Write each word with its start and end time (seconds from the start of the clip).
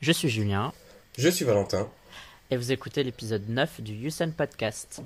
Je 0.00 0.12
suis 0.12 0.28
Julien. 0.28 0.72
Je 1.18 1.28
suis 1.28 1.44
Valentin. 1.44 1.88
Et 2.50 2.56
vous 2.56 2.72
écoutez 2.72 3.02
l'épisode 3.02 3.48
9 3.48 3.80
du 3.80 3.92
Yusen 3.94 4.32
Podcast. 4.32 5.02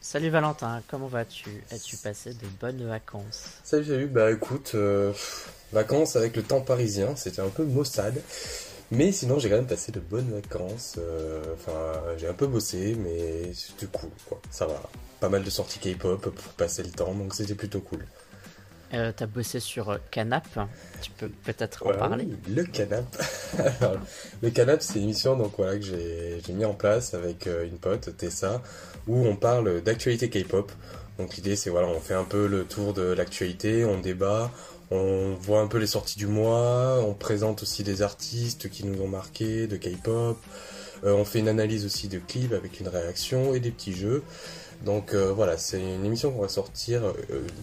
Salut 0.00 0.28
Valentin, 0.30 0.82
comment 0.88 1.06
vas-tu? 1.06 1.48
As-tu 1.70 1.96
passé 1.96 2.34
de 2.34 2.46
bonnes 2.60 2.86
vacances? 2.86 3.52
Salut, 3.64 3.84
salut. 3.86 4.06
Bah 4.08 4.30
écoute, 4.30 4.72
euh, 4.74 5.12
vacances 5.72 6.16
avec 6.16 6.36
le 6.36 6.42
temps 6.42 6.60
parisien, 6.60 7.16
c'était 7.16 7.40
un 7.40 7.48
peu 7.48 7.64
maussade. 7.64 8.20
Mais 8.90 9.10
sinon, 9.10 9.38
j'ai 9.38 9.48
quand 9.48 9.56
même 9.56 9.66
passé 9.66 9.90
de 9.90 10.00
bonnes 10.00 10.30
vacances. 10.30 10.96
euh, 10.98 11.54
Enfin, 11.54 11.98
j'ai 12.18 12.28
un 12.28 12.34
peu 12.34 12.46
bossé, 12.46 12.94
mais 12.98 13.54
c'était 13.54 13.86
cool, 13.86 14.10
quoi. 14.26 14.38
Ça 14.50 14.66
va. 14.66 14.82
Pas 15.20 15.30
mal 15.30 15.42
de 15.44 15.48
sorties 15.50 15.78
K-pop 15.78 16.20
pour 16.20 16.52
passer 16.54 16.82
le 16.82 16.90
temps, 16.90 17.14
donc 17.14 17.34
c'était 17.34 17.54
plutôt 17.54 17.80
cool. 17.80 18.04
Euh, 18.94 19.12
T'as 19.14 19.26
bossé 19.26 19.60
sur 19.60 19.90
euh, 19.90 19.98
Canap, 20.10 20.46
tu 21.00 21.10
peux 21.12 21.28
peut-être 21.28 21.86
en 21.86 21.92
parler 21.92 22.26
oui, 22.28 22.54
Le 22.54 22.64
Canap. 22.64 23.04
Alors, 23.58 23.96
le 24.42 24.50
Canap, 24.50 24.82
c'est 24.82 24.98
une 24.98 25.04
émission 25.04 25.36
donc, 25.36 25.54
voilà, 25.56 25.76
que 25.76 25.84
j'ai 25.84 26.40
j'ai 26.46 26.52
mis 26.52 26.64
en 26.64 26.74
place 26.74 27.14
avec 27.14 27.46
euh, 27.46 27.66
une 27.66 27.78
pote, 27.78 28.16
Tessa, 28.16 28.62
où 29.06 29.26
on 29.26 29.36
parle 29.36 29.82
d'actualité 29.82 30.28
K-pop. 30.28 30.70
Donc 31.18 31.36
l'idée, 31.36 31.56
c'est 31.56 31.70
voilà, 31.70 31.88
on 31.88 32.00
fait 32.00 32.14
un 32.14 32.24
peu 32.24 32.46
le 32.46 32.64
tour 32.64 32.94
de 32.94 33.02
l'actualité, 33.02 33.84
on 33.84 34.00
débat, 34.00 34.50
on 34.90 35.34
voit 35.40 35.60
un 35.60 35.66
peu 35.66 35.78
les 35.78 35.86
sorties 35.86 36.18
du 36.18 36.26
mois, 36.26 37.02
on 37.06 37.14
présente 37.14 37.62
aussi 37.62 37.82
des 37.82 38.02
artistes 38.02 38.68
qui 38.70 38.84
nous 38.84 39.00
ont 39.02 39.08
marqué 39.08 39.66
de 39.66 39.76
K-pop. 39.76 40.38
Euh, 41.04 41.14
on 41.14 41.24
fait 41.24 41.40
une 41.40 41.48
analyse 41.48 41.84
aussi 41.84 42.08
de 42.08 42.18
clips 42.18 42.52
avec 42.52 42.80
une 42.80 42.88
réaction 42.88 43.54
et 43.54 43.60
des 43.60 43.70
petits 43.70 43.94
jeux. 43.94 44.22
Donc 44.84 45.14
euh, 45.14 45.32
voilà, 45.32 45.56
c'est 45.58 45.80
une 45.80 46.04
émission 46.04 46.32
qu'on 46.32 46.42
va 46.42 46.48
sortir 46.48 47.04
euh, 47.04 47.12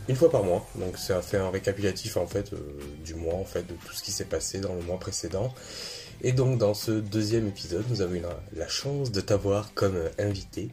une 0.08 0.16
fois 0.16 0.32
par 0.32 0.44
mois. 0.44 0.66
Donc 0.76 0.98
ça 0.98 1.22
fait 1.22 1.38
un 1.38 1.50
récapitulatif 1.50 2.16
en 2.18 2.26
fait 2.28 2.54
euh, 2.54 2.58
du 3.04 3.14
mois 3.16 3.34
en 3.36 3.44
fait 3.44 3.64
de 3.64 3.74
tout 3.74 3.94
ce 3.94 4.02
qui 4.02 4.12
s'est 4.12 4.26
passé 4.26 4.60
dans 4.60 4.74
le 4.74 4.82
mois 4.82 4.98
précédent. 5.00 5.54
Et 6.22 6.32
donc 6.32 6.58
dans 6.58 6.74
ce 6.74 6.92
deuxième 6.92 7.48
épisode, 7.48 7.84
nous 7.90 8.02
avons 8.02 8.16
eu 8.16 8.20
la, 8.22 8.40
la 8.56 8.68
chance 8.68 9.12
de 9.12 9.22
t'avoir 9.22 9.74
comme 9.74 9.98
invité. 10.18 10.70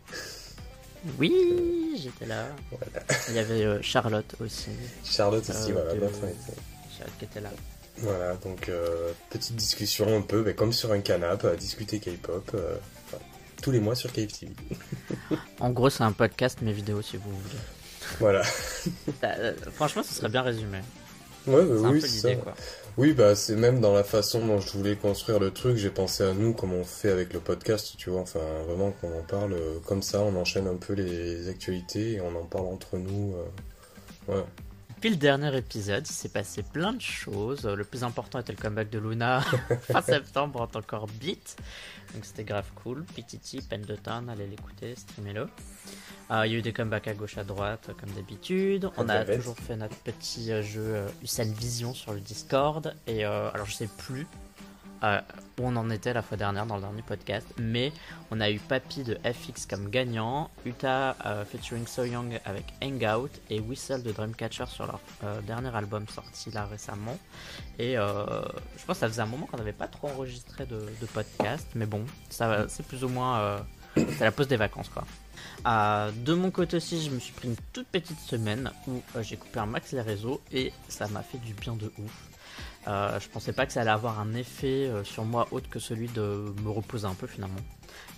Oui, 1.18 1.32
j'étais 2.02 2.26
là. 2.26 2.46
Voilà. 2.70 3.06
Il 3.28 3.34
y 3.34 3.38
avait 3.38 3.82
Charlotte 3.82 4.34
aussi. 4.40 4.70
Charlotte 5.04 5.48
aussi, 5.48 5.72
voilà, 5.72 5.94
de- 5.94 6.00
notre. 6.00 6.14
Charlotte 6.20 7.14
qui 7.18 7.24
était 7.26 7.40
là. 7.40 7.50
Voilà, 7.98 8.34
donc 8.34 8.70
petite 9.30 9.56
discussion 9.56 10.16
un 10.16 10.20
peu, 10.20 10.42
mais 10.44 10.54
comme 10.54 10.72
sur 10.72 10.92
un 10.92 11.00
canapé, 11.00 11.48
à 11.48 11.56
discuter 11.56 11.98
K-pop, 11.98 12.54
tous 13.62 13.70
les 13.70 13.80
mois 13.80 13.94
sur 13.94 14.12
KFTV. 14.12 14.52
En 15.60 15.70
gros, 15.70 15.90
c'est 15.90 16.04
un 16.04 16.12
podcast, 16.12 16.58
mais 16.62 16.72
vidéo 16.72 17.02
si 17.02 17.16
vous 17.16 17.30
voulez. 17.30 17.60
Voilà. 18.20 18.42
Euh, 19.24 19.52
franchement, 19.74 20.02
ce 20.02 20.14
serait 20.14 20.28
bien 20.28 20.42
résumé. 20.42 20.78
Ouais, 21.46 21.64
bah 21.64 21.74
oui, 21.90 22.00
ça. 22.00 22.34
quoi. 22.36 22.54
Oui, 22.96 23.12
bah 23.12 23.34
c'est 23.36 23.54
même 23.56 23.80
dans 23.80 23.92
la 23.94 24.02
façon 24.04 24.44
dont 24.46 24.58
je 24.60 24.72
voulais 24.72 24.96
construire 24.96 25.38
le 25.38 25.52
truc, 25.52 25.76
j'ai 25.76 25.90
pensé 25.90 26.24
à 26.24 26.32
nous 26.32 26.52
comme 26.54 26.72
on 26.72 26.82
fait 26.84 27.10
avec 27.10 27.32
le 27.32 27.40
podcast, 27.40 27.94
tu 27.96 28.10
vois, 28.10 28.20
enfin 28.20 28.40
vraiment 28.66 28.90
qu'on 28.92 29.16
en 29.18 29.22
parle 29.22 29.52
euh, 29.52 29.78
comme 29.86 30.02
ça, 30.02 30.20
on 30.22 30.34
enchaîne 30.36 30.66
un 30.66 30.76
peu 30.76 30.92
les 30.94 31.48
actualités 31.48 32.14
et 32.14 32.20
on 32.20 32.34
en 32.36 32.44
parle 32.44 32.66
entre 32.66 32.96
nous. 32.96 33.34
euh, 34.28 34.34
ouais. 34.36 34.44
Depuis 35.06 35.18
le 35.18 35.22
dernier 35.22 35.56
épisode, 35.56 36.04
il 36.04 36.12
s'est 36.12 36.30
passé 36.30 36.64
plein 36.64 36.92
de 36.92 37.00
choses. 37.00 37.64
Le 37.64 37.84
plus 37.84 38.02
important 38.02 38.40
était 38.40 38.50
le 38.50 38.58
comeback 38.58 38.90
de 38.90 38.98
Luna 38.98 39.40
fin 39.82 40.02
septembre 40.02 40.62
en 40.62 40.66
tant 40.66 40.82
qu'orbite. 40.82 41.56
Donc 42.12 42.24
c'était 42.24 42.42
grave 42.42 42.68
cool. 42.82 43.04
PTT, 43.14 43.60
Pendleton, 43.70 44.26
allez 44.28 44.48
l'écouter, 44.48 44.96
streamez-le. 44.96 45.46
Euh, 46.32 46.46
Il 46.46 46.50
y 46.50 46.54
a 46.56 46.58
eu 46.58 46.62
des 46.62 46.72
comebacks 46.72 47.06
à 47.06 47.14
gauche 47.14 47.38
à 47.38 47.44
droite, 47.44 47.90
comme 48.00 48.10
d'habitude. 48.16 48.90
On 48.96 49.08
a 49.08 49.24
toujours 49.24 49.56
fait 49.56 49.76
notre 49.76 49.94
petit 49.98 50.50
euh, 50.50 50.60
jeu 50.60 50.82
euh, 50.82 51.08
Usain 51.22 51.52
Vision 51.52 51.94
sur 51.94 52.12
le 52.12 52.18
Discord. 52.18 52.92
Et 53.06 53.24
euh, 53.24 53.48
alors 53.52 53.66
je 53.66 53.74
sais 53.74 53.88
plus 53.98 54.26
euh, 55.06 55.20
où 55.58 55.66
on 55.66 55.76
en 55.76 55.90
était 55.90 56.12
la 56.12 56.22
fois 56.22 56.36
dernière 56.36 56.66
dans 56.66 56.76
le 56.76 56.82
dernier 56.82 57.02
podcast, 57.02 57.46
mais 57.58 57.92
on 58.30 58.40
a 58.40 58.50
eu 58.50 58.58
Papy 58.58 59.04
de 59.04 59.18
FX 59.24 59.66
comme 59.66 59.88
gagnant, 59.88 60.50
Uta 60.64 61.16
euh, 61.24 61.44
featuring 61.44 61.86
So 61.86 62.04
Young 62.04 62.38
avec 62.44 62.64
Hangout 62.82 63.30
et 63.50 63.60
Whistle 63.60 64.02
de 64.02 64.12
Dreamcatcher 64.12 64.66
sur 64.66 64.86
leur 64.86 65.00
euh, 65.24 65.40
dernier 65.42 65.74
album 65.74 66.06
sorti 66.08 66.50
là 66.50 66.66
récemment. 66.66 67.18
Et 67.78 67.96
euh, 67.96 68.24
je 68.76 68.84
pense 68.84 68.96
que 68.96 69.00
ça 69.00 69.08
faisait 69.08 69.22
un 69.22 69.26
moment 69.26 69.46
qu'on 69.46 69.58
n'avait 69.58 69.72
pas 69.72 69.88
trop 69.88 70.08
enregistré 70.08 70.66
de, 70.66 70.86
podcast, 71.14 71.66
mais 71.74 71.86
bon, 71.86 72.04
ça 72.28 72.66
c'est 72.68 72.84
plus 72.86 73.04
ou 73.04 73.08
moins 73.08 73.38
euh, 73.38 73.58
c'est 73.96 74.24
la 74.24 74.32
pause 74.32 74.48
des 74.48 74.56
vacances 74.56 74.88
quoi. 74.88 75.04
Euh, 75.66 76.10
de 76.24 76.34
mon 76.34 76.50
côté 76.50 76.76
aussi, 76.76 77.02
je 77.02 77.10
me 77.10 77.18
suis 77.18 77.32
pris 77.32 77.48
une 77.48 77.56
toute 77.72 77.86
petite 77.88 78.20
semaine 78.20 78.70
où 78.86 79.02
euh, 79.16 79.22
j'ai 79.22 79.36
coupé 79.36 79.58
un 79.58 79.66
max 79.66 79.92
les 79.92 80.00
réseaux 80.00 80.40
et 80.52 80.72
ça 80.88 81.08
m'a 81.08 81.22
fait 81.22 81.38
du 81.38 81.54
bien 81.54 81.74
de 81.74 81.90
ouf. 81.98 82.25
Euh, 82.88 83.18
je 83.18 83.28
pensais 83.28 83.52
pas 83.52 83.66
que 83.66 83.72
ça 83.72 83.80
allait 83.80 83.90
avoir 83.90 84.20
un 84.20 84.34
effet 84.34 84.86
euh, 84.86 85.02
sur 85.02 85.24
moi 85.24 85.48
autre 85.50 85.68
que 85.68 85.80
celui 85.80 86.08
de 86.08 86.54
me 86.62 86.70
reposer 86.70 87.06
un 87.06 87.14
peu 87.14 87.26
finalement. 87.26 87.60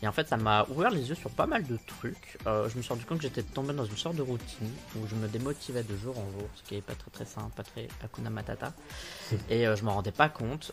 Et 0.02 0.08
en 0.08 0.12
fait, 0.12 0.28
ça 0.28 0.36
m'a 0.36 0.66
ouvert 0.68 0.90
les 0.90 1.08
yeux 1.08 1.14
sur 1.14 1.30
pas 1.30 1.46
mal 1.46 1.66
de 1.66 1.78
trucs. 1.86 2.36
Euh, 2.46 2.68
je 2.68 2.76
me 2.76 2.82
suis 2.82 2.92
rendu 2.92 3.04
compte 3.06 3.18
que 3.18 3.24
j'étais 3.24 3.42
tombé 3.42 3.72
dans 3.72 3.84
une 3.84 3.96
sorte 3.96 4.16
de 4.16 4.22
routine 4.22 4.70
où 4.96 5.06
je 5.06 5.14
me 5.14 5.26
démotivais 5.26 5.82
de 5.82 5.96
jour 5.96 6.18
en 6.18 6.30
jour, 6.32 6.48
ce 6.54 6.62
qui 6.62 6.76
est 6.76 6.82
pas 6.82 6.94
très 6.94 7.10
très 7.10 7.24
simple, 7.24 7.50
pas 7.56 7.62
très 7.62 7.88
Hakuna 8.04 8.30
Matata. 8.30 8.72
et 9.50 9.66
euh, 9.66 9.74
je 9.74 9.84
m'en 9.84 9.94
rendais 9.94 10.12
pas 10.12 10.28
compte. 10.28 10.72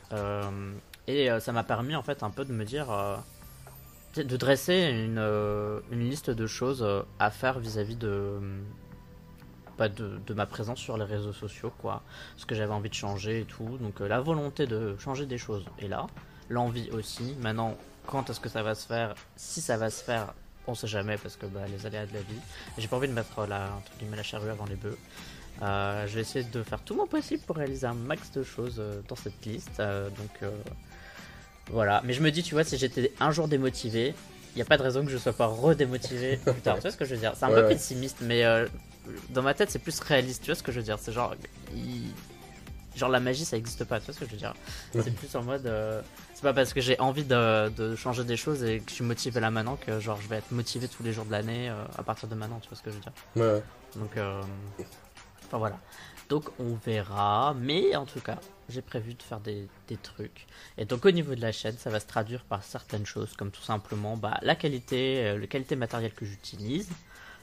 Et 1.08 1.30
ça 1.40 1.52
m'a 1.52 1.64
permis 1.64 1.96
en 1.96 2.02
fait 2.02 2.24
un 2.24 2.32
peu 2.32 2.46
de 2.46 2.52
me 2.52 2.66
dire. 2.66 2.88
de 4.16 4.38
dresser 4.38 4.90
une, 4.92 5.20
une 5.92 6.10
liste 6.10 6.32
de 6.32 6.48
choses 6.48 6.86
à 7.20 7.30
faire 7.30 7.60
vis-à-vis 7.60 7.96
de, 7.96 8.40
pas 9.78 9.90
de, 9.90 10.20
de 10.26 10.34
ma 10.34 10.46
présence 10.46 10.80
sur 10.80 10.98
les 10.98 11.06
réseaux 11.06 11.34
sociaux, 11.34 11.72
quoi. 11.82 12.02
Ce 12.38 12.46
que 12.46 12.56
j'avais 12.56 12.74
envie 12.74 12.90
de 12.90 12.94
changer 12.96 13.42
et 13.42 13.46
tout. 13.46 13.78
Donc 13.82 14.02
euh, 14.02 14.08
la 14.08 14.20
volonté 14.22 14.68
de 14.68 14.96
changer 14.98 15.26
des 15.26 15.38
choses 15.38 15.66
est 15.80 15.88
là. 15.88 16.08
L'envie 16.50 16.90
aussi. 16.92 17.36
Maintenant, 17.42 17.76
quand 18.08 18.30
est-ce 18.30 18.40
que 18.40 18.50
ça 18.50 18.64
va 18.64 18.76
se 18.76 18.86
faire? 18.88 19.16
Si 19.36 19.62
ça 19.62 19.78
va 19.78 19.90
se 19.90 20.04
faire, 20.04 20.34
on 20.68 20.76
sait 20.76 20.88
jamais 20.88 21.18
parce 21.18 21.36
que 21.36 21.46
bah, 21.46 21.62
les 21.72 21.86
aléas 21.86 22.06
de 22.06 22.14
la 22.14 22.22
vie. 22.22 22.40
J'ai 22.78 22.88
pas 22.88 22.98
envie 22.98 23.08
de 23.08 23.14
mettre 23.14 23.46
la, 23.48 23.66
entre 23.78 23.92
guillemets, 24.00 24.18
la 24.18 24.24
charrue 24.24 24.50
avant 24.50 24.66
les 24.66 24.76
bœufs. 24.76 24.98
Euh, 25.62 26.06
je 26.08 26.16
vais 26.16 26.22
essayer 26.22 26.44
de 26.46 26.64
faire 26.64 26.82
tout 26.82 26.96
mon 26.96 27.08
possible 27.08 27.42
pour 27.48 27.56
réaliser 27.56 27.88
un 27.88 27.94
max 27.94 28.32
de 28.32 28.44
choses 28.44 28.76
euh, 28.80 29.02
dans 29.08 29.16
cette 29.16 29.46
liste. 29.46 29.80
Euh, 29.80 30.10
donc 30.10 30.50
voilà. 31.72 32.02
Mais 32.06 32.14
je 32.14 32.22
me 32.22 32.32
dis, 32.32 32.44
tu 32.44 32.54
vois, 32.54 32.64
si 32.64 32.78
j'étais 32.78 33.12
un 33.20 33.32
jour 33.32 33.48
démotivé, 33.48 34.14
il 34.54 34.58
n'y 34.58 34.62
a 34.62 34.66
pas 34.66 34.78
de 34.78 34.84
raison 34.84 35.04
que 35.04 35.12
je 35.12 35.18
sois 35.18 35.34
pas 35.34 35.48
redémotivé 35.48 36.38
plus 36.46 36.54
tard. 36.62 36.76
tu 36.76 36.82
vois 36.82 36.92
ce 36.92 36.98
que 36.98 37.06
je 37.06 37.16
veux 37.16 37.20
dire? 37.20 37.34
C'est 37.36 37.46
un 37.46 37.50
Ouais, 37.50 37.62
peu 37.62 37.68
pessimiste, 37.70 38.18
mais 38.22 38.46
euh, 38.46 38.68
dans 39.30 39.42
ma 39.42 39.54
tête, 39.54 39.72
c'est 39.72 39.80
plus 39.80 40.00
réaliste. 40.00 40.42
Tu 40.44 40.48
vois 40.48 40.56
ce 40.56 40.64
que 40.64 40.72
je 40.72 40.78
veux 40.80 40.84
dire? 40.86 40.98
C'est 41.00 41.12
genre. 41.12 41.36
il- 41.74 42.14
Genre 42.96 43.10
la 43.10 43.20
magie 43.20 43.44
ça 43.44 43.58
existe 43.58 43.84
pas, 43.84 44.00
tu 44.00 44.06
vois 44.06 44.14
ce 44.16 44.20
que 44.22 44.26
je 44.26 44.32
veux 44.32 44.38
dire? 44.38 44.54
C'est 44.94 45.14
plus 45.14 45.36
en 45.36 45.44
mode. 45.44 45.66
euh, 45.68 46.02
C'est 46.34 46.44
pas 46.44 46.54
parce 46.54 46.74
que 46.74 46.80
j'ai 46.80 46.98
envie 47.02 47.26
de, 47.26 47.68
de 47.68 47.94
changer 47.94 48.24
des 48.24 48.38
choses 48.38 48.64
et 48.64 48.80
que 48.80 48.90
je 48.90 48.96
suis 48.96 49.04
motivé 49.04 49.42
là 49.42 49.52
maintenant 49.52 49.76
que 49.76 50.00
genre 50.00 50.18
je 50.22 50.30
vais 50.30 50.38
être 50.38 50.52
motivé 50.52 50.88
tous 50.88 51.04
les 51.04 51.12
jours 51.12 51.26
de 51.26 51.32
l'année 51.32 51.70
euh, 51.70 51.84
à 51.98 52.04
partir 52.04 52.30
de 52.30 52.36
maintenant, 52.36 52.58
tu 52.62 52.70
vois 52.70 52.78
ce 52.78 52.82
que 52.84 52.92
je 52.92 52.96
veux 52.96 53.02
dire? 53.02 53.12
Ouais, 53.36 53.42
ouais. 53.42 53.64
donc, 53.98 54.16
euh, 54.16 54.42
enfin 55.46 55.58
voilà. 55.58 55.78
Donc 56.30 56.46
on 56.58 56.76
verra, 56.76 57.54
mais 57.60 57.98
en 57.98 58.06
tout 58.06 58.22
cas, 58.22 58.40
j'ai 58.70 58.82
prévu 58.82 59.14
de 59.14 59.22
faire 59.22 59.42
des, 59.42 59.68
des 59.90 59.98
trucs. 59.98 60.48
Et 60.78 60.86
donc 60.86 61.06
au 61.06 61.12
niveau 61.12 61.36
de 61.36 61.42
la 61.42 61.52
chaîne, 61.52 61.78
ça 61.78 61.90
va 61.90 62.00
se 62.00 62.08
traduire 62.08 62.46
par 62.46 62.64
certaines 62.64 63.06
choses, 63.06 63.34
comme 63.36 63.52
tout 63.52 63.62
simplement 63.62 64.16
bah, 64.16 64.38
la 64.42 64.56
qualité, 64.56 65.26
euh, 65.26 65.38
la 65.38 65.48
qualité 65.48 65.76
matérielle 65.76 66.14
que 66.14 66.26
j'utilise. 66.26 66.88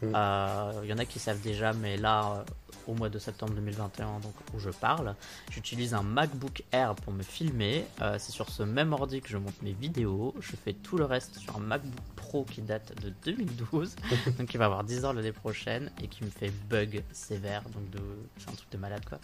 Mm. 0.03 0.13
Euh, 0.15 0.81
Il 0.85 0.91
y 0.91 0.93
en 0.93 0.99
a 0.99 1.05
qui 1.05 1.19
savent 1.19 1.41
déjà, 1.41 1.73
mais 1.73 1.97
là, 1.97 2.25
euh, 2.39 2.43
au 2.87 2.95
mois 2.95 3.09
de 3.09 3.19
septembre 3.19 3.55
2021, 3.55 4.21
donc 4.21 4.35
où 4.55 4.59
je 4.59 4.71
parle, 4.71 5.15
j'utilise 5.51 5.95
un 5.95 6.03
MacBook 6.03 6.65
Air 6.73 6.95
pour 6.95 7.13
me 7.13 7.23
filmer. 7.23 7.85
Euh, 8.01 8.17
C'est 8.19 8.33
sur 8.33 8.49
ce 8.51 8.63
même 8.63 8.93
ordi 8.93 9.21
que 9.21 9.29
je 9.29 9.37
monte 9.39 9.61
mes 9.63 9.73
vidéos. 9.73 10.35
Je 10.41 10.57
fais 10.57 10.73
tout 10.73 10.97
le 10.99 11.05
reste 11.05 11.39
sur 11.39 11.57
un 11.57 11.61
MacBook 11.61 12.01
Pro 12.17 12.45
qui 12.45 12.63
date 12.63 12.95
de 13.03 13.13
2012 13.25 13.97
donc 14.39 14.49
qui 14.49 14.57
va 14.57 14.65
avoir 14.67 14.85
10 14.85 15.05
ans 15.05 15.13
l'année 15.13 15.33
prochaine 15.33 15.91
et 16.03 16.09
qui 16.09 16.25
me 16.25 16.31
fait 16.31 16.51
bug 16.71 17.03
sévère 17.13 17.63
donc 17.75 17.91
de 17.91 18.01
c'est 18.39 18.49
un 18.49 18.55
truc 18.55 18.71
de 18.71 18.79
malade 18.79 19.05
quoi 19.09 19.19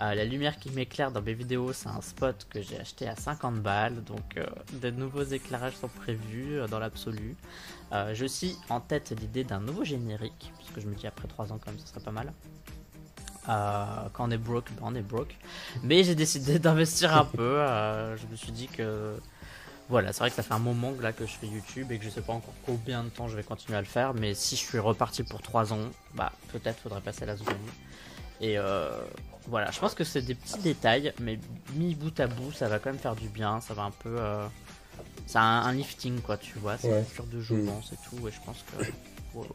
Euh, 0.00 0.14
la 0.14 0.24
lumière 0.24 0.58
qui 0.58 0.70
m'éclaire 0.70 1.10
dans 1.12 1.22
mes 1.22 1.34
vidéos 1.34 1.72
c'est 1.72 1.88
un 1.88 2.00
spot 2.00 2.46
que 2.50 2.60
j'ai 2.60 2.78
acheté 2.78 3.08
à 3.08 3.16
50 3.16 3.56
balles 3.62 4.02
donc 4.04 4.36
euh, 4.36 4.46
de 4.82 4.90
nouveaux 4.90 5.22
éclairages 5.22 5.76
sont 5.76 5.88
prévus 5.88 6.58
euh, 6.58 6.66
dans 6.68 6.78
l'absolu 6.78 7.36
j'ai 8.14 8.24
aussi 8.24 8.56
en 8.70 8.80
tête 8.80 9.10
l'idée 9.18 9.44
d'un 9.44 9.60
nouveau 9.60 9.84
générique 9.84 10.50
parce 10.56 10.70
que 10.70 10.80
je 10.80 10.86
me 10.86 10.94
dis 10.94 11.06
après 11.06 11.28
3 11.28 11.52
ans 11.52 11.58
quand 11.62 11.70
même 11.70 11.78
ce 11.80 11.86
serait 11.88 12.00
pas 12.00 12.10
mal 12.10 12.32
Euh, 13.48 13.84
quand 14.12 14.28
on 14.28 14.30
est 14.30 14.36
broke, 14.38 14.66
ben 14.72 14.82
on 14.86 14.94
est 14.94 15.02
broke. 15.02 15.34
Mais 15.82 16.04
j'ai 16.04 16.14
décidé 16.14 16.58
d'investir 16.60 17.16
un 17.16 17.24
peu. 17.24 17.58
euh, 17.60 18.16
je 18.16 18.26
me 18.30 18.36
suis 18.36 18.52
dit 18.52 18.68
que 18.68 19.16
voilà, 19.88 20.12
c'est 20.12 20.20
vrai 20.20 20.30
que 20.30 20.36
ça 20.36 20.42
fait 20.42 20.54
un 20.54 20.58
moment 20.60 20.92
que, 20.92 21.02
là 21.02 21.12
que 21.12 21.26
je 21.26 21.32
fais 21.32 21.46
YouTube 21.48 21.90
et 21.92 21.98
que 21.98 22.04
je 22.04 22.10
sais 22.10 22.22
pas 22.22 22.32
encore 22.32 22.54
combien 22.64 23.02
de 23.04 23.08
temps 23.08 23.28
je 23.28 23.36
vais 23.36 23.42
continuer 23.42 23.76
à 23.76 23.80
le 23.80 23.86
faire. 23.86 24.14
Mais 24.14 24.32
si 24.34 24.54
je 24.56 24.60
suis 24.60 24.78
reparti 24.78 25.22
pour 25.24 25.42
3 25.42 25.72
ans, 25.72 25.80
bah 26.14 26.32
peut-être 26.52 26.78
faudrait 26.80 27.00
passer 27.00 27.24
à 27.24 27.26
la 27.26 27.36
seconde. 27.36 27.56
Et 28.40 28.58
euh, 28.58 28.90
voilà, 29.48 29.70
je 29.70 29.78
pense 29.80 29.94
que 29.94 30.04
c'est 30.04 30.22
des 30.22 30.34
petits 30.34 30.58
détails, 30.60 31.12
mais 31.20 31.38
mis 31.74 31.94
bout 31.94 32.18
à 32.20 32.26
bout, 32.28 32.52
ça 32.52 32.68
va 32.68 32.78
quand 32.78 32.90
même 32.90 32.98
faire 33.00 33.16
du 33.16 33.28
bien. 33.28 33.60
Ça 33.60 33.74
va 33.74 33.82
un 33.82 33.90
peu. 33.90 34.14
euh, 34.18 34.46
c'est 35.26 35.38
un, 35.38 35.42
un 35.42 35.72
lifting 35.72 36.20
quoi, 36.20 36.36
tu 36.36 36.58
vois. 36.58 36.76
C'est 36.78 36.88
Ouais. 36.90 37.00
une 37.00 37.06
cure 37.06 37.26
de 37.26 37.40
jouvence 37.40 37.92
et 37.92 37.96
tout. 38.08 38.26
Et 38.28 38.30
je 38.30 38.40
pense 38.46 38.64
que. 38.78 38.84
Voilà. 39.34 39.50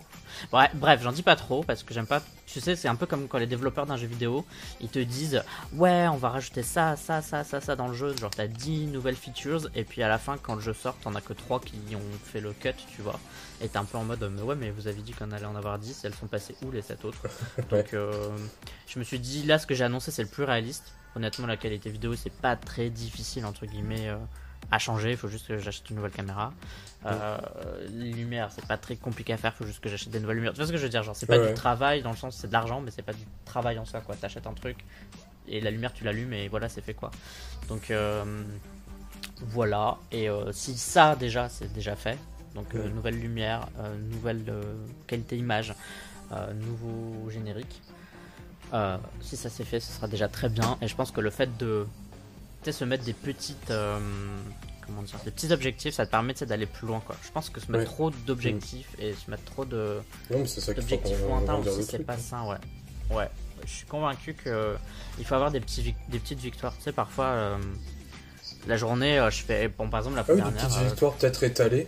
Bref, 0.51 0.71
bref 0.75 1.01
j'en 1.03 1.11
dis 1.11 1.23
pas 1.23 1.35
trop 1.35 1.63
parce 1.63 1.83
que 1.83 1.93
j'aime 1.93 2.07
pas. 2.07 2.21
Tu 2.45 2.61
sais, 2.61 2.75
c'est 2.75 2.87
un 2.87 2.95
peu 2.95 3.05
comme 3.05 3.27
quand 3.27 3.37
les 3.37 3.47
développeurs 3.47 3.85
d'un 3.85 3.97
jeu 3.97 4.07
vidéo 4.07 4.45
ils 4.81 4.89
te 4.89 4.99
disent 4.99 5.43
Ouais, 5.73 6.07
on 6.07 6.17
va 6.17 6.29
rajouter 6.29 6.63
ça, 6.63 6.95
ça, 6.95 7.21
ça, 7.21 7.43
ça, 7.43 7.61
ça 7.61 7.75
dans 7.75 7.87
le 7.87 7.93
jeu. 7.93 8.15
Genre, 8.17 8.29
t'as 8.29 8.47
10 8.47 8.87
nouvelles 8.87 9.15
features 9.15 9.69
et 9.75 9.83
puis 9.83 10.03
à 10.03 10.07
la 10.07 10.17
fin, 10.17 10.37
quand 10.37 10.55
le 10.55 10.61
jeu 10.61 10.73
sort, 10.73 10.95
t'en 11.01 11.15
as 11.15 11.21
que 11.21 11.33
3 11.33 11.59
qui 11.61 11.95
ont 11.95 12.17
fait 12.23 12.41
le 12.41 12.53
cut, 12.53 12.73
tu 12.95 13.01
vois. 13.01 13.19
Et 13.61 13.67
t'es 13.67 13.77
un 13.77 13.85
peu 13.85 13.97
en 13.97 14.03
mode 14.03 14.29
Mais 14.35 14.41
ouais, 14.41 14.55
mais 14.55 14.69
vous 14.69 14.87
avez 14.87 15.01
dit 15.01 15.13
qu'on 15.13 15.31
allait 15.31 15.45
en 15.45 15.55
avoir 15.55 15.79
10, 15.79 16.05
elles 16.05 16.13
sont 16.13 16.27
passées 16.27 16.55
où 16.63 16.71
les 16.71 16.81
7 16.81 17.05
autres? 17.05 17.23
Donc, 17.69 17.93
euh, 17.93 18.29
je 18.87 18.99
me 18.99 19.03
suis 19.03 19.19
dit 19.19 19.43
Là, 19.43 19.59
ce 19.59 19.67
que 19.67 19.75
j'ai 19.75 19.83
annoncé, 19.83 20.11
c'est 20.11 20.23
le 20.23 20.29
plus 20.29 20.43
réaliste. 20.43 20.93
Honnêtement, 21.15 21.47
la 21.47 21.57
qualité 21.57 21.89
vidéo, 21.89 22.15
c'est 22.15 22.33
pas 22.33 22.55
très 22.55 22.89
difficile, 22.89 23.45
entre 23.45 23.65
guillemets. 23.65 24.09
Euh, 24.09 24.17
à 24.71 24.79
changer, 24.79 25.11
il 25.11 25.17
faut 25.17 25.27
juste 25.27 25.47
que 25.47 25.57
j'achète 25.57 25.89
une 25.89 25.95
nouvelle 25.97 26.11
caméra. 26.11 26.53
Euh, 27.05 27.37
les 27.91 28.11
lumières, 28.11 28.51
c'est 28.51 28.65
pas 28.65 28.77
très 28.77 28.95
compliqué 28.95 29.33
à 29.33 29.37
faire, 29.37 29.53
il 29.55 29.57
faut 29.57 29.65
juste 29.65 29.79
que 29.79 29.89
j'achète 29.89 30.09
des 30.09 30.19
nouvelles 30.19 30.37
lumières. 30.37 30.53
Tu 30.53 30.57
vois 30.57 30.67
ce 30.67 30.71
que 30.71 30.77
je 30.77 30.83
veux 30.83 30.89
dire 30.89 31.03
Genre, 31.03 31.15
c'est 31.15 31.25
pas 31.25 31.39
du 31.39 31.53
travail 31.53 32.01
dans 32.01 32.11
le 32.11 32.17
sens, 32.17 32.35
c'est 32.35 32.47
de 32.47 32.53
l'argent, 32.53 32.81
mais 32.81 32.91
c'est 32.91 33.01
pas 33.01 33.13
du 33.13 33.25
travail 33.45 33.79
en 33.79 33.85
soi, 33.85 34.01
quoi. 34.01 34.15
T'achètes 34.15 34.47
un 34.47 34.53
truc 34.53 34.77
et 35.47 35.61
la 35.61 35.71
lumière, 35.71 35.93
tu 35.93 36.03
l'allumes 36.03 36.33
et 36.33 36.47
voilà, 36.49 36.67
c'est 36.67 36.81
fait, 36.81 36.93
quoi. 36.93 37.11
Donc, 37.69 37.91
euh, 37.91 38.43
voilà. 39.41 39.97
Et 40.11 40.29
euh, 40.29 40.51
si 40.51 40.77
ça, 40.77 41.15
déjà, 41.15 41.47
c'est 41.47 41.71
déjà 41.71 41.95
fait, 41.95 42.17
donc 42.53 42.73
nouvelle 42.73 43.19
lumière, 43.19 43.67
nouvelle 44.11 44.43
qualité 45.05 45.37
image, 45.37 45.73
nouveau 46.55 47.29
générique. 47.29 47.81
si 49.21 49.37
ça 49.37 49.49
s'est 49.49 49.63
fait, 49.63 49.79
ce 49.79 49.93
sera 49.93 50.07
déjà 50.07 50.27
très 50.27 50.49
bien. 50.49 50.77
Et 50.81 50.87
je 50.87 50.95
pense 50.95 51.11
que 51.11 51.21
le 51.21 51.29
fait 51.29 51.55
de 51.57 51.85
se 52.71 52.83
mettre 52.83 53.03
des 53.03 53.13
petites 53.13 53.71
euh, 53.71 53.99
comment 54.85 55.01
dire, 55.01 55.19
des 55.23 55.31
petits 55.31 55.51
objectifs, 55.51 55.93
ça 55.93 56.05
te 56.05 56.11
permet 56.11 56.33
d'aller 56.33 56.65
plus 56.65 56.87
loin 56.87 57.01
quoi. 57.05 57.15
Je 57.23 57.31
pense 57.31 57.49
que 57.49 57.59
se 57.59 57.71
mettre 57.71 57.91
trop 57.91 58.09
d'objectifs 58.09 58.89
et 58.99 59.13
se 59.13 59.29
mettre 59.29 59.43
trop 59.43 59.65
de 59.65 59.99
d'objectifs 60.29 61.21
lointains 61.21 61.55
aussi 61.55 61.83
c'est 61.83 62.05
pas 62.05 62.17
ça 62.17 62.43
ouais. 62.43 62.57
Ouais, 63.09 63.29
je 63.65 63.71
suis 63.71 63.85
convaincu 63.85 64.33
que 64.33 64.75
il 65.17 65.25
faut 65.25 65.35
avoir 65.35 65.51
des 65.51 65.59
petits 65.59 65.95
des 66.09 66.19
petites 66.19 66.39
victoires. 66.39 66.75
Tu 66.77 66.83
sais 66.83 66.91
parfois 66.91 67.25
euh, 67.25 67.57
la 68.67 68.77
journée 68.77 69.19
euh, 69.19 69.29
je 69.29 69.43
fais 69.43 69.67
bon 69.69 69.89
par 69.89 70.01
exemple 70.01 70.17
la 70.17 70.25
ah 70.27 70.33
oui, 70.33 70.41
Des 70.41 70.65
petites 70.65 70.89
victoires 70.89 71.13
peut-être 71.13 71.43
étalées. 71.43 71.87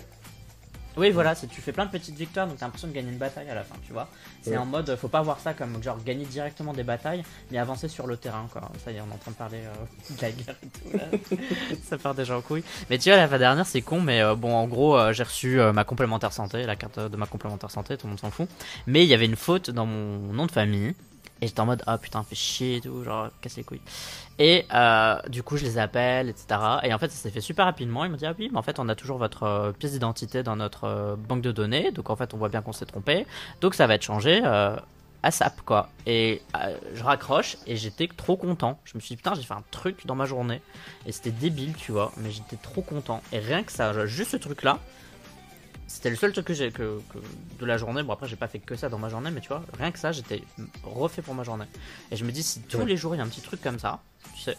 Oui, 0.98 1.12
voilà, 1.12 1.36
tu 1.36 1.62
fais 1.62 1.72
plein 1.72 1.86
de 1.86 1.92
petites 1.92 2.16
victoires, 2.16 2.48
donc 2.48 2.58
t'as 2.58 2.66
l'impression 2.66 2.88
de 2.88 2.94
gagner 2.94 3.10
une 3.12 3.18
bataille 3.18 3.50
à 3.50 3.56
la 3.56 3.64
fin, 3.64 3.76
tu 3.86 3.94
vois. 3.94 4.08
C'est 4.42 4.58
en 4.58 4.66
mode, 4.66 4.96
faut 4.96 5.08
pas 5.08 5.22
voir 5.22 5.40
ça 5.40 5.54
comme 5.54 5.82
genre 5.82 5.98
gagner 6.04 6.26
directement 6.26 6.74
des 6.74 6.84
batailles, 6.84 7.24
mais 7.52 7.58
avancer 7.58 7.88
sur 7.88 8.08
le 8.08 8.18
terrain, 8.18 8.48
quoi. 8.52 8.70
Ça 8.84 8.92
y 8.92 8.98
est, 8.98 9.02
on 9.02 9.10
est 9.10 9.14
en 9.14 9.18
train 9.18 9.32
de 9.32 9.36
parler 9.36 9.60
euh, 9.60 10.10
de 10.18 10.22
la 10.22 10.32
guerre 10.32 10.56
et 10.64 11.18
tout, 11.18 11.38
ça 11.84 11.98
part 11.98 12.16
déjà 12.16 12.38
en 12.38 12.42
couille. 12.42 12.64
Mais 12.90 12.98
tu 12.98 13.10
vois, 13.10 13.18
la 13.18 13.28
fin 13.28 13.38
dernière, 13.38 13.66
c'est 13.66 13.82
con, 13.82 14.02
mais 14.02 14.22
euh, 14.22 14.36
bon, 14.36 14.54
en 14.54 14.68
gros, 14.68 14.98
euh, 14.98 15.14
j'ai 15.14 15.24
reçu 15.24 15.60
ma 15.74 15.84
complémentaire 15.84 16.34
santé, 16.34 16.64
la 16.66 16.76
carte 16.76 17.00
de 17.00 17.18
ma 17.18 17.28
complémentaire 17.28 17.72
santé, 17.72 17.96
tout 17.96 18.08
le 18.08 18.12
monde 18.12 18.20
s'en 18.20 18.32
fout. 18.32 18.50
Mais 18.88 19.04
il 19.04 19.08
y 19.10 19.14
avait 19.14 19.26
une 19.26 19.36
faute 19.36 19.70
dans 19.70 19.86
mon 19.86 20.34
nom 20.34 20.46
de 20.48 20.52
famille, 20.52 20.96
et 21.42 21.48
j'étais 21.48 21.62
en 21.62 21.66
mode, 21.66 21.84
ah 21.88 21.98
putain, 21.98 22.22
fait 22.24 22.36
chier 22.36 22.78
et 22.78 22.82
tout, 22.82 23.04
genre, 23.04 23.30
casse 23.42 23.56
les 23.56 23.64
couilles. 23.64 23.82
Et 24.40 24.66
euh, 24.74 25.16
du 25.30 25.42
coup, 25.42 25.56
je 25.56 25.64
les 25.64 25.78
appelle, 25.78 26.30
etc. 26.30 26.60
Et 26.84 26.94
en 26.94 27.00
fait, 27.00 27.10
ça 27.10 27.18
s'est 27.18 27.30
fait 27.30 27.42
super 27.42 27.66
rapidement. 27.66 28.04
Ils 28.04 28.12
m'ont 28.12 28.18
dit, 28.18 28.26
ah 28.26 28.34
oui, 28.38 28.50
mais 28.52 28.58
en 28.58 28.62
fait, 28.62 28.80
on 28.80 28.90
a 28.90 28.96
toujours 28.96 29.18
votre 29.18 29.44
euh, 29.44 29.72
pièce 29.72 29.94
d'identité 29.94 30.44
dans 30.44 30.58
notre 30.58 30.84
euh, 30.86 31.16
banque 31.16 31.42
de 31.42 31.52
données. 31.52 31.92
Donc 31.92 32.10
en 32.10 32.16
fait, 32.16 32.34
on 32.34 32.38
voit 32.38 32.50
bien 32.50 32.62
qu'on 32.62 32.74
s'est 32.74 32.86
trompé. 32.86 33.26
Donc 33.62 33.74
ça 33.74 33.88
va 33.88 33.96
être 33.96 34.04
changé 34.04 34.44
à 35.22 35.32
SAP, 35.32 35.62
quoi. 35.62 35.90
Et 36.06 36.42
je 36.94 37.04
raccroche 37.04 37.58
et 37.68 37.76
j'étais 37.76 38.08
trop 38.08 38.38
content. 38.38 38.80
Je 38.86 38.96
me 38.96 39.02
suis 39.02 39.16
dit, 39.16 39.18
putain, 39.18 39.34
j'ai 39.34 39.44
fait 39.44 39.54
un 39.54 39.64
truc 39.72 40.06
dans 40.06 40.16
ma 40.16 40.26
journée. 40.26 40.62
Et 41.06 41.12
c'était 41.12 41.32
débile, 41.32 41.74
tu 41.76 41.92
vois. 41.94 42.12
Mais 42.18 42.32
j'étais 42.32 42.58
trop 42.58 42.82
content. 42.82 43.22
Et 43.32 43.40
rien 43.40 43.64
que 43.64 43.72
ça, 43.72 44.06
juste 44.06 44.32
ce 44.32 44.38
truc-là, 44.38 44.80
c'était 45.90 46.10
le 46.10 46.16
seul 46.16 46.32
truc 46.32 46.46
que 46.46 46.54
j'ai 46.54 46.72
que, 46.72 47.02
de 47.60 47.66
la 47.66 47.78
journée. 47.78 48.04
Bon 48.04 48.14
après 48.14 48.28
j'ai 48.28 48.36
pas 48.36 48.48
fait 48.48 48.60
que 48.60 48.76
ça 48.76 48.88
dans 48.88 49.00
ma 49.00 49.10
journée, 49.10 49.32
mais 49.32 49.42
tu 49.42 49.50
vois, 49.50 49.64
rien 49.78 49.92
que 49.92 50.00
ça, 50.00 50.12
j'étais 50.12 50.44
refait 50.84 51.22
pour 51.22 51.34
ma 51.34 51.44
journée. 51.44 51.66
Et 52.12 52.16
je 52.16 52.24
me 52.24 52.32
dis 52.32 52.44
si 52.44 52.62
tous 52.62 52.86
les 52.86 52.96
jours 52.96 53.16
il 53.16 53.18
y 53.18 53.22
a 53.22 53.24
un 53.24 53.28
petit 53.28 53.42
truc 53.42 53.62
comme 53.62 53.80
ça, 53.80 54.00
tu 54.36 54.42
sais. 54.42 54.56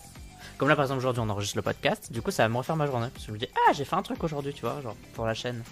Comme 0.59 0.69
là 0.69 0.77
par 0.77 0.85
exemple 0.85 0.99
aujourd'hui 0.99 1.23
on 1.25 1.29
enregistre 1.31 1.57
le 1.57 1.63
podcast, 1.63 2.13
du 2.13 2.21
coup 2.21 2.31
ça 2.31 2.43
va 2.43 2.49
me 2.51 2.59
refaire 2.59 2.77
ma 2.77 2.87
journée. 2.87 3.09
Parce 3.13 3.25
que 3.25 3.29
je 3.29 3.33
me 3.33 3.39
dis 3.39 3.49
ah 3.55 3.73
j'ai 3.73 3.85
fait 3.85 3.97
un 3.97 4.03
truc 4.03 4.23
aujourd'hui, 4.25 4.53
tu 4.53 4.63
vois, 4.63 4.81
genre 4.83 4.97
pour 5.15 5.25
la 5.25 5.35
chaîne. 5.35 5.63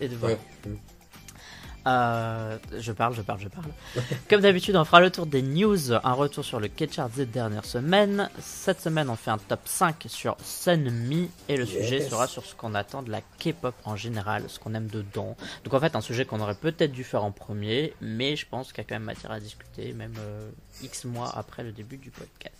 Et 0.00 0.08
de 0.08 0.16
voir. 0.16 0.32
Euh, 1.88 2.58
je 2.78 2.92
parle, 2.92 3.14
je 3.14 3.22
parle, 3.22 3.40
je 3.40 3.48
parle. 3.48 3.66
Comme 4.28 4.42
d'habitude, 4.42 4.76
on 4.76 4.84
fera 4.84 5.00
le 5.00 5.10
tour 5.10 5.24
des 5.24 5.40
news, 5.40 5.92
un 5.92 6.12
retour 6.12 6.44
sur 6.44 6.60
le 6.60 6.68
Ketchard 6.68 7.08
des 7.08 7.24
dernières 7.24 7.64
semaines. 7.64 8.28
Cette 8.40 8.80
semaine, 8.80 9.08
on 9.08 9.16
fait 9.16 9.30
un 9.30 9.38
top 9.38 9.60
5 9.64 10.04
sur 10.06 10.36
Sunmi 10.42 11.30
et 11.48 11.56
le 11.56 11.64
sujet 11.64 12.06
sera 12.06 12.26
sur 12.26 12.44
ce 12.44 12.54
qu'on 12.54 12.74
attend 12.74 13.02
de 13.02 13.10
la 13.10 13.22
K-pop 13.38 13.74
en 13.84 13.96
général, 13.96 14.44
ce 14.48 14.58
qu'on 14.58 14.74
aime 14.74 14.88
dedans. 14.88 15.36
Donc 15.64 15.72
en 15.72 15.80
fait, 15.80 15.96
un 15.96 16.02
sujet 16.02 16.26
qu'on 16.26 16.40
aurait 16.40 16.54
peut-être 16.54 16.92
dû 16.92 17.04
faire 17.04 17.24
en 17.24 17.32
premier, 17.32 17.94
mais 18.02 18.36
je 18.36 18.46
pense 18.46 18.72
qu'il 18.72 18.78
y 18.78 18.86
a 18.86 18.88
quand 18.88 18.96
même 18.96 19.04
matière 19.04 19.32
à 19.32 19.40
discuter, 19.40 19.94
même 19.94 20.14
euh, 20.18 20.50
X 20.82 21.06
mois 21.06 21.32
après 21.34 21.62
le 21.62 21.72
début 21.72 21.96
du 21.96 22.10
podcast. 22.10 22.56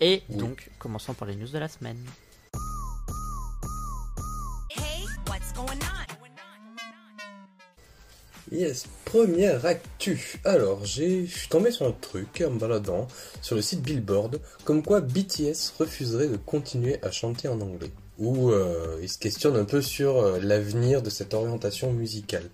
Et 0.00 0.22
donc, 0.30 0.70
commençons 0.78 1.12
par 1.12 1.28
les 1.28 1.36
news 1.36 1.48
de 1.48 1.58
la 1.58 1.68
semaine. 1.68 2.02
Yes, 8.52 8.86
première 9.04 9.64
actu. 9.64 10.40
Alors, 10.44 10.84
je 10.84 11.24
suis 11.24 11.48
tombé 11.48 11.70
sur 11.70 11.86
un 11.86 11.92
truc 11.92 12.42
en 12.44 12.50
me 12.50 12.58
baladant 12.58 13.06
sur 13.42 13.54
le 13.54 13.62
site 13.62 13.80
Billboard, 13.80 14.40
comme 14.64 14.82
quoi 14.82 15.00
BTS 15.00 15.74
refuserait 15.78 16.26
de 16.26 16.36
continuer 16.36 16.98
à 17.04 17.12
chanter 17.12 17.46
en 17.46 17.60
anglais. 17.60 17.92
Ou 18.18 18.50
euh, 18.50 18.98
il 19.00 19.08
se 19.08 19.18
questionne 19.18 19.56
un 19.56 19.64
peu 19.64 19.80
sur 19.80 20.16
euh, 20.16 20.40
l'avenir 20.42 21.00
de 21.00 21.10
cette 21.10 21.32
orientation 21.32 21.92
musicale. 21.92 22.50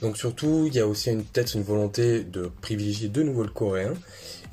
Donc 0.00 0.16
surtout, 0.16 0.66
il 0.68 0.74
y 0.76 0.80
a 0.80 0.86
aussi 0.86 1.10
peut-être 1.10 1.56
une 1.56 1.64
volonté 1.64 2.22
de 2.22 2.48
privilégier 2.60 3.08
de 3.08 3.24
nouveau 3.24 3.42
le 3.42 3.50
coréen. 3.50 3.94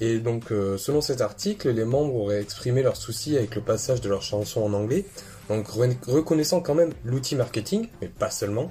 Et 0.02 0.18
donc, 0.18 0.52
euh, 0.52 0.76
selon 0.80 1.02
cet 1.02 1.22
article, 1.22 1.70
les 1.70 1.86
membres 1.86 2.16
auraient 2.16 2.42
exprimé 2.42 2.82
leurs 2.82 2.98
soucis 2.98 3.38
avec 3.38 3.54
le 3.54 3.62
passage 3.62 4.02
de 4.02 4.10
leurs 4.10 4.24
chansons 4.24 4.62
en 4.62 4.74
anglais, 4.74 5.06
donc 5.50 5.68
reconnaissant 5.68 6.62
quand 6.62 6.76
même 6.76 6.92
l'outil 7.06 7.36
marketing, 7.36 7.88
mais 8.02 8.08
pas 8.08 8.30
seulement, 8.30 8.70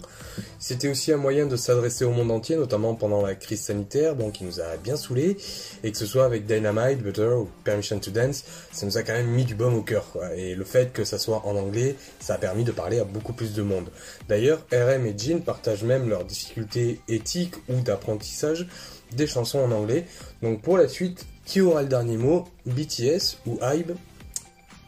c'était 0.59 0.89
aussi 0.89 1.13
un 1.13 1.17
moyen 1.17 1.47
de 1.47 1.57
s'adresser 1.57 2.05
au 2.05 2.11
monde 2.11 2.31
entier, 2.31 2.57
notamment 2.57 2.95
pendant 2.95 3.23
la 3.23 3.35
crise 3.35 3.63
sanitaire, 3.63 4.15
donc 4.15 4.41
il 4.41 4.47
nous 4.47 4.61
a 4.61 4.77
bien 4.83 4.97
saoulé, 4.97 5.37
et 5.83 5.93
que 5.93 5.99
ce 5.99 6.07
soit 6.07 6.25
avec 6.25 6.47
Dynamite, 6.47 7.03
Butter 7.03 7.29
ou 7.29 7.49
Permission 7.65 7.99
to 7.99 8.11
Dance, 8.11 8.45
ça 8.73 8.87
nous 8.87 8.99
a 8.99 9.03
quand 9.03 9.15
même 9.15 9.29
mis 9.29 9.45
du 9.45 9.55
baume 9.55 9.75
au 9.75 9.83
cœur. 9.83 10.07
Et 10.37 10.55
le 10.55 10.65
fait 10.65 10.93
que 10.93 11.05
ça 11.05 11.19
soit 11.19 11.43
en 11.47 11.57
anglais, 11.57 11.97
ça 12.21 12.35
a 12.35 12.39
permis 12.39 12.65
de 12.65 12.73
parler 12.73 12.99
à 12.99 13.05
beaucoup 13.05 13.33
plus 13.33 13.55
de 13.55 13.63
monde. 13.63 13.89
D'ailleurs, 14.29 14.67
RM 14.73 15.07
et 15.07 15.15
Jin 15.17 15.39
partagent 15.41 15.85
même 15.85 16.09
leurs 16.09 16.25
difficultés 16.25 17.01
éthiques 17.09 17.55
ou 17.69 17.81
d'apprentissage 17.81 18.67
des 19.13 19.27
chansons 19.27 19.61
en 19.61 19.71
anglais. 19.73 20.05
Donc 20.43 20.63
pour 20.63 20.77
la 20.77 20.89
suite, 20.89 21.27
qui 21.45 21.61
aura 21.61 21.83
le 21.83 21.89
dernier 21.89 22.17
mot? 22.17 22.45
BTS 22.67 23.39
ou 23.47 23.59
HYBE? 23.63 23.97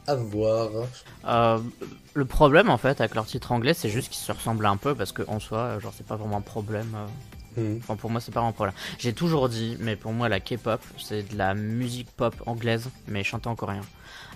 À 0.09 0.15
voir. 0.15 0.71
Euh, 1.27 1.59
le 2.15 2.25
problème 2.25 2.71
en 2.71 2.79
fait 2.79 3.01
avec 3.01 3.15
leur 3.15 3.27
titre 3.27 3.53
anglais, 3.53 3.75
c'est 3.75 3.91
juste 3.91 4.09
qu'ils 4.09 4.25
se 4.25 4.33
ressemblent 4.33 4.67
un 4.67 4.77
peu 4.77 4.95
parce 4.95 5.13
qu'en 5.13 5.39
soi, 5.39 5.79
genre 5.79 5.93
c'est 5.97 6.07
pas 6.07 6.17
vraiment 6.17 6.39
un 6.39 6.43
problème. 6.43 6.97
Euh. 6.97 7.07
Hmm. 7.57 7.79
Enfin, 7.79 7.97
pour 7.97 8.11
moi, 8.11 8.21
c'est 8.21 8.33
pas 8.33 8.41
vraiment 8.41 8.51
un 8.51 8.53
problème. 8.53 8.75
J'ai 8.99 9.13
toujours 9.13 9.49
dit, 9.49 9.77
mais 9.81 9.97
pour 9.97 10.13
moi, 10.13 10.29
la 10.29 10.39
K-pop, 10.39 10.81
c'est 10.97 11.29
de 11.29 11.37
la 11.37 11.55
musique 11.55 12.09
pop 12.11 12.35
anglaise, 12.47 12.89
mais 13.09 13.25
chantée 13.25 13.49
en 13.49 13.57
coréen. 13.57 13.81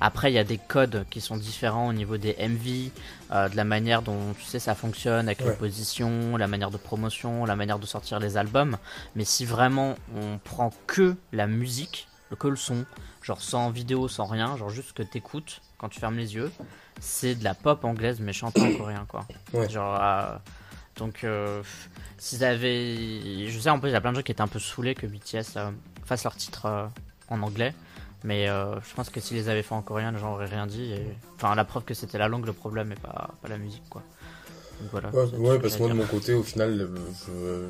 Après, 0.01 0.33
il 0.33 0.35
y 0.35 0.39
a 0.39 0.45
des 0.45 0.59
codes 0.59 1.05
qui 1.09 1.21
sont 1.21 1.37
différents 1.37 1.89
au 1.89 1.93
niveau 1.93 2.17
des 2.17 2.35
MV, 2.41 2.91
euh, 3.31 3.49
de 3.49 3.57
la 3.57 3.65
manière 3.65 4.03
dont 4.03 4.33
tu 4.37 4.45
sais 4.45 4.59
ça 4.59 4.75
fonctionne 4.75 5.29
avec 5.29 5.41
les 5.41 5.53
positions, 5.53 6.37
la 6.37 6.49
manière 6.49 6.73
de 6.73 6.79
promotion, 6.79 7.45
la 7.45 7.55
manière 7.55 7.79
de 7.79 7.87
sortir 7.87 8.19
les 8.19 8.37
albums. 8.37 8.77
Mais 9.15 9.25
si 9.25 9.45
vraiment 9.45 9.95
on 10.17 10.39
prend 10.39 10.73
que 10.89 11.15
la 11.33 11.47
musique, 11.47 12.09
que 12.37 12.49
le 12.49 12.57
son, 12.57 12.85
genre 13.23 13.41
sans 13.41 13.71
vidéo, 13.71 14.09
sans 14.09 14.27
rien, 14.27 14.57
genre 14.57 14.71
juste 14.71 14.93
que 14.93 15.03
t'écoutes 15.03 15.61
quand 15.79 15.89
tu 15.89 16.01
fermes 16.01 16.17
les 16.17 16.35
yeux, 16.35 16.51
c'est 17.01 17.35
de 17.35 17.45
la 17.45 17.55
pop 17.55 17.85
anglaise 17.85 18.21
mais 18.21 18.33
chantée 18.33 18.63
en 18.63 18.73
coréen 18.79 19.07
quoi. 19.09 19.27
Genre 19.69 19.99
euh, 20.01 20.37
donc 20.97 21.25
euh, 21.25 21.63
s'ils 22.19 22.45
avaient, 22.45 23.49
je 23.49 23.59
sais 23.59 23.71
en 23.71 23.79
plus 23.79 23.91
il 23.91 23.93
y 23.93 23.97
a 23.97 24.01
plein 24.01 24.13
de 24.13 24.17
gens 24.17 24.23
qui 24.23 24.33
étaient 24.33 24.43
un 24.43 24.49
peu 24.49 24.59
saoulés 24.59 24.95
que 24.95 25.07
BTS 25.07 25.57
euh, 25.57 25.71
fasse 26.05 26.25
leur 26.25 26.37
titre 26.37 26.91
en 27.29 27.43
anglais. 27.43 27.75
Mais 28.25 28.47
je 28.47 28.95
pense 28.95 29.11
que 29.11 29.19
s'ils 29.19 29.37
les 29.37 29.49
avaient 29.49 29.65
fait 29.65 29.75
en 29.75 29.83
coréen, 29.83 30.13
les 30.13 30.19
gens 30.21 30.35
auraient 30.35 30.47
rien 30.47 30.69
dit. 30.69 30.93
Et... 30.93 31.17
Enfin, 31.35 31.57
la 31.57 31.65
preuve 31.65 31.83
que 31.83 31.93
c'était 31.93 32.19
la 32.19 32.29
langue 32.29 32.47
le 32.47 32.53
problème 32.53 32.93
et 32.93 32.95
pas, 32.95 33.31
pas 33.43 33.49
la 33.49 33.59
musique, 33.59 33.83
quoi. 33.91 34.05
Donc, 34.81 34.91
voilà, 34.93 35.11
ouais, 35.11 35.59
parce 35.59 35.75
que 35.75 35.81
moi, 35.81 35.89
de 35.89 35.95
mon 35.95 36.07
côté, 36.07 36.33
au 36.33 36.45
final, 36.45 36.89
je, 37.27 37.69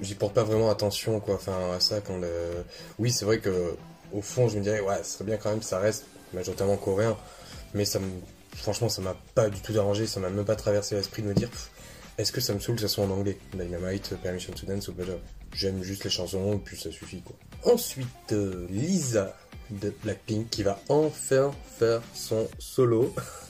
j'y 0.00 0.14
porte 0.14 0.34
pas 0.34 0.44
vraiment 0.44 0.70
attention, 0.70 1.20
quoi. 1.20 1.34
Enfin, 1.34 1.74
à 1.76 1.80
ça, 1.80 2.00
quand 2.00 2.18
le... 2.18 2.28
Oui, 2.98 3.10
c'est 3.10 3.24
vrai 3.24 3.38
que 3.38 3.74
au 4.12 4.22
fond, 4.22 4.48
je 4.48 4.58
me 4.58 4.62
dirais, 4.62 4.80
ouais, 4.80 5.02
ce 5.02 5.14
serait 5.14 5.24
bien 5.24 5.36
quand 5.36 5.50
même, 5.50 5.62
ça 5.62 5.78
reste 5.78 6.06
majoritairement 6.32 6.76
coréen. 6.76 7.16
Mais 7.74 7.84
ça 7.84 7.98
me, 7.98 8.08
franchement, 8.56 8.88
ça 8.88 9.02
m'a 9.02 9.16
pas 9.34 9.50
du 9.50 9.60
tout 9.60 9.72
dérangé, 9.72 10.06
ça 10.06 10.20
m'a 10.20 10.30
même 10.30 10.44
pas 10.44 10.56
traversé 10.56 10.94
l'esprit 10.94 11.22
de 11.22 11.28
me 11.28 11.34
dire, 11.34 11.50
est-ce 12.16 12.32
que 12.32 12.40
ça 12.40 12.54
me 12.54 12.58
saoule 12.58 12.76
que 12.76 12.82
ça 12.82 12.88
soit 12.88 13.04
en 13.04 13.10
anglais? 13.10 13.38
Dynamite, 13.54 14.14
Permission 14.22 14.52
to 14.52 14.66
Dance 14.66 14.88
ou 14.88 14.92
Better. 14.92 15.18
J'aime 15.52 15.82
juste 15.82 16.04
les 16.04 16.10
chansons 16.10 16.54
et 16.54 16.58
puis 16.58 16.78
ça 16.78 16.90
suffit, 16.90 17.22
quoi. 17.22 17.36
Ensuite, 17.64 18.32
euh, 18.32 18.66
Lisa. 18.70 19.36
de 19.70 19.92
Blackpink 20.02 20.48
qui 20.48 20.62
va 20.62 20.80
enfin 20.88 21.50
faire 21.78 22.00
son 22.14 22.48
solo. 22.58 23.14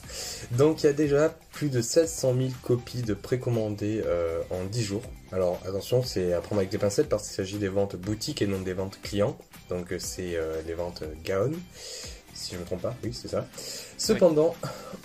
Donc 0.51 0.83
il 0.83 0.87
y 0.87 0.89
a 0.89 0.93
déjà 0.93 1.35
plus 1.51 1.69
de 1.69 1.81
700 1.81 2.35
000 2.35 2.49
copies 2.63 3.01
de 3.01 3.13
précommandées 3.13 4.01
euh, 4.05 4.41
en 4.49 4.63
10 4.63 4.83
jours. 4.83 5.03
Alors 5.31 5.61
attention, 5.67 6.03
c'est 6.03 6.33
à 6.33 6.41
prendre 6.41 6.59
avec 6.59 6.71
des 6.71 6.77
pincettes 6.77 7.09
parce 7.09 7.27
qu'il 7.27 7.35
s'agit 7.35 7.57
des 7.57 7.67
ventes 7.67 7.95
boutiques 7.95 8.41
et 8.41 8.47
non 8.47 8.59
des 8.59 8.73
ventes 8.73 8.99
clients. 9.01 9.37
Donc 9.69 9.91
euh, 9.91 9.99
c'est 9.99 10.35
euh, 10.35 10.61
les 10.65 10.73
ventes 10.73 11.03
Gaon, 11.23 11.51
si 12.33 12.51
je 12.51 12.55
ne 12.55 12.61
me 12.61 12.65
trompe 12.65 12.81
pas, 12.81 12.95
oui 13.03 13.13
c'est 13.13 13.27
ça. 13.27 13.47
Cependant, 13.97 14.55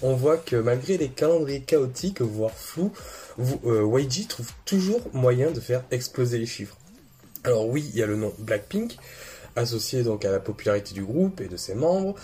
on 0.03 0.15
voit 0.15 0.39
que 0.39 0.57
malgré 0.57 0.97
les 0.97 1.09
calendriers 1.09 1.61
chaotiques, 1.61 2.21
voire 2.23 2.53
flous, 2.53 2.93
YG 3.39 4.29
trouve 4.29 4.51
toujours 4.65 5.03
moyen 5.13 5.51
de 5.51 5.61
faire 5.61 5.85
exploser 5.91 6.39
les 6.39 6.47
chiffres. 6.47 6.77
Alors 7.45 7.69
oui, 7.69 7.91
il 7.93 7.99
y 7.99 8.03
a 8.03 8.07
le 8.07 8.17
nom 8.17 8.33
Blackpink, 8.39 8.97
associé 9.57 10.03
donc 10.03 10.25
à 10.25 10.31
la 10.31 10.41
popularité 10.41 10.95
du 10.95 11.05
groupe 11.05 11.41
et 11.41 11.49
de 11.49 11.57
ses 11.57 11.75
membres. 11.75 12.15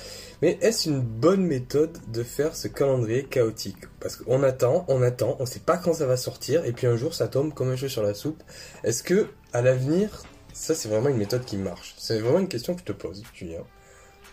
Mais 0.43 0.59
est-ce 0.61 0.89
une 0.89 1.01
bonne 1.01 1.45
méthode 1.45 1.97
de 2.09 2.23
faire 2.23 2.57
ce 2.57 2.69
calendrier 2.69 3.25
chaotique? 3.25 3.77
Parce 4.01 4.17
qu'on 4.17 4.43
attend, 4.43 4.85
on 4.89 5.03
attend, 5.03 5.37
on 5.39 5.47
sait 5.47 5.61
pas 5.61 5.77
quand 5.77 5.95
ça 5.95 6.07
va 6.07 6.17
sortir, 6.17 6.65
et 6.65 6.73
puis 6.73 6.87
un 6.87 6.97
jour 6.97 7.15
ça 7.15 7.29
tombe 7.29 7.55
comme 7.55 7.71
un 7.71 7.77
cheveu 7.77 7.89
sur 7.89 8.03
la 8.03 8.15
soupe. 8.15 8.43
Est-ce 8.85 9.03
que 9.03 9.29
à 9.53 9.63
l'avenir, 9.63 10.23
ça 10.53 10.75
c'est 10.75 10.89
vraiment 10.89 11.09
une 11.09 11.19
méthode 11.19 11.45
qui 11.45 11.57
marche? 11.57 11.95
C'est 11.99 12.19
vraiment 12.19 12.41
une 12.41 12.49
question 12.49 12.75
que 12.75 12.81
je 12.81 12.87
te 12.87 12.93
pose, 12.93 13.23
Julien. 13.35 13.63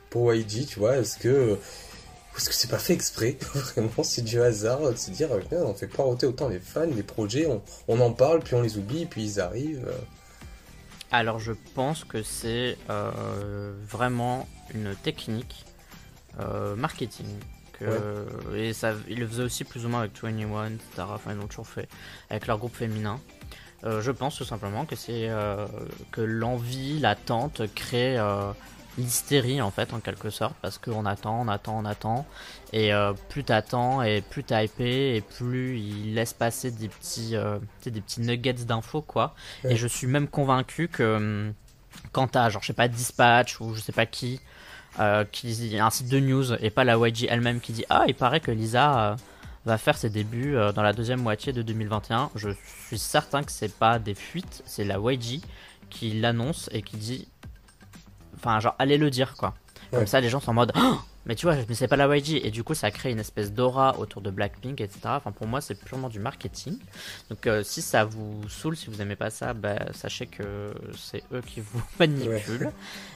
Pour 0.09 0.33
YG, 0.33 0.65
tu 0.67 0.79
vois, 0.79 0.97
est-ce 0.97 1.17
que 1.17 1.57
est-ce 2.37 2.49
que 2.49 2.55
c'est 2.55 2.69
pas 2.69 2.77
fait 2.77 2.93
exprès? 2.93 3.35
Vraiment, 3.53 4.03
c'est 4.03 4.21
du 4.21 4.39
hasard 4.39 4.91
de 4.91 4.95
se 4.95 5.09
dire, 5.09 5.29
on 5.51 5.73
fait 5.73 5.87
pas 5.87 6.03
autant 6.03 6.49
les 6.49 6.59
fans, 6.59 6.85
les 6.85 7.01
projets, 7.01 7.47
on, 7.47 7.63
on, 7.87 7.99
en 7.99 8.11
parle, 8.11 8.41
puis 8.41 8.53
on 8.53 8.61
les 8.61 8.77
oublie, 8.77 9.07
puis 9.07 9.23
ils 9.23 9.39
arrivent. 9.39 9.89
Alors 11.11 11.39
je 11.39 11.53
pense 11.73 12.03
que 12.03 12.21
c'est 12.21 12.77
euh, 12.89 13.73
vraiment 13.87 14.47
une 14.73 14.95
technique 14.95 15.65
euh, 16.39 16.75
marketing. 16.75 17.27
Que, 17.73 18.25
Et 18.55 18.73
ça, 18.73 18.93
ils 19.07 19.19
le 19.19 19.27
faisaient 19.27 19.43
aussi 19.43 19.63
plus 19.63 19.85
ou 19.85 19.89
moins 19.89 19.99
avec 19.99 20.19
21, 20.19 20.65
etc. 20.65 20.83
Enfin, 20.99 21.33
ils 21.33 21.37
l'ont 21.37 21.45
toujours 21.45 21.67
fait 21.67 21.87
avec 22.31 22.47
leur 22.47 22.57
groupe 22.57 22.75
féminin. 22.75 23.19
Euh, 23.83 24.01
je 24.01 24.09
pense 24.09 24.35
tout 24.35 24.45
simplement 24.45 24.85
que 24.85 24.95
c'est 24.95 25.29
que 26.11 26.21
l'envie, 26.21 26.99
l'attente 26.99 27.61
crée 27.75 28.17
l'hystérie 28.97 29.61
en 29.61 29.71
fait 29.71 29.93
en 29.93 29.99
quelque 29.99 30.29
sorte 30.29 30.55
parce 30.61 30.77
qu'on 30.77 31.05
attend, 31.05 31.41
on 31.41 31.47
attend, 31.47 31.77
on 31.77 31.85
attend 31.85 32.25
et 32.73 32.93
euh, 32.93 33.13
plus 33.29 33.43
t'attends 33.43 34.01
et 34.01 34.21
plus 34.21 34.43
t'es 34.43 34.65
hypé 34.65 35.15
et 35.15 35.21
plus 35.21 35.79
il 35.79 36.15
laisse 36.15 36.33
passer 36.33 36.71
des 36.71 36.87
petits, 36.87 37.35
euh, 37.35 37.59
des 37.85 38.01
petits 38.01 38.21
nuggets 38.21 38.53
d'infos 38.53 39.01
quoi. 39.01 39.35
Et 39.63 39.75
je 39.75 39.87
suis 39.87 40.07
même 40.07 40.27
convaincu 40.27 40.87
que 40.87 41.15
hum, 41.15 41.53
quand 42.11 42.29
t'as 42.29 42.49
genre 42.49 42.61
je 42.61 42.67
sais 42.67 42.73
pas 42.73 42.87
Dispatch 42.87 43.59
ou 43.61 43.73
je 43.73 43.81
sais 43.81 43.91
pas 43.91 44.05
qui 44.05 44.41
euh, 44.99 45.25
qui 45.31 45.77
un 45.79 45.89
site 45.89 46.09
de 46.09 46.19
news 46.19 46.53
et 46.53 46.69
pas 46.69 46.83
la 46.83 46.97
YG 46.97 47.27
elle-même 47.29 47.59
qui 47.59 47.73
dit 47.73 47.85
ah 47.89 48.05
il 48.07 48.15
paraît 48.15 48.39
que 48.39 48.51
Lisa 48.51 49.15
va 49.65 49.77
faire 49.77 49.97
ses 49.97 50.09
débuts 50.09 50.55
dans 50.73 50.81
la 50.81 50.93
deuxième 50.93 51.21
moitié 51.21 51.51
de 51.51 51.61
2021. 51.61 52.31
Je 52.35 52.49
suis 52.87 52.97
certain 52.97 53.43
que 53.43 53.51
c'est 53.51 53.73
pas 53.73 53.99
des 53.99 54.15
fuites, 54.15 54.63
c'est 54.65 54.85
la 54.85 54.97
YG 54.97 55.41
qui 55.89 56.13
l'annonce 56.19 56.69
et 56.71 56.81
qui 56.81 56.95
dit 56.95 57.27
Enfin, 58.37 58.59
genre, 58.59 58.75
allez 58.79 58.97
le 58.97 59.09
dire, 59.09 59.35
quoi. 59.35 59.53
Comme 59.91 60.07
ça, 60.07 60.19
les 60.19 60.29
gens 60.29 60.39
sont 60.39 60.51
en 60.51 60.55
mode, 60.55 60.73
oh, 60.75 60.99
mais 61.25 61.35
tu 61.35 61.45
vois, 61.45 61.55
mais 61.67 61.75
c'est 61.75 61.87
pas 61.87 61.95
la 61.95 62.13
YG. 62.15 62.41
Et 62.45 62.51
du 62.51 62.63
coup, 62.63 62.73
ça 62.73 62.91
crée 62.91 63.11
une 63.11 63.19
espèce 63.19 63.51
d'aura 63.51 63.97
autour 63.99 64.21
de 64.21 64.31
Blackpink, 64.31 64.81
etc. 64.81 64.99
Enfin, 65.05 65.31
pour 65.31 65.47
moi, 65.47 65.61
c'est 65.61 65.75
purement 65.75 66.09
du 66.09 66.19
marketing. 66.19 66.77
Donc, 67.29 67.47
euh, 67.47 67.63
si 67.63 67.81
ça 67.81 68.05
vous 68.05 68.47
saoule, 68.49 68.75
si 68.75 68.87
vous 68.87 69.01
aimez 69.01 69.15
pas 69.15 69.29
ça, 69.29 69.53
bah, 69.53 69.77
sachez 69.93 70.27
que 70.27 70.73
c'est 70.95 71.23
eux 71.33 71.41
qui 71.41 71.61
vous 71.61 71.83
manipulent. 71.99 72.71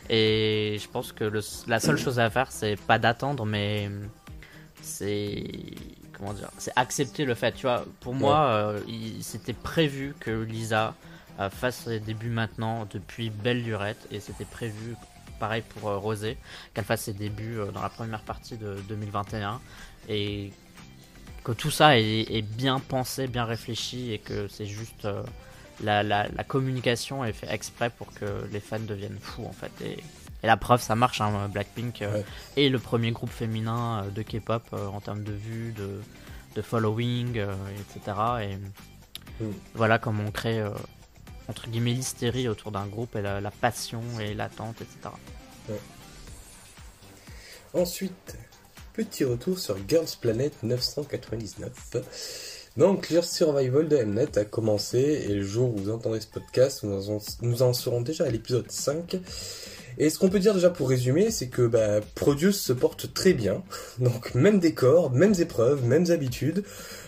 Et 0.09 0.77
je 0.81 0.87
pense 0.89 1.11
que 1.11 1.29
la 1.67 1.79
seule 1.79 1.97
chose 1.97 2.19
à 2.19 2.29
faire, 2.29 2.51
c'est 2.51 2.75
pas 2.75 2.99
d'attendre, 2.99 3.45
mais 3.45 3.89
c'est 4.81 5.45
comment 6.17 6.33
dire, 6.33 6.49
c'est 6.57 6.73
accepter 6.75 7.25
le 7.25 7.33
fait. 7.33 7.53
Tu 7.53 7.63
vois, 7.63 7.85
pour 7.99 8.13
moi, 8.13 8.45
euh, 8.45 8.79
c'était 9.21 9.53
prévu 9.53 10.13
que 10.19 10.31
Lisa 10.31 10.93
euh, 11.39 11.49
fasse 11.49 11.85
ses 11.85 11.99
débuts 11.99 12.29
maintenant 12.29 12.87
depuis 12.91 13.29
belle 13.29 13.63
lurette 13.63 14.05
et 14.11 14.19
c'était 14.19 14.45
prévu 14.45 14.95
pareil 15.41 15.63
pour 15.73 15.89
euh, 15.89 15.97
Rosé, 15.97 16.37
qu'elle 16.73 16.85
fasse 16.85 17.01
ses 17.01 17.13
débuts 17.13 17.57
euh, 17.57 17.71
dans 17.71 17.81
la 17.81 17.89
première 17.89 18.21
partie 18.21 18.57
de 18.57 18.75
2021 18.87 19.59
et 20.07 20.51
que 21.43 21.51
tout 21.51 21.71
ça 21.71 21.97
est, 21.97 22.43
bien 22.43 22.79
pensé, 22.79 23.25
bien 23.25 23.45
réfléchi 23.45 24.13
et 24.13 24.19
que 24.19 24.47
c'est 24.47 24.67
juste 24.67 25.05
euh, 25.05 25.23
la, 25.81 26.43
communication 26.47 27.25
est 27.25 27.33
fait 27.33 27.51
exprès 27.51 27.89
pour 27.89 28.13
que 28.13 28.47
les 28.51 28.59
fans 28.59 28.79
deviennent 28.79 29.17
fous 29.19 29.45
en 29.45 29.51
fait. 29.51 29.71
Et, 29.83 29.97
la 30.43 30.57
preuve, 30.57 30.81
ça 30.81 30.95
marche, 30.95 31.21
hein, 31.21 31.49
Blackpink 31.53 32.03
est 32.57 32.69
le 32.69 32.79
premier 32.79 33.11
groupe 33.11 33.29
féminin 33.29 34.05
de 34.11 34.23
K-pop 34.23 34.63
en 34.73 34.99
termes 34.99 35.23
de 35.23 35.33
vues, 35.33 35.71
de, 36.55 36.61
following, 36.63 37.37
etc. 37.37 38.17
Et 38.41 38.55
mm. 39.43 39.53
voilà 39.75 39.99
comment 39.99 40.23
on 40.25 40.31
crée 40.31 40.63
entre 41.51 41.67
guillemets 41.67 41.91
l'hystérie 41.91 42.47
autour 42.47 42.71
d'un 42.71 42.87
groupe 42.87 43.17
et 43.17 43.21
la, 43.21 43.51
passion 43.51 44.01
et 44.21 44.33
l'attente, 44.33 44.77
etc. 44.81 45.13
Ensuite, 47.73 48.37
petit 48.93 49.25
retour 49.25 49.59
sur 49.59 49.77
Girls 49.87 50.07
Planet 50.19 50.63
999. 50.63 51.97
Donc, 52.77 53.07
Clear 53.07 53.25
Survival 53.25 53.89
de 53.89 53.97
Mnet 53.97 54.37
a 54.37 54.45
commencé 54.45 54.97
et 54.99 55.33
le 55.33 55.43
jour 55.43 55.73
où 55.73 55.77
vous 55.77 55.89
entendrez 55.89 56.21
ce 56.21 56.27
podcast, 56.27 56.83
nous 56.83 57.61
en, 57.61 57.73
serons 57.73 57.99
déjà 57.99 58.23
à 58.25 58.29
l'épisode 58.29 58.71
5. 58.71 59.17
Et 59.97 60.09
ce 60.09 60.19
qu'on 60.19 60.29
peut 60.29 60.39
dire 60.39 60.53
déjà 60.53 60.69
pour 60.69 60.89
résumer, 60.89 61.31
c'est 61.31 61.47
que 61.47 61.67
bah, 61.67 62.01
Produce 62.15 62.59
se 62.61 62.73
porte 62.73 63.13
très 63.13 63.33
bien. 63.33 63.63
Donc, 63.99 64.35
même 64.35 64.59
décor, 64.59 65.11
mêmes 65.11 65.35
épreuves, 65.39 65.85
mêmes 65.85 66.09
habitudes. 66.11 66.63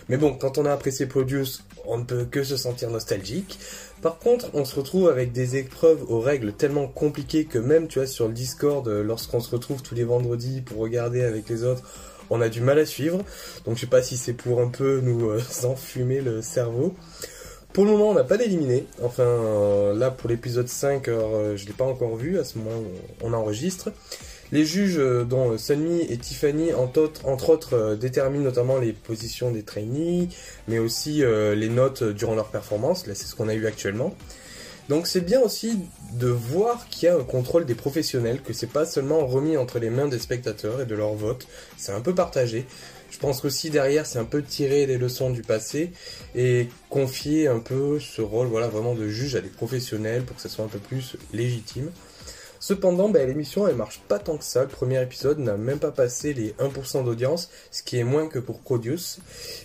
Mais 0.08 0.16
bon, 0.16 0.34
quand 0.34 0.58
on 0.58 0.66
a 0.66 0.72
apprécié 0.72 1.06
Produce, 1.06 1.64
on 1.86 1.98
ne 1.98 2.04
peut 2.04 2.24
que 2.24 2.44
se 2.44 2.56
sentir 2.56 2.90
nostalgique. 2.90 3.58
Par 4.02 4.18
contre, 4.18 4.50
on 4.52 4.64
se 4.64 4.76
retrouve 4.76 5.08
avec 5.08 5.32
des 5.32 5.56
épreuves 5.56 6.04
aux 6.10 6.20
règles 6.20 6.52
tellement 6.52 6.86
compliquées 6.86 7.46
que 7.46 7.58
même, 7.58 7.88
tu 7.88 7.98
vois, 7.98 8.06
sur 8.06 8.28
le 8.28 8.34
Discord, 8.34 8.86
euh, 8.86 9.02
lorsqu'on 9.02 9.40
se 9.40 9.50
retrouve 9.50 9.82
tous 9.82 9.94
les 9.94 10.04
vendredis 10.04 10.60
pour 10.60 10.78
regarder 10.78 11.22
avec 11.22 11.48
les 11.48 11.64
autres, 11.64 11.82
on 12.30 12.40
a 12.40 12.48
du 12.48 12.60
mal 12.60 12.78
à 12.78 12.86
suivre. 12.86 13.18
Donc 13.64 13.76
je 13.76 13.82
sais 13.82 13.86
pas 13.86 14.02
si 14.02 14.16
c'est 14.16 14.32
pour 14.32 14.60
un 14.60 14.68
peu 14.68 15.00
nous 15.00 15.30
euh, 15.30 15.40
enfumer 15.64 16.20
le 16.20 16.42
cerveau. 16.42 16.94
Pour 17.74 17.84
le 17.84 17.90
moment, 17.90 18.08
on 18.08 18.14
n'a 18.14 18.24
pas 18.24 18.38
d'éliminé. 18.38 18.86
Enfin, 19.02 19.24
euh, 19.24 19.94
là, 19.94 20.10
pour 20.10 20.30
l'épisode 20.30 20.68
5, 20.68 21.04
je 21.06 21.56
je 21.56 21.66
l'ai 21.66 21.72
pas 21.72 21.84
encore 21.84 22.16
vu 22.16 22.38
à 22.38 22.44
ce 22.44 22.56
moment 22.58 22.82
on 23.22 23.32
enregistre. 23.34 23.90
Les 24.52 24.64
juges, 24.64 24.98
euh, 24.98 25.24
dont 25.24 25.58
Sunmi 25.58 26.02
et 26.08 26.16
Tiffany, 26.16 26.72
entre 26.72 27.50
autres, 27.50 27.74
euh, 27.74 27.96
déterminent 27.96 28.44
notamment 28.44 28.78
les 28.78 28.92
positions 28.92 29.50
des 29.50 29.64
trainees, 29.64 30.28
mais 30.68 30.78
aussi 30.78 31.24
euh, 31.24 31.56
les 31.56 31.68
notes 31.68 32.04
durant 32.04 32.36
leur 32.36 32.48
performance. 32.48 33.08
Là, 33.08 33.16
c'est 33.16 33.26
ce 33.26 33.34
qu'on 33.34 33.48
a 33.48 33.54
eu 33.54 33.66
actuellement. 33.66 34.14
Donc 34.88 35.06
c'est 35.06 35.22
bien 35.22 35.40
aussi 35.40 35.78
de 36.12 36.28
voir 36.28 36.88
qu'il 36.88 37.08
y 37.08 37.10
a 37.10 37.16
un 37.16 37.24
contrôle 37.24 37.64
des 37.64 37.74
professionnels, 37.74 38.42
que 38.42 38.52
c'est 38.52 38.68
pas 38.68 38.84
seulement 38.84 39.26
remis 39.26 39.56
entre 39.56 39.78
les 39.78 39.88
mains 39.88 40.08
des 40.08 40.18
spectateurs 40.18 40.82
et 40.82 40.86
de 40.86 40.94
leur 40.94 41.14
vote, 41.14 41.46
c'est 41.78 41.92
un 41.92 42.02
peu 42.02 42.14
partagé. 42.14 42.66
Je 43.14 43.20
pense 43.20 43.40
qu'aussi 43.40 43.70
derrière 43.70 44.06
c'est 44.06 44.18
un 44.18 44.24
peu 44.24 44.42
tirer 44.42 44.86
des 44.86 44.98
leçons 44.98 45.30
du 45.30 45.42
passé 45.42 45.92
et 46.34 46.68
confier 46.90 47.46
un 47.46 47.60
peu 47.60 48.00
ce 48.00 48.20
rôle 48.20 48.48
voilà 48.48 48.66
vraiment 48.66 48.96
de 48.96 49.06
juge 49.06 49.36
à 49.36 49.40
des 49.40 49.48
professionnels 49.48 50.24
pour 50.24 50.34
que 50.34 50.42
ça 50.42 50.48
soit 50.48 50.64
un 50.64 50.68
peu 50.68 50.80
plus 50.80 51.16
légitime. 51.32 51.92
Cependant, 52.58 53.08
ben, 53.08 53.28
l'émission 53.28 53.68
elle 53.68 53.76
marche 53.76 54.00
pas 54.08 54.18
tant 54.18 54.36
que 54.36 54.42
ça. 54.42 54.62
Le 54.62 54.68
premier 54.68 55.00
épisode 55.00 55.38
n'a 55.38 55.56
même 55.56 55.78
pas 55.78 55.92
passé 55.92 56.34
les 56.34 56.54
1% 56.54 57.04
d'audience, 57.04 57.50
ce 57.70 57.84
qui 57.84 57.98
est 57.98 58.04
moins 58.04 58.26
que 58.26 58.40
pour 58.40 58.58
Produce. 58.58 59.20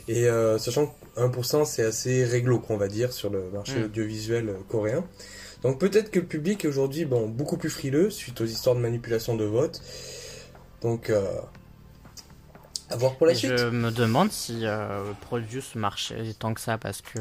Et 0.08 0.28
euh, 0.28 0.60
sachant 0.60 0.94
que 1.16 1.20
1% 1.20 1.66
c'est 1.66 1.84
assez 1.84 2.26
réglo, 2.26 2.60
qu'on 2.60 2.78
va 2.78 2.88
dire, 2.88 3.14
sur 3.14 3.32
le 3.32 3.50
marché 3.52 3.80
mm. 3.80 3.86
audiovisuel 3.86 4.54
coréen. 4.70 5.04
Donc 5.64 5.80
peut-être 5.80 6.12
que 6.12 6.20
le 6.20 6.28
public 6.28 6.66
est 6.66 6.68
aujourd'hui 6.68 7.06
bon, 7.06 7.28
beaucoup 7.28 7.58
plus 7.58 7.72
frileux 7.72 8.12
suite 8.12 8.42
aux 8.42 8.46
histoires 8.46 8.76
de 8.76 8.82
manipulation 8.82 9.36
de 9.36 9.46
vote. 9.46 9.82
Donc 10.84 11.10
euh, 11.10 11.26
à 12.90 12.96
voir 12.96 13.16
pour 13.16 13.28
la 13.28 13.36
suite. 13.36 13.58
Je 13.58 13.66
me 13.66 13.92
demande 13.92 14.32
si 14.32 14.66
euh, 14.66 15.12
Produce 15.22 15.76
marchait 15.76 16.34
tant 16.38 16.54
que 16.54 16.62
ça 16.62 16.78
parce 16.78 17.02
que 17.02 17.20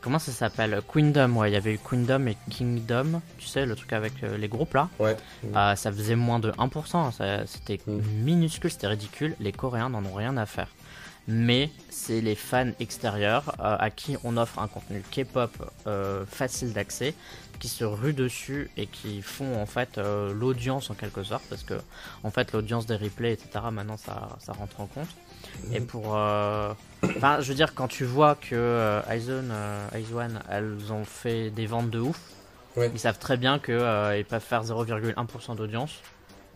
Comment 0.00 0.20
ça 0.20 0.30
s'appelle? 0.30 0.80
Queendom, 0.92 1.36
ouais, 1.36 1.50
il 1.50 1.54
y 1.54 1.56
avait 1.56 1.74
eu 1.74 1.78
Queendom 1.78 2.26
et 2.28 2.36
Kingdom, 2.50 3.20
tu 3.36 3.46
sais, 3.46 3.66
le 3.66 3.74
truc 3.74 3.92
avec 3.92 4.12
euh, 4.22 4.36
les 4.36 4.46
groupes 4.46 4.74
là. 4.74 4.88
Ouais. 5.00 5.16
Euh, 5.56 5.74
ça 5.74 5.90
faisait 5.90 6.14
moins 6.14 6.38
de 6.38 6.52
1%, 6.52 7.46
c'était 7.46 7.80
mm. 7.84 8.00
minuscule, 8.22 8.70
c'était 8.70 8.86
ridicule. 8.86 9.34
Les 9.40 9.50
Coréens 9.50 9.88
n'en 9.88 10.04
ont 10.04 10.14
rien 10.14 10.36
à 10.36 10.46
faire. 10.46 10.68
Mais 11.28 11.70
c'est 11.90 12.20
les 12.20 12.34
fans 12.34 12.72
extérieurs 12.80 13.54
euh, 13.60 13.76
à 13.78 13.90
qui 13.90 14.16
on 14.24 14.36
offre 14.36 14.58
un 14.58 14.66
contenu 14.66 15.02
K-pop 15.10 15.50
facile 16.26 16.72
d'accès, 16.72 17.14
qui 17.60 17.68
se 17.68 17.84
ruent 17.84 18.14
dessus 18.14 18.70
et 18.76 18.86
qui 18.86 19.22
font 19.22 19.60
en 19.60 19.66
fait 19.66 19.98
l'audience 19.98 20.90
en 20.90 20.94
quelque 20.94 21.22
sorte, 21.22 21.44
parce 21.48 21.64
que 21.64 21.74
en 22.24 22.30
fait 22.30 22.52
l'audience 22.52 22.86
des 22.86 22.96
replays, 22.96 23.32
etc. 23.32 23.66
Maintenant 23.70 23.96
ça, 23.96 24.36
ça 24.40 24.52
rentre 24.52 24.80
en 24.80 24.86
compte. 24.86 25.08
Et 25.72 25.80
pour. 25.80 26.16
Euh, 26.16 26.72
enfin, 27.04 27.40
je 27.40 27.48
veux 27.48 27.54
dire, 27.54 27.74
quand 27.74 27.88
tu 27.88 28.04
vois 28.04 28.34
que 28.34 28.54
euh, 28.54 29.02
Aizen, 29.10 29.50
euh, 29.50 30.40
elles 30.50 30.92
ont 30.92 31.04
fait 31.04 31.50
des 31.50 31.66
ventes 31.66 31.90
de 31.90 32.00
ouf, 32.00 32.18
ils 32.76 32.98
savent 32.98 33.18
très 33.18 33.36
bien 33.36 33.58
qu'ils 33.58 34.24
peuvent 34.28 34.40
faire 34.40 34.62
0,1% 34.62 35.56
d'audience 35.56 36.00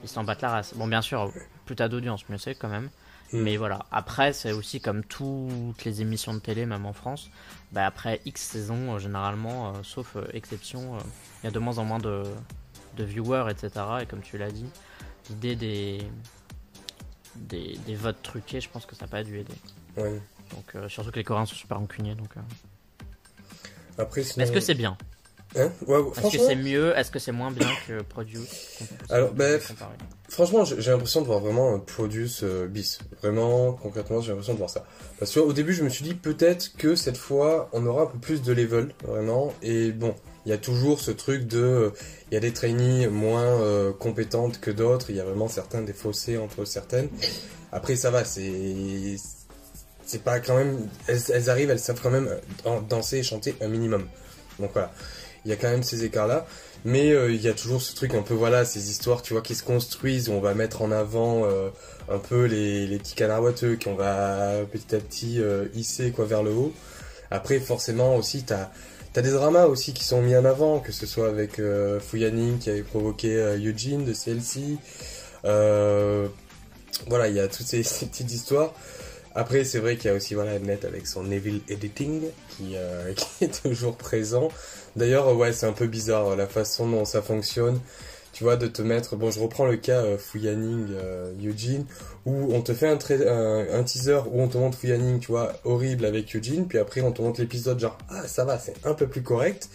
ils 0.04 0.08
s'en 0.08 0.24
battent 0.24 0.42
la 0.42 0.50
race. 0.50 0.74
Bon, 0.74 0.88
bien 0.88 1.00
sûr, 1.00 1.30
plus 1.64 1.76
t'as 1.76 1.88
d'audience, 1.88 2.28
mieux 2.28 2.38
c'est 2.38 2.56
quand 2.56 2.68
même. 2.68 2.90
Mais 3.32 3.56
voilà, 3.56 3.86
après, 3.90 4.32
c'est 4.32 4.52
aussi 4.52 4.80
comme 4.80 5.02
toutes 5.04 5.84
les 5.84 6.02
émissions 6.02 6.34
de 6.34 6.38
télé, 6.38 6.66
même 6.66 6.84
en 6.84 6.92
France. 6.92 7.30
Bah, 7.72 7.86
après 7.86 8.20
X 8.26 8.42
saisons, 8.42 8.94
euh, 8.94 8.98
généralement, 8.98 9.68
euh, 9.68 9.82
sauf 9.82 10.16
euh, 10.16 10.26
exception, 10.34 10.98
il 11.42 11.46
y 11.46 11.48
a 11.48 11.50
de 11.50 11.58
moins 11.58 11.78
en 11.78 11.84
moins 11.84 11.98
de, 11.98 12.24
de 12.96 13.04
viewers, 13.04 13.50
etc. 13.50 13.70
Et 14.02 14.06
comme 14.06 14.20
tu 14.20 14.36
l'as 14.36 14.50
dit, 14.50 14.66
l'idée 15.30 15.56
des, 15.56 16.02
des, 17.36 17.78
des 17.86 17.94
votes 17.94 18.22
truqués, 18.22 18.60
je 18.60 18.68
pense 18.68 18.84
que 18.84 18.94
ça 18.94 19.06
n'a 19.06 19.10
pas 19.10 19.24
dû 19.24 19.38
aider. 19.38 19.54
Ouais. 19.96 20.20
Donc, 20.50 20.90
surtout 20.90 21.10
que 21.10 21.16
les 21.16 21.24
Coréens 21.24 21.46
sont 21.46 21.54
super 21.54 21.78
rancuniers. 21.78 22.14
Donc. 22.14 22.34
Après, 23.96 24.22
sinon... 24.22 24.44
Est-ce 24.44 24.52
que 24.52 24.60
c'est 24.60 24.74
bien? 24.74 24.98
Hein 25.56 25.70
ouais, 25.86 25.98
Est-ce 26.16 26.36
que 26.36 26.44
c'est 26.44 26.56
mieux 26.56 26.96
Est-ce 26.96 27.10
que 27.10 27.18
c'est 27.18 27.32
moins 27.32 27.50
bien 27.50 27.68
que 27.86 28.02
Produce 28.02 28.78
Alors, 29.10 29.30
Comparé. 29.30 29.58
franchement, 30.28 30.64
j'ai 30.64 30.90
l'impression 30.90 31.20
de 31.20 31.26
voir 31.26 31.40
vraiment 31.40 31.78
Produce 31.78 32.42
euh, 32.42 32.66
bis. 32.66 33.00
Vraiment, 33.20 33.72
concrètement, 33.72 34.20
j'ai 34.20 34.30
l'impression 34.30 34.54
de 34.54 34.58
voir 34.58 34.70
ça. 34.70 34.84
Parce 35.18 35.32
que 35.32 35.40
au 35.40 35.52
début, 35.52 35.74
je 35.74 35.82
me 35.82 35.88
suis 35.88 36.04
dit 36.04 36.14
peut-être 36.14 36.74
que 36.76 36.94
cette 36.94 37.18
fois, 37.18 37.68
on 37.72 37.84
aura 37.86 38.04
un 38.04 38.06
peu 38.06 38.18
plus 38.18 38.42
de 38.42 38.52
level, 38.52 38.94
vraiment. 39.04 39.52
Et 39.62 39.92
bon, 39.92 40.14
il 40.46 40.50
y 40.50 40.52
a 40.52 40.58
toujours 40.58 41.00
ce 41.00 41.10
truc 41.10 41.46
de, 41.46 41.58
euh, 41.58 41.90
il 42.30 42.34
y 42.34 42.36
a 42.36 42.40
des 42.40 42.52
trainees 42.52 43.08
moins 43.08 43.42
euh, 43.60 43.92
compétentes 43.92 44.58
que 44.58 44.70
d'autres. 44.70 45.10
Il 45.10 45.16
y 45.16 45.20
a 45.20 45.24
vraiment 45.24 45.48
certains 45.48 45.82
des 45.82 45.92
fossés 45.92 46.38
entre 46.38 46.64
certaines. 46.64 47.08
Après, 47.72 47.96
ça 47.96 48.10
va, 48.10 48.24
c'est, 48.24 49.16
c'est 50.06 50.22
pas 50.22 50.40
quand 50.40 50.56
même, 50.56 50.88
elles, 51.08 51.20
elles 51.32 51.50
arrivent, 51.50 51.70
elles 51.70 51.78
savent 51.78 52.00
quand 52.02 52.10
même 52.10 52.28
danser 52.88 53.18
et 53.18 53.22
chanter 53.22 53.54
un 53.60 53.68
minimum. 53.68 54.06
Donc 54.58 54.70
voilà, 54.72 54.92
il 55.44 55.50
y 55.50 55.52
a 55.52 55.56
quand 55.56 55.70
même 55.70 55.82
ces 55.82 56.04
écarts-là. 56.04 56.46
Mais 56.84 57.12
euh, 57.12 57.32
il 57.32 57.40
y 57.40 57.48
a 57.48 57.54
toujours 57.54 57.80
ce 57.80 57.94
truc 57.94 58.14
un 58.14 58.22
peu, 58.22 58.34
voilà, 58.34 58.64
ces 58.64 58.90
histoires, 58.90 59.22
tu 59.22 59.34
vois, 59.34 59.42
qui 59.42 59.54
se 59.54 59.62
construisent, 59.62 60.28
où 60.28 60.32
on 60.32 60.40
va 60.40 60.54
mettre 60.54 60.82
en 60.82 60.90
avant 60.90 61.44
euh, 61.44 61.70
un 62.10 62.18
peu 62.18 62.44
les, 62.44 62.86
les 62.86 62.98
petits 62.98 63.14
canards 63.14 63.40
boiteux, 63.40 63.78
qu'on 63.82 63.94
va 63.94 64.52
petit 64.70 64.94
à 64.96 64.98
petit 64.98 65.40
euh, 65.40 65.66
hisser 65.74 66.10
quoi 66.10 66.24
vers 66.24 66.42
le 66.42 66.50
haut. 66.50 66.72
Après, 67.30 67.60
forcément, 67.60 68.16
aussi, 68.16 68.42
t'as 68.44 68.70
as 69.14 69.22
des 69.22 69.30
dramas 69.30 69.66
aussi 69.66 69.92
qui 69.92 70.04
sont 70.04 70.22
mis 70.22 70.34
en 70.34 70.44
avant, 70.44 70.80
que 70.80 70.90
ce 70.90 71.06
soit 71.06 71.28
avec 71.28 71.58
euh, 71.58 72.00
Fu 72.00 72.18
Yaning 72.18 72.58
qui 72.58 72.70
avait 72.70 72.82
provoqué 72.82 73.36
euh, 73.36 73.58
Eugene 73.58 74.04
de 74.04 74.12
CLC. 74.12 74.78
Voilà, 77.08 77.28
il 77.28 77.34
y 77.34 77.40
a 77.40 77.48
toutes 77.48 77.66
ces, 77.66 77.82
ces 77.82 78.06
petites 78.06 78.32
histoires. 78.32 78.74
Après, 79.34 79.64
c'est 79.64 79.78
vrai 79.78 79.96
qu'il 79.96 80.10
y 80.10 80.12
a 80.12 80.16
aussi 80.16 80.34
voilà 80.34 80.58
Net 80.58 80.84
avec 80.84 81.06
son 81.06 81.30
Evil 81.30 81.62
Editing 81.68 82.22
qui, 82.50 82.76
euh, 82.76 83.12
qui 83.38 83.44
est 83.44 83.62
toujours 83.62 83.96
présent. 83.96 84.48
D'ailleurs, 84.96 85.34
ouais, 85.36 85.52
c'est 85.52 85.66
un 85.66 85.72
peu 85.72 85.86
bizarre 85.86 86.36
la 86.36 86.46
façon 86.46 86.88
dont 86.88 87.04
ça 87.04 87.22
fonctionne. 87.22 87.80
Tu 88.32 88.44
vois, 88.44 88.56
de 88.56 88.66
te 88.66 88.80
mettre. 88.80 89.14
Bon, 89.16 89.30
je 89.30 89.38
reprends 89.40 89.66
le 89.66 89.76
cas 89.76 90.02
euh, 90.02 90.16
Fuyaning 90.16 90.86
euh, 90.94 91.32
Eugene, 91.44 91.84
où 92.24 92.54
on 92.54 92.62
te 92.62 92.72
fait 92.72 92.88
un, 92.88 92.96
teaser 93.84 94.20
où 94.30 94.40
on 94.40 94.48
te 94.48 94.56
montre 94.56 94.78
Fuyaning, 94.78 95.18
tu 95.20 95.26
vois, 95.28 95.52
horrible 95.64 96.06
avec 96.06 96.34
Eugene, 96.34 96.66
puis 96.66 96.78
après 96.78 97.02
on 97.02 97.12
te 97.12 97.20
montre 97.20 97.40
l'épisode 97.42 97.78
genre 97.78 97.98
ah 98.08 98.26
ça 98.26 98.46
va, 98.46 98.58
c'est 98.58 98.74
un 98.86 98.94
peu 98.94 99.06
plus 99.06 99.22
correct. 99.22 99.68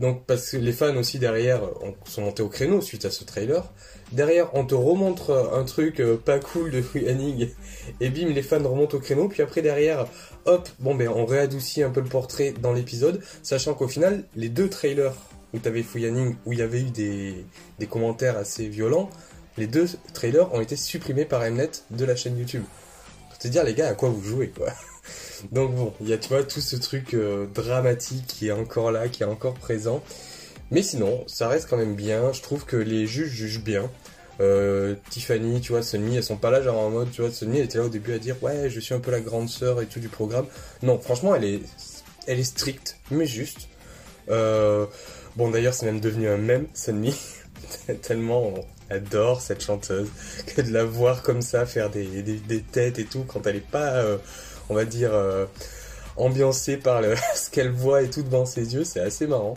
Donc 0.00 0.26
parce 0.26 0.50
que 0.50 0.58
les 0.58 0.72
fans 0.72 0.94
aussi 0.96 1.18
derrière 1.18 1.62
ont- 1.82 1.94
sont 2.04 2.20
montés 2.22 2.42
au 2.42 2.48
créneau 2.50 2.82
suite 2.82 3.06
à 3.06 3.10
ce 3.10 3.24
trailer. 3.24 3.64
Derrière, 4.12 4.54
on 4.54 4.64
te 4.64 4.74
remontre 4.74 5.52
un 5.52 5.64
truc 5.64 6.00
euh, 6.00 6.16
pas 6.16 6.38
cool 6.38 6.70
de 6.70 6.80
Fuyaning 6.80 7.50
et 8.00 8.08
bim, 8.08 8.28
les 8.28 8.42
fans 8.42 8.62
remontent 8.62 8.96
au 8.96 9.00
créneau. 9.00 9.28
Puis 9.28 9.42
après 9.42 9.60
derrière, 9.60 10.06
hop, 10.46 10.68
bon 10.78 10.94
ben 10.94 11.08
on 11.08 11.26
réadoucit 11.26 11.82
un 11.82 11.90
peu 11.90 12.00
le 12.00 12.08
portrait 12.08 12.54
dans 12.60 12.72
l'épisode, 12.72 13.22
sachant 13.42 13.74
qu'au 13.74 13.88
final, 13.88 14.24
les 14.34 14.48
deux 14.48 14.70
trailers 14.70 15.14
où 15.52 15.58
t'avais 15.58 15.82
Fuyaning, 15.82 16.36
où 16.46 16.52
il 16.52 16.58
y 16.58 16.62
avait 16.62 16.80
eu 16.80 16.90
des, 16.90 17.44
des 17.78 17.86
commentaires 17.86 18.36
assez 18.38 18.68
violents, 18.68 19.10
les 19.58 19.66
deux 19.66 19.88
trailers 20.14 20.52
ont 20.54 20.60
été 20.60 20.76
supprimés 20.76 21.24
par 21.24 21.42
Mnet 21.42 21.70
de 21.90 22.04
la 22.04 22.16
chaîne 22.16 22.38
YouTube. 22.38 22.64
Pour 23.28 23.38
te 23.38 23.48
dire 23.48 23.64
les 23.64 23.74
gars 23.74 23.88
à 23.88 23.94
quoi 23.94 24.08
vous 24.08 24.22
jouez 24.22 24.48
quoi? 24.48 24.68
Donc 25.52 25.74
bon, 25.74 25.92
il 26.00 26.08
y 26.08 26.12
a 26.12 26.18
tu 26.18 26.28
vois 26.28 26.42
tout 26.44 26.60
ce 26.60 26.76
truc 26.76 27.14
euh, 27.14 27.46
dramatique 27.46 28.26
qui 28.26 28.48
est 28.48 28.52
encore 28.52 28.90
là, 28.90 29.08
qui 29.08 29.22
est 29.22 29.26
encore 29.26 29.54
présent. 29.54 30.02
Mais 30.70 30.82
sinon, 30.82 31.24
ça 31.26 31.48
reste 31.48 31.68
quand 31.68 31.76
même 31.76 31.94
bien. 31.94 32.32
Je 32.32 32.42
trouve 32.42 32.64
que 32.64 32.76
les 32.76 33.06
juges 33.06 33.30
jugent 33.30 33.62
bien. 33.62 33.90
Euh, 34.40 34.94
Tiffany, 35.10 35.60
tu 35.60 35.72
vois, 35.72 35.82
Sunmi, 35.82 36.16
elles 36.16 36.22
sont 36.22 36.36
pas 36.36 36.50
là 36.50 36.62
genre 36.62 36.78
en 36.78 36.90
mode, 36.90 37.10
tu 37.10 37.22
vois, 37.22 37.30
Sunmi 37.30 37.58
elle 37.58 37.64
était 37.64 37.78
là 37.78 37.84
au 37.84 37.88
début 37.88 38.12
à 38.12 38.18
dire 38.18 38.36
ouais, 38.42 38.70
je 38.70 38.78
suis 38.78 38.94
un 38.94 39.00
peu 39.00 39.10
la 39.10 39.20
grande 39.20 39.48
sœur 39.48 39.82
et 39.82 39.86
tout 39.86 39.98
du 39.98 40.08
programme. 40.08 40.46
Non, 40.82 40.98
franchement, 41.00 41.34
elle 41.34 41.44
est, 41.44 41.60
elle 42.26 42.38
est 42.38 42.44
stricte, 42.44 42.98
mais 43.10 43.26
juste. 43.26 43.68
Euh, 44.30 44.86
bon, 45.36 45.50
d'ailleurs, 45.50 45.74
c'est 45.74 45.86
même 45.86 46.00
devenu 46.00 46.28
un 46.28 46.36
mème, 46.36 46.66
Sunmi, 46.72 47.14
tellement 48.02 48.42
on 48.42 48.64
adore 48.90 49.40
cette 49.40 49.62
chanteuse 49.62 50.08
que 50.46 50.62
de 50.62 50.72
la 50.72 50.84
voir 50.84 51.22
comme 51.22 51.42
ça 51.42 51.66
faire 51.66 51.90
des, 51.90 52.22
des, 52.22 52.36
des 52.38 52.62
têtes 52.62 52.98
et 52.98 53.04
tout 53.04 53.24
quand 53.26 53.46
elle 53.46 53.56
est 53.56 53.70
pas, 53.70 53.96
euh, 53.96 54.18
on 54.68 54.74
va 54.74 54.84
dire, 54.84 55.12
euh, 55.12 55.46
ambiancée 56.16 56.76
par 56.76 57.02
ce 57.34 57.50
qu'elle 57.50 57.70
voit 57.70 58.02
et 58.02 58.10
tout 58.10 58.22
devant 58.22 58.46
ses 58.46 58.74
yeux, 58.74 58.84
c'est 58.84 59.00
assez 59.00 59.26
marrant. 59.26 59.54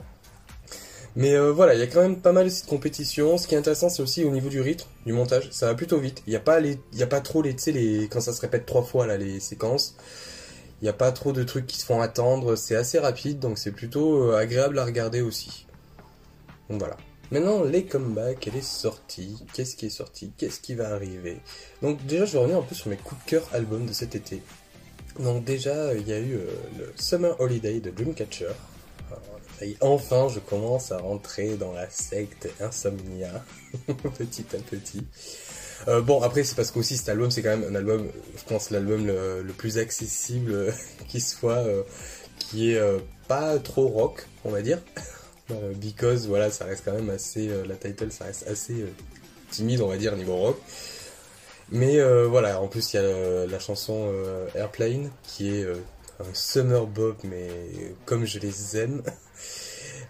Mais 1.15 1.33
euh, 1.35 1.51
voilà, 1.51 1.73
il 1.73 1.79
y 1.79 1.83
a 1.83 1.87
quand 1.87 2.01
même 2.01 2.21
pas 2.21 2.31
mal 2.31 2.47
de 2.47 2.67
compétition. 2.67 3.37
Ce 3.37 3.47
qui 3.47 3.55
est 3.55 3.57
intéressant, 3.57 3.89
c'est 3.89 4.01
aussi 4.01 4.23
au 4.23 4.31
niveau 4.31 4.49
du 4.49 4.61
rythme, 4.61 4.87
du 5.05 5.13
montage. 5.13 5.49
Ça 5.51 5.67
va 5.67 5.75
plutôt 5.75 5.97
vite. 5.97 6.23
Il 6.25 6.29
n'y 6.29 6.37
a 6.37 6.39
pas 6.39 6.61
y 6.61 7.03
a 7.03 7.07
pas 7.07 7.21
trop 7.21 7.41
les, 7.41 7.55
les, 7.67 8.07
quand 8.07 8.21
ça 8.21 8.33
se 8.33 8.41
répète 8.41 8.65
trois 8.65 8.83
fois 8.83 9.05
là, 9.07 9.17
les 9.17 9.39
séquences. 9.39 9.95
Il 10.81 10.85
n'y 10.85 10.89
a 10.89 10.93
pas 10.93 11.11
trop 11.11 11.31
de 11.31 11.43
trucs 11.43 11.67
qui 11.67 11.77
se 11.77 11.85
font 11.85 12.01
attendre. 12.01 12.55
C'est 12.55 12.75
assez 12.75 12.97
rapide, 12.97 13.39
donc 13.39 13.57
c'est 13.57 13.71
plutôt 13.71 14.31
euh, 14.31 14.37
agréable 14.37 14.79
à 14.79 14.85
regarder 14.85 15.21
aussi. 15.21 15.67
Donc 16.69 16.79
voilà. 16.79 16.97
Maintenant, 17.29 17.63
les 17.63 17.85
comebacks, 17.85 18.47
elle 18.47 18.57
est 18.57 18.63
sortie. 18.63 19.37
Qu'est-ce 19.53 19.75
qui 19.75 19.85
est 19.85 19.89
sorti? 19.89 20.31
Qu'est-ce 20.37 20.59
qui 20.59 20.75
va 20.75 20.93
arriver? 20.93 21.39
Donc 21.81 22.05
déjà, 22.05 22.25
je 22.25 22.33
vais 22.33 22.39
revenir 22.39 22.57
un 22.57 22.63
peu 22.63 22.75
sur 22.75 22.89
mes 22.89 22.97
coups 22.97 23.23
de 23.23 23.29
cœur 23.29 23.47
albums 23.53 23.85
de 23.85 23.93
cet 23.93 24.15
été. 24.15 24.41
Donc 25.19 25.43
déjà, 25.43 25.93
il 25.93 26.07
y 26.07 26.13
a 26.13 26.19
eu 26.19 26.35
euh, 26.35 26.45
le 26.77 26.93
Summer 26.95 27.39
Holiday 27.39 27.79
de 27.79 27.89
Dreamcatcher. 27.91 28.53
Est, 29.61 29.77
enfin, 29.81 30.27
je 30.27 30.39
commence 30.39 30.91
à 30.91 30.97
rentrer 30.97 31.55
dans 31.55 31.71
la 31.71 31.89
secte 31.89 32.49
Insomnia, 32.59 33.43
petit 34.17 34.45
à 34.55 34.59
petit. 34.59 35.05
Euh, 35.87 36.01
bon, 36.01 36.21
après, 36.21 36.43
c'est 36.43 36.55
parce 36.55 36.71
qu'aussi 36.71 36.97
cet 36.97 37.09
album, 37.09 37.31
c'est 37.31 37.41
quand 37.41 37.57
même 37.57 37.65
un 37.69 37.75
album, 37.75 38.07
je 38.37 38.43
pense, 38.43 38.69
l'album 38.69 39.05
le, 39.05 39.43
plus 39.57 39.77
accessible 39.77 40.51
euh, 40.51 40.71
qui 41.07 41.21
soit, 41.21 41.65
euh, 41.65 41.83
qui 42.39 42.71
est 42.71 42.81
pas 43.27 43.57
trop 43.59 43.87
rock, 43.87 44.27
on 44.45 44.51
va 44.51 44.61
dire. 44.61 44.79
Because, 45.75 46.27
voilà, 46.27 46.49
ça 46.49 46.65
reste 46.65 46.83
quand 46.85 46.93
même 46.93 47.09
assez, 47.09 47.49
la 47.67 47.75
title, 47.75 48.11
ça 48.11 48.25
reste 48.25 48.47
assez 48.47 48.85
timide, 49.49 49.81
on 49.81 49.87
va 49.87 49.97
dire, 49.97 50.15
niveau 50.15 50.37
rock. 50.37 50.57
Mais 51.71 52.01
voilà, 52.25 52.61
en 52.61 52.67
plus, 52.67 52.93
il 52.93 52.97
y 52.97 52.99
a 52.99 53.45
la 53.45 53.59
chanson 53.59 54.13
Airplane, 54.55 55.11
qui 55.23 55.49
est 55.49 55.65
un 55.65 56.33
summer 56.33 56.85
bob, 56.87 57.15
mais 57.23 57.49
comme 58.05 58.25
je 58.25 58.39
les 58.39 58.77
aime. 58.77 59.01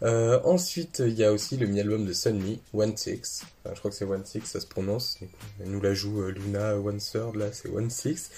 Euh, 0.04 0.40
ensuite, 0.44 1.04
il 1.06 1.14
y 1.14 1.24
a 1.24 1.32
aussi 1.32 1.58
le 1.58 1.68
mini-album 1.68 2.06
de 2.06 2.14
Sunmi, 2.14 2.60
One 2.74 2.98
Six. 2.98 3.44
Je 3.66 3.78
crois 3.78 3.92
que 3.92 3.98
c'est 3.98 4.06
One 4.06 4.26
Six, 4.26 4.42
ça 4.46 4.60
se 4.60 4.66
prononce. 4.66 5.20
Elle 5.60 5.70
nous 5.70 5.82
la 5.82 5.94
joue 5.94 6.22
euh, 6.22 6.32
Luna 6.32 6.76
One 6.78 6.98
Third, 6.98 7.36
là 7.36 7.52
c'est 7.52 7.70
One 7.70 7.90
Six. 7.90 8.30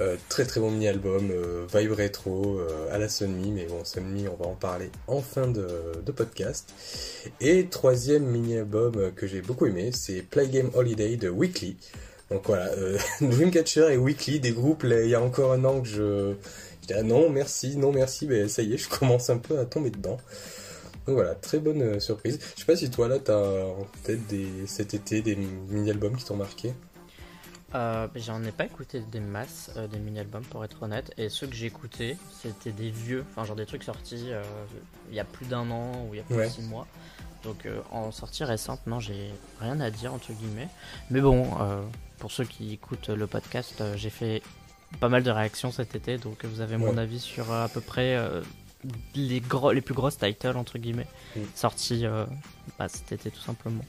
Euh, 0.00 0.16
très 0.28 0.44
très 0.44 0.60
bon 0.60 0.72
mini-album, 0.72 1.30
euh, 1.30 1.66
vibe 1.72 1.92
rétro 1.92 2.58
euh, 2.58 2.92
à 2.92 2.98
la 2.98 3.08
Sunmi, 3.08 3.52
mais 3.52 3.66
bon, 3.66 3.84
Sunmi, 3.84 4.26
on 4.26 4.34
va 4.34 4.46
en 4.50 4.54
parler 4.54 4.90
en 5.06 5.20
fin 5.20 5.46
de, 5.46 5.62
podcast. 6.16 6.72
Et 7.40 7.66
troisième 7.66 8.24
mini-album 8.24 9.12
que 9.14 9.26
j'ai 9.26 9.40
beaucoup 9.40 9.66
aimé, 9.66 9.90
c'est 9.92 10.22
Play 10.22 10.48
Game 10.48 10.70
Holiday 10.74 11.16
de 11.16 11.28
Weekly. 11.28 11.76
Donc 12.30 12.46
voilà, 12.46 12.70
Dreamcatcher 13.20 13.92
et 13.92 13.96
Weekly, 13.96 14.40
des 14.40 14.50
groupes, 14.50 14.82
là, 14.82 15.02
il 15.02 15.10
y 15.10 15.14
a 15.14 15.20
encore 15.20 15.52
un 15.52 15.64
an 15.64 15.80
que 15.80 15.88
je... 15.88 16.34
Je 16.82 16.88
dis 16.88 16.94
ah 16.98 17.02
non 17.02 17.30
merci, 17.30 17.78
non 17.78 17.92
merci, 17.92 18.26
mais 18.26 18.46
ça 18.46 18.60
y 18.60 18.74
est, 18.74 18.76
je 18.76 18.90
commence 18.90 19.30
un 19.30 19.38
peu 19.38 19.58
à 19.58 19.64
tomber 19.64 19.88
dedans. 19.88 20.18
Donc 21.06 21.16
voilà, 21.16 21.34
très 21.34 21.58
bonne 21.58 21.82
euh, 21.82 22.00
surprise. 22.00 22.38
Je 22.54 22.60
sais 22.60 22.66
pas 22.66 22.76
si 22.76 22.90
toi 22.90 23.08
là 23.08 23.18
t'as 23.18 23.36
en 23.64 23.86
tête 24.04 24.26
des, 24.26 24.66
cet 24.66 24.94
été 24.94 25.20
des 25.20 25.36
mini-albums 25.36 26.16
qui 26.16 26.24
t'ont 26.24 26.36
marqué. 26.36 26.72
Euh, 27.74 28.06
J'en 28.14 28.42
ai 28.44 28.52
pas 28.52 28.64
écouté 28.66 29.00
des 29.10 29.18
masses, 29.20 29.70
euh, 29.76 29.88
des 29.88 29.98
mini-albums 29.98 30.44
pour 30.44 30.64
être 30.64 30.82
honnête, 30.84 31.10
et 31.18 31.28
ceux 31.28 31.48
que 31.48 31.54
j'ai 31.54 31.66
écoutés, 31.66 32.16
c'était 32.40 32.70
des 32.70 32.90
vieux, 32.90 33.24
enfin 33.32 33.44
genre 33.44 33.56
des 33.56 33.66
trucs 33.66 33.82
sortis 33.82 34.26
euh, 34.30 34.42
il 35.10 35.14
y 35.16 35.20
a 35.20 35.24
plus 35.24 35.44
d'un 35.46 35.68
an 35.70 36.06
ou 36.08 36.14
il 36.14 36.18
y 36.18 36.20
a 36.20 36.22
plus 36.22 36.36
Ouais. 36.36 36.46
de 36.46 36.50
six 36.52 36.62
mois. 36.62 36.86
Donc 37.42 37.68
en 37.90 38.10
sortie 38.10 38.42
récente, 38.44 38.80
non, 38.86 39.00
j'ai 39.00 39.30
rien 39.60 39.78
à 39.80 39.90
dire 39.90 40.14
entre 40.14 40.32
guillemets. 40.32 40.68
Mais 41.10 41.20
bon, 41.20 41.46
pour 42.18 42.30
ceux 42.32 42.44
qui 42.44 42.72
écoutent 42.72 43.10
le 43.10 43.26
podcast, 43.26 43.82
j'ai 43.96 44.08
fait 44.08 44.40
pas 44.98 45.10
mal 45.10 45.22
de 45.22 45.30
réactions 45.30 45.70
cet 45.70 45.94
été, 45.94 46.16
donc 46.16 46.42
vous 46.46 46.62
avez 46.62 46.78
mon 46.78 46.96
avis 46.96 47.20
sur 47.20 47.52
à 47.52 47.68
peu 47.68 47.82
près 47.82 48.16
les, 49.14 49.40
gros, 49.40 49.72
les 49.72 49.80
plus 49.80 49.94
grosses 49.94 50.18
titles 50.18 50.56
entre 50.56 50.78
guillemets 50.78 51.06
Mm. 51.36 51.40
sortis 51.54 52.06
euh, 52.06 52.24
bah, 52.78 52.88
cet 52.88 53.10
été 53.12 53.30
tout 53.30 53.40
simplement. 53.40 53.84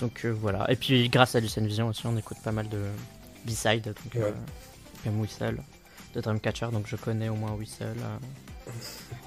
Donc 0.00 0.24
euh, 0.24 0.30
voilà. 0.30 0.70
Et 0.70 0.76
puis 0.76 1.08
grâce 1.08 1.34
à 1.34 1.40
Lucien 1.40 1.62
Vision 1.64 1.88
aussi, 1.88 2.06
on 2.06 2.16
écoute 2.16 2.38
pas 2.44 2.52
mal 2.52 2.68
de 2.68 2.78
B-side, 3.44 3.84
donc 3.84 3.96
Ouais. 4.14 4.22
euh, 4.22 4.32
comme 5.04 5.20
Whistle, 5.20 5.58
de 6.14 6.20
Dreamcatcher, 6.20 6.68
donc 6.72 6.86
je 6.86 6.96
connais 6.96 7.28
au 7.28 7.34
moins 7.34 7.52
Whistle. 7.52 7.84
euh. 7.86 8.70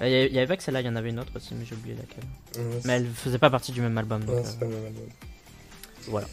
Il 0.00 0.32
y, 0.32 0.38
avait- 0.38 0.46
pas 0.46 0.56
que 0.56 0.62
celle-là, 0.62 0.80
il 0.80 0.86
y 0.86 0.88
en 0.88 0.96
avait 0.96 1.10
une 1.10 1.18
autre 1.20 1.32
aussi, 1.36 1.54
mais 1.54 1.64
j'ai 1.64 1.74
oublié 1.74 1.94
laquelle. 1.96 2.24
Ouais, 2.64 2.80
Mais 2.84 2.92
elle 2.94 3.06
faisait 3.08 3.38
pas 3.38 3.50
partie 3.50 3.70
du 3.72 3.80
même 3.80 3.96
album. 3.98 4.24
Donc, 4.24 4.36
Ouais, 4.36 4.42
c'est 4.44 4.58
pas 4.58 4.66
le 4.66 4.72
même 4.72 4.86
album. 4.86 5.04
voilà. 6.08 6.26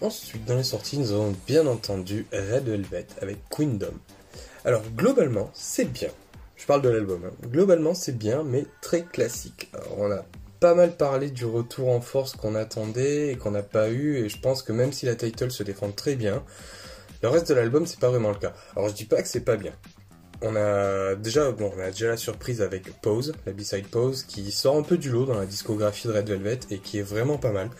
Ensuite, 0.00 0.44
dans 0.44 0.56
les 0.56 0.64
sorties, 0.64 0.98
nous 0.98 1.12
avons 1.12 1.34
bien 1.46 1.66
entendu 1.66 2.26
Red 2.32 2.64
Velvet 2.68 3.06
avec 3.20 3.38
Queendom. 3.48 3.94
Alors, 4.64 4.82
globalement, 4.96 5.50
c'est 5.54 5.84
bien. 5.84 6.08
Je 6.56 6.66
parle 6.66 6.82
de 6.82 6.88
l'album. 6.88 7.22
hein. 7.26 7.32
Globalement, 7.48 7.94
c'est 7.94 8.16
bien, 8.16 8.42
mais 8.42 8.64
très 8.80 9.02
classique. 9.02 9.70
Alors, 9.74 9.98
on 9.98 10.10
a 10.10 10.24
pas 10.60 10.74
mal 10.74 10.96
parlé 10.96 11.30
du 11.30 11.44
retour 11.44 11.90
en 11.90 12.00
force 12.00 12.34
qu'on 12.36 12.54
attendait 12.54 13.32
et 13.32 13.36
qu'on 13.36 13.50
n'a 13.50 13.62
pas 13.62 13.90
eu, 13.90 14.16
et 14.16 14.28
je 14.28 14.40
pense 14.40 14.62
que 14.62 14.72
même 14.72 14.92
si 14.92 15.04
la 15.06 15.14
title 15.14 15.50
se 15.50 15.62
défend 15.62 15.90
très 15.90 16.14
bien, 16.14 16.42
le 17.22 17.28
reste 17.28 17.48
de 17.48 17.54
l'album, 17.54 17.86
c'est 17.86 17.98
pas 18.00 18.10
vraiment 18.10 18.30
le 18.30 18.36
cas. 18.36 18.54
Alors, 18.76 18.88
je 18.88 18.94
dis 18.94 19.04
pas 19.04 19.20
que 19.22 19.28
c'est 19.28 19.40
pas 19.40 19.56
bien. 19.56 19.72
On 20.42 20.56
a 20.56 21.14
déjà, 21.14 21.50
bon, 21.52 21.72
on 21.76 21.80
a 21.80 21.90
déjà 21.90 22.08
la 22.08 22.16
surprise 22.16 22.60
avec 22.60 23.00
Pose, 23.00 23.32
la 23.46 23.52
B-side 23.52 23.86
Pose, 23.88 24.24
qui 24.24 24.50
sort 24.52 24.76
un 24.76 24.82
peu 24.82 24.98
du 24.98 25.08
lot 25.08 25.24
dans 25.24 25.38
la 25.38 25.46
discographie 25.46 26.06
de 26.08 26.12
Red 26.12 26.28
Velvet 26.28 26.60
et 26.70 26.78
qui 26.78 26.98
est 26.98 27.02
vraiment 27.02 27.38
pas 27.38 27.52
mal. 27.52 27.70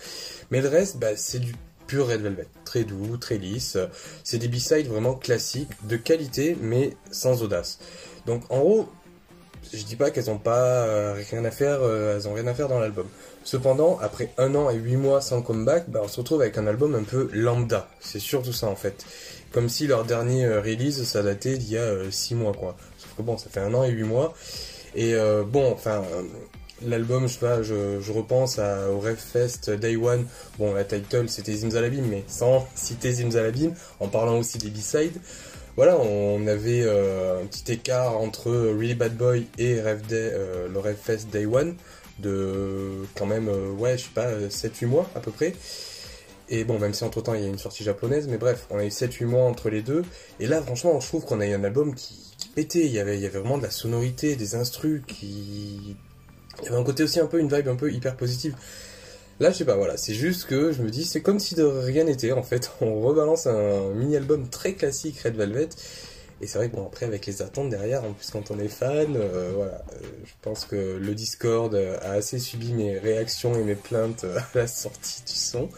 Mais 0.50 0.62
le 0.62 0.68
reste, 0.68 0.98
bah, 0.98 1.16
c'est 1.16 1.40
du 1.40 1.54
pur 1.86 2.08
Red 2.08 2.22
Velvet. 2.22 2.46
Très 2.64 2.84
doux, 2.84 3.18
très 3.18 3.36
lisse. 3.36 3.76
C'est 4.22 4.38
des 4.38 4.48
B-sides 4.48 4.86
vraiment 4.86 5.14
classiques, 5.14 5.68
de 5.82 5.96
qualité, 5.96 6.56
mais 6.60 6.96
sans 7.10 7.42
audace. 7.42 7.78
Donc 8.26 8.42
en 8.50 8.60
gros, 8.60 8.88
je 9.72 9.82
dis 9.84 9.96
pas 9.96 10.10
qu'elles 10.10 10.30
ont 10.30 10.38
pas 10.38 10.84
euh, 10.86 11.14
rien 11.30 11.44
à 11.44 11.50
faire, 11.50 11.78
euh, 11.82 12.16
elles 12.16 12.28
ont 12.28 12.34
rien 12.34 12.46
à 12.46 12.54
faire 12.54 12.68
dans 12.68 12.78
l'album. 12.78 13.06
Cependant, 13.44 13.98
après 14.00 14.30
un 14.38 14.54
an 14.54 14.70
et 14.70 14.76
huit 14.76 14.96
mois 14.96 15.20
sans 15.20 15.42
comeback, 15.42 15.88
bah, 15.88 16.00
on 16.02 16.08
se 16.08 16.18
retrouve 16.18 16.42
avec 16.42 16.58
un 16.58 16.66
album 16.66 16.94
un 16.94 17.02
peu 17.02 17.28
lambda. 17.32 17.88
C'est 18.00 18.18
surtout 18.18 18.52
ça 18.52 18.66
en 18.66 18.76
fait. 18.76 19.04
Comme 19.52 19.68
si 19.68 19.86
leur 19.86 20.04
dernier 20.04 20.44
euh, 20.44 20.60
release, 20.60 21.02
ça 21.04 21.22
datait 21.22 21.58
d'il 21.58 21.72
y 21.72 21.78
a 21.78 22.10
six 22.10 22.34
mois 22.34 22.52
quoi. 22.52 22.76
Sauf 22.98 23.14
que 23.16 23.22
bon, 23.22 23.38
ça 23.38 23.48
fait 23.50 23.60
un 23.60 23.74
an 23.74 23.84
et 23.84 23.90
huit 23.90 24.04
mois. 24.04 24.34
Et 24.96 25.16
bon, 25.50 25.72
enfin, 25.72 26.04
l'album, 26.86 27.26
je 27.26 27.32
sais 27.32 27.40
pas, 27.40 27.64
je, 27.64 28.12
repense 28.12 28.60
au 28.60 29.00
Rave 29.00 29.16
Fest 29.16 29.68
Day 29.68 29.96
One. 29.96 30.24
Bon, 30.56 30.72
la 30.72 30.84
title 30.84 31.28
c'était 31.28 31.52
Zimzalabim, 31.52 32.02
mais 32.08 32.22
sans 32.28 32.68
citer 32.76 33.10
Zimzalabim, 33.10 33.72
en 33.98 34.06
parlant 34.06 34.38
aussi 34.38 34.58
des 34.58 34.70
B-sides. 34.70 35.20
Voilà, 35.76 35.98
on 35.98 36.46
avait 36.46 36.82
euh, 36.84 37.42
un 37.42 37.46
petit 37.46 37.72
écart 37.72 38.16
entre 38.16 38.52
Really 38.52 38.94
Bad 38.94 39.16
Boy 39.16 39.48
et 39.58 39.80
Rave 39.80 40.02
Day, 40.06 40.30
euh, 40.32 40.68
le 40.68 40.78
Rave 40.78 40.94
Fest 40.94 41.30
Day 41.30 41.46
One 41.46 41.74
de 42.20 43.06
quand 43.16 43.26
même, 43.26 43.48
euh, 43.48 43.72
ouais, 43.72 43.98
je 43.98 44.04
sais 44.04 44.10
pas, 44.14 44.30
7-8 44.48 44.86
mois 44.86 45.10
à 45.16 45.20
peu 45.20 45.32
près. 45.32 45.52
Et 46.48 46.62
bon, 46.62 46.78
même 46.78 46.94
si 46.94 47.02
entre 47.02 47.22
temps 47.22 47.34
il 47.34 47.40
y 47.40 47.44
a 47.44 47.48
une 47.48 47.58
sortie 47.58 47.82
japonaise, 47.82 48.28
mais 48.28 48.36
bref, 48.36 48.66
on 48.70 48.78
a 48.78 48.84
eu 48.84 48.88
7-8 48.88 49.24
mois 49.24 49.44
entre 49.44 49.68
les 49.68 49.82
deux. 49.82 50.04
Et 50.38 50.46
là, 50.46 50.62
franchement, 50.62 51.00
je 51.00 51.08
trouve 51.08 51.24
qu'on 51.24 51.40
a 51.40 51.46
eu 51.46 51.54
un 51.54 51.64
album 51.64 51.94
qui, 51.96 52.34
qui 52.38 52.48
pétait. 52.48 52.86
Il 52.86 52.92
y, 52.92 53.00
avait, 53.00 53.16
il 53.16 53.22
y 53.22 53.26
avait 53.26 53.40
vraiment 53.40 53.58
de 53.58 53.64
la 53.64 53.70
sonorité, 53.70 54.36
des 54.36 54.54
instrus 54.54 55.02
qui. 55.08 55.96
Il 56.60 56.64
y 56.66 56.68
avait 56.68 56.76
un 56.76 56.84
côté 56.84 57.02
aussi 57.02 57.18
un 57.18 57.26
peu, 57.26 57.40
une 57.40 57.52
vibe 57.52 57.66
un 57.66 57.74
peu 57.74 57.92
hyper 57.92 58.16
positive. 58.16 58.54
Là, 59.40 59.50
je 59.50 59.56
sais 59.56 59.64
pas, 59.64 59.76
voilà, 59.76 59.96
c'est 59.96 60.14
juste 60.14 60.46
que 60.46 60.72
je 60.72 60.82
me 60.82 60.90
dis, 60.90 61.04
c'est 61.04 61.20
comme 61.20 61.40
si 61.40 61.54
de 61.54 61.64
rien 61.64 62.04
n'était 62.04 62.32
en 62.32 62.42
fait. 62.42 62.70
On 62.80 63.00
rebalance 63.00 63.46
un 63.46 63.90
mini-album 63.90 64.48
très 64.48 64.74
classique 64.74 65.20
Red 65.20 65.36
Velvet. 65.36 65.68
Et 66.40 66.46
c'est 66.46 66.58
vrai 66.58 66.68
que 66.68 66.76
bon, 66.76 66.86
après, 66.86 67.06
avec 67.06 67.26
les 67.26 67.42
attentes 67.42 67.70
derrière, 67.70 68.04
en 68.04 68.12
plus, 68.12 68.30
quand 68.30 68.50
on 68.50 68.58
est 68.58 68.68
fan, 68.68 69.16
euh, 69.16 69.52
voilà, 69.54 69.82
euh, 69.92 70.06
je 70.24 70.32
pense 70.42 70.64
que 70.64 70.98
le 71.00 71.14
Discord 71.14 71.74
a 71.74 72.10
assez 72.10 72.38
subi 72.38 72.72
mes 72.72 72.98
réactions 72.98 73.54
et 73.54 73.62
mes 73.62 73.76
plaintes 73.76 74.24
euh, 74.24 74.38
à 74.38 74.58
la 74.58 74.66
sortie 74.66 75.22
du 75.26 75.32
son. 75.32 75.68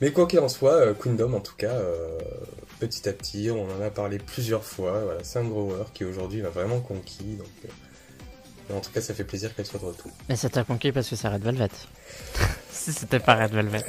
Mais 0.00 0.10
quoi 0.10 0.26
qu'il 0.26 0.40
en 0.40 0.48
soit, 0.48 0.72
euh, 0.72 0.94
Queendom, 0.94 1.34
en 1.34 1.40
tout 1.40 1.54
cas, 1.56 1.78
petit 2.80 3.08
à 3.08 3.12
petit, 3.12 3.50
on 3.50 3.70
en 3.70 3.82
a 3.82 3.90
parlé 3.90 4.18
plusieurs 4.18 4.64
fois. 4.64 5.00
Voilà, 5.04 5.20
c'est 5.22 5.38
un 5.38 5.44
grower 5.44 5.84
qui 5.92 6.04
aujourd'hui 6.04 6.40
m'a 6.40 6.48
vraiment 6.48 6.80
conquis. 6.80 7.36
Donc, 7.36 7.72
en 8.74 8.80
tout 8.80 8.90
cas, 8.90 9.02
ça 9.02 9.14
fait 9.14 9.24
plaisir 9.24 9.54
qu'elle 9.54 9.66
soit 9.66 9.80
de 9.80 9.84
retour. 9.84 10.10
Mais 10.28 10.36
ça 10.36 10.48
t'a 10.48 10.64
conquis 10.64 10.92
parce 10.92 11.08
que 11.08 11.16
c'est 11.16 11.28
Red 11.28 11.42
Velvet. 11.42 11.68
si 12.70 12.92
c'était 12.92 13.20
pas 13.20 13.34
Red 13.36 13.52
Velvet. 13.52 13.84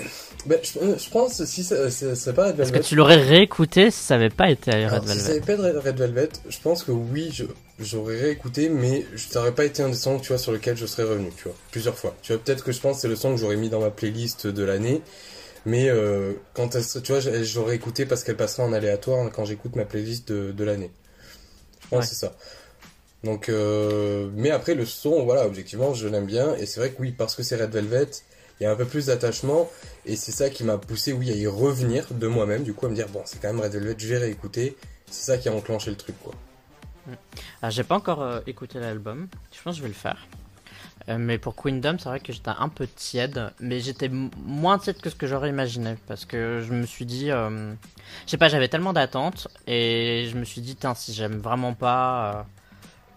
Ben, 0.46 0.60
je, 0.63 0.80
euh, 0.80 0.98
je 0.98 1.10
pense, 1.10 1.44
si 1.46 1.63
ça, 1.63 1.89
ça, 1.91 2.15
ça 2.15 2.34
pas 2.34 2.48
Red 2.48 2.58
Parce 2.60 2.72
que 2.72 2.80
Velvet, 2.80 2.80
tu 2.80 2.96
l'aurais 2.96 3.17
réécouté 3.22 3.91
si 3.91 4.00
ça 4.04 4.15
avait 4.15 4.30
pas 4.30 4.50
été 4.50 4.72
alors, 4.72 5.02
Red 5.02 5.04
si 5.04 5.20
ça 5.20 5.32
Velvet. 5.32 5.32
avait 5.34 5.41
pas 5.41 5.56
de 5.58 5.78
Red, 5.80 5.98
Velvet, 5.98 6.30
je 6.50 6.58
pense 6.60 6.84
que 6.84 6.91
oui, 6.91 7.32
j'aurais 7.80 8.17
réécouté, 8.20 8.70
mais 8.70 9.06
ça 9.15 9.41
aurait 9.41 9.56
pas 9.56 9.65
été 9.65 9.84
un 9.84 9.89
des 9.89 9.96
sons, 9.96 10.20
tu 10.20 10.30
vois, 10.30 10.38
sur 10.38 10.52
lequel 10.52 10.78
je 10.78 10.86
serais 10.86 11.04
revenu, 11.04 11.32
tu 11.36 11.44
vois, 11.46 11.56
plusieurs 11.72 11.98
fois. 11.98 12.15
Tu 12.22 12.34
vois, 12.34 12.41
peut-être 12.44 12.63
que 12.63 12.72
je 12.72 12.80
pense 12.80 12.98
que 12.98 13.02
c'est 13.04 13.08
le 13.08 13.15
son 13.15 13.32
que 13.36 13.38
j'aurais 13.39 13.58
mis 13.58 13.70
dans 13.70 13.80
ma 13.82 13.91
playlist 13.91 14.48
de 14.48 14.63
l'année, 14.63 15.02
mais 15.65 15.89
euh, 15.89 16.34
quand 16.54 16.76
elle, 16.76 16.86
tu 17.04 17.12
vois, 17.13 17.22
j'aurais 17.44 17.76
écouté 17.76 18.06
parce 18.06 18.24
qu'elle 18.24 18.38
passera 18.38 18.63
en 18.63 18.74
aléatoire 18.74 19.30
quand 19.32 19.46
j'écoute 19.46 19.76
ma 19.76 19.86
playlist 19.86 20.30
de, 20.32 20.52
de 20.52 20.63
l'année. 20.63 20.91
Je 21.82 21.88
pense 21.89 22.00
Ouais. 22.00 22.06
que 22.06 22.10
c'est 22.10 22.15
ça. 22.15 22.34
Donc, 23.24 23.50
euh, 23.50 24.30
mais 24.36 24.52
après 24.52 24.76
le 24.76 24.86
son, 24.86 25.26
voilà, 25.26 25.46
objectivement, 25.46 25.94
je 25.94 26.08
l'aime 26.08 26.26
bien, 26.26 26.56
et 26.56 26.65
c'est 26.65 26.80
vrai 26.80 26.91
que 26.91 27.02
oui, 27.02 27.12
parce 27.12 27.36
que 27.36 27.44
c'est 27.44 27.56
Red 27.56 27.72
Velvet, 27.72 28.10
il 28.62 28.65
y 28.65 28.67
a 28.67 28.71
un 28.71 28.76
peu 28.76 28.86
plus 28.86 29.08
d'attachement, 29.08 29.67
et 30.06 30.15
c'est 30.15 30.32
ça 30.32 30.52
qui 30.52 30.63
m'a 30.63 30.78
poussé, 30.78 31.13
oui, 31.13 31.32
à 31.32 31.36
y 31.36 31.47
revenir 31.47 32.06
de 32.12 32.28
moi-même, 32.28 32.62
du 32.62 32.76
coup, 32.76 32.86
à 32.86 32.89
me 32.89 32.95
dire, 32.95 33.10
bon, 33.10 33.24
c'est 33.26 33.41
quand 33.41 33.52
même 33.52 33.60
Red 33.60 33.71
Velvet, 33.71 33.95
je 33.97 34.08
vais 34.08 34.19
réécouter, 34.19 34.78
c'est 35.10 35.32
ça 35.32 35.38
qui 35.39 35.50
a 35.50 35.54
enclenché 35.54 35.89
le 35.89 35.97
truc, 35.97 36.15
quoi. 36.24 36.36
Ah, 37.63 37.71
j'ai 37.71 37.84
pas 37.84 37.95
encore 37.95 38.21
euh, 38.21 38.39
écouté 38.45 38.80
l'album. 38.80 39.28
Je 39.52 39.60
pense 39.63 39.74
que 39.74 39.78
je 39.78 39.82
vais 39.82 39.88
le 39.88 39.95
faire. 39.95 40.28
Euh, 41.10 41.17
mais 41.17 41.39
pour 41.39 41.56
Queendom, 41.56 41.97
c'est 41.97 42.08
vrai 42.08 42.19
que 42.19 42.32
j'étais 42.32 42.52
un 42.56 42.69
peu 42.69 42.86
tiède, 42.86 43.52
mais 43.60 43.80
j'étais 43.80 44.10
moins 44.10 44.78
tiède 44.78 45.02
que 45.02 45.10
ce 45.10 45.15
que 45.15 45.26
j'aurais 45.26 45.50
imaginé 45.50 45.95
parce 46.08 46.26
que 46.26 46.63
je 46.63 46.71
me 46.71 46.86
suis 46.86 47.06
dit, 47.06 47.32
euh, 47.32 47.74
je 48.28 48.32
sais 48.32 48.38
pas, 48.38 48.47
j'avais 48.50 48.67
tellement 48.67 48.93
d'attentes 48.93 49.47
et 49.65 50.28
je 50.32 50.38
me 50.38 50.45
suis 50.45 50.62
dit, 50.62 50.76
tiens, 50.76 50.93
si 50.93 51.13
j'aime 51.13 51.39
vraiment 51.39 51.74
pas, 51.74 52.45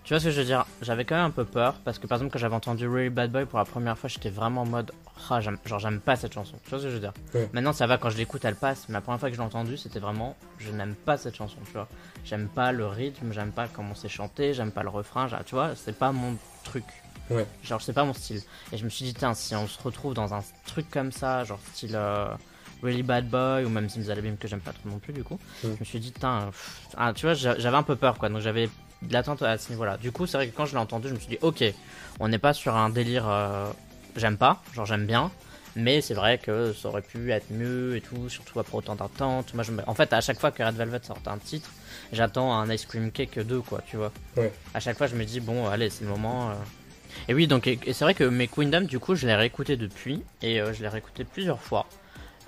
tu 0.04 0.12
vois 0.12 0.20
ce 0.20 0.26
que 0.26 0.30
je 0.30 0.40
veux 0.40 0.46
dire? 0.46 0.66
J'avais 0.82 1.04
quand 1.04 1.14
même 1.16 1.24
un 1.26 1.30
peu 1.30 1.44
peur 1.44 1.74
parce 1.84 1.98
que 1.98 2.06
par 2.06 2.16
exemple 2.18 2.32
quand 2.32 2.38
j'avais 2.38 2.54
entendu 2.54 2.86
Really 2.86 3.08
Bad 3.10 3.30
Boy 3.32 3.46
pour 3.46 3.58
la 3.58 3.64
première 3.64 3.96
fois, 3.98 4.08
j'étais 4.08 4.28
vraiment 4.30 4.62
en 4.62 4.66
mode, 4.66 4.92
Ah, 5.30 5.40
genre 5.40 5.78
j'aime 5.78 6.00
pas 6.00 6.16
cette 6.16 6.34
chanson. 6.34 6.56
Tu 6.64 6.70
vois 6.70 6.78
ce 6.78 6.84
que 6.84 6.90
je 6.90 6.94
veux 6.94 7.00
dire? 7.00 7.14
Ouais. 7.34 7.48
Maintenant 7.52 7.72
ça 7.72 7.86
va 7.86 7.96
quand 7.96 8.10
je 8.10 8.16
l'écoute, 8.18 8.44
elle 8.44 8.54
passe. 8.56 8.84
Mais 8.88 8.92
la 8.94 9.00
première 9.00 9.18
fois 9.18 9.30
que 9.30 9.34
je 9.34 9.40
l'ai 9.40 9.46
entendue, 9.46 9.76
c'était 9.78 10.00
vraiment, 10.00 10.36
je 10.58 10.70
n'aime 10.72 10.94
pas 10.94 11.16
cette 11.16 11.36
chanson, 11.36 11.56
tu 11.66 11.72
vois. 11.72 11.88
J'aime 12.24 12.48
pas 12.48 12.70
le 12.72 12.86
rythme, 12.86 13.32
j'aime 13.32 13.50
pas 13.52 13.66
comment 13.68 13.94
c'est 13.94 14.08
chanté, 14.08 14.52
j'aime 14.54 14.70
pas 14.72 14.82
le 14.82 14.90
refrain, 14.90 15.26
tu 15.46 15.54
vois, 15.54 15.74
c'est 15.74 15.98
pas 15.98 16.12
mon 16.12 16.36
truc. 16.64 16.84
Ouais. 17.30 17.46
Genre, 17.62 17.80
c'est 17.80 17.94
pas 17.94 18.04
mon 18.04 18.12
style. 18.12 18.42
Et 18.72 18.76
je 18.76 18.84
me 18.84 18.90
suis 18.90 19.06
dit, 19.06 19.14
tiens, 19.14 19.32
si 19.32 19.54
on 19.54 19.66
se 19.66 19.82
retrouve 19.82 20.12
dans 20.12 20.34
un 20.34 20.40
truc 20.66 20.90
comme 20.90 21.10
ça, 21.12 21.44
genre 21.44 21.58
style 21.72 21.92
euh, 21.94 22.26
Really 22.82 23.02
Bad 23.02 23.28
Boy 23.30 23.64
ou 23.64 23.70
même 23.70 23.88
Simsalabim 23.88 24.36
que 24.36 24.46
j'aime 24.46 24.60
pas 24.60 24.72
trop 24.74 24.90
non 24.90 24.98
plus, 24.98 25.14
du 25.14 25.24
coup, 25.24 25.38
je 25.62 25.68
me 25.68 25.84
suis 25.84 26.00
dit, 26.00 26.12
tiens, 26.12 26.50
ah, 26.98 27.14
tu 27.14 27.24
vois, 27.24 27.32
j'a- 27.34 27.58
j'avais 27.58 27.78
un 27.78 27.82
peu 27.82 27.96
peur, 27.96 28.18
quoi. 28.18 28.28
Donc 28.28 28.40
j'avais 28.40 28.68
de 29.04 29.12
l'attente 29.12 29.42
à 29.42 29.58
ce 29.58 29.70
niveau-là. 29.70 29.96
Du 29.96 30.12
coup, 30.12 30.26
c'est 30.26 30.36
vrai 30.36 30.48
que 30.48 30.56
quand 30.56 30.66
je 30.66 30.72
l'ai 30.72 30.80
entendu, 30.80 31.08
je 31.08 31.14
me 31.14 31.18
suis 31.18 31.28
dit, 31.28 31.38
ok, 31.42 31.62
on 32.20 32.28
n'est 32.28 32.38
pas 32.38 32.52
sur 32.52 32.74
un 32.76 32.90
délire, 32.90 33.28
euh, 33.28 33.70
j'aime 34.16 34.36
pas, 34.36 34.62
genre 34.74 34.86
j'aime 34.86 35.06
bien. 35.06 35.30
Mais 35.76 36.00
c'est 36.00 36.14
vrai 36.14 36.38
que 36.38 36.72
ça 36.72 36.88
aurait 36.88 37.02
pu 37.02 37.32
être 37.32 37.50
mieux 37.50 37.96
et 37.96 38.00
tout, 38.00 38.28
surtout 38.28 38.60
après 38.60 38.76
autant 38.76 38.94
d'attentes. 38.94 39.52
Moi, 39.54 39.64
je 39.64 39.72
me- 39.72 39.82
En 39.88 39.94
fait, 39.94 40.12
à 40.12 40.20
chaque 40.20 40.38
fois 40.38 40.52
que 40.52 40.62
Red 40.62 40.76
Velvet 40.76 41.00
sortait 41.02 41.28
un 41.30 41.38
titre, 41.38 41.68
j'attends 42.12 42.52
un 42.56 42.70
Ice 42.70 42.86
Cream 42.86 43.10
Cake 43.10 43.40
2, 43.40 43.60
quoi, 43.60 43.80
tu 43.84 43.96
vois. 43.96 44.12
Ouais. 44.36 44.52
À 44.72 44.78
chaque 44.78 44.96
fois, 44.96 45.08
je 45.08 45.16
me 45.16 45.24
dis, 45.24 45.40
bon, 45.40 45.66
allez, 45.68 45.90
c'est 45.90 46.04
le 46.04 46.10
moment. 46.10 46.50
euh. 46.50 46.54
Et 47.26 47.34
oui, 47.34 47.48
donc, 47.48 47.68
c'est 47.84 48.00
vrai 48.04 48.14
que 48.14 48.22
mes 48.24 48.46
Queendom, 48.46 48.82
du 48.82 49.00
coup, 49.00 49.16
je 49.16 49.26
l'ai 49.26 49.34
réécouté 49.34 49.76
depuis, 49.76 50.22
et 50.42 50.60
euh, 50.60 50.72
je 50.72 50.80
l'ai 50.82 50.88
réécouté 50.88 51.24
plusieurs 51.24 51.60
fois. 51.60 51.86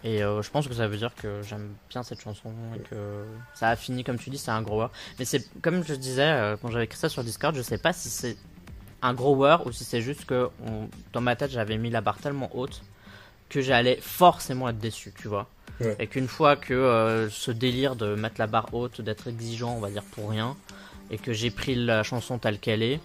Et 0.09 0.23
euh, 0.23 0.41
je 0.41 0.51
pense 0.51 0.69
que 0.69 0.75
ça 0.75 0.87
veut 0.87 0.97
dire 0.97 1.11
que 1.21 1.43
j'aime 1.43 1.75
bien 1.91 2.05
cette 2.05 2.21
chanson, 2.21 2.53
et 2.77 2.79
que 2.79 3.25
ça 3.55 3.71
a 3.71 3.77
fini, 3.77 4.05
comme 4.05 4.19
tu 4.19 4.31
dis, 4.31 4.39
c'est 4.39 4.53
un 4.53 4.63
grower. 4.63 4.87
Mais 5.19 5.25
c'est, 5.25 5.45
comme 5.63 5.85
je 5.85 5.95
disais, 5.95 6.23
euh, 6.23 6.57
quand 6.63 6.71
j'avais 6.71 6.85
écrit 6.85 6.99
ça 6.99 7.09
sur 7.09 7.25
Discord, 7.25 7.57
je 7.57 7.63
sais 7.63 7.77
pas 7.79 7.93
si 7.93 8.09
c'est 8.09 8.37
un 9.03 9.15
grower 9.15 9.57
ou 9.67 9.73
si 9.73 9.83
c'est 9.85 10.01
juste 10.03 10.25
que 10.25 10.49
on- 10.65 10.89
dans 11.13 11.21
ma 11.21 11.35
tête, 11.35 11.51
j'avais 11.51 11.77
mis 11.77 11.91
la 11.91 12.03
barre 12.03 12.19
tellement 12.19 12.49
haute 12.57 12.83
que 13.49 13.61
j'allais 13.61 13.99
forcément 14.01 14.69
être 14.69 14.79
déçu, 14.79 15.13
tu 15.21 15.27
vois. 15.27 15.49
Ouais. 15.81 15.97
Et 15.99 16.07
qu'une 16.07 16.29
fois 16.29 16.55
que 16.57 16.73
euh, 16.73 17.29
ce 17.29 17.51
délire 17.51 17.97
de 17.97 18.15
mettre 18.15 18.37
la 18.39 18.47
barre 18.47 18.73
haute, 18.75 19.01
d'être 19.01 19.27
exigeant, 19.27 19.73
on 19.75 19.81
va 19.81 19.91
dire 19.91 20.05
pour 20.05 20.31
rien, 20.31 20.57
et 21.11 21.19
que 21.19 21.33
j'ai 21.33 21.51
pris 21.51 21.75
la 21.75 22.03
chanson 22.05 22.39
telle 22.39 22.59
qu'elle 22.61 22.83
est, 22.83 23.01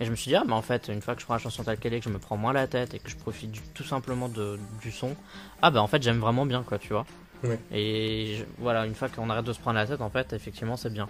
et 0.00 0.04
je 0.04 0.10
me 0.10 0.16
suis 0.16 0.28
dit, 0.30 0.36
ah, 0.36 0.44
mais 0.46 0.52
en 0.52 0.62
fait, 0.62 0.88
une 0.88 1.00
fois 1.02 1.14
que 1.14 1.20
je 1.20 1.26
prends 1.26 1.34
la 1.34 1.40
chanson 1.40 1.62
telle 1.64 1.78
qu'elle 1.78 1.94
est, 1.94 2.00
que 2.00 2.04
je 2.06 2.10
me 2.10 2.18
prends 2.18 2.36
moins 2.36 2.52
la 2.52 2.66
tête 2.66 2.94
et 2.94 2.98
que 2.98 3.08
je 3.10 3.16
profite 3.16 3.50
du- 3.50 3.60
tout 3.74 3.84
simplement 3.84 4.28
de, 4.28 4.58
du 4.82 4.90
son, 4.92 5.14
ah, 5.62 5.70
bah 5.70 5.80
en 5.82 5.86
fait, 5.86 6.02
j'aime 6.02 6.18
vraiment 6.18 6.44
bien, 6.46 6.62
quoi, 6.62 6.78
tu 6.78 6.88
vois. 6.92 7.06
Ouais. 7.44 7.58
Et 7.72 8.36
je- 8.38 8.44
voilà, 8.58 8.86
une 8.86 8.94
fois 8.94 9.08
qu'on 9.08 9.28
arrête 9.30 9.44
de 9.44 9.52
se 9.52 9.58
prendre 9.60 9.76
la 9.78 9.86
tête, 9.86 10.00
en 10.00 10.10
fait, 10.10 10.32
effectivement, 10.32 10.76
c'est 10.76 10.92
bien. 10.92 11.08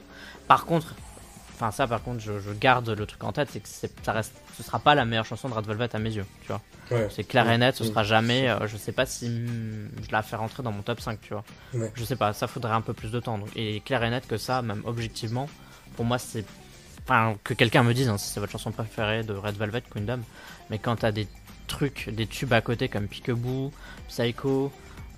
Par 0.49 0.67
contre, 0.67 0.95
enfin, 1.55 1.71
ça, 1.71 1.87
par 1.87 2.03
contre, 2.03 2.21
je, 2.21 2.39
je 2.41 2.51
garde 2.53 2.89
le 2.91 3.07
truc 3.07 3.23
en 3.25 3.33
tête, 3.33 3.49
c'est 3.51 3.61
que 3.61 3.69
ça 4.05 4.13
reste, 4.13 4.35
ce 4.57 4.63
sera 4.63 4.79
pas 4.79 4.95
la 4.95 5.05
meilleure 5.05 5.25
chanson 5.25 5.49
de 5.49 5.55
Red 5.55 5.67
Velvet 5.67 5.95
à 5.95 5.99
mes 5.99 6.13
yeux, 6.13 6.27
tu 6.43 6.49
vois. 6.49 6.61
Ouais. 6.91 7.09
C'est 7.11 7.25
clair 7.25 7.51
et 7.51 7.59
net, 7.59 7.75
ce 7.75 7.83
sera 7.85 8.05
jamais. 8.05 8.49
euh, 8.49 8.67
je 8.69 8.77
sais 8.77 8.93
pas 8.93 9.07
si 9.07 9.29
mm, 9.29 9.91
je 10.07 10.13
la 10.13 10.23
fais 10.23 10.37
rentrer 10.37 10.63
dans 10.63 10.71
mon 10.73 10.83
top 10.83 11.01
5, 11.01 11.21
tu 11.21 11.33
vois. 11.35 11.45
Ouais. 11.75 11.91
Je 11.95 12.05
sais 12.05 12.15
pas, 12.17 12.33
ça 12.33 12.47
faudrait 12.47 12.73
un 12.75 12.81
peu 12.83 12.93
plus 12.93 13.11
de 13.11 13.19
temps. 13.21 13.39
Donc, 13.39 13.49
et 13.57 13.81
clair 13.81 14.05
et 14.05 14.11
net 14.11 14.27
que 14.29 14.37
ça, 14.37 14.63
même 14.63 14.83
objectivement, 14.85 15.49
pour 15.97 16.05
moi, 16.05 16.19
c'est. 16.19 16.45
Enfin, 17.07 17.37
que 17.45 17.55
quelqu'un 17.55 17.85
me 17.85 17.95
dise 17.95 18.09
hein, 18.09 18.19
si 18.19 18.33
c'est 18.33 18.41
votre 18.41 18.51
chanson 18.51 18.73
préférée 18.73 19.23
de 19.23 19.33
Red 19.33 19.57
Velvet, 19.57 19.83
Queendom. 19.83 20.21
Mais 20.71 20.79
quand 20.79 20.97
t'as 20.97 21.13
des 21.13 21.29
trucs, 21.69 22.11
des 22.11 22.27
tubes 22.27 22.53
à 22.53 22.61
côté 22.61 22.89
comme 22.89 23.07
Peekaboo, 23.07 23.73
Psycho, 24.09 24.73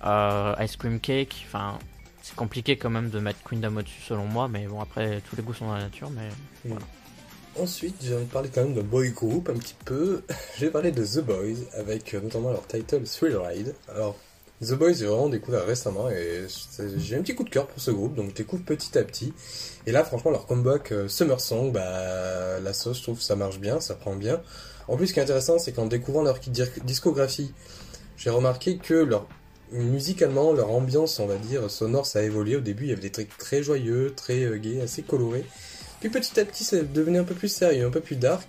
euh, 0.05 0.55
Ice 0.61 0.77
Cream 0.77 0.99
Cake, 0.99 1.45
enfin. 1.47 1.79
C'est 2.21 2.35
compliqué 2.35 2.75
quand 2.75 2.91
même 2.91 3.09
de 3.09 3.19
mettre 3.19 3.39
Queendom 3.43 3.77
au-dessus 3.77 4.01
selon 4.01 4.25
moi, 4.25 4.47
mais 4.47 4.67
bon 4.67 4.81
après 4.81 5.21
tous 5.27 5.35
les 5.35 5.41
goûts 5.41 5.53
sont 5.53 5.65
dans 5.65 5.75
la 5.75 5.83
nature, 5.83 6.11
mais 6.11 6.29
Ensuite, 7.57 7.95
j'ai 8.01 8.15
envie 8.15 8.25
de 8.25 8.31
parler 8.31 8.49
quand 8.53 8.63
même 8.63 8.75
de 8.75 8.81
boy 8.81 9.09
group 9.11 9.49
un 9.49 9.57
petit 9.57 9.75
peu. 9.85 10.21
Je 10.57 10.65
vais 10.65 10.71
parler 10.71 10.91
de 10.91 11.03
The 11.03 11.19
Boys 11.25 11.65
avec 11.73 12.13
euh, 12.13 12.21
notamment 12.21 12.51
leur 12.51 12.65
title 12.67 13.03
Thrill 13.03 13.35
Ride. 13.35 13.75
Alors, 13.89 14.15
The 14.61 14.73
Boys, 14.73 14.95
j'ai 14.95 15.05
vraiment 15.05 15.29
découvert 15.29 15.65
récemment 15.65 16.09
et 16.09 16.45
j'ai 16.97 17.15
un 17.15 17.21
petit 17.21 17.33
coup 17.33 17.45
de 17.45 17.49
cœur 17.49 17.65
pour 17.65 17.81
ce 17.81 17.91
groupe, 17.91 18.15
donc 18.15 18.31
je 18.31 18.35
découvre 18.35 18.61
petit 18.63 18.97
à 18.97 19.03
petit. 19.03 19.31
Et 19.87 19.93
là, 19.93 20.03
franchement, 20.03 20.31
leur 20.31 20.47
comeback 20.47 20.91
euh, 20.91 21.07
Summer 21.07 21.39
Song, 21.39 21.71
bah, 21.71 22.59
la 22.59 22.73
sauce, 22.73 22.97
je 22.97 23.03
trouve, 23.03 23.21
ça 23.21 23.37
marche 23.37 23.59
bien, 23.59 23.79
ça 23.79 23.95
prend 23.95 24.17
bien. 24.17 24.41
En 24.89 24.97
plus, 24.97 25.07
ce 25.07 25.13
qui 25.13 25.19
est 25.19 25.23
intéressant, 25.23 25.59
c'est 25.59 25.71
qu'en 25.71 25.85
découvrant 25.85 26.23
leur 26.23 26.39
discographie, 26.83 27.53
j'ai 28.17 28.31
remarqué 28.31 28.77
que 28.77 28.95
leur 28.95 29.27
musicalement, 29.71 30.51
leur 30.51 30.71
ambiance, 30.71 31.19
on 31.19 31.27
va 31.27 31.37
dire, 31.37 31.71
sonore, 31.71 32.05
ça 32.05 32.19
a 32.19 32.23
évolué. 32.23 32.57
Au 32.57 32.61
début, 32.61 32.83
il 32.83 32.89
y 32.89 32.91
avait 32.91 33.01
des 33.01 33.11
trucs 33.11 33.37
très 33.37 33.63
joyeux, 33.63 34.13
très 34.13 34.43
euh, 34.43 34.57
gays, 34.57 34.81
assez 34.81 35.03
colorés. 35.03 35.45
Puis 36.01 36.09
petit 36.09 36.37
à 36.37 36.43
petit, 36.43 36.65
ça 36.65 36.81
devenait 36.81 37.19
un 37.19 37.23
peu 37.23 37.35
plus 37.35 37.47
sérieux, 37.47 37.85
un 37.85 37.91
peu 37.91 38.01
plus 38.01 38.17
dark. 38.17 38.45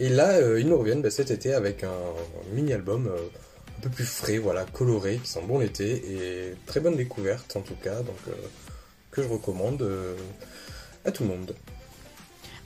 Et 0.00 0.08
là, 0.08 0.32
euh, 0.32 0.58
ils 0.60 0.66
nous 0.66 0.76
reviennent 0.76 1.02
bah, 1.02 1.10
cet 1.10 1.30
été 1.30 1.54
avec 1.54 1.84
un, 1.84 1.92
mini-album 2.52 3.08
un 3.76 3.80
peu 3.80 3.90
plus 3.90 4.06
frais, 4.06 4.38
voilà, 4.38 4.64
coloré, 4.64 5.18
qui 5.18 5.28
sent 5.28 5.42
bon 5.46 5.58
l'été, 5.58 5.92
et 5.92 6.54
très 6.66 6.80
bonne 6.80 6.96
découverte 6.96 7.56
en 7.56 7.60
tout 7.60 7.74
cas, 7.74 8.02
donc 8.02 8.16
euh, 8.28 8.32
que 9.10 9.22
je 9.22 9.28
recommande 9.28 9.82
euh, 9.82 10.16
à 11.04 11.12
tout 11.12 11.24
le 11.24 11.30
monde. 11.30 11.54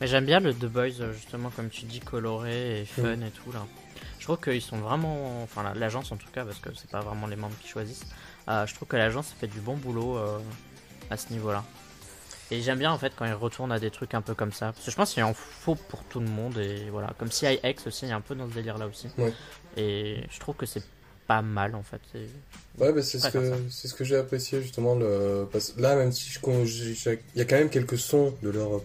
Mais 0.01 0.07
j'aime 0.07 0.25
bien 0.25 0.41
le 0.41 0.55
The 0.55 0.67
Boys, 0.67 1.01
euh, 1.01 1.13
justement, 1.13 1.51
comme 1.51 1.69
tu 1.69 1.85
dis, 1.85 2.01
coloré 2.01 2.83
et 2.83 2.85
fun 2.85 3.17
mm. 3.17 3.23
et 3.25 3.31
tout 3.31 3.53
là. 3.53 3.67
Je 4.19 4.25
trouve 4.25 4.39
qu'ils 4.39 4.63
sont 4.63 4.79
vraiment, 4.79 5.43
enfin 5.43 5.73
l'agence 5.75 6.13
en 6.13 6.17
tout 6.17 6.31
cas, 6.33 6.45
parce 6.45 6.59
que 6.59 6.71
c'est 6.75 6.91
pas 6.91 7.01
vraiment 7.01 7.27
les 7.27 7.37
membres 7.37 7.57
qui 7.61 7.69
choisissent. 7.69 8.05
je 8.47 8.75
trouve 8.75 8.87
que 8.87 8.97
l'agence 8.97 9.35
fait 9.41 9.47
du 9.47 9.61
bon 9.61 9.77
boulot 9.77 10.19
à 11.09 11.17
ce 11.17 11.33
niveau-là. 11.33 11.65
Et 12.51 12.61
j'aime 12.61 12.79
bien 12.79 12.93
en 12.93 12.99
fait 12.99 13.15
quand 13.17 13.25
ils 13.25 13.33
retournent 13.33 13.73
à 13.73 13.79
des 13.79 13.91
trucs 13.91 14.13
un 14.13 14.21
peu 14.21 14.35
comme 14.35 14.53
ça. 14.53 14.73
Parce 14.73 14.85
que 14.85 14.91
je 14.91 14.97
pense 14.97 15.15
qu'il 15.15 15.23
en 15.23 15.33
faut 15.35 15.75
pour 15.75 16.05
tout 16.05 16.21
le 16.21 16.27
monde. 16.27 16.59
Et 16.59 16.91
voilà. 16.91 17.13
Comme 17.19 17.31
CIX 17.31 17.87
aussi, 17.87 18.07
il 18.07 18.09
y 18.09 18.13
a 18.13 18.17
un 18.17 18.21
peu 18.21 18.35
dans 18.35 18.49
ce 18.49 18.55
délire 18.55 18.77
là 18.77 18.87
aussi. 18.87 19.09
Et 19.77 20.25
je 20.31 20.39
trouve 20.39 20.57
que 20.57 20.67
c'est 20.67 20.83
pas 21.31 21.43
mal 21.43 21.77
en 21.77 21.85
fait. 21.85 22.01
Ouais, 22.81 22.93
bah, 22.93 23.03
c'est 23.05 23.21
ce 23.21 23.29
que 23.29 23.53
c'est 23.71 23.87
ce 23.87 23.95
que 23.95 24.03
j'ai 24.03 24.17
apprécié 24.17 24.61
justement 24.61 24.97
le 24.97 25.47
là 25.79 25.95
même 25.95 26.11
si 26.11 26.29
je 26.29 26.41
il 26.45 27.39
y 27.39 27.41
a 27.41 27.45
quand 27.45 27.57
même 27.57 27.71
quelques 27.71 27.99
sons 27.99 28.35
de 28.43 28.51
leur 28.51 28.83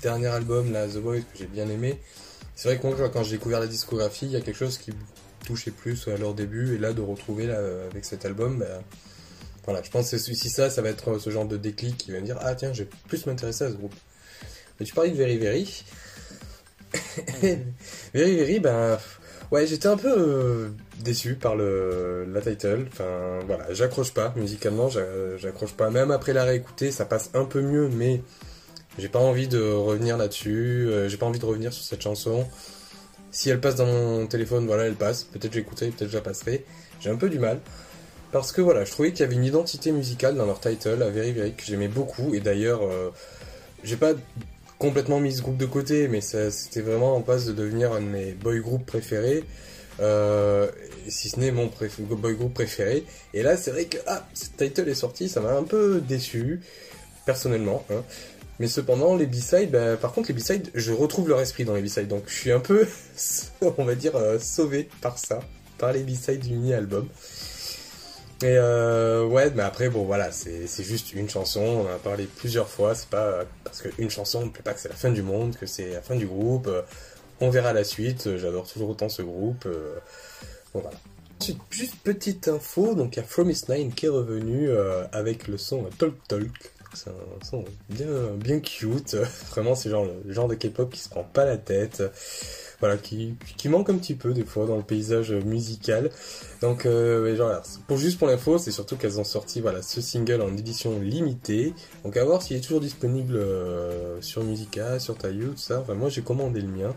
dernier 0.00 0.28
album 0.28 0.72
là 0.72 0.88
The 0.88 0.96
Boys 0.96 1.20
que 1.20 1.38
j'ai 1.38 1.46
bien 1.46 1.68
aimé. 1.68 2.00
C'est 2.56 2.68
vrai 2.68 2.78
que 2.78 2.86
moi, 2.86 3.10
quand 3.10 3.22
j'ai 3.22 3.36
découvert 3.36 3.60
la 3.60 3.66
discographie, 3.66 4.24
il 4.24 4.32
y 4.32 4.36
a 4.36 4.40
quelque 4.40 4.56
chose 4.56 4.78
qui 4.78 4.92
touchait 5.44 5.70
plus 5.70 6.08
à 6.08 6.16
leur 6.16 6.32
début 6.32 6.74
et 6.74 6.78
là 6.78 6.94
de 6.94 7.02
retrouver 7.02 7.46
là 7.46 7.60
avec 7.90 8.06
cet 8.06 8.24
album 8.24 8.60
bah, 8.60 8.82
voilà, 9.66 9.82
je 9.82 9.90
pense 9.90 10.10
que 10.10 10.16
c'est 10.16 10.34
ça, 10.48 10.70
ça 10.70 10.80
va 10.80 10.88
être 10.88 11.18
ce 11.18 11.28
genre 11.28 11.46
de 11.46 11.58
déclic 11.58 11.98
qui 11.98 12.12
va 12.12 12.20
me 12.20 12.24
dire 12.24 12.38
ah 12.40 12.54
tiens, 12.54 12.72
j'ai 12.72 12.88
plus 13.08 13.26
m'intéresser 13.26 13.64
à 13.64 13.70
ce 13.70 13.74
groupe. 13.74 13.94
Mais 14.80 14.86
tu 14.86 14.94
parlais 14.94 15.10
de 15.10 15.16
Very 15.16 15.36
Very. 15.36 15.84
Very 18.14 18.36
Very, 18.36 18.58
ben 18.58 18.98
Ouais, 19.50 19.66
j'étais 19.66 19.88
un 19.88 19.96
peu 19.96 20.14
euh, 20.14 20.68
déçu 21.02 21.34
par 21.34 21.56
le 21.56 22.26
la 22.32 22.40
title. 22.40 22.86
Enfin, 22.92 23.38
voilà, 23.46 23.72
j'accroche 23.72 24.12
pas 24.12 24.32
musicalement, 24.36 24.88
j'accroche 25.38 25.72
pas. 25.72 25.90
Même 25.90 26.10
après 26.10 26.32
la 26.32 26.44
réécouter, 26.44 26.90
ça 26.90 27.04
passe 27.04 27.30
un 27.34 27.44
peu 27.44 27.60
mieux, 27.60 27.88
mais 27.88 28.22
j'ai 28.98 29.08
pas 29.08 29.20
envie 29.20 29.46
de 29.46 29.60
revenir 29.60 30.16
là-dessus. 30.16 30.88
Euh, 30.88 31.08
j'ai 31.08 31.16
pas 31.16 31.26
envie 31.26 31.38
de 31.38 31.46
revenir 31.46 31.72
sur 31.72 31.84
cette 31.84 32.02
chanson. 32.02 32.46
Si 33.30 33.48
elle 33.48 33.60
passe 33.60 33.76
dans 33.76 33.86
mon 33.86 34.26
téléphone, 34.26 34.66
voilà, 34.66 34.84
elle 34.84 34.96
passe. 34.96 35.22
Peut-être 35.24 35.52
j'écouterai, 35.52 35.90
peut-être 35.90 36.10
je 36.10 36.16
la 36.16 36.22
passerai. 36.22 36.64
J'ai 37.00 37.10
un 37.10 37.16
peu 37.16 37.28
du 37.28 37.38
mal. 37.38 37.60
Parce 38.32 38.52
que 38.52 38.60
voilà, 38.60 38.84
je 38.84 38.90
trouvais 38.90 39.12
qu'il 39.12 39.20
y 39.20 39.22
avait 39.22 39.36
une 39.36 39.44
identité 39.44 39.92
musicale 39.92 40.36
dans 40.36 40.46
leur 40.46 40.60
title, 40.60 41.02
à 41.02 41.10
Very 41.10 41.32
Very, 41.32 41.52
que 41.52 41.62
j'aimais 41.64 41.88
beaucoup. 41.88 42.34
Et 42.34 42.40
d'ailleurs, 42.40 42.82
euh, 42.82 43.10
j'ai 43.84 43.96
pas 43.96 44.12
complètement 44.78 45.20
mis 45.20 45.32
ce 45.32 45.42
groupe 45.42 45.56
de 45.56 45.66
côté, 45.66 46.08
mais 46.08 46.20
c'était 46.20 46.82
vraiment 46.82 47.16
en 47.16 47.20
passe 47.22 47.46
de 47.46 47.52
devenir 47.52 47.92
un 47.92 48.00
de 48.00 48.06
mes 48.06 48.32
boy 48.32 48.60
groups 48.60 48.84
préférés. 48.84 49.44
Euh, 50.00 50.68
si 51.08 51.28
ce 51.28 51.40
n'est 51.40 51.50
mon 51.50 51.70
boy 52.10 52.34
group 52.34 52.54
préféré. 52.54 53.04
Et 53.34 53.42
là, 53.42 53.56
c'est 53.56 53.70
vrai 53.70 53.86
que 53.86 53.98
ah, 54.06 54.26
ce 54.34 54.46
title 54.56 54.88
est 54.88 54.94
sorti, 54.94 55.28
ça 55.28 55.40
m'a 55.40 55.52
un 55.52 55.64
peu 55.64 56.00
déçu, 56.00 56.60
personnellement. 57.26 57.84
Hein. 57.90 58.02
Mais 58.60 58.68
cependant, 58.68 59.16
les 59.16 59.26
B-sides, 59.26 59.70
bah, 59.70 59.96
par 59.96 60.12
contre, 60.12 60.28
les 60.28 60.34
B-sides, 60.34 60.70
je 60.74 60.92
retrouve 60.92 61.28
leur 61.28 61.40
esprit 61.40 61.64
dans 61.64 61.74
les 61.74 61.82
B-sides. 61.82 62.08
Donc, 62.08 62.24
je 62.26 62.34
suis 62.34 62.52
un 62.52 62.60
peu, 62.60 62.86
on 63.78 63.84
va 63.84 63.94
dire, 63.94 64.16
euh, 64.16 64.38
sauvé 64.38 64.88
par 65.00 65.18
ça, 65.18 65.40
par 65.78 65.92
les 65.92 66.02
B-sides 66.02 66.40
du 66.40 66.54
mini-album. 66.54 67.08
Et 68.40 68.56
euh, 68.56 69.26
ouais, 69.26 69.50
mais 69.56 69.64
après, 69.64 69.88
bon 69.88 70.04
voilà, 70.04 70.30
c'est 70.30 70.84
juste 70.84 71.12
une 71.12 71.28
chanson, 71.28 71.60
on 71.60 71.80
en 71.88 71.92
a 71.92 71.98
parlé 71.98 72.28
plusieurs 72.36 72.68
fois, 72.68 72.94
c'est 72.94 73.08
pas 73.08 73.44
parce 73.64 73.82
qu'une 73.82 74.10
chanson 74.10 74.44
ne 74.44 74.50
plaît 74.50 74.62
pas 74.62 74.74
que 74.74 74.80
c'est 74.80 74.88
la 74.88 74.94
fin 74.94 75.10
du 75.10 75.22
monde, 75.22 75.56
que 75.56 75.66
c'est 75.66 75.94
la 75.94 76.02
fin 76.02 76.14
du 76.14 76.26
groupe, 76.26 76.70
on 77.40 77.50
verra 77.50 77.72
la 77.72 77.84
suite, 77.84 78.36
j'adore 78.36 78.66
toujours 78.66 78.90
autant 78.90 79.08
ce 79.08 79.22
groupe, 79.22 79.64
euh, 79.66 79.98
bon 80.74 80.80
voilà. 80.80 80.96
Ensuite, 81.40 81.58
juste 81.70 81.94
petite 82.02 82.48
info, 82.48 82.94
donc 82.94 83.16
il 83.16 83.20
y 83.20 83.22
a 83.22 83.26
Fromis 83.26 83.60
9 83.68 83.94
qui 83.94 84.06
est 84.06 84.08
revenu 84.08 84.68
euh, 84.68 85.04
avec 85.12 85.46
le 85.46 85.56
son 85.56 85.84
Talk 85.98 86.14
Talk, 86.26 86.72
c'est 86.94 87.10
un 87.10 87.44
son 87.44 87.64
bien, 87.88 88.06
bien 88.36 88.60
cute, 88.60 89.14
vraiment 89.50 89.74
c'est 89.74 89.90
genre 89.90 90.06
le 90.24 90.32
genre 90.32 90.48
de 90.48 90.54
K-pop 90.54 90.90
qui 90.90 91.00
se 91.00 91.08
prend 91.08 91.24
pas 91.24 91.44
la 91.44 91.56
tête 91.56 92.02
voilà, 92.80 92.96
qui, 92.96 93.34
qui 93.56 93.68
manque 93.68 93.90
un 93.90 93.96
petit 93.96 94.14
peu 94.14 94.32
des 94.32 94.44
fois 94.44 94.66
dans 94.66 94.76
le 94.76 94.82
paysage 94.82 95.32
musical. 95.32 96.10
Donc, 96.60 96.86
euh, 96.86 97.36
genre, 97.36 97.60
pour 97.86 97.96
juste 97.98 98.18
pour 98.18 98.28
l'info, 98.28 98.58
c'est 98.58 98.70
surtout 98.70 98.96
qu'elles 98.96 99.18
ont 99.18 99.24
sorti 99.24 99.60
voilà 99.60 99.82
ce 99.82 100.00
single 100.00 100.40
en 100.42 100.56
édition 100.56 100.98
limitée. 101.00 101.74
Donc 102.04 102.16
à 102.16 102.24
voir 102.24 102.42
s'il 102.42 102.56
est 102.56 102.60
toujours 102.60 102.80
disponible 102.80 103.36
euh, 103.36 104.20
sur 104.20 104.44
Musica, 104.44 104.98
sur 105.00 105.16
Taillou, 105.16 105.50
tout 105.52 105.56
ça. 105.58 105.80
Enfin, 105.80 105.94
moi 105.94 106.08
j'ai 106.08 106.22
commandé 106.22 106.60
le 106.60 106.68
mien. 106.68 106.94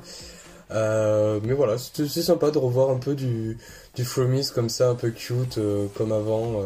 Euh, 0.71 1.39
mais 1.43 1.53
voilà, 1.53 1.77
c'est 1.77 2.07
sympa 2.07 2.49
de 2.51 2.57
revoir 2.57 2.91
un 2.91 2.97
peu 2.97 3.13
du, 3.13 3.57
du 3.95 4.05
Fromis 4.05 4.49
comme 4.53 4.69
ça, 4.69 4.89
un 4.89 4.95
peu 4.95 5.09
cute, 5.09 5.57
euh, 5.57 5.87
comme 5.95 6.11
avant. 6.11 6.63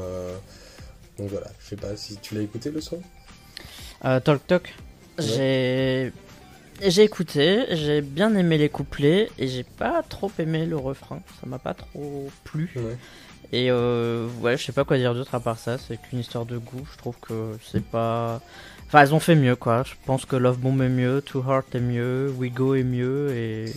Donc 1.18 1.30
voilà, 1.30 1.48
je 1.60 1.70
sais 1.70 1.76
pas 1.78 1.96
si 1.96 2.18
tu 2.18 2.36
l'as 2.36 2.42
écouté 2.42 2.70
le 2.70 2.82
son. 2.82 3.00
talk 4.02 4.46
Talk. 4.46 4.74
J'ai 5.18 6.12
j'ai 6.82 7.04
écouté, 7.04 7.66
j'ai 7.72 8.02
bien 8.02 8.36
aimé 8.36 8.58
les 8.58 8.70
couplets 8.70 9.30
et 9.38 9.48
j'ai 9.48 9.64
pas 9.64 10.04
trop 10.04 10.32
aimé 10.40 10.66
le 10.66 10.78
refrain. 10.78 11.22
Ça 11.40 11.48
m'a 11.48 11.60
pas 11.60 11.74
trop 11.74 12.30
plu. 12.44 12.74
Et 13.52 13.70
euh, 13.70 14.28
ouais, 14.42 14.58
je 14.58 14.66
sais 14.66 14.72
pas 14.72 14.84
quoi 14.84 14.98
dire 14.98 15.14
d'autre 15.14 15.36
à 15.36 15.40
part 15.40 15.58
ça. 15.58 15.78
C'est 15.78 16.02
qu'une 16.02 16.20
histoire 16.20 16.46
de 16.46 16.58
goût. 16.58 16.86
Je 16.92 16.98
trouve 16.98 17.16
que 17.22 17.58
c'est 17.72 17.84
pas. 17.84 18.42
Enfin, 18.88 19.02
elles 19.02 19.14
ont 19.14 19.20
fait 19.20 19.36
mieux 19.36 19.56
quoi. 19.56 19.84
Je 19.84 19.94
pense 20.06 20.26
que 20.26 20.36
Love 20.36 20.58
Bomb 20.58 20.82
est 20.82 20.90
mieux, 20.90 21.22
Too 21.22 21.44
Heart 21.48 21.74
est 21.76 21.80
mieux, 21.80 22.34
We 22.38 22.52
Go 22.52 22.76
est 22.76 22.84
mieux 22.84 23.32
et. 23.32 23.74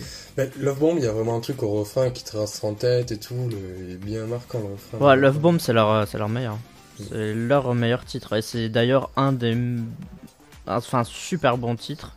Love 0.59 0.79
Bomb, 0.79 0.97
il 0.97 1.03
y 1.03 1.07
a 1.07 1.11
vraiment 1.11 1.37
un 1.37 1.41
truc 1.41 1.63
au 1.63 1.69
refrain 1.69 2.09
qui 2.09 2.23
te 2.23 2.37
reste 2.37 2.63
en 2.63 2.73
tête 2.73 3.11
et 3.11 3.17
tout. 3.17 3.49
Il 3.81 3.91
est 3.91 3.97
bien 3.97 4.25
marquant 4.25 4.59
le 4.59 4.73
refrain. 4.73 4.97
Ouais, 4.97 5.15
Love 5.15 5.39
Bomb, 5.39 5.59
c'est 5.59 5.73
leur, 5.73 6.07
c'est 6.07 6.17
leur 6.17 6.29
meilleur. 6.29 6.57
C'est 6.97 7.33
leur 7.33 7.73
meilleur 7.73 8.03
titre. 8.05 8.35
Et 8.35 8.41
c'est 8.41 8.69
d'ailleurs 8.69 9.09
un 9.15 9.31
des. 9.31 9.57
Enfin, 10.67 11.03
super 11.03 11.57
bon 11.57 11.75
titre 11.75 12.15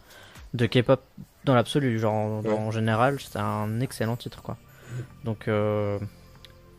de 0.55 0.67
K-pop 0.67 1.03
dans 1.45 1.55
l'absolu. 1.55 1.99
Genre, 1.99 2.45
en 2.47 2.71
général, 2.71 3.19
c'est 3.21 3.39
un 3.39 3.81
excellent 3.81 4.17
titre, 4.17 4.43
quoi. 4.43 4.57
Donc, 5.25 5.49
euh, 5.49 5.99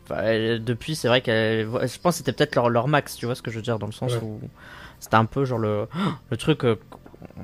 depuis, 0.09 0.95
c'est 0.95 1.07
vrai 1.07 1.21
que 1.21 1.31
je 1.31 1.99
pense 1.99 2.15
que 2.15 2.17
c'était 2.17 2.33
peut-être 2.33 2.55
leur, 2.55 2.69
leur, 2.69 2.87
max, 2.87 3.15
tu 3.15 3.25
vois 3.25 3.35
ce 3.35 3.41
que 3.41 3.51
je 3.51 3.57
veux 3.57 3.61
dire, 3.61 3.79
dans 3.79 3.87
le 3.87 3.93
sens 3.93 4.13
où 4.21 4.39
c'était 4.99 5.15
un 5.15 5.25
peu 5.25 5.45
genre 5.45 5.59
le, 5.59 5.87
le 6.29 6.37
truc, 6.37 6.65
euh, 6.65 6.79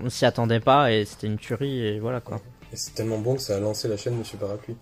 on 0.01 0.09
s'y 0.09 0.25
attendait 0.25 0.59
pas 0.59 0.91
et 0.91 1.05
c'était 1.05 1.27
une 1.27 1.37
tuerie 1.37 1.85
et 1.85 1.99
voilà, 1.99 2.21
quoi. 2.21 2.39
Et 2.71 2.75
c'est 2.75 2.93
tellement 2.93 3.19
bon 3.19 3.35
que 3.35 3.41
ça 3.41 3.55
a 3.55 3.59
lancé 3.59 3.87
la 3.87 3.97
chaîne 3.97 4.15
Monsieur 4.15 4.37
Parapluie. 4.37 4.77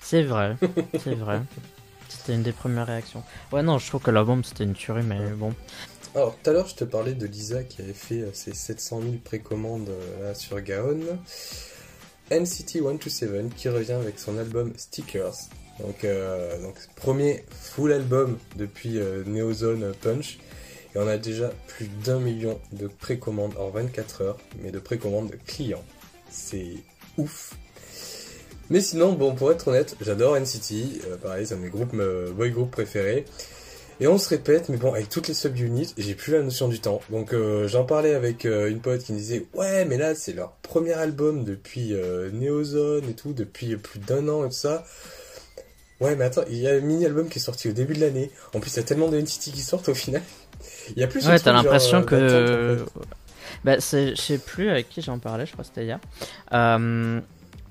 C'est 0.00 0.22
vrai, 0.22 0.56
c'est 0.98 1.14
vrai. 1.14 1.40
C'était 2.08 2.34
une 2.34 2.42
des 2.42 2.52
premières 2.52 2.86
réactions. 2.86 3.22
Ouais, 3.52 3.62
non, 3.62 3.78
je 3.78 3.86
trouve 3.86 4.02
que 4.02 4.10
la 4.10 4.24
bombe 4.24 4.44
c'était 4.44 4.64
une 4.64 4.72
tuerie, 4.72 5.02
mais 5.02 5.30
bon. 5.30 5.54
Alors, 6.18 6.36
tout 6.42 6.50
à 6.50 6.52
l'heure, 6.52 6.66
je 6.66 6.74
te 6.74 6.82
parlais 6.82 7.14
de 7.14 7.26
Lisa 7.28 7.62
qui 7.62 7.80
avait 7.80 7.92
fait 7.92 8.22
euh, 8.22 8.30
ses 8.32 8.52
700 8.52 9.02
000 9.02 9.12
précommandes 9.22 9.88
euh, 9.88 10.34
sur 10.34 10.60
Gaon. 10.60 10.98
NCT 12.32 12.80
127 12.80 13.54
qui 13.54 13.68
revient 13.68 13.92
avec 13.92 14.18
son 14.18 14.36
album 14.36 14.72
Stickers. 14.76 15.36
Donc, 15.78 16.02
euh, 16.02 16.56
premier 16.96 17.44
full 17.52 17.92
album 17.92 18.36
depuis 18.56 18.98
Neozone 19.26 19.92
Punch. 20.00 20.40
Et 20.96 20.98
on 20.98 21.06
a 21.06 21.18
déjà 21.18 21.52
plus 21.68 21.86
d'un 22.04 22.18
million 22.18 22.58
de 22.72 22.88
précommandes 22.88 23.56
en 23.56 23.68
24 23.68 24.22
heures, 24.22 24.38
mais 24.60 24.72
de 24.72 24.80
précommandes 24.80 25.30
clients. 25.46 25.84
C'est 26.32 26.78
ouf. 27.16 27.54
Mais 28.70 28.80
sinon, 28.80 29.12
bon, 29.12 29.36
pour 29.36 29.52
être 29.52 29.68
honnête, 29.68 29.94
j'adore 30.00 30.36
NCT. 30.36 31.00
pareil, 31.22 31.46
c'est 31.46 31.54
un 31.54 31.58
de 31.58 31.62
mes 31.62 31.70
groupes, 31.70 31.94
boy 32.34 32.50
group 32.50 32.72
préférés. 32.72 33.24
Et 34.00 34.06
on 34.06 34.16
se 34.16 34.28
répète, 34.28 34.68
mais 34.68 34.76
bon, 34.76 34.92
avec 34.92 35.08
toutes 35.08 35.26
les 35.26 35.34
sub-units, 35.34 35.92
j'ai 35.96 36.14
plus 36.14 36.32
la 36.32 36.42
notion 36.42 36.68
du 36.68 36.78
temps. 36.78 37.00
Donc 37.10 37.32
euh, 37.32 37.66
j'en 37.66 37.84
parlais 37.84 38.14
avec 38.14 38.44
euh, 38.44 38.70
une 38.70 38.80
pote 38.80 39.02
qui 39.02 39.12
me 39.12 39.18
disait, 39.18 39.46
ouais, 39.54 39.84
mais 39.84 39.96
là 39.96 40.14
c'est 40.14 40.32
leur 40.32 40.52
premier 40.62 40.92
album 40.92 41.44
depuis 41.44 41.94
euh, 41.94 42.30
Neozone 42.30 43.08
et 43.08 43.14
tout, 43.14 43.32
depuis 43.32 43.76
plus 43.76 43.98
d'un 43.98 44.28
an 44.28 44.44
et 44.44 44.48
tout 44.48 44.54
ça. 44.54 44.84
Ouais, 46.00 46.14
mais 46.14 46.24
attends, 46.24 46.44
il 46.48 46.58
y 46.58 46.68
a 46.68 46.74
un 46.74 46.80
mini-album 46.80 47.28
qui 47.28 47.38
est 47.38 47.42
sorti 47.42 47.68
au 47.68 47.72
début 47.72 47.94
de 47.94 48.00
l'année. 48.00 48.30
En 48.54 48.60
plus, 48.60 48.72
il 48.72 48.76
y 48.76 48.80
a 48.80 48.84
tellement 48.84 49.08
de 49.08 49.20
qui 49.20 49.60
sortent 49.60 49.88
au 49.88 49.94
final. 49.94 50.22
Il 50.96 51.00
y 51.00 51.04
a 51.04 51.06
plus 51.06 51.26
Ouais, 51.26 51.38
t'as 51.38 51.52
l'impression 51.52 52.02
que... 52.02 52.84
Bah, 53.64 53.76
je 53.76 54.14
sais 54.16 54.38
plus 54.38 54.70
avec 54.70 54.88
qui 54.88 55.02
j'en 55.02 55.18
parlais, 55.18 55.44
je 55.44 55.52
crois 55.52 55.64
que 55.64 55.68
c'était 55.68 55.84
hier. 55.84 56.00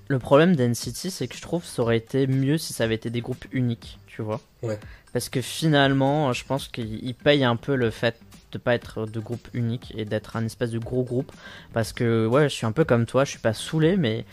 Le 0.10 0.20
problème 0.20 0.56
d'NCT, 0.56 1.10
c'est 1.10 1.28
que 1.28 1.36
je 1.36 1.42
trouve 1.42 1.62
que 1.62 1.68
ça 1.68 1.82
aurait 1.82 1.98
été 1.98 2.28
mieux 2.28 2.58
si 2.58 2.74
ça 2.74 2.86
avait 2.86 2.96
été 2.96 3.10
des 3.10 3.22
groupes 3.22 3.46
uniques, 3.52 4.00
tu 4.08 4.22
vois. 4.22 4.40
Ouais. 4.64 4.80
Parce 5.14 5.30
que 5.30 5.42
finalement, 5.42 6.32
je 6.34 6.46
pense 6.46 6.68
qu'ils 6.68 7.16
payent 7.16 7.44
un 7.44 7.56
peu 7.56 7.76
le 7.76 7.90
fait 7.90 8.20
de 8.54 8.58
pas 8.58 8.74
être 8.76 9.06
de 9.06 9.20
groupe 9.20 9.48
unique 9.54 9.94
et 9.98 10.06
d'être 10.06 10.38
un 10.38 10.46
espèce 10.46 10.72
de 10.72 10.80
gros 10.80 11.04
groupe. 11.04 11.32
Parce 11.74 11.92
que, 11.92 12.26
ouais, 12.26 12.44
je 12.50 12.54
suis 12.56 12.66
un 12.66 12.72
peu 12.72 12.86
comme 12.86 13.06
toi, 13.06 13.26
je 13.26 13.32
suis 13.32 13.40
pas 13.40 13.54
saoulé, 13.54 13.98
mais 13.98 14.24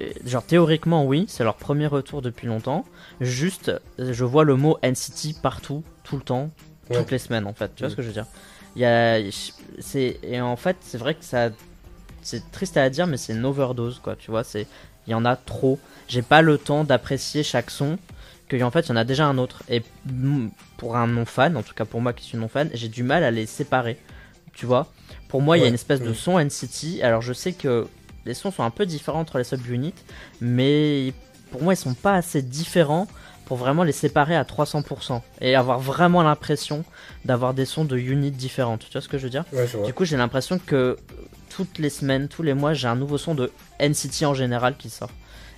euh, 0.00 0.10
genre 0.24 0.44
théoriquement, 0.44 1.04
oui, 1.04 1.24
c'est 1.28 1.42
leur 1.44 1.56
premier 1.56 1.86
retour 1.88 2.22
depuis 2.22 2.46
longtemps. 2.46 2.84
Juste, 3.20 3.72
je 3.98 4.24
vois 4.24 4.44
le 4.44 4.54
mot 4.56 4.78
NCT 4.82 5.40
partout, 5.42 5.82
tout 6.04 6.16
le 6.16 6.22
temps, 6.22 6.50
Ouais. 6.90 6.98
toutes 6.98 7.10
les 7.10 7.18
semaines 7.18 7.46
en 7.46 7.54
fait. 7.54 7.74
Tu 7.74 7.80
vois 7.82 7.88
Mm. 7.88 7.90
ce 7.90 7.96
que 7.96 8.02
je 8.02 8.06
veux 8.08 8.12
dire? 8.12 8.26
Il 8.76 8.82
y 8.82 8.84
a, 8.84 9.18
c'est 9.80 10.18
et 10.22 10.40
en 10.40 10.56
fait, 10.56 10.76
c'est 10.80 10.98
vrai 10.98 11.14
que 11.14 11.24
ça, 11.24 11.48
c'est 12.22 12.50
triste 12.52 12.76
à 12.76 12.88
dire, 12.90 13.06
mais 13.06 13.16
c'est 13.16 13.32
une 13.32 13.44
overdose 13.44 14.00
quoi. 14.00 14.14
Tu 14.16 14.30
vois, 14.30 14.44
c'est, 14.44 14.66
il 15.06 15.10
y 15.10 15.14
en 15.14 15.24
a 15.24 15.36
trop. 15.36 15.78
J'ai 16.08 16.22
pas 16.22 16.42
le 16.42 16.58
temps 16.58 16.84
d'apprécier 16.84 17.42
chaque 17.42 17.70
son. 17.70 17.98
Que 18.48 18.62
en 18.62 18.70
fait, 18.70 18.86
il 18.86 18.88
y 18.90 18.92
en 18.92 18.96
a 18.96 19.04
déjà 19.04 19.26
un 19.26 19.38
autre. 19.38 19.62
Et 19.68 19.82
pour 20.76 20.96
un 20.96 21.06
non 21.06 21.24
fan, 21.24 21.56
en 21.56 21.62
tout 21.62 21.74
cas 21.74 21.84
pour 21.84 22.00
moi 22.00 22.12
qui 22.12 22.24
suis 22.24 22.38
non 22.38 22.48
fan, 22.48 22.70
j'ai 22.74 22.88
du 22.88 23.02
mal 23.02 23.24
à 23.24 23.30
les 23.30 23.46
séparer. 23.46 23.98
Tu 24.52 24.66
vois? 24.66 24.86
Pour 25.28 25.42
moi, 25.42 25.56
il 25.58 25.62
y 25.62 25.64
a 25.64 25.68
une 25.68 25.74
espèce 25.74 26.00
de 26.00 26.12
son 26.12 26.38
NCT. 26.38 27.02
Alors 27.02 27.22
je 27.22 27.32
sais 27.32 27.52
que 27.52 27.86
les 28.26 28.34
sons 28.34 28.50
sont 28.50 28.62
un 28.62 28.70
peu 28.70 28.86
différents 28.86 29.20
entre 29.20 29.38
les 29.38 29.44
subunits, 29.44 29.94
mais 30.40 31.12
pour 31.50 31.62
moi, 31.62 31.74
ils 31.74 31.78
sont 31.78 31.94
pas 31.94 32.14
assez 32.14 32.42
différents 32.42 33.06
pour 33.44 33.58
vraiment 33.58 33.82
les 33.82 33.92
séparer 33.92 34.34
à 34.34 34.44
300% 34.44 35.20
et 35.42 35.54
avoir 35.54 35.78
vraiment 35.78 36.22
l'impression 36.22 36.84
d'avoir 37.26 37.52
des 37.52 37.66
sons 37.66 37.84
de 37.84 37.98
units 37.98 38.30
différentes. 38.30 38.86
Tu 38.86 38.92
vois 38.92 39.02
ce 39.02 39.08
que 39.08 39.18
je 39.18 39.24
veux 39.24 39.30
dire? 39.30 39.44
Ouais. 39.52 39.66
Du 39.84 39.92
coup, 39.92 40.04
j'ai 40.04 40.16
l'impression 40.16 40.58
que 40.58 40.96
toutes 41.54 41.78
les 41.78 41.90
semaines, 41.90 42.28
tous 42.28 42.42
les 42.42 42.54
mois, 42.54 42.74
j'ai 42.74 42.88
un 42.88 42.96
nouveau 42.96 43.18
son 43.18 43.34
de 43.34 43.52
NCT 43.80 44.24
en 44.26 44.34
général 44.34 44.76
qui 44.76 44.90
sort. 44.90 45.10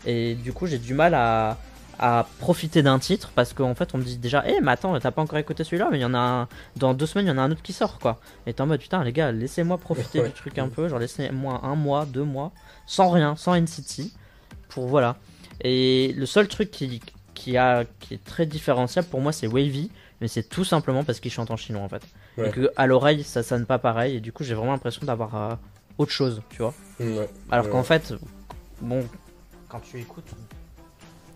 Et 0.05 0.35
du 0.35 0.53
coup, 0.53 0.67
j'ai 0.67 0.79
du 0.79 0.93
mal 0.95 1.15
à, 1.15 1.57
à 1.99 2.27
profiter 2.39 2.83
d'un 2.83 2.99
titre 2.99 3.31
parce 3.35 3.53
qu'en 3.55 3.75
fait, 3.75 3.95
on 3.95 3.99
me 3.99 4.03
dit 4.05 4.19
déjà, 4.19 4.45
eh, 4.47 4.61
mais 4.61 4.73
attends, 4.73 4.99
t'as 5.01 5.11
pas 5.11 5.23
encore 5.23 5.39
écouté 5.39 5.65
celui-là, 5.65 5.89
mais 5.91 5.99
il 5.99 6.03
y 6.03 6.05
en 6.05 6.15
a 6.15 6.19
un, 6.19 6.49
dans 6.77 6.93
deux 6.95 7.07
semaines, 7.07 7.27
il 7.27 7.31
y 7.31 7.33
en 7.33 7.39
a 7.39 7.43
un 7.43 7.51
autre 7.51 7.63
qui 7.63 7.73
sort, 7.73 7.99
quoi. 7.99 8.21
Et 8.47 8.53
t'es 8.53 8.61
en 8.61 8.67
mode, 8.67 8.81
putain, 8.81 9.03
les 9.03 9.13
gars, 9.13 9.33
laissez-moi 9.33 9.79
profiter 9.79 10.21
Ouais. 10.21 10.29
du 10.29 10.33
truc 10.35 10.59
un 10.59 10.69
peu, 10.69 10.89
genre 10.89 10.99
laissez-moi 10.99 11.61
un 11.65 11.75
mois, 11.75 12.05
deux 12.05 12.25
mois, 12.25 12.53
sans 12.87 13.09
rien, 13.11 13.35
sans 13.37 13.55
NCT, 13.59 14.11
pour 14.69 14.87
voilà. 14.87 15.17
Et 15.63 16.13
le 16.17 16.27
seul 16.27 16.47
truc 16.49 16.71
qui, 16.71 17.01
qui, 17.35 17.57
a, 17.57 17.85
qui 18.01 18.15
est 18.15 18.23
très 18.25 18.45
différenciable 18.45 19.09
pour 19.09 19.21
moi, 19.23 19.33
c'est 19.33 19.47
Wavy, 19.47 19.91
mais 20.21 20.29
c'est 20.29 20.49
tout 20.49 20.65
simplement 20.65 21.03
parce 21.05 21.21
qu'il 21.21 21.31
chante 21.33 21.51
en 21.51 21.57
chinois 21.57 21.83
en 21.83 21.89
fait. 21.89 22.03
Ouais. 22.37 22.49
Et 22.49 22.51
que 22.53 22.71
à 22.77 22.87
l'oreille, 22.87 23.25
ça 23.25 23.43
sonne 23.43 23.65
pas 23.65 23.79
pareil, 23.79 24.17
et 24.17 24.21
du 24.21 24.33
coup, 24.33 24.45
j'ai 24.45 24.55
vraiment 24.55 24.73
l'impression 24.73 25.05
d'avoir 25.07 25.35
euh, 25.35 25.55
autre 25.99 26.13
chose, 26.13 26.43
tu 26.51 26.59
vois. 26.63 26.75
Mm, 27.01 27.17
ouais. 27.19 27.29
Alors 27.51 27.67
Ouais. 27.67 27.71
qu'en 27.73 27.83
fait, 27.83 28.15
bon, 28.81 29.07
quand 29.69 29.81
tu 29.81 29.99
écoutes, 30.01 30.31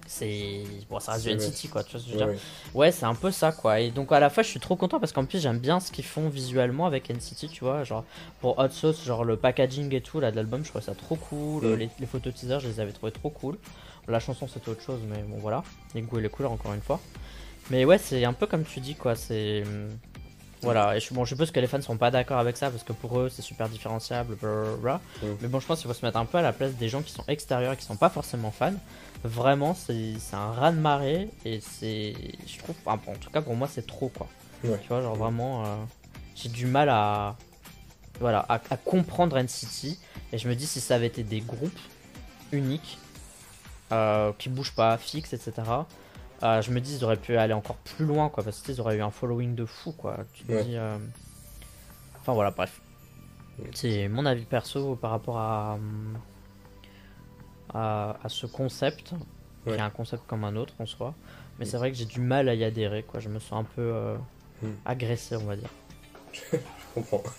c'est. 0.06 0.64
Bon, 0.88 0.98
ça 0.98 1.12
reste 1.12 1.24
du 1.24 1.30
NCT 1.34 1.68
quoi, 1.70 1.84
tu 1.84 1.92
vois 1.92 2.00
ce 2.00 2.06
que 2.06 2.12
je 2.12 2.16
veux 2.18 2.24
Ouais, 2.24 2.32
dire. 2.32 2.42
ouais. 2.74 2.80
Ouais, 2.80 2.92
c'est 2.92 3.06
un 3.06 3.14
peu 3.14 3.30
ça 3.30 3.52
quoi. 3.52 3.78
Et 3.80 3.90
donc 3.90 4.10
à 4.12 4.18
la 4.20 4.28
fois, 4.30 4.42
je 4.42 4.48
suis 4.48 4.58
trop 4.60 4.74
content 4.76 4.98
parce 4.98 5.12
qu'en 5.12 5.24
plus, 5.24 5.40
j'aime 5.40 5.58
bien 5.58 5.78
ce 5.80 5.92
qu'ils 5.92 6.04
font 6.04 6.28
visuellement 6.28 6.86
avec 6.86 7.10
NCT, 7.10 7.48
tu 7.48 7.64
vois. 7.64 7.84
Genre 7.84 8.04
pour 8.40 8.58
Hot 8.58 8.70
Sauce, 8.70 9.04
genre 9.04 9.24
le 9.24 9.36
packaging 9.36 9.94
et 9.94 10.00
tout 10.00 10.18
là 10.20 10.30
de 10.32 10.36
l'album, 10.36 10.64
je 10.64 10.70
trouvais 10.70 10.84
ça 10.84 10.94
trop 10.94 11.16
cool. 11.16 11.64
Mm. 11.64 11.74
Les, 11.76 11.90
les 12.00 12.06
photos 12.06 12.34
teasers, 12.34 12.60
je 12.60 12.68
les 12.68 12.80
avais 12.80 12.92
trouvées 12.92 13.12
trop 13.12 13.30
cool. 13.30 13.56
La 14.08 14.18
chanson, 14.18 14.48
c'était 14.48 14.68
autre 14.70 14.82
chose, 14.82 14.98
mais 15.08 15.22
bon 15.22 15.38
voilà. 15.38 15.62
Les 15.94 16.02
goûts 16.02 16.18
et 16.18 16.22
les 16.22 16.28
couleurs, 16.28 16.50
encore 16.50 16.72
une 16.74 16.80
fois. 16.80 16.98
Mais 17.70 17.84
ouais, 17.84 17.98
c'est 17.98 18.24
un 18.24 18.32
peu 18.32 18.48
comme 18.48 18.64
tu 18.64 18.80
dis 18.80 18.96
quoi. 18.96 19.14
C'est. 19.14 19.62
Voilà, 20.62 20.96
et 20.96 21.00
je, 21.00 21.12
bon, 21.14 21.24
je 21.24 21.30
suppose 21.30 21.50
que 21.50 21.60
les 21.60 21.66
fans 21.66 21.80
sont 21.80 21.96
pas 21.96 22.10
d'accord 22.10 22.38
avec 22.38 22.56
ça 22.56 22.70
parce 22.70 22.82
que 22.82 22.92
pour 22.92 23.18
eux 23.18 23.28
c'est 23.28 23.42
super 23.42 23.68
différenciable, 23.68 24.34
blablabla. 24.36 25.00
Mais 25.40 25.48
bon, 25.48 25.58
je 25.60 25.66
pense 25.66 25.80
qu'il 25.80 25.88
faut 25.88 25.94
se 25.94 26.04
mettre 26.04 26.18
un 26.18 26.24
peu 26.26 26.38
à 26.38 26.42
la 26.42 26.52
place 26.52 26.72
des 26.74 26.88
gens 26.88 27.02
qui 27.02 27.12
sont 27.12 27.24
extérieurs 27.28 27.72
et 27.72 27.76
qui 27.76 27.84
sont 27.84 27.96
pas 27.96 28.10
forcément 28.10 28.50
fans. 28.50 28.74
Vraiment, 29.24 29.74
c'est 29.74 30.14
un 30.32 30.52
raz 30.52 30.72
de 30.72 30.78
marée 30.78 31.28
et 31.44 31.60
c'est. 31.60 32.14
Je 32.46 32.58
trouve. 32.58 32.74
en 32.86 32.96
tout 32.98 33.30
cas, 33.30 33.42
pour 33.42 33.54
moi, 33.54 33.68
c'est 33.70 33.86
trop 33.86 34.08
quoi. 34.08 34.26
Ouais. 34.64 34.78
Tu 34.82 34.88
vois, 34.88 35.02
genre 35.02 35.16
vraiment. 35.16 35.64
euh, 35.64 35.76
J'ai 36.34 36.48
du 36.48 36.66
mal 36.66 36.88
à. 36.88 37.36
Voilà, 38.18 38.44
à, 38.48 38.54
à 38.70 38.76
comprendre 38.76 39.38
NCT. 39.38 39.98
Et 40.32 40.38
je 40.38 40.48
me 40.48 40.54
dis, 40.54 40.66
si 40.66 40.80
ça 40.80 40.94
avait 40.96 41.06
été 41.06 41.22
des 41.22 41.40
groupes 41.40 41.78
uniques, 42.52 42.98
euh, 43.92 44.32
qui 44.38 44.48
bougent 44.48 44.72
pas, 44.74 44.96
fixes, 44.98 45.32
etc. 45.32 45.52
euh, 46.42 46.62
je 46.62 46.70
me 46.70 46.80
dis, 46.80 46.96
ils 46.96 47.04
auraient 47.04 47.16
pu 47.16 47.36
aller 47.36 47.52
encore 47.54 47.76
plus 47.76 48.04
loin, 48.06 48.28
quoi, 48.28 48.42
parce 48.44 48.60
qu'ils 48.62 48.80
auraient 48.80 48.96
eu 48.96 49.02
un 49.02 49.10
following 49.10 49.54
de 49.54 49.64
fou, 49.66 49.92
quoi. 49.92 50.18
Tu 50.32 50.44
te 50.44 50.52
Ouais. 50.52 50.64
dis. 50.64 50.76
euh, 50.76 50.96
Enfin 52.20 52.32
voilà, 52.34 52.50
bref. 52.50 52.80
C'est 53.72 54.08
mon 54.08 54.24
avis 54.26 54.44
perso 54.44 54.96
par 54.96 55.10
rapport 55.10 55.38
à, 55.38 55.74
hum, 55.74 56.18
à, 57.74 58.16
à 58.22 58.28
ce 58.28 58.46
concept, 58.46 59.10
qui 59.64 59.70
Ouais. 59.70 59.76
est 59.76 59.80
un 59.80 59.90
concept 59.90 60.22
comme 60.26 60.44
un 60.44 60.56
autre 60.56 60.74
en 60.78 60.86
soi. 60.86 61.14
Mais 61.58 61.64
c'est 61.66 61.76
vrai 61.76 61.90
que 61.92 61.96
j'ai 61.98 62.06
du 62.06 62.20
mal 62.20 62.48
à 62.48 62.54
y 62.54 62.64
adhérer, 62.64 63.02
quoi. 63.02 63.20
Je 63.20 63.28
me 63.28 63.38
sens 63.38 63.60
un 63.60 63.64
peu 63.64 63.82
euh, 63.82 64.16
Mm. 64.62 64.68
agressé, 64.84 65.36
on 65.36 65.44
va 65.44 65.56
dire. 65.56 65.68
Je 66.32 66.40
comprends. 66.94 67.22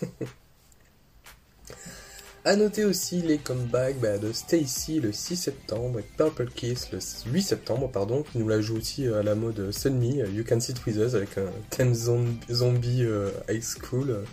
À 2.43 2.55
noter 2.55 2.85
aussi 2.85 3.21
les 3.21 3.37
comebacks 3.37 3.99
bah, 3.99 4.17
de 4.17 4.31
Stacy 4.31 4.99
le 4.99 5.11
6 5.11 5.35
septembre 5.35 5.99
et 5.99 6.05
Purple 6.17 6.47
Kiss 6.55 6.87
le 6.91 6.99
8 7.31 7.41
septembre, 7.43 7.87
pardon, 7.91 8.23
qui 8.23 8.39
nous 8.39 8.47
la 8.49 8.61
joue 8.61 8.77
aussi 8.77 9.05
euh, 9.05 9.19
à 9.19 9.23
la 9.23 9.35
mode 9.35 9.71
Sunmi, 9.71 10.21
euh, 10.21 10.27
You 10.27 10.43
Can 10.47 10.59
Sit 10.59 10.83
With 10.87 10.95
Us 10.95 11.13
avec 11.13 11.37
un 11.37 11.45
thème 11.69 11.93
zom- 11.93 12.33
zombie 12.51 13.03
euh, 13.03 13.29
high 13.47 13.61
school. 13.61 14.23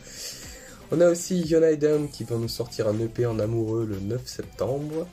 On 0.91 1.03
a 1.03 1.11
aussi 1.11 1.43
Yonaidam 1.43 2.09
qui 2.09 2.25
va 2.25 2.37
nous 2.37 2.49
sortir 2.49 2.89
un 2.89 2.99
EP 2.99 3.27
en 3.27 3.39
amoureux 3.39 3.85
le 3.85 4.01
9 4.01 4.27
septembre. 4.27 5.07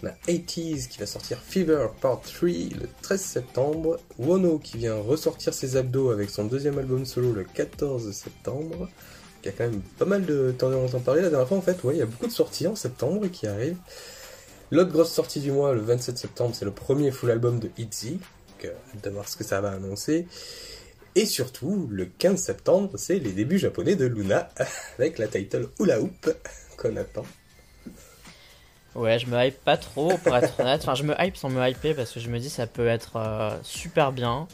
On 0.00 0.06
a 0.06 0.12
80s 0.28 0.86
qui 0.86 1.00
va 1.00 1.06
sortir 1.06 1.40
Fever 1.44 1.88
Part 2.00 2.20
3 2.20 2.48
le 2.80 2.88
13 3.02 3.20
septembre. 3.20 3.98
Wono 4.16 4.60
qui 4.60 4.76
vient 4.76 4.94
ressortir 4.94 5.52
ses 5.54 5.74
abdos 5.74 6.10
avec 6.10 6.30
son 6.30 6.44
deuxième 6.44 6.78
album 6.78 7.04
solo 7.04 7.32
le 7.32 7.42
14 7.42 8.12
septembre. 8.12 8.88
Il 9.48 9.52
y 9.52 9.54
a 9.54 9.56
quand 9.56 9.70
même 9.70 9.80
pas 9.98 10.04
mal 10.04 10.26
de 10.26 10.52
temps 10.52 10.68
on 10.68 10.84
entend 10.84 11.00
parler 11.00 11.22
la 11.22 11.30
dernière 11.30 11.48
fois 11.48 11.56
en 11.56 11.62
fait. 11.62 11.82
Ouais, 11.84 11.94
il 11.94 11.98
y 11.98 12.02
a 12.02 12.06
beaucoup 12.06 12.26
de 12.26 12.32
sorties 12.32 12.66
en 12.66 12.76
septembre 12.76 13.26
qui 13.28 13.46
arrivent. 13.46 13.78
L'autre 14.70 14.92
grosse 14.92 15.10
sortie 15.10 15.40
du 15.40 15.50
mois, 15.50 15.72
le 15.72 15.80
27 15.80 16.18
septembre, 16.18 16.54
c'est 16.54 16.66
le 16.66 16.70
premier 16.70 17.10
full 17.10 17.30
album 17.30 17.58
de 17.58 17.70
ITZY. 17.78 18.10
Donc, 18.12 18.64
euh, 18.64 18.74
de 19.02 19.10
voir 19.10 19.26
ce 19.26 19.36
que 19.36 19.44
ça 19.44 19.62
va 19.62 19.70
annoncer. 19.70 20.26
Et 21.14 21.24
surtout, 21.24 21.88
le 21.90 22.04
15 22.04 22.38
septembre, 22.38 22.90
c'est 22.96 23.18
les 23.18 23.32
débuts 23.32 23.58
japonais 23.58 23.96
de 23.96 24.04
Luna 24.04 24.50
avec 24.98 25.18
la 25.18 25.28
title 25.28 25.68
Hula 25.80 26.00
Hoop 26.00 26.30
qu'on 26.76 26.96
attend. 26.96 27.24
Ouais, 28.94 29.18
je 29.18 29.26
me 29.26 29.42
hype 29.42 29.64
pas 29.64 29.78
trop, 29.78 30.18
pour 30.18 30.36
être 30.36 30.60
honnête. 30.60 30.80
Enfin, 30.82 30.94
je 30.94 31.04
me 31.04 31.14
hype 31.18 31.36
sans 31.36 31.48
me 31.48 31.66
hyper 31.66 31.96
parce 31.96 32.12
que 32.12 32.20
je 32.20 32.28
me 32.28 32.38
dis 32.38 32.50
ça 32.50 32.66
peut 32.66 32.86
être 32.86 33.16
euh, 33.16 33.56
super 33.62 34.12
bien. 34.12 34.46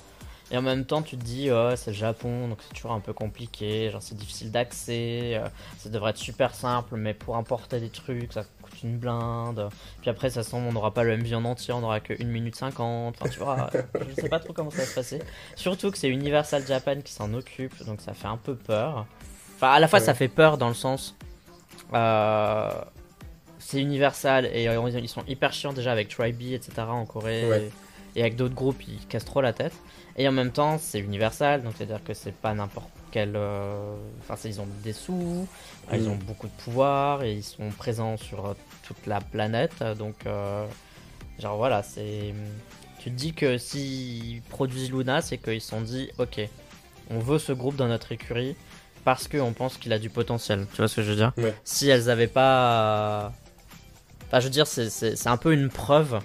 Et 0.54 0.56
en 0.56 0.62
même 0.62 0.84
temps, 0.84 1.02
tu 1.02 1.16
te 1.16 1.24
dis, 1.24 1.50
oh, 1.50 1.70
c'est 1.74 1.90
le 1.90 1.96
Japon, 1.96 2.46
donc 2.46 2.58
c'est 2.62 2.72
toujours 2.76 2.92
un 2.92 3.00
peu 3.00 3.12
compliqué. 3.12 3.90
Genre, 3.90 4.00
c'est 4.00 4.14
difficile 4.14 4.52
d'accès. 4.52 5.32
euh, 5.34 5.48
ça 5.78 5.88
devrait 5.88 6.10
être 6.10 6.16
super 6.16 6.54
simple, 6.54 6.94
mais 6.94 7.12
pour 7.12 7.34
importer 7.36 7.80
des 7.80 7.88
trucs, 7.88 8.32
ça 8.32 8.44
coûte 8.62 8.80
une 8.84 8.96
blinde. 8.98 9.68
Puis 10.00 10.10
après, 10.10 10.30
ça 10.30 10.44
semble, 10.44 10.68
on 10.68 10.72
n'aura 10.72 10.94
pas 10.94 11.02
le 11.02 11.16
MV 11.16 11.34
en 11.34 11.44
entier, 11.44 11.74
on 11.74 11.82
aura 11.82 11.98
que 11.98 12.12
1 12.22 12.24
minute 12.26 12.54
50. 12.54 13.16
Enfin, 13.20 13.28
tu 13.28 13.40
vois, 13.40 13.68
je 14.08 14.14
sais 14.22 14.28
pas 14.28 14.38
trop 14.38 14.52
comment 14.52 14.70
ça 14.70 14.76
va 14.78 14.84
se 14.84 14.94
passer. 14.94 15.20
Surtout 15.56 15.90
que 15.90 15.98
c'est 15.98 16.08
Universal 16.08 16.64
Japan 16.64 17.00
qui 17.02 17.12
s'en 17.12 17.34
occupe, 17.34 17.84
donc 17.84 18.00
ça 18.00 18.14
fait 18.14 18.28
un 18.28 18.36
peu 18.36 18.54
peur. 18.54 19.06
Enfin, 19.56 19.72
à 19.72 19.80
la 19.80 19.88
fois, 19.88 19.98
Ouais. 19.98 20.04
ça 20.04 20.14
fait 20.14 20.28
peur 20.28 20.56
dans 20.56 20.68
le 20.68 20.74
sens. 20.74 21.16
Euh, 21.94 22.70
c'est 23.58 23.80
Universal 23.80 24.46
et 24.46 24.66
ils 25.02 25.08
sont 25.08 25.24
hyper 25.26 25.52
chiants 25.52 25.72
déjà 25.72 25.90
avec 25.90 26.10
Tribe, 26.10 26.40
etc. 26.42 26.70
en 26.86 27.06
Corée. 27.06 27.48
Ouais. 27.48 27.62
Et 27.64 27.72
avec 28.20 28.36
d'autres 28.36 28.54
groupes, 28.54 28.82
ils 28.86 29.06
cassent 29.06 29.24
trop 29.24 29.40
la 29.40 29.52
tête. 29.52 29.72
Et 30.16 30.28
en 30.28 30.32
même 30.32 30.52
temps, 30.52 30.78
c'est 30.78 31.00
Universal, 31.00 31.62
donc 31.62 31.74
c'est-à-dire 31.76 32.02
que 32.04 32.14
c'est 32.14 32.34
pas 32.34 32.54
n'importe 32.54 32.88
quel. 33.10 33.32
euh, 33.34 33.96
Enfin, 34.20 34.36
ils 34.48 34.60
ont 34.60 34.68
des 34.82 34.92
sous, 34.92 35.46
ils 35.92 36.08
ont 36.08 36.14
beaucoup 36.16 36.46
de 36.46 36.52
pouvoir 36.62 37.24
et 37.24 37.32
ils 37.32 37.42
sont 37.42 37.70
présents 37.70 38.16
sur 38.16 38.46
euh, 38.46 38.54
toute 38.84 39.06
la 39.06 39.20
planète. 39.20 39.82
Donc, 39.98 40.14
euh, 40.26 40.64
genre 41.40 41.56
voilà, 41.56 41.82
c'est. 41.82 42.32
Tu 43.00 43.10
te 43.10 43.16
dis 43.16 43.34
que 43.34 43.58
s'ils 43.58 44.40
produisent 44.42 44.90
Luna, 44.92 45.20
c'est 45.20 45.36
qu'ils 45.38 45.60
se 45.60 45.68
sont 45.70 45.80
dit, 45.82 46.08
ok, 46.18 46.40
on 47.10 47.18
veut 47.18 47.38
ce 47.38 47.52
groupe 47.52 47.76
dans 47.76 47.88
notre 47.88 48.12
écurie 48.12 48.56
parce 49.04 49.28
qu'on 49.28 49.52
pense 49.52 49.76
qu'il 49.76 49.92
a 49.92 49.98
du 49.98 50.08
potentiel. 50.08 50.66
Tu 50.70 50.76
vois 50.78 50.88
ce 50.88 50.96
que 50.96 51.02
je 51.02 51.10
veux 51.10 51.16
dire? 51.16 51.32
Ouais. 51.36 51.54
Si 51.64 51.88
elles 51.88 52.08
avaient 52.08 52.28
pas. 52.28 53.32
Enfin, 54.26 54.40
je 54.40 54.44
veux 54.44 54.50
dire, 54.50 54.66
c'est 54.66 55.26
un 55.26 55.36
peu 55.36 55.52
une 55.52 55.68
preuve 55.68 56.20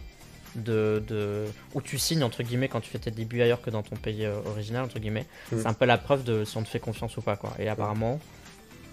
de, 0.56 1.04
de 1.08 1.46
où 1.74 1.82
tu 1.82 1.98
signes 1.98 2.24
entre 2.24 2.44
guillemets 2.44 2.68
quand 2.68 2.82
tu 2.82 2.90
fais 2.90 3.00
tes 3.00 3.12
débuts 3.12 3.42
ailleurs 3.42 3.62
que 3.62 3.70
dans 3.70 3.84
ton 3.84 3.96
pays 3.96 4.26
euh, 4.26 4.40
original 4.46 4.84
entre 4.84 5.00
guillemets. 5.00 5.26
Mm. 5.52 5.58
C'est 5.60 5.68
un 5.68 5.74
peu 5.74 5.86
la 5.86 5.98
preuve 5.98 6.24
de 6.24 6.44
si 6.46 6.58
on 6.58 6.64
te 6.64 6.68
fait 6.70 6.80
confiance 6.80 7.16
ou 7.18 7.22
pas 7.22 7.36
quoi. 7.36 7.54
Et 7.60 7.70
apparemment, 7.70 8.20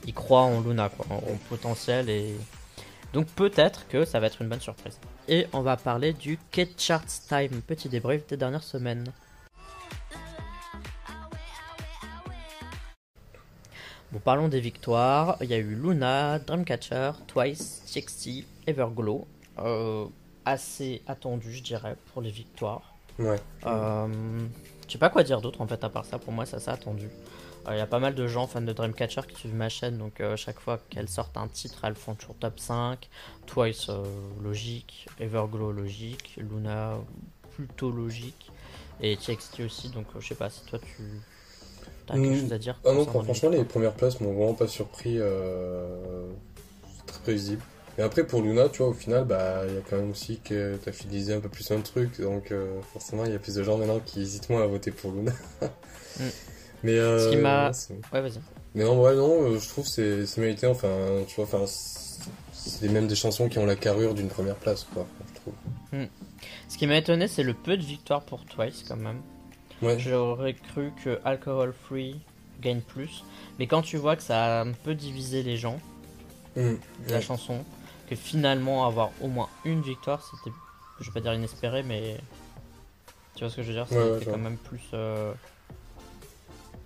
ils 0.07 0.15
croient 0.15 0.43
en 0.43 0.61
Luna 0.61 0.89
quoi, 0.89 1.07
en, 1.11 1.17
en 1.17 1.37
potentiel 1.49 2.09
et 2.11 2.35
donc 3.13 3.27
peut-être 3.29 3.89
que 3.89 4.05
ça 4.05 4.21
va 4.21 4.27
être 4.27 4.43
une 4.43 4.49
bonne 4.49 4.61
surprise. 4.61 4.99
Et 5.29 5.47
on 5.53 5.63
va 5.63 5.77
parler 5.77 6.13
du 6.13 6.39
K-Charts 6.53 7.27
Time, 7.29 7.63
petit 7.67 7.89
débrief 7.89 8.27
des 8.27 8.37
dernières 8.37 8.63
semaines. 8.63 9.13
Bon, 14.13 14.21
parlons 14.21 14.49
des 14.49 14.61
victoires. 14.61 15.37
Il 15.41 15.51
y 15.51 15.55
a 15.55 15.59
eu 15.59 15.75
Luna, 15.75 16.39
Dreamcatcher, 16.39 17.13
Twice, 17.27 17.83
TXT, 17.93 18.45
Everglow. 18.67 19.27
Euh, 19.59 20.07
assez 20.47 21.03
attendu, 21.07 21.53
je 21.53 21.63
dirais, 21.63 21.97
pour 22.13 22.23
les 22.23 22.31
victoires. 22.31 22.95
Ouais. 23.19 23.37
Euh, 23.67 24.07
je 24.87 24.93
sais 24.93 24.99
pas 24.99 25.11
quoi 25.11 25.23
dire 25.23 25.41
d'autre 25.43 25.61
en 25.61 25.67
fait 25.67 25.83
à 25.85 25.89
part 25.91 26.05
ça. 26.07 26.19
Pour 26.19 26.33
moi, 26.33 26.47
ça 26.47 26.59
s'est 26.59 26.71
attendu. 26.71 27.11
Il 27.69 27.77
y 27.77 27.81
a 27.81 27.87
pas 27.87 27.99
mal 27.99 28.15
de 28.15 28.29
gens 28.29 28.47
fans 28.47 28.61
de 28.61 28.73
Dreamcatcher 28.73 29.23
qui 29.29 29.35
suivent 29.35 29.55
ma 29.57 29.69
chaîne, 29.69 29.99
donc 29.99 30.21
euh, 30.21 30.37
chaque 30.37 30.61
fois 30.61 30.79
qu'elles 30.89 31.09
sortent 31.09 31.37
un 31.37 31.49
titre, 31.49 31.81
elles 31.85 31.97
font 31.97 32.15
toujours 32.15 32.37
top 32.37 32.61
5. 32.61 33.09
Twice, 33.47 33.89
euh, 33.89 34.05
logique. 34.41 35.09
Everglow, 35.19 35.73
logique. 35.73 36.37
Luna, 36.37 36.97
plutôt 37.57 37.91
logique. 37.91 38.53
Et 39.01 39.17
TXT 39.17 39.61
aussi, 39.61 39.89
donc 39.89 40.07
euh, 40.15 40.21
je 40.21 40.29
sais 40.29 40.35
pas 40.37 40.49
si 40.49 40.65
toi 40.67 40.79
tu 40.79 41.03
as 42.09 42.15
quelque 42.15 42.29
Mm. 42.37 42.41
chose 42.41 42.53
à 42.53 42.59
dire. 42.59 42.79
Ah 42.85 42.93
non, 42.93 43.05
franchement, 43.05 43.49
les 43.51 43.65
premières 43.65 43.95
places 43.95 44.21
m'ont 44.21 44.33
vraiment 44.33 44.55
pas 44.55 44.69
surpris. 44.69 45.17
euh, 45.19 46.29
C'est 46.99 47.07
très 47.07 47.21
prévisible. 47.23 47.63
Et 47.99 48.03
après, 48.03 48.27
pour 48.27 48.43
Luna, 48.43 48.69
tu 48.69 48.79
vois, 48.79 48.89
au 48.89 48.93
final, 48.95 49.25
bah, 49.25 49.63
il 49.67 49.75
y 49.75 49.79
a 49.79 49.81
quand 49.89 49.97
même 49.97 50.11
aussi 50.11 50.39
que 50.41 50.77
t'as 50.85 50.93
fidélisé 50.93 51.33
un 51.33 51.41
peu 51.41 51.49
plus 51.49 51.71
un 51.71 51.81
truc. 51.81 52.21
Donc, 52.21 52.53
euh, 52.53 52.81
forcément, 52.93 53.25
il 53.25 53.33
y 53.33 53.35
a 53.35 53.39
plus 53.39 53.55
de 53.55 53.63
gens 53.63 53.79
maintenant 53.79 54.01
qui 54.05 54.21
hésitent 54.21 54.51
moins 54.51 54.63
à 54.63 54.67
voter 54.67 54.91
pour 54.91 55.13
Luna. 55.13 55.33
Mais, 56.83 56.93
euh, 56.99 57.19
Ce 57.19 57.31
qui 57.31 57.37
m'a- 57.37 57.71
ouais, 58.13 58.21
vas-y. 58.21 58.41
Mais 58.75 58.85
en 58.85 58.97
vrai, 58.97 59.15
non, 59.15 59.43
euh, 59.45 59.59
je 59.59 59.69
trouve 59.69 59.85
que 59.85 59.91
c'est 59.91 60.27
c'est 60.27 60.41
mérité. 60.41 60.67
Enfin, 60.67 60.89
tu 61.27 61.37
vois, 61.37 61.45
enfin, 61.45 61.65
c'est 62.53 62.89
même 62.89 63.07
des 63.07 63.15
chansons 63.15 63.49
qui 63.49 63.59
ont 63.59 63.65
la 63.67 63.77
carrure 63.77 64.13
d'une 64.15 64.29
première 64.29 64.57
place, 64.57 64.87
quoi, 64.93 65.07
je 65.35 65.41
trouve. 65.41 65.55
Ce 66.69 66.77
qui 66.77 66.87
m'a 66.87 66.97
étonné, 66.99 67.29
c'est 67.29 67.43
le 67.43 67.55
peu 67.55 67.77
de 67.79 67.83
victoires 67.83 68.23
pour 68.23 68.45
Twice 68.45 68.85
quand 68.87 68.97
même. 68.97 69.21
Ouais, 69.81 69.99
J'aurais 69.99 70.53
cru 70.55 70.91
que 71.03 71.19
Alcohol 71.25 71.73
Free 71.87 72.21
gagne 72.61 72.81
plus. 72.81 73.25
Mais 73.59 73.67
quand 73.67 73.81
tu 73.83 73.97
vois 73.97 74.17
que 74.17 74.23
ça 74.23 74.61
a 74.61 74.65
un 74.65 74.73
peu 74.73 74.95
divisé 74.95 75.43
les 75.43 75.57
gens, 75.57 75.79
Mm. 76.57 76.61
de 77.07 77.11
la 77.11 77.17
Ouais. 77.17 77.23
chanson, 77.23 77.65
que 78.09 78.15
finalement 78.17 78.87
avoir 78.87 79.11
au 79.21 79.29
moins 79.29 79.49
une 79.65 79.81
victoire, 79.83 80.23
c'était, 80.23 80.55
je 81.01 81.07
vais 81.07 81.15
pas 81.15 81.21
dire 81.21 81.35
inespéré, 81.35 81.83
mais 81.83 82.17
tu 83.35 83.41
vois 83.41 83.51
ce 83.51 83.57
que 83.57 83.63
je 83.63 83.69
veux 83.69 83.75
dire, 83.75 83.87
Ouais, 83.91 83.99
ouais, 83.99 84.19
c'était 84.19 84.31
quand 84.31 84.39
même 84.39 84.57
plus. 84.59 84.83
euh, 84.95 85.33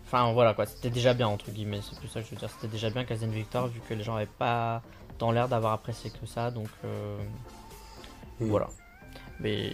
Enfin 0.06 0.32
voilà 0.32 0.54
quoi, 0.54 0.66
c'était 0.66 0.90
déjà 0.90 1.14
bien 1.14 1.28
entre 1.28 1.50
guillemets, 1.52 1.80
c'est 1.88 1.96
plus 1.98 2.08
ça 2.08 2.20
que 2.20 2.26
je 2.26 2.32
veux 2.32 2.36
dire, 2.36 2.50
c'était 2.50 2.66
déjà 2.66 2.90
bien 2.90 3.04
qu'elle 3.04 3.22
ait 3.22 3.26
une 3.26 3.32
victoire 3.32 3.68
vu 3.68 3.80
que 3.88 3.94
les 3.94 4.02
gens 4.02 4.16
avaient 4.16 4.26
pas 4.26 4.82
dans 5.20 5.30
l'air 5.30 5.46
d'avoir 5.48 5.72
apprécié 5.72 6.10
que 6.10 6.26
ça, 6.26 6.50
donc 6.50 6.68
euh, 6.84 7.16
Mm. 8.40 8.46
voilà. 8.48 8.68
Mais 9.38 9.70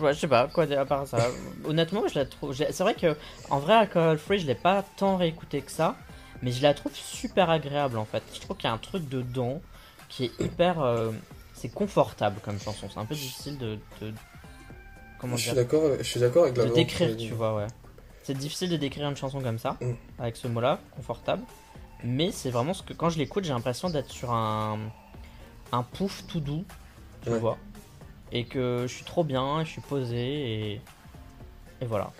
ouais, 0.00 0.12
je 0.12 0.18
sais 0.18 0.26
pas 0.28 0.48
quoi 0.48 0.64
à 0.64 0.84
part 0.84 1.06
ça. 1.06 1.28
Honnêtement, 1.64 2.06
je 2.08 2.16
la 2.18 2.26
trouve. 2.26 2.52
C'est 2.54 2.80
vrai 2.80 2.94
que 2.94 3.16
en 3.50 3.60
vrai, 3.60 3.74
Alcohol 3.74 4.18
Free, 4.18 4.40
je 4.40 4.46
l'ai 4.48 4.54
pas 4.56 4.82
tant 4.96 5.16
réécouté 5.16 5.62
que 5.62 5.70
ça, 5.70 5.94
mais 6.42 6.50
je 6.50 6.60
la 6.62 6.74
trouve 6.74 6.92
super 6.94 7.50
agréable 7.50 7.96
en 7.98 8.04
fait. 8.04 8.22
Je 8.34 8.40
trouve 8.40 8.56
qu'il 8.56 8.64
y 8.68 8.70
a 8.70 8.74
un 8.74 8.78
truc 8.78 9.08
dedans 9.08 9.62
qui 10.16 10.24
est 10.26 10.40
hyper. 10.40 10.80
euh, 10.80 11.10
c'est 11.54 11.72
confortable 11.72 12.40
comme 12.44 12.58
chanson. 12.60 12.88
C'est 12.92 12.98
un 12.98 13.04
peu 13.04 13.14
difficile 13.14 13.56
de. 13.58 13.78
de- 14.00 14.12
comment 15.18 15.36
Je 15.36 15.42
suis 15.42 15.52
dire 15.52 15.62
d'accord, 15.62 15.82
je 15.98 16.02
suis 16.02 16.20
d'accord 16.20 16.44
avec 16.44 16.56
la 16.56 16.64
De 16.66 16.70
décrire, 16.74 17.16
tu 17.16 17.32
vois, 17.32 17.54
ouais. 17.56 17.66
C'est 18.22 18.36
difficile 18.36 18.70
de 18.70 18.76
décrire 18.76 19.08
une 19.08 19.16
chanson 19.16 19.40
comme 19.40 19.58
ça, 19.58 19.76
Mm. 19.80 19.92
avec 20.18 20.36
ce 20.36 20.48
mot-là, 20.48 20.78
confortable. 20.96 21.42
Mais 22.02 22.30
c'est 22.32 22.50
vraiment 22.50 22.74
ce 22.74 22.82
que 22.82 22.92
quand 22.92 23.08
je 23.10 23.18
l'écoute, 23.18 23.44
j'ai 23.44 23.52
l'impression 23.52 23.88
d'être 23.90 24.10
sur 24.10 24.32
un 24.32 24.78
un 25.72 25.82
pouf 25.82 26.24
tout 26.26 26.40
doux, 26.40 26.64
tu 27.22 27.30
Ouais. 27.30 27.38
vois, 27.38 27.56
et 28.30 28.44
que 28.44 28.84
je 28.86 28.94
suis 28.94 29.04
trop 29.04 29.24
bien, 29.24 29.64
je 29.64 29.70
suis 29.70 29.80
posé 29.80 30.16
et 30.16 30.80
et 31.80 31.86
voilà. 31.86 32.12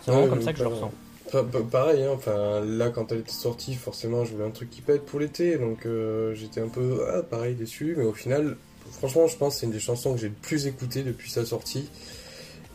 C'est 0.00 0.10
vraiment 0.10 0.24
Ouais, 0.24 0.30
comme 0.30 0.42
ça 0.42 0.52
que 0.52 0.58
je 0.58 0.64
le 0.64 0.70
ressens. 0.70 0.92
Pa- 1.30 1.44
pa- 1.44 1.60
pareil, 1.60 2.02
hein, 2.02 2.10
enfin 2.14 2.64
là 2.64 2.90
quand 2.90 3.12
elle 3.12 3.20
était 3.20 3.30
sortie, 3.30 3.74
forcément 3.74 4.24
je 4.24 4.32
voulais 4.32 4.44
un 4.46 4.50
truc 4.50 4.68
qui 4.70 4.80
pète 4.80 5.04
pour 5.06 5.20
l'été, 5.20 5.58
donc 5.58 5.86
euh, 5.86 6.34
j'étais 6.34 6.60
un 6.60 6.68
peu 6.68 7.06
ah, 7.08 7.22
pareil 7.22 7.54
déçu, 7.54 7.94
mais 7.96 8.04
au 8.04 8.12
final, 8.12 8.56
franchement, 8.92 9.26
je 9.28 9.36
pense 9.36 9.54
que 9.54 9.60
c'est 9.60 9.66
une 9.66 9.72
des 9.72 9.80
chansons 9.80 10.14
que 10.14 10.20
j'ai 10.20 10.28
le 10.28 10.34
plus 10.34 10.66
écoutées 10.66 11.02
depuis 11.02 11.30
sa 11.30 11.44
sortie. 11.44 11.88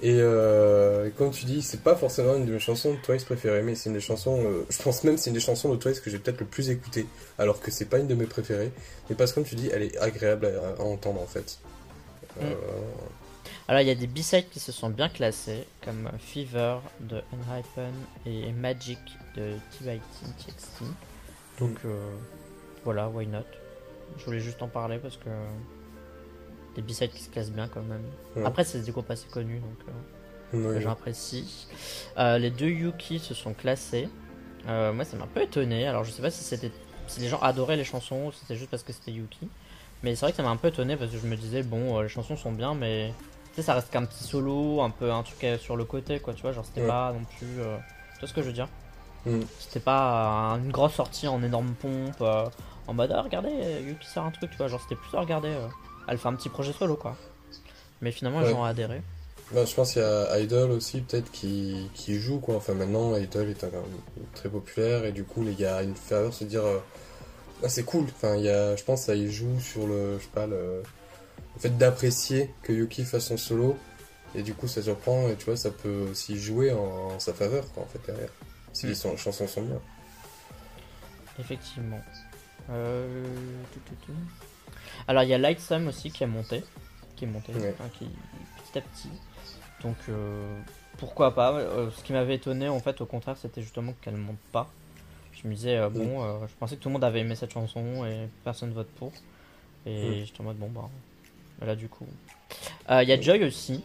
Et, 0.02 0.18
euh, 0.20 1.10
comme 1.18 1.32
tu 1.32 1.46
dis, 1.46 1.62
c'est 1.62 1.82
pas 1.82 1.96
forcément 1.96 2.36
une 2.36 2.46
de 2.46 2.52
mes 2.54 2.60
chansons 2.60 2.92
de 2.94 2.98
Twice 2.98 3.24
préférées, 3.24 3.62
mais 3.62 3.76
c'est 3.76 3.90
une 3.90 3.96
des 3.96 4.02
chansons, 4.02 4.40
euh, 4.44 4.66
je 4.70 4.82
pense 4.82 5.04
même 5.04 5.18
c'est 5.18 5.30
une 5.30 5.36
des 5.36 5.40
chansons 5.40 5.70
de 5.70 5.78
Twice 5.78 6.00
que 6.00 6.10
j'ai 6.10 6.20
peut-être 6.20 6.40
le 6.40 6.46
plus 6.46 6.70
écoutées, 6.70 7.08
alors 7.38 7.60
que 7.60 7.72
c'est 7.72 7.86
pas 7.86 7.98
une 8.00 8.08
de 8.08 8.16
mes 8.16 8.26
préférées, 8.26 8.72
mais 9.10 9.16
parce 9.16 9.32
que 9.32 9.36
comme 9.36 9.46
tu 9.46 9.56
dis, 9.56 9.70
elle 9.74 9.84
est 9.84 9.98
agréable 9.98 10.52
à, 10.78 10.82
entendre 10.84 11.22
en 11.22 11.26
fait. 11.28 11.60
Euh, 12.42 12.54
Alors 13.68 13.82
il 13.82 13.88
y 13.88 13.92
a 13.92 13.96
des 13.96 14.06
B-sides 14.06 14.50
qui 14.52 14.60
se 14.60 14.72
sont 14.72 14.90
bien 14.90 15.10
classés, 15.10 15.66
comme 15.84 16.10
Fever 16.20 16.78
de 17.00 17.24
Unhypen 17.34 17.94
et 18.28 18.52
Magic 18.52 19.00
de 19.36 19.54
TXT. 19.80 20.84
Donc 21.60 21.78
euh, 21.84 22.12
voilà, 22.84 23.10
why 23.10 23.26
not? 23.26 23.40
Je 24.20 24.26
voulais 24.26 24.40
juste 24.40 24.62
en 24.62 24.68
parler 24.68 25.00
parce 25.00 25.18
que 25.18 25.30
des 26.76 26.84
B-sides 26.84 27.12
qui 27.12 27.24
se 27.24 27.30
classent 27.30 27.52
bien 27.52 27.68
quand 27.68 27.82
même. 27.82 28.04
Ouais. 28.36 28.46
Après 28.46 28.64
c'est 28.64 28.82
des 28.82 28.92
groupes 28.92 29.10
assez 29.10 29.28
connus 29.30 29.60
donc 29.60 29.80
euh, 30.54 30.74
ouais. 30.76 30.82
j'apprécie. 30.82 31.68
Euh, 32.20 32.38
les 32.38 32.52
deux 32.52 32.70
Yuki 32.70 33.18
se 33.18 33.34
sont 33.34 33.54
classés. 33.54 34.10
Moi 34.68 35.06
ça 35.06 35.18
m'a 35.18 35.24
un 35.24 35.28
peu 35.28 35.42
étonné, 35.42 35.88
alors 35.88 36.04
je 36.04 36.12
sais 36.12 36.22
pas 36.22 36.32
si 36.32 36.44
c'était 36.44 36.72
si 37.08 37.20
les 37.20 37.30
gens 37.30 37.40
adoraient 37.40 37.78
les 37.78 37.84
chansons 37.84 38.28
ou 38.28 38.32
si 38.32 38.42
c'était 38.42 38.56
juste 38.56 38.70
parce 38.70 38.84
que 38.84 38.94
c'était 38.94 39.12
Yuki. 39.12 39.48
Mais 40.04 40.14
c'est 40.16 40.22
vrai 40.22 40.32
que 40.32 40.38
ça 40.38 40.44
m'a 40.44 40.50
un 40.50 40.56
peu 40.56 40.68
étonné 40.68 40.98
parce 40.98 41.10
que 41.10 41.18
je 41.18 41.26
me 41.26 41.36
disais 41.36 41.64
bon 41.64 42.00
les 42.00 42.10
chansons 42.10 42.38
sont 42.38 42.52
bien 42.52 42.76
mais 42.76 43.12
sais 43.56 43.62
ça 43.62 43.74
reste 43.76 43.90
qu'un 43.92 44.06
petit 44.06 44.24
solo, 44.24 44.82
un 44.82 44.90
peu 44.90 45.12
un 45.12 45.24
truc 45.24 45.44
euh, 45.44 45.58
sur 45.58 45.76
le 45.76 45.86
côté 45.86 46.20
quoi 46.20 46.34
tu 46.34 46.42
vois, 46.42 46.52
genre 46.52 46.66
c'était 46.66 46.82
Ouais. 46.82 46.88
pas 46.88 47.12
non 47.14 47.24
plus... 47.38 47.60
euh, 47.60 47.78
Tu 48.16 48.20
vois 48.22 48.30
ce 48.30 48.34
que 48.34 48.42
je 48.42 48.48
veux 48.48 48.54
dire 48.54 48.68
Mm. 49.28 49.40
C'était 49.58 49.80
pas 49.80 50.54
euh, 50.54 50.58
une 50.58 50.72
grosse 50.72 50.94
sortie 50.94 51.28
en 51.28 51.42
énorme 51.42 51.74
pompe, 51.82 52.22
euh, 52.22 52.46
en 52.86 52.94
mode 52.94 53.12
ah, 53.12 53.24
regardez, 53.24 53.50
Yuki 53.88 54.08
sort 54.08 54.24
un 54.26 54.30
truc, 54.30 54.52
tu 54.52 54.58
vois, 54.58 54.68
genre 54.68 54.80
c'était 54.82 54.94
plus 54.96 55.18
à 55.18 55.22
regarder, 55.22 55.52
elle 56.08 56.20
fait 56.20 56.28
un 56.28 56.36
petit 56.36 56.50
projet 56.50 56.72
solo 56.74 56.96
quoi. 56.96 57.16
Mais 58.02 58.12
finalement 58.12 58.42
les 58.42 58.46
Ouais. 58.46 58.52
gens 58.52 58.62
ont 58.62 58.66
adhéré. 58.66 59.02
Bah, 59.52 59.66
je 59.66 59.74
pense 59.74 59.94
qu'il 59.94 60.02
y 60.04 60.06
a 60.06 60.40
Idol 60.40 60.70
aussi, 60.72 61.02
peut-être, 61.02 61.32
qui, 61.32 61.90
qui 61.94 62.20
joue, 62.20 62.40
quoi. 62.40 62.56
Enfin, 62.56 62.74
maintenant, 62.74 63.16
Idol 63.16 63.48
est 63.50 63.64
un- 63.64 63.70
très 64.34 64.50
populaire, 64.50 65.06
et 65.06 65.12
du 65.12 65.24
coup, 65.24 65.44
les 65.44 65.54
gars, 65.54 65.84
une 65.84 65.94
faveur 65.96 66.34
se 66.34 66.44
dire, 66.46 66.64
ah, 67.64 67.70
c'est 67.70 67.84
cool. 67.84 68.06
Enfin, 68.06 68.36
il 68.38 68.44
y 68.46 68.50
a, 68.50 68.76
je 68.76 68.84
pense, 68.84 69.04
ça 69.04 69.14
y 69.16 69.32
joue 69.32 69.60
sur 69.60 69.86
le, 69.86 70.18
je 70.18 70.24
sais 70.24 70.30
pas, 70.34 70.48
le, 70.48 70.82
le 71.56 71.60
fait 71.62 71.78
d'apprécier 71.78 72.54
que 72.64 72.72
Yuki 72.74 73.04
fasse 73.06 73.26
son 73.28 73.38
solo, 73.38 73.78
et 74.36 74.44
du 74.44 74.54
coup, 74.54 74.68
ça 74.68 74.82
surprend, 74.82 75.30
et 75.30 75.36
tu 75.36 75.46
vois, 75.46 75.56
ça 75.58 75.72
peut 75.72 76.08
aussi 76.12 76.38
jouer 76.38 76.72
en, 76.74 76.78
en 77.14 77.20
sa 77.20 77.34
faveur, 77.34 77.72
quoi, 77.74 77.84
en 77.84 77.88
fait, 77.88 78.00
derrière. 78.06 78.30
Si 78.74 78.86
Mm. 78.86 78.90
les 78.90 78.96
son- 78.96 79.18
chansons 79.18 79.48
sont 79.48 79.62
bien. 79.62 79.80
Effectivement. 81.40 82.00
Euh... 82.70 83.24
tout, 83.74 83.80
tout, 83.86 83.96
tout. 84.06 84.14
Alors 85.08 85.24
il 85.24 85.30
y 85.30 85.34
a 85.34 85.38
Lightsum 85.38 85.88
aussi 85.88 86.10
qui 86.12 86.24
a 86.24 86.28
monté, 86.28 86.64
qui 87.16 87.26
est 87.26 87.28
monté, 87.28 87.54
Ouais. 87.54 87.74
qui 88.00 88.06
petit 88.06 88.78
à 88.80 88.82
petit. 88.82 89.10
Donc 89.84 89.98
euh, 90.10 90.60
pourquoi 90.98 91.36
pas. 91.36 91.54
Euh, 91.54 91.92
ce 91.92 92.04
qui 92.04 92.14
m'avait 92.14 92.36
étonné 92.36 92.70
en 92.70 92.80
fait 92.80 93.02
au 93.02 93.06
contraire 93.06 93.36
c'était 93.38 93.62
justement 93.62 93.94
qu'elle 94.02 94.16
monte 94.16 94.40
pas. 94.52 94.68
Je 95.34 95.48
me 95.48 95.54
disais 95.54 95.78
euh, 95.78 95.90
bon, 95.90 96.24
euh, 96.24 96.48
je 96.48 96.54
pensais 96.60 96.76
que 96.78 96.82
tout 96.82 96.90
le 96.90 96.94
monde 96.94 97.04
avait 97.04 97.20
aimé 97.20 97.36
cette 97.36 97.52
chanson 97.52 98.06
et 98.06 98.28
personne 98.44 98.72
vote 98.74 98.88
pour. 98.98 99.12
Et 99.86 100.22
Mm. 100.22 100.26
j'étais 100.26 100.42
en 100.42 100.46
mode 100.46 100.58
bon 100.58 100.70
bah 100.70 100.90
là 101.62 101.76
du 101.76 101.88
coup. 101.90 102.08
Euh, 102.90 103.04
Il 103.04 103.10
y 103.10 103.14
a 103.14 103.20
Joy 103.22 103.44
aussi. 103.44 103.84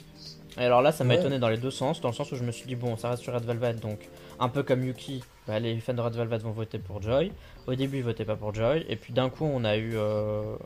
Et 0.58 0.64
alors 0.64 0.82
là 0.82 0.92
ça 0.92 1.04
m'a 1.04 1.14
Ouais. 1.14 1.20
étonné 1.20 1.38
dans 1.38 1.48
les 1.48 1.56
deux 1.58 1.70
sens, 1.70 2.00
dans 2.00 2.08
le 2.08 2.14
sens 2.14 2.30
où 2.32 2.36
je 2.36 2.42
me 2.42 2.50
suis 2.50 2.66
dit 2.66 2.74
bon 2.74 2.96
ça 2.96 3.10
reste 3.10 3.22
sur 3.22 3.32
Red 3.32 3.44
Velvet 3.44 3.74
donc 3.74 4.08
un 4.40 4.48
peu 4.48 4.62
comme 4.62 4.84
Yuki, 4.84 5.22
bah, 5.46 5.58
les 5.60 5.78
fans 5.80 5.94
de 5.94 6.00
Red 6.00 6.14
Velvet 6.14 6.38
vont 6.38 6.50
voter 6.52 6.78
pour 6.78 7.02
Joy. 7.02 7.30
Au 7.66 7.74
début, 7.74 7.98
ils 7.98 8.04
votaient 8.04 8.24
pas 8.24 8.36
pour 8.36 8.54
Joy, 8.54 8.84
et 8.88 8.96
puis 8.96 9.12
d'un 9.12 9.28
coup, 9.28 9.44
on 9.44 9.64
a 9.64 9.76
eu 9.76 9.92
euh, 9.94 10.56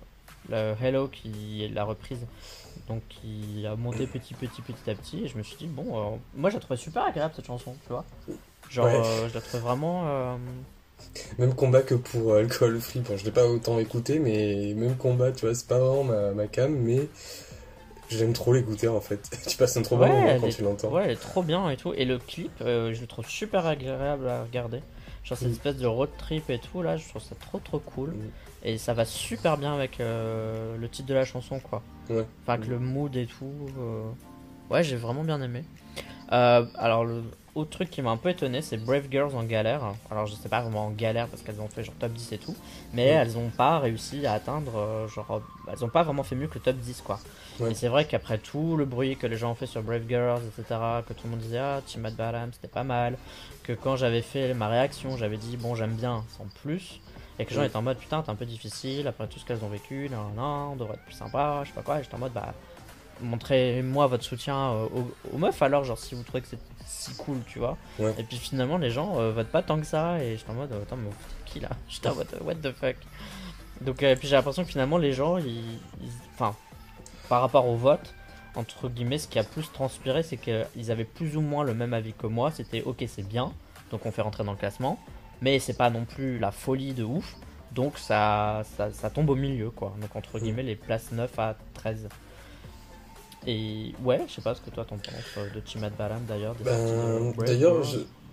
le 0.49 0.75
Hello 0.81 1.09
qui 1.09 1.65
est 1.65 1.69
la 1.69 1.83
reprise, 1.85 2.25
donc 2.89 3.03
qui 3.09 3.67
a 3.67 3.75
monté 3.75 4.07
petit, 4.07 4.33
petit, 4.35 4.63
petit 4.63 4.89
à 4.89 4.95
petit, 4.95 5.25
et 5.25 5.29
je 5.29 5.37
me 5.37 5.43
suis 5.43 5.57
dit, 5.57 5.67
bon, 5.67 6.15
euh, 6.15 6.17
moi 6.37 6.51
je 6.51 6.55
la 6.55 6.61
trouvais 6.61 6.77
super 6.79 7.03
agréable 7.05 7.35
cette 7.35 7.47
chanson, 7.47 7.75
tu 7.85 7.89
vois. 7.93 8.05
Genre, 8.71 8.87
Ouais. 8.87 8.95
euh, 8.95 9.29
je 9.29 9.35
la 9.35 9.41
trouvais 9.41 9.63
vraiment. 9.63 10.39
Même 11.39 11.55
combat 11.55 11.83
que 11.83 11.95
pour 11.95 12.33
euh, 12.33 12.41
Alcohol 12.41 12.81
Free. 12.81 13.01
Bon, 13.01 13.17
je 13.17 13.25
l'ai 13.25 13.31
pas 13.31 13.47
autant 13.47 13.79
écouté, 13.79 14.19
mais 14.19 14.75
même 14.77 14.97
combat, 14.97 15.33
tu 15.33 15.47
vois, 15.47 15.55
c'est 15.55 15.67
pas 15.69 15.79
vraiment 15.79 16.05
ma, 16.05 16.33
ma 16.33 16.47
cam, 16.47 16.73
mais 16.75 17.09
j'aime 18.09 18.33
trop 18.33 18.53
l'écouter 18.53 18.89
en 18.89 19.01
fait. 19.01 19.21
tu 19.49 19.57
passes 19.57 19.77
un 19.77 19.83
trop 19.83 19.97
bon 19.97 20.07
moment 20.09 20.39
quand 20.41 20.47
est- 20.49 20.51
tu 20.57 20.63
l'entends. 20.63 20.91
Ouais, 20.93 21.03
elle 21.05 21.11
est 21.13 21.17
trop 21.21 21.43
bien 21.43 21.71
et 21.71 21.77
tout. 21.77 21.93
Et 21.95 22.05
le 22.05 22.19
clip, 22.19 22.51
euh, 22.61 22.93
je 22.95 23.01
le 23.01 23.07
trouve 23.07 23.27
super 23.29 23.67
agréable 23.67 24.29
à 24.29 24.43
regarder. 24.45 24.81
Genre, 25.25 25.39
cette 25.39 25.49
Mm. 25.49 25.53
espèce 25.53 25.77
de 25.77 25.87
road 25.87 26.11
trip 26.19 26.51
et 26.51 26.59
tout, 26.59 26.83
là, 26.83 26.97
je 26.97 27.09
trouve 27.09 27.23
ça 27.23 27.35
trop 27.41 27.59
trop 27.59 27.79
cool. 27.79 28.11
Mm. 28.11 28.31
Et 28.67 28.79
ça 28.79 28.93
va 28.95 29.05
super 29.05 29.57
bien 29.57 29.75
avec 29.75 30.01
euh, 30.01 30.77
le 30.77 30.89
titre 30.89 31.09
de 31.09 31.15
la 31.15 31.25
chanson, 31.25 31.61
quoi. 31.61 31.83
Ouais. 32.11 32.25
Enfin, 32.43 32.55
avec 32.55 32.67
le 32.69 32.79
mood 32.79 33.15
et 33.17 33.27
tout. 33.27 33.53
euh, 33.79 34.03
Ouais, 34.71 34.83
j'ai 34.83 34.97
vraiment 34.97 35.23
bien 35.25 35.41
aimé. 35.43 35.63
Alors, 36.29 37.05
le... 37.05 37.23
autre 37.55 37.71
truc 37.71 37.91
qui 37.91 38.03
m'a 38.03 38.11
un 38.11 38.17
peu 38.17 38.31
étonné, 38.31 38.63
c'est 38.63 38.77
Brave 38.77 39.07
Girls 39.11 39.35
en 39.35 39.45
galère. 39.45 39.83
Alors 40.11 40.27
je 40.27 40.35
sais 40.35 40.49
pas 40.49 40.61
vraiment 40.61 40.87
en 40.87 40.91
galère 40.91 41.29
parce 41.29 41.43
qu'elles 41.43 41.61
ont 41.61 41.69
fait 41.69 41.85
genre 41.85 41.95
top 42.01 42.13
10 42.13 42.33
et 42.33 42.39
tout, 42.39 42.57
mais 42.93 43.05
Ouais. 43.05 43.09
elles 43.11 43.39
ont 43.39 43.51
pas 43.51 43.79
réussi 43.79 44.27
à 44.27 44.33
atteindre, 44.35 44.77
euh, 44.77 45.09
genre, 45.09 45.41
elles 45.71 45.85
ont 45.85 45.89
pas 45.89 46.03
vraiment 46.03 46.23
fait 46.25 46.35
mieux 46.35 46.49
que 46.49 46.55
le 46.55 46.61
top 46.61 46.77
10 46.77 47.03
quoi. 47.03 47.19
Ouais. 47.61 47.71
Et 47.71 47.75
c'est 47.75 47.89
vrai 47.89 48.05
qu'après 48.07 48.39
tout 48.39 48.77
le 48.77 48.85
bruit 48.85 49.17
que 49.17 49.27
les 49.27 49.37
gens 49.37 49.53
ont 49.53 49.55
fait 49.55 49.67
sur 49.67 49.83
Brave 49.83 50.03
Girls, 50.09 50.43
etc., 50.47 50.81
que 51.07 51.13
tout 51.13 51.25
le 51.25 51.31
monde 51.31 51.41
disait 51.41 51.59
ah 51.59 51.81
Team 51.87 52.01
Mad 52.03 52.15
Bottom 52.17 52.51
c'était 52.53 52.67
pas 52.69 52.83
mal, 52.85 53.17
que 53.63 53.73
quand 53.73 53.97
j'avais 53.97 54.23
fait 54.23 54.53
ma 54.55 54.69
réaction, 54.69 55.17
j'avais 55.17 55.37
dit 55.37 55.57
bon 55.57 55.75
j'aime 55.77 55.95
bien 55.95 56.25
sans 56.37 56.47
plus, 56.63 57.01
et 57.39 57.45
que 57.45 57.51
les 57.51 57.55
gens 57.57 57.61
Ouais. 57.63 57.69
étaient 57.69 57.77
en 57.77 57.83
mode 57.83 57.99
putain 57.99 58.23
t'es 58.23 58.31
un 58.31 58.35
peu 58.35 58.47
difficile 58.47 59.07
après 59.07 59.27
tout 59.29 59.39
ce 59.39 59.45
qu'elles 59.45 59.63
ont 59.65 59.69
vécu, 59.69 60.09
non 60.11 60.31
non, 60.37 60.73
on 60.73 60.77
devrait 60.77 60.95
être 60.95 61.05
plus 61.05 61.15
sympa, 61.15 61.61
je 61.63 61.69
sais 61.69 61.75
pas 61.75 61.83
quoi, 61.83 62.01
et 62.01 62.03
j'étais 62.03 62.17
en 62.17 62.19
mode 62.19 62.33
bah 62.33 62.53
montrez-moi 63.23 64.07
votre 64.07 64.25
soutien 64.25 64.57
euh, 64.57 64.87
aux, 64.95 65.11
aux 65.35 65.39
meufs 65.39 65.61
alors 65.63 65.85
genre 65.85 65.99
si 65.99 66.15
vous 66.15 66.23
trouvez 66.23 66.41
que 66.43 66.49
c'est 66.49 66.59
si 66.87 67.15
cool 67.17 67.39
tu 67.47 67.59
vois. 67.59 67.77
Ouais. 67.99 68.15
et 68.19 68.23
puis 68.25 68.37
finalement 68.37 68.77
les 68.79 68.91
gens 68.91 69.19
euh, 69.21 69.33
votent 69.33 69.49
pas 69.51 69.63
tant 69.63 69.79
que 69.81 69.87
ça 69.87 70.23
et 70.23 70.37
j'étais 70.37 70.51
en 70.51 70.55
mode 70.55 70.73
attends 70.73 70.97
mais 70.97 71.11
qui 71.47 71.61
là? 71.61 71.71
J'étais 71.89 72.09
en 72.09 72.15
mode 72.15 72.29
what 72.43 72.55
the 72.57 72.73
fuck? 72.73 72.97
Donc 73.81 74.03
euh, 74.03 74.13
et 74.13 74.17
puis 74.17 74.29
j'ai 74.29 74.37
l'impression 74.37 74.65
que 74.65 74.71
finalement 74.71 74.99
les 74.99 75.13
gens 75.13 75.37
ils 75.39 75.47
ils- 75.47 76.11
enfin 76.35 76.55
par 77.29 77.41
rapport 77.41 77.67
au 77.69 77.77
vote 77.77 78.15
entre 78.57 78.89
guillemets 78.89 79.19
ce 79.19 79.27
qui 79.29 79.39
a 79.39 79.45
plus 79.45 79.71
transpiré 79.73 80.23
c'est 80.23 80.37
qu'ils 80.37 80.91
avaient 80.91 81.05
plus 81.05 81.37
ou 81.37 81.41
moins 81.41 81.65
le 81.65 81.75
même 81.75 81.93
avis 81.95 82.13
que 82.13 82.27
moi 82.27 82.51
c'était 82.51 82.83
ok 82.83 83.05
c'est 83.09 83.27
bien 83.27 83.53
donc 83.91 84.07
on 84.07 84.13
fait 84.13 84.23
rentrer 84.23 84.45
dans 84.45 84.53
le 84.53 84.59
classement 84.59 84.99
mais 85.41 85.59
c'est 85.59 85.77
pas 85.77 85.91
non 85.91 86.05
plus 86.05 86.39
la 86.39 86.53
folie 86.53 86.93
de 86.95 87.03
ouf 87.05 87.35
donc 87.73 87.99
ça, 87.99 88.63
ça, 88.77 88.93
ça 88.93 89.11
tombe 89.11 89.29
au 89.31 89.35
milieu 89.35 89.71
quoi. 89.71 89.93
Donc 90.01 90.15
entre 90.15 90.39
Mm. 90.39 90.43
guillemets 90.43 90.63
les 90.63 90.77
places 90.77 91.11
9 91.11 91.37
à 91.41 91.57
13 91.75 92.09
et 93.47 93.93
ouais, 94.05 94.23
je 94.29 94.35
sais 94.35 94.43
pas 94.43 94.55
ce 94.55 94.61
que 94.61 94.71
toi 94.71 94.85
t'en 94.85 94.97
penses 94.97 95.15
euh, 95.39 95.55
de 95.55 95.61
Team 95.61 95.89
Balam 95.99 96.23
d'ailleurs. 96.29 96.55
Ben, 96.65 97.33
D'ailleurs, 97.47 97.83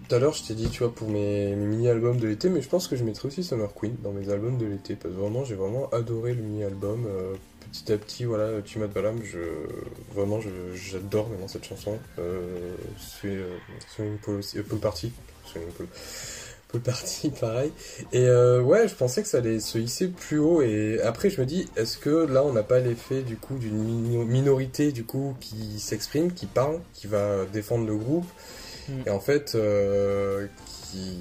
tout 0.07 0.16
à 0.16 0.20
l'heure, 0.20 0.34
je 0.34 0.43
t'ai 0.43 0.53
dit, 0.55 0.70
tu 0.70 0.80
vois, 0.84 0.93
pour 0.93 1.09
mes, 1.09 1.55
mes 1.55 1.66
mini-albums 1.66 2.18
de 2.18 2.28
l'été, 2.28 2.49
mais 2.49 2.62
je 2.62 2.70
pense 2.70 2.88
que 2.88 2.95
je 2.95 3.03
mettrai 3.03 3.28
aussi 3.28 3.43
Summer 3.43 3.74
Queen 3.74 3.95
dans 4.03 4.12
mes 4.12 4.30
albums 4.30 4.57
de 4.57 4.66
l'été, 4.66 4.95
parce 4.95 5.14
que 5.14 5.20
vraiment, 5.20 5.43
j'ai 5.45 5.55
vraiment 5.55 5.89
adoré 5.91 6.34
le 6.34 6.41
mini-album. 6.41 7.05
euh, 7.07 7.36
petit 7.72 7.93
à 7.93 7.97
petit, 7.97 8.26
voilà, 8.26 8.62
Tumat 8.64 8.88
Balam, 8.88 9.22
je, 9.24 9.39
vraiment, 10.14 10.41
je- 10.41 10.49
j'adore 10.76 11.30
maintenant 11.30 11.47
cette 11.47 11.64
chanson. 11.64 11.97
Euh, 12.20 12.76
c'est 12.97 13.28
euh, 13.30 13.57
Pool 14.22 14.36
aussi, 14.36 14.57
euh, 14.57 14.64
Pool 16.72 16.82
Party, 16.82 17.30
pareil. 17.41 17.72
Et 18.13 18.26
euh, 18.28 18.61
ouais, 18.61 18.88
je 18.88 18.95
pensais 18.95 19.22
que 19.22 19.28
ça 19.28 19.38
allait 19.39 19.59
se 19.59 19.78
hisser 19.78 20.07
plus 20.07 20.39
haut, 20.39 20.61
et 20.61 20.99
après, 21.01 21.30
je 21.30 21.39
me 21.41 21.45
dis, 21.45 21.69
est-ce 21.76 21.97
que 21.97 22.09
là, 22.26 22.43
on 22.43 22.53
n'a 22.53 22.63
pas 22.63 22.80
l'effet, 22.80 23.22
du 23.22 23.36
coup, 23.38 23.55
d'une 23.55 23.78
mino- 23.84 24.26
minorité, 24.26 24.91
du 24.91 25.03
coup, 25.03 25.36
qui 25.39 25.80
s'exprime, 25.80 26.32
qui 26.32 26.45
parle, 26.45 26.80
qui 26.93 27.07
va 27.07 27.45
défendre 27.51 27.86
le 27.88 27.95
groupe, 27.95 28.26
Mm. 28.89 28.93
et 29.05 29.09
en 29.11 29.19
fait, 29.19 29.53
euh, 29.55 30.47
qui... 30.91 31.19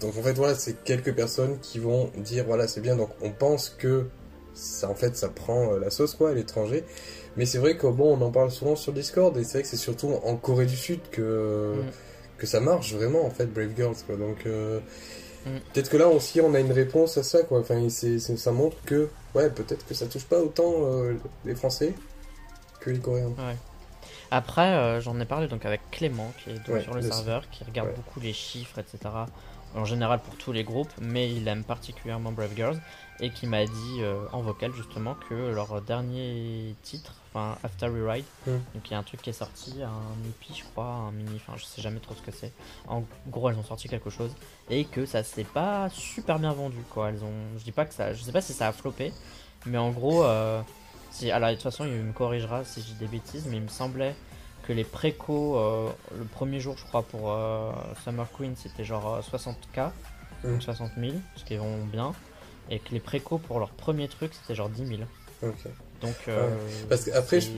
Donc 0.00 0.16
en 0.18 0.22
fait, 0.22 0.32
voilà, 0.34 0.54
c'est 0.54 0.82
quelques 0.84 1.14
personnes 1.14 1.58
qui 1.60 1.78
vont 1.78 2.10
dire, 2.16 2.44
voilà, 2.46 2.68
c'est 2.68 2.80
bien, 2.82 2.94
donc 2.96 3.08
on 3.22 3.30
pense 3.30 3.68
que 3.70 4.04
ça, 4.54 4.88
en 4.90 4.94
fait, 4.94 5.16
ça 5.16 5.28
prend 5.28 5.72
euh, 5.72 5.78
la 5.78 5.90
sauce, 5.90 6.14
quoi, 6.14 6.30
à 6.30 6.34
l'étranger. 6.34 6.84
Mais 7.36 7.46
c'est 7.46 7.58
vrai 7.58 7.76
que, 7.76 7.86
bon, 7.86 8.16
on 8.18 8.20
en 8.22 8.30
parle 8.30 8.50
souvent 8.50 8.76
sur 8.76 8.92
Discord, 8.92 9.36
et 9.38 9.44
c'est 9.44 9.52
vrai 9.54 9.62
que 9.62 9.68
c'est 9.68 9.76
surtout 9.76 10.08
en 10.24 10.36
Corée 10.36 10.66
du 10.66 10.76
Sud 10.76 11.00
que, 11.10 11.74
Mm. 11.76 11.90
Que 12.40 12.46
ça 12.46 12.58
marche 12.60 12.92
vraiment, 12.94 13.24
en 13.24 13.30
fait, 13.30 13.46
Brave 13.46 13.70
Girls, 13.76 13.94
quoi. 14.06 14.16
Donc, 14.16 14.46
euh, 14.46 14.80
Mm. 15.46 15.56
peut-être 15.72 15.88
que 15.88 15.96
là 15.96 16.08
aussi, 16.08 16.40
on 16.40 16.52
a 16.54 16.60
une 16.60 16.72
réponse 16.72 17.16
à 17.16 17.22
ça, 17.22 17.42
quoi. 17.44 17.60
Enfin, 17.60 17.88
ça 17.88 18.52
montre 18.52 18.76
que, 18.84 19.08
ouais, 19.34 19.48
peut-être 19.48 19.86
que 19.86 19.94
ça 19.94 20.06
touche 20.06 20.24
pas 20.24 20.38
autant 20.40 20.72
euh, 20.84 21.14
les 21.46 21.54
Français 21.54 21.94
que 22.80 22.90
les 22.90 22.98
Coréens. 22.98 23.32
Après, 24.30 24.62
euh, 24.74 25.00
j'en 25.00 25.18
ai 25.18 25.24
parlé 25.24 25.48
donc 25.48 25.64
avec 25.66 25.80
Clément 25.90 26.32
qui 26.42 26.50
est 26.50 26.54
donc 26.54 26.68
Ouais, 26.68 26.82
sur 26.82 26.94
le 26.94 27.00
le- 27.00 27.06
serveur, 27.10 27.48
qui 27.50 27.64
regarde 27.64 27.88
ouais. 27.88 27.94
beaucoup 27.96 28.20
les 28.20 28.32
chiffres, 28.32 28.78
etc. 28.78 28.98
En 29.76 29.84
général 29.84 30.18
pour 30.20 30.34
tous 30.36 30.50
les 30.52 30.64
groupes, 30.64 30.92
mais 31.00 31.32
il 31.32 31.46
aime 31.46 31.62
particulièrement 31.62 32.32
Brave 32.32 32.54
Girls 32.56 32.80
et 33.20 33.30
qui 33.30 33.46
m'a 33.46 33.64
dit 33.64 33.98
euh, 34.00 34.24
en 34.32 34.40
vocal 34.40 34.72
justement 34.72 35.14
que 35.28 35.34
leur 35.34 35.80
dernier 35.82 36.74
titre, 36.82 37.14
enfin 37.28 37.56
After 37.62 37.86
Rewrite, 37.86 38.24
Mm. 38.46 38.50
donc 38.74 38.88
il 38.88 38.90
y 38.90 38.94
a 38.94 38.98
un 38.98 39.02
truc 39.02 39.22
qui 39.22 39.30
est 39.30 39.34
sorti, 39.34 39.74
un 39.82 40.28
EP 40.28 40.54
je 40.58 40.64
crois, 40.64 40.86
un 40.86 41.12
mini, 41.12 41.36
enfin 41.36 41.52
je 41.56 41.64
sais 41.64 41.80
jamais 41.82 42.00
trop 42.00 42.14
ce 42.14 42.22
que 42.22 42.32
c'est. 42.32 42.52
En 42.88 43.04
gros 43.28 43.48
elles 43.50 43.58
ont 43.58 43.62
sorti 43.62 43.88
quelque 43.88 44.10
chose 44.10 44.32
et 44.70 44.86
que 44.86 45.06
ça 45.06 45.22
s'est 45.22 45.44
pas 45.44 45.88
super 45.90 46.38
bien 46.40 46.52
vendu 46.52 46.78
quoi. 46.90 47.10
Elles 47.10 47.22
ont, 47.22 47.58
je 47.58 47.62
dis 47.62 47.72
pas 47.72 47.84
que 47.84 47.94
ça, 47.94 48.12
je 48.12 48.22
sais 48.22 48.32
pas 48.32 48.40
si 48.40 48.52
ça 48.52 48.66
a 48.68 48.72
floppé, 48.72 49.12
mais 49.66 49.78
en 49.78 49.90
gros, 49.90 50.24
euh, 50.24 50.62
si, 51.12 51.30
alors 51.30 51.50
de 51.50 51.54
toute 51.54 51.62
façon 51.62 51.84
il 51.84 51.92
me 51.92 52.12
corrigera 52.12 52.64
si 52.64 52.80
je 52.80 52.86
dis 52.86 52.94
des 52.94 53.06
bêtises, 53.06 53.46
mais 53.48 53.58
il 53.58 53.62
me 53.62 53.68
semblait 53.68 54.16
que 54.70 54.74
les 54.76 54.84
précos 54.84 55.56
euh, 55.56 55.88
le 56.16 56.24
premier 56.26 56.60
jour 56.60 56.76
je 56.78 56.84
crois 56.84 57.02
pour 57.02 57.32
euh, 57.32 57.72
Summer 58.04 58.28
Queen 58.36 58.54
c'était 58.54 58.84
genre 58.84 59.16
euh, 59.16 59.20
60k, 59.20 59.90
Mm. 60.42 60.52
donc 60.52 60.62
60 60.62 60.92
000, 60.98 61.12
ce 61.36 61.44
qui 61.44 61.52
est 61.52 61.56
vraiment 61.58 61.84
bien, 61.84 62.12
et 62.70 62.78
que 62.78 62.92
les 62.92 63.00
précos 63.00 63.36
pour 63.36 63.58
leur 63.58 63.68
premier 63.70 64.08
truc 64.08 64.32
c'était 64.32 64.54
genre 64.54 64.70
10 64.70 64.86
000. 64.86 65.00
Ok. 65.42 65.52
Donc 66.00 66.14
euh, 66.28 66.56
Parce 66.88 67.04
que 67.04 67.10
après, 67.10 67.42
c'est 67.42 67.50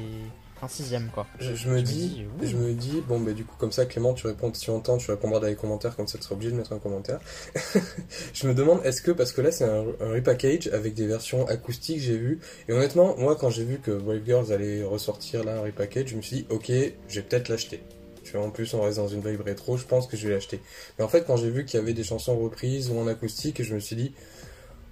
un 0.63 0.69
sixième 0.69 1.09
quoi. 1.13 1.27
Je, 1.39 1.55
je 1.55 1.69
me 1.69 1.73
Je 1.73 1.81
me 1.81 1.83
dis, 1.83 2.27
je 2.43 2.57
me 2.57 2.73
dis, 2.73 3.03
bon, 3.07 3.19
bah, 3.19 3.33
du 3.33 3.45
coup, 3.45 3.57
comme 3.59 3.73
ça, 3.73 3.87
Clément, 3.87 4.15
tu 4.15 4.27
réponds, 4.27 4.53
si 4.55 4.63
tu 4.63 4.71
entends, 4.71 4.99
tu 4.99 5.11
répondras 5.11 5.41
dans 5.41 5.47
les 5.47 5.57
commentaires, 5.57 5.97
comme 5.97 6.07
ça, 6.07 6.19
tu 6.19 6.25
seras 6.25 6.35
obligé 6.35 6.53
de 6.53 6.57
mettre 6.57 6.73
un 6.73 6.79
commentaire. 6.79 7.19
je 8.33 8.47
me 8.47 8.55
demande, 8.55 8.81
est-ce 8.85 9.03
que, 9.03 9.11
parce 9.11 9.33
que 9.33 9.41
là, 9.41 9.51
c'est 9.51 9.65
un, 9.65 9.85
un 10.01 10.13
repackage 10.13 10.69
avec 10.69 10.95
des 10.95 11.07
versions 11.07 11.47
acoustiques, 11.49 12.01
j'ai 12.01 12.17
vu, 12.17 12.41
et 12.69 12.73
honnêtement, 12.73 13.17
moi, 13.17 13.37
quand 13.37 13.51
j'ai 13.51 13.65
vu 13.65 13.79
que 13.79 13.91
Brave 13.91 14.25
Girls 14.25 14.53
allait 14.53 14.85
ressortir 14.85 15.45
là, 15.45 15.57
un 15.57 15.63
repackage, 15.63 16.09
je 16.09 16.17
me 16.17 16.23
suis 16.23 16.37
dit, 16.37 16.47
ok, 16.51 16.71
je 17.09 17.15
vais 17.15 17.23
peut-être 17.23 17.49
l'acheter. 17.49 17.83
Tu 18.23 18.37
vois, 18.37 18.47
en 18.47 18.51
plus, 18.51 18.73
on 18.75 18.83
reste 18.83 18.99
dans 18.99 19.09
une 19.09 19.21
vibe 19.21 19.41
rétro, 19.41 19.77
je 19.77 19.85
pense 19.85 20.07
que 20.07 20.17
je 20.17 20.29
vais 20.29 20.35
l'acheter. 20.35 20.61
Mais 20.99 21.05
en 21.05 21.09
fait, 21.09 21.25
quand 21.27 21.37
j'ai 21.37 21.51
vu 21.51 21.65
qu'il 21.65 21.81
y 21.81 21.83
avait 21.83 21.95
des 21.95 22.05
chansons 22.05 22.39
reprises 22.39 22.91
ou 22.91 22.99
en 22.99 23.07
acoustique, 23.09 23.63
je 23.63 23.75
me 23.75 23.81
suis 23.81 23.97
dit, 23.97 24.15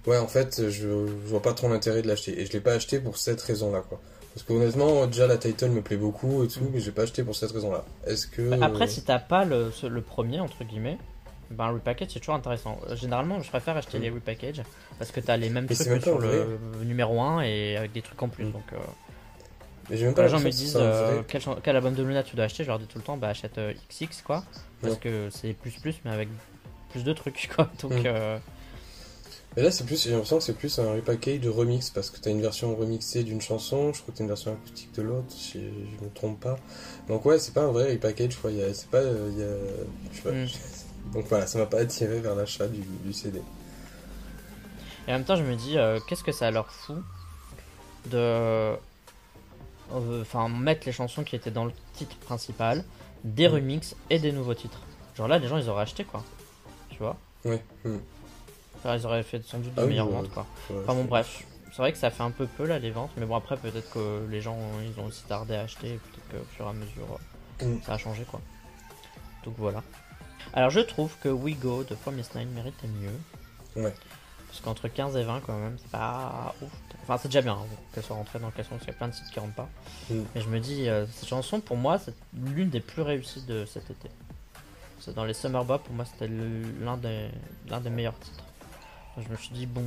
ouais, 0.07 0.17
en 0.17 0.27
fait, 0.27 0.69
je, 0.69 0.89
je 0.89 1.27
vois 1.27 1.41
pas 1.41 1.53
trop 1.53 1.69
l'intérêt 1.69 2.01
de 2.01 2.07
l'acheter. 2.07 2.39
Et 2.41 2.45
je 2.45 2.51
l'ai 2.51 2.59
pas 2.59 2.73
acheté 2.73 2.99
pour 2.99 3.17
cette 3.17 3.41
raison-là, 3.41 3.83
quoi. 3.87 4.01
Parce 4.33 4.45
que 4.45 4.53
honnêtement, 4.53 5.07
déjà 5.07 5.27
la 5.27 5.37
title 5.37 5.69
me 5.69 5.81
plaît 5.81 5.97
beaucoup 5.97 6.43
et 6.43 6.47
tout, 6.47 6.61
Mm. 6.61 6.69
mais 6.73 6.79
j'ai 6.79 6.91
pas 6.91 7.01
acheté 7.03 7.23
pour 7.23 7.35
cette 7.35 7.51
raison-là. 7.51 7.83
Est-ce 8.07 8.27
que. 8.27 8.41
Bah, 8.55 8.57
Après, 8.65 8.85
euh, 8.85 8.87
si 8.87 9.03
t'as 9.03 9.19
pas 9.19 9.43
le, 9.45 9.71
ce- 9.71 9.87
le 9.87 10.01
premier, 10.01 10.39
entre 10.39 10.63
guillemets, 10.63 10.97
ben, 11.49 11.65
un 11.65 11.71
repackage 11.71 12.07
c'est 12.13 12.19
toujours 12.19 12.35
intéressant. 12.35 12.79
Euh, 12.89 12.95
Généralement, 12.95 13.41
je 13.41 13.49
préfère 13.49 13.75
acheter 13.75 13.99
Mm. 13.99 14.01
les 14.03 14.09
repackages 14.09 14.61
parce 14.97 15.11
que 15.11 15.19
t'as 15.19 15.35
les 15.35 15.49
mêmes 15.49 15.65
Mais 15.69 15.75
trucs 15.75 15.87
même 15.87 15.99
que 15.99 16.05
pas 16.05 16.11
sur 16.11 16.19
le 16.19 16.57
numéro 16.85 17.19
1 17.21 17.41
et 17.41 17.75
avec 17.75 17.91
des 17.91 18.01
trucs 18.01 18.21
en 18.23 18.29
plus. 18.29 18.45
Mm. 18.45 18.51
Donc, 18.53 18.63
euh, 18.71 18.77
mais 19.89 19.97
j'ai 19.97 20.05
même 20.05 20.13
quand 20.13 20.21
pas 20.21 20.27
les 20.27 20.29
gens 20.29 20.39
me 20.39 20.43
l'impression 20.45 20.63
que 20.63 20.63
disent 20.65 20.73
c'est 20.73 20.79
un 20.79 21.17
euh, 21.17 21.21
quel, 21.27 21.41
chan- 21.41 21.57
quel 21.61 21.75
album 21.75 21.93
de 21.93 22.03
Luna 22.03 22.23
tu 22.23 22.37
dois 22.37 22.45
acheter, 22.45 22.63
je 22.63 22.69
leur 22.69 22.79
dis 22.79 22.85
tout 22.87 22.97
le 22.99 23.03
temps 23.03 23.17
bah 23.17 23.27
achète 23.27 23.57
euh, 23.57 23.73
XX 23.89 24.21
quoi. 24.21 24.43
Parce 24.81 24.95
que 24.97 25.27
c'est 25.29 25.51
plus 25.53 25.71
plus, 25.71 25.95
mais 26.05 26.11
avec 26.11 26.29
plus 26.91 27.03
de 27.03 27.11
trucs 27.11 27.49
quoi. 27.55 27.69
Donc, 27.81 27.91
Mm. 27.91 28.03
euh, 28.05 28.37
Mais 29.55 29.63
là, 29.63 29.71
c'est 29.71 29.83
plus, 29.85 30.01
j'ai 30.01 30.11
l'impression 30.11 30.37
que 30.37 30.43
c'est 30.43 30.53
plus 30.57 30.79
un 30.79 30.93
repackage 30.93 31.41
de 31.41 31.49
remix 31.49 31.89
parce 31.89 32.09
que 32.09 32.19
t'as 32.19 32.29
une 32.31 32.41
version 32.41 32.73
remixée 32.75 33.23
d'une 33.23 33.41
chanson, 33.41 33.91
je 33.91 34.01
crois 34.01 34.13
que 34.13 34.17
t'as 34.19 34.23
une 34.23 34.29
version 34.29 34.53
acoustique 34.53 34.93
de 34.95 35.01
l'autre, 35.01 35.27
si 35.29 35.59
je 35.61 36.05
me 36.05 36.09
trompe 36.13 36.39
pas. 36.39 36.55
Donc 37.09 37.25
ouais, 37.25 37.37
c'est 37.37 37.53
pas 37.53 37.63
un 37.63 37.71
vrai 37.71 37.91
repackage, 37.91 38.37
quoi. 38.37 38.49
C'est 38.73 38.87
pas, 38.89 38.99
euh, 38.99 39.29
y 39.37 39.43
a, 39.43 40.11
je 40.13 40.17
sais 40.17 40.23
pas. 40.23 40.31
Mm. 40.31 41.13
Donc 41.13 41.25
voilà, 41.27 41.47
ça 41.47 41.57
m'a 41.59 41.65
pas 41.65 41.79
attiré 41.79 42.19
vers 42.21 42.35
l'achat 42.35 42.67
du, 42.67 42.79
du 43.03 43.11
CD. 43.11 43.41
Et 45.07 45.11
en 45.11 45.15
même 45.15 45.25
temps, 45.25 45.35
je 45.35 45.43
me 45.43 45.55
dis, 45.55 45.77
euh, 45.77 45.99
qu'est-ce 46.07 46.23
que 46.23 46.31
ça 46.31 46.49
leur 46.51 46.71
fout 46.71 46.97
de. 48.05 48.17
euh, 48.17 48.75
Enfin, 50.21 50.47
mettre 50.47 50.83
les 50.85 50.93
chansons 50.93 51.25
qui 51.25 51.35
étaient 51.35 51.51
dans 51.51 51.65
le 51.65 51.73
titre 51.95 52.15
principal, 52.19 52.85
des 53.25 53.49
Mm. 53.49 53.51
remixes 53.53 53.95
et 54.09 54.19
des 54.19 54.31
nouveaux 54.31 54.53
titres. 54.53 54.79
Genre 55.17 55.27
là, 55.27 55.37
les 55.39 55.49
gens 55.49 55.57
ils 55.57 55.69
auraient 55.69 55.81
acheté 55.83 56.05
quoi. 56.05 56.23
Tu 56.89 56.97
vois? 56.99 57.17
Ouais. 57.43 57.61
mm. 57.83 57.97
Enfin, 58.83 58.95
Ils 58.97 59.05
auraient 59.05 59.23
fait 59.23 59.43
sans 59.45 59.59
doute 59.59 59.73
de 59.75 59.81
Ah 59.81 59.85
meilleures 59.85 60.09
ventes 60.09 60.29
quoi. 60.31 60.45
Ouais, 60.69 60.77
Enfin 60.83 60.93
bon, 60.95 61.05
bref. 61.05 61.43
C'est 61.71 61.77
vrai 61.77 61.91
que 61.93 61.97
ça 61.97 62.09
fait 62.11 62.23
un 62.23 62.31
peu 62.31 62.47
peu 62.47 62.65
là 62.65 62.79
les 62.79 62.91
ventes, 62.91 63.11
mais 63.15 63.25
bon, 63.25 63.35
après 63.37 63.55
peut-être 63.55 63.89
que 63.93 64.25
les 64.29 64.41
gens 64.41 64.57
ils 64.83 64.99
ont 64.99 65.05
aussi 65.05 65.23
tardé 65.23 65.55
à 65.55 65.61
acheter, 65.61 65.93
et 65.93 65.97
peut-être 65.99 66.29
qu'au 66.41 66.45
fur 66.55 66.65
et 66.65 66.69
à 66.69 66.73
mesure 66.73 67.19
Mm. 67.61 67.77
ça 67.85 67.93
a 67.93 67.97
changé 67.99 68.23
quoi. 68.23 68.41
Donc 69.45 69.53
voilà. 69.57 69.83
Alors 70.53 70.69
je 70.71 70.79
trouve 70.79 71.15
que 71.21 71.29
We 71.29 71.55
Go 71.57 71.83
de 71.83 71.93
Promise 71.95 72.31
Nine 72.35 72.49
méritait 72.49 72.87
mieux. 72.87 73.81
Ouais. 73.83 73.93
Parce 74.47 74.59
qu'entre 74.61 74.87
15 74.89 75.15
et 75.15 75.23
20 75.23 75.41
quand 75.45 75.57
même, 75.57 75.77
c'est 75.81 75.91
pas 75.91 76.53
ouf. 76.61 76.69
Enfin 77.03 77.17
c'est 77.17 77.27
déjà 77.29 77.41
bien 77.41 77.53
hein, 77.53 77.65
qu'elle 77.93 78.03
soit 78.03 78.15
rentrée 78.15 78.39
dans 78.39 78.47
le 78.47 78.51
classement 78.51 78.77
parce 78.77 78.85
qu'il 78.85 78.93
y 78.93 78.95
a 78.95 78.97
plein 78.97 79.07
de 79.09 79.13
titres 79.13 79.29
qui 79.31 79.39
rentrent 79.39 79.53
pas. 79.55 79.69
Mm. 80.09 80.21
Mais 80.35 80.41
je 80.41 80.49
me 80.49 80.59
dis, 80.59 80.89
euh, 80.89 81.05
cette 81.13 81.29
chanson 81.29 81.61
pour 81.61 81.77
moi 81.77 81.99
c'est 81.99 82.13
l'une 82.33 82.69
des 82.69 82.81
plus 82.81 83.01
réussies 83.03 83.43
de 83.43 83.63
cet 83.65 83.89
été. 83.91 84.09
C'est 84.99 85.13
dans 85.15 85.25
les 85.25 85.33
Summer 85.33 85.63
Bop, 85.63 85.83
pour 85.83 85.93
moi 85.95 86.05
c'était 86.05 86.27
le- 86.27 86.63
l'un 86.83 86.97
des, 86.97 87.29
l'un 87.69 87.79
des 87.79 87.89
meilleurs 87.91 88.17
titres. 88.19 88.40
Je 89.17 89.29
me 89.29 89.35
suis 89.35 89.53
dit 89.53 89.65
bon, 89.65 89.83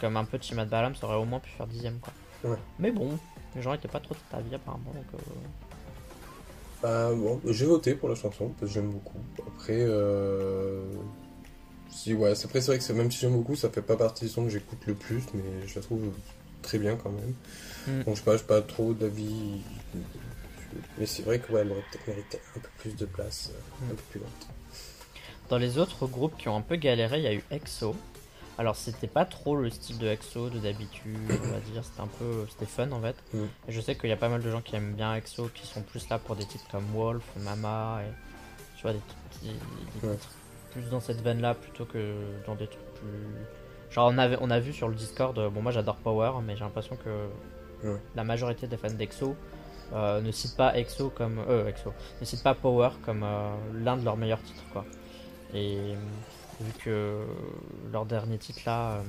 comme 0.00 0.16
un 0.16 0.24
peu 0.24 0.38
de 0.38 0.64
Balam, 0.64 0.94
ça 0.94 1.06
aurait 1.06 1.16
au 1.16 1.24
moins 1.24 1.40
pu 1.40 1.50
faire 1.50 1.66
dixième 1.66 1.98
quoi. 1.98 2.12
Ouais. 2.44 2.58
Mais 2.78 2.90
bon, 2.90 3.18
les 3.54 3.62
gens 3.62 3.74
étaient 3.74 3.88
pas 3.88 4.00
trop 4.00 4.14
de 4.14 4.20
ta 4.30 4.40
vie 4.40 4.54
apparemment 4.54 4.92
donc 4.92 5.04
euh, 5.14 5.18
Bah, 6.82 7.14
bon, 7.14 7.40
j'ai 7.46 7.66
voté 7.66 7.94
pour 7.94 8.08
la 8.08 8.14
chanson 8.14 8.48
parce 8.48 8.72
que 8.72 8.74
j'aime 8.74 8.90
beaucoup. 8.90 9.18
Après, 9.46 9.78
euh... 9.78 10.82
si 11.90 12.14
ouais, 12.14 12.34
c'est 12.34 12.46
après 12.46 12.60
c'est 12.60 12.76
vrai 12.76 12.78
que 12.78 12.92
même 12.92 13.10
si 13.10 13.18
j'aime 13.20 13.32
beaucoup, 13.32 13.56
ça 13.56 13.70
fait 13.70 13.82
pas 13.82 13.96
partie 13.96 14.24
des 14.24 14.30
sons 14.30 14.44
que 14.44 14.50
j'écoute 14.50 14.80
le 14.86 14.94
plus, 14.94 15.22
mais 15.34 15.66
je 15.66 15.74
la 15.76 15.82
trouve 15.82 16.12
très 16.62 16.78
bien 16.78 16.96
quand 16.96 17.10
même. 17.10 17.34
Mm. 17.86 18.02
Donc 18.04 18.16
je 18.16 18.20
sais 18.20 18.24
pas, 18.24 18.38
pas 18.38 18.62
trop 18.62 18.92
d'avis. 18.92 19.60
Mais 20.98 21.06
c'est 21.06 21.22
vrai 21.22 21.38
que 21.38 21.52
ouais, 21.52 21.60
elle 21.62 21.72
aurait 21.72 21.84
peut-être 21.90 22.06
mérité 22.06 22.38
un 22.56 22.60
peu 22.60 22.68
plus 22.78 22.96
de 22.96 23.06
place, 23.06 23.50
euh, 23.52 23.92
un 23.92 23.94
peu 23.94 24.02
plus 24.10 24.20
lente. 24.20 24.48
Dans 25.48 25.58
les 25.58 25.78
autres 25.78 26.06
groupes 26.06 26.36
qui 26.36 26.48
ont 26.48 26.56
un 26.56 26.62
peu 26.62 26.76
galéré, 26.76 27.18
il 27.18 27.24
y 27.24 27.28
a 27.28 27.34
eu 27.34 27.42
EXO. 27.50 27.94
Alors 28.58 28.74
c'était 28.76 29.06
pas 29.06 29.24
trop 29.26 29.54
le 29.56 29.68
style 29.70 29.98
de 29.98 30.06
EXO 30.06 30.48
de 30.48 30.58
d'habitude, 30.58 31.18
on 31.30 31.48
va 31.52 31.58
dire, 31.60 31.84
c'était 31.84 32.00
un 32.00 32.06
peu, 32.06 32.46
c'était 32.48 32.64
fun 32.66 32.90
en 32.92 33.00
fait. 33.00 33.16
Mm. 33.34 33.44
Et 33.68 33.72
je 33.72 33.80
sais 33.80 33.96
qu'il 33.96 34.08
y 34.08 34.12
a 34.12 34.16
pas 34.16 34.30
mal 34.30 34.42
de 34.42 34.50
gens 34.50 34.62
qui 34.62 34.76
aiment 34.76 34.94
bien 34.94 35.14
EXO, 35.14 35.50
qui 35.54 35.66
sont 35.66 35.82
plus 35.82 36.08
là 36.08 36.18
pour 36.18 36.36
des 36.36 36.46
titres 36.46 36.64
comme 36.70 36.86
Wolf, 36.94 37.22
Mama, 37.36 38.00
et 38.02 38.10
tu 38.76 38.82
vois 38.82 38.92
des, 38.94 39.00
trucs 39.00 39.30
qui- 39.42 40.00
des 40.00 40.08
Ouais. 40.08 40.14
titres 40.16 40.34
plus 40.72 40.88
dans 40.90 41.00
cette 41.00 41.20
veine 41.22 41.40
là 41.40 41.54
plutôt 41.54 41.84
que 41.84 42.14
dans 42.46 42.54
des 42.54 42.66
trucs 42.66 42.94
plus. 42.94 43.90
Genre 43.90 44.10
on, 44.12 44.18
avait, 44.18 44.36
on 44.40 44.50
a 44.50 44.58
vu 44.58 44.72
sur 44.72 44.88
le 44.88 44.94
Discord, 44.94 45.38
euh, 45.38 45.48
bon 45.50 45.60
moi 45.62 45.72
j'adore 45.72 45.96
Power, 45.96 46.32
mais 46.42 46.54
j'ai 46.56 46.64
l'impression 46.64 46.96
que 46.96 47.28
la 48.14 48.24
majorité 48.24 48.66
des 48.66 48.76
fans 48.78 48.90
d'EXO 48.90 49.36
euh, 49.92 50.20
ne 50.20 50.30
citent 50.32 50.56
pas 50.56 50.76
EXO 50.78 51.10
comme 51.10 51.38
euh, 51.48 51.68
EXO, 51.68 51.92
ne 52.20 52.26
citent 52.26 52.42
pas 52.42 52.54
Power 52.54 52.88
comme 53.04 53.22
euh, 53.22 53.54
l'un 53.74 53.96
de 53.98 54.04
leurs 54.04 54.16
meilleurs 54.16 54.42
titres 54.42 54.64
quoi. 54.72 54.84
Et 55.54 55.94
vu 56.60 56.72
que 56.84 57.24
leur 57.92 58.04
dernier 58.06 58.38
titre 58.38 58.60
là, 58.66 58.90
euh, 58.92 59.02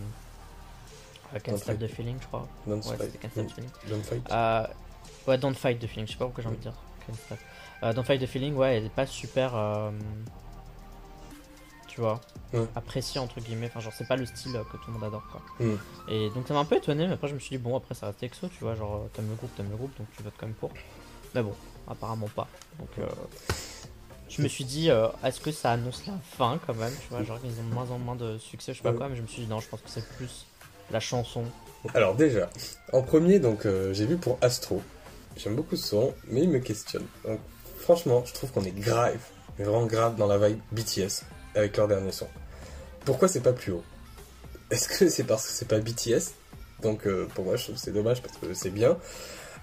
euh, 1.36 1.40
Can't 1.40 1.58
Stop 1.58 1.80
the 1.80 1.88
Feeling, 1.88 2.18
je 2.22 2.28
crois. 2.28 2.48
Don't 2.66 2.76
Ouais, 2.86 2.98
fight. 2.98 3.20
Can't 3.20 3.30
Stop 3.32 3.48
the 3.48 3.52
Feeling. 3.54 3.70
Don't 3.90 4.04
fight. 4.04 4.32
Euh, 4.32 4.68
ouais, 5.28 5.38
Don't 5.38 5.54
Fight 5.56 5.80
the 5.80 5.88
Feeling, 5.88 6.08
je 6.08 6.12
sais 6.14 6.18
pas 6.18 6.26
pourquoi 6.26 6.44
j'ai 6.44 6.50
envie 6.50 6.58
de 6.58 6.62
dire. 6.64 6.74
Euh, 7.84 7.94
Don't 7.94 8.04
Fight 8.04 8.22
the 8.22 8.26
Feeling, 8.28 8.56
ouais, 8.56 8.78
elle 8.78 8.86
est 8.86 8.90
pas 8.90 9.06
super. 9.06 9.56
euh, 9.56 9.92
tu 11.88 12.02
vois, 12.02 12.22
Ouais. 12.54 12.66
appréciée 12.76 13.20
entre 13.20 13.40
guillemets. 13.42 13.68
Enfin, 13.68 13.80
genre, 13.80 13.92
c'est 13.98 14.08
pas 14.08 14.16
le 14.16 14.26
style 14.26 14.56
euh, 14.56 14.64
que 14.72 14.78
tout 14.78 14.84
le 14.88 14.94
monde 14.94 15.04
adore 15.06 15.24
quoi. 15.32 15.42
Mm. 15.60 15.76
Et 16.10 16.30
donc, 16.30 16.48
ça 16.48 16.54
m'a 16.54 16.60
un 16.60 16.66
peu 16.66 16.76
étonné, 16.78 17.08
mais 17.08 17.14
après, 17.14 17.28
je 17.28 17.34
me 17.34 17.40
suis 17.40 17.58
dit, 17.58 17.64
bon, 17.64 17.76
après, 17.76 17.96
ça 17.96 18.06
reste 18.08 18.22
EXO, 18.22 18.50
tu 18.50 18.60
vois, 18.64 18.76
genre, 18.76 18.96
euh, 18.98 19.08
t'aimes 19.14 19.28
le 19.30 19.36
groupe, 19.36 19.56
t'aimes 19.56 19.70
le 19.72 19.76
groupe, 19.76 19.98
donc 19.98 20.08
tu 20.16 20.22
votes 20.22 20.34
quand 20.38 20.46
même 20.46 20.56
pour. 20.56 20.70
Mais 21.34 21.42
bon, 21.42 21.56
apparemment 21.88 22.28
pas. 22.36 22.48
Donc, 22.78 22.90
euh, 23.00 23.08
je 24.30 24.42
me 24.42 24.48
suis 24.48 24.66
dit, 24.66 24.90
euh, 24.90 25.08
est-ce 25.24 25.40
que 25.40 25.52
ça 25.52 25.72
annonce 25.72 26.06
la 26.06 26.14
fin 26.38 26.60
quand 26.66 26.76
même, 26.76 26.94
tu 27.02 27.10
vois, 27.10 27.24
genre, 27.24 27.40
ils 27.44 27.60
ont 27.60 27.68
de 27.68 27.74
moins 27.74 27.90
en 27.92 27.98
moins 27.98 28.16
de 28.16 28.38
succès, 28.38 28.74
je 28.74 28.78
sais 28.78 28.84
pas 28.84 28.94
quoi, 28.94 29.10
mais 29.10 29.16
je 29.16 29.22
me 29.22 29.28
suis 29.28 29.44
dit, 29.44 29.48
non, 29.48 29.60
je 29.60 29.68
pense 29.68 29.82
que 29.82 29.90
c'est 29.90 30.08
plus 30.18 30.46
la 30.92 31.00
chanson. 31.00 31.44
Alors 31.94 32.16
déjà, 32.16 32.50
en 32.94 33.02
premier, 33.02 33.40
donc 33.40 33.66
euh, 33.66 33.94
j'ai 33.94 34.06
vu 34.06 34.18
pour 34.18 34.38
Astro. 34.42 34.82
J'aime 35.38 35.56
beaucoup 35.56 35.76
ce 35.76 35.88
son, 35.88 36.14
mais 36.28 36.42
il 36.42 36.50
me 36.50 36.60
questionne. 36.60 37.06
Donc, 37.24 37.40
franchement, 37.80 38.24
je 38.26 38.34
trouve 38.34 38.52
qu'on 38.52 38.64
est 38.64 38.78
grave, 38.78 39.20
mais 39.58 39.66
vraiment 39.66 39.86
grave 39.86 40.16
dans 40.16 40.28
la 40.28 40.38
vibe 40.38 40.60
BTS 40.72 41.24
avec 41.56 41.78
leur 41.78 41.88
dernier 41.88 42.12
son. 42.12 42.28
Pourquoi 43.06 43.28
c'est 43.28 43.42
pas 43.42 43.54
plus 43.54 43.72
haut? 43.72 43.84
Est-ce 44.72 44.90
que 44.90 45.10
c'est 45.10 45.24
parce 45.24 45.46
que 45.46 45.54
c'est 45.54 45.68
pas 45.68 45.80
BTS 45.80 46.34
Donc 46.82 47.08
euh, 47.08 47.28
pour 47.36 47.46
moi, 47.46 47.56
je 47.56 47.64
trouve 47.64 47.76
que 47.76 47.82
c'est 47.82 47.94
dommage 47.94 48.22
parce 48.22 48.38
que 48.38 48.54
c'est 48.54 48.70
bien. 48.70 48.98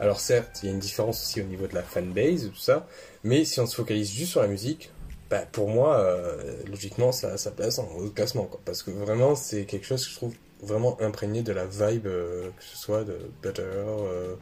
Alors 0.01 0.21
certes, 0.21 0.61
il 0.63 0.67
y 0.67 0.69
a 0.71 0.73
une 0.73 0.81
différence 0.81 1.23
aussi 1.23 1.41
au 1.41 1.45
niveau 1.45 1.67
de 1.67 1.75
la 1.75 1.83
fanbase, 1.83 2.51
tout 2.51 2.61
ça, 2.61 2.87
mais 3.23 3.45
si 3.45 3.61
on 3.61 3.67
se 3.67 3.77
focalise 3.77 4.11
juste 4.11 4.33
sur 4.33 4.43
la 4.43 4.49
musique, 4.49 4.91
bah, 5.31 5.45
pour 5.51 5.69
moi, 5.69 5.99
euh, 5.99 6.63
logiquement, 6.69 7.13
ça, 7.13 7.37
ça 7.39 7.51
place 7.51 7.79
en 7.79 7.89
haut 7.97 8.05
de 8.05 8.11
classement, 8.11 8.45
quoi. 8.45 8.61
Parce 8.65 8.83
que 8.83 8.91
vraiment, 8.91 9.35
c'est 9.35 9.65
quelque 9.65 9.87
chose 9.87 10.05
que 10.05 10.11
je 10.11 10.17
trouve 10.17 10.35
vraiment 10.63 11.01
imprégné 11.01 11.43
de 11.43 11.53
la 11.53 11.67
vibe, 11.67 12.07
euh, 12.07 12.51
que 12.57 12.63
ce 12.63 12.77
soit 12.77 13.05
de 13.05 13.19
Butter, 13.43 13.63
euh, 13.63 14.35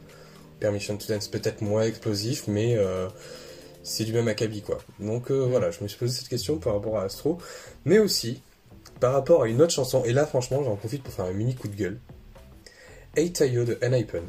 Permission 0.59 0.97
to 0.97 1.07
Dance, 1.07 1.27
peut-être 1.29 1.61
moins 1.61 1.83
explosif, 1.83 2.47
mais 2.47 2.77
c'est 3.83 4.05
du 4.05 4.13
même 4.13 4.27
acabit, 4.27 4.61
quoi. 4.61 4.77
Donc 4.99 5.31
voilà, 5.31 5.71
je 5.71 5.83
me 5.83 5.87
suis 5.87 5.97
posé 5.97 6.13
cette 6.19 6.29
question 6.29 6.57
par 6.57 6.75
rapport 6.75 6.97
à 6.99 7.03
Astro, 7.03 7.37
mais 7.85 7.99
aussi 7.99 8.41
par 8.99 9.13
rapport 9.13 9.43
à 9.43 9.47
une 9.49 9.61
autre 9.61 9.73
chanson, 9.73 10.03
et 10.05 10.13
là, 10.13 10.25
franchement, 10.25 10.63
j'en 10.63 10.75
profite 10.75 11.03
pour 11.03 11.13
faire 11.13 11.25
un 11.25 11.33
mini 11.33 11.55
coup 11.55 11.67
de 11.67 11.75
gueule. 11.75 11.99
Eitayo 13.17 13.65
de 13.65 13.77
N.I.P.N. 13.81 14.23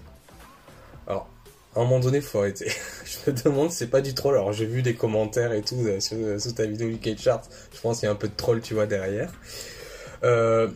À 1.74 1.80
un 1.80 1.84
moment 1.84 2.00
donné, 2.00 2.20
faut 2.20 2.38
arrêter. 2.38 2.70
je 3.04 3.30
me 3.30 3.36
demande, 3.36 3.70
c'est 3.70 3.88
pas 3.88 4.00
du 4.00 4.14
troll. 4.14 4.34
Alors, 4.34 4.52
j'ai 4.52 4.66
vu 4.66 4.82
des 4.82 4.94
commentaires 4.94 5.52
et 5.52 5.62
tout 5.62 5.84
euh, 5.86 6.00
sur, 6.00 6.16
sous 6.40 6.52
ta 6.52 6.66
vidéo 6.66 6.88
UK 6.88 7.18
Chart. 7.18 7.42
Je 7.74 7.80
pense 7.80 8.00
qu'il 8.00 8.06
y 8.06 8.08
a 8.08 8.12
un 8.12 8.16
peu 8.16 8.28
de 8.28 8.34
troll, 8.36 8.60
tu 8.60 8.74
vois, 8.74 8.86
derrière. 8.86 9.32
Euh, 10.22 10.68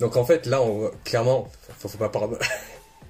donc, 0.00 0.16
en 0.16 0.24
fait, 0.24 0.46
là, 0.46 0.62
on 0.62 0.90
clairement, 1.04 1.50
faut, 1.78 1.88
faut 1.88 1.98
pas 1.98 2.08
pardon. 2.08 2.36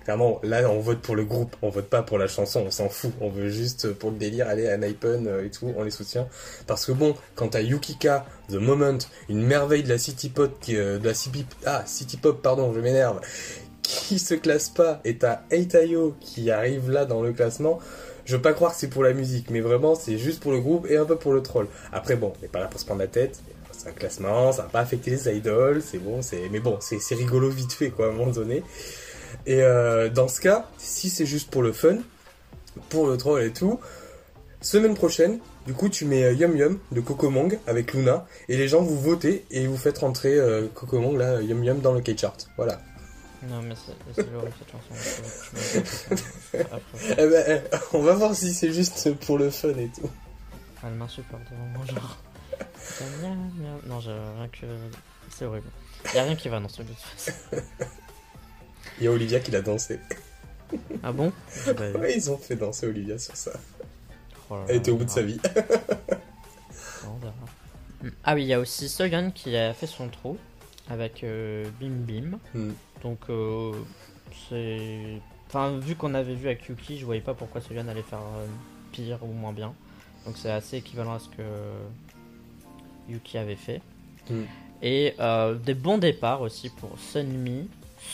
Clairement, 0.05 0.41
là, 0.43 0.69
on 0.69 0.81
vote 0.81 1.01
pour 1.01 1.15
le 1.15 1.25
groupe, 1.25 1.55
on 1.63 1.69
vote 1.69 1.89
pas 1.89 2.03
pour 2.03 2.19
la 2.19 2.27
chanson, 2.27 2.65
on 2.67 2.71
s'en 2.73 2.89
fout. 2.89 3.13
On 3.21 3.29
veut 3.29 3.49
juste, 3.49 3.85
euh, 3.85 3.95
pour 3.95 4.11
le 4.11 4.17
délire, 4.17 4.49
aller 4.49 4.67
à 4.69 4.77
Naipen 4.77 5.29
euh, 5.29 5.45
et 5.45 5.51
tout, 5.51 5.73
on 5.77 5.85
les 5.85 5.93
soutient. 5.93 6.27
Parce 6.67 6.87
que 6.87 6.93
bon, 6.93 7.15
quand 7.37 7.49
t'as 7.49 7.61
Yukika, 7.61 8.27
The 8.49 8.55
Moment, 8.55 8.99
une 9.29 9.43
merveille 9.45 9.85
de 9.85 9.89
la 9.89 9.99
City 9.99 10.29
Pop, 10.29 10.59
qui, 10.61 10.77
euh, 10.77 10.99
de 10.99 11.07
la 11.07 11.15
City, 11.15 11.47
ah, 11.67 11.85
City 11.87 12.17
Pop, 12.17 12.43
pardon, 12.43 12.73
je 12.75 12.81
m'énerve, 12.81 13.21
qui 13.83 14.19
se 14.19 14.35
classe 14.35 14.69
pas, 14.69 15.01
et 15.05 15.17
t'as 15.17 15.41
Eitayo 15.51 16.15
qui 16.21 16.51
arrive 16.51 16.91
là 16.91 17.05
dans 17.05 17.23
le 17.23 17.33
classement, 17.33 17.81
je 18.25 18.37
veux 18.37 18.43
pas 18.43 18.53
croire 18.53 18.73
que 18.73 18.79
c'est 18.79 18.89
pour 18.89 19.03
la 19.03 19.13
musique, 19.13 19.51
mais 19.51 19.61
vraiment, 19.61 19.95
c'est 19.95 20.19
juste 20.19 20.41
pour 20.41 20.53
le 20.53 20.61
groupe 20.61 20.87
et 20.89 20.97
un 20.97 21.05
peu 21.05 21.17
pour 21.17 21.33
le 21.33 21.43
troll. 21.43 21.67
Après, 21.93 22.17
bon, 22.17 22.33
on 22.37 22.43
n'est 22.43 22.49
pas 22.49 22.61
là 22.61 22.67
pour 22.67 22.81
se 22.81 22.85
prendre 22.85 23.01
la 23.01 23.09
tête. 23.09 23.41
C'est 23.73 23.89
un 23.89 23.93
classement, 23.93 24.53
ça 24.53 24.63
va 24.63 24.69
pas 24.69 24.81
affecter 24.81 25.11
les 25.11 25.29
idoles, 25.37 25.83
c'est 25.83 25.99
bon, 25.99 26.23
c'est, 26.23 26.49
mais 26.51 26.61
bon, 26.61 26.79
c'est, 26.81 27.01
rigolo 27.15 27.49
vite 27.49 27.73
fait, 27.73 27.91
quoi, 27.91 28.07
à 28.07 28.09
un 28.11 28.13
moment 28.13 28.31
donné. 28.31 28.63
Et 29.47 29.63
euh, 29.63 30.09
dans 30.09 30.29
ce 30.29 30.41
cas, 30.41 30.69
si 30.79 31.11
c'est 31.11 31.27
juste 31.27 31.51
pour 31.51 31.63
le 31.63 31.73
fun, 31.73 31.97
pour 32.91 33.09
le 33.09 33.17
troll 33.17 33.43
et 33.43 33.53
tout, 33.53 33.81
semaine 34.61 34.95
prochaine, 34.95 35.41
du 35.67 35.73
coup, 35.73 35.89
tu 35.89 36.05
mets 36.05 36.23
euh, 36.23 36.33
Yum 36.33 36.57
Yum 36.57 36.79
de 36.93 37.01
Cocomong 37.01 37.59
avec 37.67 37.93
Luna, 37.93 38.27
et 38.49 38.57
les 38.57 38.69
gens 38.69 38.83
vous 38.83 39.01
votez 39.01 39.45
et 39.51 39.67
vous 39.67 39.77
faites 39.77 39.99
rentrer 39.99 40.37
euh, 40.37 40.69
Cocomong, 40.73 41.17
là, 41.17 41.41
Yum 41.43 41.65
Yum 41.65 41.81
dans 41.81 41.93
le 41.93 42.01
K-chart. 42.03 42.37
Voilà. 42.57 42.79
Non, 43.49 43.61
mais 43.63 43.75
c'est 44.15 44.35
horrible 44.35 44.53
cette 44.59 44.71
chanson. 44.71 44.95
Eh 47.19 47.27
ben, 47.27 47.63
on 47.93 48.03
va 48.03 48.15
voir 48.15 48.35
si 48.35 48.53
c'est 48.55 48.73
juste 48.73 49.15
pour 49.21 49.39
le 49.39 49.51
fun 49.51 49.71
et 49.71 49.89
tout. 49.89 50.11
Elle 50.85 50.93
m'insupporte 50.93 51.43
vraiment, 51.45 51.85
genre. 51.87 52.19
Non, 53.87 54.01
j'ai 54.01 54.13
rien 54.13 54.49
que. 54.49 54.67
C'est 55.31 55.45
horrible. 55.45 55.69
Y 56.15 56.19
a 56.19 56.25
rien 56.25 56.37
qui 56.37 56.49
va 56.49 56.61
dans 56.61 56.69
ce 56.69 56.75
truc 56.75 56.89
de 56.89 56.93
toute 56.93 57.03
façon. 57.03 57.33
Il 58.99 59.05
y 59.05 59.09
a 59.09 59.11
Olivia 59.11 59.41
qui 59.41 59.51
l'a 59.51 59.63
dansé. 59.63 59.99
Ah 61.03 61.13
bon? 61.13 61.33
Vu. 61.67 61.99
Ouais, 61.99 62.17
ils 62.17 62.31
ont 62.31 62.39
fait 62.39 62.57
danser 62.57 62.87
Olivia 62.87 63.19
sur 63.19 63.37
ça. 63.37 63.53
Oh 64.49 64.57
là 64.57 64.65
Elle 64.69 64.77
était 64.77 64.91
au 64.91 64.97
bout 64.97 65.05
de 65.05 65.11
sa 65.11 65.23
vie. 65.23 65.41
On 67.07 67.17
verra. 67.19 67.35
Ah 68.25 68.35
oui, 68.35 68.43
il 68.43 68.49
y 68.49 68.55
a 68.55 68.61
aussi 68.61 68.89
Soyeon 68.89 69.31
qui 69.31 69.57
a 69.57 69.75
fait 69.75 69.87
son 69.87 70.09
trou 70.09 70.39
avec 70.89 71.25
euh, 71.25 71.65
Bim 71.81 71.91
Bim. 72.07 72.39
Hmm. 72.55 72.73
Donc, 73.03 73.19
euh, 73.31 73.73
c'est. 74.49 75.21
Enfin, 75.49 75.79
vu 75.79 75.95
qu'on 75.97 76.15
avait 76.15 76.35
vu 76.35 76.47
avec 76.47 76.67
Yuki, 76.69 76.99
je 76.99 77.05
voyais 77.05 77.21
pas 77.21 77.35
pourquoi 77.35 77.61
Soyeon 77.61 77.87
allait 77.89 78.03
faire 78.03 78.21
euh, 78.21 78.47
pire 78.93 79.19
ou 79.23 79.33
moins 79.33 79.53
bien. 79.53 79.75
Donc, 80.25 80.37
c'est 80.37 80.51
assez 80.51 80.79
équivalent 80.79 81.15
à 81.15 81.19
ce 81.19 81.29
que 81.29 81.43
Yuki 83.09 83.39
avait 83.39 83.57
fait. 83.57 83.83
Hmm. 84.31 84.45
Et 84.81 85.15
euh, 85.21 85.55
des 85.55 85.75
bons 85.75 85.99
départs 85.99 86.41
aussi 86.41 86.69
pour 86.71 86.99
Sunmi, 86.99 87.69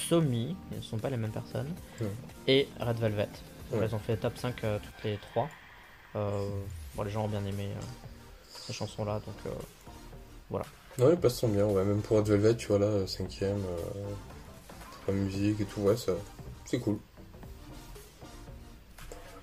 Somi, 0.08 0.54
ils 0.72 0.78
ne 0.78 0.82
sont 0.82 0.98
pas 0.98 1.08
les 1.10 1.16
mêmes 1.16 1.30
personnes, 1.30 1.72
Ouais. 2.00 2.06
et 2.46 2.68
Red 2.80 2.98
Velvet. 2.98 3.28
Donc. 3.70 3.82
Elles 3.82 3.94
ont 3.94 3.98
fait 3.98 4.16
top 4.16 4.36
5 4.36 4.64
euh, 4.64 4.78
toutes 4.82 5.04
les 5.04 5.16
trois. 5.18 5.48
Bon, 6.14 7.02
les 7.04 7.10
gens 7.10 7.24
ont 7.24 7.28
bien 7.28 7.44
aimé 7.44 7.68
ces 8.48 8.72
chansons-là, 8.72 9.20
donc 9.24 9.36
euh, 9.46 9.50
Non, 10.98 11.08
les 11.10 11.16
places 11.16 11.36
sont 11.36 11.48
bien, 11.48 11.64
ouais. 11.64 11.84
Même 11.84 12.00
pour 12.00 12.18
Red 12.18 12.28
Velvet, 12.28 12.56
tu 12.56 12.68
vois, 12.68 12.78
là, 12.78 13.06
cinquième, 13.06 13.58
euh, 13.58 14.12
pour 15.04 15.14
la 15.14 15.20
musique 15.20 15.60
et 15.60 15.64
tout, 15.64 15.80
ouais, 15.82 15.96
ça, 15.96 16.12
c'est 16.64 16.78
cool. 16.78 16.98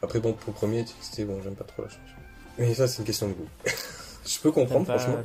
Après, 0.02 0.20
bon, 0.20 0.34
pour 0.34 0.54
le 0.54 0.54
premier, 0.54 0.84
TXT, 0.84 1.26
bon, 1.26 1.40
j'aime 1.44 1.56
pas 1.56 1.64
trop 1.64 1.84
la 1.84 1.90
chanson. 1.90 2.02
Mais 2.58 2.74
ça, 2.74 2.88
c'est 2.88 3.00
une 3.00 3.06
question 3.06 3.28
de 3.30 3.34
goût. 3.34 3.48
je 4.26 4.40
peux 4.40 4.52
comprendre, 4.52 4.86
franchement. 4.86 5.18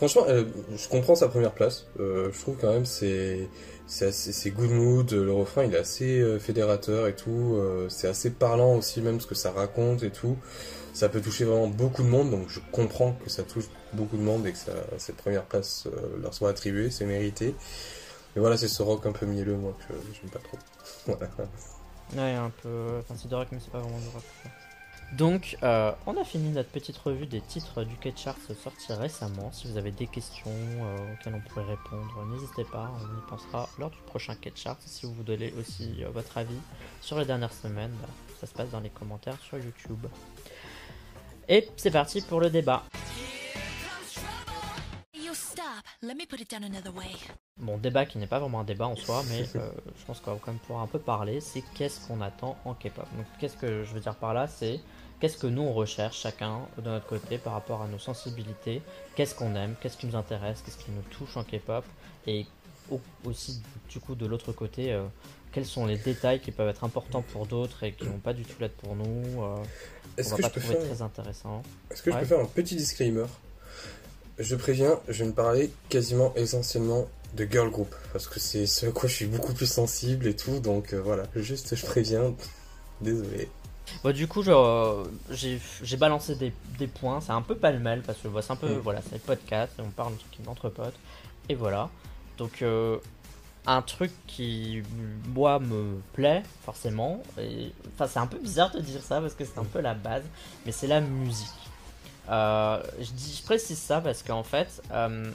Franchement, 0.00 0.24
euh, 0.28 0.44
je 0.74 0.88
comprends 0.88 1.14
sa 1.14 1.28
première 1.28 1.52
place. 1.52 1.86
Euh, 1.98 2.30
je 2.32 2.40
trouve 2.40 2.56
quand 2.58 2.72
même 2.72 2.86
c'est 2.86 3.50
c'est 3.86 4.50
good 4.50 4.70
mood. 4.70 5.12
Le 5.12 5.30
refrain 5.30 5.64
il 5.64 5.74
est 5.74 5.78
assez 5.78 6.20
euh, 6.20 6.38
fédérateur 6.38 7.06
et 7.06 7.14
tout. 7.14 7.56
Euh, 7.58 7.86
c'est 7.90 8.08
assez 8.08 8.30
parlant 8.30 8.76
aussi 8.76 9.02
même 9.02 9.20
ce 9.20 9.26
que 9.26 9.34
ça 9.34 9.50
raconte 9.50 10.02
et 10.02 10.10
tout. 10.10 10.38
Ça 11.00 11.08
peut 11.08 11.22
toucher 11.22 11.46
vraiment 11.46 11.66
beaucoup 11.66 12.02
de 12.02 12.08
monde. 12.08 12.30
Donc 12.30 12.50
je 12.50 12.60
comprends 12.72 13.12
que 13.12 13.30
ça 13.30 13.42
touche 13.42 13.64
beaucoup 13.94 14.18
de 14.18 14.22
monde 14.22 14.46
et 14.46 14.52
que 14.52 14.58
cette 14.98 15.16
première 15.16 15.44
place 15.44 15.86
euh, 15.86 16.18
leur 16.20 16.34
soit 16.34 16.50
attribuée. 16.50 16.90
C'est 16.90 17.06
mérité. 17.06 17.54
Mais 18.36 18.40
voilà, 18.40 18.58
c'est 18.58 18.68
ce 18.68 18.82
rock 18.82 19.06
un 19.06 19.12
peu 19.12 19.24
mielleux 19.24 19.56
moi 19.56 19.74
que 19.88 19.94
j'aime 20.12 20.28
pas 20.28 20.40
trop. 20.40 20.58
Voilà. 21.06 21.30
Ouais, 22.14 22.34
un 22.34 22.50
peu. 22.62 22.98
Enfin, 22.98 23.14
c'est 23.16 23.28
de 23.28 23.34
rock, 23.34 23.48
mais 23.50 23.60
c'est 23.64 23.70
pas 23.70 23.78
vraiment 23.78 23.98
du 23.98 24.08
rock. 24.08 24.22
Donc, 25.16 25.56
euh, 25.62 25.90
on 26.06 26.20
a 26.20 26.24
fini 26.24 26.50
notre 26.50 26.68
petite 26.68 26.98
revue 26.98 27.24
des 27.24 27.40
titres 27.40 27.82
du 27.82 27.94
K-Chart 27.94 28.36
sortis 28.62 28.92
récemment. 28.92 29.50
Si 29.52 29.68
vous 29.68 29.78
avez 29.78 29.92
des 29.92 30.06
questions 30.06 30.50
euh, 30.50 31.14
auxquelles 31.14 31.34
on 31.34 31.48
pourrait 31.48 31.64
répondre, 31.64 32.26
n'hésitez 32.26 32.64
pas, 32.64 32.92
on 32.94 33.06
y 33.06 33.26
pensera 33.26 33.70
lors 33.78 33.88
du 33.88 34.00
prochain 34.04 34.34
K-Chart. 34.34 34.76
Si 34.84 35.06
vous 35.06 35.22
donnez 35.22 35.54
aussi 35.58 36.04
votre 36.12 36.36
avis 36.36 36.60
sur 37.00 37.18
les 37.18 37.24
dernières 37.24 37.54
semaines, 37.54 37.92
bah, 38.02 38.08
ça 38.38 38.46
se 38.46 38.52
passe 38.52 38.68
dans 38.68 38.80
les 38.80 38.90
commentaires 38.90 39.40
sur 39.40 39.56
YouTube. 39.56 40.06
Et 41.52 41.68
c'est 41.76 41.90
parti 41.90 42.20
pour 42.20 42.38
le 42.38 42.48
débat. 42.48 42.84
Bon, 47.56 47.76
débat 47.76 48.06
qui 48.06 48.18
n'est 48.18 48.28
pas 48.28 48.38
vraiment 48.38 48.60
un 48.60 48.64
débat 48.64 48.86
en 48.86 48.94
soi, 48.94 49.24
mais 49.28 49.42
euh, 49.56 49.72
je 49.98 50.04
pense 50.06 50.20
qu'on 50.20 50.34
va 50.34 50.38
quand 50.40 50.52
même 50.52 50.60
pouvoir 50.60 50.84
un 50.84 50.86
peu 50.86 51.00
parler, 51.00 51.40
c'est 51.40 51.64
qu'est-ce 51.74 52.06
qu'on 52.06 52.20
attend 52.20 52.56
en 52.64 52.74
K-pop? 52.74 53.04
Donc, 53.16 53.26
qu'est-ce 53.40 53.56
que 53.56 53.82
je 53.82 53.92
veux 53.92 53.98
dire 53.98 54.14
par 54.14 54.32
là? 54.32 54.46
C'est 54.46 54.78
qu'est-ce 55.18 55.36
que 55.36 55.48
nous 55.48 55.62
on 55.62 55.72
recherche 55.72 56.20
chacun 56.20 56.60
de 56.78 56.88
notre 56.88 57.06
côté 57.06 57.36
par 57.36 57.54
rapport 57.54 57.82
à 57.82 57.88
nos 57.88 57.98
sensibilités, 57.98 58.80
qu'est-ce 59.16 59.34
qu'on 59.34 59.56
aime, 59.56 59.74
qu'est-ce 59.80 59.96
qui 59.96 60.06
nous 60.06 60.16
intéresse, 60.16 60.62
qu'est-ce 60.62 60.78
qui 60.78 60.92
nous 60.92 61.02
touche 61.10 61.36
en 61.36 61.42
K-pop, 61.42 61.84
et 62.28 62.46
aussi 63.24 63.60
du 63.88 63.98
coup 63.98 64.14
de 64.14 64.26
l'autre 64.26 64.52
côté, 64.52 64.92
euh, 64.92 65.04
quels 65.52 65.66
sont 65.66 65.84
les 65.84 65.98
détails 65.98 66.40
qui 66.40 66.52
peuvent 66.52 66.68
être 66.68 66.84
importants 66.84 67.22
pour 67.22 67.46
d'autres 67.46 67.82
et 67.82 67.92
qui 67.92 68.04
vont 68.04 68.18
pas 68.18 68.32
du 68.32 68.44
tout 68.44 68.54
l'être 68.60 68.76
pour 68.76 68.94
nous. 68.94 69.42
Euh, 69.42 69.56
Est-ce 70.20 70.34
que 70.34 70.42
je 70.42 70.48
peux 70.48 70.60
faire... 70.60 70.78
très 70.78 71.02
intéressant. 71.02 71.62
Est-ce 71.90 72.02
que 72.02 72.12
je 72.12 72.18
peux 72.18 72.24
faire 72.24 72.40
un 72.40 72.46
petit 72.46 72.76
disclaimer? 72.76 73.26
Je 74.38 74.56
préviens, 74.56 74.98
je 75.08 75.22
vais 75.24 75.30
me 75.30 75.34
parler 75.34 75.70
quasiment 75.88 76.32
essentiellement 76.34 77.06
de 77.36 77.44
girl 77.44 77.70
group 77.70 77.94
parce 78.12 78.26
que 78.26 78.40
c'est 78.40 78.66
ce 78.66 78.86
à 78.86 78.90
quoi 78.90 79.08
je 79.08 79.14
suis 79.14 79.26
beaucoup 79.26 79.52
plus 79.52 79.70
sensible 79.70 80.26
et 80.26 80.34
tout 80.34 80.58
donc 80.58 80.92
euh, 80.92 81.00
voilà 81.00 81.22
juste 81.36 81.76
je 81.76 81.86
préviens 81.86 82.34
désolé 83.00 83.48
Bon, 84.04 84.14
du 84.14 84.26
coup, 84.28 84.42
j'ai 84.42 85.96
balancé 85.96 86.34
des, 86.36 86.52
des 86.78 86.86
points. 86.86 87.20
C'est 87.20 87.32
un 87.32 87.42
peu 87.42 87.56
pâle-mêle 87.56 88.02
parce 88.02 88.18
que 88.18 88.28
c'est 88.40 88.52
un 88.52 88.56
peu. 88.56 88.68
Mm. 88.68 88.78
Voilà, 88.78 89.00
c'est 89.10 89.20
podcast 89.20 89.72
on 89.78 89.90
parle 89.90 90.14
entre 90.46 90.68
potes. 90.68 90.94
Et 91.48 91.54
voilà. 91.54 91.90
Donc, 92.38 92.62
euh, 92.62 92.98
un 93.66 93.82
truc 93.82 94.10
qui, 94.26 94.82
moi, 95.28 95.58
me 95.58 96.00
plaît, 96.12 96.42
forcément. 96.64 97.22
Et, 97.38 97.72
enfin, 97.94 98.06
c'est 98.06 98.18
un 98.18 98.26
peu 98.26 98.38
bizarre 98.38 98.70
de 98.70 98.80
dire 98.80 99.02
ça 99.02 99.20
parce 99.20 99.34
que 99.34 99.44
c'est 99.44 99.58
un 99.58 99.64
peu 99.64 99.80
la 99.80 99.94
base. 99.94 100.24
Mais 100.64 100.72
c'est 100.72 100.86
la 100.86 101.00
musique. 101.00 101.48
Euh, 102.30 102.82
je, 103.00 103.10
dis, 103.12 103.36
je 103.38 103.44
précise 103.44 103.78
ça 103.78 104.00
parce 104.00 104.22
qu'en 104.22 104.42
fait, 104.42 104.82
euh, 104.92 105.30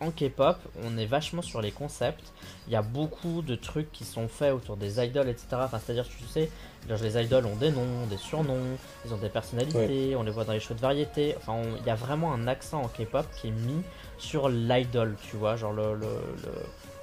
en 0.00 0.10
K-pop, 0.10 0.56
on 0.84 0.96
est 0.96 1.06
vachement 1.06 1.42
sur 1.42 1.60
les 1.60 1.72
concepts. 1.72 2.32
Il 2.66 2.72
y 2.72 2.76
a 2.76 2.82
beaucoup 2.82 3.42
de 3.42 3.56
trucs 3.56 3.90
qui 3.92 4.04
sont 4.04 4.28
faits 4.28 4.52
autour 4.52 4.76
des 4.76 5.04
idoles, 5.04 5.28
etc. 5.28 5.46
Enfin, 5.52 5.80
c'est-à-dire, 5.84 6.06
tu 6.08 6.24
sais, 6.26 6.50
les 6.88 7.24
idoles 7.24 7.46
ont 7.46 7.56
des 7.56 7.70
noms, 7.70 8.06
des 8.08 8.16
surnoms, 8.16 8.76
ils 9.04 9.12
ont 9.12 9.18
des 9.18 9.28
personnalités, 9.28 10.14
on 10.16 10.22
les 10.22 10.30
voit 10.30 10.44
dans 10.44 10.52
les 10.52 10.60
shows 10.60 10.74
de 10.74 10.80
variété. 10.80 11.34
Enfin, 11.38 11.60
il 11.80 11.86
y 11.86 11.90
a 11.90 11.94
vraiment 11.94 12.32
un 12.32 12.46
accent 12.46 12.82
en 12.82 12.88
K-pop 12.88 13.26
qui 13.40 13.48
est 13.48 13.52
mis 13.52 13.82
sur 14.18 14.48
l'idol, 14.48 15.16
tu 15.28 15.36
vois. 15.36 15.56
Genre, 15.56 15.72
le, 15.72 15.94
le, 15.94 16.08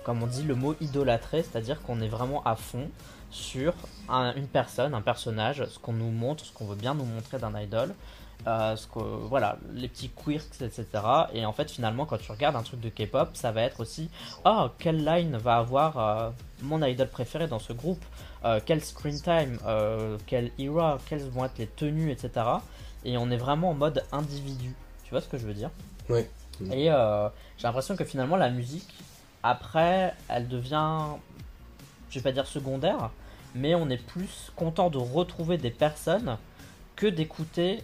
comme 0.05 0.21
on 0.21 0.27
dit, 0.27 0.43
le 0.43 0.55
mot 0.55 0.75
idolâtré, 0.81 1.43
c'est-à-dire 1.43 1.81
qu'on 1.81 1.99
est 1.99 2.07
vraiment 2.07 2.43
à 2.43 2.55
fond 2.55 2.89
sur 3.31 3.73
une 4.09 4.47
personne, 4.47 4.93
un 4.93 5.01
personnage, 5.01 5.65
ce 5.65 5.79
qu'on 5.79 5.93
nous 5.93 6.11
montre, 6.11 6.45
ce 6.45 6.53
qu'on 6.53 6.65
veut 6.65 6.75
bien 6.75 6.93
nous 6.93 7.05
montrer 7.05 7.39
d'un 7.39 7.59
idol. 7.59 7.93
Euh, 8.47 8.75
ce 8.75 8.85
que, 8.85 8.99
voilà, 8.99 9.57
les 9.73 9.87
petits 9.87 10.09
quirks, 10.09 10.61
etc. 10.61 10.85
Et 11.33 11.45
en 11.45 11.53
fait, 11.53 11.71
finalement, 11.71 12.05
quand 12.05 12.17
tu 12.17 12.31
regardes 12.31 12.55
un 12.55 12.61
truc 12.61 12.79
de 12.79 12.89
K-pop, 12.89 13.29
ça 13.33 13.51
va 13.51 13.63
être 13.63 13.79
aussi 13.79 14.09
Oh, 14.45 14.67
quelle 14.77 15.03
line 15.03 15.35
va 15.37 15.57
avoir 15.57 15.97
euh, 15.97 16.29
mon 16.61 16.83
idol 16.83 17.07
préféré 17.07 17.47
dans 17.47 17.57
ce 17.57 17.73
groupe 17.73 18.03
euh, 18.43 18.59
Quel 18.63 18.83
screen 18.83 19.19
time 19.19 19.57
Quelle 20.27 20.51
era 20.59 20.99
Quelles 21.07 21.27
vont 21.29 21.45
être 21.45 21.57
les 21.57 21.65
tenues, 21.65 22.11
etc. 22.11 22.45
Et 23.03 23.17
on 23.17 23.31
est 23.31 23.37
vraiment 23.37 23.71
en 23.71 23.73
mode 23.73 24.03
individu. 24.11 24.75
Tu 25.03 25.09
vois 25.09 25.21
ce 25.21 25.27
que 25.27 25.39
je 25.39 25.47
veux 25.47 25.55
dire? 25.55 25.71
Oui. 26.09 26.21
Et 26.71 26.85
j'ai 26.85 27.63
l'impression 27.63 27.95
que 27.95 28.05
finalement, 28.05 28.35
la 28.35 28.51
musique, 28.51 28.93
après, 29.45 30.15
elle 30.27 30.47
devient, 30.47 30.97
je 32.09 32.17
vais 32.17 32.23
pas 32.23 32.31
dire 32.31 32.47
secondaire, 32.47 33.11
mais 33.53 33.75
on 33.75 33.91
est 33.91 34.03
plus 34.03 34.51
content 34.55 34.89
de 34.89 34.97
retrouver 34.97 35.59
des 35.59 35.69
personnes 35.69 36.39
que 36.95 37.05
d'écouter 37.05 37.83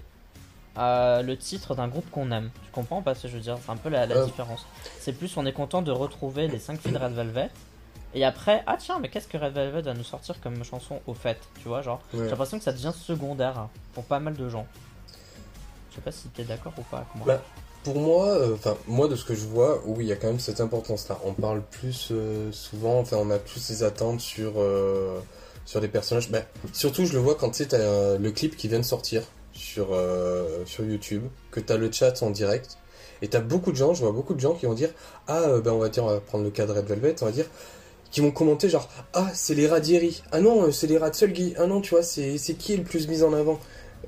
le 0.75 1.35
titre 1.35 1.75
d'un 1.75 1.87
groupe 1.87 2.09
qu'on 2.09 2.31
aime. 2.31 2.49
Tu 2.65 2.71
comprends 2.71 3.03
pas 3.03 3.13
ce 3.13 3.23
que 3.23 3.27
je 3.27 3.33
veux 3.35 3.41
dire? 3.41 3.59
C'est 3.63 3.71
un 3.71 3.77
peu 3.77 3.89
la, 3.89 4.07
différence. 4.25 4.65
C'est 4.97 5.13
plus 5.13 5.37
on 5.37 5.45
est 5.45 5.53
content 5.53 5.83
de 5.83 5.91
retrouver 5.91 6.47
les 6.47 6.57
5 6.57 6.79
filles 6.79 6.93
de 6.93 6.97
Red 6.97 7.13
Velvet. 7.13 7.51
Et 8.15 8.25
après, 8.25 8.63
ah 8.65 8.77
tiens, 8.79 8.97
mais 8.99 9.09
qu'est-ce 9.09 9.27
que 9.27 9.37
Red 9.37 9.53
Velvet 9.53 9.83
va 9.83 9.93
nous 9.93 10.03
sortir 10.03 10.41
comme 10.41 10.63
chanson 10.63 10.99
au 11.05 11.13
fait? 11.13 11.37
Tu 11.61 11.67
vois, 11.67 11.83
genre, 11.83 12.01
j'ai 12.11 12.27
l'impression 12.27 12.57
que 12.57 12.63
ça 12.63 12.73
devient 12.73 12.91
secondaire 12.95 13.67
pour 13.93 14.03
pas 14.05 14.19
mal 14.19 14.35
de 14.35 14.49
gens. 14.49 14.65
Je 15.91 15.97
sais 15.97 16.01
pas 16.01 16.11
si 16.11 16.27
t'es 16.29 16.43
d'accord 16.43 16.73
ou 16.75 16.81
pas 16.81 16.97
avec 16.97 17.15
moi. 17.15 17.25
Bah, 17.27 17.41
pour 17.83 17.95
moi, 17.99 18.27
euh, 18.27 18.53
enfin, 18.53 18.77
moi 18.87 19.07
de 19.07 19.15
ce 19.15 19.25
que 19.25 19.35
je 19.35 19.45
vois, 19.45 19.81
oui, 19.85 20.05
il 20.05 20.07
y 20.07 20.11
a 20.11 20.15
quand 20.15 20.27
même 20.27 20.39
cette 20.39 20.61
importance-là. 20.61 21.19
On 21.25 21.33
parle 21.33 21.61
plus 21.61 22.09
euh, 22.11 22.51
souvent, 22.51 22.99
enfin, 22.99 23.17
on 23.19 23.29
a 23.31 23.37
plus 23.39 23.59
ces 23.59 23.83
attentes 23.83 24.21
sur, 24.21 24.53
euh, 24.57 25.19
sur 25.65 25.81
des 25.81 25.87
personnages. 25.87 26.29
Bah, 26.29 26.41
surtout, 26.73 27.05
je 27.05 27.13
le 27.13 27.19
vois 27.19 27.35
quand 27.35 27.51
tu 27.51 27.63
sais, 27.63 27.69
t'as 27.69 28.17
le 28.17 28.31
clip 28.31 28.55
qui 28.55 28.67
vient 28.67 28.79
de 28.79 28.85
sortir 28.85 29.23
sur, 29.53 29.89
euh, 29.91 30.63
sur 30.65 30.83
YouTube, 30.85 31.23
que 31.51 31.59
tu 31.59 31.71
as 31.71 31.77
le 31.77 31.91
chat 31.91 32.21
en 32.23 32.31
direct, 32.31 32.77
et 33.21 33.27
tu 33.27 33.37
as 33.37 33.41
beaucoup 33.41 33.71
de 33.71 33.77
gens, 33.77 33.93
je 33.93 34.01
vois 34.01 34.11
beaucoup 34.11 34.33
de 34.33 34.39
gens 34.39 34.53
qui 34.53 34.65
vont 34.65 34.73
dire 34.73 34.89
Ah, 35.27 35.41
euh, 35.41 35.61
ben 35.61 35.71
on 35.71 35.79
va 35.79 35.89
dire, 35.89 36.03
on 36.03 36.09
va 36.09 36.19
prendre 36.19 36.43
le 36.43 36.49
cas 36.49 36.65
de 36.65 36.71
Red 36.71 36.85
Velvet, 36.85 37.15
on 37.21 37.25
va 37.25 37.31
dire, 37.31 37.45
qui 38.11 38.21
vont 38.21 38.31
commenter 38.31 38.69
genre 38.69 38.89
Ah, 39.13 39.29
c'est 39.33 39.53
les 39.53 39.67
Radieri, 39.67 40.23
ah 40.31 40.39
non, 40.41 40.63
euh, 40.63 40.71
c'est 40.71 40.87
les 40.87 40.97
Ratsulgi, 40.97 41.53
ah 41.57 41.67
non, 41.67 41.81
tu 41.81 41.91
vois, 41.91 42.03
c'est 42.03 42.37
qui 42.57 42.75
le 42.77 42.83
plus 42.83 43.07
mis 43.07 43.23
en 43.23 43.33
avant? 43.33 43.59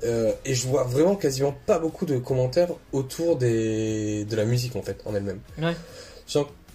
Et 0.02 0.54
je 0.54 0.68
vois 0.68 0.84
vraiment 0.84 1.16
quasiment 1.16 1.54
pas 1.66 1.78
beaucoup 1.78 2.04
de 2.04 2.18
commentaires 2.18 2.68
autour 2.92 3.36
des, 3.36 4.24
de 4.24 4.36
la 4.36 4.44
musique 4.44 4.76
en 4.76 4.82
fait, 4.82 5.00
en 5.06 5.14
elle-même. 5.14 5.40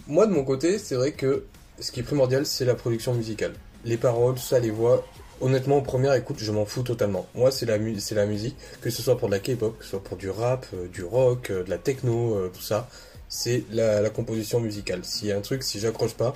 moi 0.08 0.26
de 0.26 0.32
mon 0.32 0.44
côté, 0.44 0.78
c'est 0.78 0.96
vrai 0.96 1.12
que 1.12 1.44
ce 1.80 1.92
qui 1.92 2.00
est 2.00 2.02
primordial, 2.02 2.46
c'est 2.46 2.64
la 2.64 2.74
production 2.74 3.14
musicale. 3.14 3.54
Les 3.84 3.96
paroles, 3.96 4.38
ça, 4.38 4.58
les 4.58 4.70
voix, 4.70 5.06
honnêtement, 5.40 5.78
en 5.78 5.82
première 5.82 6.14
écoute, 6.14 6.36
je 6.38 6.52
m'en 6.52 6.66
fous 6.66 6.82
totalement. 6.82 7.26
Moi, 7.34 7.50
c'est 7.50 7.66
la, 7.66 7.78
musique, 7.78 8.56
que 8.80 8.90
ce 8.90 9.02
soit 9.02 9.16
pour 9.16 9.28
de 9.28 9.34
la 9.34 9.40
K-pop, 9.40 9.78
que 9.78 9.84
ce 9.84 9.90
soit 9.90 10.04
pour 10.04 10.16
du 10.16 10.30
rap, 10.30 10.66
euh, 10.74 10.86
du 10.88 11.02
rock, 11.02 11.50
euh, 11.50 11.64
de 11.64 11.70
la 11.70 11.78
techno, 11.78 12.34
euh, 12.34 12.50
tout 12.52 12.60
ça. 12.60 12.88
C'est 13.28 13.64
la, 13.72 14.10
composition 14.10 14.60
musicale. 14.60 15.00
S'il 15.04 15.28
y 15.28 15.32
a 15.32 15.36
un 15.36 15.40
truc, 15.40 15.62
si 15.62 15.80
j'accroche 15.80 16.14
pas, 16.14 16.34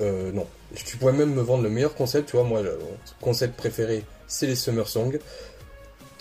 non. 0.00 0.46
Tu 0.74 0.96
pourrais 0.98 1.12
même 1.12 1.32
me 1.32 1.40
vendre 1.40 1.62
le 1.62 1.70
meilleur 1.70 1.94
concept, 1.94 2.30
tu 2.30 2.36
vois. 2.36 2.44
Moi, 2.44 2.62
le 2.62 2.78
concept 3.20 3.56
préféré, 3.56 4.04
c'est 4.26 4.46
les 4.46 4.56
Summer 4.56 4.88
Songs. 4.88 5.18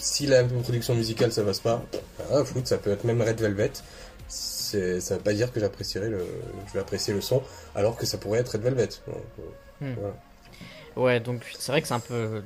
Si 0.06 0.28
la 0.28 0.43
production 0.43 0.93
musicale, 0.93 1.32
ça 1.32 1.43
passe 1.43 1.60
pas, 1.60 1.84
ah, 2.32 2.45
foot, 2.45 2.68
ça 2.68 2.78
peut 2.78 2.91
être 2.91 3.06
même 3.06 3.24
Red 3.24 3.41
Velvet. 3.41 3.72
ça 4.28 5.16
veut 5.16 5.24
pas 5.24 5.34
dire 5.34 5.51
que 5.51 5.60
j'apprécierais 5.60 6.10
le, 6.10 6.24
je 6.68 6.74
vais 6.74 6.80
apprécier 6.80 7.12
le 7.12 7.22
son, 7.22 7.41
alors 7.74 7.97
que 7.97 8.06
ça 8.06 8.20
pourrait 8.20 8.38
être 8.38 8.49
Red 8.49 8.62
Velvet. 8.62 8.89
Hmm. 9.82 9.95
Ouais, 10.95 11.20
donc 11.20 11.43
c'est 11.58 11.72
vrai 11.72 11.82
que 11.82 11.88
c'est 11.88 11.95
un 11.95 11.99
peu 11.99 12.43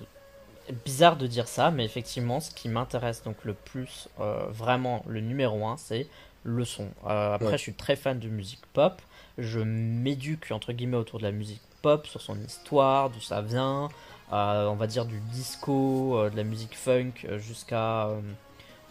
bizarre 0.86 1.18
de 1.18 1.28
dire 1.28 1.50
ça, 1.50 1.70
mais 1.70 1.84
effectivement, 1.84 2.40
ce 2.40 2.52
qui 2.52 2.70
m'intéresse 2.70 3.24
donc 3.24 3.36
le 3.44 3.54
plus, 3.54 4.08
euh, 4.22 4.46
vraiment 4.52 5.04
le 5.06 5.20
numéro 5.20 5.68
un, 5.68 5.76
c'est 5.76 6.08
le 6.44 6.64
son. 6.64 6.88
Euh, 7.08 7.34
après, 7.34 7.58
je 7.58 7.64
suis 7.64 7.74
très 7.74 7.98
fan 7.98 8.20
de 8.20 8.30
musique 8.30 8.66
pop. 8.72 9.02
Je 9.38 9.60
m'éduque 9.60 10.50
entre 10.52 10.72
guillemets 10.72 10.96
autour 10.96 11.20
de 11.20 11.26
la 11.26 11.34
musique 11.34 11.62
pop, 11.82 12.08
sur 12.08 12.22
son 12.22 12.40
histoire, 12.40 13.10
d'où 13.10 13.20
ça 13.20 13.42
vient. 13.42 13.90
Euh, 14.32 14.68
on 14.68 14.76
va 14.76 14.88
dire 14.88 15.06
du 15.06 15.20
disco, 15.20 16.30
de 16.30 16.36
la 16.36 16.44
musique 16.44 16.76
funk 16.76 17.14
jusqu'à 17.38 18.10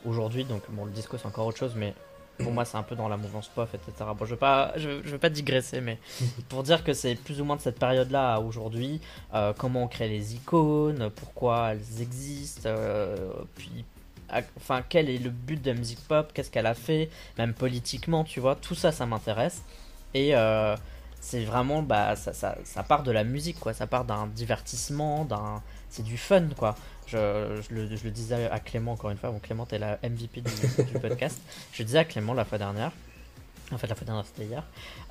aujourd'hui. 0.04 0.44
Donc 0.44 0.62
bon, 0.70 0.84
le 0.84 0.92
disco 0.92 1.16
c'est 1.16 1.26
encore 1.26 1.46
autre 1.46 1.58
chose, 1.58 1.74
mais 1.76 1.94
pour 2.38 2.52
moi, 2.52 2.64
c'est 2.64 2.76
un 2.76 2.82
peu 2.82 2.94
dans 2.94 3.08
la 3.08 3.16
mouvance 3.16 3.48
pop, 3.48 3.68
etc. 3.74 4.10
Bon, 4.16 4.24
je 4.24 4.30
vais 4.30 4.36
pas, 4.36 4.72
je, 4.76 4.88
vais 4.88 5.18
pas 5.18 5.28
digresser, 5.28 5.80
mais 5.80 5.98
pour 6.48 6.62
dire 6.62 6.84
que 6.84 6.92
c'est 6.92 7.14
plus 7.16 7.40
ou 7.40 7.44
moins 7.44 7.56
de 7.56 7.60
cette 7.60 7.78
période-là 7.78 8.34
à 8.34 8.40
aujourd'hui, 8.40 9.00
euh, 9.34 9.52
comment 9.56 9.84
on 9.84 9.88
crée 9.88 10.08
les 10.08 10.34
icônes, 10.34 11.10
pourquoi 11.16 11.72
elles 11.72 12.02
existent, 12.02 12.62
euh, 12.66 13.16
puis, 13.56 13.84
enfin, 14.56 14.82
quel 14.88 15.10
est 15.10 15.18
le 15.18 15.30
but 15.30 15.60
de 15.60 15.70
la 15.70 15.76
musique 15.76 16.00
pop, 16.06 16.32
qu'est-ce 16.32 16.50
qu'elle 16.50 16.66
a 16.66 16.74
fait, 16.74 17.10
même 17.36 17.54
politiquement, 17.54 18.24
tu 18.24 18.40
vois, 18.40 18.54
tout 18.54 18.74
ça, 18.74 18.92
ça 18.92 19.06
m'intéresse. 19.06 19.62
Et 20.14 20.34
euh, 20.34 20.76
c'est 21.20 21.44
vraiment, 21.44 21.82
bah, 21.82 22.16
ça, 22.16 22.32
ça, 22.32 22.56
ça, 22.64 22.82
part 22.82 23.02
de 23.02 23.10
la 23.10 23.24
musique, 23.24 23.58
quoi. 23.58 23.72
Ça 23.72 23.86
part 23.86 24.04
d'un 24.04 24.26
divertissement, 24.28 25.24
d'un, 25.24 25.62
c'est 25.90 26.02
du 26.02 26.16
fun, 26.16 26.48
quoi. 26.56 26.74
Je, 27.06 27.60
le, 27.70 28.10
disais 28.10 28.50
à 28.50 28.60
Clément 28.60 28.92
encore 28.92 29.10
une 29.10 29.16
fois, 29.16 29.30
bon, 29.30 29.38
Clément 29.38 29.66
est 29.72 29.78
la 29.78 29.98
MVP 30.02 30.42
du, 30.42 30.98
podcast. 31.00 31.40
Je 31.72 31.82
disais 31.82 31.98
à 31.98 32.04
Clément 32.04 32.34
la 32.34 32.44
fois 32.44 32.58
dernière, 32.58 32.92
en 33.72 33.78
fait 33.78 33.86
la 33.86 33.94
fois 33.94 34.04
dernière 34.04 34.26
c'était 34.26 34.44
hier, 34.44 34.62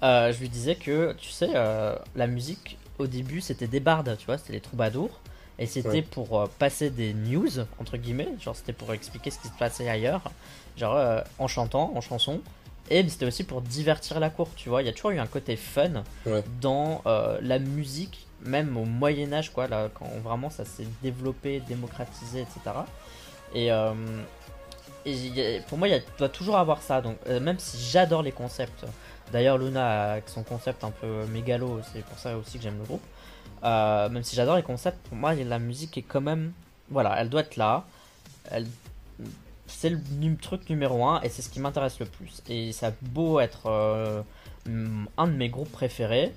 euh, 0.04 0.32
je 0.32 0.40
lui 0.40 0.50
disais 0.50 0.76
que, 0.76 1.14
tu 1.14 1.30
sais, 1.30 1.50
euh, 1.56 1.96
la 2.16 2.28
musique 2.28 2.78
au 3.00 3.08
début 3.08 3.42
c'était 3.42 3.68
des 3.68 3.80
bardes, 3.80 4.16
tu 4.20 4.28
vois, 4.28 4.38
c'était 4.38 4.54
les 4.54 4.62
troubadours. 4.62 5.22
Et 5.60 5.66
c'était 5.66 6.04
pour 6.04 6.40
euh, 6.40 6.46
passer 6.60 6.92
des 6.92 7.16
news, 7.16 7.50
entre 7.80 7.98
guillemets, 7.98 8.30
genre 8.40 8.56
c'était 8.56 8.74
pour 8.74 8.94
expliquer 8.94 9.32
ce 9.32 9.40
qui 9.40 9.48
se 9.48 9.58
passait 9.58 9.90
ailleurs, 9.90 10.30
genre 10.78 11.24
en 11.40 11.48
chantant, 11.48 11.92
en 11.96 12.02
chanson. 12.02 12.42
Et 12.90 13.08
c'était 13.10 13.26
aussi 13.26 13.44
pour 13.44 13.62
divertir 13.62 14.20
la 14.20 14.30
cour, 14.30 14.50
tu 14.56 14.70
vois. 14.70 14.82
Il 14.82 14.86
y 14.86 14.90
a 14.90 14.94
toujours 14.94 15.12
eu 15.12 15.20
un 15.20 15.28
côté 15.28 15.56
fun 15.56 16.04
dans 16.62 17.02
la 17.42 17.60
musique 17.60 18.28
même 18.42 18.78
au 18.78 18.86
Moyen 18.86 19.34
Âge, 19.34 19.52
quoi, 19.52 19.68
là, 19.68 19.90
quand 19.94 20.10
vraiment 20.24 20.50
ça 20.50 20.66
s'est 20.66 20.88
développé, 21.02 21.62
démocratisé, 21.68 22.42
etc. 22.42 22.60
Et, 23.54 23.72
euh, 23.72 23.94
et 25.06 25.62
pour 25.68 25.78
moi, 25.78 25.88
il 25.88 26.04
doit 26.18 26.30
toujours 26.30 26.58
avoir 26.58 26.82
ça. 26.82 27.02
Donc, 27.02 27.18
euh, 27.28 27.40
même 27.40 27.60
si 27.60 27.78
j'adore 27.90 28.22
les 28.22 28.32
concepts, 28.32 28.86
d'ailleurs 29.32 29.58
Luna 29.58 30.12
avec 30.12 30.30
son 30.30 30.44
concept 30.44 30.84
un 30.84 30.92
peu 30.92 31.26
mégalo, 31.28 31.82
c'est 31.94 32.04
pour 32.04 32.18
ça 32.20 32.38
aussi 32.38 32.58
que 32.58 32.64
j'aime 32.64 32.78
le 32.78 32.86
groupe. 32.86 33.04
Euh, 33.64 34.10
même 34.10 34.24
si 34.24 34.36
j'adore 34.36 34.56
les 34.56 34.64
concepts, 34.64 34.98
pour 35.08 35.18
moi, 35.18 35.34
la 35.34 35.60
musique 35.60 35.98
est 35.98 36.04
quand 36.04 36.22
même, 36.22 36.52
voilà, 36.90 37.16
elle 37.20 37.30
doit 37.30 37.42
être 37.42 37.56
là. 37.56 37.86
Elle, 38.52 38.68
c'est 39.68 39.90
le 39.90 40.00
truc 40.38 40.70
numéro 40.70 41.06
un 41.06 41.22
et 41.22 41.30
c'est 41.30 41.42
ce 41.42 41.50
qui 41.50 41.60
m'intéresse 41.60 42.00
le 42.00 42.06
plus. 42.06 42.42
Et 42.50 42.72
ça 42.72 42.88
a 42.88 42.92
beau 43.02 43.40
être 43.40 43.70
un 45.18 45.28
de 45.28 45.34
mes 45.34 45.50
groupes 45.50 45.72
préférés. 45.72 46.34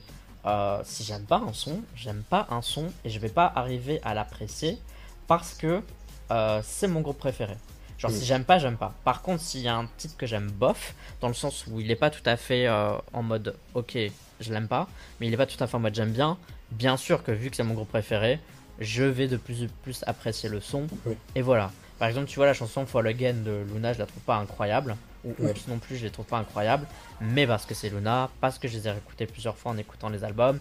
Euh, 0.46 0.80
si 0.84 1.04
j'aime 1.04 1.24
pas 1.24 1.36
un 1.36 1.52
son, 1.52 1.82
j'aime 1.94 2.22
pas 2.28 2.46
un 2.50 2.62
son 2.62 2.86
et 3.04 3.10
je 3.10 3.18
vais 3.18 3.28
pas 3.28 3.52
arriver 3.54 4.00
à 4.04 4.14
l'apprécier 4.14 4.78
parce 5.26 5.52
que 5.54 5.82
euh, 6.30 6.60
c'est 6.64 6.88
mon 6.88 7.00
groupe 7.00 7.18
préféré. 7.18 7.56
Genre, 7.98 8.10
Mm. 8.10 8.14
si 8.14 8.24
j'aime 8.24 8.44
pas, 8.44 8.58
j'aime 8.58 8.78
pas. 8.78 8.94
Par 9.04 9.20
contre, 9.20 9.42
s'il 9.42 9.60
y 9.60 9.68
a 9.68 9.76
un 9.76 9.86
titre 9.98 10.16
que 10.16 10.26
j'aime 10.26 10.50
bof, 10.50 10.94
dans 11.20 11.28
le 11.28 11.34
sens 11.34 11.66
où 11.66 11.78
il 11.80 11.90
est 11.90 11.96
pas 11.96 12.08
tout 12.08 12.22
à 12.24 12.36
fait 12.38 12.66
euh, 12.66 12.92
en 13.12 13.22
mode 13.22 13.54
ok, 13.74 13.98
je 14.40 14.52
l'aime 14.52 14.68
pas, 14.68 14.88
mais 15.20 15.26
il 15.26 15.34
est 15.34 15.36
pas 15.36 15.46
tout 15.46 15.62
à 15.62 15.66
fait 15.66 15.76
en 15.76 15.80
mode 15.80 15.94
j'aime 15.94 16.12
bien, 16.12 16.38
bien 16.70 16.96
sûr 16.96 17.22
que 17.22 17.32
vu 17.32 17.50
que 17.50 17.56
c'est 17.56 17.62
mon 17.62 17.74
groupe 17.74 17.90
préféré, 17.90 18.40
je 18.78 19.04
vais 19.04 19.28
de 19.28 19.36
plus 19.36 19.64
en 19.64 19.66
plus 19.82 20.02
apprécier 20.06 20.48
le 20.48 20.60
son. 20.62 20.86
Oui. 21.04 21.14
Et 21.34 21.42
voilà. 21.42 21.70
Par 22.01 22.09
exemple, 22.09 22.26
tu 22.26 22.36
vois 22.36 22.46
la 22.46 22.55
chanson 22.55 22.84
Fall 22.86 23.07
Again 23.07 23.34
de 23.44 23.62
Luna, 23.72 23.92
je 23.92 23.98
la 24.01 24.07
trouve 24.07 24.22
pas 24.22 24.36
incroyable. 24.36 24.96
Ou 25.24 25.34
Ouais. 25.38 25.55
Non 25.68 25.78
plus, 25.78 25.96
je 25.96 26.05
les 26.07 26.11
trouve 26.11 26.24
pas 26.24 26.38
incroyables. 26.38 26.86
Mais 27.20 27.46
parce 27.46 27.66
que 27.66 27.74
c'est 27.74 27.90
Luna, 27.90 28.30
parce 28.40 28.59
que 28.59 28.66
je 28.66 28.76
les 28.78 28.88
ai 28.88 28.90
réécoutées 28.90 29.26
plusieurs 29.26 29.57
fois 29.57 29.70
en 29.70 29.76
écoutant 29.78 30.09
les 30.09 30.24
albums. 30.24 30.59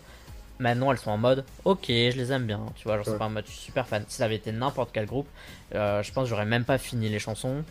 Maintenant, 0.59 0.91
elles 0.91 0.97
sont 0.97 1.11
en 1.11 1.17
mode 1.17 1.45
ok, 1.63 1.85
je 1.87 2.17
les 2.17 2.31
aime 2.33 2.45
bien. 2.45 2.59
Tu 2.75 2.83
vois, 2.83 2.97
genre 2.97 3.05
c'est 3.05 3.11
Ouais. 3.13 3.17
pas 3.17 3.25
en 3.25 3.29
mode 3.29 3.45
je 3.47 3.51
suis 3.51 3.61
super 3.61 3.87
fan. 3.87 4.03
Si 4.09 4.17
ça 4.17 4.25
avait 4.25 4.35
été 4.35 4.51
n'importe 4.51 4.89
quel 4.93 5.05
groupe, 5.05 5.27
euh, 5.73 6.03
je 6.03 6.11
pense 6.11 6.25
que 6.25 6.29
j'aurais 6.29 6.45
même 6.45 6.65
pas 6.65 6.77
fini 6.77 7.07
les 7.07 7.19
chansons. 7.19 7.63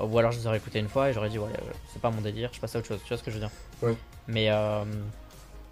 Ou 0.00 0.18
alors 0.18 0.32
je 0.32 0.40
les 0.40 0.46
aurais 0.46 0.58
écoutées 0.58 0.80
une 0.80 0.88
fois 0.88 1.08
et 1.08 1.14
j'aurais 1.14 1.30
dit 1.30 1.38
ouais, 1.38 1.48
euh, 1.48 1.72
c'est 1.92 2.02
pas 2.02 2.10
mon 2.10 2.20
délire, 2.20 2.50
je 2.52 2.60
passe 2.60 2.76
à 2.76 2.80
autre 2.80 2.88
chose. 2.88 3.00
Tu 3.02 3.08
vois 3.08 3.16
ce 3.16 3.22
que 3.22 3.30
je 3.30 3.36
veux 3.36 3.40
dire? 3.40 3.50
Ouais. 3.80 3.96
Mais 4.28 4.50
euh, 4.50 4.84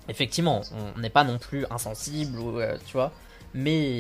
effectivement, 0.08 0.62
on 0.96 0.98
n'est 1.00 1.10
pas 1.10 1.24
non 1.24 1.38
plus 1.38 1.66
insensible, 1.70 2.38
ou, 2.38 2.58
euh, 2.60 2.78
tu 2.86 2.92
vois. 2.94 3.12
Mais 3.52 3.98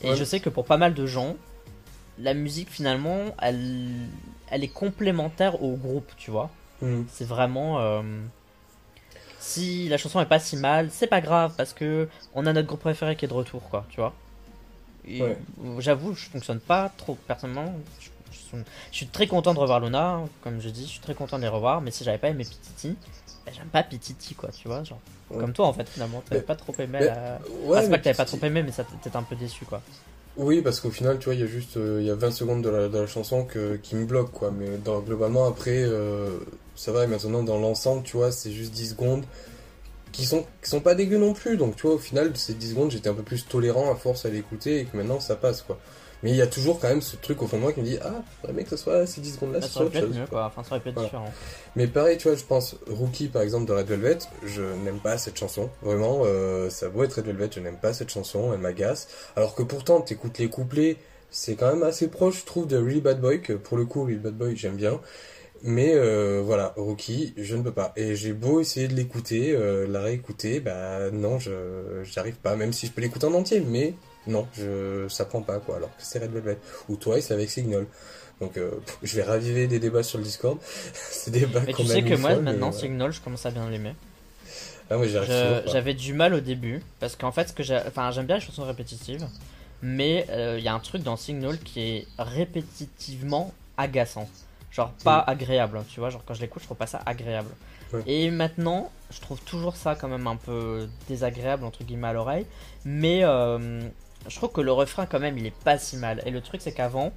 et 0.00 0.16
je 0.16 0.24
sais 0.24 0.40
que 0.40 0.48
pour 0.48 0.64
pas 0.64 0.76
mal 0.78 0.94
de 0.94 1.06
gens, 1.06 1.36
la 2.20 2.34
musique 2.34 2.70
finalement, 2.70 3.18
elle, 3.40 3.90
elle 4.50 4.64
est 4.64 4.68
complémentaire 4.68 5.62
au 5.62 5.76
groupe, 5.76 6.10
tu 6.16 6.30
vois. 6.30 6.50
Mhm. 6.82 7.06
C'est 7.10 7.24
vraiment. 7.26 7.80
euh, 7.80 8.02
si 9.40 9.88
la 9.88 9.96
chanson 9.98 10.20
est 10.20 10.26
pas 10.26 10.40
si 10.40 10.56
mal, 10.56 10.88
c'est 10.90 11.06
pas 11.06 11.20
grave 11.20 11.54
parce 11.56 11.72
que 11.72 12.08
on 12.34 12.44
a 12.46 12.52
notre 12.52 12.66
groupe 12.66 12.80
préféré 12.80 13.16
qui 13.16 13.24
est 13.24 13.28
de 13.28 13.32
retour, 13.34 13.62
quoi, 13.70 13.86
tu 13.90 14.00
vois. 14.00 14.12
Ouais. 15.08 15.38
J'avoue, 15.78 16.14
je 16.14 16.28
fonctionne 16.28 16.60
pas 16.60 16.90
trop 16.96 17.16
personnellement. 17.26 17.72
Je, 18.00 18.08
je 18.30 18.36
suis- 18.38 18.56
je 18.92 18.96
suis 18.96 19.06
très 19.06 19.26
content 19.26 19.54
de 19.54 19.58
revoir 19.58 19.80
Luna, 19.80 20.20
comme 20.42 20.60
je 20.60 20.68
dis, 20.68 20.82
je 20.84 20.90
suis 20.90 21.00
très 21.00 21.14
content 21.14 21.36
de 21.38 21.42
les 21.42 21.48
revoir. 21.48 21.80
Mais 21.80 21.90
si 21.90 22.04
j'avais 22.04 22.18
pas 22.18 22.28
aimé 22.28 22.44
Pititi, 22.44 22.96
ben, 23.46 23.54
j'aime 23.56 23.68
pas 23.68 23.82
Pititi, 23.82 24.34
quoi, 24.34 24.50
tu 24.50 24.68
vois. 24.68 24.84
Genre, 24.84 24.98
Ouais. 25.30 25.38
comme 25.40 25.52
toi 25.52 25.66
en 25.66 25.72
fait, 25.72 25.88
finalement, 25.88 26.22
t'avais 26.28 26.42
pas 26.42 26.56
trop 26.56 26.72
aimé 26.78 26.98
mais- 27.00 27.06
la. 27.06 27.38
Ouais, 27.64 27.78
Ah, 27.78 27.82
c'est 27.82 27.90
pas 27.90 27.98
que 27.98 28.04
t'avais 28.04 28.16
pas 28.16 28.24
trop 28.26 28.38
aimé, 28.42 28.62
mais 28.62 28.72
ça 28.72 28.84
t'étais 28.84 29.16
un 29.16 29.22
peu 29.22 29.36
déçu, 29.36 29.64
quoi. 29.64 29.80
Oui, 30.38 30.62
parce 30.62 30.78
qu'au 30.78 30.90
final, 30.90 31.18
tu 31.18 31.24
vois, 31.24 31.34
il 31.34 31.40
y 31.40 31.42
a 31.42 31.46
juste 31.46 31.76
euh, 31.78 31.98
il 32.00 32.06
y 32.06 32.10
a 32.10 32.14
20 32.14 32.30
secondes 32.30 32.62
de 32.62 32.68
la, 32.68 32.88
de 32.88 32.96
la 32.96 33.06
chanson 33.08 33.44
que, 33.44 33.74
qui 33.76 33.96
me 33.96 34.04
bloque, 34.04 34.30
quoi. 34.30 34.52
Mais 34.56 34.78
dans, 34.84 35.00
globalement, 35.00 35.46
après, 35.48 35.82
euh, 35.82 36.38
ça 36.76 36.92
va. 36.92 37.02
Et 37.04 37.06
maintenant, 37.08 37.42
dans 37.42 37.58
l'ensemble, 37.58 38.04
tu 38.04 38.16
vois, 38.16 38.30
c'est 38.30 38.52
juste 38.52 38.72
10 38.72 38.90
secondes 38.90 39.24
qui 40.12 40.24
sont, 40.24 40.46
qui 40.62 40.70
sont 40.70 40.80
pas 40.80 40.94
dégueu 40.94 41.18
non 41.18 41.32
plus. 41.34 41.56
Donc, 41.56 41.74
tu 41.74 41.82
vois, 41.82 41.96
au 41.96 41.98
final, 41.98 42.36
ces 42.36 42.54
10 42.54 42.70
secondes, 42.70 42.90
j'étais 42.92 43.08
un 43.08 43.14
peu 43.14 43.24
plus 43.24 43.46
tolérant 43.48 43.90
à 43.90 43.96
force 43.96 44.26
à 44.26 44.30
l'écouter 44.30 44.80
et 44.80 44.84
que 44.84 44.96
maintenant, 44.96 45.18
ça 45.18 45.34
passe, 45.34 45.62
quoi. 45.62 45.78
Mais 46.22 46.30
il 46.30 46.36
y 46.36 46.42
a 46.42 46.46
toujours 46.48 46.80
quand 46.80 46.88
même 46.88 47.00
ce 47.00 47.16
truc 47.16 47.40
au 47.42 47.46
fond 47.46 47.58
de 47.58 47.62
moi 47.62 47.72
qui 47.72 47.80
me 47.80 47.84
dit 47.84 47.98
Ah, 48.02 48.22
bien 48.52 48.64
que 48.64 48.70
ce 48.70 48.76
soit 48.76 49.06
ces 49.06 49.20
10 49.20 49.34
secondes-là, 49.34 49.60
Bah, 49.60 49.66
c'est 49.68 49.74
ça 49.74 49.80
aurait 49.82 49.90
pu 49.90 49.98
être 49.98 50.06
chose. 50.06 50.16
mieux, 50.18 50.26
quoi. 50.26 50.46
Enfin, 50.46 50.62
ça 50.64 50.70
aurait 50.72 50.80
pu 50.80 50.88
être 50.88 50.94
Voilà. 50.94 51.08
différent. 51.08 51.32
Mais 51.76 51.86
pareil, 51.86 52.16
tu 52.18 52.28
vois, 52.28 52.36
je 52.36 52.44
pense 52.44 52.76
Rookie 52.90 53.28
par 53.28 53.42
exemple 53.42 53.66
de 53.66 53.72
Red 53.72 53.86
Velvet, 53.86 54.18
je 54.44 54.62
n'aime 54.84 54.98
pas 54.98 55.16
cette 55.18 55.36
chanson. 55.38 55.70
Vraiment, 55.82 56.22
euh, 56.24 56.70
ça 56.70 56.88
beau 56.88 57.04
être 57.04 57.14
Red 57.14 57.26
Velvet, 57.26 57.50
je 57.54 57.60
n'aime 57.60 57.78
pas 57.78 57.92
cette 57.92 58.10
chanson, 58.10 58.52
elle 58.52 58.58
m'agace. 58.60 59.08
Alors 59.36 59.54
que 59.54 59.62
pourtant, 59.62 60.00
t'écoutes 60.00 60.38
les 60.38 60.48
couplets, 60.48 60.96
c'est 61.30 61.54
quand 61.54 61.68
même 61.72 61.82
assez 61.84 62.08
proche, 62.08 62.40
je 62.40 62.44
trouve, 62.46 62.66
de 62.66 62.76
Really 62.78 63.00
Bad 63.00 63.20
Boy, 63.20 63.40
que 63.42 63.52
pour 63.52 63.76
le 63.76 63.84
coup, 63.84 64.02
Really 64.04 64.16
Bad 64.18 64.34
Boy, 64.34 64.56
j'aime 64.56 64.76
bien. 64.76 65.00
Mais 65.62 65.92
euh, 65.94 66.40
voilà, 66.44 66.72
Rookie, 66.76 67.34
je 67.36 67.56
ne 67.56 67.62
peux 67.62 67.72
pas. 67.72 67.92
Et 67.96 68.14
j'ai 68.14 68.32
beau 68.32 68.60
essayer 68.60 68.86
de 68.88 68.94
l'écouter, 68.94 69.52
euh, 69.52 69.86
la 69.88 70.02
réécouter, 70.02 70.60
bah 70.60 71.10
non, 71.12 71.38
je 71.40 71.50
j'arrive 72.04 72.36
pas, 72.36 72.54
même 72.56 72.72
si 72.72 72.86
je 72.86 72.92
peux 72.92 73.00
l'écouter 73.02 73.26
en 73.26 73.34
entier, 73.34 73.60
mais 73.60 73.94
non, 74.28 74.46
je 74.52 75.08
ça 75.08 75.24
prend 75.24 75.42
pas 75.42 75.58
quoi, 75.58 75.76
alors 75.76 75.88
que 75.96 76.02
c'est 76.02 76.18
Red 76.18 76.32
Velvet. 76.32 76.58
Ou 76.88 76.96
Twice 76.96 77.30
avec 77.30 77.50
Signal. 77.50 77.86
Donc 78.40 78.56
euh, 78.56 78.70
je 79.02 79.16
vais 79.16 79.22
raviver 79.22 79.66
des 79.66 79.80
débats 79.80 80.02
sur 80.02 80.18
le 80.18 80.24
Discord. 80.24 80.58
Ces 80.92 81.30
débats 81.30 81.62
Mais 81.66 81.72
tu 81.72 81.86
sais 81.86 82.02
que 82.02 82.14
moi, 82.14 82.34
fois, 82.34 82.42
maintenant, 82.42 82.68
euh, 82.68 82.72
Signal, 82.72 83.12
je 83.12 83.20
commence 83.20 83.46
à 83.46 83.50
bien 83.50 83.68
l'aimer. 83.68 83.94
Ah. 84.90 84.96
J'avais 85.66 85.94
du 85.94 86.14
mal 86.14 86.32
au 86.32 86.40
début 86.40 86.82
parce 86.98 87.14
qu'en 87.16 87.32
fait, 87.32 87.48
ce 87.48 87.52
que 87.52 87.62
j'ai, 87.62 87.78
enfin, 87.86 88.10
j'aime 88.10 88.26
bien 88.26 88.36
les 88.36 88.40
chansons 88.40 88.64
répétitives, 88.64 89.26
mais 89.82 90.26
euh, 90.30 90.56
il 90.58 90.64
y 90.64 90.68
a 90.68 90.74
un 90.74 90.78
truc 90.78 91.02
dans 91.02 91.16
Signal 91.16 91.58
qui 91.58 91.80
est 91.80 92.06
répétitivement 92.18 93.52
agaçant, 93.76 94.28
genre 94.70 94.92
pas 95.04 95.18
agréable. 95.26 95.82
Tu 95.90 96.00
vois, 96.00 96.08
genre 96.10 96.22
quand 96.26 96.34
je 96.34 96.40
l'écoute, 96.40 96.62
je 96.62 96.68
trouve 96.68 96.78
pas 96.78 96.86
ça 96.86 97.02
agréable. 97.04 97.50
Ouais. 97.92 98.02
Et 98.06 98.30
maintenant, 98.30 98.90
je 99.10 99.20
trouve 99.20 99.40
toujours 99.42 99.76
ça 99.76 99.94
quand 99.94 100.08
même 100.08 100.26
un 100.26 100.36
peu 100.36 100.88
désagréable 101.08 101.64
entre 101.64 101.84
guillemets 101.84 102.08
à 102.08 102.12
l'oreille, 102.12 102.46
mais 102.84 103.20
euh, 103.24 103.80
je 104.28 104.36
trouve 104.36 104.50
que 104.52 104.60
le 104.60 104.72
refrain 104.72 105.06
quand 105.06 105.18
même, 105.20 105.36
il 105.38 105.46
est 105.46 105.58
pas 105.64 105.78
si 105.78 105.96
mal. 105.96 106.22
Et 106.26 106.30
le 106.30 106.40
truc, 106.40 106.60
c'est 106.62 106.72
qu'avant, 106.72 107.12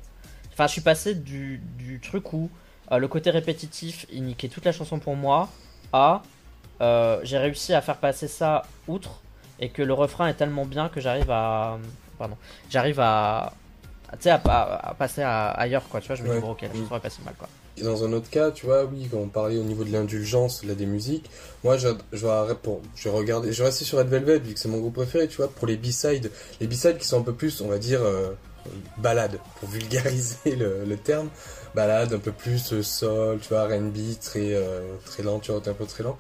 enfin, 0.54 0.68
je 0.68 0.72
suis 0.74 0.82
passé 0.82 1.16
du, 1.16 1.60
du 1.78 2.00
truc 2.00 2.34
où 2.34 2.50
euh, 2.92 2.98
le 2.98 3.08
côté 3.08 3.30
répétitif, 3.30 4.06
il 4.12 4.24
niquait 4.24 4.48
toute 4.50 4.66
la 4.66 4.72
chanson 4.72 5.00
pour 5.00 5.16
moi, 5.16 5.50
à 5.94 6.22
euh, 6.82 7.20
j'ai 7.24 7.38
réussi 7.38 7.74
à 7.74 7.82
faire 7.82 7.98
passer 7.98 8.28
ça 8.28 8.64
outre 8.88 9.22
et 9.60 9.70
que 9.70 9.82
le 9.84 9.94
refrain 9.94 10.28
est 10.28 10.34
tellement 10.34 10.66
bien 10.66 10.90
que 10.90 11.00
j'arrive 11.00 11.30
à 11.30 11.78
pardon 12.18 12.36
j'arrive 12.72 13.00
à 13.00 13.54
tu 14.14 14.18
sais 14.22 14.30
à, 14.32 14.42
à- 14.46 14.90
à 14.90 14.94
passer 14.96 15.22
à, 15.22 15.50
ailleurs 15.50 15.88
quoi 15.90 16.02
tu 16.02 16.08
vois 16.08 16.16
je 16.16 16.24
me 16.24 16.30
Ouais. 16.30 16.36
dis 16.36 16.42
bon 16.42 16.52
ok 16.52 16.62
la 16.64 16.70
chanson 16.74 16.96
est 16.96 17.00
pas 17.00 17.10
si 17.12 17.22
mal 17.22 17.36
quoi 17.38 17.48
dans 17.84 18.04
un 18.04 18.14
autre 18.14 18.30
cas, 18.30 18.52
tu 18.52 18.66
vois, 18.66 18.86
oui, 18.86 19.08
quand 19.12 19.18
on 19.18 19.28
parlait 19.28 19.58
au 19.58 19.64
niveau 19.64 19.84
de 19.84 19.92
l'indulgence, 19.92 20.64
là, 20.64 20.74
des 20.74 20.86
musiques, 20.86 21.30
moi, 21.64 21.78
je, 21.78 21.88
vais 21.88 23.10
regarder, 23.10 23.52
je 23.52 23.60
vais 23.60 23.66
rester 23.66 23.86
sur 23.86 23.98
Red 23.98 24.08
Velvet, 24.08 24.40
vu 24.40 24.54
que 24.54 24.60
c'est 24.60 24.70
mon 24.70 24.80
groupe 24.80 24.96
préféré, 24.96 25.28
tu 25.28 25.38
vois, 25.38 25.50
pour 25.50 25.68
les 25.68 25.78
B-sides, 25.78 26.32
les 26.60 26.68
B-sides 26.68 26.98
qui 26.98 27.08
sont 27.08 27.20
un 27.20 27.24
peu 27.24 27.34
plus, 27.34 27.62
on 27.62 27.68
va 27.68 27.78
dire, 27.78 28.02
euh, 28.02 28.32
balade, 28.98 29.40
pour 29.60 29.70
vulgariser 29.70 30.56
le, 30.56 30.96
terme, 30.98 31.30
balade, 31.76 32.14
un 32.14 32.20
peu 32.20 32.32
plus 32.32 32.74
euh, 32.74 32.84
sol, 32.84 33.40
tu 33.42 33.50
vois, 33.50 33.68
R&B, 33.68 33.98
très, 34.22 34.54
euh, 34.54 34.82
très 35.06 35.24
lent, 35.24 35.40
tu 35.40 35.52
vois, 35.52 35.62
un 35.66 35.74
peu 35.74 35.86
très 35.86 36.04
lent. 36.04 36.18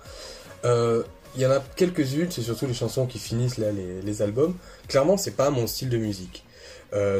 Euh, 0.66 1.03
il 1.36 1.41
y 1.41 1.45
en 1.45 1.51
a 1.51 1.59
quelques-unes, 1.76 2.30
c'est 2.30 2.41
surtout 2.41 2.68
les 2.68 2.74
chansons 2.74 3.05
qui 3.05 3.20
finissent 3.20 3.57
là, 3.57 3.68
les, 3.72 4.22
albums. 4.22 4.55
Clairement, 4.89 5.16
c'est 5.16 5.32
pas 5.32 5.49
mon 5.49 5.66
style 5.66 5.89
de 5.89 5.97
musique. 5.97 6.43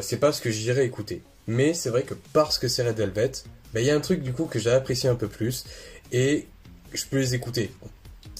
C'est 0.02 0.18
pas 0.18 0.32
ce 0.32 0.42
que 0.42 0.50
j'irais 0.50 0.84
écouter. 0.84 1.22
Mais 1.46 1.72
c'est 1.72 1.88
vrai 1.88 2.02
que 2.02 2.12
parce 2.34 2.58
que 2.58 2.68
c'est 2.68 2.86
Red 2.86 2.98
Velvet, 2.98 3.32
il 3.80 3.86
y 3.86 3.90
a 3.90 3.96
un 3.96 4.00
truc 4.00 4.22
du 4.22 4.32
coup 4.32 4.44
que 4.44 4.58
j'ai 4.58 4.70
apprécié 4.70 5.08
un 5.08 5.14
peu 5.14 5.28
plus 5.28 5.64
et 6.12 6.46
je 6.92 7.04
peux 7.06 7.18
les 7.18 7.34
écouter. 7.34 7.70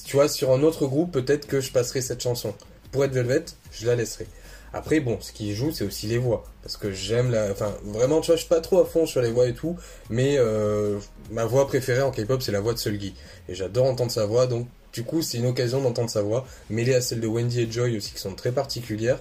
Tu 0.05 0.16
vois, 0.16 0.28
sur 0.28 0.53
un 0.53 0.62
autre 0.62 0.87
groupe, 0.87 1.12
peut-être 1.12 1.47
que 1.47 1.61
je 1.61 1.72
passerai 1.72 2.01
cette 2.01 2.22
chanson. 2.22 2.55
Pour 2.91 3.03
Red 3.03 3.12
Velvet, 3.12 3.45
je 3.70 3.87
la 3.87 3.95
laisserai. 3.95 4.26
Après, 4.74 5.01
bon, 5.01 5.18
ce 5.20 5.33
qui 5.33 5.55
joue, 5.55 5.70
c'est 5.70 5.85
aussi 5.85 6.07
les 6.07 6.18
voix. 6.18 6.45
Parce 6.62 6.76
que 6.76 6.93
j'aime 6.93 7.30
la. 7.30 7.51
Enfin, 7.51 7.74
vraiment, 7.85 8.20
tu 8.20 8.28
vois, 8.28 8.37
je 8.37 8.41
suis 8.41 8.49
pas 8.49 8.61
trop 8.61 8.80
à 8.80 8.87
fond 8.87 9.07
sur 9.07 9.20
les 9.20 9.30
voix 9.30 9.47
et 9.47 9.55
tout. 9.55 9.76
Mais 10.09 10.37
euh, 10.39 10.99
ma 11.30 11.45
voix 11.45 11.66
préférée 11.66 12.03
en 12.03 12.11
K-pop, 12.11 12.41
c'est 12.43 12.53
la 12.53 12.61
voix 12.61 12.72
de 12.72 12.78
Seulgi. 12.78 13.14
Et 13.49 13.55
j'adore 13.55 13.87
entendre 13.87 14.11
sa 14.11 14.24
voix. 14.24 14.47
Donc, 14.47 14.66
du 14.93 15.05
coup, 15.05 15.20
c'est 15.20 15.39
une 15.39 15.47
occasion 15.47 15.83
d'entendre 15.83 16.11
sa 16.11 16.22
voix. 16.22 16.47
Mêlée 16.70 16.95
à 16.95 17.01
celle 17.03 17.20
de 17.20 17.26
Wendy 17.26 17.61
et 17.61 17.70
Joy 17.70 17.97
aussi, 17.97 18.12
qui 18.12 18.20
sont 18.20 18.35
très 18.35 18.53
particulières. 18.53 19.20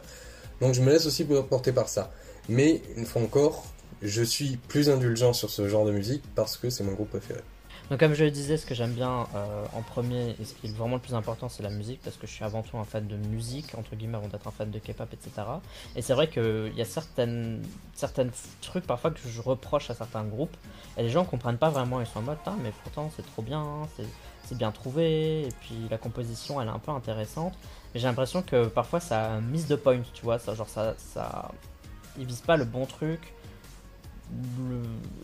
Donc, 0.61 0.73
je 0.73 0.81
me 0.81 0.91
laisse 0.91 1.05
aussi 1.05 1.25
porter 1.25 1.73
par 1.73 1.89
ça. 1.89 2.11
Mais, 2.47 2.81
une 2.95 3.05
fois 3.05 3.21
encore, 3.21 3.65
je 4.01 4.23
suis 4.23 4.57
plus 4.57 4.89
indulgent 4.89 5.33
sur 5.33 5.49
ce 5.49 5.67
genre 5.67 5.85
de 5.85 5.91
musique 5.91 6.23
parce 6.35 6.57
que 6.57 6.69
c'est 6.69 6.83
mon 6.83 6.93
groupe 6.93 7.09
préféré. 7.09 7.41
donc 7.89 7.99
comme 7.99 8.13
je 8.13 8.23
le 8.23 8.31
disais 8.31 8.57
ce 8.57 8.65
que 8.65 8.73
j'aime 8.73 8.93
bien 8.93 9.27
euh, 9.35 9.65
en 9.73 9.81
premier 9.81 10.35
et 10.39 10.45
ce 10.45 10.53
qui 10.53 10.67
est 10.67 10.71
vraiment 10.71 10.95
le 10.95 11.01
plus 11.01 11.13
important 11.13 11.49
c'est 11.49 11.63
la 11.63 11.69
musique 11.69 11.99
parce 12.03 12.17
que 12.17 12.27
je 12.27 12.31
suis 12.31 12.43
avant 12.43 12.63
tout 12.63 12.77
un 12.77 12.83
fan 12.83 13.07
de 13.07 13.15
musique 13.15 13.75
entre 13.77 13.95
guillemets 13.95 14.17
avant 14.17 14.27
d'être 14.27 14.47
un 14.47 14.51
fan 14.51 14.71
de 14.71 14.79
K-pop 14.79 15.09
etc 15.13 15.47
et 15.95 16.01
c'est 16.01 16.13
vrai 16.13 16.29
qu'il 16.29 16.73
y 16.75 16.81
a 16.81 16.85
certaines 16.85 17.61
certaines 18.01 18.31
trucs 18.61 18.85
parfois 18.87 19.11
que 19.11 19.19
je 19.25 19.41
reproche 19.41 19.89
à 19.89 19.93
certains 19.93 20.23
groupes. 20.23 20.55
Et 20.97 21.03
les 21.03 21.09
gens 21.09 21.23
comprennent 21.23 21.57
pas 21.57 21.69
vraiment 21.69 22.01
ils 22.01 22.07
sont 22.07 22.19
en 22.19 22.23
mode 22.23 22.37
mais 22.63 22.71
pourtant 22.83 23.11
c'est 23.15 23.25
trop 23.25 23.41
bien 23.41 23.65
c'est 24.43 24.57
bien 24.57 24.71
trouvé. 24.71 25.43
Et 25.43 25.53
puis 25.61 25.75
la 25.89 25.97
composition 25.97 26.59
elle 26.61 26.67
est 26.67 26.71
un 26.71 26.79
peu 26.79 26.91
intéressante. 26.91 27.53
Mais 27.93 27.99
j'ai 27.99 28.07
l'impression 28.07 28.41
que 28.41 28.65
parfois 28.65 28.99
ça 28.99 29.39
miss 29.51 29.67
the 29.67 29.75
point 29.75 30.01
tu 30.13 30.23
vois. 30.23 30.39
Ça 30.39 30.55
genre 30.55 30.69
ça 30.69 30.95
ça 30.97 31.51
ils 32.17 32.25
visent 32.25 32.41
pas 32.41 32.57
le 32.57 32.65
bon 32.65 32.85
truc 32.85 33.33
le, 34.69 34.81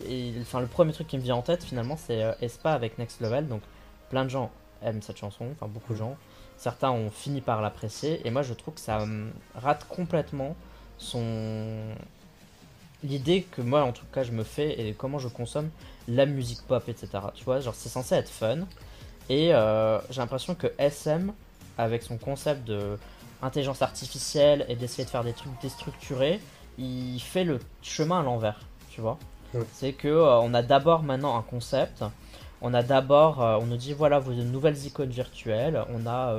et 0.08 0.32
enfin 0.40 0.60
le 0.60 0.66
premier 0.66 0.92
truc 0.92 1.06
qui 1.06 1.16
me 1.16 1.22
vient 1.22 1.36
en 1.36 1.42
tête 1.42 1.64
finalement 1.64 1.96
c'est 1.96 2.22
euh, 2.22 2.32
Espa 2.40 2.72
avec 2.72 2.98
Next 2.98 3.20
Level. 3.20 3.48
Donc 3.48 3.62
plein 4.10 4.24
de 4.24 4.30
gens 4.30 4.50
aiment 4.82 5.02
cette 5.02 5.18
chanson 5.18 5.46
enfin 5.52 5.66
beaucoup 5.66 5.92
de 5.92 5.98
gens. 5.98 6.16
Certains 6.56 6.90
ont 6.90 7.10
fini 7.10 7.40
par 7.40 7.62
l'apprécier. 7.62 8.26
Et 8.26 8.30
moi 8.30 8.42
je 8.42 8.54
trouve 8.54 8.74
que 8.74 8.80
ça 8.80 9.02
hum, 9.02 9.30
rate 9.54 9.86
complètement 9.88 10.56
son 10.98 11.94
l'idée 13.04 13.42
que 13.42 13.62
moi 13.62 13.82
en 13.84 13.92
tout 13.92 14.06
cas 14.12 14.24
je 14.24 14.32
me 14.32 14.42
fais 14.42 14.80
et 14.80 14.92
comment 14.92 15.20
je 15.20 15.28
consomme 15.28 15.70
la 16.08 16.26
musique 16.26 16.62
pop 16.66 16.82
etc 16.88 17.06
tu 17.34 17.44
vois 17.44 17.60
genre 17.60 17.74
c'est 17.74 17.88
censé 17.88 18.14
être 18.14 18.30
fun. 18.30 18.60
Et 19.30 19.54
euh, 19.54 20.00
j'ai 20.10 20.20
l'impression 20.20 20.54
que 20.54 20.68
SM 20.78 21.32
avec 21.76 22.02
son 22.02 22.18
concept 22.18 22.64
de 22.66 22.98
intelligence 23.40 23.82
artificielle 23.82 24.66
et 24.68 24.74
d'essayer 24.74 25.04
de 25.04 25.10
faire 25.10 25.22
des 25.22 25.32
trucs 25.32 25.52
déstructurés 25.62 26.40
il 26.78 27.20
fait 27.20 27.44
le 27.44 27.58
chemin 27.82 28.20
à 28.20 28.22
l'envers 28.22 28.67
tu 28.98 29.02
vois. 29.02 29.16
C'est 29.72 29.92
que 29.92 30.08
euh, 30.08 30.40
on 30.40 30.52
a 30.54 30.62
d'abord 30.62 31.04
maintenant 31.04 31.38
un 31.38 31.42
concept. 31.42 32.02
On 32.60 32.74
a 32.74 32.82
d'abord 32.82 33.40
euh, 33.40 33.56
on 33.60 33.66
nous 33.66 33.76
dit 33.76 33.92
voilà 33.92 34.20
de 34.20 34.42
nouvelles 34.42 34.86
icônes 34.86 35.10
virtuelles. 35.10 35.84
On 35.94 36.04
a 36.04 36.34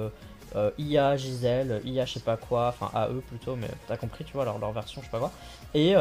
euh, 0.55 0.72
IA 0.78 1.16
Gisèle 1.16 1.82
IA 1.86 2.03
je 2.03 2.16
sais 2.16 2.20
pas 2.20 2.36
quoi 2.36 2.68
enfin 2.68 2.91
AE 2.99 3.22
plutôt 3.22 3.55
mais 3.55 3.70
t'as 3.88 3.95
compris 3.95 4.26
tu 4.26 4.34
vois 4.34 4.43
leur, 4.43 4.57
leur 4.60 4.74
version 4.74 4.99
je 5.01 5.05
sais 5.05 5.12
pas 5.12 5.20
quoi. 5.20 5.32
Et 5.74 5.93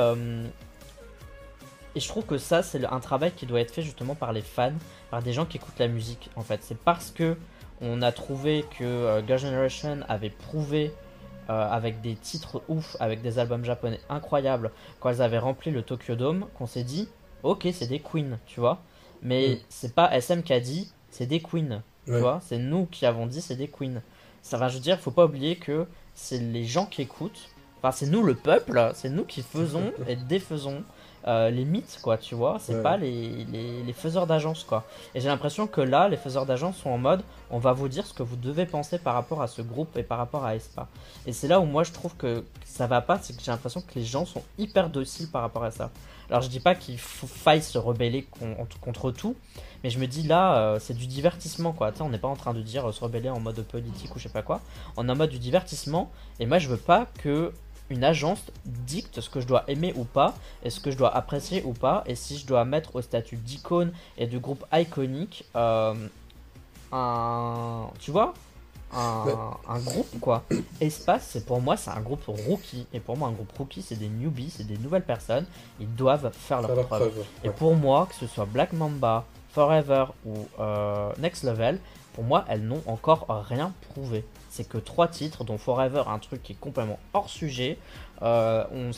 Et 1.94 2.00
je 2.00 2.08
trouve 2.08 2.24
que 2.24 2.38
ça, 2.38 2.62
c'est 2.62 2.84
un 2.84 3.00
travail 3.00 3.32
qui 3.32 3.46
doit 3.46 3.60
être 3.60 3.72
fait 3.72 3.82
justement 3.82 4.16
par 4.16 4.32
les 4.32 4.42
fans, 4.42 4.78
par 5.10 5.22
des 5.22 5.32
gens 5.32 5.46
qui 5.46 5.58
écoutent 5.58 5.78
la 5.78 5.88
musique. 5.88 6.28
En 6.34 6.42
fait, 6.42 6.60
c'est 6.62 6.78
parce 6.78 7.12
que 7.12 7.36
on 7.80 8.02
a 8.02 8.10
trouvé 8.10 8.64
que 8.78 9.22
Girl 9.26 9.38
Generation 9.38 10.00
avait 10.08 10.30
prouvé 10.30 10.92
euh, 11.50 11.68
avec 11.70 12.00
des 12.00 12.14
titres 12.14 12.62
ouf, 12.68 12.96
avec 13.00 13.22
des 13.22 13.38
albums 13.38 13.64
japonais 13.64 14.00
incroyables, 14.08 14.70
quand 15.00 15.10
elles 15.10 15.22
avaient 15.22 15.38
rempli 15.38 15.70
le 15.70 15.82
Tokyo 15.82 16.14
Dome, 16.14 16.46
qu'on 16.56 16.66
s'est 16.66 16.84
dit, 16.84 17.08
ok, 17.42 17.68
c'est 17.72 17.86
des 17.86 18.00
queens, 18.00 18.38
tu 18.46 18.60
vois. 18.60 18.78
Mais 19.22 19.48
Mm. 19.48 19.58
c'est 19.68 19.94
pas 19.94 20.10
SM 20.16 20.42
qui 20.42 20.52
a 20.52 20.60
dit, 20.60 20.92
c'est 21.10 21.26
des 21.26 21.40
queens, 21.40 21.82
tu 22.06 22.12
vois. 22.20 22.40
C'est 22.44 22.58
nous 22.58 22.86
qui 22.86 23.06
avons 23.06 23.26
dit, 23.26 23.40
c'est 23.40 23.56
des 23.56 23.68
queens. 23.68 24.02
Ça 24.42 24.56
va, 24.56 24.68
je 24.68 24.74
veux 24.74 24.80
dire, 24.82 24.98
faut 25.00 25.10
pas 25.10 25.24
oublier 25.24 25.56
que 25.56 25.86
c'est 26.14 26.38
les 26.38 26.64
gens 26.64 26.86
qui 26.86 27.02
écoutent. 27.02 27.48
Enfin, 27.78 27.92
c'est 27.92 28.06
nous 28.06 28.22
le 28.22 28.34
peuple, 28.34 28.90
c'est 28.94 29.08
nous 29.10 29.24
qui 29.24 29.42
faisons 29.42 29.92
et 30.08 30.16
défaisons 30.16 30.82
euh, 31.28 31.50
les 31.50 31.64
mythes, 31.64 31.98
quoi, 32.02 32.16
tu 32.18 32.34
vois. 32.34 32.56
C'est 32.60 32.74
Ouais. 32.76 32.82
pas 32.82 32.96
les, 32.96 33.44
les, 33.52 33.82
les 33.82 33.92
faiseurs 33.92 34.26
d'agence, 34.26 34.64
quoi. 34.64 34.84
Et 35.14 35.20
j'ai 35.20 35.28
l'impression 35.28 35.66
que 35.66 35.80
là, 35.80 36.08
les 36.08 36.16
faiseurs 36.16 36.46
d'agence 36.46 36.76
sont 36.78 36.90
en 36.90 36.98
mode, 36.98 37.22
on 37.50 37.58
va 37.58 37.72
vous 37.72 37.88
dire 37.88 38.06
ce 38.06 38.14
que 38.14 38.22
vous 38.22 38.36
devez 38.36 38.66
penser 38.66 38.98
par 38.98 39.14
rapport 39.14 39.42
à 39.42 39.46
ce 39.46 39.62
groupe 39.62 39.96
et 39.96 40.02
par 40.02 40.18
rapport 40.18 40.44
à 40.44 40.56
Espa. 40.56 40.88
Et 41.26 41.32
c'est 41.32 41.46
là 41.48 41.60
où 41.60 41.64
moi 41.66 41.84
je 41.84 41.92
trouve 41.92 42.14
que 42.16 42.44
ça 42.64 42.86
va 42.86 43.00
pas, 43.00 43.18
c'est 43.22 43.36
que 43.36 43.42
j'ai 43.42 43.50
l'impression 43.50 43.80
que 43.80 43.94
les 43.94 44.04
gens 44.04 44.24
sont 44.24 44.42
hyper 44.58 44.88
dociles 44.90 45.30
par 45.30 45.42
rapport 45.42 45.64
à 45.64 45.70
ça. 45.70 45.90
Alors 46.30 46.42
je 46.42 46.48
dis 46.48 46.60
pas 46.60 46.74
qu'il 46.74 46.98
faille 46.98 47.62
se 47.62 47.78
rebeller 47.78 48.24
con- 48.38 48.54
contre 48.82 49.10
tout, 49.12 49.34
mais 49.82 49.88
je 49.88 49.98
me 49.98 50.06
dis 50.06 50.24
là, 50.24 50.58
euh, 50.58 50.78
c'est 50.78 50.92
du 50.92 51.06
divertissement 51.06 51.72
quoi. 51.72 51.90
Tu 51.90 51.98
sais, 51.98 52.02
on 52.02 52.10
n'est 52.10 52.18
pas 52.18 52.28
en 52.28 52.36
train 52.36 52.52
de 52.52 52.60
dire 52.60 52.86
euh, 52.88 52.92
se 52.92 53.00
rebeller 53.02 53.30
en 53.30 53.40
mode 53.40 53.62
politique 53.62 54.14
ou 54.14 54.18
je 54.18 54.24
sais 54.24 54.28
pas 54.28 54.42
quoi. 54.42 54.60
On 54.98 55.08
est 55.08 55.12
en 55.12 55.16
mode 55.16 55.30
du 55.30 55.38
divertissement, 55.38 56.10
et 56.38 56.44
moi 56.46 56.58
je 56.58 56.68
veux 56.68 56.76
pas 56.76 57.06
que 57.22 57.52
une 57.90 58.04
agence 58.04 58.40
dicte 58.64 59.20
ce 59.20 59.30
que 59.30 59.40
je 59.40 59.46
dois 59.46 59.64
aimer 59.68 59.92
ou 59.96 60.04
pas, 60.04 60.34
et 60.62 60.70
ce 60.70 60.80
que 60.80 60.90
je 60.90 60.96
dois 60.96 61.14
apprécier 61.16 61.62
ou 61.64 61.72
pas, 61.72 62.02
et 62.06 62.14
si 62.14 62.36
je 62.38 62.46
dois 62.46 62.64
mettre 62.64 62.96
au 62.96 63.02
statut 63.02 63.36
d'icône 63.36 63.92
et 64.16 64.26
de 64.26 64.38
groupe 64.38 64.64
iconique 64.72 65.44
euh, 65.56 65.94
un. 66.92 67.88
Tu 67.98 68.10
vois 68.10 68.34
un, 68.92 69.24
Ouais. 69.26 69.34
un 69.68 69.78
groupe 69.80 70.18
quoi. 70.20 70.44
Espace, 70.80 71.28
c'est 71.30 71.44
pour 71.44 71.60
moi, 71.60 71.76
c'est 71.76 71.90
un 71.90 72.00
groupe 72.00 72.24
rookie. 72.26 72.86
Et 72.94 73.00
pour 73.00 73.16
moi, 73.18 73.28
un 73.28 73.32
groupe 73.32 73.52
rookie, 73.56 73.82
c'est 73.82 73.96
des 73.96 74.08
newbies, 74.08 74.50
c'est 74.50 74.66
des 74.66 74.78
nouvelles 74.78 75.04
personnes. 75.04 75.44
Ils 75.80 75.94
doivent 75.94 76.30
faire 76.32 76.60
leur 76.62 76.68
Faire 76.68 76.76
leur 76.76 76.86
preuve. 76.86 77.24
Et 77.44 77.50
pour 77.50 77.74
moi, 77.74 78.06
que 78.08 78.14
ce 78.14 78.26
soit 78.26 78.46
Black 78.46 78.72
Mamba, 78.72 79.24
Forever 79.52 80.06
ou 80.24 80.34
euh, 80.60 81.12
Next 81.18 81.44
Level, 81.44 81.78
pour 82.14 82.24
moi, 82.24 82.44
elles 82.48 82.62
n'ont 82.62 82.82
encore 82.86 83.26
rien 83.48 83.72
prouvé. 83.92 84.24
C'est 84.58 84.68
que 84.68 84.78
trois 84.78 85.06
titres, 85.06 85.44
dont 85.44 85.56
Forever, 85.56 86.02
un 86.08 86.18
truc 86.18 86.42
qui 86.42 86.54
est 86.54 86.58
complètement 86.58 86.98
hors 87.12 87.30
sujet, 87.30 87.78
euh, 88.22 88.64
on 88.72 88.90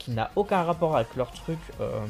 qui 0.00 0.10
n'a 0.10 0.32
aucun 0.34 0.64
rapport 0.64 0.96
avec 0.96 1.14
leur 1.14 1.30
truc 1.30 1.60
euh, 1.80 2.04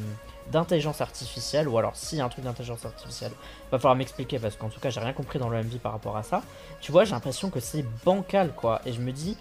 d'intelligence 0.51 1.03
artificielle, 1.03 1.69
ou 1.69 1.77
alors 1.77 1.97
si 1.97 2.23
un 2.23 2.31
truc 2.31 2.47
d'intelligence 2.47 2.87
artificielle, 2.87 3.33
va 3.71 3.79
falloir 3.79 3.95
m'expliquer 3.95 4.39
parce 4.39 4.57
qu'en 4.57 4.71
tout 4.71 4.81
cas, 4.81 4.89
j'ai 4.89 5.01
rien 5.01 5.13
compris 5.13 5.39
dans 5.39 5.51
le 5.51 5.63
MV 5.63 5.81
par 5.81 5.93
rapport 5.93 6.17
à 6.17 6.23
ça. 6.23 6.43
Tu 6.81 6.93
vois, 6.93 7.05
j'ai 7.05 7.11
l'impression 7.11 7.51
que 7.51 7.61
c'est 7.61 7.85
bancal 8.07 8.55
quoi, 8.57 8.81
et 8.87 8.95
je 8.95 9.03
me 9.03 9.13
dis, 9.13 9.37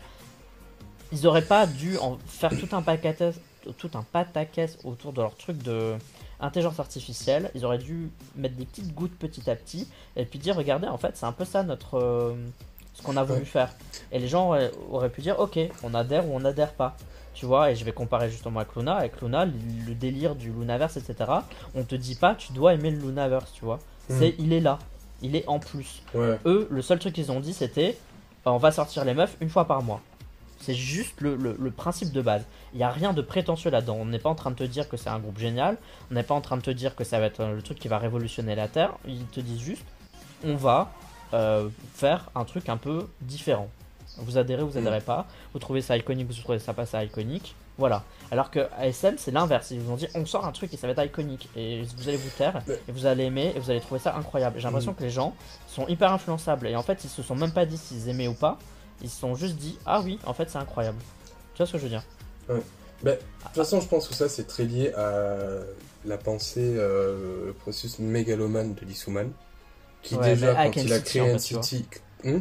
ils 1.13 1.25
auraient 1.25 1.41
pas 1.41 1.65
dû 1.65 1.97
en 1.99 2.17
faire 2.27 2.49
tout 2.49 2.75
un 2.75 2.81
pataquès, 2.81 3.39
tout 3.77 3.91
un 3.93 4.03
pataquès 4.03 4.77
autour 4.83 5.13
de 5.13 5.21
leur 5.21 5.37
truc 5.37 5.57
de 5.63 5.95
intelligence 6.41 6.81
artificielle. 6.81 7.49
Ils 7.55 7.63
auraient 7.63 7.77
dû 7.77 8.11
mettre 8.35 8.55
des 8.55 8.65
petites 8.65 8.93
gouttes 8.93 9.17
petit 9.17 9.49
à 9.49 9.55
petit 9.55 9.87
et 10.17 10.25
puis 10.25 10.37
dire 10.37 10.57
regardez 10.57 10.87
en 10.87 10.97
fait 10.97 11.15
c'est 11.15 11.25
un 11.25 11.31
peu 11.31 11.45
ça 11.45 11.63
notre 11.63 11.97
euh, 11.97 12.35
ce 12.93 13.01
qu'on 13.01 13.17
a 13.17 13.23
voulu 13.23 13.39
Ouais. 13.39 13.45
faire. 13.45 13.69
Et 14.11 14.19
les 14.19 14.27
gens 14.27 14.47
auraient, 14.47 14.71
auraient 14.91 15.09
pu 15.09 15.21
dire 15.21 15.39
ok 15.39 15.57
on 15.83 15.93
adhère 15.93 16.27
ou 16.27 16.31
on 16.35 16.45
adhère 16.45 16.73
pas. 16.73 16.95
Tu 17.33 17.47
vois, 17.47 17.71
et 17.71 17.75
je 17.75 17.83
vais 17.83 17.91
comparer 17.93 18.29
justement 18.29 18.59
avec 18.59 18.75
Luna. 18.75 18.93
Avec 18.95 19.19
Luna, 19.21 19.45
le, 19.45 19.53
le 19.87 19.95
délire 19.95 20.35
du 20.35 20.51
Lunaverse, 20.51 20.97
etc. 20.97 21.31
On 21.73 21.81
te 21.83 21.95
dit 21.95 22.13
pas, 22.13 22.35
tu 22.35 22.53
dois 22.53 22.75
aimer 22.75 22.91
le 22.91 22.99
Lunaverse, 22.99 23.51
tu 23.53 23.65
vois. 23.65 23.79
C'est, 24.07 24.35
il 24.37 24.53
est 24.53 24.59
là, 24.59 24.77
il 25.23 25.35
est 25.35 25.47
en 25.47 25.57
plus 25.57 26.03
Ouais. 26.13 26.37
eux, 26.45 26.67
le 26.69 26.81
seul 26.83 26.99
truc 26.99 27.13
qu'ils 27.15 27.31
ont 27.31 27.39
dit, 27.39 27.53
c'était 27.53 27.97
euh, 28.45 28.51
on 28.51 28.57
va 28.57 28.71
sortir 28.71 29.03
les 29.05 29.13
meufs 29.15 29.35
une 29.41 29.49
fois 29.49 29.65
par 29.65 29.81
mois. 29.81 30.01
C'est 30.59 30.75
juste 30.75 31.19
le, 31.21 31.35
le- 31.35 31.57
le 31.59 31.71
principe 31.71 32.11
de 32.11 32.21
base. 32.21 32.43
Il 32.73 32.77
n'y 32.77 32.83
a 32.83 32.89
rien 32.91 33.13
de 33.13 33.21
prétentieux 33.21 33.71
là-dedans. 33.71 33.97
On 33.99 34.05
n'est 34.05 34.19
pas 34.19 34.29
en 34.29 34.35
train 34.35 34.51
de 34.51 34.55
te 34.55 34.63
dire 34.63 34.87
que 34.87 34.95
c'est 34.95 35.09
un 35.09 35.19
groupe 35.19 35.39
génial. 35.39 35.77
On 36.11 36.13
n'est 36.13 36.23
pas 36.23 36.35
en 36.35 36.41
train 36.41 36.55
de 36.57 36.61
te 36.61 36.71
dire 36.71 36.95
que 36.95 37.03
ça 37.03 37.19
va 37.19 37.25
être 37.25 37.39
euh, 37.41 37.55
le 37.55 37.61
truc 37.63 37.79
qui 37.79 37.87
va 37.87 37.97
révolutionner 37.97 38.53
la 38.55 38.67
Terre. 38.67 38.93
Ils 39.07 39.25
te 39.25 39.39
disent 39.39 39.59
juste 39.59 39.83
on 40.45 40.55
va 40.55 40.91
euh, 41.33 41.67
faire 41.95 42.29
un 42.35 42.45
truc 42.45 42.69
un 42.69 42.77
peu 42.77 43.07
différent. 43.21 43.67
Vous 44.17 44.37
adhérez, 44.37 44.61
vous 44.63 44.77
adhérez 44.77 45.01
pas. 45.01 45.25
Vous 45.53 45.59
trouvez 45.59 45.81
ça 45.81 45.97
iconique, 45.97 46.27
vous 46.27 46.39
trouvez 46.39 46.59
ça 46.59 46.73
pas 46.73 46.85
ça 46.85 47.03
iconique. 47.03 47.55
Voilà. 47.79 48.03
Alors 48.29 48.51
que 48.51 48.67
ASM, 48.77 49.15
c'est 49.17 49.31
l'inverse. 49.31 49.71
Ils 49.71 49.79
vous 49.79 49.91
ont 49.91 49.95
dit 49.95 50.07
on 50.13 50.25
sort 50.27 50.45
un 50.45 50.51
truc 50.51 50.71
et 50.73 50.77
ça 50.77 50.85
va 50.85 50.93
être 50.93 51.03
iconique. 51.03 51.49
Et 51.55 51.81
vous 51.97 52.07
allez 52.07 52.17
vous 52.17 52.29
taire, 52.37 52.61
Ouais. 52.67 52.79
et 52.87 52.91
vous 52.91 53.07
allez 53.07 53.23
aimer, 53.23 53.51
et 53.55 53.59
vous 53.59 53.71
allez 53.71 53.79
trouver 53.81 53.99
ça 53.99 54.15
incroyable. 54.15 54.57
J'ai 54.59 54.65
l'impression 54.65 54.91
Mm. 54.91 54.95
que 54.95 55.03
les 55.03 55.09
gens 55.09 55.33
sont 55.67 55.87
hyper 55.87 56.11
influençables. 56.13 56.67
Et 56.67 56.75
en 56.75 56.83
fait, 56.83 57.03
ils 57.03 57.09
se 57.09 57.23
sont 57.23 57.35
même 57.35 57.51
pas 57.51 57.65
dit 57.65 57.77
s'ils 57.77 58.07
aimaient 58.09 58.27
ou 58.27 58.35
pas. 58.35 58.59
Ils 59.01 59.09
se 59.09 59.19
sont 59.19 59.33
juste 59.33 59.55
dit 59.55 59.79
ah 59.87 60.01
oui, 60.01 60.19
en 60.27 60.33
fait, 60.35 60.47
c'est 60.51 60.59
incroyable. 60.59 60.99
Tu 61.55 61.57
vois 61.57 61.65
ce 61.65 61.71
que 61.71 61.77
je 61.79 61.83
veux 61.83 61.89
dire? 61.89 62.03
De 63.03 63.11
toute 63.11 63.55
façon, 63.55 63.81
je 63.81 63.87
pense 63.87 64.07
que 64.07 64.13
ça, 64.13 64.29
c'est 64.29 64.45
très 64.45 64.63
lié 64.65 64.93
à 64.93 65.61
la 66.05 66.17
pensée, 66.17 66.75
euh, 66.77 67.47
le 67.47 67.53
processus 67.53 67.97
mégalomane 67.99 68.75
de 68.75 68.85
Lissuman, 68.85 69.31
qui 70.03 70.15
Ouais, 70.15 70.35
déjà, 70.35 70.53
quand 70.53 70.75
il 70.75 70.93
a 70.93 70.99
créé 70.99 71.21
en 71.21 71.37
fait, 71.39 71.55
NCT, 71.55 71.85
Hmm 72.23 72.39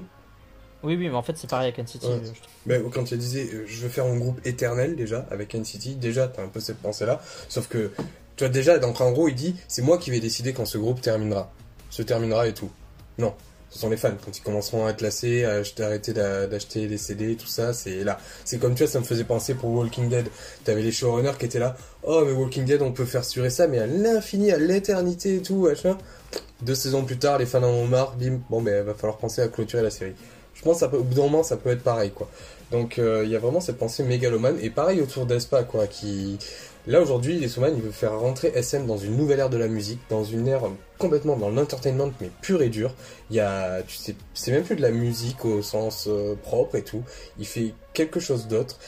Oui, 0.83 0.97
oui, 0.97 1.09
mais 1.09 1.11
en 1.11 1.23
fait, 1.23 1.37
c'est 1.37 1.49
pareil 1.49 1.73
avec 1.73 1.79
NCT. 1.79 2.05
Ouais. 2.05 2.21
mais 2.67 2.81
quand 2.93 3.11
il 3.11 3.19
disait 3.19 3.49
euh, 3.53 3.65
je 3.67 3.81
veux 3.81 3.89
faire 3.89 4.05
un 4.05 4.17
groupe 4.17 4.45
éternel 4.47 4.97
déjà 4.97 5.27
avec 5.31 5.55
NCT, 5.55 5.99
déjà 5.99 6.29
t'as 6.29 6.43
un 6.43 6.49
peu 6.49 6.61
cette 6.61 6.79
pensée 6.79 7.07
là. 7.07 7.21
Sauf 7.49 7.69
que 7.69 7.93
tu 8.37 8.45
vois 8.45 8.49
déjà 8.49 8.79
donc 8.79 9.01
en 9.01 9.13
gros 9.13 9.29
il 9.29 9.35
dit 9.35 9.57
c'est 9.69 9.83
moi 9.83 9.99
qui 9.99 10.11
vais 10.11 10.21
décider 10.21 10.53
quand 10.53 10.67
ce 10.67 10.79
groupe 10.79 11.01
terminera, 11.01 11.53
se 11.91 12.03
terminera 12.03 12.47
et 12.49 12.55
tout. 12.55 12.71
Non, 13.19 13.35
ce 13.73 13.79
sont 13.79 13.89
les 13.91 13.97
fans 13.97 14.13
quand 14.25 14.37
ils 14.37 14.43
commenceront 14.43 14.87
à 14.87 14.93
lassés, 15.01 15.45
à 15.45 15.63
arrêter 15.85 16.13
d'a- 16.13 16.47
d'acheter 16.47 16.87
les 16.87 16.99
CD, 16.99 17.37
tout 17.37 17.47
ça, 17.47 17.73
c'est 17.73 18.05
là. 18.05 18.19
C'est 18.45 18.59
comme 18.59 18.75
tu 18.75 18.83
vois 18.85 18.93
ça 18.93 19.01
me 19.01 19.05
faisait 19.05 19.25
penser 19.25 19.55
pour 19.55 19.71
Walking 19.71 20.09
Dead. 20.11 20.27
T'avais 20.65 20.83
les 20.83 20.93
showrunners 20.93 21.33
qui 21.39 21.47
étaient 21.47 21.59
là. 21.59 21.75
Oh 22.03 22.23
mais 22.27 22.33
Walking 22.33 22.65
Dead 22.67 22.83
on 22.83 22.93
peut 22.93 23.07
faire 23.07 23.23
durer 23.23 23.51
ça 23.51 23.67
mais 23.67 23.79
à 23.79 23.87
l'infini, 23.87 24.53
à 24.53 24.59
l'éternité 24.59 25.37
et 25.37 25.43
tout 25.43 25.57
machin. 25.67 25.97
Deux 26.61 26.75
saisons 26.75 27.05
plus 27.05 27.19
tard 27.19 27.39
les 27.39 27.47
fans 27.47 27.63
en 27.63 27.69
ont 27.69 27.87
marre, 27.87 28.15
bim. 28.17 28.41
Bon 28.51 28.61
ben 28.61 28.85
va 28.85 28.95
falloir 28.95 29.17
penser 29.17 29.41
à 29.41 29.49
clôturer 29.49 29.83
la 29.83 29.91
série. 29.91 30.15
Je 30.55 30.63
pense 30.63 30.81
qu'au 30.81 31.03
bout 31.03 31.15
d'un 31.15 31.23
moment, 31.23 31.43
ça 31.43 31.57
peut 31.57 31.71
être 31.71 31.83
pareil, 31.83 32.11
quoi. 32.11 32.29
Donc, 32.71 32.99
euh, 32.99 33.23
il 33.25 33.31
y 33.31 33.37
a 33.37 33.39
vraiment 33.39 33.61
cette 33.61 33.79
pensée 33.79 34.03
mégalomane. 34.03 34.59
Et 34.61 34.69
pareil 34.71 35.01
autour 35.01 35.25
d'Espa, 35.27 35.63
quoi, 35.65 35.87
qui... 35.87 36.39
Là, 36.87 37.01
aujourd'hui, 37.01 37.39
les 37.39 37.49
Souman, 37.49 37.73
il 37.75 37.83
veut 37.83 37.91
faire 37.91 38.19
rentrer 38.19 38.53
SM 38.55 38.87
dans 38.87 38.99
une 38.99 39.17
nouvelle 39.17 39.41
ère 39.41 39.51
de 39.51 39.57
la 39.57 39.69
musique, 39.69 40.01
dans 40.11 40.25
une 40.25 40.47
ère 40.49 40.65
complètement 41.03 41.37
dans 41.37 41.51
l'entertainment, 41.51 42.13
mais 42.21 42.31
pur 42.41 42.63
et 42.63 42.69
dur. 42.69 42.95
Il 43.31 43.37
y 43.37 43.41
a... 43.41 43.83
Tu 43.83 43.97
sais, 43.97 44.15
c'est 44.33 44.53
même 44.53 44.63
plus 44.63 44.77
de 44.77 44.83
la 44.83 44.91
musique 44.91 45.45
au 45.45 45.61
sens 45.61 46.07
euh, 46.09 46.35
propre 46.43 46.77
et 46.77 46.83
tout. 46.83 47.03
Il 47.39 47.47
fait 47.47 47.75
quelque 47.93 48.21
chose 48.21 48.47
d'autre. 48.47 48.79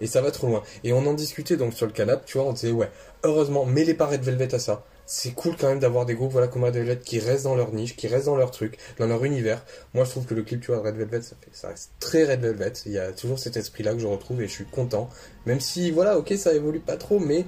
Et 0.00 0.06
ça 0.06 0.22
va 0.22 0.30
trop 0.30 0.46
loin. 0.46 0.62
Et 0.84 0.92
on 0.92 1.06
en 1.06 1.14
discutait, 1.14 1.56
donc, 1.56 1.74
sur 1.74 1.86
le 1.86 1.92
canapé, 1.92 2.22
tu 2.26 2.38
vois, 2.38 2.46
on 2.46 2.52
disait, 2.52 2.72
ouais, 2.72 2.90
heureusement, 3.22 3.66
mêlez 3.66 3.94
pas 3.94 4.06
Red 4.06 4.22
Velvet 4.22 4.54
à 4.54 4.58
ça. 4.58 4.84
C'est 5.06 5.32
cool 5.32 5.54
quand 5.58 5.68
même 5.68 5.80
d'avoir 5.80 6.06
des 6.06 6.14
groupes 6.14 6.32
voilà 6.32 6.48
comme 6.48 6.64
Red 6.64 6.74
Velvet 6.74 6.98
qui 7.04 7.18
restent 7.18 7.44
dans 7.44 7.54
leur 7.54 7.72
niche, 7.72 7.94
qui 7.94 8.08
restent 8.08 8.24
dans 8.26 8.36
leur 8.36 8.50
truc, 8.50 8.78
dans 8.98 9.06
leur 9.06 9.22
univers. 9.24 9.62
Moi, 9.92 10.04
je 10.04 10.10
trouve 10.10 10.24
que 10.24 10.34
le 10.34 10.42
clip, 10.42 10.62
tu 10.62 10.68
vois, 10.68 10.80
de 10.80 10.86
Red 10.86 10.96
Velvet, 10.96 11.20
ça, 11.20 11.36
fait, 11.40 11.50
ça 11.52 11.68
reste 11.68 11.90
très 12.00 12.24
Red 12.24 12.40
Velvet. 12.40 12.72
Il 12.86 12.92
y 12.92 12.98
a 12.98 13.12
toujours 13.12 13.38
cet 13.38 13.56
esprit-là 13.58 13.92
que 13.92 13.98
je 13.98 14.06
retrouve 14.06 14.40
et 14.40 14.48
je 14.48 14.52
suis 14.52 14.64
content. 14.64 15.10
Même 15.44 15.60
si, 15.60 15.90
voilà, 15.90 16.16
ok, 16.18 16.32
ça 16.38 16.54
évolue 16.54 16.80
pas 16.80 16.96
trop, 16.96 17.18
mais 17.18 17.44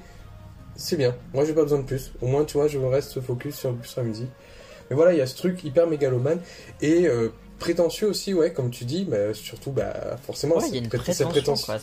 c'est 0.76 0.96
bien. 0.96 1.14
Moi, 1.34 1.44
j'ai 1.44 1.52
pas 1.54 1.62
besoin 1.62 1.78
de 1.78 1.84
plus. 1.84 2.12
Au 2.20 2.26
moins, 2.26 2.44
tu 2.44 2.56
vois, 2.58 2.68
je 2.68 2.78
reste 2.78 3.20
focus 3.20 3.56
sur, 3.56 3.74
sur 3.84 4.00
la 4.02 4.06
musique. 4.06 4.30
Mais 4.90 4.96
voilà, 4.96 5.12
il 5.12 5.18
y 5.18 5.20
a 5.22 5.26
ce 5.26 5.36
truc 5.36 5.64
hyper 5.64 5.86
mégalomane 5.86 6.40
et 6.80 7.06
euh, 7.08 7.30
prétentieux 7.58 8.06
aussi, 8.08 8.34
ouais, 8.34 8.52
comme 8.52 8.70
tu 8.70 8.84
dis, 8.84 9.06
mais 9.08 9.34
surtout, 9.34 9.72
bah, 9.72 10.16
forcément, 10.24 10.56
Ouais, 10.56 10.68
y 10.70 10.74
a 10.74 10.78
une 10.78 10.84
cette 10.84 11.00
pré- 11.00 11.12
cette 11.12 11.28
prétention, 11.28 11.54
prétention, 11.64 11.66
quoi. 11.66 11.78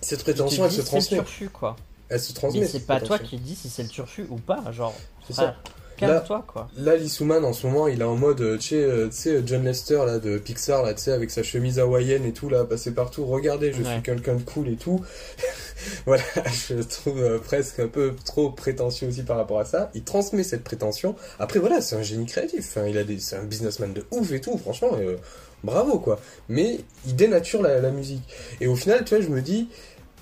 Cette 0.00 0.22
prétention, 0.22 0.62
te 0.62 0.68
elle 0.68 0.70
se 0.70 0.76
c'est 0.76 0.82
le 0.82 0.86
transmet. 0.88 1.18
turfu, 1.18 1.48
quoi. 1.48 1.76
Elle 2.08 2.20
se 2.20 2.32
transmet. 2.32 2.60
Mais 2.60 2.66
c'est 2.68 2.86
pas 2.86 3.00
toi 3.00 3.16
prétention. 3.18 3.38
qui 3.38 3.42
dis 3.42 3.56
si 3.56 3.68
c'est 3.68 3.82
le 3.82 3.88
turfu 3.88 4.26
ou 4.30 4.36
pas. 4.36 4.62
Genre, 4.70 4.94
C'est 5.26 5.32
frère, 5.34 5.60
calme-toi, 5.96 6.44
quoi. 6.46 6.68
Là, 6.76 6.96
Lissouman, 6.96 7.44
en 7.44 7.52
ce 7.52 7.66
moment, 7.66 7.88
il 7.88 8.00
est 8.00 8.04
en 8.04 8.16
mode, 8.16 8.40
euh, 8.40 8.56
tu 8.58 8.68
sais, 8.68 8.74
euh, 8.76 9.10
sais, 9.10 9.42
John 9.46 9.64
Lester, 9.64 10.02
là, 10.06 10.18
de 10.18 10.38
Pixar, 10.38 10.82
là, 10.82 10.94
tu 10.94 11.02
sais, 11.02 11.12
avec 11.12 11.30
sa 11.30 11.42
chemise 11.42 11.78
hawaïenne 11.78 12.24
et 12.24 12.32
tout, 12.32 12.48
là, 12.48 12.64
passé 12.64 12.92
partout. 12.92 13.24
Regardez, 13.26 13.72
je 13.72 13.82
Ouais. 13.82 13.92
suis 13.92 14.02
quelqu'un 14.02 14.34
de 14.36 14.42
cool 14.42 14.68
et 14.68 14.76
tout. 14.76 15.00
voilà, 16.06 16.22
je 16.68 16.82
trouve 16.82 17.20
euh, 17.22 17.38
presque 17.38 17.80
un 17.80 17.88
peu 17.88 18.14
trop 18.24 18.50
prétentieux 18.50 19.08
aussi 19.08 19.22
par 19.22 19.36
rapport 19.36 19.60
à 19.60 19.64
ça. 19.64 19.90
Il 19.94 20.04
transmet 20.04 20.42
cette 20.42 20.64
prétention. 20.64 21.14
Après, 21.38 21.58
voilà, 21.58 21.80
c'est 21.80 21.96
un 21.96 22.02
génie 22.02 22.26
créatif. 22.26 22.66
Enfin, 22.70 22.86
il 22.86 22.96
a 22.98 23.04
des, 23.04 23.18
c'est 23.18 23.36
un 23.36 23.44
businessman 23.44 23.92
de 23.92 24.04
ouf 24.10 24.32
et 24.32 24.40
tout, 24.40 24.56
franchement, 24.58 24.90
euh, 24.98 25.16
bravo, 25.64 25.98
quoi. 25.98 26.20
Mais 26.48 26.80
il 27.06 27.16
dénature 27.16 27.62
la, 27.62 27.80
la 27.80 27.90
musique. 27.90 28.22
Et 28.60 28.66
au 28.66 28.76
final, 28.76 29.04
tu 29.04 29.14
vois, 29.16 29.24
je 29.24 29.30
me 29.30 29.40
dis, 29.42 29.68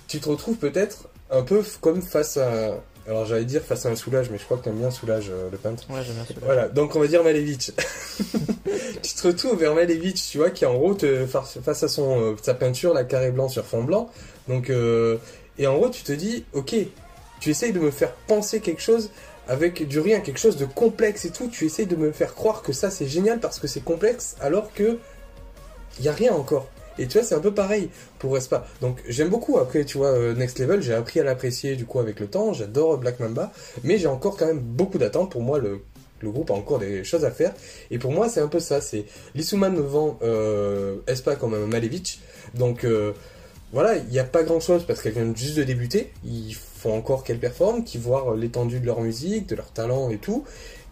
tu 0.08 0.20
te 0.20 0.28
retrouves 0.28 0.56
peut-être 0.56 1.08
un 1.30 1.42
peu 1.42 1.62
comme 1.80 2.02
face 2.02 2.36
à, 2.36 2.80
alors 3.06 3.26
j'allais 3.26 3.44
dire 3.44 3.62
face 3.62 3.84
à 3.84 3.90
un 3.90 3.96
soulage, 3.96 4.30
mais 4.30 4.38
je 4.38 4.44
crois 4.44 4.56
que 4.56 4.64
t'aimes 4.64 4.78
bien 4.78 4.90
soulage, 4.90 5.26
euh, 5.30 5.50
le 5.50 5.58
peintre. 5.58 5.84
Ouais, 5.90 6.02
j'aime 6.02 6.14
bien. 6.14 6.24
Voilà, 6.42 6.68
donc 6.68 6.96
on 6.96 7.00
va 7.00 7.06
dire 7.06 7.22
Malevich. 7.22 7.72
tu 9.02 9.14
te 9.14 9.26
retrouves 9.26 9.58
vers 9.58 9.74
Malevich, 9.74 10.30
tu 10.30 10.38
vois, 10.38 10.50
qui 10.50 10.64
en 10.64 10.74
gros, 10.74 10.94
te, 10.94 11.26
face 11.26 11.58
face 11.62 11.82
à 11.82 11.88
son, 11.88 12.20
euh, 12.20 12.36
sa 12.40 12.54
peinture, 12.54 12.94
la 12.94 13.04
carré 13.04 13.30
blanc 13.30 13.48
sur 13.48 13.64
fond 13.64 13.84
blanc. 13.84 14.10
Donc, 14.48 14.70
euh, 14.70 15.18
et 15.58 15.66
en 15.66 15.76
gros, 15.76 15.90
tu 15.90 16.02
te 16.02 16.12
dis, 16.12 16.44
ok, 16.54 16.74
tu 17.40 17.50
essayes 17.50 17.72
de 17.72 17.80
me 17.80 17.90
faire 17.90 18.12
penser 18.26 18.60
quelque 18.60 18.80
chose 18.80 19.10
avec 19.48 19.86
du 19.86 20.00
rien, 20.00 20.20
quelque 20.20 20.40
chose 20.40 20.56
de 20.56 20.64
complexe 20.64 21.26
et 21.26 21.30
tout. 21.30 21.48
Tu 21.48 21.66
essayes 21.66 21.86
de 21.86 21.96
me 21.96 22.10
faire 22.10 22.34
croire 22.34 22.62
que 22.62 22.72
ça 22.72 22.90
c'est 22.90 23.06
génial 23.06 23.38
parce 23.38 23.58
que 23.58 23.66
c'est 23.66 23.84
complexe, 23.84 24.36
alors 24.40 24.72
que 24.72 24.98
il 25.98 26.04
y 26.04 26.08
a 26.08 26.12
rien 26.12 26.32
encore. 26.32 26.68
Et 26.98 27.06
tu 27.06 27.18
vois, 27.18 27.26
c'est 27.26 27.34
un 27.34 27.40
peu 27.40 27.52
pareil 27.52 27.90
pour 28.18 28.36
Espa. 28.36 28.66
Donc 28.80 29.02
j'aime 29.08 29.28
beaucoup. 29.28 29.58
Après, 29.58 29.84
tu 29.84 29.98
vois, 29.98 30.08
euh, 30.08 30.34
Next 30.34 30.58
Level, 30.58 30.82
j'ai 30.82 30.94
appris 30.94 31.20
à 31.20 31.24
l'apprécier 31.24 31.76
du 31.76 31.84
coup 31.84 32.00
avec 32.00 32.20
le 32.20 32.26
temps. 32.26 32.52
J'adore 32.52 32.98
Black 32.98 33.20
Mamba, 33.20 33.52
mais 33.82 33.98
j'ai 33.98 34.06
encore 34.06 34.36
quand 34.36 34.46
même 34.46 34.60
beaucoup 34.60 34.98
d'attentes. 34.98 35.30
Pour 35.30 35.42
moi, 35.42 35.58
le, 35.58 35.80
groupe 36.22 36.50
a 36.50 36.54
encore 36.54 36.78
des 36.78 37.04
choses 37.04 37.26
à 37.26 37.30
faire. 37.30 37.52
Et 37.90 37.98
pour 37.98 38.10
moi, 38.10 38.30
c'est 38.30 38.40
un 38.40 38.48
peu 38.48 38.60
ça. 38.60 38.80
C'est 38.80 39.04
Lisuman 39.34 39.74
me 39.74 39.82
vend 39.82 40.18
euh, 40.22 40.96
Espa 41.06 41.36
comme 41.36 41.52
un 41.52 41.66
Malevich. 41.66 42.20
Donc 42.54 42.84
euh, 42.84 43.12
voilà, 43.74 43.96
il 43.96 44.08
n'y 44.08 44.18
a 44.18 44.24
pas 44.24 44.42
grand 44.42 44.60
chose 44.60 44.84
parce 44.86 45.02
qu'elle 45.02 45.12
vient 45.12 45.34
juste 45.34 45.56
de 45.56 45.64
débuter. 45.64 46.12
Il 46.24 46.54
faut 46.54 46.92
encore 46.92 47.24
qu'elle 47.24 47.38
performe, 47.38 47.84
qu'ils 47.84 48.00
voient 48.00 48.34
l'étendue 48.38 48.80
de 48.80 48.86
leur 48.86 49.02
musique, 49.02 49.48
de 49.48 49.56
leur 49.56 49.70
talent 49.70 50.08
et 50.08 50.18
tout. 50.18 50.44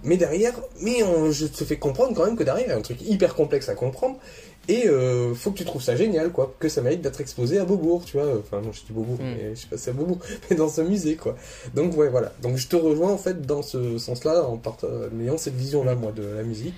Mais 0.05 0.17
derrière, 0.17 0.55
mais 0.81 1.03
on, 1.05 1.31
je 1.31 1.47
te 1.47 1.65
fais 1.65 1.77
comprendre 1.77 2.13
quand 2.15 2.27
même 2.27 2.37
que 2.37 2.43
derrière, 2.43 2.67
il 2.67 2.71
y 2.71 2.73
a 2.73 2.77
un 2.77 2.83
truc 2.83 3.01
hyper 3.03 3.35
complexe 3.35 3.69
à 3.69 3.75
comprendre. 3.75 4.17
Et 4.69 4.87
euh, 4.87 5.35
faut 5.35 5.51
que 5.51 5.59
tu 5.59 5.65
trouves 5.65 5.83
ça 5.83 5.97
génial, 5.97 6.31
quoi, 6.31 6.55
que 6.61 6.69
ça 6.69 6.83
mérite 6.83 7.01
d'être 7.01 7.21
exposé 7.21 7.59
à 7.59 7.65
Beaubourg, 7.65 8.05
tu 8.05 8.17
vois. 8.17 8.39
Enfin, 8.39 8.61
non, 8.61 8.73
je 8.73 8.81
dis 8.85 8.93
Beaubourg, 8.93 9.19
Mm. 9.21 9.25
mais 9.25 9.55
je 9.57 9.61
sais 9.61 9.67
pas 9.67 9.77
si 9.77 9.83
c'est 9.85 9.91
à 9.91 9.95
Beaubourg, 9.95 10.19
mais 10.51 10.57
dans 10.57 10.69
ce 10.69 10.81
musée, 10.83 11.17
quoi. 11.17 11.37
Donc, 11.75 11.97
ouais, 11.97 12.09
voilà. 12.09 12.33
Donc, 12.43 12.57
je 12.57 12.69
te 12.69 12.77
rejoins, 12.77 13.11
en 13.13 13.19
fait, 13.19 13.43
dans 13.43 13.63
ce 13.63 13.99
sens-là, 13.99 14.45
en 14.47 14.61
ayant 15.21 15.37
cette 15.37 15.57
vision-là, 15.57 15.97
moi, 15.97 16.13
de 16.13 16.23
la 16.23 16.43
musique. 16.45 16.75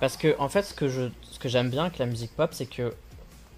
Parce 0.00 0.16
que 0.16 0.34
en 0.38 0.48
fait, 0.48 0.62
ce 0.62 0.72
que 0.74 0.88
je, 0.88 1.02
ce 1.30 1.38
que 1.38 1.48
j'aime 1.48 1.68
bien 1.68 1.82
avec 1.84 1.98
la 1.98 2.06
musique 2.06 2.34
pop, 2.34 2.50
c'est 2.52 2.66
que 2.66 2.92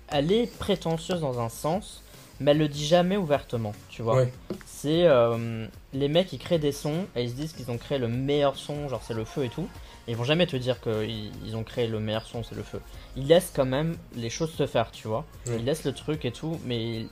elle 0.08 0.32
est 0.32 0.46
prétentieuse 0.58 1.20
dans 1.20 1.38
un 1.40 1.48
sens, 1.48 2.02
mais 2.40 2.50
elle 2.50 2.58
le 2.58 2.68
dit 2.68 2.84
jamais 2.84 3.16
ouvertement, 3.16 3.72
tu 3.88 4.02
vois. 4.02 4.16
Ouais. 4.16 4.32
C'est 4.66 5.04
euh, 5.06 5.66
les 5.94 6.08
mecs 6.08 6.26
qui 6.26 6.38
créent 6.38 6.58
des 6.58 6.72
sons 6.72 7.06
et 7.14 7.22
ils 7.22 7.30
se 7.30 7.34
disent 7.34 7.52
qu'ils 7.52 7.70
ont 7.70 7.78
créé 7.78 7.98
le 7.98 8.08
meilleur 8.08 8.56
son, 8.56 8.88
genre 8.88 9.02
c'est 9.06 9.14
le 9.14 9.24
feu 9.24 9.44
et 9.44 9.48
tout. 9.48 9.68
Ils 10.08 10.16
vont 10.16 10.24
jamais 10.24 10.46
te 10.46 10.56
dire 10.56 10.80
qu'ils 10.80 11.30
ils 11.46 11.56
ont 11.56 11.62
créé 11.64 11.86
le 11.86 12.00
meilleur 12.00 12.26
son, 12.26 12.42
c'est 12.42 12.54
le 12.56 12.62
feu. 12.62 12.80
Ils 13.16 13.26
laissent 13.26 13.52
quand 13.54 13.64
même 13.66 13.96
les 14.16 14.30
choses 14.30 14.52
se 14.52 14.66
faire, 14.66 14.90
tu 14.90 15.06
vois. 15.08 15.24
Ouais. 15.46 15.56
Ils 15.58 15.64
laissent 15.64 15.84
le 15.84 15.92
truc 15.92 16.24
et 16.24 16.32
tout, 16.32 16.58
mais 16.64 17.06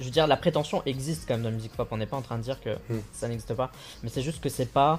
je 0.00 0.04
veux 0.06 0.10
dire, 0.10 0.26
la 0.26 0.36
prétention 0.36 0.82
existe 0.84 1.28
quand 1.28 1.34
même 1.34 1.42
dans 1.44 1.50
la 1.50 1.54
musique 1.54 1.72
pop. 1.72 1.86
On 1.92 1.96
n'est 1.98 2.06
pas 2.06 2.16
en 2.16 2.22
train 2.22 2.38
de 2.38 2.42
dire 2.42 2.60
que 2.60 2.70
Mm. 2.88 3.00
ça 3.12 3.28
n'existe 3.28 3.54
pas, 3.54 3.70
mais 4.02 4.08
c'est 4.08 4.22
juste 4.22 4.40
que 4.42 4.48
c'est 4.48 4.66
pas 4.72 4.98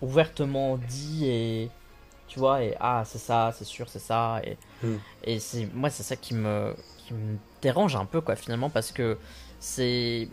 ouvertement 0.00 0.76
dit 0.88 1.26
et 1.26 1.70
tu 2.28 2.38
vois 2.38 2.62
et 2.62 2.76
ah 2.78 3.02
c'est 3.06 3.18
ça, 3.18 3.52
c'est 3.56 3.64
sûr, 3.64 3.88
c'est 3.88 3.98
ça 3.98 4.40
et 4.44 4.56
Mm. 4.84 4.94
et 5.24 5.40
c'est 5.40 5.68
moi 5.74 5.90
c'est 5.90 6.04
ça 6.04 6.14
qui 6.14 6.34
me 6.34 6.76
qui 6.98 7.14
me 7.14 7.36
dérange 7.62 7.96
un 7.96 8.04
peu 8.04 8.20
quoi 8.20 8.36
finalement 8.36 8.70
parce 8.70 8.92
que 8.92 9.18
c'est 9.58 10.28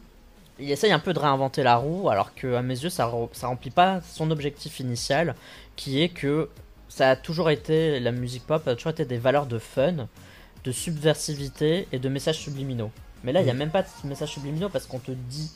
il 0.59 0.71
essaye 0.71 0.91
un 0.91 0.99
peu 0.99 1.13
de 1.13 1.19
réinventer 1.19 1.63
la 1.63 1.75
roue 1.75 2.09
alors 2.09 2.33
que 2.35 2.53
à 2.55 2.61
mes 2.61 2.77
yeux 2.81 2.89
ça 2.89 3.07
re- 3.07 3.29
ça 3.33 3.47
remplit 3.47 3.71
pas 3.71 3.99
son 4.01 4.31
objectif 4.31 4.79
initial 4.79 5.35
qui 5.75 6.01
est 6.01 6.09
que 6.09 6.49
ça 6.87 7.09
a 7.11 7.15
toujours 7.15 7.49
été 7.49 7.99
la 7.99 8.11
musique 8.11 8.45
pop 8.47 8.65
a 8.67 8.75
toujours 8.75 8.91
été 8.91 9.03
des 9.05 9.17
valeurs 9.17 9.47
de 9.47 9.59
fun, 9.59 10.07
de 10.63 10.71
subversivité 10.71 11.87
et 11.91 11.99
de 11.99 12.07
messages 12.09 12.37
subliminaux. 12.39 12.91
Mais 13.23 13.31
là 13.33 13.41
il 13.41 13.47
y 13.47 13.49
a 13.49 13.53
Mm. 13.53 13.57
même 13.57 13.71
pas 13.71 13.81
de 13.83 13.87
messages 14.07 14.31
subliminaux 14.31 14.69
parce 14.69 14.85
qu'on 14.85 14.99
te 14.99 15.11
dit 15.11 15.51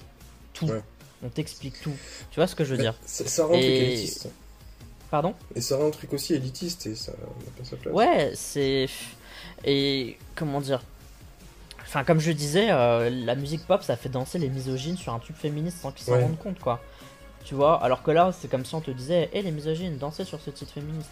tout. 0.54 0.68
Ouais. 0.68 0.82
On 1.24 1.30
t'explique 1.30 1.80
tout. 1.82 1.94
Tu 2.32 2.36
vois 2.40 2.48
ce 2.48 2.56
que 2.56 2.64
je 2.66 2.72
veux 2.76 2.82
dire? 2.82 2.96
ça, 3.06 3.26
ça 3.28 3.44
rend 3.46 3.50
un 3.54 3.60
truc 3.60 3.64
Et- 3.70 3.88
élitiste. 3.94 4.30
Pardon? 5.12 5.34
Et 5.56 5.62
ça 5.62 5.76
rend 5.78 5.88
un 5.88 5.92
truc 5.92 6.14
aussi 6.14 6.34
élitiste, 6.36 6.86
et 6.86 6.96
ça 6.96 7.12
n'a 7.14 7.18
pas 7.58 7.64
sa 7.68 7.76
place. 7.78 7.94
Ouais, 7.94 8.32
c'est. 8.36 8.88
Et 9.66 10.18
comment 10.36 10.62
dire? 10.62 10.82
Enfin, 11.90 12.04
comme 12.04 12.20
je 12.20 12.32
disais, 12.32 12.68
euh, 12.70 13.10
la 13.10 13.34
musique 13.34 13.66
pop 13.66 13.82
ça 13.82 13.96
fait 13.96 14.10
danser 14.10 14.38
les 14.38 14.50
misogynes 14.50 14.96
sur 14.96 15.12
un 15.12 15.18
tube 15.18 15.36
féministe 15.36 15.80
sans 15.80 15.92
qu'ils 15.92 16.06
s'en 16.06 16.12
Ouais. 16.14 16.22
rendent 16.24 16.38
compte, 16.38 16.60
quoi. 16.60 16.80
Tu 17.46 17.56
vois 17.56 17.84
Alors 17.84 18.04
que 18.04 18.12
là, 18.12 18.32
c'est 18.32 18.48
comme 18.48 18.64
si 18.64 18.76
on 18.76 18.82
te 18.82 18.92
disait 18.92 19.30
Hé 19.34 19.42
les 19.42 19.50
misogynes, 19.52 19.98
dansez 19.98 20.24
sur 20.24 20.40
ce 20.40 20.52
titre 20.52 20.72
féministe. 20.72 21.10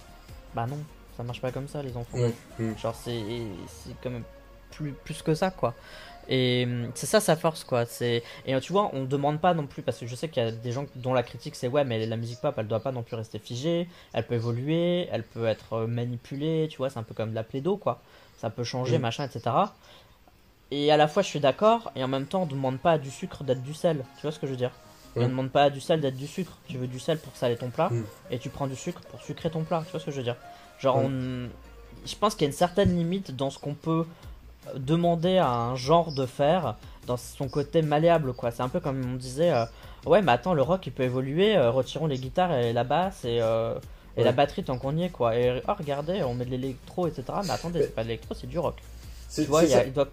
Bah 0.54 0.68
non, 0.70 0.78
ça 1.16 1.24
marche 1.24 1.42
pas 1.42 1.52
comme 1.52 1.68
ça, 1.68 1.82
les 1.82 1.98
enfants. 1.98 2.18
Ouais. 2.20 2.34
Genre, 2.80 2.94
c'est 2.94 3.24
c'est 3.68 3.96
quand 4.04 4.12
même 4.12 4.24
plus, 4.70 4.92
plus 4.92 5.24
que 5.24 5.34
ça, 5.34 5.50
quoi. 5.50 5.74
Et 6.30 6.66
hum, 6.68 6.92
c'est 6.94 7.08
ça 7.08 7.22
sa 7.22 7.36
force, 7.36 7.64
quoi. 7.64 7.86
C'est 7.88 8.22
Et 8.46 8.54
euh, 8.54 8.60
tu 8.60 8.72
vois, 8.72 8.92
on 8.94 9.06
demande 9.06 9.40
pas 9.42 9.56
non 9.56 9.66
plus, 9.66 9.82
parce 9.82 9.98
que 9.98 10.06
je 10.06 10.16
sais 10.16 10.30
qu'il 10.30 10.44
y 10.44 10.46
a 10.46 10.52
des 10.52 10.72
gens 10.74 10.86
dont 10.98 11.16
la 11.16 11.24
critique 11.24 11.56
c'est 11.56 11.68
ouais, 11.70 11.86
mais 11.86 12.06
la 12.06 12.18
musique 12.18 12.40
pop 12.40 12.54
elle 12.58 12.68
doit 12.68 12.82
pas 12.82 12.92
non 12.92 13.02
plus 13.02 13.16
rester 13.16 13.40
figée, 13.40 13.88
elle 14.14 14.28
peut 14.28 14.36
évoluer, 14.36 15.08
elle 15.12 15.24
peut 15.24 15.48
être 15.48 15.74
euh, 15.74 15.88
manipulée, 15.88 16.68
tu 16.70 16.78
vois, 16.78 16.92
c'est 16.92 17.00
un 17.00 17.04
peu 17.04 17.16
comme 17.16 17.32
de 17.32 17.36
la 17.36 17.44
plaido, 17.44 17.78
quoi. 17.78 18.00
Ça 18.38 18.52
peut 18.52 18.64
changer, 18.64 19.00
machin, 19.00 19.24
etc. 19.26 19.50
Et 20.72 20.92
à 20.92 20.98
la 20.98 21.08
fois 21.08 21.22
je 21.24 21.28
suis 21.28 21.40
d'accord, 21.40 21.92
et 21.96 22.04
en 22.04 22.08
même 22.08 22.26
temps 22.26 22.44
on 22.44 22.46
demande 22.46 22.78
pas 22.80 22.94
à 22.94 22.98
du 22.98 23.10
sucre 23.12 23.44
d'être 23.44 23.64
du 23.64 23.74
sel, 23.74 24.04
tu 24.18 24.24
vois 24.24 24.32
ce 24.32 24.40
que 24.40 24.48
je 24.48 24.52
veux 24.52 24.58
dire? 24.58 24.72
On 25.16 25.22
Ouais. 25.22 25.28
demande 25.28 25.50
pas 25.50 25.64
à 25.64 25.70
du 25.70 25.80
sel 25.80 26.02
d'être 26.02 26.18
du 26.18 26.28
sucre, 26.28 26.58
tu 26.68 26.78
veux 26.78 26.88
du 26.88 27.00
sel 27.00 27.18
pour 27.18 27.36
saler 27.36 27.56
ton 27.56 27.70
plat, 27.70 27.90
Mm. 27.90 28.04
et 28.32 28.38
tu 28.40 28.50
prends 28.50 28.68
du 28.68 28.76
sucre 28.76 29.02
pour 29.10 29.22
sucrer 29.22 29.50
ton 29.50 29.64
plat, 29.64 29.82
tu 29.86 29.92
vois 29.92 30.00
ce 30.00 30.06
que 30.06 30.12
je 30.12 30.18
veux 30.18 30.24
dire? 30.24 30.36
Genre, 30.80 30.98
on- 30.98 31.48
je 32.06 32.16
pense 32.16 32.36
qu'il 32.36 32.42
y 32.44 32.46
a 32.46 32.52
une 32.52 32.58
certaine 32.58 32.96
limite 32.96 33.36
dans 33.36 33.50
ce 33.50 33.58
qu'on 33.60 33.74
peut 33.74 34.06
euh, 34.68 34.72
demander 34.78 35.38
à 35.38 35.50
un 35.50 35.76
genre 35.76 36.12
de 36.14 36.26
faire 36.26 36.76
dans 37.08 37.18
son 37.18 37.48
côté 37.48 37.82
malléable, 37.82 38.34
quoi. 38.34 38.52
C'est 38.52 38.62
un 38.62 38.70
peu 38.70 38.80
comme 38.82 39.02
on 39.14 39.16
disait, 39.16 39.52
euh, 39.54 39.66
ouais, 40.06 40.22
mais 40.22 40.34
attends, 40.34 40.54
le 40.54 40.62
rock 40.62 40.86
il 40.86 40.92
peut 40.92 41.04
évoluer, 41.04 41.56
euh, 41.56 41.72
retirons 41.72 42.06
les 42.08 42.18
guitares 42.20 42.54
et 42.54 42.74
la 42.74 42.84
basse 42.84 43.24
et, 43.24 43.40
euh, 43.42 43.76
et 44.18 44.20
Ouais. 44.20 44.26
la 44.26 44.34
batterie 44.34 44.64
tant 44.66 44.78
qu'on 44.78 44.96
y 44.98 45.04
est, 45.06 45.10
quoi. 45.10 45.36
Et 45.38 45.62
oh, 45.68 45.72
regardez, 45.78 46.22
on 46.24 46.34
met 46.34 46.44
de 46.46 46.52
l'électro, 46.52 47.08
etc. 47.08 47.24
Mais 47.46 47.52
attendez, 47.52 47.82
c'est 47.84 47.96
pas 47.96 48.04
de 48.04 48.10
l'électro, 48.10 48.34
c'est 48.36 48.48
du 48.48 48.60
rock. 48.60 48.76
Tu 49.34 49.44
vois, 49.44 49.64
il 49.64 49.70
y, 49.70 49.74
a, 49.74 49.78
ça. 49.80 49.86
il 49.86 49.94
doit- 49.94 50.10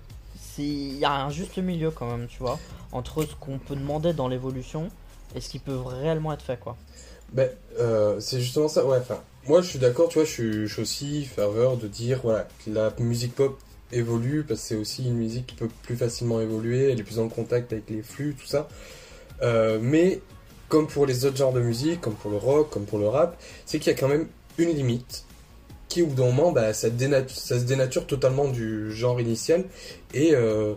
il 0.59 0.99
y 0.99 1.05
a 1.05 1.13
un 1.25 1.31
juste 1.31 1.59
milieu 1.59 1.91
quand 1.91 2.11
même, 2.11 2.27
tu 2.27 2.39
vois, 2.39 2.59
entre 2.93 3.23
ce 3.25 3.35
qu'on 3.35 3.59
peut 3.59 3.77
demander 3.77 4.13
dans 4.13 4.29
l'évolution 4.29 4.89
et 5.35 5.41
ce 5.41 5.49
qui 5.49 5.59
peut 5.59 5.77
réellement 5.77 6.33
être 6.33 6.43
fait, 6.43 6.59
quoi. 6.59 6.77
Ben, 7.33 7.51
euh, 7.81 8.21
c'est 8.21 8.41
justement 8.41 8.69
ça, 8.69 8.85
ouais, 8.85 8.99
enfin, 8.99 9.21
moi 9.49 9.61
je 9.61 9.69
suis 9.69 9.79
d'accord, 9.79 10.09
tu 10.09 10.19
vois, 10.19 10.25
je 10.25 10.67
suis, 10.67 10.81
aussi 10.81 11.25
ferveur 11.25 11.77
de 11.77 11.89
dire, 11.89 12.21
voilà, 12.23 12.47
que 12.65 12.71
la 12.71 12.93
musique 12.99 13.35
pop 13.35 13.59
évolue, 13.93 14.45
parce 14.47 14.61
que 14.61 14.67
c'est 14.67 14.77
aussi 14.77 15.05
une 15.07 15.17
musique 15.17 15.47
qui 15.47 15.57
peut 15.57 15.69
plus 15.83 15.97
facilement 15.97 16.41
évoluer, 16.41 16.91
elle 16.91 17.01
est 17.01 17.05
plus 17.05 17.19
en 17.19 17.29
contact 17.29 17.73
avec 17.73 17.91
les 17.91 18.03
flux, 18.03 18.37
tout 18.39 18.47
ça. 18.47 18.69
Euh, 19.43 19.79
mais, 19.81 20.21
comme 20.69 20.87
pour 20.87 21.07
les 21.07 21.25
autres 21.25 21.37
genres 21.37 21.53
de 21.53 21.61
musique, 21.61 22.01
comme 22.01 22.15
pour 22.15 22.31
le 22.31 22.37
rock, 22.37 22.71
comme 22.71 22.85
pour 22.85 22.99
le 22.99 23.09
rap, 23.09 23.37
c'est 23.67 23.79
qu'il 23.79 23.93
y 23.93 23.95
a 23.95 23.99
quand 23.99 24.09
même 24.09 24.29
une 24.59 24.71
limite, 24.71 25.25
qui 25.95 26.03
au 26.03 26.07
bout 26.07 26.17
d'un 26.17 26.27
moment, 26.27 26.51
bah, 26.51 26.73
ça, 26.73 26.89
ça 27.29 27.59
se 27.59 27.65
dénature 27.65 28.07
totalement 28.07 28.49
du 28.49 28.93
genre 28.93 29.21
initial, 29.21 29.65
et 30.13 30.35
euh, 30.35 30.75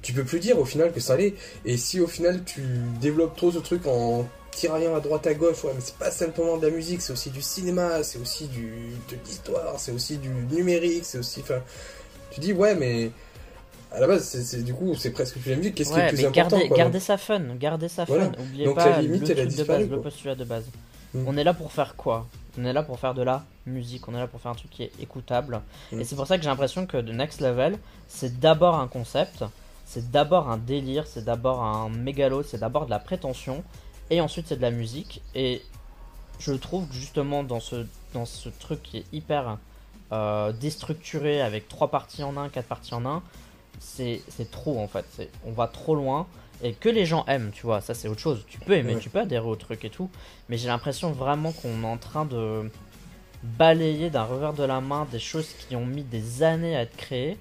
tu 0.00 0.12
peux 0.12 0.22
plus 0.22 0.38
dire 0.38 0.60
au 0.60 0.64
final 0.64 0.92
que 0.92 1.00
ça 1.00 1.16
l'est. 1.16 1.34
Et 1.64 1.76
si 1.76 2.00
au 2.00 2.06
final 2.06 2.44
tu 2.44 2.62
développes 3.00 3.36
trop 3.36 3.50
ce 3.50 3.58
truc 3.58 3.86
en 3.88 4.26
tiraillant 4.52 4.94
à 4.94 5.00
droite 5.00 5.26
à 5.26 5.34
gauche, 5.34 5.64
ouais, 5.64 5.72
mais 5.74 5.80
c'est 5.80 5.96
pas 5.96 6.12
simplement 6.12 6.56
de 6.56 6.66
la 6.66 6.72
musique, 6.72 7.02
c'est 7.02 7.12
aussi 7.12 7.30
du 7.30 7.42
cinéma, 7.42 8.04
c'est 8.04 8.20
aussi 8.20 8.46
du, 8.46 8.70
de 9.10 9.16
l'histoire, 9.26 9.74
c'est 9.78 9.90
aussi 9.92 10.18
du 10.18 10.28
numérique, 10.28 11.04
c'est 11.04 11.18
aussi. 11.18 11.40
Enfin, 11.40 11.60
tu 12.30 12.38
dis, 12.38 12.52
ouais, 12.52 12.76
mais 12.76 13.10
à 13.90 13.98
la 13.98 14.06
base, 14.06 14.24
c'est, 14.24 14.62
du 14.62 14.72
coup, 14.72 14.94
c'est 14.94 15.10
presque 15.10 15.38
plus 15.38 15.50
la 15.50 15.56
musique, 15.56 15.74
qu'est-ce 15.74 15.92
qui 15.92 15.98
est 15.98 16.12
le 16.12 16.16
plus 16.16 16.26
important 16.26 16.60
quoi, 16.68 16.76
gardez 16.76 17.00
ça 17.00 17.16
fun, 17.18 17.42
gardez 17.58 17.88
ça 17.88 18.04
Voilà. 18.04 18.26
fun. 18.26 18.32
Oubliez 18.40 18.66
Donc 18.66 18.76
pas 18.76 18.88
la 18.90 19.02
limite, 19.02 19.22
le 19.22 19.30
elle 19.32 19.40
a 19.40 19.42
truc 19.42 19.50
de 19.50 19.56
disparu, 19.56 19.82
base, 19.84 19.90
le 19.90 20.00
postulat 20.00 20.34
de 20.36 20.44
base. 20.44 20.64
Mm. 21.14 21.24
On 21.26 21.36
est 21.36 21.44
là 21.44 21.54
pour 21.54 21.72
faire 21.72 21.96
quoi? 21.96 22.26
On 22.58 22.64
est 22.64 22.72
là 22.72 22.82
pour 22.82 22.98
faire 22.98 23.14
de 23.14 23.22
la 23.22 23.44
musique, 23.66 24.08
on 24.08 24.14
est 24.14 24.18
là 24.18 24.26
pour 24.26 24.40
faire 24.40 24.50
un 24.50 24.56
truc 24.56 24.70
qui 24.70 24.82
est 24.82 24.92
écoutable. 25.00 25.60
Mm. 25.92 26.00
Et 26.00 26.04
c'est 26.04 26.16
pour 26.16 26.26
ça 26.26 26.36
que 26.36 26.42
j'ai 26.42 26.48
l'impression 26.48 26.86
que 26.86 26.96
The 26.96 27.10
Next 27.10 27.40
Level, 27.40 27.78
c'est 28.08 28.40
d'abord 28.40 28.74
un 28.74 28.88
concept, 28.88 29.44
c'est 29.84 30.10
d'abord 30.10 30.50
un 30.50 30.56
délire, 30.58 31.06
c'est 31.06 31.24
d'abord 31.24 31.62
un 31.62 31.88
mégalo, 31.88 32.42
c'est 32.42 32.58
d'abord 32.58 32.86
de 32.86 32.90
la 32.90 32.98
prétention, 32.98 33.62
et 34.10 34.20
ensuite 34.20 34.48
c'est 34.48 34.56
de 34.56 34.62
la 34.62 34.72
musique. 34.72 35.22
Et 35.36 35.62
je 36.40 36.52
trouve 36.52 36.88
que 36.88 36.94
justement 36.94 37.44
dans 37.44 37.60
ce, 37.60 37.86
dans 38.12 38.24
ce 38.24 38.48
truc 38.48 38.82
qui 38.82 38.98
est 38.98 39.06
hyper 39.12 39.58
euh, 40.10 40.52
déstructuré 40.52 41.40
avec 41.40 41.68
trois 41.68 41.90
parties 41.90 42.24
en 42.24 42.36
un, 42.36 42.48
quatre 42.48 42.66
parties 42.66 42.94
en 42.94 43.06
un, 43.06 43.22
c'est 43.78 44.22
c'est 44.28 44.50
trop 44.50 44.80
en 44.80 44.88
fait. 44.88 45.30
On 45.46 45.52
va 45.52 45.68
trop 45.68 45.94
loin 45.94 46.26
et 46.62 46.72
que 46.72 46.88
les 46.88 47.06
gens 47.06 47.24
aiment, 47.26 47.50
tu 47.52 47.62
vois. 47.62 47.80
Ça 47.80 47.94
c'est 47.94 48.08
autre 48.08 48.20
chose. 48.20 48.44
Tu 48.48 48.58
peux 48.58 48.74
aimer, 48.74 48.94
Ouais. 48.94 49.00
tu 49.00 49.10
peux 49.10 49.20
adhérer 49.20 49.46
au 49.46 49.56
truc 49.56 49.84
et 49.84 49.90
tout, 49.90 50.10
mais 50.48 50.56
j'ai 50.58 50.68
l'impression 50.68 51.12
vraiment 51.12 51.52
qu'on 51.52 51.82
est 51.82 51.86
en 51.86 51.96
train 51.98 52.24
de 52.24 52.70
balayer 53.42 54.10
d'un 54.10 54.24
revers 54.24 54.52
de 54.52 54.64
la 54.64 54.80
main 54.80 55.06
des 55.12 55.18
choses 55.20 55.48
qui 55.68 55.76
ont 55.76 55.86
mis 55.86 56.02
des 56.02 56.42
années 56.42 56.76
à 56.76 56.82
être 56.82 56.96
créées 56.96 57.36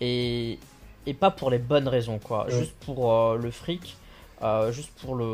et, 0.00 0.58
et 1.06 1.14
pas 1.14 1.30
pour 1.30 1.50
les 1.50 1.58
bonnes 1.58 1.88
raisons 1.88 2.18
quoi. 2.18 2.46
Ouais. 2.46 2.52
Juste 2.58 2.74
pour 2.84 3.12
euh, 3.12 3.36
le 3.38 3.50
fric. 3.50 3.96
euh, 4.42 4.70
juste 4.72 4.90
pour 5.00 5.14
le. 5.14 5.24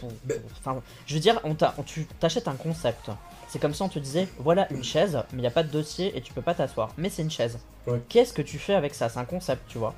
pour- 0.00 0.08
pour- 0.08 0.12
Ben- 0.24 0.40
enfin, 0.58 0.80
je 1.06 1.14
veux 1.14 1.20
dire, 1.20 1.38
on 1.44 1.54
on- 1.76 1.82
tu 1.82 2.06
t'achètes 2.20 2.48
un 2.48 2.54
concept. 2.54 3.10
C'est 3.48 3.58
comme 3.58 3.74
si 3.74 3.82
on 3.82 3.88
te 3.90 3.98
disait 3.98 4.26
voilà 4.38 4.66
une 4.72 4.82
chaise, 4.82 5.16
mais 5.32 5.38
il 5.38 5.40
n'y 5.42 5.46
a 5.46 5.50
pas 5.50 5.62
de 5.62 5.68
dossier 5.70 6.16
et 6.16 6.20
tu 6.22 6.32
peux 6.32 6.40
pas 6.42 6.54
t'asseoir. 6.54 6.90
Mais 6.96 7.10
c'est 7.10 7.20
une 7.22 7.30
chaise. 7.30 7.58
Ouais. 7.86 8.00
Qu'est-ce 8.08 8.32
que 8.32 8.40
tu 8.42 8.58
fais 8.58 8.74
avec 8.74 8.94
ça? 8.94 9.08
C'est 9.10 9.18
un 9.18 9.24
concept, 9.26 9.62
tu 9.68 9.76
vois. 9.78 9.94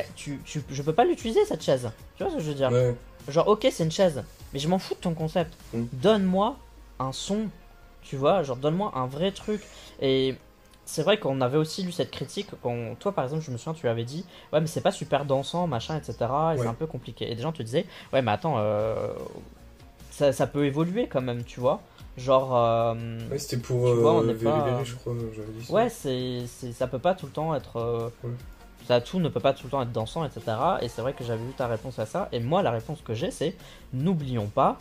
Que- 0.00 0.06
Tu, 0.16 0.40
tu, 0.44 0.62
je 0.70 0.82
peux 0.82 0.92
pas 0.92 1.04
l'utiliser 1.04 1.44
cette 1.44 1.62
chaise. 1.62 1.90
Tu 2.16 2.22
vois 2.22 2.30
ce 2.32 2.36
que 2.38 2.42
je 2.42 2.48
veux 2.48 2.54
dire 2.54 2.70
Ouais, 2.72 2.94
Genre, 3.28 3.46
ok, 3.48 3.66
c'est 3.70 3.84
une 3.84 3.90
chaise, 3.92 4.22
mais 4.52 4.58
je 4.58 4.68
m'en 4.68 4.78
fous 4.78 4.94
de 4.94 5.00
ton 5.00 5.14
concept. 5.14 5.52
Mm. 5.72 5.84
Donne-moi 5.94 6.56
un 6.98 7.12
son, 7.12 7.46
tu 8.02 8.16
vois, 8.16 8.42
genre 8.42 8.56
donne-moi 8.56 8.92
un 8.94 9.06
vrai 9.06 9.30
truc. 9.32 9.62
Et 10.02 10.34
c'est 10.84 11.02
vrai 11.02 11.18
qu'on 11.18 11.40
avait 11.40 11.56
aussi 11.56 11.82
lu 11.82 11.92
cette 11.92 12.10
critique. 12.10 12.48
Quand, 12.62 12.94
toi, 12.98 13.12
par 13.12 13.24
exemple, 13.24 13.42
je 13.42 13.50
me 13.50 13.56
souviens, 13.56 13.72
tu 13.72 13.88
avais 13.88 14.04
dit 14.04 14.24
Ouais, 14.52 14.60
mais 14.60 14.66
c'est 14.66 14.82
pas 14.82 14.90
super 14.92 15.24
dansant, 15.24 15.66
machin, 15.66 15.96
etc. 15.96 16.16
Et 16.20 16.24
Ouais. 16.24 16.56
c'est 16.58 16.66
un 16.66 16.74
peu 16.74 16.86
compliqué. 16.86 17.30
Et 17.30 17.34
des 17.34 17.42
gens 17.42 17.52
te 17.52 17.62
disaient 17.62 17.86
Ouais, 18.12 18.20
mais 18.20 18.32
attends, 18.32 18.56
euh, 18.58 19.12
ça, 20.10 20.32
ça 20.32 20.46
peut 20.46 20.66
évoluer 20.66 21.06
quand 21.08 21.22
même, 21.22 21.44
tu 21.44 21.60
vois. 21.60 21.80
Genre. 22.16 22.54
euh, 22.56 22.94
Ouais, 23.30 23.38
c'était 23.38 23.56
pour 23.56 23.90
Tu 23.92 24.00
vois, 24.00 24.12
on 24.14 24.20
euh, 24.28 24.32
Vélu 24.32 24.44
pas- 24.44 24.84
je 24.84 24.94
crois, 24.94 25.14
dit 25.14 25.64
ça. 25.66 25.72
Ouais, 25.72 25.88
c'est, 25.88 26.42
ça 26.72 26.86
peut 26.86 26.98
pas 27.00 27.14
tout 27.14 27.26
le 27.26 27.32
temps 27.32 27.54
être. 27.54 27.76
euh, 27.78 28.08
Ouais. 28.22 28.30
Ça 28.86 29.00
tout 29.00 29.18
ne 29.18 29.28
peut 29.28 29.40
pas 29.40 29.52
tout 29.54 29.64
le 29.64 29.70
temps 29.70 29.82
être 29.82 29.92
dansant, 29.92 30.24
etc. 30.24 30.42
Et 30.82 30.88
c'est 30.88 31.00
vrai 31.00 31.14
que 31.14 31.24
j'avais 31.24 31.42
vu 31.42 31.52
ta 31.52 31.66
réponse 31.66 31.98
à 31.98 32.06
ça. 32.06 32.28
Et 32.32 32.40
moi, 32.40 32.62
la 32.62 32.70
réponse 32.70 32.98
que 33.02 33.14
j'ai, 33.14 33.30
c'est 33.30 33.56
n'oublions 33.94 34.46
pas 34.46 34.76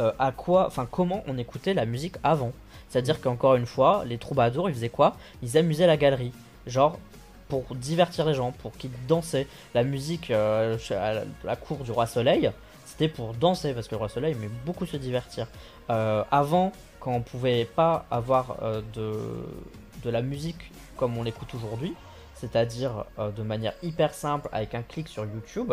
euh, 0.00 0.12
à 0.18 0.30
quoi, 0.30 0.66
enfin 0.68 0.86
comment 0.88 1.24
on 1.26 1.36
écoutait 1.38 1.74
la 1.74 1.84
musique 1.84 2.14
avant. 2.22 2.52
C'est-à-dire 2.88 3.20
qu'encore 3.20 3.56
une 3.56 3.66
fois, 3.66 4.04
les 4.06 4.16
troubadours, 4.16 4.68
ils 4.70 4.74
faisaient 4.74 4.88
quoi? 4.88 5.16
Ils 5.42 5.58
amusaient 5.58 5.88
la 5.88 5.96
galerie, 5.96 6.32
genre 6.66 6.98
pour 7.48 7.64
divertir 7.74 8.26
les 8.26 8.34
gens, 8.34 8.52
pour 8.52 8.72
qu'ils 8.76 8.90
dansaient. 9.08 9.46
La 9.74 9.82
musique 9.82 10.30
euh, 10.30 10.76
à 10.92 11.14
la- 11.44 11.56
cour 11.56 11.78
du 11.78 11.90
roi 11.90 12.06
Soleil, 12.06 12.50
c'était 12.86 13.08
pour 13.08 13.34
danser 13.34 13.72
parce 13.72 13.88
que 13.88 13.94
le 13.94 13.98
roi 13.98 14.08
Soleil 14.08 14.32
aimait 14.34 14.50
beaucoup 14.64 14.86
se 14.86 14.96
divertir. 14.96 15.48
Euh, 15.90 16.22
avant, 16.30 16.72
quand 17.00 17.12
on 17.12 17.22
pouvait 17.22 17.64
pas 17.64 18.06
avoir 18.10 18.56
de 18.94 20.10
la 20.10 20.22
musique 20.22 20.70
comme 20.96 21.16
on 21.18 21.22
l'écoute 21.24 21.54
aujourd'hui, 21.54 21.94
c'est-à-dire 22.40 23.04
euh, 23.18 23.30
de 23.30 23.42
manière 23.42 23.74
hyper 23.82 24.14
simple 24.14 24.48
avec 24.52 24.74
un 24.74 24.82
clic 24.82 25.08
sur 25.08 25.24
YouTube, 25.24 25.72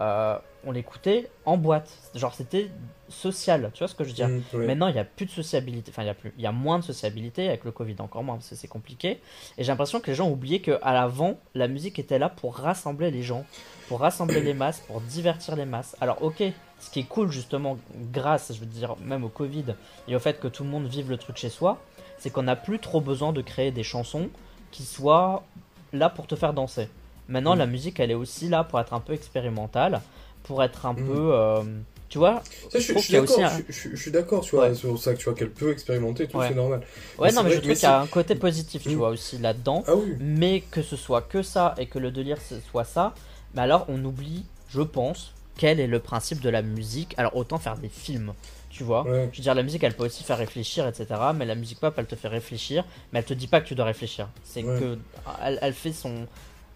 euh, 0.00 0.38
on 0.64 0.72
l'écoutait 0.72 1.30
en 1.44 1.56
boîte. 1.56 1.90
Genre 2.14 2.34
c'était 2.34 2.70
social, 3.08 3.70
tu 3.72 3.78
vois 3.78 3.88
ce 3.88 3.94
que 3.94 4.04
je 4.04 4.10
veux 4.10 4.14
dire 4.14 4.28
Mm, 4.28 4.42
ouais. 4.54 4.66
Maintenant, 4.66 4.88
il 4.88 4.94
n'y 4.94 5.00
a 5.00 5.04
plus 5.04 5.26
de 5.26 5.30
sociabilité. 5.30 5.90
Enfin, 5.90 6.02
il 6.02 6.06
y 6.06 6.10
a 6.10 6.14
plus, 6.14 6.32
il 6.36 6.42
y 6.42 6.46
a 6.46 6.52
moins 6.52 6.78
de 6.78 6.84
sociabilité 6.84 7.48
avec 7.48 7.64
le 7.64 7.72
Covid 7.72 7.96
encore 8.00 8.22
moins 8.22 8.36
parce 8.36 8.50
que 8.50 8.54
c'est 8.54 8.68
compliqué. 8.68 9.20
Et 9.58 9.64
j'ai 9.64 9.72
l'impression 9.72 10.00
que 10.00 10.08
les 10.08 10.14
gens 10.14 10.26
ont 10.26 10.32
oublié 10.32 10.60
qu'à 10.60 10.92
l'avant, 10.92 11.38
la 11.54 11.68
musique 11.68 11.98
était 11.98 12.18
là 12.18 12.28
pour 12.28 12.56
rassembler 12.56 13.10
les 13.10 13.22
gens, 13.22 13.44
pour 13.88 14.00
rassembler 14.00 14.40
les 14.40 14.54
masses, 14.54 14.80
pour 14.80 15.00
divertir 15.00 15.56
les 15.56 15.64
masses. 15.64 15.96
Alors, 16.00 16.22
ok, 16.22 16.42
ce 16.78 16.90
qui 16.90 17.00
est 17.00 17.08
cool 17.08 17.30
justement, 17.30 17.78
grâce, 18.12 18.52
je 18.52 18.60
veux 18.60 18.66
dire, 18.66 18.96
même 19.00 19.24
au 19.24 19.28
Covid 19.28 19.64
et 20.08 20.16
au 20.16 20.18
fait 20.18 20.40
que 20.40 20.48
tout 20.48 20.64
le 20.64 20.70
monde 20.70 20.86
vive 20.86 21.08
le 21.10 21.16
truc 21.16 21.36
chez 21.36 21.48
soi, 21.48 21.80
c'est 22.18 22.30
qu'on 22.30 22.42
n'a 22.42 22.56
plus 22.56 22.78
trop 22.78 23.00
besoin 23.00 23.32
de 23.32 23.40
créer 23.40 23.70
des 23.70 23.82
chansons 23.82 24.28
qui 24.70 24.82
soient 24.82 25.44
là 25.92 26.08
pour 26.10 26.26
te 26.26 26.34
faire 26.36 26.52
danser. 26.52 26.88
Maintenant, 27.28 27.54
Mm. 27.54 27.58
la 27.58 27.66
musique, 27.66 28.00
elle 28.00 28.10
est 28.10 28.14
aussi 28.14 28.48
là 28.48 28.64
pour 28.64 28.78
être 28.80 28.92
un 28.94 29.00
peu 29.00 29.12
expérimentale, 29.12 30.00
pour 30.44 30.62
être 30.62 30.86
un 30.86 30.92
Mm. 30.92 31.06
peu, 31.06 31.30
euh, 31.34 31.62
tu 32.08 32.18
vois, 32.18 32.42
Ça, 32.70 32.78
je, 32.78 32.84
suis- 32.84 33.00
je 33.00 33.12
d'accord, 33.20 33.40
un- 33.40 33.60
je, 33.68 33.96
suis 33.96 34.10
d'accord, 34.12 34.40
tu 34.42 34.54
vois, 34.54 34.68
Ouais. 34.68 34.74
sur 34.74 34.96
ça 34.98 35.12
que 35.12 35.18
tu 35.18 35.24
vois 35.24 35.34
qu'elle 35.34 35.50
peut 35.50 35.72
expérimenter 35.72 36.24
et 36.24 36.28
tout, 36.28 36.38
Ouais. 36.38 36.48
c'est 36.48 36.54
normal. 36.54 36.80
Ouais, 37.18 37.28
Mais 37.28 37.32
non, 37.34 37.42
mais 37.42 37.50
je 37.50 37.56
trouve 37.60 37.72
qu'il 37.72 37.82
y 37.82 37.86
a 37.86 38.00
un 38.00 38.06
côté 38.06 38.36
positif, 38.36 38.82
tu 38.82 38.90
Mm. 38.90 38.94
vois, 38.94 39.08
aussi 39.08 39.38
là-dedans. 39.38 39.82
Ah 39.88 39.96
oui, 39.96 40.16
Mais 40.20 40.60
que 40.70 40.82
ce 40.82 40.94
soit 40.96 41.22
que 41.22 41.42
ça 41.42 41.74
et 41.78 41.86
que 41.86 41.98
le 41.98 42.10
délire 42.12 42.38
ce 42.40 42.54
soit 42.70 42.84
ça, 42.84 43.12
mais 43.54 43.62
alors 43.62 43.86
on 43.88 44.04
oublie, 44.04 44.44
je 44.68 44.82
pense, 44.82 45.32
quel 45.58 45.80
est 45.80 45.86
le 45.88 45.98
principe 45.98 46.40
de 46.40 46.48
la 46.50 46.62
musique. 46.62 47.14
Alors 47.16 47.34
autant 47.36 47.58
faire 47.58 47.76
des 47.76 47.88
films, 47.88 48.34
tu 48.76 48.84
vois. 48.84 49.02
ouais. 49.04 49.28
Je 49.32 49.38
veux 49.38 49.42
dire, 49.42 49.54
la 49.54 49.62
musique, 49.62 49.82
elle 49.84 49.94
peut 49.94 50.04
aussi 50.04 50.22
faire 50.24 50.38
réfléchir, 50.38 50.86
etc. 50.86 51.06
Mais 51.34 51.44
la 51.46 51.54
musique 51.54 51.80
pop, 51.80 51.94
elle 51.96 52.06
te 52.06 52.16
fait 52.16 52.28
réfléchir, 52.28 52.84
mais 53.12 53.20
elle 53.20 53.24
te 53.24 53.34
dit 53.34 53.46
pas 53.46 53.60
que 53.60 53.66
tu 53.68 53.74
dois 53.74 53.86
réfléchir. 53.86 54.28
C'est 54.44 54.62
Ouais. 54.62 54.78
que 54.80 54.98
elle, 55.42 55.58
elle 55.62 55.72
fait 55.74 55.92
son, 55.92 56.26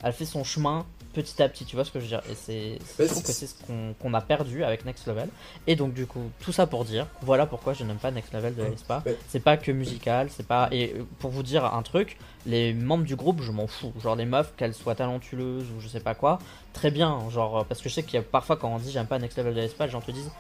elle 0.02 0.12
fait 0.12 0.24
son 0.24 0.44
chemin 0.44 0.86
petit 1.12 1.42
à 1.42 1.48
petit. 1.48 1.64
Tu 1.64 1.74
vois 1.74 1.84
ce 1.84 1.90
que 1.90 1.98
je 1.98 2.04
veux 2.04 2.08
dire 2.10 2.22
Et 2.30 2.34
c'est, 2.36 2.78
je 2.96 3.02
Ouais, 3.02 3.08
trouve 3.08 3.22
que 3.22 3.26
c'est- 3.32 3.32
c'est 3.32 3.46
ce 3.48 3.64
qu'on, 3.64 3.94
qu'on 4.00 4.14
a 4.14 4.20
perdu 4.20 4.62
avec 4.62 4.84
Next 4.84 5.06
Level. 5.08 5.28
Et 5.66 5.74
donc 5.74 5.92
du 5.92 6.06
coup, 6.06 6.30
tout 6.40 6.52
ça 6.52 6.66
pour 6.68 6.84
dire, 6.84 7.06
voilà 7.22 7.46
pourquoi 7.46 7.72
je 7.72 7.82
n'aime 7.82 7.96
pas 7.98 8.10
Next 8.12 8.32
Level 8.32 8.54
de 8.54 8.62
l'ESPA. 8.62 9.02
Ouais. 9.04 9.16
C'est 9.28 9.40
pas 9.40 9.56
que 9.56 9.72
musical, 9.72 10.28
c'est 10.30 10.46
pas. 10.46 10.68
Et 10.70 10.94
euh, 10.96 11.02
pour 11.18 11.30
vous 11.32 11.42
dire 11.42 11.64
un 11.64 11.82
truc, 11.82 12.16
les 12.46 12.72
membres 12.72 13.04
du 13.04 13.16
groupe, 13.16 13.42
je 13.42 13.50
m'en 13.50 13.66
fous. 13.66 13.92
Genre 14.00 14.14
les 14.14 14.24
meufs, 14.24 14.52
qu'elles 14.56 14.72
soient 14.74 14.94
talentueuses 14.94 15.66
ou 15.76 15.80
je 15.80 15.88
sais 15.88 16.00
pas 16.00 16.14
quoi, 16.14 16.38
très 16.72 16.92
bien. 16.92 17.28
Genre 17.30 17.66
parce 17.66 17.80
que 17.82 17.88
je 17.88 17.94
sais 17.96 18.02
qu'il 18.04 18.14
y 18.14 18.18
a 18.18 18.22
parfois 18.22 18.56
quand 18.56 18.72
on 18.72 18.78
dit 18.78 18.92
j'aime 18.92 19.06
pas 19.06 19.18
Next 19.18 19.36
Level 19.36 19.52
de 19.54 19.60
l'ESPA, 19.60 19.86
les 19.86 19.92
gens 19.92 20.00
te 20.00 20.12
disent 20.12 20.30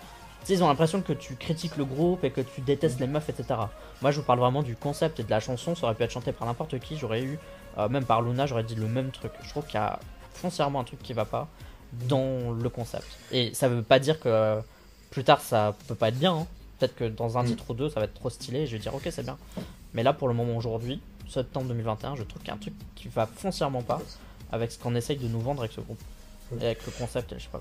sais, 0.46 0.54
ils 0.54 0.62
ont 0.64 0.68
l'impression 0.68 1.02
que 1.02 1.12
tu 1.12 1.36
critiques 1.36 1.76
le 1.76 1.84
groupe 1.84 2.24
et 2.24 2.30
que 2.30 2.40
tu 2.40 2.60
détestes 2.60 3.00
les 3.00 3.06
meufs, 3.06 3.28
etc. 3.28 3.60
Moi, 4.02 4.10
je 4.10 4.18
vous 4.20 4.26
parle 4.26 4.38
vraiment 4.40 4.62
du 4.62 4.76
concept 4.76 5.20
et 5.20 5.24
de 5.24 5.30
la 5.30 5.40
chanson. 5.40 5.74
Ça 5.74 5.84
aurait 5.86 5.94
pu 5.94 6.02
être 6.02 6.10
chanté 6.10 6.32
par 6.32 6.46
n'importe 6.46 6.78
qui. 6.80 6.96
J'aurais 6.96 7.22
eu, 7.22 7.38
euh, 7.78 7.88
même 7.88 8.04
par 8.04 8.22
Luna, 8.22 8.46
j'aurais 8.46 8.64
dit 8.64 8.74
le 8.74 8.86
même 8.86 9.10
truc. 9.10 9.32
Je 9.42 9.50
trouve 9.50 9.64
qu'il 9.66 9.74
y 9.74 9.82
a 9.82 9.98
foncièrement 10.34 10.80
un 10.80 10.84
truc 10.84 11.02
qui 11.02 11.12
va 11.12 11.24
pas 11.24 11.48
dans 12.08 12.52
le 12.52 12.68
concept. 12.68 13.06
Et 13.32 13.52
ça 13.54 13.68
veut 13.68 13.82
pas 13.82 13.98
dire 13.98 14.20
que 14.20 14.60
plus 15.10 15.24
tard 15.24 15.40
ça 15.40 15.74
peut 15.88 15.94
pas 15.96 16.08
être 16.08 16.18
bien. 16.18 16.34
hein. 16.34 16.46
Peut-être 16.78 16.94
que 16.94 17.04
dans 17.04 17.36
un 17.36 17.42
Mm. 17.42 17.46
titre 17.46 17.64
ou 17.70 17.74
deux, 17.74 17.90
ça 17.90 18.00
va 18.00 18.04
être 18.06 18.14
trop 18.14 18.30
stylé 18.30 18.60
et 18.60 18.66
je 18.66 18.72
vais 18.72 18.78
dire 18.78 18.94
ok, 18.94 19.06
c'est 19.10 19.22
bien. 19.24 19.36
Mais 19.92 20.02
là, 20.02 20.12
pour 20.12 20.28
le 20.28 20.34
moment, 20.34 20.56
aujourd'hui, 20.56 21.00
septembre 21.28 21.66
2021, 21.66 22.14
je 22.16 22.22
trouve 22.22 22.40
qu'il 22.40 22.48
y 22.48 22.52
a 22.52 22.54
un 22.54 22.58
truc 22.58 22.74
qui 22.94 23.08
va 23.08 23.26
foncièrement 23.26 23.82
pas 23.82 24.00
avec 24.52 24.70
ce 24.72 24.78
qu'on 24.78 24.94
essaye 24.94 25.16
de 25.18 25.28
nous 25.28 25.40
vendre 25.40 25.60
avec 25.60 25.72
ce 25.72 25.80
groupe. 25.80 26.00
Et 26.60 26.64
avec 26.64 26.86
le 26.86 26.92
concept, 26.92 27.34
je 27.36 27.42
sais 27.42 27.48
pas. 27.52 27.60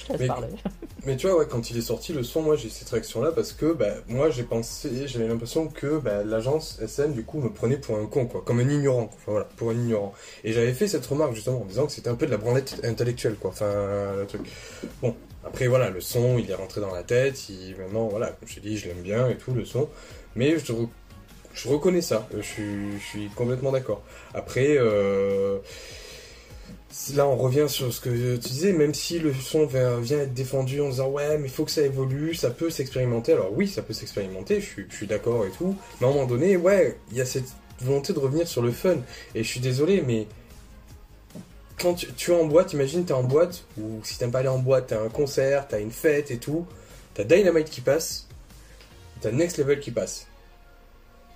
Je 0.00 0.06
te 0.06 0.12
laisse 0.12 0.20
Mais- 0.22 0.26
parler. 0.26 0.48
Mais 1.06 1.16
tu 1.16 1.26
vois, 1.28 1.38
ouais, 1.38 1.46
quand 1.48 1.70
il 1.70 1.78
est 1.78 1.82
sorti 1.82 2.12
le 2.12 2.22
son, 2.22 2.42
moi 2.42 2.56
j'ai 2.56 2.66
eu 2.66 2.70
cette 2.70 2.90
réaction-là 2.90 3.32
parce 3.32 3.52
que 3.52 3.72
bah, 3.72 3.86
moi 4.08 4.28
j'ai 4.28 4.42
pensé, 4.42 5.06
j'avais 5.08 5.26
l'impression 5.28 5.66
que 5.68 5.98
bah, 5.98 6.24
l'agence 6.24 6.78
SM 6.82 7.14
du 7.14 7.24
coup 7.24 7.40
me 7.40 7.48
prenait 7.50 7.78
pour 7.78 7.96
un 7.96 8.04
con, 8.04 8.26
quoi, 8.26 8.42
comme 8.44 8.60
un 8.60 8.68
ignorant, 8.68 9.06
quoi. 9.06 9.16
Enfin, 9.16 9.30
voilà, 9.32 9.48
pour 9.56 9.70
un 9.70 9.74
ignorant. 9.74 10.12
Et 10.44 10.52
j'avais 10.52 10.74
fait 10.74 10.86
cette 10.88 11.06
remarque 11.06 11.34
justement 11.34 11.62
en 11.62 11.64
disant 11.64 11.86
que 11.86 11.92
c'était 11.92 12.10
un 12.10 12.16
peu 12.16 12.26
de 12.26 12.30
la 12.30 12.36
branlette 12.36 12.80
intellectuelle, 12.84 13.36
quoi, 13.36 13.48
enfin 13.48 14.14
le 14.18 14.26
truc. 14.26 14.42
Bon, 15.00 15.14
après 15.42 15.68
voilà, 15.68 15.88
le 15.88 16.02
son 16.02 16.36
il 16.38 16.50
est 16.50 16.54
rentré 16.54 16.82
dans 16.82 16.92
la 16.94 17.02
tête, 17.02 17.48
il, 17.48 17.76
maintenant 17.78 18.08
voilà, 18.08 18.26
comme 18.32 18.46
je 18.46 18.56
te 18.56 18.60
dis, 18.60 18.76
je 18.76 18.88
l'aime 18.88 19.00
bien 19.00 19.26
et 19.30 19.36
tout 19.38 19.52
le 19.54 19.64
son, 19.64 19.88
mais 20.36 20.58
je, 20.58 20.70
re- 20.74 20.88
je 21.54 21.66
reconnais 21.70 22.02
ça, 22.02 22.28
je 22.36 22.42
suis, 22.42 22.98
je 22.98 23.04
suis 23.06 23.28
complètement 23.30 23.72
d'accord. 23.72 24.02
Après, 24.34 24.76
euh, 24.76 25.56
Là, 27.14 27.26
on 27.26 27.36
revient 27.36 27.66
sur 27.68 27.92
ce 27.92 28.00
que 28.00 28.36
tu 28.36 28.48
disais, 28.48 28.72
même 28.72 28.94
si 28.94 29.20
le 29.20 29.32
son 29.32 29.64
vient, 29.64 30.18
être 30.18 30.34
défendu 30.34 30.80
en 30.80 30.88
disant 30.88 31.08
ouais, 31.08 31.38
mais 31.38 31.46
il 31.46 31.50
faut 31.50 31.64
que 31.64 31.70
ça 31.70 31.82
évolue, 31.82 32.34
ça 32.34 32.50
peut 32.50 32.68
s'expérimenter. 32.68 33.32
Alors 33.32 33.52
oui, 33.52 33.68
ça 33.68 33.82
peut 33.82 33.92
s'expérimenter, 33.92 34.60
je 34.60 34.82
suis, 34.94 35.06
d'accord 35.06 35.46
et 35.46 35.50
tout. 35.50 35.76
Mais 36.00 36.06
à 36.06 36.10
un 36.10 36.12
moment 36.12 36.26
donné, 36.26 36.56
ouais, 36.56 36.98
il 37.12 37.16
y 37.16 37.20
a 37.20 37.26
cette 37.26 37.46
volonté 37.80 38.12
de 38.12 38.18
revenir 38.18 38.48
sur 38.48 38.60
le 38.60 38.72
fun. 38.72 38.96
Et 39.36 39.44
je 39.44 39.48
suis 39.48 39.60
désolé, 39.60 40.02
mais 40.04 40.26
quand 41.78 41.94
tu, 41.94 42.12
tu 42.14 42.32
es 42.32 42.34
en 42.34 42.46
boîte, 42.46 42.72
imagine 42.72 43.04
t'es 43.04 43.12
en 43.12 43.22
boîte, 43.22 43.64
ou 43.78 44.00
si 44.02 44.18
t'aimes 44.18 44.32
pas 44.32 44.40
aller 44.40 44.48
en 44.48 44.58
boîte, 44.58 44.88
t'as 44.88 45.00
un 45.00 45.08
concert, 45.08 45.68
t'as 45.68 45.80
une 45.80 45.92
fête 45.92 46.32
et 46.32 46.38
tout, 46.38 46.66
t'as 47.14 47.22
Dynamite 47.22 47.70
qui 47.70 47.82
passe, 47.82 48.26
t'as 49.20 49.30
Next 49.30 49.58
Level 49.58 49.78
qui 49.78 49.92
passe. 49.92 50.26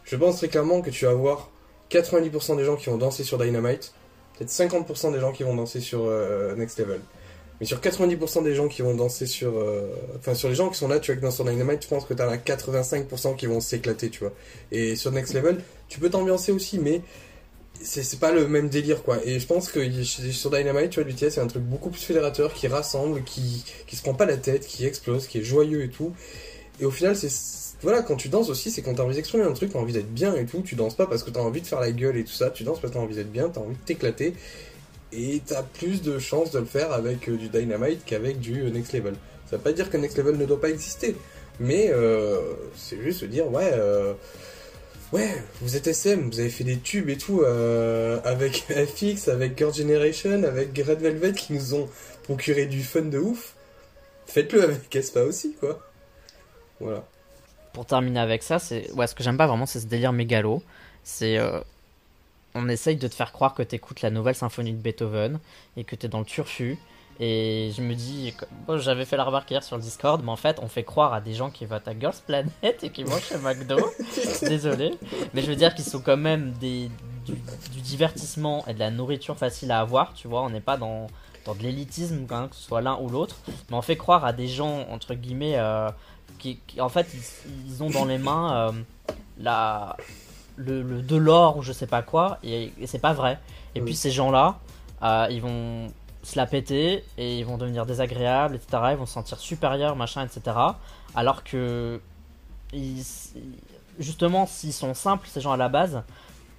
Je 0.02 0.16
pense 0.16 0.38
très 0.38 0.48
clairement 0.48 0.82
que 0.82 0.90
tu 0.90 1.04
vas 1.04 1.12
avoir 1.12 1.50
90% 1.90 2.56
des 2.56 2.64
gens 2.64 2.76
qui 2.76 2.90
vont 2.90 2.98
danser 2.98 3.22
sur 3.22 3.38
Dynamite, 3.38 3.94
peut-être 4.38 4.50
50% 4.50 5.12
des 5.12 5.20
gens 5.20 5.32
qui 5.32 5.42
vont 5.42 5.54
danser 5.54 5.80
sur 5.80 6.04
euh, 6.06 6.54
Next 6.56 6.78
Level. 6.78 7.00
Mais 7.60 7.66
sur 7.66 7.78
90% 7.80 8.42
des 8.42 8.54
gens 8.54 8.66
qui 8.68 8.82
vont 8.82 8.94
danser 8.94 9.26
sur... 9.26 9.56
euh, 9.56 9.94
Enfin, 10.18 10.34
sur 10.34 10.48
les 10.48 10.54
gens 10.56 10.68
qui 10.70 10.78
sont 10.78 10.88
là, 10.88 10.98
tu 10.98 11.12
vois, 11.12 11.16
que 11.20 11.24
dans 11.24 11.30
sur 11.30 11.44
Dynamite, 11.44 11.82
je 11.82 11.88
pense 11.88 12.04
que 12.04 12.14
t'as 12.14 12.26
là 12.26 12.36
85% 12.36 13.36
qui 13.36 13.46
vont 13.46 13.60
s'éclater, 13.60 14.10
tu 14.10 14.20
vois. 14.20 14.32
Et 14.72 14.96
sur 14.96 15.12
Next 15.12 15.34
Level, 15.34 15.60
tu 15.88 16.00
peux 16.00 16.10
t'ambiancer 16.10 16.50
aussi, 16.50 16.78
mais 16.80 17.00
c'est 17.80 18.18
pas 18.18 18.32
le 18.32 18.48
même 18.48 18.68
délire, 18.68 19.02
quoi. 19.02 19.18
Et 19.24 19.38
je 19.38 19.46
pense 19.46 19.70
que 19.70 20.02
sur 20.02 20.50
Dynamite, 20.50 20.90
tu 20.90 21.00
vois, 21.00 21.08
l'UTS, 21.08 21.30
c'est 21.30 21.40
un 21.40 21.46
truc 21.46 21.62
beaucoup 21.62 21.90
plus 21.90 22.00
fédérateur, 22.02 22.54
qui 22.54 22.66
rassemble, 22.66 23.22
qui, 23.24 23.64
qui 23.86 23.96
se 23.96 24.02
prend 24.02 24.14
pas 24.14 24.26
la 24.26 24.36
tête, 24.36 24.66
qui 24.66 24.84
explose, 24.86 25.26
qui 25.28 25.38
est 25.38 25.44
joyeux 25.44 25.84
et 25.84 25.90
tout. 25.90 26.12
Et 26.80 26.84
au 26.86 26.90
final, 26.90 27.16
c'est... 27.16 27.30
Voilà, 27.84 28.00
quand 28.00 28.16
tu 28.16 28.30
danses 28.30 28.48
aussi, 28.48 28.70
c'est 28.70 28.80
quand 28.80 28.94
t'as 28.94 29.02
envie 29.02 29.14
d'exprimer 29.14 29.44
un 29.44 29.52
truc, 29.52 29.70
t'as 29.70 29.78
envie 29.78 29.92
d'être 29.92 30.10
bien 30.10 30.34
et 30.34 30.46
tout, 30.46 30.62
tu 30.62 30.74
danses 30.74 30.96
pas 30.96 31.06
parce 31.06 31.22
que 31.22 31.28
t'as 31.28 31.40
envie 31.40 31.60
de 31.60 31.66
faire 31.66 31.80
la 31.80 31.92
gueule 31.92 32.16
et 32.16 32.24
tout 32.24 32.32
ça, 32.32 32.48
tu 32.48 32.64
danses 32.64 32.80
parce 32.80 32.94
que 32.94 32.98
t'as 32.98 33.04
envie 33.04 33.14
d'être 33.14 33.30
bien, 33.30 33.50
t'as 33.50 33.60
envie 33.60 33.74
de 33.74 33.84
t'éclater, 33.84 34.32
et 35.12 35.42
t'as 35.44 35.62
plus 35.62 36.00
de 36.00 36.18
chances 36.18 36.50
de 36.50 36.60
le 36.60 36.64
faire 36.64 36.92
avec 36.92 37.28
euh, 37.28 37.36
du 37.36 37.50
Dynamite 37.50 38.02
qu'avec 38.06 38.40
du 38.40 38.62
euh, 38.62 38.70
Next 38.70 38.94
Level. 38.94 39.12
Ça 39.50 39.58
veut 39.58 39.62
pas 39.62 39.74
dire 39.74 39.90
que 39.90 39.98
Next 39.98 40.16
Level 40.16 40.38
ne 40.38 40.46
doit 40.46 40.62
pas 40.62 40.70
exister, 40.70 41.14
mais 41.60 41.90
euh, 41.90 42.54
c'est 42.74 42.98
juste 43.02 43.22
dire, 43.24 43.52
ouais, 43.52 43.70
ouais, 45.12 45.34
vous 45.60 45.76
êtes 45.76 45.86
SM, 45.86 46.30
vous 46.30 46.40
avez 46.40 46.48
fait 46.48 46.64
des 46.64 46.78
tubes 46.78 47.10
et 47.10 47.18
tout, 47.18 47.44
avec 47.44 48.64
FX, 48.70 49.28
avec 49.28 49.58
Girl 49.58 49.74
Generation, 49.74 50.42
avec 50.44 50.70
Red 50.74 51.00
Velvet 51.00 51.32
qui 51.32 51.52
nous 51.52 51.74
ont 51.74 51.90
procuré 52.22 52.64
du 52.64 52.82
fun 52.82 53.02
de 53.02 53.18
ouf, 53.18 53.56
faites-le 54.24 54.62
avec 54.62 54.96
Espa 54.96 55.20
aussi, 55.20 55.54
quoi. 55.60 55.86
Voilà. 56.80 57.06
Pour 57.74 57.84
terminer 57.84 58.20
avec 58.20 58.42
ça, 58.42 58.58
c'est 58.58 58.90
ouais, 58.92 59.06
ce 59.06 59.14
que 59.14 59.22
j'aime 59.22 59.36
pas 59.36 59.46
vraiment, 59.46 59.66
c'est 59.66 59.80
ce 59.80 59.86
délire 59.86 60.12
mégalo. 60.12 60.62
C'est 61.02 61.36
euh, 61.36 61.60
on 62.54 62.68
essaye 62.68 62.96
de 62.96 63.08
te 63.08 63.14
faire 63.14 63.32
croire 63.32 63.52
que 63.52 63.62
t'écoutes 63.62 64.00
la 64.00 64.10
nouvelle 64.10 64.36
symphonie 64.36 64.72
de 64.72 64.78
Beethoven 64.78 65.38
et 65.76 65.84
que 65.84 65.96
t'es 65.96 66.08
dans 66.08 66.20
le 66.20 66.24
turfu. 66.24 66.78
Et 67.20 67.70
je 67.76 67.82
me 67.82 67.94
dis, 67.94 68.34
bon, 68.66 68.78
j'avais 68.78 69.04
fait 69.04 69.16
la 69.16 69.24
remarque 69.24 69.50
hier 69.50 69.62
sur 69.62 69.76
le 69.76 69.82
Discord, 69.82 70.20
mais 70.24 70.30
en 70.30 70.36
fait, 70.36 70.58
on 70.62 70.68
fait 70.68 70.82
croire 70.82 71.12
à 71.12 71.20
des 71.20 71.34
gens 71.34 71.50
qui 71.50 71.64
votent 71.64 71.86
à 71.86 71.98
Girls 71.98 72.16
Planet 72.26 72.82
et 72.82 72.90
qui 72.90 73.04
vont 73.04 73.18
chez 73.18 73.38
McDo. 73.38 73.76
Désolé, 74.42 74.92
mais 75.32 75.42
je 75.42 75.46
veux 75.46 75.56
dire 75.56 75.74
qu'ils 75.74 75.84
sont 75.84 76.00
quand 76.00 76.16
même 76.16 76.52
des, 76.60 76.90
du, 77.24 77.34
du 77.72 77.80
divertissement 77.80 78.64
et 78.66 78.74
de 78.74 78.78
la 78.80 78.90
nourriture 78.90 79.36
facile 79.36 79.70
à 79.70 79.80
avoir. 79.80 80.14
Tu 80.14 80.26
vois, 80.28 80.42
on 80.42 80.50
n'est 80.50 80.60
pas 80.60 80.76
dans 80.76 81.08
dans 81.44 81.54
de 81.54 81.62
l'élitisme, 81.62 82.26
même, 82.28 82.48
que 82.48 82.56
ce 82.56 82.62
soit 82.62 82.80
l'un 82.80 82.98
ou 83.00 83.08
l'autre, 83.08 83.36
mais 83.70 83.76
on 83.76 83.82
fait 83.82 83.96
croire 83.96 84.24
à 84.24 84.32
des 84.32 84.48
gens 84.48 84.86
entre 84.90 85.14
guillemets 85.14 85.56
euh, 85.56 85.90
qui, 86.44 86.58
qui- 86.66 86.80
en 86.82 86.90
fait 86.90 87.06
ils, 87.14 87.70
ils 87.72 87.82
ont 87.82 87.88
dans 87.88 88.04
les 88.04 88.18
mains 88.18 88.54
euh, 88.54 88.72
la 89.38 89.96
le, 90.56 90.82
le- 90.82 91.00
de 91.00 91.16
l'or 91.16 91.56
ou 91.56 91.62
je 91.62 91.72
sais 91.72 91.86
pas 91.86 92.02
quoi, 92.02 92.38
et, 92.44 92.70
et 92.78 92.86
c'est 92.86 92.98
pas 92.98 93.12
vrai. 93.14 93.38
Et 93.74 93.80
Oui. 93.80 93.86
puis 93.86 93.94
ces 93.96 94.10
gens-là, 94.10 94.58
euh, 95.02 95.26
ils 95.30 95.40
vont 95.40 95.88
se 96.22 96.36
la 96.36 96.46
péter 96.46 97.02
et 97.18 97.38
ils 97.38 97.44
vont 97.46 97.56
devenir 97.56 97.86
désagréables, 97.86 98.54
etc. 98.56 98.82
Ils 98.92 98.96
vont 98.96 99.06
se 99.06 99.14
sentir 99.14 99.38
supérieurs, 99.40 99.96
machin, 99.96 100.22
etc. 100.24 100.56
Alors 101.14 101.42
que, 101.44 102.00
ils- 102.72 103.02
justement, 103.98 104.46
s'ils 104.46 104.72
sont 104.74 104.94
simples, 104.94 105.26
ces 105.28 105.40
gens 105.40 105.52
à 105.52 105.56
la 105.56 105.68
base, 105.68 106.02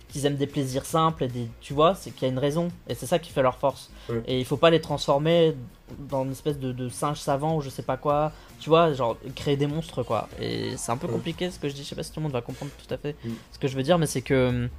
qu'ils 0.10 0.26
aiment 0.26 0.36
des 0.38 0.48
plaisirs 0.48 0.86
simples 0.86 1.23
et 1.26 1.27
des, 1.27 1.48
tu 1.61 1.73
vois, 1.73 1.95
c'est 1.95 2.11
qu'il 2.11 2.23
y 2.23 2.26
a 2.26 2.32
une 2.34 2.40
raison 2.40 2.69
et 2.88 2.95
c'est 2.95 3.06
ça 3.06 3.19
qui 3.19 3.32
fait 3.32 3.41
leur 3.41 3.57
force. 3.57 3.90
Oui. 4.10 4.18
Et 4.27 4.40
il 4.40 4.45
faut 4.45 4.57
pas 4.57 4.69
les 4.69 4.80
transformer 4.82 5.56
dans 5.99 6.23
une 6.23 6.32
espèce 6.32 6.57
de, 6.60 6.72
de 6.72 6.90
singe 6.90 7.19
savant 7.19 7.56
ou 7.57 7.61
je 7.61 7.69
sais 7.69 7.84
pas 7.84 7.98
quoi, 7.98 8.32
tu 8.60 8.69
vois, 8.69 8.94
genre 8.94 9.18
créer 9.36 9.57
des 9.57 9.68
monstres 9.68 10.03
quoi. 10.03 10.27
Et 10.41 10.77
c'est 10.77 10.91
un 10.91 10.98
peu 10.98 11.07
compliqué 11.07 11.49
ce 11.52 11.60
que 11.60 11.68
je 11.69 11.73
dis, 11.73 11.84
je 11.84 11.90
sais 11.90 11.95
pas 11.95 12.03
si 12.03 12.11
tout 12.11 12.19
le 12.19 12.23
monde 12.23 12.32
va 12.34 12.41
comprendre 12.41 12.72
tout 12.77 12.94
à 12.94 12.98
fait 12.98 13.15
Oui. 13.26 13.36
ce 13.52 13.60
que 13.60 13.68
je 13.68 13.76
veux 13.76 13.84
dire, 13.84 13.98
mais 13.98 14.06
c'est 14.07 14.22
que 14.22 14.69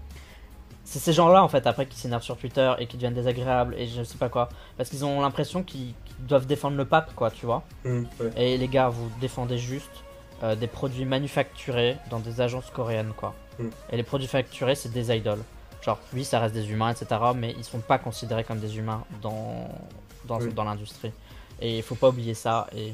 c'est 0.84 1.00
ces 1.00 1.12
gens-là 1.12 1.42
en 1.42 1.48
fait 1.48 1.66
après 1.66 1.86
qui 1.86 1.98
s'énervent 1.98 2.22
sur 2.22 2.36
Twitter 2.36 2.72
et 2.78 2.86
qui 2.86 2.96
deviennent 2.96 3.14
désagréables 3.14 3.74
et 3.76 3.86
je 3.88 4.02
sais 4.04 4.18
pas 4.18 4.28
quoi, 4.28 4.48
parce 4.76 4.88
qu'ils 4.88 5.04
ont 5.04 5.20
l'impression 5.20 5.62
qu'ils 5.64 5.94
doivent 6.20 6.46
défendre 6.46 6.76
le 6.76 6.84
pape 6.84 7.14
quoi, 7.16 7.30
tu 7.30 7.44
vois. 7.44 7.64
Ouais. 7.84 8.04
Et 8.36 8.56
les 8.56 8.68
gars, 8.68 8.88
vous 8.88 9.10
défendez 9.20 9.58
juste 9.58 9.90
euh, 10.42 10.54
des 10.54 10.66
produits 10.68 11.04
manufacturés 11.04 11.96
dans 12.10 12.20
des 12.20 12.40
agences 12.40 12.70
coréennes, 12.70 13.12
quoi. 13.16 13.34
Mm. 13.58 13.68
Et 13.92 13.96
les 13.96 14.02
produits 14.02 14.28
facturés, 14.28 14.74
c'est 14.74 14.92
des 14.92 15.14
idoles. 15.14 15.42
Genre, 15.82 15.98
oui, 16.14 16.24
ça 16.24 16.40
reste 16.40 16.54
des 16.54 16.68
humains, 16.70 16.90
etc. 16.92 17.20
Mais 17.36 17.54
ils 17.56 17.64
sont 17.64 17.78
pas 17.78 17.98
considérés 17.98 18.44
comme 18.44 18.58
des 18.58 18.76
humains 18.78 19.04
dans, 19.22 19.68
dans, 20.26 20.40
Oui. 20.40 20.52
dans 20.52 20.64
l'industrie. 20.64 21.12
Et 21.60 21.76
il 21.78 21.82
faut 21.82 21.94
pas 21.94 22.08
oublier 22.08 22.34
ça. 22.34 22.66
Et 22.76 22.92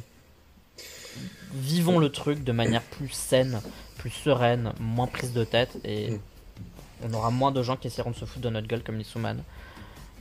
vivons 1.53 1.99
le 1.99 2.11
truc 2.11 2.45
de 2.45 2.53
manière 2.53 2.83
plus 2.83 3.09
saine, 3.11 3.61
plus 3.99 4.11
sereine, 4.11 4.73
moins 4.81 5.07
prise 5.07 5.33
de 5.33 5.45
tête. 5.45 5.77
Et 5.85 6.11
Mm. 6.13 6.21
on 7.05 7.15
aura 7.15 7.31
moins 7.31 7.51
de 7.53 7.63
gens 7.63 7.77
qui 7.77 7.87
essaieront 7.89 8.11
de 8.11 8.17
se 8.17 8.25
foutre 8.25 8.41
de 8.43 8.51
notre 8.51 8.67
gueule 8.69 8.83
comme 8.83 8.97
les 8.99 9.05
Souman. 9.05 9.37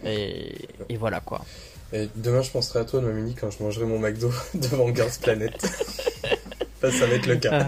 Et, 0.04 0.68
et 0.90 0.98
voilà 0.98 1.20
quoi. 1.20 1.46
Et 1.94 2.10
demain, 2.16 2.42
je 2.42 2.50
penserai 2.52 2.80
à 2.80 2.86
toi, 2.86 3.02
Mamini, 3.02 3.36
quand 3.36 3.52
je 3.52 3.62
mangerai 3.62 3.86
mon 3.86 4.00
McDo 4.00 4.32
devant 4.54 4.94
Girls 4.96 5.12
Planet. 5.22 5.62
ça, 6.82 6.92
ça 6.92 7.06
va 7.06 7.14
être 7.16 7.28
le 7.28 7.36
cas. 7.36 7.68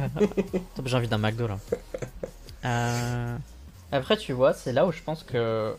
J'ai 0.86 0.96
envie 0.98 1.08
d'un 1.10 1.18
McDo 1.18 1.48
là. 1.48 1.60
Euh, 2.66 3.38
Après, 3.92 4.18
tu 4.18 4.34
vois, 4.34 4.54
c'est 4.54 4.74
là 4.74 4.86
où 4.86 4.92
je 4.92 5.02
pense 5.02 5.24
que 5.24 5.76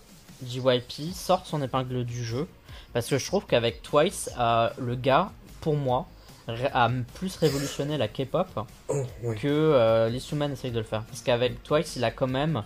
JYP 0.46 1.12
sort 1.14 1.46
son 1.46 1.62
épingle 1.62 2.04
du 2.04 2.24
jeu. 2.24 2.46
Parce 2.92 3.08
que 3.08 3.18
je 3.18 3.26
trouve 3.26 3.46
qu'avec 3.46 3.82
Twice, 3.82 4.30
euh, 4.38 4.68
le 4.78 4.94
gars, 4.94 5.30
pour 5.60 5.76
moi, 5.76 6.06
a 6.46 6.90
plus 7.14 7.36
révolutionné 7.36 7.96
la 7.96 8.06
K-pop 8.08 8.46
Oh, 8.88 9.02
que 9.40 9.48
euh, 9.48 10.08
Lee 10.08 10.20
Suman 10.20 10.52
essaye 10.52 10.70
de 10.70 10.78
le 10.78 10.84
faire. 10.84 11.02
Parce 11.04 11.22
qu'avec 11.22 11.62
Twice, 11.62 11.96
il 11.96 12.04
a 12.04 12.10
quand 12.10 12.26
même 12.26 12.62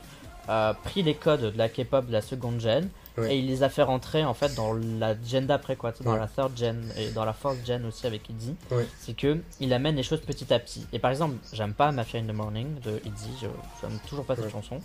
euh, 0.48 0.72
pris 0.84 1.02
les 1.02 1.14
codes 1.14 1.52
de 1.52 1.58
la 1.58 1.68
K-pop 1.68 2.06
de 2.06 2.12
la 2.12 2.20
seconde 2.20 2.60
gen 2.60 2.88
Ouais. 3.18 3.34
et 3.34 3.38
il 3.38 3.46
les 3.46 3.62
a 3.62 3.68
fait 3.68 3.82
rentrer 3.82 4.24
en 4.24 4.34
fait 4.34 4.54
dans 4.54 4.72
la 4.74 5.14
gen 5.22 5.46
d'après 5.46 5.76
quoi, 5.76 5.92
dans 6.00 6.12
Ouais. 6.12 6.18
la 6.18 6.26
third 6.26 6.56
gen 6.56 6.82
et 6.96 7.10
dans 7.10 7.24
la 7.24 7.32
fourth 7.32 7.58
gen 7.66 7.84
aussi 7.86 8.06
avec. 8.06 8.28
Ouais. 8.70 8.86
C'est 8.98 9.14
que 9.16 9.38
il 9.60 9.72
amène 9.72 9.96
les 9.96 10.02
choses 10.02 10.20
petit 10.20 10.52
à 10.52 10.58
petit. 10.58 10.86
Et 10.92 10.98
par 10.98 11.10
exemple, 11.10 11.36
j'aime 11.52 11.72
pas 11.74 11.90
Mafia 11.92 12.20
in 12.20 12.24
the 12.26 12.32
Morning 12.34 12.78
de 12.80 13.00
Izzy, 13.04 13.30
je 13.40 13.46
j'aime 13.80 13.98
toujours 14.08 14.24
pas 14.24 14.36
cette 14.36 14.50
chanson. 14.50 14.80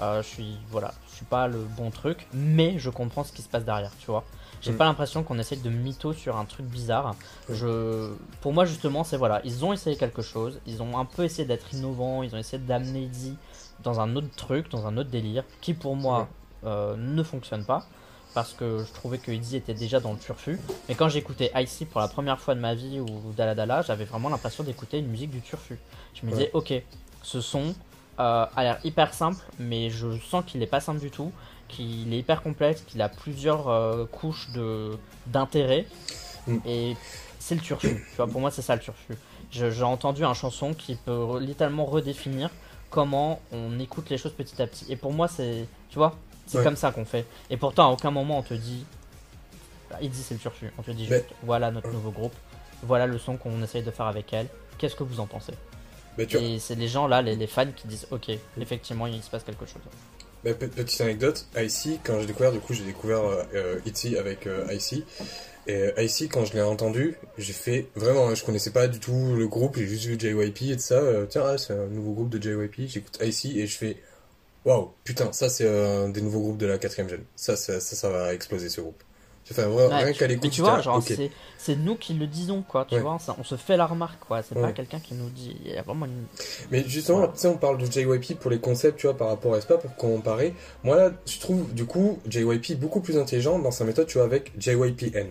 Euh, 0.00 0.22
je 0.22 0.28
suis 0.28 0.56
voilà, 0.70 0.92
je 1.10 1.16
suis 1.16 1.24
pas 1.24 1.48
le 1.48 1.58
bon 1.76 1.90
truc, 1.90 2.26
mais 2.32 2.78
je 2.78 2.90
comprends 2.90 3.24
ce 3.24 3.32
qui 3.32 3.42
se 3.42 3.48
passe 3.48 3.64
derrière, 3.64 3.92
tu 3.98 4.06
vois. 4.06 4.24
J'ai 4.60 4.72
Mm. 4.72 4.76
pas 4.76 4.84
l'impression 4.86 5.22
qu'on 5.22 5.38
essaye 5.38 5.58
de 5.58 5.70
mytho 5.70 6.12
sur 6.12 6.36
un 6.36 6.44
truc 6.44 6.66
bizarre. 6.66 7.14
Je, 7.48 8.12
pour 8.40 8.52
moi 8.52 8.64
justement, 8.64 9.04
c'est 9.04 9.16
voilà, 9.16 9.40
ils 9.44 9.64
ont 9.64 9.72
essayé 9.72 9.96
quelque 9.96 10.22
chose, 10.22 10.60
ils 10.66 10.82
ont 10.82 10.98
un 10.98 11.04
peu 11.04 11.24
essayé 11.24 11.46
d'être 11.46 11.72
innovants, 11.74 12.22
ils 12.22 12.34
ont 12.34 12.38
essayé 12.38 12.62
d'amener 12.62 13.02
Izzy 13.12 13.36
dans 13.82 14.00
un 14.00 14.16
autre 14.16 14.28
truc, 14.36 14.68
dans 14.70 14.86
un 14.86 14.96
autre 14.96 15.10
délire, 15.10 15.44
qui 15.60 15.74
pour 15.74 15.94
moi 15.96 16.28
euh, 16.64 16.96
ne 16.96 17.22
fonctionne 17.22 17.64
pas. 17.64 17.86
Parce 18.34 18.52
que 18.52 18.84
je 18.86 18.92
trouvais 18.92 19.18
que 19.18 19.32
Izzy 19.32 19.56
était 19.56 19.74
déjà 19.74 20.00
dans 20.00 20.12
le 20.12 20.18
turfu. 20.18 20.60
Mais 20.88 20.94
quand 20.94 21.08
j'écoutais 21.08 21.50
Icy 21.56 21.86
pour 21.86 22.00
la 22.00 22.08
première 22.08 22.38
fois 22.38 22.54
de 22.54 22.60
ma 22.60 22.74
vie 22.74 23.00
ou 23.00 23.32
Dala 23.36 23.54
Dala, 23.54 23.82
j'avais 23.82 24.04
vraiment 24.04 24.28
l'impression 24.28 24.62
d'écouter 24.62 24.98
une 24.98 25.08
musique 25.08 25.30
du 25.30 25.40
turfu. 25.40 25.78
Je 26.14 26.26
me 26.26 26.30
disais, 26.30 26.50
ok, 26.52 26.74
ce 27.22 27.40
son 27.40 27.74
euh, 28.20 28.46
a 28.54 28.62
l'air 28.62 28.78
hyper 28.84 29.14
simple, 29.14 29.42
mais 29.58 29.90
je 29.90 30.18
sens 30.18 30.44
qu'il 30.46 30.62
est 30.62 30.66
pas 30.66 30.80
simple 30.80 31.00
du 31.00 31.10
tout, 31.10 31.32
qu'il 31.68 32.12
est 32.12 32.18
hyper 32.18 32.42
complexe, 32.42 32.82
qu'il 32.82 33.00
a 33.00 33.08
plusieurs 33.08 33.68
euh, 33.68 34.04
couches 34.06 34.48
d'intérêt. 35.26 35.86
Mm. 36.46 36.58
Et 36.66 36.96
c'est 37.38 37.54
le 37.54 37.60
turfu. 37.60 38.06
tu 38.10 38.16
vois, 38.16 38.26
pour 38.26 38.40
moi, 38.40 38.50
c'est 38.50 38.62
ça 38.62 38.74
le 38.74 38.82
turfu. 38.82 39.16
J'ai 39.50 39.82
entendu 39.82 40.24
un 40.24 40.34
chanson 40.34 40.74
qui 40.74 40.96
peut 40.96 41.38
littéralement 41.40 41.86
redéfinir 41.86 42.50
comment 42.90 43.40
on 43.52 43.78
écoute 43.78 44.10
les 44.10 44.18
choses 44.18 44.32
petit 44.32 44.60
à 44.60 44.66
petit. 44.66 44.84
Et 44.90 44.96
pour 44.96 45.12
moi, 45.12 45.28
c'est, 45.28 45.66
tu 45.90 45.98
vois, 45.98 46.14
c'est 46.48 46.58
Ouais. 46.58 46.64
comme 46.64 46.76
ça 46.76 46.90
qu'on 46.90 47.04
fait. 47.04 47.24
Et 47.50 47.56
pourtant, 47.56 47.88
à 47.90 47.92
aucun 47.92 48.10
moment 48.10 48.38
on 48.38 48.42
te 48.42 48.54
dit, 48.54 48.84
bah, 49.90 49.98
il 50.02 50.10
dit 50.10 50.22
c'est 50.22 50.34
le 50.34 50.40
turfu. 50.40 50.70
On 50.78 50.82
te 50.82 50.90
dit 50.90 51.06
juste, 51.06 51.24
Mais- 51.28 51.36
voilà 51.44 51.70
notre 51.70 51.90
nouveau 51.90 52.10
groupe, 52.10 52.34
voilà 52.82 53.06
le 53.06 53.18
son 53.18 53.36
qu'on 53.36 53.62
essaye 53.62 53.82
de 53.82 53.90
faire 53.90 54.06
avec 54.06 54.32
elle. 54.32 54.46
Qu'est-ce 54.78 54.96
que 54.96 55.02
vous 55.04 55.20
en 55.20 55.26
pensez? 55.26 55.52
Mais 56.16 56.26
tu 56.26 56.36
Et 56.38 56.58
c'est 56.58 56.74
les 56.74 56.88
gens 56.88 57.06
là, 57.06 57.22
les, 57.22 57.36
les 57.36 57.46
fans 57.46 57.70
qui 57.74 57.86
disent, 57.86 58.06
ok, 58.10 58.30
effectivement, 58.60 59.06
il 59.06 59.22
se 59.22 59.30
passe 59.30 59.44
quelque 59.44 59.66
chose. 59.66 59.82
pe- 60.42 60.54
petite 60.66 61.00
anecdote, 61.00 61.46
Icy, 61.56 62.00
quand 62.02 62.18
j'ai 62.20 62.26
découvert, 62.26 62.50
du 62.52 62.58
coup, 62.60 62.74
j'ai 62.74 62.84
découvert 62.84 63.20
euh, 63.20 63.42
euh, 63.54 63.80
Itzy 63.86 64.16
avec 64.16 64.46
euh. 64.46 64.66
Et 65.66 65.74
euh, 65.74 65.92
Icy, 66.02 66.28
quand 66.28 66.44
je 66.46 66.54
l'ai 66.54 66.62
entendu, 66.62 67.16
j'ai 67.36 67.52
fait 67.52 67.88
vraiment, 67.94 68.34
je 68.34 68.44
connaissais 68.44 68.70
pas 68.70 68.88
du 68.88 68.98
tout 69.00 69.34
le 69.36 69.46
groupe, 69.48 69.76
j'ai 69.76 69.86
juste 69.86 70.06
vu 70.06 70.18
JYP 70.18 70.62
et 70.72 70.76
tout 70.76 70.82
ça. 70.82 70.94
euh, 70.94 71.26
tiens, 71.28 71.42
ah, 71.44 71.58
c'est 71.58 71.74
un 71.74 71.86
nouveau 71.88 72.12
groupe 72.14 72.30
de 72.30 72.40
JYP. 72.42 72.88
J'écoute 72.88 73.18
Icy 73.22 73.60
et 73.60 73.66
je 73.66 73.76
fais, 73.76 73.96
waouh, 74.64 74.92
putain, 75.04 75.32
ça 75.32 75.48
c'est 75.48 75.68
un 75.68 76.08
des 76.08 76.20
nouveaux 76.20 76.40
groupes 76.40 76.58
de 76.58 76.66
la 76.66 76.78
quatrième 76.78 77.08
gen. 77.08 77.20
Ça, 77.36 77.56
ça, 77.56 77.80
ça, 77.80 77.96
ça 77.96 78.08
va 78.10 78.34
exploser 78.34 78.68
ce 78.68 78.80
groupe. 78.80 79.02
Enfin, 79.50 79.66
vraiment, 79.66 79.88
Ouais, 79.96 80.04
rien 80.04 80.12
tu- 80.12 80.18
qu'à 80.18 80.28
mais 80.28 80.50
tu 80.50 80.60
vois, 80.60 80.82
genre, 80.82 81.02
c'est, 81.02 81.76
nous 81.76 81.96
qui 81.96 82.12
le 82.12 82.26
disons, 82.26 82.60
quoi, 82.60 82.84
tu 82.86 82.96
Ouais. 82.96 83.00
vois, 83.00 83.16
on 83.38 83.44
se 83.44 83.56
fait 83.56 83.78
la 83.78 83.86
remarque, 83.86 84.20
quoi, 84.20 84.42
c'est 84.42 84.54
pas 84.54 84.72
quelqu'un 84.72 85.00
qui 85.00 85.14
nous 85.14 85.30
dit, 85.30 85.56
il 85.64 85.72
y 85.72 85.76
a 85.76 85.80
vraiment 85.80 86.04
une... 86.04 86.24
Mais 86.70 86.84
justement, 86.86 87.26
tu 87.28 87.38
sais, 87.38 87.48
on 87.48 87.56
parle 87.56 87.78
de 87.78 87.86
JYP 87.86 88.38
pour 88.38 88.50
les 88.50 88.58
concepts, 88.58 88.98
tu 88.98 89.06
vois, 89.06 89.16
par 89.16 89.28
rapport 89.28 89.54
à 89.54 89.60
SPA, 89.62 89.78
pour 89.78 89.94
comparer. 89.96 90.52
Moi, 90.84 90.96
là, 90.96 91.12
je 91.24 91.38
trouve, 91.40 91.72
du 91.72 91.86
coup, 91.86 92.18
JYP 92.28 92.74
beaucoup 92.78 93.00
plus 93.00 93.16
intelligent 93.16 93.58
dans 93.58 93.70
sa 93.70 93.84
méthode, 93.86 94.06
tu 94.06 94.18
vois, 94.18 94.26
avec 94.26 94.52
JYPN. 94.58 95.28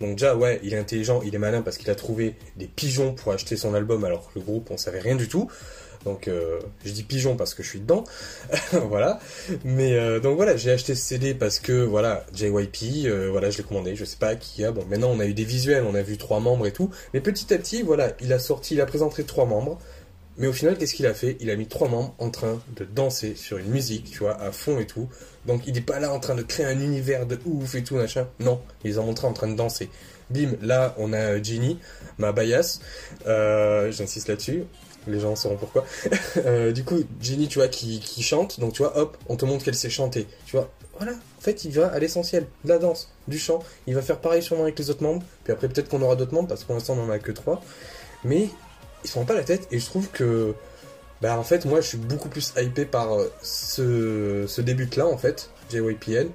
Donc 0.00 0.16
déjà, 0.16 0.34
ouais, 0.34 0.58
il 0.64 0.74
est 0.74 0.78
intelligent, 0.78 1.22
il 1.22 1.32
est 1.32 1.38
malin 1.38 1.62
parce 1.62 1.78
qu'il 1.78 1.88
a 1.88 1.94
trouvé 1.94 2.34
des 2.56 2.66
pigeons 2.66 3.14
pour 3.14 3.32
acheter 3.32 3.56
son 3.56 3.74
album, 3.74 4.02
alors 4.04 4.26
que 4.26 4.40
le 4.40 4.44
groupe, 4.44 4.72
on 4.72 4.76
savait 4.76 4.98
rien 4.98 5.14
du 5.14 5.28
tout. 5.28 5.48
Donc, 6.04 6.28
euh, 6.28 6.58
je 6.84 6.92
dis 6.92 7.02
pigeon 7.02 7.36
parce 7.36 7.54
que 7.54 7.62
je 7.62 7.68
suis 7.68 7.80
dedans. 7.80 8.04
voilà. 8.72 9.20
Mais, 9.64 9.94
euh, 9.94 10.20
donc 10.20 10.36
voilà, 10.36 10.56
j'ai 10.56 10.70
acheté 10.70 10.94
ce 10.94 11.02
CD 11.02 11.34
parce 11.34 11.60
que, 11.60 11.82
voilà, 11.82 12.26
JYP, 12.34 13.06
euh, 13.06 13.28
voilà, 13.30 13.50
je 13.50 13.58
l'ai 13.58 13.64
commandé, 13.64 13.96
je 13.96 14.04
sais 14.04 14.16
pas 14.16 14.34
qui 14.34 14.64
a. 14.64 14.72
Bon, 14.72 14.84
maintenant, 14.86 15.10
on 15.10 15.20
a 15.20 15.26
eu 15.26 15.34
des 15.34 15.44
visuels, 15.44 15.84
on 15.88 15.94
a 15.94 16.02
vu 16.02 16.16
trois 16.16 16.40
membres 16.40 16.66
et 16.66 16.72
tout. 16.72 16.90
Mais 17.14 17.20
petit 17.20 17.52
à 17.54 17.58
petit, 17.58 17.82
voilà, 17.82 18.12
il 18.20 18.32
a 18.32 18.38
sorti, 18.38 18.74
il 18.74 18.80
a 18.80 18.86
présenté 18.86 19.24
trois 19.24 19.46
membres. 19.46 19.78
Mais 20.38 20.46
au 20.46 20.52
final, 20.52 20.78
qu'est-ce 20.78 20.94
qu'il 20.94 21.06
a 21.06 21.12
fait? 21.12 21.36
Il 21.40 21.50
a 21.50 21.56
mis 21.56 21.66
trois 21.66 21.88
membres 21.88 22.14
en 22.18 22.30
train 22.30 22.62
de 22.76 22.84
danser 22.84 23.34
sur 23.36 23.58
une 23.58 23.68
musique, 23.68 24.10
tu 24.10 24.20
vois, 24.20 24.40
à 24.40 24.50
fond 24.50 24.78
et 24.78 24.86
tout. 24.86 25.08
Donc 25.46 25.66
il 25.66 25.74
n'est 25.74 25.82
pas 25.82 26.00
là 26.00 26.12
en 26.12 26.20
train 26.20 26.34
de 26.34 26.42
créer 26.42 26.64
un 26.64 26.80
univers 26.80 27.26
de 27.26 27.38
ouf 27.44 27.74
et 27.74 27.84
tout, 27.84 27.96
machin. 27.96 28.26
Non, 28.40 28.60
il 28.82 28.92
les 28.92 28.98
a 28.98 29.02
montrés 29.02 29.26
en 29.26 29.34
train 29.34 29.48
de 29.48 29.56
danser. 29.56 29.90
Bim, 30.30 30.52
là, 30.62 30.94
on 30.96 31.12
a 31.12 31.42
Ginny, 31.42 31.78
ma. 32.18 32.32
Euh, 33.26 33.92
J'insiste 33.92 34.28
là-dessus. 34.28 34.64
Les 35.06 35.20
gens 35.20 35.36
sauront 35.36 35.56
pourquoi. 35.56 35.84
Euh, 36.44 36.72
du 36.72 36.82
coup, 36.82 36.98
Ginny, 37.20 37.46
tu 37.46 37.58
vois, 37.58 37.68
qui, 37.68 38.00
chante. 38.22 38.58
Donc 38.58 38.72
tu 38.72 38.82
vois, 38.82 38.96
hop, 38.96 39.16
on 39.28 39.36
te 39.36 39.44
montre 39.44 39.64
qu'elle 39.64 39.74
sait 39.74 39.90
chanter. 39.90 40.26
Tu 40.46 40.56
vois, 40.56 40.70
voilà. 40.96 41.12
En 41.12 41.40
fait, 41.40 41.64
il 41.64 41.72
va 41.72 41.88
à 41.88 41.98
l'essentiel. 41.98 42.46
De 42.64 42.70
la 42.70 42.78
danse, 42.78 43.10
du 43.28 43.38
chant. 43.38 43.62
Il 43.86 43.94
va 43.94 44.02
faire 44.02 44.18
pareil 44.18 44.42
sûrement 44.42 44.62
avec 44.62 44.78
les 44.78 44.90
autres 44.90 45.02
membres. 45.02 45.22
Puis 45.44 45.52
après, 45.52 45.68
peut-être 45.68 45.88
qu'on 45.88 46.02
aura 46.02 46.16
d'autres 46.16 46.34
membres, 46.34 46.48
parce 46.48 46.62
que 46.62 46.66
pour 46.66 46.74
l'instant, 46.74 46.96
on 46.98 47.04
en 47.04 47.10
a 47.10 47.18
que 47.18 47.32
trois. 47.32 47.62
Mais 48.24 48.48
ils 49.04 49.08
se 49.08 49.12
font 49.12 49.24
pas 49.24 49.34
la 49.34 49.44
tête 49.44 49.68
et 49.70 49.78
je 49.78 49.86
trouve 49.86 50.08
que 50.10 50.54
bah 51.20 51.38
en 51.38 51.42
fait 51.42 51.64
moi 51.64 51.80
je 51.80 51.88
suis 51.88 51.98
beaucoup 51.98 52.28
plus 52.28 52.52
hypé 52.56 52.84
par 52.84 53.14
euh, 53.14 53.32
ce, 53.42 54.44
ce 54.46 54.60
début 54.60 54.88
là 54.96 55.06
en 55.06 55.18
fait 55.18 55.50
JYPN 55.70 56.28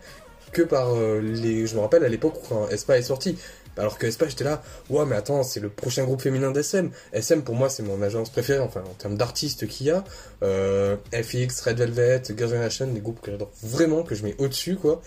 que 0.51 0.61
par 0.61 0.95
euh, 0.95 1.19
les 1.21 1.67
je 1.67 1.75
me 1.75 1.81
rappelle 1.81 2.03
à 2.03 2.09
l'époque 2.09 2.35
quand 2.47 2.67
Espa 2.69 2.97
est 2.97 3.03
sorti 3.03 3.37
alors 3.77 3.97
que 3.97 4.07
Espa 4.07 4.27
j'étais 4.27 4.43
là 4.43 4.61
ouais 4.89 5.05
mais 5.05 5.15
attends 5.15 5.43
c'est 5.43 5.59
le 5.59 5.69
prochain 5.69 6.03
groupe 6.03 6.21
féminin 6.21 6.51
d'SM 6.51 6.91
SM 7.13 7.43
pour 7.43 7.55
moi 7.55 7.69
c'est 7.69 7.83
mon 7.83 8.01
agence 8.01 8.29
préférée 8.29 8.59
enfin 8.59 8.83
en 8.89 8.93
termes 8.93 9.17
d'artistes 9.17 9.67
qu'il 9.67 9.87
y 9.87 9.91
a 9.91 10.03
euh, 10.43 10.95
FX 11.13 11.61
Red 11.61 11.77
Velvet 11.77 12.23
Girls' 12.35 12.49
Generation 12.49 12.87
des 12.87 13.01
groupes 13.01 13.21
que 13.21 13.31
j'adore 13.31 13.51
vraiment 13.63 14.03
que 14.03 14.15
je 14.15 14.23
mets 14.23 14.35
au 14.37 14.47
dessus 14.47 14.75
quoi 14.75 15.01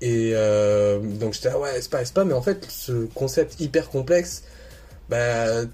et 0.00 0.32
euh, 0.34 0.98
donc 0.98 1.34
j'étais 1.34 1.48
là 1.48 1.58
ouais 1.58 1.78
Espa 1.78 2.02
Espa 2.02 2.24
mais 2.24 2.34
en 2.34 2.42
fait 2.42 2.66
ce 2.68 3.06
concept 3.14 3.60
hyper 3.60 3.88
complexe 3.88 4.42
bah, 5.12 5.64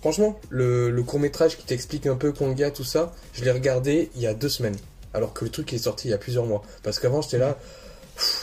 franchement, 0.00 0.38
le, 0.50 0.90
le 0.90 1.02
court 1.02 1.18
métrage 1.18 1.56
qui 1.56 1.64
t'explique 1.64 2.06
un 2.06 2.16
peu 2.16 2.32
Konga, 2.32 2.70
tout 2.70 2.84
ça, 2.84 3.14
je 3.32 3.42
l'ai 3.42 3.50
regardé 3.50 4.10
il 4.14 4.20
y 4.20 4.26
a 4.26 4.34
deux 4.34 4.50
semaines. 4.50 4.76
Alors 5.14 5.32
que 5.32 5.44
le 5.44 5.50
truc 5.50 5.72
est 5.72 5.78
sorti 5.78 6.08
il 6.08 6.10
y 6.10 6.14
a 6.14 6.18
plusieurs 6.18 6.44
mois. 6.44 6.62
Parce 6.82 6.98
qu'avant, 6.98 7.22
j'étais 7.22 7.38
là, 7.38 7.56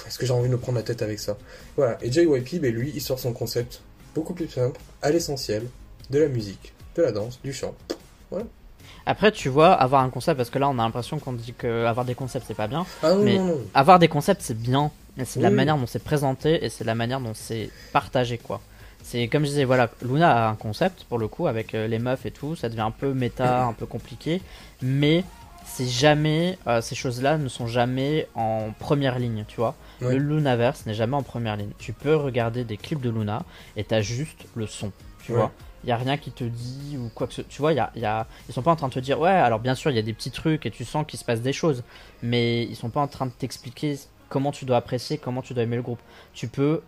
est-ce 0.07 0.17
que 0.19 0.25
j'ai 0.25 0.33
envie 0.33 0.47
de 0.47 0.53
me 0.53 0.57
prendre 0.59 0.77
la 0.77 0.83
tête 0.83 1.01
avec 1.01 1.19
ça? 1.19 1.37
Voilà. 1.77 1.97
Et 2.01 2.11
JYP, 2.11 2.59
ben, 2.61 2.73
lui, 2.73 2.91
il 2.93 3.01
sort 3.01 3.19
son 3.19 3.33
concept 3.33 3.81
beaucoup 4.15 4.33
plus 4.33 4.49
simple, 4.49 4.79
à 5.01 5.09
l'essentiel, 5.11 5.67
de 6.09 6.19
la 6.19 6.27
musique, 6.27 6.73
de 6.95 7.01
la 7.03 7.11
danse, 7.11 7.39
du 7.43 7.53
chant. 7.53 7.73
Après, 9.05 9.31
tu 9.31 9.49
vois, 9.49 9.73
avoir 9.73 10.03
un 10.03 10.09
concept, 10.09 10.37
parce 10.37 10.49
que 10.49 10.59
là, 10.59 10.69
on 10.69 10.77
a 10.77 10.83
l'impression 10.83 11.17
qu'on 11.17 11.33
dit 11.33 11.53
que 11.57 11.85
avoir 11.85 12.05
des 12.05 12.13
concepts, 12.15 12.45
c'est 12.47 12.53
pas 12.53 12.67
bien. 12.67 12.85
Ah 13.01 13.13
non, 13.13 13.23
Mais- 13.23 13.37
non, 13.37 13.45
non. 13.45 13.61
Avoir 13.73 13.97
des 13.99 14.07
concepts, 14.07 14.41
c'est 14.41 14.57
bien. 14.57 14.91
C'est 15.25 15.41
la 15.41 15.49
manière 15.49 15.77
dont 15.77 15.87
c'est 15.87 16.03
présenté 16.03 16.63
et 16.63 16.69
c'est 16.69 16.83
la 16.85 16.95
manière 16.95 17.19
dont 17.19 17.33
c'est 17.33 17.69
partagé, 17.91 18.37
quoi. 18.37 18.61
C'est 19.03 19.27
comme 19.27 19.43
je 19.43 19.49
disais, 19.49 19.63
voilà, 19.65 19.89
Luna 20.03 20.47
a 20.47 20.49
un 20.49 20.55
concept 20.55 21.03
pour 21.05 21.17
le 21.17 21.27
coup 21.27 21.47
avec 21.47 21.73
euh, 21.73 21.87
les 21.87 21.97
meufs 21.99 22.25
et 22.25 22.31
tout, 22.31 22.55
ça 22.55 22.69
devient 22.69 22.81
un 22.81 22.91
peu 22.91 23.13
méta, 23.13 23.65
un 23.65 23.73
peu 23.73 23.87
compliqué, 23.87 24.41
mais 24.81 25.23
c'est 25.73 25.87
jamais, 25.87 26.57
euh, 26.67 26.81
ces 26.81 26.95
choses-là 26.95 27.37
ne 27.37 27.47
sont 27.47 27.67
jamais 27.67 28.27
en 28.35 28.71
première 28.77 29.17
ligne, 29.19 29.45
tu 29.47 29.57
vois. 29.57 29.75
Ouais. 30.01 30.15
Le 30.15 30.17
Lunaverse 30.35 30.85
n'est 30.85 30.93
jamais 30.93 31.15
en 31.15 31.23
première 31.23 31.55
ligne. 31.55 31.71
Tu 31.79 31.93
peux 31.93 32.15
regarder 32.15 32.63
des 32.63 32.77
clips 32.77 33.01
de 33.01 33.09
Luna 33.09 33.43
et 33.77 33.83
t'as 33.83 34.01
juste 34.01 34.45
le 34.55 34.67
son, 34.67 34.91
tu 35.23 35.31
Ouais. 35.31 35.37
vois. 35.37 35.51
Il 35.83 35.89
y 35.89 35.91
a 35.93 35.97
rien 35.97 36.17
qui 36.17 36.29
te 36.31 36.43
dit 36.43 36.97
ou 36.99 37.09
quoi 37.15 37.25
que 37.25 37.33
ce 37.33 37.41
tu 37.41 37.59
vois, 37.61 37.73
y 37.73 37.79
a, 37.79 37.91
y 37.95 38.05
a- 38.05 38.27
ils 38.47 38.53
sont 38.53 38.61
pas 38.61 38.71
en 38.71 38.75
train 38.75 38.87
de 38.89 38.93
te 38.93 38.99
dire 38.99 39.19
ouais, 39.19 39.29
alors 39.31 39.59
bien 39.59 39.73
sûr, 39.73 39.89
il 39.89 39.95
y 39.95 39.99
a 39.99 40.03
des 40.03 40.13
petits 40.13 40.29
trucs 40.29 40.65
et 40.67 40.71
tu 40.71 40.85
sens 40.85 41.05
qu'il 41.07 41.17
se 41.17 41.25
passe 41.25 41.41
des 41.41 41.53
choses, 41.53 41.83
mais 42.21 42.63
ils 42.65 42.75
sont 42.75 42.89
pas 42.89 43.01
en 43.01 43.07
train 43.07 43.25
de 43.25 43.31
t'expliquer 43.31 43.97
comment 44.29 44.51
tu 44.51 44.65
dois 44.65 44.77
apprécier, 44.77 45.17
comment 45.17 45.41
tu 45.41 45.53
dois 45.55 45.63
aimer 45.63 45.77
le 45.77 45.81
groupe. 45.81 45.99
Tu 46.33 46.47
peux 46.47 46.81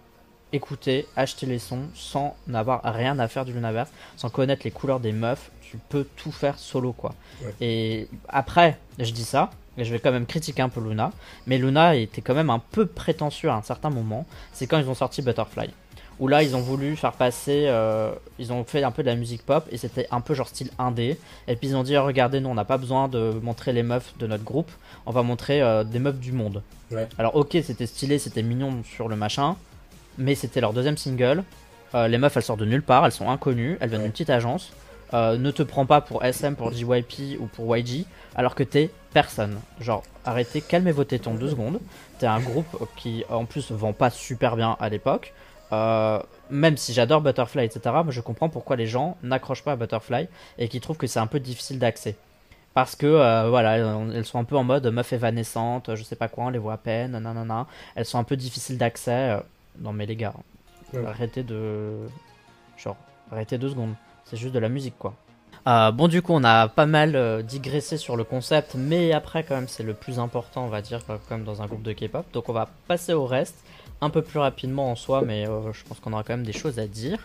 écouter, 0.54 1.08
acheter 1.16 1.46
les 1.46 1.60
sons 1.60 1.84
sans 1.96 2.36
n'avoir 2.48 2.82
rien 2.84 3.20
à 3.20 3.28
faire 3.28 3.44
du 3.44 3.52
Lunaverse, 3.54 3.90
sans 4.16 4.30
connaître 4.30 4.62
les 4.64 4.72
couleurs 4.72 5.00
des 5.00 5.12
meufs, 5.12 5.52
tu 5.62 5.78
peux 5.90 6.06
tout 6.16 6.32
faire 6.32 6.58
solo 6.58 6.94
quoi. 6.94 7.14
Ouais. 7.44 7.54
Et 7.60 8.08
après, 8.30 8.78
je 9.00 9.12
dis 9.12 9.26
ça, 9.26 9.50
et 9.78 9.84
je 9.84 9.92
vais 9.92 10.00
quand 10.00 10.12
même 10.12 10.26
critiquer 10.26 10.62
un 10.62 10.70
peu 10.70 10.82
Luna, 10.82 11.12
mais 11.48 11.58
Luna 11.58 11.96
était 11.96 12.22
quand 12.22 12.36
même 12.36 12.50
un 12.50 12.60
peu 12.60 12.86
prétentieux 12.86 13.50
à 13.50 13.56
un 13.56 13.64
certain 13.64 13.90
moment, 13.90 14.26
c'est 14.54 14.68
quand 14.68 14.78
ils 14.78 14.88
ont 14.88 14.96
sorti 14.96 15.22
Butterfly. 15.22 15.70
Où 16.20 16.28
là, 16.28 16.44
ils 16.44 16.56
ont 16.56 16.62
voulu 16.62 16.96
faire 16.96 17.14
passer, 17.14 17.66
euh, 17.68 18.12
ils 18.38 18.54
ont 18.54 18.64
fait 18.64 18.84
un 18.84 18.92
peu 18.92 19.02
de 19.02 19.08
la 19.08 19.16
musique 19.16 19.44
pop 19.44 19.66
et 19.72 19.78
c'était 19.78 20.08
un 20.12 20.22
peu 20.22 20.36
genre 20.36 20.48
style 20.48 20.70
indé. 20.78 21.18
Et 21.48 21.56
puis 21.56 21.70
ils 21.70 21.76
ont 21.76 21.82
dit, 21.82 21.98
oh, 21.98 22.06
regardez, 22.06 22.40
nous 22.40 22.50
on 22.50 22.54
n'a 22.54 22.66
pas 22.66 22.78
besoin 22.78 23.08
de 23.08 23.32
montrer 23.42 23.74
les 23.74 23.82
meufs 23.82 24.14
de 24.20 24.28
notre 24.28 24.44
groupe, 24.44 24.72
on 25.08 25.12
va 25.12 25.24
montrer 25.24 25.64
euh, 25.64 25.84
des 25.84 25.98
meufs 25.98 26.20
du 26.20 26.32
monde. 26.32 26.62
Ouais. 26.92 27.10
Alors 27.18 27.36
ok, 27.36 27.58
c'était 27.64 27.88
stylé, 27.88 28.20
c'était 28.20 28.44
mignon 28.44 28.84
sur 28.84 29.10
le 29.10 29.16
machin, 29.16 29.56
mais 30.18 30.36
c'était 30.36 30.62
leur 30.62 30.74
deuxième 30.74 30.98
single. 30.98 31.44
Euh, 31.96 32.08
les 32.08 32.18
meufs, 32.18 32.36
elles 32.36 32.44
sortent 32.44 32.60
de 32.60 32.66
nulle 32.66 32.84
part, 32.84 33.06
elles 33.06 33.12
sont 33.12 33.30
inconnues, 33.30 33.78
elles 33.80 33.90
viennent 33.90 34.04
d'une 34.04 34.12
petite 34.12 34.30
agence. 34.30 34.74
Euh, 35.14 35.38
ne 35.38 35.52
te 35.52 35.62
prends 35.62 35.86
pas 35.86 36.02
pour 36.02 36.24
SM, 36.26 36.56
pour 36.56 36.72
JYP 36.72 37.40
ou 37.40 37.46
pour 37.46 37.76
YG, 37.78 38.06
alors 38.36 38.56
que 38.56 38.64
t'es 38.64 38.90
personne. 39.14 39.60
Genre, 39.80 40.02
arrêtez, 40.26 40.62
calmez 40.62 40.92
vos 40.92 41.04
tétons 41.04 41.36
deux 41.36 41.50
secondes. 41.50 41.80
T'es 42.18 42.26
un 42.26 42.40
groupe 42.40 42.90
qui, 42.96 43.24
en 43.30 43.46
plus, 43.46 43.72
vend 43.72 43.94
pas 43.94 44.10
super 44.10 44.56
bien 44.56 44.76
à 44.80 44.90
l'époque. 44.90 45.34
Euh, 45.72 46.20
même 46.50 46.78
si 46.78 46.94
j'adore 46.94 47.22
Butterfly, 47.22 47.66
etc., 47.66 47.96
je 48.10 48.22
comprends 48.22 48.50
pourquoi 48.50 48.76
les 48.76 48.88
gens 48.88 49.18
n'accrochent 49.22 49.64
pas 49.64 49.74
à 49.74 49.76
Butterfly 49.76 50.28
et 50.58 50.68
qui 50.68 50.80
trouvent 50.80 50.98
que 50.98 51.08
c'est 51.08 51.20
un 51.20 51.28
peu 51.28 51.40
difficile 51.40 51.78
d'accès. 51.78 52.16
Parce 52.74 52.96
que, 52.96 53.06
euh, 53.06 53.50
voilà, 53.50 53.78
elles 53.78 54.16
elles 54.16 54.26
sont 54.26 54.40
un 54.40 54.44
peu 54.46 54.58
en 54.58 54.64
mode 54.64 54.88
meuf 54.88 55.14
évanescente, 55.14 55.96
je 55.96 56.02
sais 56.04 56.16
pas 56.16 56.28
quoi, 56.28 56.46
on 56.46 56.50
les 56.50 56.58
voit 56.58 56.74
à 56.74 56.78
peine, 56.78 57.12
nanana. 57.12 57.68
Elles 57.96 58.06
sont 58.06 58.18
un 58.18 58.24
peu 58.24 58.36
difficiles 58.36 58.80
d'accès. 58.80 59.38
Non 59.80 59.94
mais 59.94 60.06
les 60.06 60.16
gars, 60.16 60.34
Ouais. 60.94 61.06
arrêtez 61.06 61.44
de... 61.44 61.98
Genre, 62.78 62.96
arrêtez 63.32 63.58
deux 63.58 63.70
secondes. 63.70 63.94
C'est 64.26 64.38
juste 64.38 64.54
de 64.54 64.60
la 64.60 64.70
musique, 64.70 64.96
quoi. 65.00 65.16
Euh, 65.66 65.92
bon, 65.92 66.08
du 66.08 66.22
coup, 66.22 66.34
on 66.34 66.44
a 66.44 66.68
pas 66.68 66.86
mal 66.86 67.16
euh, 67.16 67.42
digressé 67.42 67.98
sur 67.98 68.16
le 68.16 68.24
concept, 68.24 68.76
mais 68.76 69.12
après, 69.14 69.44
quand 69.44 69.56
même, 69.56 69.68
c'est 69.68 69.84
le 69.84 69.94
plus 69.94 70.20
important, 70.20 70.66
on 70.66 70.70
va 70.70 70.82
dire, 70.82 71.00
comme 71.30 71.44
dans 71.44 71.62
un 71.62 71.66
groupe 71.68 71.84
de 71.84 71.94
K-pop. 71.94 72.26
Donc, 72.34 72.50
on 72.50 72.54
va 72.54 72.70
passer 72.88 73.14
au 73.14 73.26
reste, 73.26 73.56
un 74.02 74.10
peu 74.10 74.22
plus 74.22 74.40
rapidement 74.40 74.92
en 74.92 74.96
soi, 74.96 75.24
mais 75.26 75.48
euh, 75.48 75.72
je 75.72 75.84
pense 75.84 76.00
qu'on 76.00 76.14
aura 76.14 76.24
quand 76.24 76.34
même 76.34 76.46
des 76.46 76.54
choses 76.54 76.80
à 76.80 76.88
dire. 76.88 77.20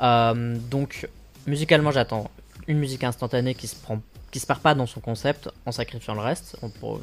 Donc, 0.00 1.08
musicalement, 1.46 1.90
j'attends 1.90 2.30
une 2.66 2.78
musique 2.78 3.04
instantanée 3.04 3.54
qui 3.54 3.66
se 3.68 3.76
prend 3.76 4.00
qui 4.30 4.40
se 4.40 4.46
perd 4.46 4.60
pas 4.60 4.74
dans 4.74 4.86
son 4.86 5.00
concept 5.00 5.50
en 5.66 5.72
sacrifiant 5.72 6.14
le 6.14 6.20
reste. 6.20 6.56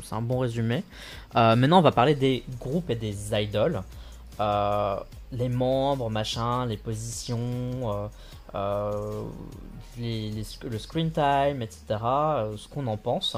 C'est 0.03 0.13
un 0.15 0.21
bon 0.21 0.39
résumé. 0.39 0.83
Maintenant, 1.35 1.77
on 1.77 1.83
va 1.83 1.91
parler 1.91 2.15
des 2.15 2.43
groupes 2.59 2.89
et 2.89 2.95
des 2.95 3.15
idoles. 3.33 3.83
Euh, 4.39 4.97
les 5.31 5.49
membres, 5.49 6.09
machin, 6.09 6.65
les 6.65 6.77
positions, 6.77 7.39
euh, 7.83 8.07
euh, 8.55 9.21
les- 9.97 10.31
le 10.63 10.79
screen 10.79 11.11
time, 11.11 11.61
etc. 11.61 11.81
ce 12.57 12.67
qu'on 12.67 12.87
en 12.87 12.97
pense. 12.97 13.35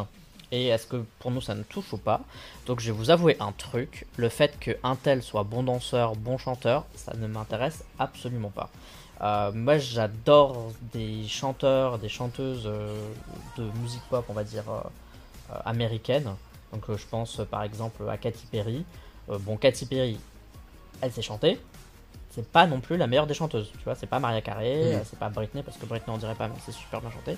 Et 0.53 0.67
est-ce 0.67 0.85
que 0.85 1.03
pour 1.19 1.31
nous 1.31 1.41
ça 1.41 1.55
nous 1.55 1.63
touche 1.63 1.93
ou 1.93 1.97
pas? 1.97 2.21
Donc 2.65 2.81
je 2.81 2.91
vais 2.91 2.97
vous 2.97 3.09
avouer 3.09 3.37
un 3.39 3.51
truc, 3.53 4.05
le 4.17 4.27
fait 4.29 4.59
que 4.59 4.71
un 4.83 4.95
tel 4.95 5.23
soit 5.23 5.43
bon 5.43 5.63
danseur, 5.63 6.15
bon 6.15 6.37
chanteur, 6.37 6.85
ça 6.95 7.13
ne 7.15 7.25
m'intéresse 7.27 7.83
absolument 7.99 8.51
pas. 8.51 8.69
Moi 9.53 9.77
j'adore 9.77 10.71
des 10.93 11.27
chanteurs, 11.27 11.99
des 11.99 12.09
chanteuses 12.09 12.63
de 13.57 13.63
musique 13.81 14.01
pop, 14.09 14.25
on 14.29 14.33
va 14.33 14.43
dire 14.43 14.63
euh, 14.69 15.55
américaine. 15.65 16.29
Donc 16.73 16.83
je 16.95 17.05
pense 17.09 17.39
par 17.49 17.63
exemple 17.63 18.03
à 18.09 18.17
Katy 18.17 18.45
Perry. 18.51 18.83
Bon 19.29 19.55
Katy 19.55 19.85
Perry, 19.85 20.17
elle 21.01 21.11
sait 21.11 21.21
chanter. 21.21 21.59
C'est 22.29 22.47
pas 22.49 22.65
non 22.65 22.79
plus 22.79 22.95
la 22.95 23.07
meilleure 23.07 23.27
des 23.27 23.33
chanteuses, 23.33 23.71
tu 23.73 23.83
vois. 23.83 23.95
C'est 23.95 24.07
pas 24.07 24.19
Maria 24.19 24.41
Carey, 24.41 24.81
euh, 24.95 24.99
c'est 25.09 25.19
pas 25.19 25.29
Britney 25.29 25.63
parce 25.63 25.77
que 25.77 25.85
Britney 25.85 26.13
on 26.13 26.17
dirait 26.17 26.35
pas, 26.35 26.47
mais 26.47 26.53
c'est 26.65 26.71
super 26.71 27.01
bien 27.01 27.11
chanté. 27.11 27.37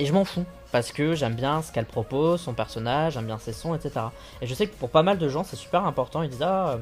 Et 0.00 0.06
je 0.06 0.12
m'en 0.12 0.24
fous 0.24 0.44
parce 0.72 0.92
que 0.92 1.14
j'aime 1.14 1.34
bien 1.34 1.60
ce 1.60 1.72
qu'elle 1.72 1.84
propose, 1.84 2.40
son 2.40 2.54
personnage, 2.54 3.14
j'aime 3.14 3.26
bien 3.26 3.38
ses 3.38 3.52
sons, 3.52 3.74
etc. 3.74 4.06
Et 4.40 4.46
je 4.46 4.54
sais 4.54 4.66
que 4.66 4.74
pour 4.76 4.90
pas 4.90 5.02
mal 5.02 5.18
de 5.18 5.28
gens 5.28 5.44
c'est 5.44 5.56
super 5.56 5.84
important. 5.84 6.22
Ils 6.22 6.30
disent 6.30 6.42
ah, 6.42 6.70
euh, 6.70 6.76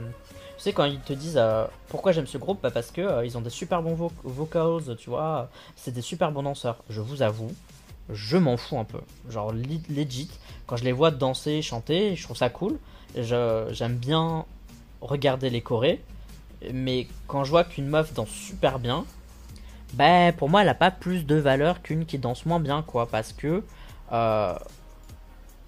tu 0.57 0.63
sais 0.63 0.73
quand 0.73 0.85
ils 0.85 1.01
te 1.01 1.13
disent 1.15 1.39
euh, 1.39 1.65
pourquoi 1.89 2.13
j'aime 2.13 2.27
ce 2.27 2.39
groupe, 2.39 2.61
bah 2.63 2.71
parce 2.71 2.91
que 2.93 3.01
euh, 3.01 3.25
ils 3.27 3.37
ont 3.37 3.41
des 3.41 3.51
super 3.51 3.83
bons 3.83 3.95
vo- 3.95 4.13
vocals, 4.23 4.97
tu 4.97 5.11
vois. 5.11 5.49
C'est 5.77 5.93
des 5.93 6.03
super 6.03 6.31
bons 6.31 6.43
danseurs. 6.45 6.77
Je 6.91 7.01
vous 7.01 7.23
avoue, 7.23 7.51
je 8.11 8.37
m'en 8.37 8.57
fous 8.57 8.79
un 8.79 8.85
peu. 8.85 9.01
Genre 9.31 9.53
legit, 9.53 10.31
quand 10.67 10.77
je 10.77 10.85
les 10.85 10.93
vois 10.93 11.11
danser, 11.11 11.61
chanter, 11.63 12.15
je 12.17 12.23
trouve 12.23 12.37
ça 12.37 12.51
cool. 12.51 12.79
Je- 13.17 13.67
J'aime 13.73 13.97
bien 13.97 14.45
regarder 15.09 15.51
les 15.51 15.61
chorés, 15.61 16.01
mais 16.73 17.07
quand 17.27 17.45
je 17.45 17.51
vois 17.51 17.65
qu'une 17.65 17.87
meuf 17.87 18.13
danse 18.15 18.31
super 18.31 18.79
bien, 18.79 19.05
ben 19.95 20.33
pour 20.33 20.49
moi 20.49 20.63
elle 20.63 20.69
a 20.69 20.75
pas 20.75 20.91
plus 20.91 21.27
de 21.27 21.37
valeur 21.37 21.83
qu'une 21.83 22.07
qui 22.07 22.19
danse 22.19 22.47
moins 22.47 22.61
bien, 22.61 22.83
quoi. 22.83 23.07
Parce 23.07 23.33
que, 23.33 23.63
euh, 24.13 24.55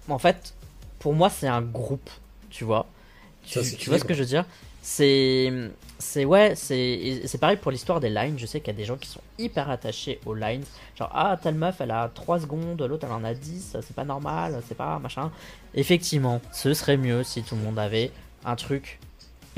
en 0.07 0.19
fait, 0.19 0.53
pour 0.99 1.13
moi 1.13 1.29
c'est 1.29 1.47
un 1.47 1.61
groupe, 1.61 2.09
tu 2.49 2.63
vois. 2.63 2.85
Tu, 3.43 3.53
Ça, 3.53 3.63
c'est 3.63 3.77
tu 3.77 3.89
vois 3.89 3.99
ce 3.99 4.05
que 4.05 4.13
je 4.13 4.19
veux 4.19 4.25
dire? 4.25 4.45
C'est. 4.81 5.51
C'est 6.01 6.23
ouais, 6.23 6.53
c'est 6.55 7.23
c'est 7.25 7.39
pareil 7.39 7.57
pour 7.57 7.71
l'histoire 7.71 7.99
des 7.99 8.09
lines. 8.09 8.39
Je 8.39 8.45
sais 8.45 8.61
qu'il 8.61 8.67
y 8.73 8.75
a 8.75 8.77
des 8.77 8.85
gens 8.85 8.95
qui 8.95 9.09
sont 9.09 9.19
hyper 9.37 9.69
attachés 9.69 10.21
aux 10.25 10.33
lines. 10.33 10.63
Genre, 10.95 11.11
ah, 11.13 11.37
telle 11.41 11.55
meuf 11.55 11.81
elle 11.81 11.91
a 11.91 12.09
3 12.13 12.39
secondes, 12.39 12.81
l'autre 12.81 13.05
elle 13.05 13.11
en 13.11 13.25
a 13.25 13.33
10, 13.33 13.75
c'est 13.81 13.95
pas 13.95 14.05
normal, 14.05 14.61
c'est 14.65 14.77
pas 14.77 14.97
machin. 14.99 15.29
Effectivement, 15.73 16.39
ce 16.53 16.73
serait 16.73 16.95
mieux 16.95 17.23
si 17.23 17.43
tout 17.43 17.55
le 17.55 17.61
monde 17.61 17.77
avait 17.77 18.11
un 18.45 18.55
truc 18.55 18.99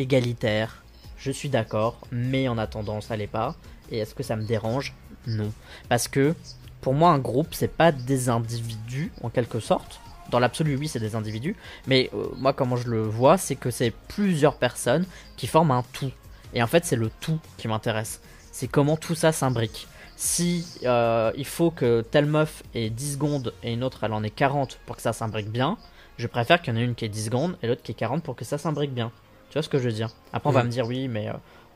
égalitaire. 0.02 0.84
Je 1.18 1.32
suis 1.32 1.50
d'accord, 1.50 2.00
mais 2.12 2.48
en 2.48 2.58
attendant, 2.58 3.02
ça 3.02 3.16
l'est 3.16 3.28
pas. 3.28 3.56
Et 3.92 4.00
est-ce 4.00 4.16
que 4.16 4.24
ça 4.24 4.36
me 4.36 4.44
dérange? 4.44 4.96
Non. 5.28 5.52
Parce 5.88 6.08
que 6.08 6.36
pour 6.82 6.94
moi, 6.94 7.12
un 7.12 7.20
groupe, 7.20 7.50
c'est 7.52 7.68
pas 7.68 7.92
des 7.92 8.30
individus 8.30 9.12
en 9.22 9.30
quelque 9.30 9.60
sorte. 9.60 10.00
Dans 10.32 10.40
l'absolu, 10.40 10.76
oui, 10.76 10.88
c'est 10.88 11.00
des 11.00 11.16
individus. 11.16 11.56
Mais 11.88 12.10
euh, 12.14 12.28
moi, 12.38 12.54
comment 12.54 12.76
je 12.76 12.90
le 12.90 13.02
vois, 13.02 13.38
c'est 13.38 13.56
que 13.56 13.70
c'est 13.70 13.92
plusieurs 14.08 14.58
personnes 14.58 15.06
qui 15.38 15.46
forment 15.46 15.72
un 15.72 15.84
tout. 15.94 16.12
Et 16.54 16.64
en 16.64 16.68
fait, 16.68 16.86
c'est 16.86 16.96
le 16.96 17.12
tout 17.22 17.40
qui 17.58 17.68
m'intéresse. 17.68 18.22
C'est 18.52 18.68
comment 18.68 18.98
tout 18.98 19.16
ça 19.16 19.32
s'imbrique. 19.32 19.88
Si 20.16 20.66
euh, 20.84 21.32
il 21.36 21.46
faut 21.46 21.72
que 21.72 22.02
telle 22.02 22.26
meuf 22.26 22.64
ait 22.76 22.90
10 22.90 23.14
secondes 23.14 23.54
et 23.64 23.74
une 23.74 23.84
autre 23.84 24.04
elle 24.04 24.14
en 24.14 24.24
ait 24.24 24.30
40 24.30 24.80
pour 24.86 24.96
que 24.96 25.02
ça 25.02 25.14
s'imbrique 25.14 25.50
bien, 25.50 25.78
je 26.18 26.28
préfère 26.28 26.62
qu'il 26.62 26.74
y 26.74 26.78
en 26.78 26.80
ait 26.80 26.84
une 26.84 26.94
qui 26.94 27.06
ait 27.06 27.10
10 27.10 27.26
secondes 27.26 27.58
et 27.64 27.68
l'autre 27.68 27.82
qui 27.82 27.92
ait 27.92 27.96
40 27.96 28.22
pour 28.22 28.36
que 28.36 28.46
ça 28.46 28.60
s'imbrique 28.60 28.94
bien. 28.94 29.12
Tu 29.52 29.56
vois 29.58 29.62
ce 29.64 29.70
que 29.70 29.78
je 29.78 29.84
veux 29.84 29.92
dire? 29.94 30.10
Après, 30.34 30.50
on 30.50 30.54
va 30.54 30.62
Mhm. 30.62 30.68
me 30.68 30.72
dire 30.72 30.88
oui, 30.88 31.08
mais 31.08 31.28
euh, 31.30 31.34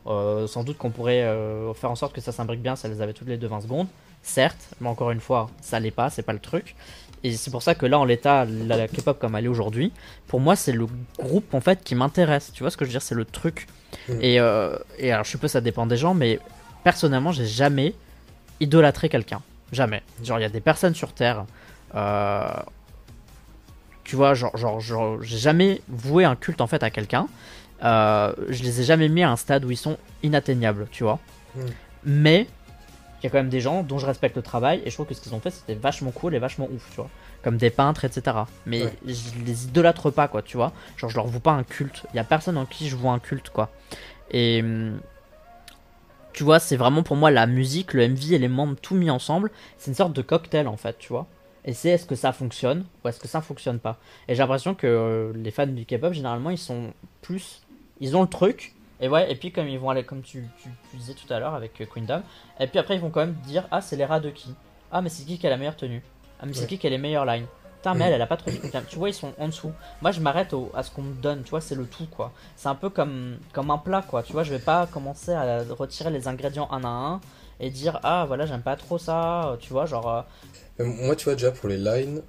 euh, 0.08 0.48
sans 0.48 0.64
doute 0.64 0.78
qu'on 0.78 0.90
pourrait 0.92 1.22
euh, 1.24 1.74
faire 1.74 1.92
en 1.92 1.96
sorte 1.96 2.14
que 2.16 2.22
ça 2.22 2.32
s'imbrique 2.32 2.62
bien 2.62 2.76
si 2.76 2.88
elles 2.88 3.02
avaient 3.02 3.14
toutes 3.14 3.28
les 3.28 3.38
deux 3.38 3.48
20 3.48 3.62
secondes. 3.62 3.88
Certes, 4.24 4.70
mais 4.82 4.88
encore 4.90 5.12
une 5.12 5.20
fois, 5.20 5.50
ça 5.62 5.80
l'est 5.80 5.92
pas, 5.92 6.10
c'est 6.10 6.24
pas 6.24 6.34
le 6.34 6.40
truc. 6.40 6.76
Et 7.24 7.34
c'est 7.36 7.52
pour 7.52 7.62
ça 7.62 7.76
que 7.76 7.86
là, 7.86 8.00
en 8.00 8.06
l'état, 8.06 8.46
la, 8.46 8.78
la 8.78 8.88
K-pop 8.88 9.20
comme 9.20 9.36
elle 9.36 9.46
est 9.46 9.50
aujourd'hui, 9.50 9.92
pour 10.28 10.40
moi, 10.40 10.56
c'est 10.56 10.72
le 10.72 10.88
groupe 11.20 11.54
en 11.54 11.62
fait 11.62 11.84
qui 11.84 11.94
m'intéresse. 11.96 12.52
Tu 12.54 12.64
vois 12.64 12.72
ce 12.72 12.78
que 12.78 12.86
je 12.86 12.90
veux 12.90 12.94
dire? 12.94 13.02
C'est 13.04 13.14
le 13.16 13.26
truc. 13.26 13.68
Mhm. 14.10 14.18
Et, 14.22 14.40
euh, 14.40 14.78
et 14.98 15.12
alors, 15.12 15.26
je 15.26 15.30
suppose 15.32 15.52
ça 15.52 15.62
dépend 15.62 15.86
des 15.86 15.98
gens, 15.98 16.14
mais 16.14 16.40
personnellement, 16.84 17.32
j'ai 17.32 17.46
jamais 17.46 17.94
idolâtré 18.60 19.10
quelqu'un. 19.10 19.42
Jamais. 19.72 20.02
Genre, 20.24 20.40
il 20.40 20.44
y 20.44 20.46
a 20.46 20.50
des 20.50 20.62
personnes 20.62 20.96
sur 20.96 21.12
Terre. 21.14 21.46
euh, 21.94 22.48
tu 24.04 24.16
vois, 24.16 24.34
genre, 24.36 24.56
genre, 24.56 24.80
genre, 24.80 25.22
j'ai 25.24 25.38
jamais 25.38 25.82
voué 25.88 26.26
un 26.26 26.36
culte 26.36 26.62
en 26.62 26.68
fait 26.68 26.84
à 26.84 26.90
quelqu'un. 26.92 27.28
Euh, 27.84 28.34
je 28.50 28.64
les 28.64 28.82
ai 28.82 28.84
jamais 28.84 29.10
mis 29.10 29.24
à 29.24 29.30
un 29.32 29.36
stade 29.36 29.66
où 29.66 29.72
ils 29.72 29.78
sont 29.78 29.98
inatteignables, 30.24 30.88
tu 30.92 31.04
vois. 31.04 31.20
Mm. 31.56 31.60
Mais 32.06 32.48
il 33.22 33.24
y 33.24 33.28
a 33.28 33.30
quand 33.30 33.38
même 33.38 33.50
des 33.50 33.60
gens 33.62 33.84
dont 33.84 33.98
je 33.98 34.06
respecte 34.06 34.36
le 34.36 34.42
travail 34.42 34.82
et 34.86 34.90
je 34.90 34.96
trouve 34.96 35.08
que 35.08 35.14
ce 35.14 35.22
qu'ils 35.22 35.34
ont 35.34 35.40
fait 35.40 35.50
c'était 35.52 35.74
vachement 35.76 36.12
cool 36.12 36.36
et 36.36 36.40
vachement 36.40 36.68
ouf, 36.74 36.88
tu 36.90 36.96
vois. 36.98 37.10
Comme 37.44 37.58
des 37.58 37.70
peintres, 37.70 38.06
etc. 38.06 38.38
Mais 38.66 38.84
Ouais. 38.86 38.94
je 39.06 39.44
les 39.46 39.66
idolâtre 39.66 40.10
pas, 40.12 40.28
quoi, 40.28 40.42
tu 40.42 40.58
vois. 40.58 40.72
Genre, 40.98 41.10
je 41.10 41.16
leur 41.16 41.28
voue 41.28 41.40
pas 41.40 41.52
un 41.52 41.64
culte. 41.64 42.04
Il 42.14 42.18
y 42.18 42.20
a 42.20 42.24
personne 42.24 42.58
en 42.58 42.66
qui 42.66 42.90
je 42.90 42.96
vois 42.96 43.12
un 43.14 43.20
culte, 43.20 43.50
quoi. 43.50 43.70
Et. 44.32 44.62
hum, 44.64 45.00
Tu 46.34 46.44
vois, 46.44 46.60
c'est 46.60 46.76
vraiment 46.76 47.02
pour 47.04 47.16
moi 47.16 47.32
la 47.32 47.46
musique, 47.48 47.94
le 47.94 48.08
MV 48.10 48.34
et 48.34 48.38
les 48.40 48.48
membres 48.50 48.76
tout 48.82 48.96
mis 48.96 49.10
ensemble. 49.10 49.52
C'est 49.78 49.90
une 49.92 49.96
sorte 49.96 50.14
de 50.14 50.22
cocktail 50.22 50.68
en 50.68 50.76
fait, 50.78 50.98
tu 51.00 51.10
vois. 51.10 51.28
Et 51.64 51.74
c'est 51.74 51.90
est-ce 51.90 52.06
que 52.06 52.16
ça 52.16 52.32
fonctionne 52.34 52.84
ou 53.04 53.08
est-ce 53.08 53.20
que 53.20 53.28
ça 53.28 53.42
fonctionne 53.42 53.80
pas. 53.80 53.98
Et 54.28 54.36
j'ai 54.36 54.40
l'impression 54.42 54.76
que 54.76 54.86
euh, 54.86 55.32
les 55.36 55.50
fans 55.52 55.66
du 55.68 55.86
K-pop, 55.86 56.14
généralement, 56.14 56.50
ils 56.50 56.58
sont 56.58 56.94
plus. 57.22 57.62
Ils 58.00 58.16
ont 58.18 58.22
le 58.22 58.28
truc. 58.28 58.74
Et 59.02 59.10
ouais, 59.10 59.30
et 59.32 59.36
puis 59.36 59.52
comme 59.52 59.68
ils 59.68 59.78
vont 59.80 59.90
aller, 59.90 60.04
comme 60.04 60.22
tu, 60.22 60.48
tu, 60.62 60.70
tu 60.90 60.98
disais 60.98 61.14
tout 61.14 61.32
à 61.34 61.40
l'heure 61.40 61.54
avec 61.54 61.80
euh, 61.82 61.86
Queendom, 61.86 62.22
et 62.60 62.68
puis 62.68 62.80
après 62.80 62.96
ils 62.96 63.02
vont 63.02 63.10
quand 63.10 63.20
même 63.22 63.36
dire 63.46 63.68
Ah, 63.72 63.82
c'est 63.82 63.96
les 63.98 64.06
rats 64.06 64.20
de 64.22 64.30
qui? 64.30 64.54
Ah, 64.92 65.02
mais 65.02 65.10
c'est 65.10 65.26
qui 65.26 65.38
qui 65.38 65.46
a 65.48 65.50
la 65.50 65.58
meilleure 65.58 65.76
tenue? 65.76 66.02
Ah, 66.40 66.46
mais 66.46 66.54
c'est 66.54 66.62
Ouais. 66.62 66.68
qui 66.68 66.78
qui 66.78 66.88
a 66.88 66.90
les 66.90 66.98
meilleures 66.98 67.26
lines? 67.26 67.46
Putain, 67.78 67.94
mais 67.94 68.06
elle, 68.06 68.14
elle 68.14 68.22
a 68.22 68.26
pas 68.28 68.38
trop 68.38 68.50
de. 68.52 68.58
Tu 68.88 68.98
vois, 68.98 69.10
ils 69.10 69.14
sont 69.14 69.34
en 69.38 69.48
dessous. 69.48 69.72
Moi, 70.02 70.12
je 70.12 70.20
m'arrête 70.20 70.54
au- 70.54 70.72
à 70.74 70.82
ce 70.82 70.90
qu'on 70.90 71.04
me 71.04 71.14
donne, 71.14 71.44
tu 71.44 71.52
vois, 71.52 71.62
c'est 71.62 71.76
le 71.76 71.86
tout 71.86 72.08
quoi. 72.08 72.32
C'est 72.56 72.68
un 72.68 72.74
peu 72.74 72.90
comme, 72.90 73.38
comme 73.54 73.70
un 73.70 73.78
plat 73.78 74.02
quoi. 74.02 74.24
Tu 74.24 74.32
vois, 74.34 74.44
je 74.44 74.50
vais 74.52 74.60
pas 74.60 74.88
commencer 74.88 75.32
à 75.34 75.62
retirer 75.70 76.10
les 76.10 76.28
ingrédients 76.28 76.68
un 76.72 76.84
à 76.84 76.88
un 76.88 77.22
et 77.60 77.70
dire 77.70 78.00
Ah, 78.04 78.24
voilà, 78.26 78.46
j'aime 78.48 78.64
pas 78.64 78.76
trop 78.76 78.98
ça. 78.98 79.56
Tu 79.60 79.72
vois, 79.72 79.86
genre. 79.86 80.10
euh, 80.10 80.22
Euh, 80.80 80.86
Moi, 80.86 81.16
tu 81.16 81.26
vois, 81.26 81.36
déjà 81.36 81.52
pour 81.52 81.70
les 81.70 81.78
lines, 81.78 82.22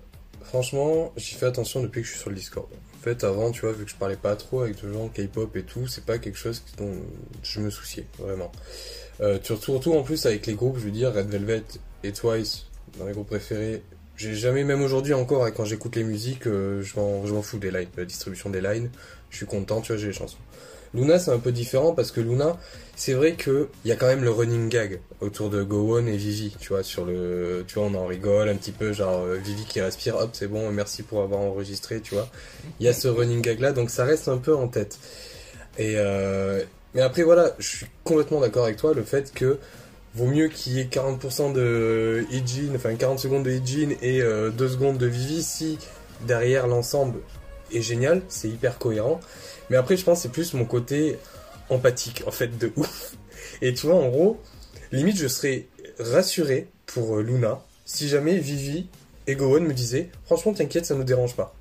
franchement, 0.43 1.11
j'y 1.17 1.35
fais 1.35 1.47
attention 1.47 1.81
depuis 1.83 2.03
que 2.03 2.07
je 2.07 2.13
suis 2.13 2.21
sur 2.21 2.31
le 2.31 2.37
Discord. 2.37 2.67
Avant, 3.23 3.53
tu 3.53 3.61
vois, 3.61 3.73
vu 3.73 3.85
que 3.85 3.91
je 3.91 3.97
parlais 3.97 4.17
pas 4.17 4.35
trop 4.37 4.63
avec 4.63 4.83
des 4.83 4.93
gens 4.93 5.09
K-pop 5.09 5.55
et 5.57 5.63
tout, 5.63 5.87
c'est 5.87 6.05
pas 6.05 6.19
quelque 6.19 6.39
chose 6.39 6.63
dont 6.77 6.93
je 7.43 7.61
me 7.61 7.71
souciais, 7.71 8.07
vraiment. 8.19 8.51
Euh, 9.21 9.39
surtout, 9.43 9.93
en 9.93 10.03
plus 10.03 10.27
avec 10.27 10.47
les 10.47 10.55
groupes, 10.55 10.79
je 10.79 10.85
veux 10.85 10.91
dire, 10.91 11.15
Red 11.15 11.29
Velvet 11.29 11.63
et 12.03 12.13
Twice, 12.13 12.67
dans 12.99 13.05
mes 13.05 13.13
groupes 13.13 13.29
préférés, 13.29 13.83
j'ai 14.17 14.35
jamais, 14.35 14.65
même 14.65 14.83
aujourd'hui 14.83 15.15
encore, 15.15 15.45
hein, 15.45 15.51
quand 15.51 15.65
j'écoute 15.65 15.95
les 15.95 16.05
musiques, 16.05 16.47
euh, 16.47 16.83
je 16.83 16.99
m'en 16.99 17.43
fous 17.43 17.59
des 17.59 17.71
lines, 17.71 17.89
la 17.97 18.05
distribution 18.05 18.51
des 18.51 18.61
lines, 18.61 18.91
je 19.31 19.37
suis 19.37 19.47
content, 19.47 19.81
tu 19.81 19.93
vois, 19.93 20.01
j'ai 20.01 20.09
les 20.09 20.13
chansons. 20.13 20.39
Luna, 20.95 21.19
c'est 21.19 21.31
un 21.31 21.39
peu 21.39 21.53
différent 21.53 21.93
parce 21.93 22.11
que 22.11 22.21
Luna, 22.21 22.57
c'est 22.97 23.13
vrai 23.13 23.33
que 23.33 23.69
il 23.85 23.89
y 23.89 23.93
a 23.93 23.97
quand 23.97 24.07
même 24.07 24.25
le 24.25 24.31
running 24.31 24.69
gag 24.69 25.01
autour 25.21 25.51
de 25.51 25.63
Go 25.63 25.99
On 25.99 26.07
et 26.07 26.17
Vivi, 26.17 26.55
tu 26.59 26.69
vois, 26.69 26.83
sur 26.83 27.05
le, 27.05 27.65
tu 27.67 27.79
vois, 27.79 27.89
on 27.89 27.95
en 27.95 28.07
rigole 28.07 28.49
un 28.49 28.55
petit 28.57 28.73
peu, 28.73 28.93
genre 28.93 29.25
euh, 29.25 29.37
Vivi 29.37 29.65
qui 29.65 29.81
respire, 29.81 30.17
hop, 30.17 30.31
c'est 30.33 30.49
bon, 30.49 30.71
merci 30.73 31.03
pour 31.03 31.23
avoir 31.23 31.41
enregistré, 31.41 32.01
tu 32.01 32.15
vois. 32.15 32.29
Il 32.81 32.87
y 32.87 32.89
a 32.89 32.93
ce 32.93 33.09
running 33.09 33.43
gag 33.43 33.61
là, 33.61 33.73
donc 33.73 33.91
ça 33.91 34.05
reste 34.05 34.29
un 34.29 34.39
peu 34.39 34.55
en 34.55 34.69
tête. 34.69 34.99
Et 35.79 35.95
euh, 35.97 36.63
mais 36.95 37.03
après 37.03 37.23
voilà, 37.23 37.53
je 37.59 37.69
suis 37.69 37.87
complètement 38.05 38.41
d'accord 38.41 38.65
avec 38.65 38.79
toi, 38.79 38.95
le 38.95 39.03
fait 39.03 39.33
que 39.35 39.59
vaut 40.15 40.27
mieux 40.27 40.49
qu'il 40.49 40.73
y 40.73 40.81
ait 40.81 40.85
40% 40.85 41.53
de 41.53 42.25
Ijin, 42.31 42.75
enfin 42.75 42.95
40 42.95 43.19
secondes 43.19 43.43
de 43.43 43.51
Ijin 43.51 43.91
et 44.01 44.23
euh, 44.23 44.51
2 44.51 44.69
secondes 44.69 44.97
de 44.97 45.07
Vivi 45.07 45.43
si 45.43 45.79
derrière 46.27 46.67
l'ensemble 46.67 47.21
est 47.73 47.83
génial, 47.83 48.23
c'est 48.29 48.49
hyper 48.49 48.79
cohérent. 48.79 49.21
Mais 49.71 49.77
après, 49.77 49.97
je 49.97 50.05
pense 50.05 50.21
c'est 50.21 50.33
plus 50.33 50.55
mon 50.55 50.65
côté 50.65 51.19
empathique, 51.69 52.23
en 52.27 52.31
fait, 52.31 52.57
de 52.59 52.73
ouf. 52.77 53.15
Et 53.63 53.75
tu 53.75 53.87
vois, 53.87 53.97
en 53.97 54.09
gros, 54.09 54.41
limite, 54.93 55.17
je 55.17 55.29
serais 55.29 55.67
rassuré 55.99 56.69
pour 56.87 57.17
euh, 57.17 57.23
Luna 57.23 57.61
si 57.85 58.09
jamais 58.09 58.39
Vivi 58.39 58.87
et 59.27 59.35
Gohan 59.35 59.61
me 59.61 59.73
disaient 59.73 60.11
Franchement, 60.25 60.53
t'inquiète, 60.53 60.87
ça 60.87 60.95
nous 60.95 61.05
dérange 61.05 61.37
pas. 61.37 61.56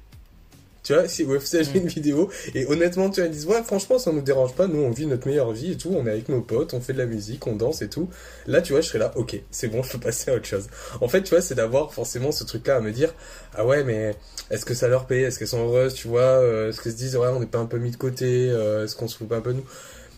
Tu 0.86 0.94
vois, 0.94 1.08
si 1.08 1.24
UFC 1.24 1.56
a 1.56 1.64
fait 1.64 1.80
une 1.80 1.88
vidéo. 1.88 2.30
Et 2.54 2.68
honnêtement, 2.68 3.10
tu 3.10 3.20
vois, 3.20 3.28
ils 3.28 3.32
disent 3.32 3.48
Ouais, 3.48 3.64
franchement, 3.64 3.98
ça 3.98 4.12
nous 4.12 4.22
dérange 4.22 4.54
pas, 4.54 4.68
nous 4.68 4.80
on 4.80 4.92
vit 4.92 5.08
notre 5.08 5.28
meilleure 5.28 5.52
vie 5.52 5.72
et 5.72 5.78
tout, 5.78 5.90
on 5.92 6.06
est 6.06 6.12
avec 6.12 6.30
nos 6.30 6.42
potes, 6.42 6.76
on 6.76 6.80
fait 6.80 6.94
de 6.94 7.00
la 7.00 7.08
musique, 7.08 7.48
on 7.48 7.56
danse 7.56 7.82
et 7.82 7.90
tout. 7.90 8.08
Là, 8.46 8.62
tu 8.62 8.74
vois, 8.74 8.82
je 8.82 8.90
serais 8.90 9.00
là, 9.00 9.12
ok, 9.16 9.36
c'est 9.50 9.68
bon, 9.68 9.82
je 9.84 9.94
peux 9.94 9.98
passer 9.98 10.30
à 10.30 10.36
autre 10.36 10.46
chose. 10.46 10.68
En 11.02 11.08
fait, 11.08 11.24
tu 11.24 11.32
vois, 11.32 11.42
c'est 11.42 11.56
d'avoir 11.56 11.92
forcément 11.92 12.32
ce 12.32 12.44
truc-là 12.44 12.76
à 12.76 12.82
me 12.82 12.92
dire 12.92 13.16
Ah 13.56 13.66
ouais, 13.66 13.84
mais 13.84 14.16
est-ce 14.52 14.64
que 14.64 14.76
ça 14.76 14.88
leur 14.88 15.08
paye? 15.08 15.24
Est-ce 15.24 15.40
qu'elles 15.40 15.48
sont 15.48 15.66
heureuses, 15.66 15.96
tu 15.96 16.08
vois 16.08 16.22
euh, 16.22 16.70
Est-ce 16.70 16.80
qu'elles 16.80 16.92
se 16.92 16.98
disent 16.98 17.18
Ouais, 17.18 17.30
on 17.30 17.40
n'est 17.40 17.48
pas 17.48 17.60
un 17.60 17.66
peu 17.66 17.80
mis 17.80 17.90
de 17.90 17.98
côté 17.98 18.52
euh, 18.52 18.84
Est-ce 18.84 18.96
qu'on 18.96 19.08
se 19.08 19.18
fout 19.18 19.28
pas 19.28 19.38
un 19.38 19.42
peu 19.42 19.54
de 19.54 19.58
nous? 19.58 19.66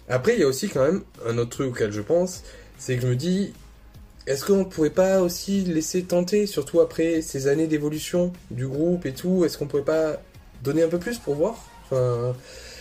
Après, 0.10 0.34
il 0.34 0.42
y 0.42 0.44
a 0.44 0.48
aussi 0.48 0.68
quand 0.68 0.84
même 0.84 1.04
un 1.26 1.38
autre 1.38 1.52
truc 1.52 1.72
auquel 1.72 1.94
je 1.94 2.02
pense, 2.02 2.44
c'est 2.78 2.98
que 2.98 3.04
je 3.04 3.08
me 3.08 3.16
dis 3.16 3.54
est-ce 4.28 4.44
qu'on 4.46 4.66
pourrait 4.66 4.90
pas 4.90 5.22
aussi 5.22 5.62
laisser 5.62 6.04
tenter, 6.04 6.48
surtout 6.48 6.82
après 6.82 7.22
ces 7.22 7.48
années 7.48 7.68
d'évolution 7.68 8.34
du 8.52 8.68
groupe 8.68 9.06
et 9.06 9.14
tout, 9.14 9.46
est-ce 9.46 9.58
qu'on 9.58 9.68
pourrait 9.68 9.84
pas 9.84 10.18
donner 10.64 10.84
un 10.84 10.90
peu 10.90 11.00
plus 11.00 11.18
pour 11.20 11.36
voir 11.36 11.56
enfin, 11.86 12.34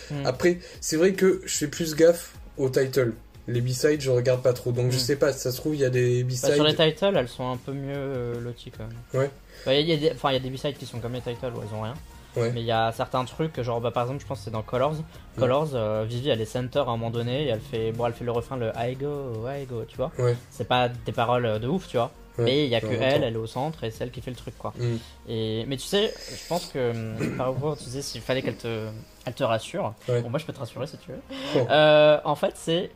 Hmm. 0.09 0.25
Après, 0.25 0.59
c'est 0.79 0.95
vrai 0.95 1.11
que 1.11 1.41
je 1.45 1.57
fais 1.57 1.67
plus 1.67 1.93
gaffe 1.93 2.31
au 2.57 2.69
title. 2.69 3.11
Les 3.49 3.59
B-sides, 3.59 3.99
je 3.99 4.09
regarde 4.09 4.41
pas 4.41 4.53
trop, 4.53 4.71
donc 4.71 4.89
je 4.91 4.95
Hmm. 4.95 4.99
sais 5.01 5.15
pas, 5.17 5.33
si 5.33 5.39
ça 5.39 5.51
se 5.51 5.57
trouve, 5.57 5.75
il 5.75 5.81
y 5.81 5.85
a 5.85 5.89
des 5.89 6.23
Bah, 6.23 6.29
B-sides. 6.29 6.55
sur 6.55 6.63
les 6.63 6.75
titles, 6.75 7.13
elles 7.17 7.27
sont 7.27 7.51
un 7.51 7.57
peu 7.57 7.73
mieux 7.73 7.93
euh, 7.93 8.39
loties 8.39 8.71
quand 8.71 8.85
même. 8.87 9.21
Ouais. 9.21 9.29
Bah, 9.65 9.73
Il 9.73 9.85
y, 9.85 9.91
a 9.91 9.97
des- 9.97 10.11
enfin, 10.13 10.29
il 10.31 10.33
y 10.35 10.37
a 10.37 10.39
des 10.39 10.49
B-sides 10.49 10.77
qui 10.77 10.85
sont 10.85 10.99
comme 10.99 11.11
les 11.11 11.19
titles 11.19 11.51
où 11.53 11.61
elles 11.61 11.77
ont 11.77 11.81
rien. 11.81 11.93
Ouais. 12.37 12.51
Mais 12.53 12.61
il 12.61 12.65
y 12.67 12.71
a 12.71 12.93
certains 12.93 13.25
trucs, 13.25 13.59
genre 13.61 13.81
bah, 13.81 13.91
par 13.91 14.03
exemple, 14.03 14.21
je 14.21 14.27
pense 14.27 14.37
que 14.39 14.45
c'est 14.45 14.51
dans 14.51 14.61
Colors. 14.61 14.95
Colors, 15.37 15.71
euh, 15.73 16.05
Vivi 16.07 16.29
elle 16.29 16.39
est 16.39 16.45
center 16.45 16.79
à 16.79 16.83
un 16.83 16.85
moment 16.97 17.09
donné 17.09 17.43
et 17.43 17.47
elle 17.47 17.59
fait, 17.59 17.91
bon, 17.91 18.05
elle 18.05 18.13
fait 18.13 18.23
le 18.25 18.31
refrain, 18.31 18.55
le 18.55 18.71
I 18.77 18.95
go, 18.95 19.45
I 19.45 19.65
go, 19.65 19.83
tu 19.87 19.97
vois. 19.97 20.11
Ouais. 20.19 20.35
C'est 20.51 20.67
pas 20.69 20.87
des 20.87 21.11
paroles 21.11 21.45
euh, 21.45 21.59
de 21.59 21.67
ouf, 21.67 21.85
tu 21.89 21.97
vois. 21.97 22.11
Ouais, 22.37 22.43
mais 22.45 22.65
il 22.65 22.69
y 22.69 22.75
a 22.75 22.81
que 22.81 22.87
elle, 22.87 23.23
elle 23.23 23.33
est 23.33 23.37
au 23.37 23.47
centre 23.47 23.83
et 23.83 23.91
c'est 23.91 24.03
elle 24.03 24.11
qui 24.11 24.21
fait 24.21 24.31
le 24.31 24.37
truc, 24.37 24.57
quoi. 24.57 24.73
Hmm. 24.77 24.97
Et, 25.27 25.65
mais 25.67 25.77
tu 25.77 25.85
sais, 25.85 26.13
je 26.31 26.47
pense 26.47 26.67
que 26.67 26.91
hum, 26.91 27.37
par 27.37 27.53
rapport, 27.53 27.77
tu 27.77 27.85
disais 27.85 28.01
s'il 28.01 28.21
fallait 28.21 28.41
qu'elle 28.41 28.57
te, 28.57 28.89
elle 29.25 29.33
te 29.33 29.43
rassure. 29.43 29.93
Ouais. 30.07 30.21
Bon, 30.21 30.29
moi 30.29 30.39
je 30.39 30.45
peux 30.45 30.53
te 30.53 30.59
rassurer 30.59 30.87
si 30.87 30.97
tu 30.97 31.11
veux. 31.11 31.21
Oh. 31.55 31.59
Euh, 31.69 32.19
en 32.23 32.35
fait, 32.35 32.53
c'est, 32.55 32.91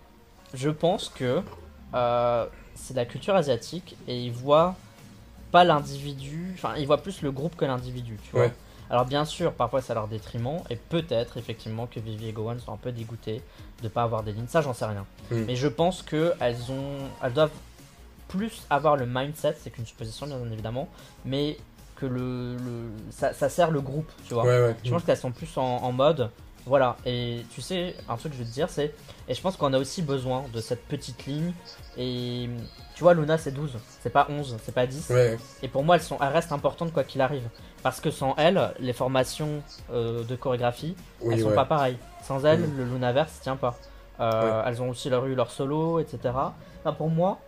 je 0.54 0.70
pense 0.70 1.10
que 1.10 1.42
euh, 1.94 2.46
c'est 2.76 2.96
la 2.96 3.06
culture 3.06 3.36
asiatique 3.36 3.96
et 4.08 4.20
ils 4.20 4.32
voient 4.32 4.76
pas 5.52 5.64
l'individu, 5.64 6.54
enfin 6.54 6.76
ils 6.78 6.88
voient 6.88 7.02
plus 7.02 7.22
le 7.22 7.32
groupe 7.32 7.56
que 7.56 7.66
l'individu, 7.66 8.18
tu 8.24 8.32
vois. 8.32 8.46
Ouais. 8.46 8.54
Alors 8.90 9.06
bien 9.06 9.24
sûr, 9.24 9.54
parfois 9.54 9.82
c'est 9.82 9.92
à 9.92 9.96
leur 9.96 10.10
détriment 10.10 10.60
et 10.70 10.76
peut-être 10.76 11.38
effectivement 11.38 11.88
que 11.88 12.00
Vivi 12.02 12.28
et 12.28 12.34
Gohan 12.34 12.60
sont 12.60 12.74
un 12.74 12.78
peu 12.78 12.92
dégoûtés 12.92 13.42
de 13.82 13.88
pas 13.88 14.04
avoir 14.04 14.22
des 14.22 14.34
lignes. 14.34 14.48
Ça, 14.48 14.62
j'en 14.62 14.74
sais 14.74 14.86
rien. 14.86 15.06
Mm. 15.32 15.44
Mais 15.48 15.56
je 15.56 15.68
pense 15.70 16.02
que 16.02 16.34
elles 16.42 16.72
ont, 16.72 16.98
elles 17.24 17.32
doivent 17.32 17.52
plus 18.32 18.64
avoir 18.70 18.96
le 18.98 19.06
mindset, 19.06 19.56
c'est 19.62 19.70
qu'une 19.70 19.86
supposition 19.86 20.26
bien 20.28 20.38
évidemment, 20.52 20.88
mais 21.26 21.58
que 21.96 22.06
le, 22.06 22.56
le- 22.58 22.92
ça, 23.12 23.34
ça 23.34 23.50
sert 23.50 23.72
le 23.72 23.82
groupe, 23.82 24.10
tu 24.28 24.34
vois. 24.34 24.44
Ouais, 24.44 24.62
ouais. 24.62 24.76
Je 24.84 24.90
pense 24.92 25.04
qu'elles 25.04 25.18
sont 25.18 25.32
plus 25.32 25.56
en, 25.58 25.62
en 25.64 25.92
mode. 25.92 26.30
Voilà, 26.68 26.96
et 27.08 27.44
tu 27.50 27.60
sais, 27.60 27.96
un 28.08 28.18
truc 28.18 28.34
que 28.34 28.38
je 28.38 28.44
vais 28.44 28.48
te 28.50 28.54
dire, 28.54 28.70
c'est. 28.70 28.94
Et 29.28 29.34
je 29.34 29.42
pense 29.42 29.58
qu'on 29.58 29.74
a 29.74 29.80
aussi 29.80 30.04
besoin 30.04 30.44
de 30.54 30.62
cette 30.62 30.86
petite 30.88 31.26
ligne. 31.26 31.54
Et 31.98 32.48
tu 32.94 33.02
vois, 33.04 33.16
Luna, 33.16 33.40
c'est 33.40 33.52
12, 33.52 33.78
c'est 34.02 34.12
pas 34.12 34.28
11, 34.30 34.58
c'est 34.64 34.72
pas 34.74 34.86
10. 34.86 35.10
Ouais, 35.10 35.38
Et 35.64 35.68
pour 35.68 35.84
moi, 35.84 35.96
elles, 35.96 36.04
sont, 36.04 36.18
elles 36.22 36.28
restent 36.28 36.52
importantes 36.52 36.94
quoi 36.94 37.04
qu'il 37.04 37.20
arrive. 37.22 37.48
Parce 37.82 38.00
que 38.00 38.12
sans 38.12 38.36
elles, 38.38 38.74
les 38.80 38.94
formations 38.94 39.64
euh, 39.92 40.24
de 40.24 40.36
chorégraphie, 40.36 40.96
oui, 41.22 41.34
elles 41.34 41.42
sont 41.42 41.52
pas 41.56 41.66
pareilles. 41.66 41.98
Sans 42.24 42.46
elles, 42.46 42.60
Mm. 42.62 42.78
le 42.78 42.84
Lunaverse 42.86 43.40
tient 43.42 43.56
pas. 43.56 43.76
Euh, 44.20 44.62
Elles 44.68 44.84
ont 44.84 44.90
aussi 44.90 45.10
leur 45.10 45.26
eu 45.26 45.34
leur 45.34 45.50
solo, 45.50 45.98
etc. 46.00 46.20
Enfin, 46.84 46.94
pour 46.96 47.10
moi, 47.10 47.40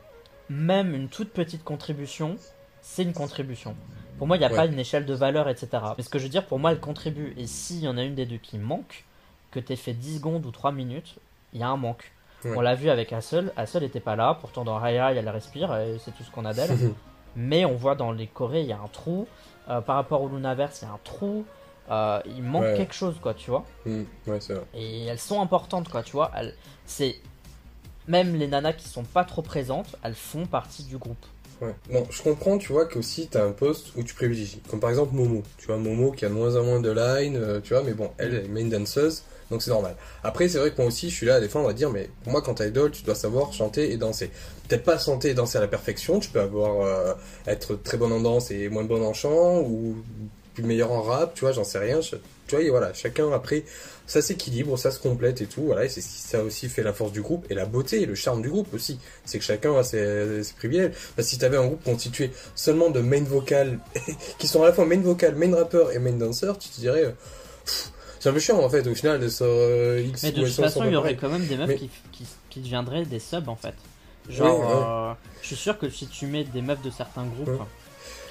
même 0.50 0.94
une 0.94 1.10
toute 1.10 1.32
petite 1.32 1.64
contribution, 1.64 2.36
c'est 2.82 3.04
une 3.04 3.14
contribution. 3.14 3.76
Pour 4.18 4.28
moi, 4.28 4.38
il 4.38 4.40
n'y 4.40 4.46
a 4.46 4.50
Ouais. 4.50 4.56
pas 4.56 4.66
une 4.66 4.78
échelle 4.80 5.06
de 5.06 5.14
valeur, 5.14 5.50
etc. 5.50 5.70
Mais 5.98 6.04
ce 6.04 6.10
que 6.10 6.20
je 6.20 6.24
veux 6.24 6.30
dire, 6.30 6.46
pour 6.46 6.60
moi, 6.60 6.72
elle 6.72 6.80
contribue. 6.80 7.34
Et 7.38 7.48
s'il 7.48 7.80
y 7.80 7.88
en 7.88 7.98
a 7.98 8.04
une 8.04 8.16
des 8.16 8.26
deux 8.26 8.38
qui 8.38 8.58
manque, 8.58 9.06
que 9.52 9.60
tu 9.60 9.76
fait 9.76 9.94
10 9.94 10.18
secondes 10.18 10.46
ou 10.46 10.52
3 10.52 10.72
minutes, 10.72 11.16
il 11.54 11.60
y 11.60 11.64
a 11.64 11.68
un 11.68 11.78
manque. 11.78 12.12
Ouais. 12.46 12.54
On 12.58 12.62
l'a 12.62 12.76
vu 12.76 12.90
avec 12.90 13.14
Hassel. 13.14 13.52
Hassel 13.56 13.84
n'était 13.84 14.00
pas 14.00 14.16
là. 14.16 14.38
Pourtant, 14.40 14.64
dans 14.66 14.78
Rai, 14.78 14.96
elle 14.96 15.30
respire. 15.30 15.76
C'est 16.00 16.12
tout 16.16 16.24
ce 16.24 16.32
qu'on 16.32 16.46
a 16.46 16.54
d'elle. 16.54 16.72
Mais 17.36 17.66
on 17.66 17.76
voit 17.76 17.96
dans 17.96 18.12
les 18.12 18.28
Corées, 18.28 18.62
il 18.62 18.68
y 18.68 18.74
a 18.74 18.80
un 18.80 18.88
trou. 18.92 19.28
Euh, 19.70 19.82
par 19.82 19.96
rapport 19.96 20.22
au 20.22 20.28
Lunaverse, 20.28 20.82
il 20.82 20.86
y 20.86 20.88
a 20.88 20.92
un 20.94 21.00
trou. 21.04 21.46
Euh, 21.90 22.22
il 22.26 22.44
manque 22.44 22.64
Ouais. 22.64 22.78
quelque 22.78 22.94
chose, 22.94 23.16
quoi, 23.22 23.34
tu 23.34 23.50
vois. 23.50 23.66
Hmm, 23.86 24.04
ouais, 24.28 24.40
vrai. 24.40 24.62
Et 24.74 25.06
elles 25.06 25.20
sont 25.20 25.42
importantes, 25.42 25.90
quoi, 25.90 26.04
tu 26.04 26.12
vois. 26.12 26.32
Elles, 26.36 26.54
c'est 26.86 27.16
même 28.08 28.36
les 28.36 28.48
nanas 28.48 28.74
qui 28.74 28.88
sont 28.88 29.04
pas 29.04 29.24
trop 29.24 29.42
présentes, 29.42 29.96
elles 30.04 30.16
font 30.16 30.46
partie 30.46 30.84
du 30.84 30.98
groupe. 30.98 31.26
Ouais. 31.62 31.74
Non, 31.90 32.06
je 32.10 32.22
comprends, 32.22 32.58
tu 32.58 32.74
vois, 32.74 32.86
qu'aussi 32.86 33.28
t'as 33.28 33.46
un 33.46 33.52
poste 33.52 33.96
où 33.96 34.04
tu 34.04 34.14
privilégies. 34.14 34.62
Comme 34.70 34.80
par 34.80 34.90
exemple 34.90 35.16
Momo. 35.16 35.44
Tu 35.58 35.68
vois, 35.68 35.78
Momo 35.78 36.12
qui 36.12 36.26
a 36.26 36.30
de 36.30 36.34
moins 36.34 36.56
en 36.56 36.64
moins 36.64 36.80
de 36.80 36.92
line, 36.92 37.38
euh, 37.38 37.62
tu 37.62 37.74
vois, 37.74 37.84
mais 37.84 37.94
bon, 37.94 38.10
elle, 38.18 38.34
est 38.34 38.48
main 38.48 38.66
danseuse, 38.66 39.24
donc 39.50 39.62
c'est 39.62 39.72
normal. 39.72 39.96
Après, 40.24 40.48
c'est 40.50 40.58
vrai 40.58 40.72
que 40.72 40.78
moi 40.78 40.88
aussi, 40.88 41.10
je 41.10 41.16
suis 41.16 41.26
là, 41.26 41.40
fois, 41.48 41.62
on 41.62 41.66
va 41.66 41.74
dire, 41.74 41.90
mais 41.90 42.10
pour 42.24 42.32
moi, 42.32 42.42
quand 42.42 42.56
t'es 42.56 42.68
idol, 42.68 42.92
tu 42.92 43.04
dois 43.04 43.16
savoir 43.16 43.54
chanter 43.54 43.92
et 43.92 43.98
danser. 43.98 44.32
Peut-être 44.68 44.84
pas 44.84 44.98
chanter 44.98 45.30
et 45.30 45.34
danser 45.34 45.58
à 45.58 45.62
la 45.62 45.68
perfection, 45.68 46.20
tu 46.20 46.30
peux 46.30 46.42
avoir, 46.42 46.82
euh, 46.82 47.14
être 47.48 47.76
très 47.76 47.98
bonne 47.98 48.12
en 48.12 48.20
danse 48.20 48.52
et 48.52 48.68
moins 48.70 48.84
bonne 48.84 49.04
en 49.04 49.14
chant, 49.14 49.60
ou 49.62 49.96
plus 50.54 50.64
meilleur 50.64 50.92
en 50.92 51.02
rap, 51.02 51.34
tu 51.34 51.42
vois, 51.42 51.52
j'en 51.52 51.64
sais 51.64 51.80
rien. 51.80 52.02
Je- 52.02 52.16
tu 52.48 52.56
vois, 52.56 52.64
et 52.64 52.70
voilà, 52.70 52.94
chacun 52.94 53.32
après, 53.32 53.64
ça 54.06 54.22
s'équilibre, 54.22 54.78
ça 54.78 54.92
se 54.92 55.00
complète 55.00 55.42
et 55.42 55.46
tout, 55.46 55.62
voilà, 55.64 55.86
et 55.86 55.90
c'est 55.90 56.02
ce 56.02 56.08
qui 56.08 56.14
ça 56.22 56.44
aussi 56.44 56.68
fait 56.68 56.84
la 56.84 56.92
force 56.92 57.12
du 57.14 57.22
groupe 57.22 57.46
et 57.50 57.54
la 57.54 57.66
beauté 57.66 58.02
et 58.02 58.06
le 58.06 58.16
charme 58.16 58.42
du 58.42 58.50
groupe 58.50 58.74
aussi. 58.74 59.00
C'est 59.26 59.40
que 59.40 59.46
chacun 59.46 59.74
a 59.78 59.84
ses, 59.84 60.44
ses 60.44 60.54
privilèges. 60.54 60.92
Parce 61.16 61.28
que 61.28 61.32
si 61.34 61.38
t'avais 61.38 61.56
un 61.58 61.66
groupe 61.66 61.84
constitué 61.84 62.32
seulement 62.54 62.90
de 62.90 63.00
main 63.00 63.24
vocal, 63.24 63.80
qui 64.40 64.48
sont 64.48 64.62
à 64.62 64.68
la 64.68 64.74
fois 64.74 64.86
main 64.86 65.00
vocal, 65.00 65.36
main 65.36 65.56
rappeur 65.56 65.92
et 65.94 66.00
main 66.00 66.12
dancer, 66.12 66.52
tu 66.60 66.70
te 66.70 66.80
dirais, 66.82 67.06
euh, 67.06 67.12
pff, 67.66 67.92
c'est 68.20 68.30
un 68.30 68.34
peu 68.34 68.40
chiant 68.40 68.60
en 68.62 68.70
fait, 68.70 68.86
au 68.88 68.94
final, 68.96 69.20
de 69.22 69.30
euh, 69.42 70.04
X 70.06 70.24
Mais 70.24 70.32
de 70.34 70.42
ou 70.42 70.46
toute 70.46 70.54
façon, 70.56 70.84
il 70.86 70.92
y 70.92 70.96
aurait 70.98 71.16
quand 71.16 71.30
même 71.30 71.46
des 71.48 71.56
meufs 71.58 71.68
Mais- 71.70 71.78
qui, 71.78 71.90
qui, 72.12 72.26
qui 72.50 72.60
deviendraient 72.60 73.06
des 73.06 73.20
subs 73.20 73.48
en 73.48 73.56
fait. 73.56 73.74
Genre, 74.30 74.60
Ouais, 74.60 74.66
ouais. 74.66 74.72
euh, 74.74 75.14
je 75.42 75.48
suis 75.48 75.56
sûr 75.56 75.78
que 75.78 75.90
si 75.90 76.08
tu 76.08 76.28
mets 76.28 76.44
des 76.46 76.62
meufs 76.62 76.82
de 76.82 76.90
certains 76.90 77.26
groupes 77.26 77.48
Ouais. 77.48 77.58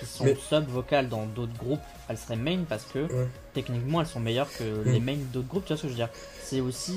Qui 0.04 0.06
sont 0.12 0.24
Mais- 0.24 0.36
sub 0.48 0.68
vocales 0.68 1.08
dans 1.08 1.26
d'autres 1.26 1.56
groupes, 1.58 1.80
elles 2.08 2.18
seraient 2.18 2.36
main 2.36 2.64
parce 2.68 2.84
que 2.84 3.00
Ouais. 3.00 3.26
techniquement 3.54 4.00
elles 4.00 4.06
sont 4.06 4.20
meilleures 4.20 4.50
que 4.56 4.64
Mm. 4.64 4.92
les 4.92 5.00
mains 5.00 5.16
d'autres 5.32 5.48
groupes, 5.48 5.64
tu 5.64 5.68
vois 5.72 5.76
ce 5.76 5.82
que 5.82 5.88
je 5.88 5.92
veux 5.92 5.98
dire 5.98 6.10
C'est 6.44 6.60
aussi. 6.60 6.96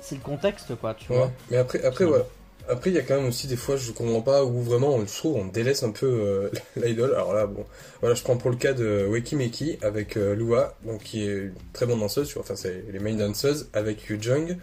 C'est 0.00 0.14
le 0.14 0.20
contexte 0.22 0.74
quoi, 0.76 0.94
tu 0.94 1.10
Ouais. 1.12 1.18
vois. 1.18 1.32
Mais 1.50 1.56
après, 1.56 1.82
après 1.84 2.04
voilà. 2.04 2.24
Après, 2.70 2.90
il 2.90 2.96
y 2.96 2.98
a 2.98 3.02
quand 3.02 3.16
même 3.16 3.28
aussi 3.28 3.46
des 3.46 3.56
fois, 3.56 3.76
je 3.76 3.90
comprends 3.92 4.20
pas, 4.20 4.44
où 4.44 4.60
vraiment, 4.62 5.00
je 5.00 5.06
trouve, 5.16 5.36
on 5.36 5.46
délaisse 5.46 5.82
un 5.84 5.90
peu 5.90 6.04
euh, 6.06 6.50
l'idol. 6.76 7.14
Alors 7.14 7.32
là, 7.32 7.46
bon, 7.46 7.64
voilà, 8.00 8.14
je 8.14 8.22
prends 8.22 8.36
pour 8.36 8.50
le 8.50 8.56
cas 8.56 8.74
de 8.74 9.06
Weki 9.08 9.36
Meki 9.36 9.78
avec 9.80 10.18
euh, 10.18 10.34
Lua, 10.34 10.74
donc 10.84 11.02
qui 11.02 11.22
est 11.26 11.32
une 11.32 11.54
très 11.72 11.86
bonne 11.86 11.98
danseuse, 11.98 12.28
tu 12.28 12.34
vois, 12.34 12.42
enfin, 12.42 12.56
c'est 12.56 12.84
les 12.92 12.98
main 12.98 13.14
danseuses 13.14 13.70
avec 13.72 14.04
Yu 14.10 14.18
Jung. 14.20 14.58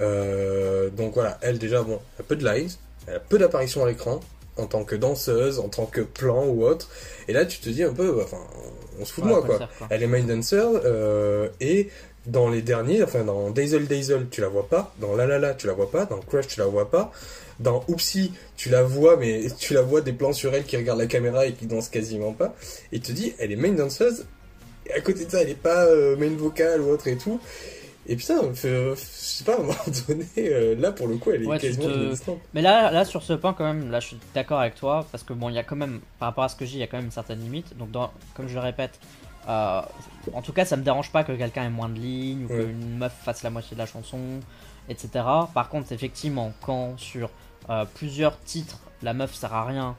Euh, 0.00 0.90
donc 0.90 1.14
voilà, 1.14 1.38
elle 1.42 1.58
déjà, 1.58 1.82
bon, 1.82 1.98
elle 2.18 2.24
a 2.24 2.28
peu 2.28 2.36
de 2.36 2.44
lines, 2.48 2.70
elle 3.08 3.16
a 3.16 3.20
peu 3.20 3.36
d'apparitions 3.38 3.84
à 3.84 3.88
l'écran, 3.88 4.20
en 4.56 4.66
tant 4.66 4.84
que 4.84 4.96
danseuse, 4.96 5.58
en 5.58 5.68
tant 5.68 5.86
que 5.86 6.00
plan 6.00 6.46
ou 6.46 6.64
autre. 6.64 6.88
Et 7.28 7.32
là, 7.32 7.44
tu 7.46 7.60
te 7.60 7.68
dis 7.70 7.82
un 7.82 7.92
peu, 7.92 8.12
bah, 8.12 8.22
enfin, 8.24 8.38
on 9.00 9.04
se 9.04 9.12
fout 9.12 9.24
de 9.24 9.28
Ouais, 9.28 9.34
moi, 9.34 9.42
quoi 9.42 9.56
quoi. 9.56 9.58
faire, 9.66 9.76
quoi. 9.78 9.86
Elle 9.90 10.02
est 10.02 10.06
main 10.06 10.22
dancer, 10.22 10.60
euh, 10.84 11.48
et 11.60 11.88
dans 12.26 12.50
les 12.50 12.60
derniers, 12.60 13.02
enfin 13.02 13.24
dans 13.24 13.50
Dazzle 13.50 13.86
Dazzle, 13.86 14.26
tu 14.30 14.40
la 14.42 14.48
vois 14.48 14.68
pas, 14.68 14.94
dans 15.00 15.16
La 15.16 15.26
La 15.26 15.38
La, 15.38 15.54
tu 15.54 15.66
la 15.66 15.72
vois 15.72 15.90
pas, 15.90 16.04
dans 16.04 16.18
Crush, 16.18 16.48
tu 16.48 16.60
la 16.60 16.66
vois 16.66 16.90
pas, 16.90 17.12
dans 17.60 17.82
Oopsie, 17.88 18.32
tu 18.56 18.68
la 18.68 18.82
vois, 18.82 19.16
mais 19.16 19.46
tu 19.58 19.72
la 19.74 19.80
vois 19.82 20.00
des 20.02 20.12
plans 20.12 20.32
sur 20.32 20.54
elle 20.54 20.64
qui 20.64 20.76
regarde 20.76 20.98
la 20.98 21.06
caméra 21.06 21.46
et 21.46 21.52
qui 21.52 21.66
danse 21.66 21.88
quasiment 21.88 22.32
pas, 22.32 22.54
et 22.92 23.00
tu 23.00 23.08
te 23.08 23.12
dis, 23.12 23.34
elle 23.38 23.52
est 23.52 23.56
main 23.56 23.72
danseuse, 23.72 24.26
et 24.86 24.92
à 24.92 25.00
côté 25.00 25.24
de 25.24 25.30
ça, 25.30 25.40
elle 25.40 25.50
est 25.50 25.54
pas 25.54 25.84
euh, 25.86 26.16
main 26.16 26.34
vocale 26.36 26.82
ou 26.82 26.90
autre 26.90 27.08
et 27.08 27.16
tout, 27.16 27.40
et 28.12 28.16
putain, 28.16 28.52
fait- 28.54 28.90
je 28.90 28.94
sais 28.96 29.44
pas, 29.44 29.52
à 29.54 29.60
un 29.60 29.62
moment 29.62 29.74
donné, 30.08 30.26
euh, 30.38 30.74
là 30.76 30.90
pour 30.92 31.06
le 31.06 31.16
coup, 31.16 31.30
elle 31.30 31.44
est 31.44 31.46
Ouais, 31.46 31.58
quasiment 31.58 31.84
te-. 31.84 32.30
Mais 32.54 32.60
là, 32.60 32.90
là, 32.90 33.04
sur 33.04 33.22
ce 33.22 33.32
point, 33.34 33.52
quand 33.54 33.64
même, 33.64 33.90
là, 33.90 34.00
je 34.00 34.08
suis 34.08 34.18
d'accord 34.34 34.58
avec 34.60 34.74
toi, 34.74 35.06
parce 35.12 35.22
que 35.24 35.32
bon, 35.32 35.48
il 35.48 35.54
y 35.54 35.58
a 35.58 35.62
quand 35.62 35.76
même, 35.76 36.00
par 36.18 36.28
rapport 36.28 36.44
à 36.44 36.48
ce 36.48 36.56
que 36.56 36.64
j'ai, 36.66 36.76
il 36.78 36.80
y 36.80 36.82
a 36.82 36.86
quand 36.86 36.96
même 36.96 37.06
une 37.06 37.12
certaine 37.12 37.40
limite. 37.40 37.76
Donc, 37.78 37.90
dans, 37.90 38.10
comme 38.34 38.48
je 38.48 38.54
le 38.54 38.60
répète, 38.60 38.98
euh, 39.48 39.80
en 40.34 40.42
tout 40.42 40.52
cas, 40.52 40.64
ça 40.64 40.76
me 40.76 40.82
dérange 40.82 41.10
pas 41.12 41.24
que 41.24 41.32
quelqu'un 41.32 41.64
ait 41.64 41.70
moins 41.70 41.88
de 41.88 41.98
lignes, 41.98 42.46
ou 42.46 42.52
Ouais. 42.52 42.64
qu'une 42.64 42.98
meuf 42.98 43.12
fasse 43.22 43.42
la 43.42 43.50
moitié 43.50 43.74
de 43.74 43.78
la 43.78 43.86
chanson, 43.86 44.18
etc. 44.88 45.08
Par 45.54 45.68
contre, 45.68 45.92
effectivement, 45.92 46.52
quand 46.60 46.98
sur 46.98 47.30
euh, 47.68 47.84
plusieurs 47.94 48.38
titres, 48.40 48.80
la 49.02 49.14
meuf 49.14 49.32
sert 49.34 49.54
à 49.54 49.64
rien, 49.64 49.94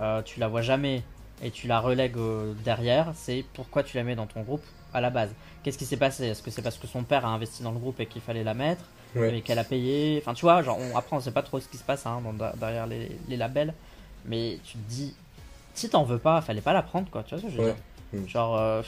euh, 0.00 0.22
tu 0.22 0.38
la 0.38 0.46
vois 0.48 0.62
jamais, 0.62 1.02
et 1.42 1.50
tu 1.50 1.66
la 1.66 1.80
relègues 1.80 2.16
euh, 2.18 2.52
derrière, 2.64 3.12
c'est 3.16 3.44
pourquoi 3.54 3.82
tu 3.82 3.96
la 3.96 4.04
mets 4.04 4.14
dans 4.14 4.26
ton 4.26 4.42
groupe 4.42 4.62
à 4.96 5.00
la 5.00 5.10
base. 5.10 5.30
Qu'est-ce 5.62 5.76
qui 5.78 5.84
s'est 5.84 5.96
passé? 5.98 6.24
Est-ce 6.26 6.42
que 6.42 6.50
c'est 6.50 6.62
parce 6.62 6.78
que 6.78 6.86
son 6.86 7.02
père 7.02 7.24
a 7.26 7.28
investi 7.28 7.62
dans 7.62 7.70
le 7.72 7.78
groupe 7.78 8.00
et 8.00 8.06
qu'il 8.06 8.22
fallait 8.22 8.44
la 8.44 8.54
mettre? 8.54 8.84
Ouais. 9.14 9.38
et 9.38 9.40
qu'elle 9.40 9.58
a 9.58 9.64
payé? 9.64 10.18
Enfin, 10.20 10.34
tu 10.34 10.42
vois, 10.42 10.60
genre, 10.62 10.78
on, 10.78 10.96
après, 10.96 11.16
on 11.16 11.20
sait 11.20 11.30
pas 11.30 11.42
trop 11.42 11.58
ce 11.58 11.68
qui 11.68 11.78
se 11.78 11.82
passe 11.84 12.04
hein, 12.06 12.20
dans- 12.38 12.50
derrière 12.56 12.86
les, 12.86 13.18
les 13.28 13.36
labels, 13.38 13.72
mais 14.26 14.58
tu 14.64 14.72
te 14.76 14.88
dis, 14.90 15.14
si 15.74 15.88
t'en 15.88 16.04
veux 16.04 16.18
pas, 16.18 16.40
fallait 16.42 16.60
pas 16.60 16.74
la 16.74 16.82
prendre, 16.82 17.08
quoi. 17.10 17.22
Tu 17.22 17.30
vois 17.34 17.38
ce 17.40 17.46
que 17.46 17.52
je 17.52 17.56
veux 17.56 17.68
Ouais. 17.68 17.74
dire? 18.12 18.20
Mm. 18.22 18.26
Genre, 18.28 18.56
euh, 18.58 18.82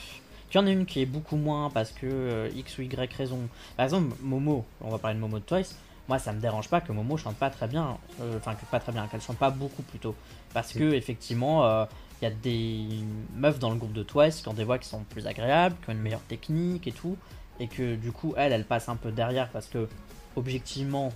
tu 0.51 0.57
en 0.59 0.67
as 0.67 0.71
une 0.71 0.85
qui 0.85 1.01
est 1.01 1.05
beaucoup 1.07 1.35
moins 1.35 1.69
parce 1.71 1.91
que 1.91 2.05
euh, 2.05 2.49
X 2.55 2.77
ou 2.77 2.81
Y 2.83 3.11
raison. 3.15 3.39
Par 3.75 3.85
exemple, 3.85 4.15
Momo, 4.21 4.65
on 4.81 4.89
va 4.91 4.97
parler 4.99 5.15
de 5.15 5.21
Momo 5.21 5.39
de 5.39 5.43
Twice. 5.43 5.75
Moi, 6.07 6.19
ça 6.19 6.31
me 6.31 6.39
dérange 6.39 6.67
pas 6.69 6.81
que 6.81 6.91
Momo 6.91 7.17
chante 7.17 7.35
pas 7.35 7.49
très 7.49 7.67
bien, 7.67 7.97
euh, 8.21 8.37
enfin, 8.37 8.53
que 8.55 8.65
pas 8.65 8.79
très 8.79 8.91
bien, 8.91 9.07
qu'elle 9.07 9.21
chante 9.21 9.37
pas 9.37 9.49
beaucoup 9.51 9.81
plutôt. 9.83 10.15
Parce 10.53 10.73
que, 10.73 10.93
effectivement, 10.93 11.65
euh, 11.65 11.85
il 12.21 12.25
y 12.25 12.27
a 12.27 12.31
des 12.31 12.87
meufs 13.35 13.59
dans 13.59 13.69
le 13.69 13.77
groupe 13.77 13.93
de 13.93 14.03
Twice 14.03 14.41
qui 14.41 14.47
ont 14.49 14.53
des 14.53 14.63
voix 14.65 14.77
qui 14.77 14.87
sont 14.89 15.03
plus 15.03 15.25
agréables, 15.27 15.75
qui 15.83 15.89
ont 15.89 15.93
une 15.93 16.01
meilleure 16.01 16.21
technique 16.27 16.85
et 16.87 16.91
tout. 16.91 17.17
Et 17.61 17.67
que 17.67 17.95
du 17.95 18.11
coup, 18.11 18.33
elle, 18.37 18.51
elle 18.53 18.65
passe 18.65 18.87
un 18.89 18.95
peu 18.95 19.11
derrière 19.11 19.49
parce 19.49 19.67
que, 19.67 19.87
objectivement, 20.35 21.11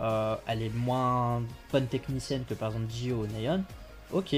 euh, 0.00 0.36
elle 0.46 0.62
est 0.62 0.74
moins 0.74 1.42
bonne 1.72 1.86
technicienne 1.86 2.44
que 2.48 2.54
par 2.54 2.68
exemple 2.70 2.90
Gio 2.90 3.16
ou 3.16 3.26
Neon. 3.26 3.62
Ok, 4.12 4.28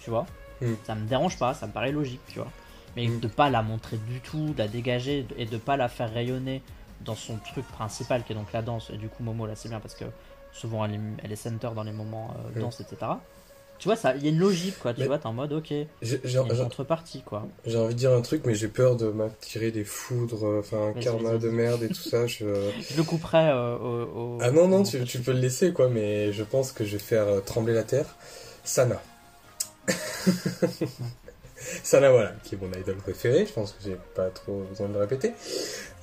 tu 0.00 0.10
vois. 0.10 0.26
Mm. 0.60 0.72
Ça 0.84 0.94
me 0.94 1.06
dérange 1.06 1.38
pas, 1.38 1.52
ça 1.54 1.66
me 1.66 1.72
paraît 1.72 1.92
logique, 1.92 2.20
tu 2.28 2.38
vois. 2.38 2.50
Mais 2.96 3.06
Mm. 3.08 3.20
de 3.20 3.28
pas 3.28 3.50
la 3.50 3.62
montrer 3.62 3.98
du 3.98 4.20
tout, 4.20 4.52
de 4.54 4.58
la 4.58 4.68
dégager 4.68 5.26
et 5.36 5.44
de 5.44 5.56
pas 5.58 5.76
la 5.76 5.88
faire 5.88 6.12
rayonner 6.12 6.62
dans 7.02 7.14
son 7.14 7.36
truc 7.36 7.66
principal 7.68 8.24
qui 8.24 8.32
est 8.32 8.36
donc 8.36 8.52
la 8.54 8.62
danse. 8.62 8.88
Et 8.90 8.96
du 8.96 9.08
coup, 9.08 9.22
Momo 9.22 9.46
là, 9.46 9.54
c'est 9.54 9.68
bien 9.68 9.80
parce 9.80 9.94
que 9.94 10.06
souvent 10.52 10.86
elle 10.86 10.94
est, 10.94 11.00
elle 11.24 11.32
est 11.32 11.36
center 11.36 11.68
dans 11.74 11.82
les 11.82 11.92
moments 11.92 12.34
euh, 12.54 12.58
Mm. 12.58 12.60
danse, 12.62 12.80
etc. 12.80 12.96
Tu 13.78 13.88
vois, 13.88 13.96
ça, 13.96 14.14
il 14.16 14.22
y 14.24 14.26
a 14.26 14.30
une 14.30 14.38
logique, 14.38 14.78
quoi. 14.78 14.94
Tu 14.94 15.00
Mais- 15.00 15.06
vois, 15.06 15.18
t'es 15.18 15.26
en 15.26 15.32
mode, 15.34 15.52
ok, 15.52 15.72
J'ai- 16.00 16.20
une 16.24 16.56
contrepartie, 16.56 17.22
quoi. 17.22 17.46
J'ai 17.66 17.76
envie 17.76 17.94
de 17.94 17.98
dire 17.98 18.12
un 18.12 18.22
truc, 18.22 18.42
mais 18.46 18.54
j'ai 18.54 18.68
peur 18.68 18.96
de 18.96 19.08
m'attirer 19.08 19.70
des 19.70 19.84
foudres, 19.84 20.46
euh, 20.46 20.60
enfin 20.60 20.88
un 20.88 20.92
karma 21.00 21.36
de 21.36 21.50
merde 21.50 21.82
et 21.82 21.88
tout 21.88 21.94
ça. 21.94 22.26
Je... 22.26 22.44
Je 22.90 22.96
le 22.96 23.02
couperai 23.02 23.50
euh, 23.50 23.76
au, 23.76 24.36
au- 24.36 24.38
Ah 24.40 24.50
non, 24.50 24.66
non, 24.68 24.82
tu, 24.82 25.02
tu 25.04 25.18
peux 25.20 25.32
le 25.32 25.40
laisser, 25.40 25.72
quoi, 25.72 25.88
mais 25.88 26.32
je 26.32 26.42
pense 26.42 26.72
que 26.72 26.84
je 26.84 26.92
vais 26.92 26.98
faire 27.02 27.26
euh, 27.28 27.40
trembler 27.40 27.74
la 27.74 27.82
terre. 27.82 28.06
Sana. 28.64 29.00
Sana, 31.82 32.10
voilà, 32.10 32.32
qui 32.44 32.54
est 32.54 32.58
mon 32.58 32.70
idol 32.72 32.96
préféré, 32.96 33.46
je 33.46 33.52
pense 33.52 33.72
que 33.72 33.78
j'ai 33.84 33.96
pas 34.14 34.28
trop 34.30 34.62
besoin 34.70 34.88
de 34.88 34.94
le 34.94 35.00
répéter. 35.00 35.32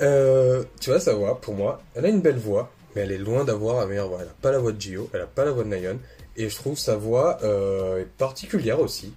Euh, 0.01 0.63
tu 0.79 0.89
vois, 0.89 0.99
sa 0.99 1.13
voix, 1.13 1.39
pour 1.39 1.53
moi, 1.53 1.81
elle 1.95 2.05
a 2.05 2.09
une 2.09 2.21
belle 2.21 2.37
voix, 2.37 2.71
mais 2.95 3.01
elle 3.03 3.11
est 3.11 3.17
loin 3.17 3.43
d'avoir 3.43 3.79
la 3.79 3.85
meilleure 3.85 4.07
voix. 4.09 4.19
Elle 4.21 4.27
a 4.29 4.35
pas 4.41 4.51
la 4.51 4.57
voix 4.59 4.71
de 4.71 4.81
Gio, 4.81 5.09
elle 5.13 5.21
a 5.21 5.27
pas 5.27 5.45
la 5.45 5.51
voix 5.51 5.63
de 5.63 5.69
Nayon, 5.69 5.99
et 6.37 6.49
je 6.49 6.55
trouve 6.55 6.77
sa 6.77 6.95
voix 6.95 7.39
euh, 7.43 8.03
particulière 8.17 8.79
aussi. 8.79 9.13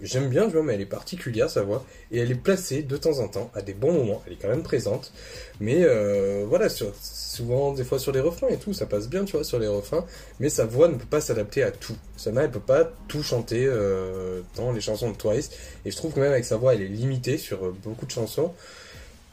J'aime 0.00 0.28
bien, 0.28 0.46
tu 0.46 0.52
vois, 0.52 0.62
mais 0.62 0.74
elle 0.74 0.80
est 0.80 0.86
particulière, 0.86 1.50
sa 1.50 1.62
voix, 1.62 1.84
et 2.12 2.20
elle 2.20 2.30
est 2.30 2.36
placée 2.36 2.82
de 2.82 2.96
temps 2.96 3.18
en 3.18 3.26
temps, 3.26 3.50
à 3.54 3.62
des 3.62 3.74
bons 3.74 3.92
moments, 3.92 4.22
elle 4.26 4.34
est 4.34 4.36
quand 4.36 4.48
même 4.48 4.62
présente, 4.62 5.12
mais 5.58 5.78
euh, 5.80 6.44
voilà, 6.46 6.68
sur, 6.68 6.92
souvent, 7.02 7.72
des 7.72 7.82
fois 7.82 7.98
sur 7.98 8.12
les 8.12 8.20
refrains 8.20 8.46
et 8.46 8.58
tout, 8.58 8.72
ça 8.72 8.86
passe 8.86 9.08
bien, 9.08 9.24
tu 9.24 9.32
vois, 9.32 9.42
sur 9.42 9.58
les 9.58 9.66
refrains, 9.66 10.04
mais 10.38 10.50
sa 10.50 10.66
voix 10.66 10.86
ne 10.86 10.94
peut 10.94 11.06
pas 11.10 11.20
s'adapter 11.20 11.64
à 11.64 11.72
tout. 11.72 11.96
Sana, 12.16 12.44
elle 12.44 12.52
peut 12.52 12.60
pas 12.60 12.84
tout 13.08 13.24
chanter 13.24 13.66
euh, 13.66 14.42
dans 14.54 14.70
les 14.70 14.80
chansons 14.80 15.10
de 15.10 15.16
Twice, 15.16 15.50
et 15.84 15.90
je 15.90 15.96
trouve 15.96 16.12
que 16.12 16.20
même 16.20 16.30
avec 16.30 16.44
sa 16.44 16.56
voix, 16.56 16.74
elle 16.74 16.82
est 16.82 16.86
limitée 16.86 17.36
sur 17.36 17.64
euh, 17.64 17.74
beaucoup 17.82 18.06
de 18.06 18.12
chansons. 18.12 18.52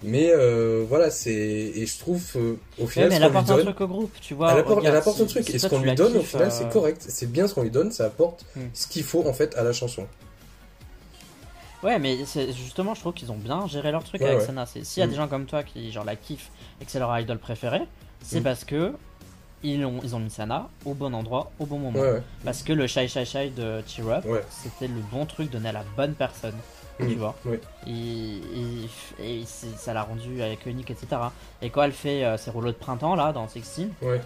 Mais 0.05 0.29
euh, 0.31 0.85
voilà, 0.87 1.09
c'est 1.11 1.31
et 1.33 1.85
je 1.85 1.97
trouve 1.99 2.23
euh, 2.35 2.55
au 2.79 2.83
Ouais, 2.83 2.87
final 2.87 3.09
mais 3.09 3.15
elle 3.15 3.23
apporte 3.23 3.49
un 3.49 3.55
donne, 3.55 3.65
truc 3.65 3.81
au 3.81 3.87
groupe, 3.87 4.13
tu 4.21 4.33
vois. 4.33 4.51
elle 4.53 4.59
apporte, 4.59 4.77
regarde, 4.77 4.93
elle 4.95 4.99
apporte 5.01 5.17
si- 5.17 5.23
un 5.23 5.25
truc 5.25 5.45
si 5.45 5.55
et 5.55 5.59
ce 5.59 5.67
qu'on 5.67 5.79
lui 5.79 5.93
donne 5.95 6.15
au 6.17 6.21
final 6.21 6.47
euh, 6.47 6.51
c'est 6.51 6.69
correct, 6.69 7.03
c'est 7.07 7.31
bien 7.31 7.47
ce 7.47 7.53
qu'on 7.53 7.63
lui 7.63 7.71
donne, 7.71 7.91
ça 7.91 8.05
apporte 8.05 8.45
Hmm. 8.55 8.67
ce 8.73 8.87
qu'il 8.87 9.03
faut 9.03 9.27
en 9.27 9.33
fait 9.33 9.55
à 9.55 9.63
la 9.63 9.73
chanson. 9.73 10.05
Ouais, 11.83 11.99
mais 11.99 12.17
justement, 12.57 12.95
je 12.95 13.01
trouve 13.01 13.13
qu'ils 13.13 13.31
ont 13.31 13.35
bien 13.37 13.67
géré 13.67 13.91
leur 13.91 14.03
truc 14.03 14.21
Ouais, 14.21 14.27
avec 14.27 14.39
ouais. 14.39 14.45
Sana. 14.45 14.65
S'il 14.65 15.01
y 15.01 15.03
a 15.03 15.07
des 15.07 15.15
gens 15.15 15.27
comme 15.27 15.45
toi 15.45 15.61
qui 15.63 15.91
genre 15.91 16.05
la 16.05 16.15
kiffent 16.15 16.49
et 16.81 16.85
que 16.85 16.91
c'est 16.91 16.97
leur 16.99 17.17
idol 17.19 17.37
préféré, 17.37 17.81
c'est 18.23 18.39
Mm. 18.39 18.43
parce 18.43 18.63
que 18.63 18.93
ils 19.63 19.83
ont, 19.85 19.99
ils 20.03 20.15
ont 20.15 20.19
mis 20.19 20.29
Sana 20.31 20.69
au 20.83 20.93
bon 20.93 21.13
endroit, 21.13 21.51
au 21.59 21.65
bon 21.65 21.77
moment. 21.77 21.99
Parce 22.43 22.63
que 22.63 22.73
le 22.73 22.87
Shy 22.87 23.07
Shy 23.07 23.25
Shy 23.25 23.49
de 23.51 23.81
Cheer 23.87 24.09
Up, 24.09 24.25
c'était 24.49 24.87
le 24.87 24.99
bon 25.11 25.25
truc 25.25 25.51
donné 25.51 25.69
à 25.69 25.73
la 25.73 25.83
bonne 25.95 26.13
personne. 26.13 26.55
Mm. 26.99 27.07
Tu 27.09 27.15
vois 27.15 27.35
Ouais. 27.45 27.59
Et, 27.87 28.39
et- 29.19 29.39
et 29.41 29.45
ça 29.45 29.93
l'a 29.93 30.03
rendu 30.03 30.41
avec 30.41 30.65
Unique, 30.65 30.91
etc. 30.91 31.07
Et 31.61 31.69
quand 31.69 31.83
elle 31.83 31.91
fait 31.91 32.23
euh, 32.23 32.37
ses 32.37 32.51
rouleaux 32.51 32.71
de 32.71 32.77
printemps 32.77 33.15
là 33.15 33.33
dans 33.33 33.47
Sixteen, 33.47 33.91
Ouais, 34.01 34.21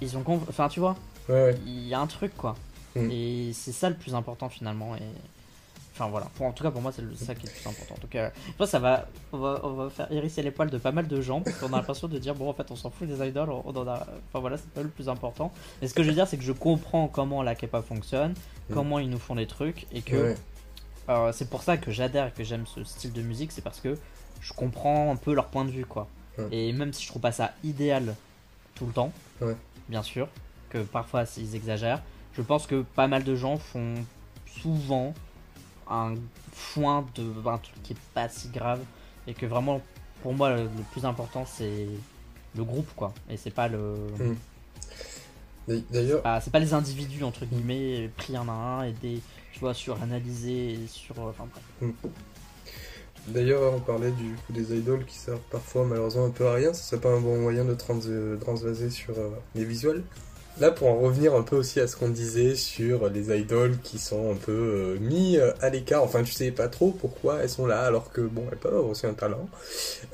ils 0.00 0.16
ont. 0.16 0.24
Enfin, 0.48 0.68
tu 0.68 0.80
vois, 0.80 0.96
ouais, 1.28 1.34
ouais. 1.34 1.58
il 1.66 1.86
y 1.86 1.94
a 1.94 2.00
un 2.00 2.06
truc 2.06 2.36
quoi. 2.36 2.56
Mm. 2.96 3.08
Et 3.12 3.50
c'est 3.54 3.72
ça 3.72 3.88
le 3.88 3.94
plus 3.94 4.14
important 4.14 4.48
finalement. 4.48 4.96
Et... 4.96 5.02
Enfin 5.94 6.08
voilà, 6.08 6.28
pour, 6.36 6.46
en 6.46 6.52
tout 6.52 6.62
cas 6.64 6.70
pour 6.70 6.80
moi 6.80 6.92
c'est 6.92 7.02
ça 7.24 7.34
qui 7.34 7.46
est 7.46 7.50
le 7.50 7.54
plus 7.60 7.68
important. 7.68 7.94
Donc 8.00 8.10
je 8.14 8.52
pense 8.56 8.68
que 8.68 8.70
ça 8.70 8.78
va 8.78 9.06
on, 9.32 9.38
va, 9.38 9.60
on 9.64 9.72
va 9.74 9.90
faire 9.90 10.10
hérisser 10.10 10.40
les 10.42 10.50
poils 10.50 10.70
de 10.70 10.78
pas 10.78 10.92
mal 10.92 11.06
de 11.06 11.20
gens 11.20 11.42
parce 11.42 11.58
qu'on 11.58 11.66
a 11.74 11.76
l'impression 11.76 12.08
de 12.08 12.16
dire 12.18 12.34
bon 12.34 12.48
en 12.48 12.54
fait 12.54 12.70
on 12.70 12.76
s'en 12.76 12.88
fout 12.88 13.06
des 13.06 13.22
idoles, 13.28 13.50
on, 13.50 13.62
on 13.66 13.76
en 13.76 13.86
a... 13.86 14.06
Enfin 14.28 14.40
voilà, 14.40 14.56
c'est 14.56 14.70
pas 14.70 14.82
le 14.82 14.88
plus 14.88 15.10
important. 15.10 15.52
Mais 15.82 15.88
ce 15.88 15.92
que 15.94 16.02
je 16.02 16.08
veux 16.08 16.14
dire 16.14 16.26
c'est 16.26 16.38
que 16.38 16.42
je 16.44 16.52
comprends 16.52 17.06
comment 17.06 17.42
la 17.42 17.54
K-pop 17.54 17.84
fonctionne, 17.86 18.32
Mm. 18.70 18.74
comment 18.74 18.98
ils 19.00 19.10
nous 19.10 19.18
font 19.18 19.34
des 19.34 19.46
trucs 19.48 19.86
et 19.92 20.00
que 20.00 20.16
Ouais. 20.16 20.36
Euh, 21.10 21.32
c'est 21.32 21.50
pour 21.50 21.62
ça 21.62 21.76
que 21.76 21.90
j'adhère 21.90 22.28
et 22.28 22.30
que 22.30 22.44
j'aime 22.44 22.66
ce 22.66 22.82
style 22.84 23.12
de 23.12 23.22
musique, 23.22 23.52
c'est 23.52 23.60
parce 23.62 23.80
que 23.80 23.98
je 24.40 24.52
comprends 24.54 25.12
un 25.12 25.16
peu 25.16 25.34
leur 25.34 25.46
point 25.48 25.64
de 25.64 25.70
vue, 25.70 25.84
quoi. 25.84 26.08
Ouais. 26.38 26.48
Et 26.52 26.72
même 26.72 26.92
si 26.92 27.02
je 27.04 27.08
trouve 27.08 27.20
pas 27.22 27.32
ça 27.32 27.52
idéal 27.64 28.14
tout 28.74 28.86
le 28.86 28.92
temps, 28.92 29.12
Ouais. 29.40 29.56
bien 29.88 30.02
sûr, 30.02 30.28
que 30.70 30.78
parfois 30.78 31.24
ils 31.36 31.54
exagèrent, 31.54 32.00
je 32.34 32.42
pense 32.42 32.66
que 32.66 32.82
pas 32.82 33.08
mal 33.08 33.24
de 33.24 33.34
gens 33.34 33.58
font 33.58 33.94
souvent 34.60 35.12
un 35.90 36.14
foin 36.52 37.04
de 37.16 37.24
un 37.48 37.58
truc 37.58 37.82
qui 37.82 37.92
est 37.94 37.96
pas 38.14 38.28
si 38.28 38.48
grave 38.48 38.80
et 39.26 39.34
que 39.34 39.46
vraiment 39.46 39.80
pour 40.22 40.32
moi 40.34 40.50
le, 40.50 40.62
le 40.64 40.82
plus 40.92 41.04
important 41.04 41.44
c'est 41.46 41.86
le 42.56 42.64
groupe 42.64 42.88
quoi 42.94 43.12
et 43.28 43.36
c'est 43.36 43.50
pas 43.50 43.68
le 43.68 43.94
Mm. 44.18 44.36
D'ailleurs, 45.90 46.22
c'est 46.42 46.50
pas 46.50 46.58
les 46.58 46.74
individus 46.74 47.22
entre 47.22 47.44
guillemets 47.44 48.10
pris 48.16 48.36
un 48.36 48.48
à 48.48 48.52
un 48.52 48.84
et 48.84 48.92
des 48.92 49.20
tu 49.60 49.64
vois 49.66 49.74
suranalysés 49.74 50.70
et 50.72 50.86
sur 50.86 51.18
enfin 51.18 51.44
bref. 51.52 51.92
d'ailleurs, 53.28 53.74
on 53.74 53.80
parlait 53.80 54.10
du 54.12 54.34
coup 54.46 54.54
des 54.54 54.74
idoles 54.74 55.04
qui 55.04 55.16
servent 55.18 55.38
parfois 55.50 55.84
malheureusement 55.84 56.24
un 56.24 56.30
peu 56.30 56.46
à 56.46 56.54
rien. 56.54 56.72
Ce 56.72 56.82
serait 56.82 57.00
pas 57.02 57.10
un 57.10 57.20
bon 57.20 57.38
moyen 57.42 57.66
de 57.66 57.76
euh, 58.08 58.36
transvaser 58.38 58.88
sur 58.88 59.18
euh, 59.18 59.28
les 59.54 59.66
visuels? 59.66 60.02
Là, 60.60 60.70
pour 60.70 60.88
en 60.88 60.98
revenir 60.98 61.34
un 61.34 61.42
peu 61.42 61.56
aussi 61.56 61.78
à 61.78 61.86
ce 61.86 61.94
qu'on 61.94 62.08
disait 62.08 62.54
sur 62.54 63.10
les 63.10 63.38
idoles 63.38 63.76
qui 63.82 63.98
sont 63.98 64.32
un 64.32 64.34
peu 64.34 64.52
euh, 64.52 64.98
mis 64.98 65.36
euh, 65.36 65.52
à 65.60 65.68
l'écart, 65.68 66.02
enfin, 66.02 66.22
tu 66.22 66.32
sais 66.32 66.50
pas 66.52 66.68
trop 66.68 66.90
pourquoi 66.90 67.40
elles 67.42 67.50
sont 67.50 67.66
là 67.66 67.82
alors 67.82 68.10
que 68.10 68.22
bon, 68.22 68.44
elles 68.50 68.58
peuvent 68.58 68.72
avoir 68.74 68.90
aussi 68.90 69.06
un 69.06 69.12
talent. 69.12 69.46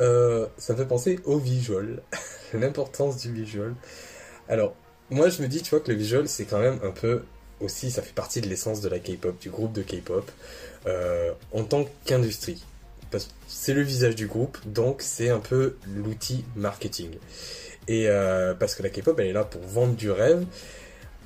Euh, 0.01 0.47
ça 0.59 0.73
me 0.73 0.78
fait 0.78 0.86
penser 0.86 1.20
au 1.24 1.39
visual, 1.39 2.02
l'importance 2.52 3.18
du 3.18 3.32
visual. 3.32 3.77
Alors, 4.48 4.74
moi, 5.10 5.28
je 5.28 5.40
me 5.40 5.47
dis, 5.47 5.62
tu 5.62 5.70
vois, 5.70 5.78
que 5.78 5.93
le 5.93 5.97
visual, 5.97 6.27
c'est 6.27 6.47
quand 6.47 6.59
même 6.59 6.81
un 6.82 6.90
peu 6.90 7.23
aussi, 7.61 7.91
ça 7.91 8.03
fait 8.03 8.15
partie 8.15 8.41
de 8.41 8.49
l'essence 8.49 8.81
de 8.81 8.89
la 8.89 8.99
K-pop, 8.99 9.39
du 9.41 9.51
groupe 9.51 9.73
de 9.73 9.83
K-pop, 9.83 10.31
euh, 10.87 11.33
en 11.53 11.65
tant 11.65 11.87
qu'industrie. 12.05 12.62
Parce 13.11 13.24
que 13.24 13.31
c'est 13.49 13.74
le 13.74 13.83
visage 13.83 14.15
du 14.15 14.27
groupe, 14.27 14.59
donc 14.66 15.03
c'est 15.03 15.31
un 15.31 15.39
peu 15.39 15.77
l'outil 15.87 16.45
marketing. 16.55 17.11
Et 17.89 18.09
euh, 18.09 18.55
parce 18.55 18.74
que 18.74 18.83
la 18.83 18.91
K-pop, 18.91 19.19
elle 19.20 19.28
est 19.28 19.33
là 19.33 19.45
pour 19.45 19.62
vendre 19.62 19.95
du 19.95 20.11
rêve. 20.11 20.45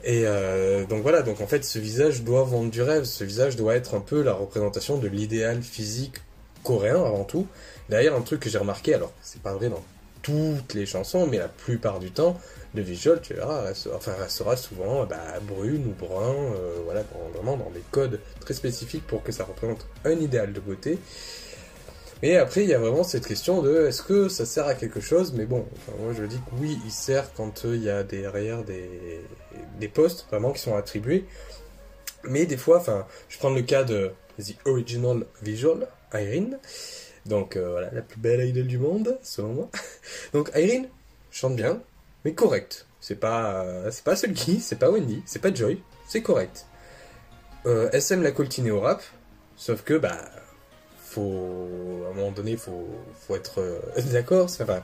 Et 0.03 0.23
euh, 0.25 0.87
donc 0.87 1.03
voilà, 1.03 1.23
donc 1.23 1.41
en 1.41 1.47
fait 1.47 1.63
ce 1.63 1.79
visage 1.79 2.23
doit 2.23 2.45
vendre 2.45 2.71
du 2.71 2.81
rêve, 2.81 3.05
ce 3.05 3.23
visage 3.23 3.57
doit 3.57 3.75
être 3.77 3.95
un 3.95 4.01
peu 4.01 4.23
la 4.23 4.33
représentation 4.33 4.97
de 4.97 5.07
l'idéal 5.09 5.63
physique 5.63 6.17
coréen 6.63 7.05
avant 7.05 7.25
tout. 7.25 7.47
D'ailleurs 7.91 8.17
un 8.17 8.23
truc 8.23 8.41
que 8.41 8.49
j'ai 8.49 8.57
remarqué, 8.57 8.95
alors 8.95 9.13
c'est 9.21 9.43
pas 9.43 9.53
vrai 9.53 9.69
dans 9.69 9.83
toutes 10.23 10.73
les 10.73 10.87
chansons, 10.87 11.27
mais 11.27 11.39
la 11.39 11.49
plupart 11.49 11.99
du 11.99 12.11
temps, 12.11 12.39
le 12.75 12.83
visual, 12.83 13.21
tu 13.21 13.35
verras, 13.35 13.63
restera, 13.63 13.97
enfin, 13.97 14.13
restera 14.19 14.57
souvent 14.57 15.05
bah, 15.05 15.19
brune 15.43 15.87
ou 15.87 16.05
brun, 16.05 16.35
euh, 16.35 16.81
voilà, 16.85 17.03
vraiment 17.35 17.57
dans 17.57 17.71
des 17.71 17.83
codes 17.91 18.21
très 18.41 18.55
spécifiques 18.55 19.07
pour 19.07 19.23
que 19.23 19.33
ça 19.33 19.45
représente 19.45 19.87
un 20.05 20.13
idéal 20.13 20.53
de 20.53 20.61
beauté. 20.61 20.99
Et 22.23 22.37
après, 22.37 22.63
il 22.65 22.69
y 22.69 22.75
a 22.75 22.79
vraiment 22.79 23.03
cette 23.03 23.27
question 23.27 23.63
de 23.63 23.87
est-ce 23.87 24.03
que 24.03 24.29
ça 24.29 24.45
sert 24.45 24.67
à 24.67 24.75
quelque 24.75 25.01
chose? 25.01 25.33
Mais 25.33 25.47
bon, 25.47 25.67
moi 26.01 26.13
je 26.17 26.25
dis 26.25 26.37
que 26.37 26.61
oui, 26.61 26.79
il 26.85 26.93
sert 26.93 27.33
quand 27.33 27.65
euh, 27.65 27.75
il 27.75 27.83
y 27.83 27.91
a 27.91 28.03
derrière 28.03 28.63
des, 28.63 29.21
des 29.79 29.89
postes 29.89 30.27
vraiment 30.29 30.53
qui 30.53 30.61
sont 30.61 30.77
attribués. 30.77 31.25
Mais 32.25 32.45
des 32.47 32.59
fois, 32.59 32.79
enfin, 32.79 33.07
je 33.29 33.39
prends 33.39 33.51
le 33.51 33.63
cas 33.63 33.85
de 33.85 34.13
The 34.39 34.55
Original 34.67 35.25
Visual, 35.43 35.89
Irene. 36.13 36.59
Donc 37.27 37.57
euh, 37.57 37.71
voilà, 37.71 37.91
la 37.93 38.03
plus 38.03 38.19
belle 38.19 38.47
idole 38.47 38.67
du 38.67 38.79
monde, 38.79 39.19
selon 39.23 39.55
moi. 39.55 39.71
Donc 40.33 40.51
Irene 40.55 40.89
chante 41.31 41.57
bien, 41.57 41.81
mais 42.25 42.35
correct. 42.35 42.87
C'est 43.01 43.17
pas, 43.19 43.63
euh, 43.65 43.91
c'est 43.91 44.05
pas 44.05 44.15
Sulky, 44.15 44.61
c'est 44.61 44.79
pas 44.79 44.91
Wendy, 44.91 45.23
c'est 45.27 45.39
pas 45.39 45.53
Joy, 45.53 45.83
c'est 46.07 46.23
correct. 46.23 46.67
Euh, 47.67 47.91
SM 47.93 48.23
l'a 48.23 48.33
coltiné 48.33 48.71
au 48.71 48.81
rap, 48.81 49.03
sauf 49.57 49.83
que 49.83 49.95
bah 49.95 50.17
faut 51.11 52.05
à 52.07 52.11
un 52.11 52.15
moment 52.15 52.31
donné 52.31 52.57
faut 52.57 52.89
faut 53.21 53.37
être 53.37 53.61
euh, 53.61 53.81
d'accord. 54.13 54.49
C'est 54.49 54.63
enfin 54.63 54.83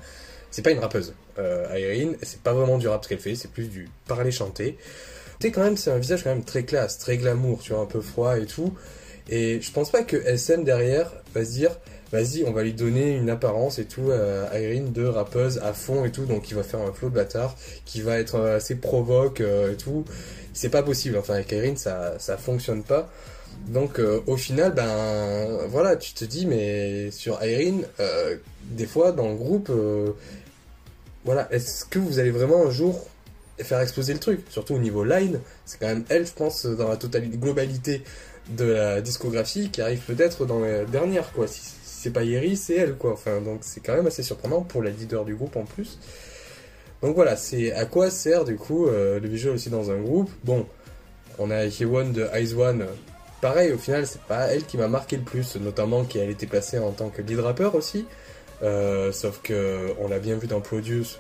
c'est 0.51 0.63
pas 0.63 0.71
une 0.71 0.81
rappeuse. 0.81 1.15
Euh, 1.39 1.67
Irene 1.79 2.17
c'est 2.23 2.41
pas 2.43 2.53
vraiment 2.53 2.79
du 2.79 2.89
rap 2.89 3.05
ce 3.05 3.09
qu'elle 3.09 3.19
fait. 3.19 3.35
C'est 3.35 3.51
plus 3.51 3.69
du 3.69 3.89
parler 4.07 4.31
chanter. 4.31 4.79
Tu 5.41 5.51
quand 5.53 5.63
même 5.63 5.77
c'est 5.77 5.91
un 5.91 5.99
visage 5.99 6.25
quand 6.25 6.31
même 6.31 6.45
très 6.45 6.65
classe 6.65 6.99
très 6.99 7.17
glamour 7.17 7.61
tu 7.63 7.73
vois 7.73 7.83
un 7.83 7.87
peu 7.87 8.01
froid 8.01 8.39
et 8.39 8.47
tout. 8.47 8.75
Et 9.29 9.61
je 9.61 9.73
pense 9.73 9.91
pas 9.91 10.03
que 10.03 10.17
SM 10.17 10.65
derrière 10.65 11.11
va 11.35 11.45
se 11.45 11.51
dire 11.51 11.79
vas-y 12.13 12.45
on 12.47 12.53
va 12.53 12.63
lui 12.63 12.73
donner 12.73 13.17
une 13.17 13.31
apparence 13.31 13.79
et 13.79 13.85
tout 13.85 14.11
à 14.13 14.59
Irene 14.61 14.93
de 14.93 15.05
rappeuse 15.05 15.59
à 15.59 15.73
fond 15.73 16.05
et 16.05 16.13
tout 16.13 16.25
donc 16.25 16.51
il 16.51 16.55
va 16.55 16.63
faire 16.63 16.81
un 16.81 16.93
flow 16.93 17.09
de 17.11 17.15
bâtard 17.15 17.57
qui 17.85 18.01
va 18.01 18.19
être 18.19 18.37
euh, 18.37 18.57
assez 18.57 18.77
provoque 18.77 19.41
euh, 19.41 19.73
et 19.73 19.77
tout 19.77 20.05
c'est 20.53 20.69
pas 20.71 20.83
possible 20.83 21.19
enfin 21.19 21.35
avec 21.35 21.51
Irene 21.53 21.77
ça 21.77 22.15
ça 22.19 22.37
fonctionne 22.37 22.83
pas 22.83 23.11
donc 23.69 23.99
euh, 23.99 24.21
au 24.27 24.37
final, 24.37 24.73
ben 24.75 25.67
voilà, 25.69 25.97
tu 25.97 26.13
te 26.13 26.25
dis, 26.25 26.47
mais 26.47 27.11
sur 27.11 27.43
Irene, 27.45 27.85
euh, 28.01 28.37
des 28.63 28.87
fois 28.87 29.13
dans 29.13 29.29
le 29.29 29.35
groupe, 29.35 29.71
euh, 29.71 30.13
voilà, 31.25 31.49
est-ce 31.53 31.85
que 31.85 31.99
vous 31.99 32.19
allez 32.19 32.31
vraiment 32.31 32.67
un 32.67 32.71
jour 32.71 33.09
faire 33.59 33.81
exploser 33.81 34.13
le 34.13 34.21
truc? 34.21 34.41
Surtout 34.51 34.75
au 34.75 34.79
niveau 34.79 35.05
line, 35.05 35.41
c'est 35.65 35.81
quand 35.81 35.89
même 35.89 36.05
elle, 36.09 36.27
je 36.27 36.33
pense, 36.33 36.65
dans 36.65 36.89
la 36.89 36.97
totalité, 36.97 37.37
globalité 37.37 38.03
de 38.51 38.67
la 38.67 39.01
discographie, 39.01 39.71
qui 39.71 39.83
arrive 39.83 40.01
peut-être 40.01 40.47
dans 40.47 40.61
les 40.61 40.85
dernières, 40.87 41.33
quoi. 41.33 41.47
C'est 42.07 42.13
pas 42.13 42.23
Yeri, 42.23 42.57
c'est 42.57 42.77
elle, 42.77 42.95
quoi. 42.95 43.13
Enfin, 43.13 43.41
donc 43.41 43.59
c'est 43.63 43.81
quand 43.81 43.97
même 43.97 44.07
assez 44.07 44.23
surprenant 44.23 44.61
pour 44.61 44.81
la 44.81 44.91
leader 44.91 45.25
du 45.25 45.35
groupe 45.35 45.57
en 45.57 45.65
plus. 45.65 45.99
Donc 47.03 47.17
voilà, 47.17 47.37
c'est 47.37 47.73
à 47.73 47.85
quoi 47.85 48.11
sert 48.11 48.45
du 48.45 48.57
coup 48.57 48.87
euh, 48.87 49.19
le 49.19 49.29
visual 49.29 49.55
aussi 49.55 49.71
dans 49.71 49.91
un 49.91 50.01
groupe? 50.01 50.31
Bon, 50.45 50.67
on 51.39 51.51
a 51.51 51.65
Hyewon 51.65 52.11
de 52.11 52.29
Eyes 52.33 52.55
One 52.55 52.87
pareil, 53.41 53.73
au 53.73 53.79
final, 53.79 54.07
c'est 54.07 54.23
pas 54.23 54.47
elle 54.47 54.65
qui 54.65 54.77
m'a 54.77 54.87
marqué 54.87 55.17
le 55.17 55.25
plus, 55.25 55.57
notamment 55.57 56.05
qu'elle 56.05 56.31
était 56.31 56.47
placée 56.47 56.79
en 56.79 56.93
tant 56.93 57.11
que 57.11 57.23
lead 57.23 57.41
rapper 57.41 57.71
aussi. 57.75 58.07
Euh, 58.63 59.11
sauf 59.11 59.41
que 59.43 59.93
on 60.01 60.09
l'a 60.09 60.21
bien 60.21 60.37
vu 60.37 60.47
dans 60.47 60.61
Produce, 60.61 61.19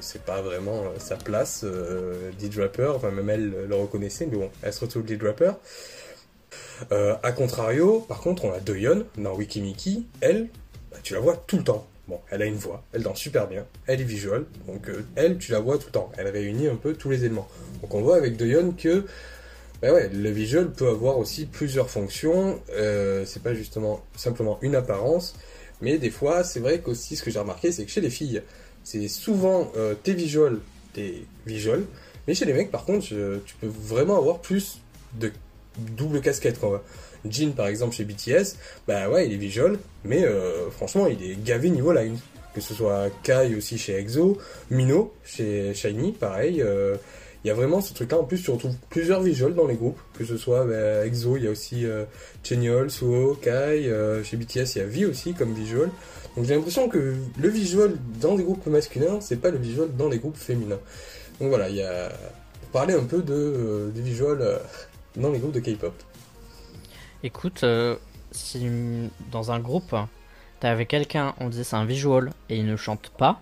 c'est 0.00 0.22
pas 0.22 0.42
vraiment 0.42 0.82
euh, 0.82 0.98
sa 0.98 1.16
place, 1.16 1.62
euh, 1.64 2.30
lead 2.40 2.56
rapper. 2.56 2.92
Enfin, 2.94 3.10
même 3.10 3.30
elle 3.30 3.66
le 3.68 3.74
reconnaissait, 3.74 4.26
mais 4.30 4.36
bon, 4.36 4.50
elle 4.62 4.72
se 4.72 4.80
retrouve 4.80 5.04
lead 5.06 5.22
rapper. 5.22 5.52
Euh, 6.92 7.14
a 7.22 7.32
contrario, 7.32 8.04
par 8.08 8.20
contre, 8.20 8.44
on 8.44 8.52
a 8.52 8.60
Doyeon 8.60 9.04
dans 9.16 9.34
Wikimiki. 9.34 10.06
Elle, 10.20 10.48
bah, 10.90 10.98
tu 11.02 11.14
la 11.14 11.20
vois 11.20 11.36
tout 11.36 11.56
le 11.56 11.64
temps. 11.64 11.86
Bon, 12.06 12.20
elle 12.30 12.42
a 12.42 12.44
une 12.44 12.56
voix, 12.56 12.84
elle 12.92 13.02
danse 13.02 13.18
super 13.18 13.48
bien, 13.48 13.64
elle 13.86 14.02
est 14.02 14.04
visual, 14.04 14.44
donc 14.66 14.90
euh, 14.90 15.06
elle, 15.16 15.38
tu 15.38 15.52
la 15.52 15.60
vois 15.60 15.78
tout 15.78 15.86
le 15.86 15.92
temps. 15.92 16.12
Elle 16.18 16.28
réunit 16.28 16.68
un 16.68 16.76
peu 16.76 16.92
tous 16.92 17.08
les 17.08 17.24
éléments. 17.24 17.48
Donc 17.80 17.94
on 17.94 18.02
voit 18.02 18.16
avec 18.16 18.36
Doyeon 18.36 18.72
que 18.72 19.06
bah 19.80 19.90
ouais, 19.90 20.10
le 20.10 20.30
visual 20.30 20.70
peut 20.70 20.88
avoir 20.88 21.16
aussi 21.16 21.46
plusieurs 21.46 21.88
fonctions. 21.88 22.60
Euh, 22.72 23.24
c'est 23.24 23.42
pas 23.42 23.54
justement 23.54 24.04
simplement 24.16 24.58
une 24.60 24.74
apparence, 24.74 25.34
mais 25.80 25.96
des 25.96 26.10
fois, 26.10 26.44
c'est 26.44 26.60
vrai 26.60 26.80
qu'aussi 26.80 27.16
ce 27.16 27.22
que 27.22 27.30
j'ai 27.30 27.38
remarqué, 27.38 27.72
c'est 27.72 27.86
que 27.86 27.90
chez 27.90 28.02
les 28.02 28.10
filles, 28.10 28.42
c'est 28.82 29.08
souvent 29.08 29.72
euh, 29.78 29.94
tes 29.94 30.12
visuals, 30.12 30.60
tes 30.92 31.26
visuals, 31.46 31.86
mais 32.28 32.34
chez 32.34 32.44
les 32.44 32.52
mecs, 32.52 32.70
par 32.70 32.84
contre, 32.84 33.06
tu 33.06 33.54
peux 33.62 33.66
vraiment 33.66 34.18
avoir 34.18 34.40
plus 34.40 34.80
de 35.18 35.32
double 35.78 36.20
casquette. 36.20 36.58
Quoi. 36.58 36.82
Jin, 37.28 37.50
par 37.50 37.66
exemple, 37.68 37.94
chez 37.94 38.04
BTS, 38.04 38.56
bah 38.86 39.08
ouais, 39.08 39.26
il 39.26 39.32
est 39.32 39.38
visual, 39.38 39.78
mais 40.04 40.24
euh, 40.24 40.70
franchement, 40.70 41.06
il 41.06 41.22
est 41.22 41.42
gavé 41.42 41.70
niveau 41.70 41.92
line. 41.92 42.18
Que 42.54 42.60
ce 42.60 42.72
soit 42.72 43.08
Kai 43.24 43.52
aussi 43.56 43.78
chez 43.78 43.98
EXO, 43.98 44.38
Mino 44.70 45.12
chez 45.24 45.74
Shiny, 45.74 46.12
pareil. 46.12 46.62
euh, 46.62 46.96
il 47.44 47.48
y 47.48 47.50
a 47.50 47.54
vraiment 47.54 47.82
ce 47.82 47.92
truc-là. 47.92 48.18
En 48.18 48.24
plus, 48.24 48.42
tu 48.42 48.50
retrouves 48.50 48.74
plusieurs 48.88 49.20
visuals 49.20 49.54
dans 49.54 49.66
les 49.66 49.74
groupes. 49.74 49.98
Que 50.16 50.24
ce 50.24 50.38
soit 50.38 50.64
bah, 50.64 51.04
EXO, 51.04 51.36
il 51.36 51.44
y 51.44 51.46
a 51.46 51.50
aussi 51.50 51.84
euh, 51.84 52.04
Chenyol, 52.42 52.90
Suho, 52.90 53.34
Kai. 53.34 53.50
euh, 53.88 54.24
chez 54.24 54.36
BTS, 54.38 54.76
il 54.76 54.78
y 54.78 54.80
a 54.80 54.86
V 54.86 55.06
aussi 55.06 55.34
comme 55.34 55.52
visual. 55.52 55.90
Donc 56.36 56.46
j'ai 56.46 56.54
l'impression 56.54 56.88
que 56.88 57.14
le 57.38 57.48
visual 57.48 57.96
dans 58.20 58.34
des 58.34 58.42
groupes 58.44 58.66
masculins, 58.66 59.18
c'est 59.20 59.36
pas 59.40 59.50
le 59.50 59.58
visual 59.58 59.88
dans 59.96 60.08
les 60.08 60.18
groupes 60.18 60.36
féminins. 60.38 60.80
Donc 61.38 61.48
voilà, 61.50 61.68
il 61.68 61.76
y 61.76 61.82
a 61.82 62.08
pour 62.62 62.70
parler 62.70 62.94
un 62.94 63.04
peu 63.04 63.20
de 63.20 63.34
euh, 63.34 63.90
des 63.90 64.00
visuals 64.00 64.58
dans 65.16 65.30
les 65.30 65.38
groupes 65.38 65.52
de 65.52 65.60
K-pop. 65.60 65.94
Écoute, 67.22 67.64
euh, 67.64 67.96
si 68.32 68.68
dans 69.30 69.52
un 69.52 69.60
groupe, 69.60 69.94
avec 70.68 70.88
quelqu'un, 70.88 71.34
on 71.40 71.48
disait 71.48 71.64
c'est 71.64 71.76
un 71.76 71.84
visual 71.84 72.32
et 72.48 72.56
il 72.56 72.66
ne 72.66 72.76
chante 72.76 73.10
pas, 73.10 73.40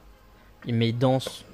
mais 0.67 0.89
il 0.89 0.99
danse 0.99 1.45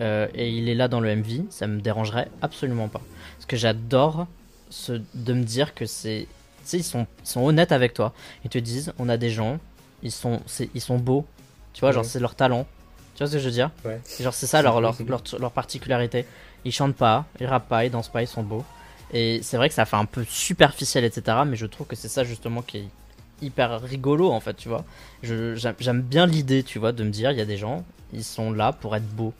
euh, 0.00 0.28
et 0.34 0.50
il 0.50 0.68
est 0.68 0.74
là 0.74 0.88
dans 0.88 1.00
le 1.00 1.14
MV, 1.14 1.44
ça 1.50 1.66
me 1.66 1.80
dérangerait 1.80 2.28
absolument 2.42 2.88
pas. 2.88 3.00
Parce 3.36 3.46
que 3.46 3.56
j'adore 3.56 4.26
ce, 4.70 5.00
de 5.14 5.32
me 5.32 5.42
dire 5.42 5.74
que 5.74 5.86
c'est. 5.86 6.26
Tu 6.62 6.64
sais, 6.64 6.76
ils 6.78 6.84
sont, 6.84 7.06
ils 7.24 7.28
sont 7.28 7.40
honnêtes 7.44 7.72
avec 7.72 7.94
toi. 7.94 8.12
Ils 8.44 8.50
te 8.50 8.58
disent 8.58 8.92
on 8.98 9.08
a 9.08 9.16
des 9.16 9.30
gens, 9.30 9.58
ils 10.02 10.12
sont, 10.12 10.40
ils 10.74 10.80
sont 10.80 10.98
beaux. 10.98 11.26
Tu 11.72 11.80
vois, 11.80 11.92
genre 11.92 12.04
c'est 12.04 12.20
leur 12.20 12.34
talent. 12.34 12.66
Tu 13.14 13.18
vois 13.24 13.28
ce 13.28 13.32
que 13.32 13.38
je 13.38 13.46
veux 13.46 13.52
dire? 13.52 13.70
Ouais. 13.84 14.00
Genre 14.20 14.34
c'est 14.34 14.46
ça 14.46 14.62
leur, 14.62 14.80
leur, 14.82 14.94
leur, 15.06 15.22
leur 15.38 15.52
particularité. 15.52 16.26
Ils 16.64 16.72
chantent 16.72 16.96
pas, 16.96 17.24
ils 17.40 17.46
rappent 17.46 17.68
pas, 17.68 17.84
ils 17.84 17.90
dansent 17.90 18.08
pas, 18.08 18.22
ils 18.22 18.28
sont 18.28 18.42
beaux. 18.42 18.64
Et 19.12 19.40
c'est 19.42 19.56
vrai 19.56 19.68
que 19.68 19.74
ça 19.74 19.84
fait 19.84 19.96
un 19.96 20.04
peu 20.04 20.24
superficiel, 20.28 21.04
etc. 21.04 21.38
Mais 21.46 21.56
je 21.56 21.66
trouve 21.66 21.86
que 21.86 21.96
c'est 21.96 22.08
ça 22.08 22.24
justement 22.24 22.62
qui 22.62 22.78
est 22.78 22.88
hyper 23.40 23.80
rigolo 23.80 24.30
en 24.30 24.40
fait, 24.40 24.54
tu 24.54 24.68
vois. 24.68 24.84
J'aime 25.22 26.02
bien 26.02 26.26
l'idée, 26.26 26.62
tu 26.62 26.78
vois, 26.78 26.92
de 26.92 27.04
me 27.04 27.10
dire 27.10 27.30
il 27.30 27.38
y 27.38 27.40
a 27.40 27.46
des 27.46 27.56
gens, 27.56 27.84
ils 28.12 28.24
sont 28.24 28.52
là 28.52 28.72
pour 28.72 28.94
être 28.96 29.08
beaux. 29.08 29.32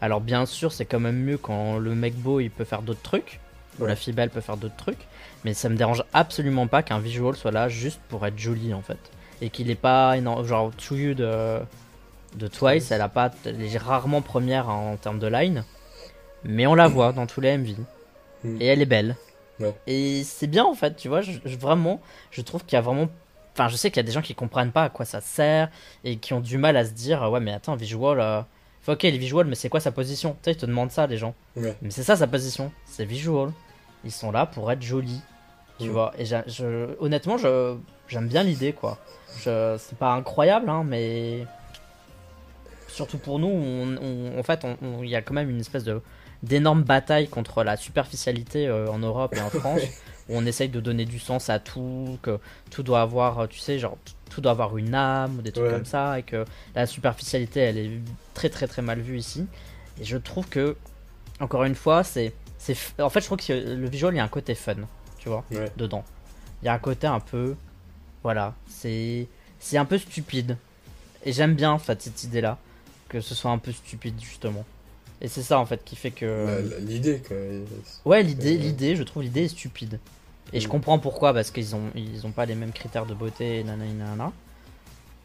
Alors 0.00 0.20
bien 0.20 0.46
sûr, 0.46 0.72
c'est 0.72 0.84
quand 0.84 1.00
même 1.00 1.22
mieux 1.22 1.38
quand 1.38 1.78
le 1.78 1.94
mec 1.94 2.14
beau 2.14 2.40
il 2.40 2.50
peut 2.50 2.64
faire 2.64 2.82
d'autres 2.82 3.02
trucs, 3.02 3.40
ou 3.78 3.86
la 3.86 3.96
fille 3.96 4.12
belle 4.12 4.30
peut 4.30 4.40
faire 4.40 4.56
d'autres 4.56 4.76
trucs. 4.76 5.06
Mais 5.44 5.54
ça 5.54 5.68
me 5.68 5.76
dérange 5.76 6.04
absolument 6.12 6.66
pas 6.66 6.82
qu'un 6.82 6.98
visual 6.98 7.34
soit 7.36 7.50
là 7.50 7.68
juste 7.68 8.00
pour 8.08 8.26
être 8.26 8.38
joli 8.38 8.74
en 8.74 8.82
fait. 8.82 8.98
Et 9.40 9.50
qu'il 9.50 9.70
est 9.70 9.74
pas 9.74 10.16
énorme. 10.16 10.46
Genre 10.46 10.72
Tsuyu 10.78 11.14
de, 11.14 11.58
de 12.36 12.46
Twice, 12.46 12.90
elle 12.92 13.00
a 13.00 13.08
pas, 13.08 13.30
elle 13.44 13.60
est 13.60 13.78
rarement 13.78 14.22
première 14.22 14.68
en 14.68 14.96
termes 14.96 15.18
de 15.18 15.26
line. 15.26 15.64
Mais 16.44 16.66
on 16.66 16.74
la 16.74 16.88
voit 16.88 17.12
dans 17.12 17.26
tous 17.26 17.40
les 17.40 17.56
MV. 17.56 17.74
Mm. 18.44 18.56
Et 18.60 18.66
elle 18.66 18.82
est 18.82 18.86
belle. 18.86 19.16
Ouais. 19.60 19.74
Et 19.86 20.24
c'est 20.24 20.46
bien 20.46 20.64
en 20.64 20.74
fait, 20.74 20.96
tu 20.96 21.08
vois. 21.08 21.20
Je, 21.20 21.32
je- 21.44 21.56
vraiment, 21.56 22.00
je 22.30 22.40
trouve 22.42 22.64
qu'il 22.64 22.74
y 22.74 22.78
a 22.78 22.80
vraiment. 22.82 23.08
Enfin, 23.54 23.68
je 23.68 23.76
sais 23.76 23.90
qu'il 23.90 23.98
y 23.98 24.00
a 24.00 24.06
des 24.06 24.12
gens 24.12 24.22
qui 24.22 24.34
comprennent 24.34 24.72
pas 24.72 24.84
à 24.84 24.88
quoi 24.88 25.04
ça 25.04 25.20
sert 25.20 25.68
et 26.04 26.16
qui 26.16 26.32
ont 26.32 26.40
du 26.40 26.56
mal 26.58 26.76
à 26.76 26.84
se 26.84 26.92
dire 26.92 27.30
ouais, 27.30 27.40
mais 27.40 27.52
attends, 27.52 27.76
visual. 27.76 28.18
euh, 28.20 28.40
ok, 28.88 29.04
il 29.04 29.14
est 29.14 29.18
visual, 29.18 29.46
mais 29.46 29.54
c'est 29.54 29.68
quoi 29.68 29.78
sa 29.80 29.92
position? 29.92 30.32
Tu 30.32 30.38
sais, 30.44 30.52
ils 30.52 30.56
te 30.56 30.66
demandent 30.66 30.90
ça, 30.90 31.06
les 31.06 31.18
gens. 31.18 31.34
Ouais. 31.56 31.76
Mais 31.82 31.90
c'est 31.90 32.02
ça 32.02 32.16
sa 32.16 32.26
position, 32.26 32.72
c'est 32.86 33.04
visual. 33.04 33.52
Ils 34.04 34.10
sont 34.10 34.32
là 34.32 34.46
pour 34.46 34.72
être 34.72 34.82
jolis, 34.82 35.20
tu 35.78 35.88
Mm. 35.88 35.92
vois. 35.92 36.12
Et 36.18 36.24
je, 36.24 36.96
honnêtement, 36.98 37.36
je, 37.36 37.76
j'aime 38.08 38.26
bien 38.26 38.42
l'idée, 38.42 38.72
quoi. 38.72 38.98
Je, 39.44 39.76
c'est 39.78 39.98
pas 39.98 40.12
incroyable, 40.14 40.68
hein, 40.70 40.82
mais 40.84 41.46
surtout 42.88 43.18
pour 43.18 43.38
nous, 43.38 43.48
on, 43.48 43.96
on- 43.96 44.38
en 44.38 44.42
fait, 44.42 44.66
il 45.02 45.08
y 45.08 45.16
a 45.16 45.22
quand 45.22 45.34
même 45.34 45.50
une 45.50 45.60
espèce 45.60 45.84
de 45.84 46.00
d'énorme 46.42 46.82
bataille 46.82 47.28
contre 47.28 47.62
la 47.62 47.76
superficialité 47.76 48.66
euh, 48.66 48.90
en 48.90 48.98
Europe 48.98 49.34
et 49.36 49.40
en 49.40 49.50
France, 49.60 49.82
où 50.28 50.36
on 50.36 50.44
essaye 50.46 50.68
de 50.68 50.80
donner 50.80 51.04
du 51.04 51.18
sens 51.18 51.50
à 51.50 51.58
tout, 51.58 52.18
que 52.22 52.38
tout 52.70 52.82
doit 52.82 53.00
avoir, 53.02 53.48
tu 53.48 53.58
sais, 53.58 53.78
genre 53.78 53.96
tout 54.30 54.40
doit 54.40 54.52
avoir 54.52 54.76
une 54.78 54.94
âme 54.94 55.38
ou 55.38 55.42
des 55.42 55.52
trucs 55.52 55.66
Ouais. 55.66 55.70
comme 55.72 55.84
ça, 55.84 56.18
et 56.18 56.22
que 56.22 56.44
la 56.74 56.86
superficialité, 56.86 57.60
elle 57.60 57.78
est 57.78 57.90
très 58.34 58.48
très 58.48 58.66
très 58.66 58.82
mal 58.82 59.00
vue 59.00 59.18
ici. 59.18 59.46
Et 60.00 60.04
je 60.04 60.16
trouve 60.16 60.48
que, 60.48 60.76
encore 61.38 61.64
une 61.64 61.74
fois, 61.74 62.02
c'est, 62.02 62.32
en 62.98 63.10
fait, 63.10 63.20
je 63.20 63.26
trouve 63.26 63.38
que 63.38 63.52
le 63.52 63.88
visual, 63.88 64.14
il 64.14 64.16
y 64.16 64.20
a 64.20 64.24
un 64.24 64.28
côté 64.28 64.54
fun, 64.54 64.76
tu 65.18 65.28
vois, 65.28 65.44
Ouais. 65.52 65.70
dedans. 65.76 66.04
Il 66.62 66.66
y 66.66 66.68
a 66.68 66.72
un 66.72 66.78
côté 66.78 67.06
un 67.06 67.20
peu, 67.20 67.54
voilà, 68.22 68.54
c'est, 68.68 69.26
c'est 69.60 69.76
un 69.76 69.84
peu 69.84 69.98
stupide. 69.98 70.56
Et 71.24 71.32
j'aime 71.32 71.54
bien, 71.54 71.70
en 71.72 71.78
fait, 71.78 72.00
cette 72.02 72.24
idée-là, 72.24 72.56
que 73.08 73.20
ce 73.20 73.34
soit 73.34 73.50
un 73.50 73.58
peu 73.58 73.70
stupide, 73.72 74.14
justement. 74.20 74.64
Et 75.22 75.28
c'est 75.28 75.42
ça 75.42 75.58
en 75.58 75.66
fait 75.66 75.80
qui 75.84 75.96
fait 75.96 76.10
que. 76.10 76.60
La- 76.68 76.78
L'idée, 76.80 77.22
quoi. 77.26 77.36
Ouais, 78.04 78.22
l'idée, 78.22 78.56
Euh, 78.56 78.60
l'idée, 78.60 78.96
je 78.96 79.02
trouve 79.04 79.22
l'idée 79.22 79.44
est 79.44 79.48
stupide. 79.48 79.98
Et 80.52 80.60
je 80.60 80.66
Mm. 80.66 80.70
comprends 80.70 80.98
pourquoi, 80.98 81.32
parce 81.32 81.50
qu'ils 81.50 81.74
ont, 81.74 81.90
ils 81.94 82.26
ont 82.26 82.32
pas 82.32 82.44
les 82.44 82.54
mêmes 82.56 82.72
critères 82.72 83.06
de 83.06 83.14
beauté, 83.14 83.60
et 83.60 83.64
nanana, 83.64 83.92
nanana. 83.92 84.32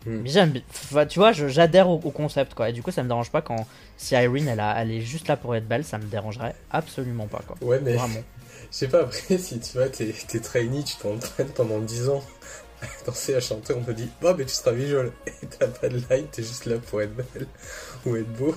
Mm. 0.05 0.11
Mais 0.21 0.29
j'aime, 0.29 0.53
tu 1.09 1.19
vois, 1.19 1.31
j'adhère 1.33 1.89
au, 1.89 1.99
au 2.03 2.11
concept, 2.11 2.53
quoi. 2.53 2.69
Et 2.69 2.73
du 2.73 2.81
coup, 2.83 2.91
ça 2.91 3.01
me 3.03 3.07
dérange 3.09 3.31
pas 3.31 3.41
quand, 3.41 3.65
si 3.97 4.13
Irene, 4.13 4.47
elle, 4.47 4.59
a, 4.59 4.79
elle 4.81 4.91
est 4.91 5.01
juste 5.01 5.27
là 5.27 5.35
pour 5.35 5.55
être 5.55 5.67
belle, 5.67 5.83
ça 5.83 5.97
me 5.97 6.05
dérangerait 6.05 6.55
absolument 6.71 7.25
pas, 7.27 7.41
quoi. 7.45 7.57
Ouais, 7.61 7.79
mais 7.83 7.95
Vraiment. 7.95 8.21
je 8.71 8.77
sais 8.77 8.87
pas, 8.87 9.01
après, 9.01 9.37
si 9.39 9.59
tu 9.59 9.73
vois, 9.77 9.89
t'es 9.89 10.13
t'es 10.27 10.39
trainee, 10.39 10.83
tu 10.83 10.95
t'entraînes 10.97 11.49
pendant 11.49 11.79
10 11.79 12.07
ans 12.07 12.23
à 12.83 12.85
danser, 13.07 13.33
à 13.35 13.41
chanter, 13.41 13.73
on 13.73 13.81
te 13.81 13.91
dit, 13.91 14.07
oh, 14.23 14.33
mais 14.37 14.45
tu 14.45 14.53
seras 14.53 14.71
visual. 14.71 15.11
Et 15.25 15.47
t'as 15.47 15.67
pas 15.67 15.89
de 15.89 15.95
line, 16.09 16.27
t'es 16.31 16.43
juste 16.43 16.65
là 16.67 16.77
pour 16.77 17.01
être 17.01 17.15
belle 17.15 17.47
ou 18.05 18.15
être 18.15 18.31
beau. 18.33 18.55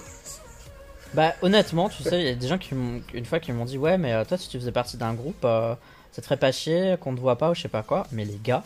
Bah, 1.14 1.34
honnêtement, 1.42 1.88
tu 1.88 2.02
sais, 2.02 2.20
il 2.20 2.26
y 2.26 2.28
a 2.28 2.34
des 2.34 2.46
gens 2.46 2.58
qui 2.58 2.74
une 3.14 3.24
fois, 3.24 3.40
qui 3.40 3.52
m'ont 3.52 3.64
dit, 3.64 3.78
ouais, 3.78 3.98
mais 3.98 4.12
euh, 4.12 4.24
toi, 4.24 4.38
si 4.38 4.48
tu 4.48 4.58
faisais 4.58 4.72
partie 4.72 4.96
d'un 4.96 5.14
groupe, 5.14 5.44
euh, 5.44 5.74
ça 6.12 6.22
te 6.22 6.26
ferait 6.26 6.36
pas 6.36 6.52
chier 6.52 6.96
qu'on 7.00 7.14
te 7.14 7.20
voit 7.20 7.36
pas 7.36 7.50
ou 7.50 7.54
je 7.54 7.62
sais 7.62 7.68
pas 7.68 7.82
quoi. 7.82 8.06
Mais 8.12 8.24
les 8.24 8.38
gars, 8.42 8.62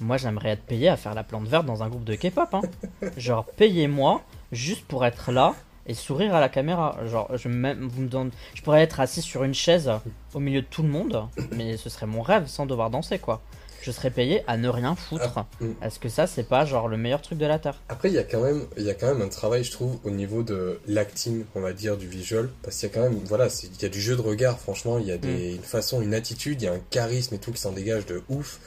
moi, 0.00 0.16
j'aimerais 0.16 0.50
être 0.50 0.62
payé 0.62 0.88
à 0.88 0.96
faire 0.96 1.14
la 1.14 1.24
plante 1.24 1.48
verte 1.48 1.66
dans 1.66 1.82
un 1.82 1.88
groupe 1.88 2.04
de 2.04 2.14
K-pop, 2.14 2.54
hein. 2.54 2.62
Genre, 3.16 3.44
payez-moi 3.44 4.22
juste 4.52 4.84
pour 4.86 5.04
être 5.04 5.32
là 5.32 5.54
et 5.86 5.94
sourire 5.94 6.34
à 6.34 6.40
la 6.40 6.48
caméra. 6.48 6.96
Genre, 7.06 7.36
je, 7.36 7.48
même, 7.48 7.88
vous 7.88 8.02
me 8.02 8.08
donne, 8.08 8.30
je 8.54 8.62
pourrais 8.62 8.82
être 8.82 9.00
assis 9.00 9.22
sur 9.22 9.42
une 9.42 9.54
chaise 9.54 9.90
au 10.34 10.38
milieu 10.38 10.60
de 10.60 10.66
tout 10.66 10.82
le 10.82 10.88
monde, 10.88 11.26
mais 11.52 11.76
ce 11.76 11.88
serait 11.90 12.06
mon 12.06 12.22
rêve 12.22 12.46
sans 12.46 12.66
devoir 12.66 12.90
danser, 12.90 13.18
quoi. 13.18 13.40
Je 13.80 13.90
serais 13.92 14.10
payé 14.10 14.42
à 14.46 14.56
ne 14.56 14.68
rien 14.68 14.94
foutre. 14.96 15.32
Ah, 15.36 15.46
mm. 15.60 15.72
Est-ce 15.82 15.98
que 16.00 16.08
ça, 16.08 16.26
c'est 16.26 16.42
pas 16.42 16.64
genre 16.64 16.88
le 16.88 16.96
meilleur 16.96 17.22
truc 17.22 17.38
de 17.38 17.46
la 17.46 17.58
Terre? 17.58 17.80
Après, 17.88 18.08
il 18.08 18.14
y 18.14 18.18
a 18.18 18.24
quand 18.24 18.40
même, 18.42 18.66
il 18.76 18.82
y 18.82 18.90
a 18.90 18.94
quand 18.94 19.06
même 19.06 19.22
un 19.22 19.28
travail, 19.28 19.62
je 19.64 19.70
trouve, 19.70 19.98
au 20.04 20.10
niveau 20.10 20.42
de 20.42 20.80
l'acting, 20.88 21.44
on 21.54 21.60
va 21.60 21.72
dire, 21.72 21.96
du 21.96 22.08
visual, 22.08 22.50
parce 22.62 22.76
qu'il 22.76 22.88
y 22.88 22.92
a 22.92 22.94
quand 22.94 23.02
même, 23.02 23.20
voilà, 23.26 23.48
c'est- 23.48 23.68
il 23.68 23.80
y 23.82 23.84
a 23.86 23.88
du 23.88 24.00
jeu 24.00 24.16
de 24.16 24.20
regard, 24.20 24.58
franchement, 24.58 24.98
il 24.98 25.06
y 25.06 25.12
a 25.12 25.16
des, 25.18 25.54
une 25.54 25.62
façon, 25.62 26.02
une 26.02 26.14
attitude, 26.14 26.60
il 26.60 26.64
y 26.64 26.68
a 26.68 26.72
un 26.72 26.80
charisme 26.90 27.34
et 27.36 27.38
tout 27.38 27.52
qui 27.52 27.60
s'en 27.60 27.72
dégage 27.72 28.04
de 28.06 28.22
ouf. 28.28 28.58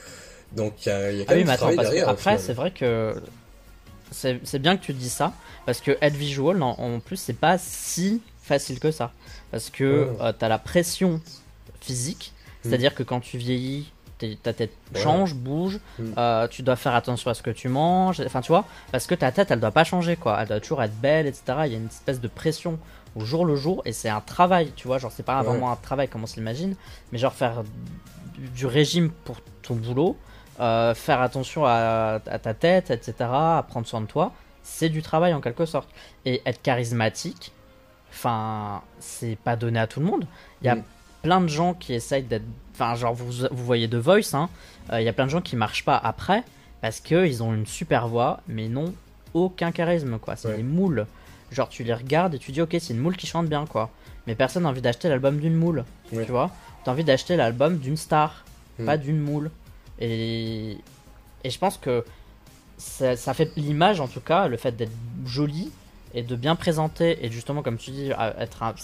Donc 0.52 0.84
il 0.86 0.88
y 0.88 0.92
a, 0.92 1.10
il 1.12 1.18
y 1.18 1.22
a 1.22 1.24
quand 1.24 1.32
Ah 1.32 1.36
oui, 1.36 1.44
même 1.44 1.46
mais 1.46 1.52
du 1.52 1.54
attends, 1.56 1.76
parce 1.76 1.88
derrière. 1.88 2.08
après, 2.08 2.38
c'est 2.38 2.52
vrai 2.54 2.70
que 2.72 3.14
c'est 4.12 4.58
bien 4.58 4.76
que 4.76 4.82
tu 4.84 4.92
dis 4.92 5.08
ça, 5.08 5.32
parce 5.66 5.80
que 5.80 5.96
être 6.00 6.14
visual, 6.16 6.62
en, 6.62 6.70
en 6.78 7.00
plus, 7.00 7.16
c'est 7.16 7.32
pas 7.32 7.58
si 7.58 8.20
facile 8.42 8.78
que 8.80 8.90
ça. 8.90 9.12
Parce 9.50 9.70
que 9.70 10.08
Ouais. 10.10 10.16
euh, 10.20 10.32
t'as 10.38 10.48
la 10.48 10.58
pression 10.58 11.20
physique, 11.80 12.32
c'est-à-dire 12.64 12.94
que 12.94 13.02
quand 13.02 13.20
tu 13.20 13.38
vieillis, 13.38 13.91
ta 14.42 14.52
tête 14.52 14.72
Ouais. 14.94 15.00
change, 15.00 15.34
bouge, 15.34 15.78
Mm. 15.98 16.04
euh, 16.18 16.48
tu 16.48 16.62
dois 16.62 16.76
faire 16.76 16.94
attention 16.94 17.30
à 17.30 17.34
ce 17.34 17.42
que 17.42 17.50
tu 17.50 17.68
manges, 17.68 18.20
enfin 18.24 18.40
tu 18.40 18.48
vois, 18.52 18.64
parce 18.90 19.06
que 19.06 19.14
ta 19.14 19.30
tête, 19.32 19.50
elle 19.50 19.60
doit 19.60 19.70
pas 19.70 19.84
changer, 19.84 20.16
quoi. 20.16 20.38
Elle 20.40 20.48
doit 20.48 20.60
toujours 20.60 20.82
être 20.82 20.94
belle, 21.00 21.26
etc. 21.26 21.42
Il 21.66 21.72
y 21.72 21.74
a 21.74 21.78
une 21.78 21.86
espèce 21.86 22.20
de 22.20 22.28
pression 22.28 22.78
au 23.16 23.20
jour 23.24 23.44
le 23.44 23.56
jour, 23.56 23.82
et 23.84 23.92
c'est 23.92 24.08
un 24.08 24.20
travail, 24.20 24.72
tu 24.76 24.86
vois, 24.86 24.98
genre 24.98 25.12
c'est 25.12 25.22
pas 25.22 25.38
Ouais. 25.40 25.46
vraiment 25.46 25.70
un 25.72 25.76
travail 25.76 26.08
comme 26.08 26.22
on 26.22 26.26
se 26.26 26.36
l'imagine, 26.36 26.74
mais 27.12 27.18
genre 27.18 27.32
faire 27.34 27.62
du, 28.34 28.48
du 28.48 28.66
régime 28.66 29.10
pour 29.24 29.36
ton 29.62 29.74
boulot, 29.74 30.16
euh, 30.60 30.94
faire 30.94 31.20
attention 31.20 31.64
à, 31.66 32.20
à 32.26 32.38
ta 32.38 32.54
tête, 32.54 32.90
etc., 32.90 33.14
à 33.20 33.64
prendre 33.68 33.86
soin 33.86 34.00
de 34.00 34.06
toi, 34.06 34.32
c'est 34.62 34.88
du 34.88 35.02
travail 35.02 35.34
en 35.34 35.40
quelque 35.40 35.66
sorte. 35.66 35.88
Et 36.24 36.40
être 36.46 36.62
charismatique, 36.62 37.52
enfin, 38.10 38.82
c'est 38.98 39.36
pas 39.36 39.56
donné 39.56 39.78
à 39.80 39.86
tout 39.86 40.00
le 40.00 40.06
monde. 40.06 40.24
Il 40.60 40.66
y 40.66 40.70
a 40.70 40.76
Mm. 40.76 40.82
plein 41.22 41.40
de 41.40 41.48
gens 41.48 41.74
qui 41.74 41.94
essayent 41.94 42.22
d'être. 42.22 42.44
Enfin, 42.82 42.96
genre, 42.96 43.14
vous, 43.14 43.46
vous 43.50 43.64
voyez 43.64 43.88
The 43.88 43.94
Voice, 43.94 44.34
hein, 44.34 44.48
euh, 44.92 45.00
il 45.00 45.04
y 45.04 45.08
a 45.08 45.12
plein 45.12 45.26
de 45.26 45.30
gens 45.30 45.40
qui 45.40 45.54
marchent 45.54 45.84
pas 45.84 45.96
après 45.96 46.42
parce 46.80 46.98
qu'ils 47.00 47.40
ont 47.42 47.54
une 47.54 47.64
super 47.66 48.08
voix, 48.08 48.40
mais 48.48 48.68
n'ont 48.68 48.92
aucun 49.34 49.70
charisme, 49.70 50.18
quoi. 50.18 50.34
C'est 50.34 50.48
Ouais. 50.48 50.56
des 50.56 50.62
moules. 50.64 51.06
Genre, 51.52 51.68
tu 51.68 51.84
les 51.84 51.94
regardes 51.94 52.34
et 52.34 52.38
tu 52.40 52.50
dis, 52.50 52.60
ok, 52.60 52.74
c'est 52.80 52.92
une 52.92 52.98
moule 52.98 53.16
qui 53.16 53.28
chante 53.28 53.46
bien, 53.46 53.66
quoi. 53.66 53.90
Mais 54.26 54.34
personne 54.34 54.64
n'a 54.64 54.68
envie 54.68 54.80
d'acheter 54.80 55.08
l'album 55.08 55.38
d'une 55.38 55.54
moule, 55.54 55.84
Ouais. 56.12 56.24
tu 56.24 56.32
vois. 56.32 56.50
T'as 56.84 56.90
envie 56.90 57.04
d'acheter 57.04 57.36
l'album 57.36 57.78
d'une 57.78 57.96
star, 57.96 58.44
Mm. 58.80 58.84
pas 58.86 58.96
d'une 58.96 59.20
moule. 59.20 59.50
Et, 60.00 60.76
et 61.44 61.50
je 61.50 61.58
pense 61.58 61.76
que 61.78 62.04
ça, 62.78 63.14
ça 63.16 63.32
fait 63.32 63.52
l'image, 63.56 64.00
en 64.00 64.08
tout 64.08 64.20
cas, 64.20 64.48
le 64.48 64.56
fait 64.56 64.72
d'être 64.76 64.90
joli 65.24 65.70
et 66.14 66.22
de 66.22 66.36
bien 66.36 66.56
présenter, 66.56 67.24
et 67.24 67.30
justement, 67.30 67.62
comme 67.62 67.76
tu 67.78 67.90
dis, 67.90 68.10
être, 68.38 68.62
un- 68.62 68.74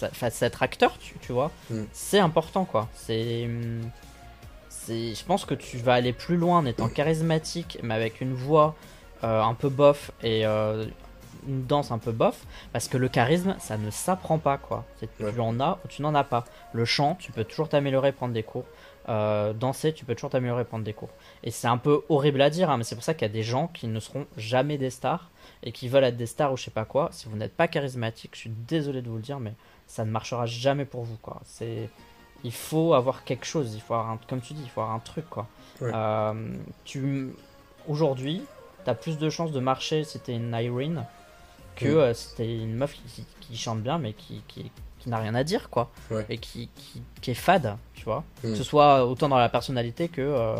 être 0.42 0.62
acteur, 0.62 0.96
tu, 0.98 1.14
tu 1.20 1.32
vois, 1.32 1.50
Mm. 1.70 1.82
c'est 1.92 2.18
important, 2.20 2.64
quoi. 2.64 2.88
C'est. 2.94 3.44
hum, 3.46 3.80
c'est- 4.68 5.14
Je 5.14 5.24
pense 5.24 5.44
que 5.44 5.54
tu 5.54 5.76
vas 5.78 5.94
aller 5.94 6.12
plus 6.12 6.36
loin 6.36 6.58
en 6.58 6.66
étant 6.66 6.88
charismatique, 6.88 7.78
mais 7.82 7.94
avec 7.94 8.20
une 8.20 8.34
voix 8.34 8.74
euh, 9.24 9.42
un 9.42 9.54
peu 9.54 9.68
bof 9.68 10.12
et 10.22 10.46
euh, 10.46 10.86
une 11.48 11.64
danse 11.66 11.90
un 11.90 11.98
peu 11.98 12.12
bof, 12.12 12.46
parce 12.72 12.86
que 12.86 12.96
le 12.96 13.08
charisme, 13.08 13.56
ça 13.58 13.76
ne 13.76 13.90
s'apprend 13.90 14.38
pas, 14.38 14.58
quoi. 14.58 14.84
Ouais. 15.02 15.32
Tu 15.34 15.40
en 15.40 15.58
as 15.60 15.78
ou 15.84 15.88
tu 15.88 16.02
n'en 16.02 16.14
as 16.14 16.22
pas. 16.24 16.44
Le 16.72 16.84
chant, 16.84 17.16
tu 17.18 17.32
peux 17.32 17.42
toujours 17.44 17.68
t'améliorer, 17.68 18.12
prendre 18.12 18.32
des 18.32 18.42
cours. 18.44 18.64
Euh, 19.08 19.52
danser, 19.54 19.92
tu 19.92 20.04
peux 20.04 20.14
toujours 20.14 20.30
t'améliorer, 20.30 20.64
prendre 20.64 20.84
des 20.84 20.92
cours. 20.92 21.08
Et 21.42 21.50
c'est 21.50 21.66
un 21.66 21.78
peu 21.78 22.02
horrible 22.08 22.40
à 22.42 22.50
dire, 22.50 22.70
hein, 22.70 22.76
mais 22.76 22.84
c'est 22.84 22.94
pour 22.94 23.02
ça 23.02 23.14
qu'il 23.14 23.22
y 23.22 23.30
a 23.30 23.32
des 23.32 23.42
gens 23.42 23.66
qui 23.68 23.88
ne 23.88 23.98
seront 23.98 24.26
jamais 24.36 24.78
des 24.78 24.90
stars 24.90 25.30
et 25.62 25.72
qui 25.72 25.88
veulent 25.88 26.04
être 26.04 26.16
des 26.16 26.26
stars 26.26 26.52
ou 26.52 26.56
je 26.56 26.64
sais 26.64 26.70
pas 26.70 26.84
quoi. 26.84 27.08
Si 27.12 27.28
vous 27.28 27.36
n'êtes 27.36 27.56
pas 27.56 27.68
charismatique, 27.68 28.30
je 28.34 28.40
suis 28.40 28.50
désolé 28.68 29.02
de 29.02 29.08
vous 29.08 29.16
le 29.16 29.22
dire, 29.22 29.40
mais 29.40 29.54
ça 29.86 30.04
ne 30.04 30.10
marchera 30.10 30.46
jamais 30.46 30.84
pour 30.84 31.02
vous, 31.04 31.16
quoi. 31.16 31.40
C'est 31.44 31.88
il 32.44 32.52
faut 32.52 32.94
avoir 32.94 33.24
quelque 33.24 33.44
chose, 33.44 33.74
il 33.74 33.80
faut 33.80 33.94
avoir 33.94 34.10
un, 34.10 34.18
comme 34.28 34.40
tu 34.40 34.54
dis, 34.54 34.62
il 34.62 34.70
faut 34.70 34.80
avoir 34.80 34.94
un 34.94 35.00
truc 35.00 35.28
quoi. 35.28 35.48
Ouais. 35.80 35.90
Euh, 35.92 36.52
tu 36.84 37.30
aujourd'hui, 37.88 38.42
t'as 38.84 38.94
plus 38.94 39.18
de 39.18 39.28
chances 39.30 39.50
de 39.52 39.60
marcher 39.60 40.04
si 40.04 40.20
t'es 40.20 40.34
une 40.36 40.52
Irene 40.52 41.04
que 41.74 41.86
Mm. 41.88 41.96
euh, 41.98 42.14
si 42.14 42.34
t'es 42.36 42.56
une 42.58 42.74
meuf 42.76 42.96
qui, 43.40 43.56
chante 43.56 43.80
bien 43.80 43.98
mais 43.98 44.12
qui, 44.12 44.42
qui, 44.46 44.70
qui 44.98 45.08
n'a 45.08 45.18
rien 45.18 45.34
à 45.34 45.42
dire 45.42 45.68
quoi, 45.70 45.90
Ouais. 46.10 46.26
et 46.28 46.38
qui, 46.38 46.68
est 47.26 47.34
fade, 47.34 47.76
tu 47.94 48.04
vois. 48.04 48.20
Mm. 48.44 48.50
Que 48.50 48.54
ce 48.54 48.62
soit 48.64 49.04
autant 49.06 49.28
dans 49.28 49.38
la 49.38 49.48
personnalité 49.48 50.08
que 50.08 50.20
euh, 50.20 50.56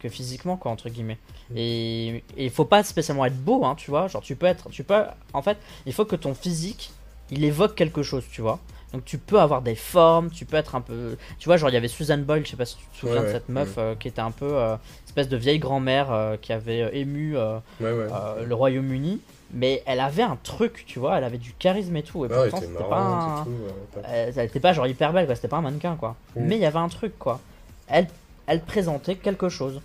que 0.00 0.08
physiquement 0.08 0.56
quoi 0.56 0.72
entre 0.72 0.88
guillemets. 0.88 1.18
Et 1.56 2.22
il 2.36 2.50
faut 2.50 2.64
pas 2.64 2.82
spécialement 2.84 3.24
être 3.24 3.36
beau, 3.36 3.64
hein, 3.64 3.74
tu 3.76 3.90
vois. 3.90 4.06
Genre 4.08 4.22
tu 4.22 4.36
peux 4.36 4.46
être, 4.46 4.70
tu 4.70 4.84
peux, 4.84 5.02
en 5.32 5.42
fait, 5.42 5.58
il 5.86 5.92
faut 5.92 6.04
que 6.04 6.16
ton 6.16 6.34
physique 6.34 6.92
il 7.32 7.44
évoque 7.44 7.74
quelque 7.76 8.02
chose, 8.02 8.24
tu 8.32 8.40
vois. 8.40 8.58
Donc 8.92 9.04
tu 9.04 9.16
peux 9.18 9.38
avoir 9.40 9.62
des 9.62 9.76
formes, 9.76 10.30
tu 10.30 10.44
peux 10.44 10.56
être 10.56 10.74
un 10.74 10.80
peu... 10.80 11.16
Tu 11.38 11.46
vois, 11.48 11.56
genre 11.56 11.70
il 11.70 11.74
y 11.74 11.76
avait 11.76 11.86
Susan 11.86 12.18
Boyle, 12.18 12.44
je 12.44 12.50
sais 12.50 12.56
pas 12.56 12.64
si 12.64 12.76
tu 12.76 12.84
te 12.92 12.96
souviens 12.98 13.16
Ouais, 13.16 13.20
de 13.22 13.26
ouais, 13.26 13.32
cette 13.34 13.48
meuf 13.48 13.74
euh, 13.78 13.94
qui 13.94 14.08
était 14.08 14.20
un 14.20 14.32
peu 14.32 14.48
euh, 14.52 14.74
espèce 15.06 15.28
de 15.28 15.36
vieille 15.36 15.60
grand-mère 15.60 16.10
euh, 16.10 16.36
qui 16.36 16.52
avait 16.52 16.98
ému 16.98 17.36
le 17.80 18.54
Royaume-Uni, 18.54 19.20
mais 19.52 19.82
elle 19.86 20.00
avait 20.00 20.24
un 20.24 20.36
truc, 20.42 20.84
tu 20.88 20.98
vois, 20.98 21.18
elle 21.18 21.24
avait 21.24 21.38
du 21.38 21.52
charisme 21.52 21.94
et 21.96 22.02
tout, 22.02 22.24
et 22.24 22.28
pourtant 22.28 22.60
c'était 22.60 22.82
pas 22.88 22.96
un... 22.98 23.44
tout. 23.44 23.50
pas- 23.94 24.08
Elle, 24.08 24.32
elle 24.36 24.46
était 24.46 24.58
pas 24.60 24.72
genre 24.72 24.88
hyper 24.88 25.12
belle, 25.12 25.26
quoi, 25.26 25.36
c'était 25.36 25.46
pas 25.48 25.58
un 25.58 25.62
mannequin, 25.62 25.94
quoi. 25.94 26.16
Mm. 26.34 26.40
Mais 26.46 26.56
il 26.56 26.60
y 26.60 26.66
avait 26.66 26.78
un 26.78 26.88
truc, 26.88 27.16
quoi. 27.16 27.38
Elle, 27.86 28.08
elle 28.48 28.60
présentait 28.60 29.14
quelque 29.14 29.48
chose. 29.48 29.80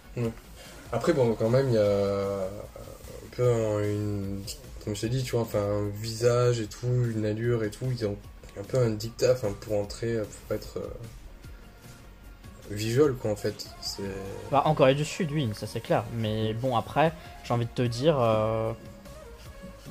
Après, 0.92 1.14
bon, 1.14 1.34
quand 1.36 1.50
même, 1.50 1.68
il 1.70 1.76
y 1.76 1.78
a 1.78 1.82
un 1.84 3.30
peu 3.36 3.48
un- 3.52 3.80
une. 3.84 4.42
Comme 4.84 4.96
je 4.96 5.02
t'ai 5.02 5.10
dit, 5.10 5.24
tu 5.24 5.32
vois, 5.32 5.42
enfin, 5.42 5.60
un 5.62 5.88
visage 5.90 6.60
et 6.60 6.68
tout, 6.68 6.88
une 6.88 7.26
allure 7.26 7.64
et 7.64 7.72
tout. 7.72 7.86
Ils 7.92 8.06
ont 8.06 8.18
un 8.60 8.64
peu 8.64 8.78
un 8.78 8.92
dictat 8.92 9.34
enfin, 9.34 9.52
pour 9.62 9.80
entrer, 9.80 10.18
pour 10.48 10.56
être. 10.56 10.78
euh, 10.78 10.88
visual, 12.72 13.14
quoi, 13.14 13.32
en 13.32 13.36
fait. 13.36 13.68
Bah, 14.52 14.64
en 14.66 14.74
Corée 14.74 14.96
du 14.96 15.06
Sud, 15.06 15.32
oui, 15.32 15.48
ça 15.54 15.68
c'est 15.68 15.82
clair. 15.82 16.04
Mais 16.16 16.54
bon, 16.54 16.76
après, 16.76 17.12
j'ai 17.44 17.54
envie 17.54 17.66
de 17.66 17.72
te 17.72 17.84
dire, 17.84 18.18
euh, 18.20 18.72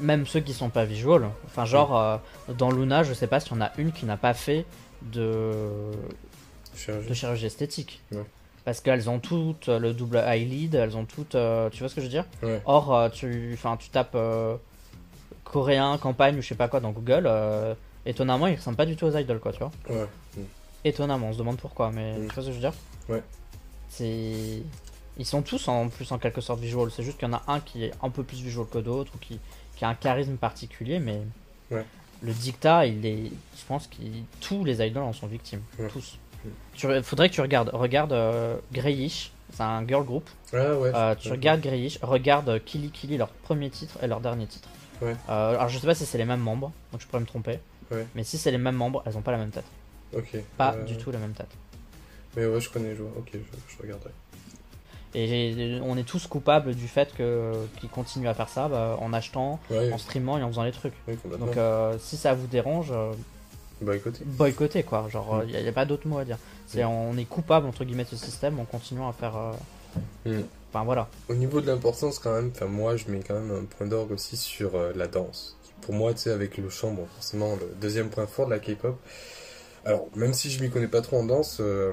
même 0.00 0.26
ceux 0.26 0.40
qui 0.40 0.52
sont 0.52 0.70
pas 0.70 0.84
visual, 0.84 1.28
enfin, 1.46 1.64
genre, 1.66 1.96
euh, 1.96 2.16
dans 2.58 2.72
Luna, 2.72 3.04
je 3.04 3.12
sais 3.14 3.28
pas 3.28 3.38
s'il 3.38 3.52
y 3.52 3.54
en 3.56 3.60
a 3.60 3.70
une 3.78 3.92
qui 3.92 4.06
n'a 4.06 4.16
pas 4.16 4.34
fait 4.34 4.64
de, 5.02 5.52
chirurgie. 6.74 7.08
de 7.08 7.14
chirurgie 7.14 7.46
esthétique. 7.46 8.02
Ouais. 8.10 8.24
Parce 8.64 8.80
qu'elles 8.80 9.10
ont 9.10 9.18
toutes 9.18 9.68
le 9.68 9.92
double 9.92 10.16
eyelid, 10.26 10.74
elles 10.74 10.96
ont 10.96 11.04
toutes. 11.04 11.34
euh, 11.34 11.68
tu 11.70 11.80
vois 11.80 11.88
ce 11.88 11.94
que 11.94 12.00
je 12.00 12.06
veux 12.06 12.10
dire 12.10 12.24
Ouais. 12.42 12.62
Or, 12.64 12.94
euh, 12.94 13.08
tu, 13.10 13.50
enfin, 13.54 13.76
tu 13.76 13.90
tapes 13.90 14.14
euh, 14.14 14.56
coréen, 15.44 15.98
campagne 15.98 16.38
ou 16.38 16.42
je 16.42 16.48
sais 16.48 16.54
pas 16.54 16.68
quoi 16.68 16.80
dans 16.80 16.90
Google, 16.92 17.24
euh, 17.26 17.74
étonnamment, 18.06 18.46
ils 18.46 18.56
ressemblent 18.56 18.76
pas 18.76 18.86
du 18.86 18.96
tout 18.96 19.04
aux 19.06 19.16
idols, 19.16 19.38
quoi, 19.40 19.52
tu 19.52 19.58
vois 19.58 19.70
Ouais. 19.90 20.06
Étonnamment, 20.84 21.28
on 21.28 21.32
se 21.32 21.38
demande 21.38 21.58
pourquoi, 21.58 21.90
mais 21.90 22.12
Mm. 22.18 22.28
tu 22.28 22.34
vois 22.34 22.42
ce 22.42 22.48
que 22.48 22.52
je 22.54 22.56
veux 22.56 22.60
dire 22.70 22.74
Ouais. 23.08 23.22
C'est. 23.88 24.62
Ils 25.16 25.26
sont 25.26 25.42
tous 25.42 25.68
en 25.68 25.88
plus 25.88 26.10
en 26.10 26.18
quelque 26.18 26.40
sorte 26.40 26.58
visual, 26.60 26.90
c'est 26.90 27.04
juste 27.04 27.18
qu'il 27.18 27.28
y 27.28 27.30
en 27.30 27.34
a 27.36 27.42
un 27.46 27.60
qui 27.60 27.84
est 27.84 27.92
un 28.02 28.10
peu 28.10 28.24
plus 28.24 28.38
visual 28.42 28.66
que 28.66 28.78
d'autres 28.78 29.12
ou 29.14 29.18
qui, 29.18 29.38
qui 29.76 29.84
a 29.84 29.88
un 29.88 29.94
charisme 29.94 30.36
particulier, 30.36 30.98
mais 30.98 31.20
Ouais. 31.70 31.84
le 32.22 32.32
dictat, 32.32 32.86
il 32.86 33.06
est. 33.06 33.30
Je 33.56 33.64
pense 33.68 33.86
que 33.86 33.96
tous 34.40 34.64
les 34.64 34.84
idols 34.84 35.02
en 35.04 35.12
sont 35.12 35.26
victimes. 35.28 35.62
Tous. 35.92 36.18
Tu, 36.74 36.86
faudrait 37.02 37.28
que 37.28 37.34
tu 37.34 37.40
regardes. 37.40 37.70
Regarde 37.72 38.12
euh, 38.12 38.56
Greyish, 38.72 39.32
c'est 39.52 39.62
un 39.62 39.86
girl 39.86 40.04
group. 40.04 40.28
Ah 40.52 40.74
ouais. 40.76 40.90
Euh, 40.94 41.14
tu 41.14 41.30
regardes 41.30 41.60
Greyish, 41.60 41.98
regarde 42.02 42.48
euh, 42.48 42.58
Killy 42.58 42.90
Killy, 42.90 43.16
leur 43.16 43.28
premier 43.28 43.70
titre 43.70 43.98
et 44.02 44.06
leur 44.06 44.20
dernier 44.20 44.46
titre. 44.46 44.68
Ouais. 45.02 45.14
Euh, 45.28 45.54
alors 45.54 45.68
je 45.68 45.78
sais 45.78 45.86
pas 45.86 45.94
si 45.94 46.06
c'est 46.06 46.18
les 46.18 46.24
mêmes 46.24 46.40
membres, 46.40 46.72
donc 46.92 47.00
je 47.00 47.06
pourrais 47.06 47.20
me 47.20 47.26
tromper. 47.26 47.58
Ouais. 47.90 48.06
Mais 48.14 48.24
si 48.24 48.38
c'est 48.38 48.50
les 48.50 48.58
mêmes 48.58 48.76
membres, 48.76 49.02
elles 49.06 49.16
ont 49.16 49.22
pas 49.22 49.32
la 49.32 49.38
même 49.38 49.50
tête. 49.50 49.64
Ok. 50.16 50.36
Pas 50.56 50.74
du 50.86 50.96
tout 50.96 51.10
la 51.10 51.18
même 51.18 51.32
tête. 51.32 51.50
Mais 52.36 52.46
ouais, 52.46 52.60
je 52.60 52.68
connais 52.70 52.90
les 52.90 52.96
joueurs. 52.96 53.12
Ok, 53.18 53.30
je, 53.32 53.38
je 53.38 53.82
regarderai. 53.82 54.10
Et 55.16 55.78
on 55.84 55.96
est 55.96 56.02
tous 56.02 56.26
coupables 56.26 56.74
du 56.74 56.88
fait 56.88 57.14
qu'ils 57.14 57.88
continuent 57.90 58.26
à 58.28 58.34
faire 58.34 58.48
ça 58.48 58.66
bah, 58.68 58.98
en 59.00 59.12
achetant, 59.12 59.60
Ouais, 59.70 59.92
en 59.92 59.98
streamant 59.98 60.38
et 60.38 60.42
en 60.42 60.48
faisant 60.48 60.64
les 60.64 60.72
trucs. 60.72 60.94
oui. 61.06 61.16
Donc 61.38 61.56
euh, 61.56 61.96
si 62.00 62.16
ça 62.16 62.34
vous 62.34 62.48
dérange, 62.48 62.90
euh, 62.90 63.12
Boycotter. 63.84 64.24
boycotter 64.24 64.82
quoi. 64.82 65.08
Genre, 65.08 65.36
Mm. 65.36 65.44
il 65.48 65.62
n'y 65.62 65.68
a, 65.68 65.72
pas 65.72 65.84
d'autre 65.84 66.06
mot 66.08 66.18
à 66.18 66.24
dire. 66.24 66.38
C'est 66.66 66.84
on 66.84 67.16
est 67.16 67.24
coupable 67.24 67.66
entre 67.66 67.84
guillemets 67.84 68.04
de 68.04 68.08
ce 68.10 68.16
système 68.16 68.58
en 68.60 68.64
continuant 68.64 69.08
à 69.08 69.12
faire. 69.12 69.36
euh, 69.36 69.52
Mm. 70.26 70.42
Enfin 70.72 70.84
voilà. 70.84 71.08
Au 71.28 71.34
niveau 71.34 71.60
de 71.60 71.68
l'importance, 71.68 72.18
quand 72.18 72.32
même, 72.34 72.50
moi, 72.68 72.96
je 72.96 73.04
mets 73.08 73.20
quand 73.20 73.34
même 73.34 73.52
un 73.52 73.64
point 73.64 73.86
d'orgue 73.86 74.10
aussi 74.12 74.36
sur 74.36 74.74
euh, 74.74 74.92
la 74.96 75.06
danse. 75.06 75.56
Qui, 75.62 75.70
Pour 75.82 75.94
moi, 75.94 76.12
tu 76.14 76.20
sais, 76.22 76.30
avec 76.30 76.56
le 76.58 76.68
chant, 76.68 76.90
bon, 76.90 77.06
forcément, 77.14 77.54
le 77.54 77.68
deuxième 77.80 78.08
point 78.10 78.26
fort 78.26 78.46
de 78.46 78.50
la 78.50 78.58
K-pop. 78.58 78.98
Alors, 79.84 80.08
même 80.16 80.32
si 80.34 80.50
je 80.50 80.60
m'y 80.62 80.70
connais 80.70 80.88
pas 80.88 81.00
trop 81.00 81.18
en 81.18 81.24
danse, 81.24 81.58
euh, 81.60 81.92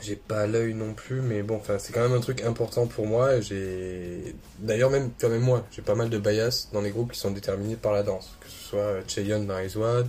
j'ai 0.00 0.14
pas 0.16 0.46
l'œil 0.46 0.74
non 0.74 0.92
plus, 0.94 1.20
mais 1.22 1.42
bon, 1.42 1.56
enfin, 1.56 1.78
c'est 1.78 1.92
quand 1.92 2.02
même 2.02 2.12
un 2.12 2.20
truc 2.20 2.42
important 2.42 2.86
pour 2.86 3.06
moi. 3.06 3.40
J'ai, 3.40 4.36
d'ailleurs, 4.60 4.90
même, 4.90 5.10
même 5.22 5.40
moi, 5.40 5.64
j'ai 5.72 5.82
pas 5.82 5.94
mal 5.96 6.08
de 6.10 6.18
bias 6.18 6.68
dans 6.72 6.82
les 6.82 6.90
groupes 6.90 7.10
qui 7.12 7.18
sont 7.18 7.30
déterminés 7.32 7.74
par 7.76 7.92
la 7.92 8.04
danse. 8.04 8.36
Que 8.40 8.48
ce 8.48 8.68
soit 8.68 9.08
Chaeyoung 9.08 9.46
dans 9.46 9.58
Ice 9.58 9.74
One, 9.76 10.06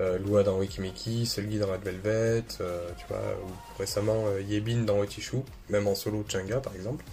euh, 0.00 0.16
Lua 0.18 0.44
dans 0.44 0.58
Wikimiki, 0.58 1.26
Selgi 1.26 1.58
dans 1.58 1.66
Red 1.66 1.82
Velvet, 1.82 2.44
euh, 2.60 2.88
tu 2.96 3.04
vois, 3.08 3.18
ou 3.44 3.78
récemment 3.80 4.26
euh, 4.28 4.40
Yebin 4.40 4.84
dans 4.84 5.00
Otishu, 5.00 5.38
même 5.70 5.88
en 5.88 5.96
solo 5.96 6.24
Changa 6.28 6.60
par 6.60 6.74
exemple. 6.76 7.04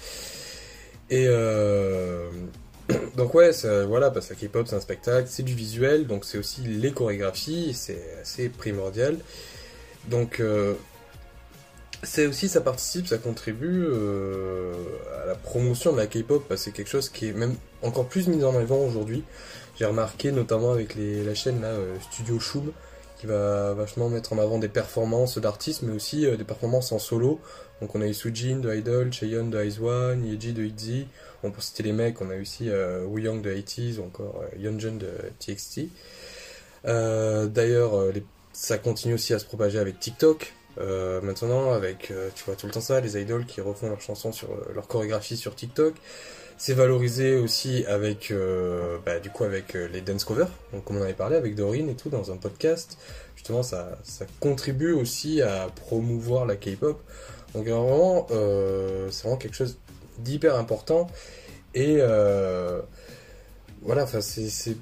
Et 1.10 1.26
donc 3.18 3.34
ouais, 3.34 3.52
voilà, 3.88 4.12
parce 4.12 4.28
que 4.28 4.34
la 4.34 4.40
K-pop 4.48 4.68
c'est 4.68 4.76
un 4.76 4.80
spectacle, 4.80 5.28
c'est 5.30 5.44
du 5.44 5.56
visuel, 5.56 6.06
donc 6.06 6.26
c'est 6.26 6.38
aussi 6.38 6.62
les 6.62 6.92
chorégraphies, 6.92 7.74
c'est 7.74 8.20
assez 8.22 8.50
primordial. 8.50 9.18
Donc 10.08 10.42
c'est 12.04 12.28
aussi, 12.28 12.50
ça 12.50 12.62
participe, 12.62 13.08
ça 13.08 13.18
contribue 13.18 13.88
à 15.24 15.26
la 15.26 15.36
promotion 15.36 15.92
de 15.92 15.98
la 15.98 16.08
K-pop, 16.08 16.46
parce 16.48 16.62
que 16.62 16.66
c'est 16.66 16.72
quelque 16.72 16.90
chose 16.90 17.10
qui 17.10 17.30
est 17.30 17.34
même 17.34 17.56
encore 17.82 18.08
plus 18.08 18.28
mis 18.28 18.44
en 18.44 18.56
avant 18.56 18.80
aujourd'hui. 18.80 19.24
J'ai 19.78 19.86
remarqué 19.86 20.32
notamment 20.32 20.72
avec 20.72 20.96
la 20.96 21.36
chaîne 21.36 21.62
là, 21.62 21.68
euh, 21.68 21.98
Studio 22.00 22.40
Shum, 22.40 22.72
qui 23.20 23.26
va 23.26 23.74
vachement 23.74 24.08
mettre 24.08 24.32
en 24.32 24.38
avant 24.38 24.58
des 24.58 24.70
performances 24.70 25.38
d'artistes, 25.38 25.82
mais 25.82 25.94
aussi 25.94 26.26
euh, 26.26 26.38
des 26.38 26.46
performances 26.46 26.94
en 26.94 27.00
solo. 27.00 27.42
Donc 27.82 27.94
on 27.94 28.02
a 28.02 28.08
eu 28.08 28.14
Sujin 28.14 28.60
de 28.60 28.74
Idol, 28.74 29.12
Cheon 29.12 29.50
de 29.50 29.66
Ice 29.66 29.80
One, 29.82 30.26
Yeji 30.26 30.54
de 30.54 30.64
ITZY. 30.64 31.08
On 31.44 31.52
peut 31.52 31.60
citer 31.62 31.84
les 31.84 31.92
mecs, 31.92 32.22
on 32.22 32.30
a 32.30 32.38
aussi 32.38 32.70
euh, 32.70 33.04
Woo 33.06 33.20
Young 33.20 33.42
de 33.42 33.54
80s, 33.54 34.00
ou 34.00 34.06
encore 34.06 34.44
Yeonjun 34.58 34.94
de 34.94 35.12
TXT. 35.40 35.90
D'ailleurs, 36.86 38.14
ça 38.54 38.78
continue 38.78 39.16
aussi 39.16 39.34
à 39.34 39.40
se 39.40 39.46
propager 39.46 39.78
avec 39.78 40.00
TikTok. 40.00 40.54
Maintenant, 40.78 41.74
avec, 41.74 42.14
tu 42.36 42.44
vois 42.46 42.56
tout 42.56 42.68
le 42.68 42.72
temps 42.72 42.82
ça, 42.82 43.02
les 43.02 43.20
idoles 43.22 43.46
qui 43.46 43.60
refont 43.60 43.90
leurs 43.90 44.02
chansons 44.02 44.32
sur 44.32 44.50
leur 44.74 44.88
chorégraphie 44.88 45.36
sur 45.36 45.56
TikTok. 45.56 45.96
C'est 46.58 46.74
valorisé 46.74 47.36
aussi 47.36 47.86
avec, 47.86 48.32
euh, 48.32 48.98
bah, 49.06 49.20
du 49.20 49.30
coup, 49.30 49.44
avec 49.44 49.76
euh, 49.76 49.90
les 49.92 50.02
dance 50.02 50.24
covers, 50.24 50.50
donc 50.72 50.86
comme 50.86 50.98
on 50.98 51.02
avait 51.02 51.14
parlé 51.14 51.36
avec 51.36 51.54
Doreen 51.56 51.90
et 51.90 51.96
tout 51.96 52.10
dans 52.10 52.32
un 52.32 52.38
podcast. 52.38 52.98
Justement, 53.36 53.62
ça, 53.62 54.00
ça 54.04 54.26
contribue 54.40 54.94
aussi 54.94 55.42
à 55.42 55.68
promouvoir 55.76 56.46
la 56.46 56.56
K-pop. 56.56 57.02
Donc 57.54 57.68
vraiment, 57.68 58.28
euh, 58.32 59.10
c'est 59.12 59.24
vraiment 59.24 59.38
quelque 59.38 59.56
chose 59.56 59.78
d'hyper 60.20 60.56
important. 60.56 61.08
Et 61.74 61.98
euh, 62.00 62.82
voilà, 63.82 64.04
enfin, 64.04 64.22
c'est 64.22 64.78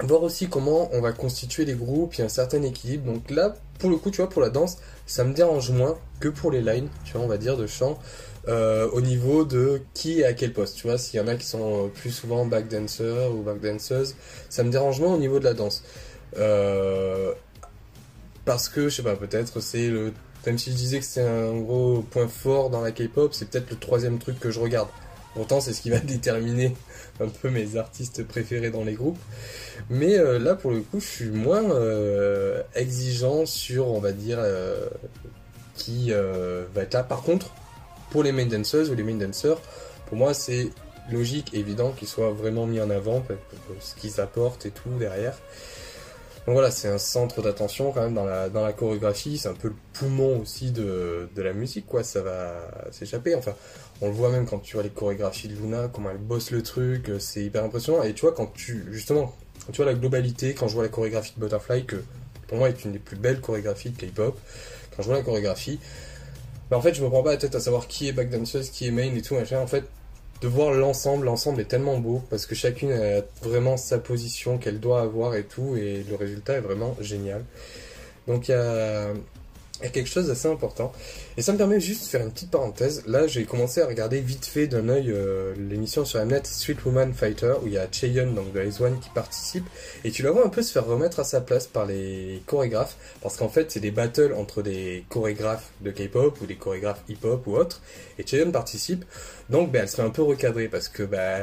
voir 0.00 0.22
aussi 0.22 0.48
comment 0.48 0.88
on 0.92 1.00
va 1.00 1.12
constituer 1.12 1.64
les 1.64 1.74
groupes, 1.74 2.14
il 2.14 2.18
y 2.20 2.22
a 2.22 2.26
un 2.26 2.30
certain 2.30 2.62
équilibre. 2.62 3.12
Donc 3.12 3.30
là, 3.30 3.54
pour 3.78 3.90
le 3.90 3.96
coup, 3.96 4.10
tu 4.10 4.18
vois, 4.18 4.28
pour 4.28 4.42
la 4.42 4.48
danse, 4.48 4.78
ça 5.06 5.24
me 5.24 5.34
dérange 5.34 5.70
moins 5.70 5.98
que 6.20 6.28
pour 6.28 6.50
les 6.50 6.62
lines, 6.62 6.88
tu 7.04 7.12
vois, 7.12 7.22
on 7.22 7.28
va 7.28 7.38
dire, 7.38 7.56
de 7.56 7.66
chant, 7.66 7.98
euh, 8.48 8.88
au 8.90 9.00
niveau 9.00 9.44
de 9.44 9.82
qui 9.94 10.20
est 10.20 10.24
à 10.24 10.32
quel 10.32 10.52
poste. 10.52 10.76
Tu 10.76 10.86
vois, 10.86 10.98
s'il 10.98 11.20
y 11.20 11.22
en 11.22 11.28
a 11.28 11.36
qui 11.36 11.46
sont 11.46 11.86
euh, 11.86 11.88
plus 11.88 12.10
souvent 12.10 12.44
back 12.44 12.68
dancer 12.68 13.28
ou 13.32 13.42
back 13.42 13.60
dancers, 13.60 14.06
ça 14.48 14.64
me 14.64 14.70
dérange 14.70 15.00
moins 15.00 15.14
au 15.14 15.18
niveau 15.18 15.38
de 15.38 15.44
la 15.44 15.54
danse. 15.54 15.84
Euh, 16.38 17.32
parce 18.44 18.68
que, 18.68 18.88
je 18.88 18.96
sais 18.96 19.02
pas, 19.02 19.16
peut-être 19.16 19.60
c'est 19.60 19.88
le. 19.88 20.12
Même 20.46 20.58
si 20.58 20.72
je 20.72 20.76
disais 20.76 20.98
que 20.98 21.04
c'est 21.04 21.22
un 21.22 21.56
gros 21.60 22.02
point 22.10 22.26
fort 22.26 22.68
dans 22.68 22.80
la 22.80 22.90
K-pop, 22.90 23.32
c'est 23.32 23.48
peut-être 23.48 23.70
le 23.70 23.76
troisième 23.76 24.18
truc 24.18 24.40
que 24.40 24.50
je 24.50 24.58
regarde. 24.58 24.88
Pourtant, 25.34 25.60
c'est 25.60 25.72
ce 25.72 25.80
qui 25.80 25.90
va 25.90 25.98
déterminer 26.00 26.74
un 27.20 27.28
peu 27.28 27.48
mes 27.48 27.76
artistes 27.76 28.24
préférés 28.24 28.70
dans 28.70 28.84
les 28.84 28.94
groupes. 28.94 29.18
Mais 29.90 30.18
euh, 30.18 30.38
là, 30.38 30.54
pour 30.54 30.70
le 30.70 30.80
coup, 30.80 31.00
je 31.00 31.06
suis 31.06 31.30
moins 31.30 31.62
euh, 31.70 32.62
exigeant 32.74 33.46
sur, 33.46 33.88
on 33.88 34.00
va 34.00 34.12
dire, 34.12 34.38
euh, 34.40 34.88
qui 35.74 36.08
euh, 36.10 36.64
va 36.74 36.82
être 36.82 36.94
là. 36.94 37.02
Par 37.02 37.22
contre, 37.22 37.52
pour 38.12 38.22
les 38.22 38.32
main 38.32 38.46
dancers 38.46 38.90
ou 38.90 38.94
les 38.94 39.02
main 39.02 39.14
dancers, 39.16 39.58
pour 40.06 40.16
moi, 40.18 40.34
c'est 40.34 40.68
logique, 41.10 41.52
évident 41.54 41.90
qu'ils 41.92 42.08
soient 42.08 42.30
vraiment 42.30 42.66
mis 42.66 42.80
en 42.80 42.90
avant, 42.90 43.20
pour- 43.22 43.36
pour 43.36 43.76
ce 43.80 43.94
qu'ils 43.96 44.20
apportent 44.20 44.66
et 44.66 44.70
tout 44.70 44.90
derrière. 45.00 45.36
Donc 46.46 46.54
voilà, 46.54 46.70
c'est 46.72 46.88
un 46.88 46.98
centre 46.98 47.40
d'attention 47.40 47.92
quand 47.92 48.02
même 48.02 48.14
dans 48.14 48.24
la, 48.24 48.48
dans 48.48 48.62
la 48.64 48.72
chorégraphie, 48.72 49.38
c'est 49.38 49.48
un 49.48 49.54
peu 49.54 49.68
le 49.68 49.76
poumon 49.92 50.40
aussi 50.40 50.72
de, 50.72 51.28
de 51.34 51.42
la 51.42 51.52
musique, 51.52 51.86
quoi, 51.86 52.02
ça 52.02 52.20
va 52.20 52.68
s'échapper. 52.90 53.34
Enfin, 53.34 53.54
on 54.00 54.08
le 54.08 54.12
voit 54.12 54.28
même 54.30 54.44
quand 54.44 54.58
tu 54.58 54.74
vois 54.74 54.82
les 54.82 54.90
chorégraphies 54.90 55.48
de 55.48 55.54
Luna, 55.54 55.88
comment 55.92 56.10
elle 56.10 56.18
bosse 56.18 56.50
le 56.50 56.62
truc, 56.62 57.08
euh, 57.08 57.18
c'est 57.20 57.44
hyper 57.44 57.62
impressionnant. 57.64 58.02
Et 58.02 58.12
tu 58.12 58.22
vois, 58.22 58.32
quand 58.32 58.52
tu, 58.52 58.84
justement, 58.90 59.34
quand 59.64 59.72
tu 59.72 59.82
vois 59.82 59.92
la 59.92 59.96
globalité, 59.96 60.54
quand 60.54 60.66
je 60.66 60.74
vois 60.74 60.82
la 60.82 60.88
chorégraphie 60.88 61.32
de 61.36 61.40
Butterfly, 61.40 61.84
que 61.86 62.02
pour 62.48 62.58
moi 62.58 62.68
est 62.68 62.84
une 62.84 62.92
des 62.92 62.98
plus 62.98 63.16
belles 63.16 63.40
chorégraphies 63.40 63.90
de 63.90 63.96
K-pop, 64.04 64.36
quand 64.96 65.02
je 65.02 65.06
vois 65.08 65.16
la 65.18 65.22
chorégraphie, 65.22 65.78
en 66.76 66.80
fait, 66.80 66.94
je 66.94 67.02
me 67.02 67.08
prends 67.08 67.22
pas 67.22 67.32
la 67.32 67.36
tête 67.36 67.54
à 67.54 67.60
savoir 67.60 67.86
qui 67.86 68.08
est 68.08 68.12
backdanceuse, 68.12 68.70
qui 68.70 68.86
est 68.86 68.90
main 68.90 69.14
et 69.14 69.22
tout. 69.22 69.36
En 69.36 69.66
fait, 69.66 69.84
de 70.40 70.48
voir 70.48 70.72
l'ensemble, 70.72 71.26
l'ensemble 71.26 71.60
est 71.60 71.66
tellement 71.66 71.98
beau 71.98 72.22
parce 72.28 72.46
que 72.46 72.54
chacune 72.54 72.92
a 72.92 73.22
vraiment 73.42 73.76
sa 73.76 73.98
position 73.98 74.58
qu'elle 74.58 74.80
doit 74.80 75.00
avoir 75.00 75.36
et 75.36 75.44
tout, 75.44 75.76
et 75.76 76.04
le 76.08 76.16
résultat 76.16 76.54
est 76.54 76.60
vraiment 76.60 76.96
génial. 77.00 77.44
Donc 78.26 78.48
il 78.48 78.52
y 78.52 78.54
a, 78.54 79.08
a 79.86 79.88
quelque 79.88 80.08
chose 80.08 80.28
d'assez 80.28 80.48
important. 80.48 80.92
Et 81.36 81.42
ça 81.42 81.52
me 81.52 81.58
permet 81.58 81.80
juste 81.80 82.04
de 82.04 82.08
faire 82.08 82.22
une 82.22 82.32
petite 82.32 82.50
parenthèse. 82.50 83.02
Là, 83.06 83.26
j'ai 83.26 83.44
commencé 83.44 83.80
à 83.80 83.86
regarder 83.86 84.20
vite 84.20 84.46
fait 84.46 84.66
d'un 84.66 84.88
œil 84.88 85.10
euh, 85.10 85.54
l'émission 85.56 86.04
sur 86.04 86.24
Mnet 86.24 86.42
Street 86.44 86.76
Woman 86.84 87.12
Fighter 87.12 87.54
où 87.62 87.66
il 87.66 87.74
y 87.74 87.78
a 87.78 87.86
Cheon 87.90 88.32
donc 88.32 88.52
de 88.52 88.64
Ice 88.64 88.80
One 88.80 88.98
qui 89.00 89.10
participe 89.10 89.64
et 90.04 90.10
tu 90.10 90.22
la 90.22 90.30
vois 90.30 90.44
un 90.44 90.48
peu 90.48 90.62
se 90.62 90.72
faire 90.72 90.86
remettre 90.86 91.20
à 91.20 91.24
sa 91.24 91.40
place 91.40 91.66
par 91.66 91.86
les 91.86 92.42
chorégraphes 92.46 92.96
parce 93.20 93.36
qu'en 93.36 93.48
fait 93.48 93.70
c'est 93.70 93.80
des 93.80 93.90
battles 93.90 94.34
entre 94.34 94.62
des 94.62 95.04
chorégraphes 95.08 95.70
de 95.80 95.90
K-pop 95.90 96.40
ou 96.40 96.46
des 96.46 96.56
chorégraphes 96.56 97.02
hip-hop 97.08 97.46
ou 97.46 97.56
autres 97.56 97.80
et 98.18 98.26
Cheon 98.26 98.50
participe 98.50 99.04
donc 99.50 99.72
bah, 99.72 99.80
elle 99.82 99.88
se 99.88 99.96
fait 99.96 100.02
un 100.02 100.10
peu 100.10 100.22
recadrer 100.22 100.68
parce 100.68 100.88
que 100.88 101.02
bah, 101.02 101.38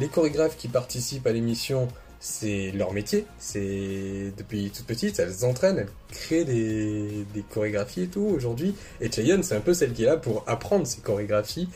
les 0.00 0.08
chorégraphes 0.08 0.56
qui 0.56 0.68
participent 0.68 1.26
à 1.26 1.32
l'émission 1.32 1.88
c'est 2.20 2.72
leur 2.72 2.92
métier, 2.92 3.26
c'est 3.38 4.32
depuis 4.36 4.70
toute 4.70 4.86
petite, 4.86 5.18
elles 5.18 5.32
s'entraînent, 5.32 5.78
elles 5.78 5.88
créent 6.10 6.44
des, 6.44 7.24
des 7.34 7.42
chorégraphies 7.42 8.02
et 8.02 8.08
tout 8.08 8.22
aujourd'hui. 8.22 8.74
Et 9.00 9.10
Chaeyoung, 9.10 9.42
c'est 9.42 9.54
un 9.54 9.60
peu 9.60 9.74
celle 9.74 9.92
qui 9.92 10.04
est 10.04 10.06
là 10.06 10.16
pour 10.16 10.44
apprendre 10.46 10.86
ces 10.86 11.00
chorégraphies. 11.00 11.68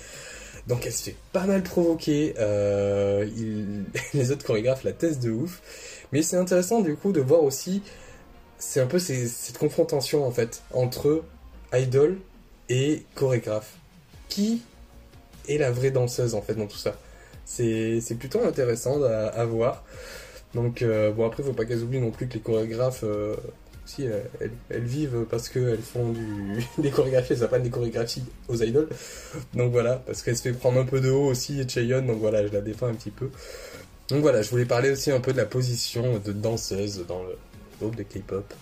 Donc 0.67 0.87
elle 0.87 0.93
se 0.93 1.03
fait 1.03 1.17
pas 1.33 1.47
mal 1.47 1.63
provoquer, 1.63 2.35
euh, 2.39 3.29
les 4.15 4.31
autres 4.31 4.45
chorégraphes 4.45 4.85
la 4.85 4.93
testent 4.93 5.23
de 5.23 5.31
ouf. 5.31 5.63
Mais 6.13 6.23
c'est 6.23 6.37
intéressant 6.37 6.81
du 6.81 6.97
coup 6.97 7.13
de 7.13 7.21
voir 7.21 7.43
aussi, 7.43 7.83
c'est 8.59 8.81
un 8.81 8.87
peu 8.87 8.99
cette 8.99 9.59
confrontation 9.59 10.27
en 10.27 10.31
fait 10.31 10.63
entre 10.73 11.23
idol 11.73 12.19
et 12.69 13.05
chorégraphe. 13.15 13.75
Qui 14.29 14.63
est 15.49 15.59
la 15.59 15.71
vraie 15.71 15.91
danseuse 15.91 16.35
en 16.35 16.43
fait 16.43 16.55
dans 16.55 16.67
tout 16.67 16.79
ça? 16.79 16.97
C'est 17.45 18.17
plutôt 18.19 18.45
intéressant 18.45 19.03
à 19.03 19.45
voir. 19.45 19.85
Donc 20.55 20.83
euh, 20.83 21.13
bon 21.13 21.27
après 21.27 21.43
faut 21.43 21.53
pas 21.53 21.65
qu'elles 21.65 21.83
oublient 21.83 22.01
non 22.01 22.11
plus 22.11 22.27
que 22.27 22.35
les 22.35 22.41
chorégraphes 22.41 23.05
euh, 23.05 23.37
aussi 23.87 24.05
elles, 24.05 24.51
elles 24.69 24.83
vivent 24.83 25.25
parce 25.31 25.49
qu'elles 25.49 25.79
font 25.79 26.11
du, 26.11 26.65
des 26.79 26.91
chorégraphies, 26.91 27.35
elles 27.35 27.45
apprennent 27.45 27.63
des 27.63 27.71
chorégraphies 27.71 28.25
aux 28.49 28.57
idoles. 28.57 28.89
Donc 29.55 29.71
voilà, 29.73 29.97
parce 30.07 30.23
qu'elle 30.23 30.37
se 30.37 30.43
fait 30.43 30.53
prendre 30.53 30.81
un 30.81 30.85
peu 30.85 31.01
de 31.01 31.11
haut 31.11 31.27
aussi 31.27 31.61
et 31.61 31.69
Cheon, 31.69 32.03
donc 32.03 32.19
voilà, 32.19 32.47
je 32.47 32.53
la 32.53 32.61
défends 32.61 32.87
un 32.89 32.95
petit 32.95 33.11
peu. 33.11 33.31
Donc 34.09 34.23
voilà, 34.23 34.43
je 34.43 34.51
voulais 34.51 34.65
parler 34.65 34.91
aussi 34.91 35.13
un 35.13 35.21
peu 35.21 35.33
de 35.33 35.37
la 35.39 35.47
position 35.47 36.19
de 36.25 36.33
danseuse 36.33 37.05
dans 37.07 37.23
le 37.23 37.37
groupe 37.81 37.95
de 37.97 38.03
K-pop. 38.03 38.53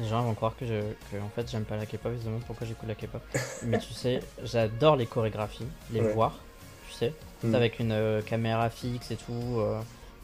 Les 0.00 0.06
gens 0.08 0.22
vont 0.22 0.34
croire 0.34 0.54
que, 0.58 0.64
je, 0.66 0.72
que 1.10 1.20
en 1.22 1.28
fait 1.34 1.48
j'aime 1.50 1.64
pas 1.64 1.76
la 1.76 1.86
K-pop, 1.86 2.12
ils 2.14 2.20
se 2.20 2.26
demandent 2.26 2.44
pourquoi 2.46 2.66
j'écoute 2.66 2.88
la 2.88 2.94
K-pop. 2.94 3.22
Mais 3.64 3.78
tu 3.78 3.92
sais, 3.94 4.20
j'adore 4.44 4.96
les 4.96 5.06
chorégraphies, 5.06 5.66
les 5.92 6.00
Ouais. 6.00 6.12
voir, 6.12 6.38
tu 6.88 6.94
sais, 6.94 7.12
Mm. 7.44 7.54
avec 7.54 7.78
une 7.78 7.92
euh, 7.92 8.20
caméra 8.22 8.68
fixe 8.70 9.12
et 9.12 9.16
tout, 9.16 9.58
euh, 9.58 9.78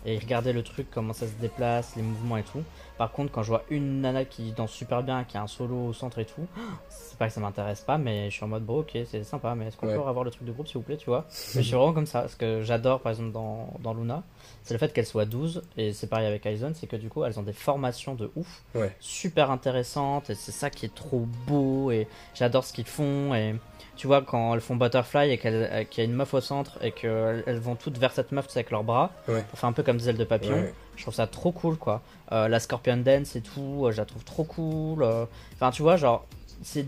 et 0.05 0.19
regarder 0.19 0.53
le 0.53 0.63
truc, 0.63 0.87
comment 0.91 1.13
ça 1.13 1.27
se 1.27 1.33
déplace, 1.41 1.97
les 1.97 2.03
mouvements 2.03 2.37
et 2.37 2.43
tout. 2.43 2.63
Par 2.99 3.11
contre, 3.11 3.33
quand 3.33 3.43
je 3.43 3.49
vois 3.49 3.63
une 3.71 4.03
nana 4.03 4.25
qui 4.25 4.53
danse 4.53 4.71
super 4.73 5.03
bien, 5.03 5.25
qui 5.25 5.37
a 5.37 5.43
un 5.43 5.47
solo 5.47 5.87
au 5.89 5.93
centre 5.93 6.19
et 6.21 6.25
tout, 6.25 6.47
c'est 6.89 7.19
pas 7.19 7.27
que 7.29 7.33
ça 7.33 7.41
m'intéresse 7.41 7.81
pas, 7.81 7.99
mais 7.99 8.31
je 8.31 8.35
suis 8.37 8.45
en 8.45 8.49
mode 8.49 8.65
bon, 8.65 8.81
ok, 8.81 8.97
c'est 9.11 9.25
sympa, 9.25 9.55
mais 9.55 9.67
est-ce 9.67 9.77
qu'on 9.77 9.87
Ouais. 9.89 9.95
peut 9.95 10.03
avoir 10.03 10.25
le 10.25 10.31
truc 10.31 10.47
de 10.47 10.53
groupe 10.53 10.67
s'il 10.69 10.77
vous 10.77 10.83
plaît, 10.83 10.97
tu 10.97 11.07
vois? 11.07 11.27
Mais 11.55 11.63
je 11.63 11.67
suis 11.67 11.77
vraiment 11.77 11.93
comme 11.93 12.07
ça, 12.07 12.29
ce 12.29 12.37
que 12.37 12.63
j'adore 12.63 13.01
par 13.01 13.11
exemple 13.11 13.33
dans, 13.33 13.75
dans 13.81 13.95
Luna, 13.95 14.23
c'est 14.63 14.75
le 14.75 14.79
fait 14.79 14.93
qu'elles 14.93 15.07
soient 15.07 15.25
12, 15.27 15.63
et 15.77 15.93
c'est 15.93 16.07
pareil 16.07 16.27
avec 16.27 16.47
Aizen, 16.47 16.75
c'est 16.75 16.87
que 16.87 16.97
du 16.97 17.09
coup 17.09 17.25
elles 17.25 17.39
ont 17.39 17.43
des 17.43 17.53
formations 17.53 18.15
de 18.15 18.31
ouf 18.37 18.63
Ouais. 18.75 18.95
super 19.01 19.51
intéressantes 19.51 20.31
et 20.31 20.35
c'est 20.35 20.53
ça 20.53 20.71
qui 20.71 20.87
est 20.87 20.95
trop 20.95 21.27
beau 21.47 21.91
et 21.91 22.07
j'adore 22.35 22.65
ce 22.65 22.73
qu'ils 22.73 22.87
font 22.87 23.35
et 23.35 23.55
tu 23.97 24.07
vois 24.07 24.23
quand 24.23 24.55
elles 24.55 24.61
font 24.61 24.77
Butterfly 24.77 25.31
et 25.31 25.41
euh, 25.45 25.85
qu'il 25.85 26.03
y 26.03 26.07
a 26.07 26.11
une 26.11 26.17
meuf 26.17 26.35
au 26.35 26.41
centre 26.41 26.79
et 26.83 26.91
qu'elles 26.93 27.45
elles 27.47 27.59
vont 27.59 27.75
toutes 27.77 27.99
vers 27.99 28.13
cette 28.13 28.33
meuf 28.33 28.47
avec 28.55 28.71
leurs 28.71 28.85
bras 28.85 29.11
Ouais. 29.29 29.45
on 29.53 29.57
fait 29.57 29.67
un 29.67 29.73
peu 29.73 29.83
comme 29.83 29.99
des 29.99 30.09
ailes 30.09 30.17
de 30.17 30.25
papillon. 30.25 30.55
Ouais. 30.57 30.75
Je 30.97 31.03
trouve 31.03 31.15
ça 31.15 31.27
trop 31.27 31.51
cool, 31.53 31.77
quoi. 31.77 32.03
Euh, 32.33 32.49
la 32.49 32.61
Scorpion 32.61 32.97
Dance 32.97 33.37
et 33.37 33.41
tout, 33.41 33.83
euh, 33.85 33.93
je 33.93 33.97
la 33.99 34.05
trouve 34.05 34.25
trop 34.25 34.45
cool. 34.45 35.03
euh. 35.03 35.25
Enfin, 35.55 35.71
tu 35.71 35.83
vois, 35.83 35.97
genre, 35.97 36.25
c'est 36.63 36.87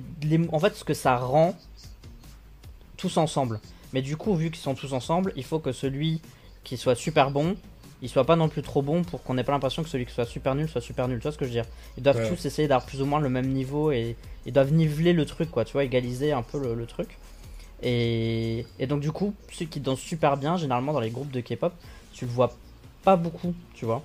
en 0.53 0.59
fait 0.59 0.75
ce 0.77 0.85
que 0.85 0.95
ça 0.95 1.17
rend 1.17 1.55
tous 2.97 3.17
ensemble. 3.17 3.61
Mais 3.93 4.03
du 4.03 4.17
coup, 4.17 4.35
vu 4.35 4.51
qu'ils 4.51 4.63
sont 4.63 4.75
tous 4.75 4.93
ensemble, 4.93 5.33
il 5.37 5.45
faut 5.45 5.59
que 5.59 5.73
celui 5.73 6.21
qui 6.65 6.77
soit 6.77 6.95
super 6.95 7.31
bon, 7.31 7.57
il 8.03 8.09
soit 8.09 8.25
pas 8.25 8.37
non 8.37 8.49
plus 8.49 8.63
trop 8.63 8.83
bon 8.83 9.03
pour 9.05 9.23
qu'on 9.23 9.39
ait 9.39 9.45
pas 9.45 9.53
l'impression 9.53 9.83
que 9.83 9.89
celui 9.89 10.05
qui 10.07 10.13
soit 10.13 10.27
super 10.27 10.55
nul 10.55 10.69
soit 10.69 10.81
super 10.83 11.09
nul. 11.09 11.19
Tu 11.19 11.23
vois 11.23 11.33
ce 11.33 11.39
que 11.39 11.45
je 11.47 11.51
veux 11.51 11.55
dire 11.57 11.65
Ils 11.97 12.03
doivent 12.03 12.17
Ouais. 12.19 12.29
tous 12.29 12.45
essayer 12.45 12.69
d'avoir 12.69 12.87
plus 12.87 13.01
ou 13.03 13.07
moins 13.07 13.21
le 13.21 13.29
même 13.31 13.49
niveau 13.49 13.91
et 13.91 14.17
ils 14.45 14.53
doivent 14.53 14.73
niveler 14.73 15.13
le 15.13 15.25
truc, 15.25 15.51
quoi. 15.51 15.65
Tu 15.65 15.73
vois, 15.73 15.85
égaliser 15.85 16.33
un 16.33 16.43
peu 16.43 16.59
le, 16.59 16.75
le 16.75 16.87
truc. 16.87 17.19
Et, 17.83 18.65
et 18.79 18.87
donc, 18.87 19.01
du 19.01 19.13
coup, 19.13 19.35
ceux 19.53 19.65
qui 19.67 19.81
dansent 19.81 19.99
super 20.01 20.37
bien, 20.37 20.57
généralement 20.57 20.93
dans 20.93 21.01
les 21.01 21.11
groupes 21.11 21.31
de 21.31 21.41
K-pop, 21.41 21.73
tu 22.13 22.25
le 22.25 22.31
vois 22.31 22.53
pas 23.05 23.17
beaucoup, 23.17 23.55
tu 23.75 23.85
vois. 23.85 24.03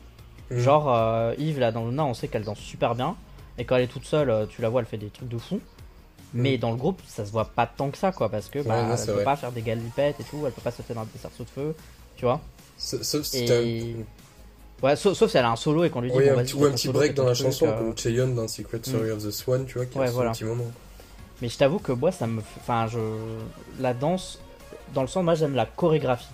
Mhm. 0.49 0.59
Genre, 0.59 0.93
euh, 0.93 1.33
Yves, 1.37 1.59
là, 1.59 1.71
dans 1.71 1.85
Luna, 1.85 2.05
on 2.05 2.13
sait 2.13 2.27
qu'elle 2.27 2.43
danse 2.43 2.59
super 2.59 2.95
bien. 2.95 3.15
Et 3.57 3.65
quand 3.65 3.75
elle 3.77 3.83
est 3.83 3.87
toute 3.87 4.05
seule, 4.05 4.29
euh, 4.29 4.45
tu 4.45 4.61
la 4.61 4.69
vois, 4.69 4.81
elle 4.81 4.87
fait 4.87 4.97
des 4.97 5.09
trucs 5.09 5.29
de 5.29 5.37
fou. 5.37 5.59
Mais 6.33 6.57
dans 6.57 6.71
le 6.71 6.77
groupe, 6.77 7.01
ça 7.07 7.25
se 7.25 7.31
voit 7.31 7.45
pas 7.45 7.67
tant 7.67 7.89
que 7.91 7.97
ça, 7.97 8.11
quoi. 8.13 8.29
Parce 8.29 8.49
que 8.49 8.59
bah, 8.59 8.75
Ouais, 8.81 8.87
non, 8.87 8.95
elle 8.95 9.05
peut 9.05 9.11
vrai. 9.13 9.23
pas 9.25 9.35
faire 9.35 9.51
des 9.51 9.61
galipettes 9.61 10.19
et 10.19 10.23
tout, 10.23 10.43
elle 10.45 10.53
peut 10.53 10.61
pas 10.61 10.71
sauter 10.71 10.93
dans 10.93 11.03
des 11.03 11.19
cerceaux 11.19 11.43
de 11.43 11.49
feu, 11.49 11.75
tu 12.15 12.23
vois. 12.25 12.39
Sauf 12.81 13.23
si 13.23 13.43
Et- 13.45 13.95
Ouais, 14.81 14.95
sauf, 14.95 15.15
sauf 15.15 15.29
si 15.29 15.37
elle 15.37 15.45
a 15.45 15.51
un 15.51 15.55
solo 15.55 15.83
et 15.83 15.91
qu'on 15.91 16.01
lui 16.01 16.09
dit 16.09 16.17
oui, 16.17 16.25
bon, 16.27 16.39
un 16.39 16.43
petit, 16.43 16.55
ou 16.55 16.65
un 16.65 16.71
petit 16.71 16.89
break 16.89 17.13
dans 17.13 17.25
la 17.25 17.33
truc, 17.33 17.45
chanson, 17.45 17.67
euh. 17.67 17.77
comme 17.77 17.95
Cheon 17.97 18.29
dans 18.33 18.47
Secret 18.47 18.79
Story 18.81 19.11
of 19.11 19.23
the 19.23 19.29
Swan, 19.29 19.65
tu 19.67 19.75
vois, 19.77 19.85
qui 19.85 19.95
Ouais, 19.99 20.05
a 20.05 20.07
son 20.07 20.13
voilà. 20.15 20.31
petit 20.31 20.43
moment. 20.43 20.65
Mais 21.41 21.49
je 21.49 21.57
t'avoue 21.57 21.77
que 21.77 21.91
moi, 21.91 22.11
ça 22.11 22.25
me. 22.25 22.41
Enfin, 22.59 22.87
je. 22.87 22.97
La 23.79 23.93
danse, 23.93 24.39
dans 24.95 25.01
le 25.01 25.07
sens, 25.07 25.23
moi, 25.23 25.35
j'aime 25.35 25.53
la 25.55 25.67
chorégraphie. 25.67 26.25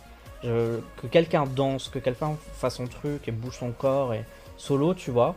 Je- 0.43 0.79
Que 1.01 1.07
quelqu'un 1.07 1.45
danse, 1.45 1.89
que 1.89 1.99
quelqu'un 1.99 2.37
fasse 2.53 2.75
son 2.75 2.87
truc 2.87 3.27
et 3.27 3.31
bouge 3.31 3.57
son 3.59 3.71
corps 3.71 4.13
et 4.13 4.23
solo, 4.55 4.93
tu 4.93 5.11
vois, 5.11 5.35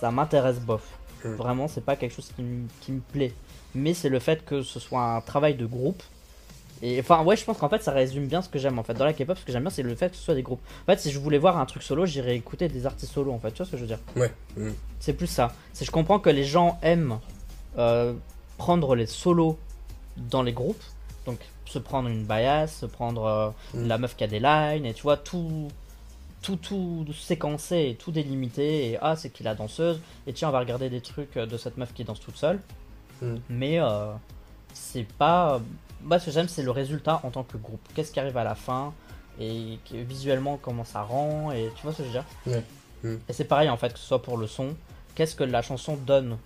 ça 0.00 0.10
m'intéresse 0.10 0.58
bof. 0.60 0.82
Mm. 1.24 1.34
Vraiment, 1.36 1.68
c'est 1.68 1.84
pas 1.84 1.96
quelque 1.96 2.14
chose 2.14 2.30
qui 2.36 2.92
me 2.92 3.00
plaît. 3.12 3.32
Mais 3.74 3.94
c'est 3.94 4.10
le 4.10 4.18
fait 4.18 4.44
que 4.44 4.62
ce 4.62 4.78
soit 4.78 5.00
un 5.02 5.20
travail 5.22 5.54
de 5.54 5.64
groupe. 5.64 6.02
Et 6.84 6.98
enfin, 6.98 7.22
ouais, 7.22 7.36
je 7.36 7.44
pense 7.44 7.58
qu'en 7.58 7.68
fait, 7.68 7.82
ça 7.82 7.92
résume 7.92 8.26
bien 8.26 8.42
ce 8.42 8.48
que 8.48 8.58
j'aime 8.58 8.78
en 8.78 8.82
fait. 8.82 8.94
Dans 8.94 9.04
la 9.04 9.12
K-pop, 9.12 9.38
ce 9.38 9.44
que 9.44 9.52
j'aime 9.52 9.62
bien, 9.62 9.70
c'est 9.70 9.82
le 9.84 9.94
fait 9.94 10.10
que 10.10 10.16
ce 10.16 10.22
soit 10.22 10.34
des 10.34 10.42
groupes. 10.42 10.60
En 10.82 10.86
fait, 10.86 10.98
si 10.98 11.10
je 11.12 11.18
voulais 11.20 11.38
voir 11.38 11.56
un 11.58 11.64
truc 11.66 11.82
solo, 11.82 12.06
j'irais 12.06 12.34
écouter 12.36 12.68
des 12.68 12.86
artistes 12.86 13.12
solo 13.12 13.32
en 13.32 13.38
fait. 13.38 13.52
Tu 13.52 13.58
vois 13.58 13.66
ce 13.66 13.70
que 13.70 13.76
je 13.76 13.82
veux 13.82 13.88
dire? 13.88 14.00
Ouais. 14.16 14.32
c'est 14.98 15.12
plus 15.12 15.28
ça. 15.28 15.52
C'est 15.72 15.84
je 15.84 15.90
comprends 15.92 16.18
que 16.18 16.28
les 16.30 16.44
gens 16.44 16.78
aiment 16.82 17.18
euh, 17.78 18.12
prendre 18.58 18.94
les 18.96 19.06
solos 19.06 19.58
dans 20.16 20.42
les 20.42 20.52
groupes. 20.52 20.82
Donc 21.24 21.38
se 21.66 21.78
prendre 21.78 22.08
une 22.08 22.24
bias, 22.24 22.66
se 22.66 22.86
prendre 22.86 23.24
euh, 23.24 23.50
Mm. 23.74 23.86
la 23.86 23.98
meuf 23.98 24.16
qui 24.16 24.24
a 24.24 24.26
des 24.26 24.40
lines 24.40 24.84
et 24.84 24.92
tu 24.92 25.02
vois 25.02 25.16
tout 25.16 25.68
tout 26.42 26.56
tout 26.56 27.06
séquencé 27.14 27.90
et 27.90 27.94
tout 27.94 28.10
délimité 28.10 28.90
et 28.90 28.98
ah 29.00 29.14
c'est 29.16 29.30
qui 29.30 29.42
la 29.44 29.54
danseuse 29.54 30.00
et 30.26 30.32
tiens 30.32 30.48
on 30.48 30.50
va 30.52 30.58
regarder 30.58 30.90
des 30.90 31.00
trucs 31.00 31.36
euh, 31.36 31.46
de 31.46 31.56
cette 31.56 31.76
meuf 31.78 31.94
qui 31.94 32.02
danse 32.04 32.18
toute 32.20 32.36
seule. 32.36 32.58
Mm. 33.22 33.36
Mais 33.48 33.78
euh, 33.80 34.12
c'est 34.74 35.06
pas 35.16 35.60
moi 36.02 36.18
ce 36.18 36.26
que 36.26 36.30
j'aime 36.30 36.48
c'est 36.48 36.62
le 36.62 36.70
résultat 36.70 37.20
en 37.24 37.30
tant 37.30 37.42
que 37.42 37.56
groupe. 37.56 37.80
Qu'est-ce 37.94 38.12
qui 38.12 38.20
arrive 38.20 38.36
à 38.36 38.44
la 38.44 38.54
fin 38.54 38.92
et 39.40 39.78
visuellement 39.92 40.58
comment 40.60 40.84
ça 40.84 41.02
rend 41.02 41.52
et 41.52 41.70
tu 41.76 41.82
vois 41.82 41.92
ce 41.92 41.98
que 41.98 42.02
je 42.04 42.08
veux 42.08 42.12
dire 42.12 42.24
Ouais. 42.46 42.62
Et 43.28 43.32
c'est 43.32 43.44
pareil 43.44 43.68
en 43.68 43.76
fait, 43.76 43.92
que 43.92 43.98
ce 43.98 44.06
soit 44.06 44.22
pour 44.22 44.36
le 44.36 44.46
son, 44.46 44.74
qu'est-ce 45.14 45.34
que 45.34 45.44
la 45.44 45.62
chanson 45.62 45.96
donne 45.96 46.36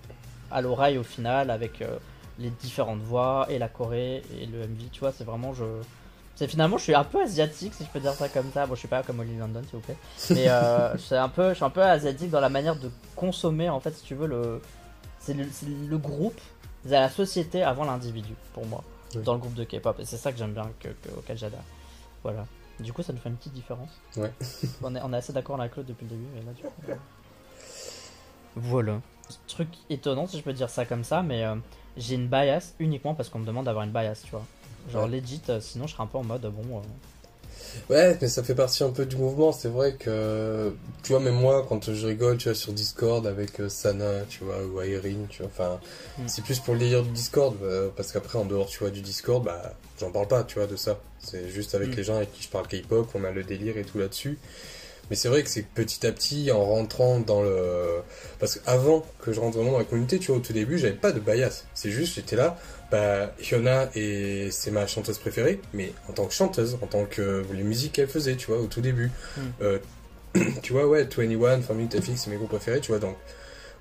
à 0.51 0.61
l'oreille 0.61 0.99
au 0.99 1.03
final 1.03 1.51
avec 1.51 1.83
euh, 1.83 1.99
les 2.39 2.51
différentes 2.51 3.01
voix 3.01 3.47
et 3.51 3.59
la 3.59 3.69
choré 3.69 4.23
et 4.41 4.47
le 4.47 4.67
MV, 4.67 4.91
tu 4.93 5.01
vois, 5.01 5.13
c'est 5.13 5.25
vraiment 5.25 5.55
je. 5.55 5.65
C'est 6.35 6.49
finalement, 6.49 6.77
je 6.77 6.83
suis 6.83 6.95
un 6.95 7.05
peu 7.05 7.23
asiatique 7.23 7.73
si 7.73 7.85
je 7.85 7.89
peux 7.89 8.01
dire 8.01 8.13
ça 8.13 8.29
comme 8.29 8.51
ça. 8.53 8.67
Bon, 8.67 8.75
je 8.75 8.81
suis 8.81 8.89
pas 8.89 9.03
comme 9.03 9.21
Oli 9.21 9.39
London, 9.39 9.63
s'il 9.63 9.79
vous 9.79 9.81
plaît. 9.81 9.97
Mais 10.31 10.49
euh, 10.49 10.95
c'est 10.99 11.17
un 11.17 11.31
peu, 11.31 11.51
je 11.51 11.55
suis 11.55 11.65
un 11.65 11.71
peu 11.71 11.83
asiatique 11.83 12.31
dans 12.31 12.41
la 12.41 12.51
manière 12.51 12.77
de 12.77 12.91
consommer 13.15 13.71
en 13.71 13.81
fait, 13.81 13.93
si 13.93 14.03
tu 14.05 14.15
veux, 14.15 14.27
le. 14.27 14.61
C'est 15.19 15.35
le, 15.35 15.47
c'est 15.51 15.67
le 15.67 15.99
groupe, 15.99 16.39
c'est 16.85 16.93
la 16.93 17.09
société 17.09 17.63
avant 17.63 17.85
l'individu 17.85 18.35
pour 18.53 18.65
moi, 18.67 18.85
Dans 19.15 19.33
le 19.35 19.39
groupe 19.39 19.55
de 19.55 19.65
K-pop. 19.65 19.99
Et 20.01 20.05
c'est 20.05 20.17
ça 20.17 20.33
que 20.33 20.39
j'aime 20.39 20.53
bien, 20.53 20.69
que, 20.81 20.89
que- 20.89 21.11
auquel 21.17 21.39
j'adhère. 21.39 21.63
Voilà. 22.23 22.45
Du 22.81 22.93
coup, 22.93 23.03
ça 23.03 23.13
nous 23.13 23.19
fait 23.21 23.29
une 23.29 23.37
petite 23.37 23.55
différence. 23.55 23.91
Ouais. 24.17 24.33
on, 24.83 24.95
est, 24.95 25.01
on 25.03 25.13
est 25.13 25.17
assez 25.17 25.33
d'accord 25.33 25.59
avec 25.61 25.73
Claude 25.73 25.87
depuis 25.87 26.05
le 26.05 26.11
début. 26.11 26.27
Et 26.37 26.43
là, 26.45 26.53
du 26.53 26.63
coup, 26.63 26.69
euh, 26.91 26.95
Voilà. 28.57 29.01
Truc 29.49 29.69
étonnant, 29.91 30.27
si 30.27 30.39
je 30.39 30.43
peux 30.43 30.53
dire 30.53 30.71
ça 30.71 30.85
comme 30.87 31.05
ça, 31.05 31.23
mais 31.23 31.45
euh, 31.45 31.57
j'ai 31.97 32.15
une 32.15 32.29
bias 32.29 32.75
uniquement 32.79 33.15
parce 33.15 33.29
qu'on 33.29 33.39
me 33.41 33.47
demande 33.47 33.65
d'avoir 33.65 33.85
une 33.85 33.93
bias, 33.93 34.21
tu 34.25 34.31
vois. 34.31 34.45
Genre 34.91 35.05
Ouais. 35.05 35.21
legit, 35.21 35.43
euh, 35.49 35.61
sinon 35.61 35.87
je 35.87 35.93
serais 35.95 36.05
un 36.05 36.07
peu 36.07 36.19
en 36.19 36.25
mode 36.25 36.43
bon. 36.43 36.81
Euh, 37.91 37.95
Ouais, 37.95 38.19
mais 38.21 38.29
ça 38.29 38.43
fait 38.43 38.55
partie 38.55 38.83
un 38.85 38.91
peu 38.91 39.07
du 39.07 39.17
mouvement. 39.17 39.53
C'est 39.53 39.69
vrai 39.69 39.95
que, 39.95 40.73
tu 41.03 41.13
vois, 41.13 41.21
même 41.21 41.35
moi, 41.35 41.65
quand 41.69 41.93
je 41.93 42.07
rigole, 42.07 42.37
tu 42.39 42.49
vois, 42.49 42.55
sur 42.55 42.73
Discord 42.73 43.27
avec 43.27 43.61
euh, 43.61 43.69
Sana, 43.69 44.23
tu 44.29 44.45
vois, 44.45 44.59
ou 44.65 44.81
Irene, 44.83 45.27
tu 45.29 45.43
vois, 45.43 45.51
enfin, 45.55 45.81
Mm. 46.19 46.23
c'est 46.29 46.43
plus 46.43 46.59
pour 46.61 46.75
le 46.75 46.81
délire 46.81 47.03
du 47.03 47.11
Discord, 47.11 47.55
bah, 47.61 47.91
parce 47.97 48.13
qu'après, 48.13 48.39
en 48.39 48.45
dehors, 48.47 48.67
tu 48.69 48.79
vois, 48.79 48.91
du 48.91 49.01
Discord, 49.03 49.45
bah, 49.45 49.75
j'en 50.01 50.11
parle 50.11 50.29
pas, 50.29 50.43
tu 50.45 50.55
vois, 50.59 50.67
de 50.67 50.77
ça. 50.77 50.99
C'est 51.23 51.49
juste 51.51 51.75
avec 51.75 51.91
Mm. 51.91 51.97
les 51.97 52.05
gens 52.05 52.17
avec 52.17 52.33
qui 52.33 52.43
je 52.43 52.49
parle 52.49 52.67
K-pop, 52.69 53.09
on 53.15 53.25
a 53.25 53.31
le 53.31 53.43
délire 53.45 53.77
et 53.79 53.85
tout 53.85 53.99
là-dessus. 53.99 54.39
Mais 55.09 55.15
c'est 55.15 55.29
vrai 55.29 55.45
que 55.45 55.49
c'est 55.49 55.63
petit 55.63 56.05
à 56.05 56.11
petit, 56.11 56.51
en 56.51 56.65
rentrant 56.65 57.21
dans 57.21 57.41
le... 57.41 58.01
Parce 58.41 58.57
qu'avant 58.59 59.07
que 59.21 59.33
je 59.33 59.39
rentre 59.39 59.57
vraiment 59.57 59.71
dans 59.73 59.79
la 59.79 59.85
communauté, 59.85 60.19
tu 60.19 60.29
vois, 60.29 60.39
au 60.39 60.41
tout 60.41 60.53
début, 60.53 60.79
j'avais 60.79 60.95
pas 60.95 61.13
de 61.13 61.21
bias. 61.21 61.63
C'est 61.75 61.93
juste, 61.93 62.17
j'étais 62.17 62.35
là, 62.35 62.59
bah, 62.91 63.33
Hyuna, 63.41 63.89
et 63.95 64.49
c'est 64.51 64.71
ma 64.71 64.87
chanteuse 64.87 65.19
préférée, 65.19 65.61
mais 65.73 65.93
en 66.09 66.13
tant 66.13 66.27
que 66.27 66.33
chanteuse, 66.35 66.79
en 66.83 66.87
tant 66.87 67.05
que 67.05 67.45
les 67.53 67.63
musiques 67.65 67.93
qu'elle 67.93 68.09
faisait, 68.09 68.37
tu 68.37 68.47
vois, 68.47 68.61
au 68.61 68.67
tout 68.67 68.81
début. 68.81 69.11
Mm. 69.37 69.41
Euh, 69.63 69.79
tu 70.63 70.73
vois, 70.73 70.87
ouais, 70.87 71.05
21, 71.05 71.63
Family 71.63 71.89
FX, 71.89 72.17
c'est 72.17 72.31
mes 72.31 72.37
groupes 72.37 72.51
préférés, 72.51 72.81
tu 72.81 72.93
vois, 72.93 72.99
donc... 73.01 73.17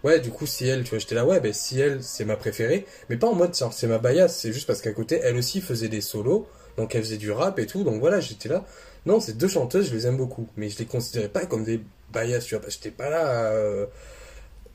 Ouais, 0.03 0.19
du 0.19 0.29
coup, 0.29 0.45
si 0.45 0.67
elle, 0.67 0.83
tu 0.83 0.91
vois, 0.91 0.99
j'étais 0.99 1.15
là, 1.15 1.25
ouais, 1.25 1.39
ben 1.39 1.51
si 1.51 1.79
elle, 1.79 2.03
c'est 2.03 2.25
ma 2.25 2.35
préférée, 2.35 2.85
mais 3.09 3.17
pas 3.17 3.27
en 3.27 3.33
mode, 3.33 3.55
genre, 3.55 3.73
c'est 3.73 3.87
ma 3.87 3.97
bias, 3.97 4.27
c'est 4.27 4.53
juste 4.53 4.67
parce 4.67 4.81
qu'à 4.81 4.91
côté, 4.91 5.19
elle 5.23 5.35
aussi 5.35 5.61
faisait 5.61 5.87
des 5.87 6.01
solos, 6.01 6.47
donc 6.77 6.93
elle 6.93 7.01
faisait 7.01 7.17
du 7.17 7.31
rap 7.31 7.57
et 7.57 7.65
tout, 7.65 7.83
donc 7.83 7.99
voilà, 7.99 8.19
j'étais 8.19 8.49
là. 8.49 8.65
Non, 9.07 9.19
ces 9.19 9.33
deux 9.33 9.47
chanteuses, 9.47 9.89
je 9.89 9.95
les 9.95 10.05
aime 10.05 10.17
beaucoup, 10.17 10.47
mais 10.57 10.69
je 10.69 10.77
les 10.77 10.85
considérais 10.85 11.29
pas 11.29 11.45
comme 11.47 11.63
des 11.63 11.81
bias, 12.13 12.41
tu 12.41 12.55
vois, 12.55 12.63
j'étais 12.69 12.91
pas 12.91 13.09
là. 13.09 13.51
euh, 13.53 13.87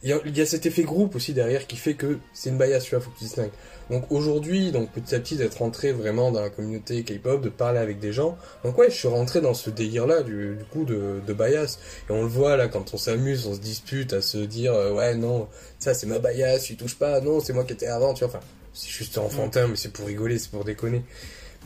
Il 0.03 0.09
y, 0.09 0.13
a, 0.15 0.21
il 0.25 0.35
y 0.35 0.41
a 0.41 0.47
cet 0.47 0.65
effet 0.65 0.83
groupe 0.83 1.15
aussi 1.15 1.35
derrière 1.35 1.67
qui 1.67 1.77
fait 1.77 1.93
que 1.93 2.19
c'est 2.33 2.49
une 2.49 2.57
bias, 2.57 2.81
tu 2.81 2.95
vois, 2.95 3.05
faut 3.05 3.11
que 3.11 3.19
tu 3.19 3.25
distingues. 3.25 3.51
Donc 3.91 4.11
aujourd'hui, 4.11 4.73
donc 4.73 4.91
petit 4.93 5.15
à 5.15 5.21
petit, 5.21 5.37
d'être 5.37 5.59
rentré 5.59 5.93
vraiment 5.93 6.33
dans 6.33 6.41
la 6.41 6.49
communauté 6.49 7.03
K-pop, 7.05 7.43
de 7.43 7.51
parler 7.51 7.81
avec 7.81 7.99
des 7.99 8.11
gens. 8.11 8.39
Donc 8.65 8.79
ouais, 8.79 8.89
je 8.89 8.95
suis 8.95 9.09
rentré 9.09 9.43
dans 9.43 9.53
ce 9.53 9.69
délire-là, 9.69 10.23
du, 10.23 10.57
du 10.57 10.65
coup, 10.65 10.85
de, 10.87 11.21
de 11.27 11.33
bias. 11.35 11.79
Et 12.09 12.13
on 12.13 12.23
le 12.23 12.29
voit 12.29 12.57
là, 12.57 12.69
quand 12.69 12.95
on 12.95 12.97
s'amuse, 12.97 13.47
on 13.47 13.55
se 13.55 13.61
dispute 13.61 14.15
à 14.15 14.23
se 14.23 14.39
dire, 14.39 14.73
euh, 14.73 14.93
ouais, 14.93 15.15
non, 15.17 15.49
ça 15.79 15.93
c'est 15.93 16.07
ma 16.07 16.19
bias, 16.19 16.61
tu 16.61 16.77
touches 16.77 16.97
pas, 16.97 17.21
non, 17.21 17.41
c'est 17.41 17.53
moi 17.53 17.65
qui 17.65 17.75
étais 17.75 17.89
avant, 17.89 18.15
tu 18.15 18.25
vois. 18.25 18.35
Enfin, 18.35 18.47
c'est 18.73 18.89
juste 18.89 19.19
enfantin, 19.19 19.67
mais 19.67 19.77
c'est 19.77 19.93
pour 19.93 20.07
rigoler, 20.07 20.39
c'est 20.39 20.51
pour 20.51 20.65
déconner. 20.65 21.03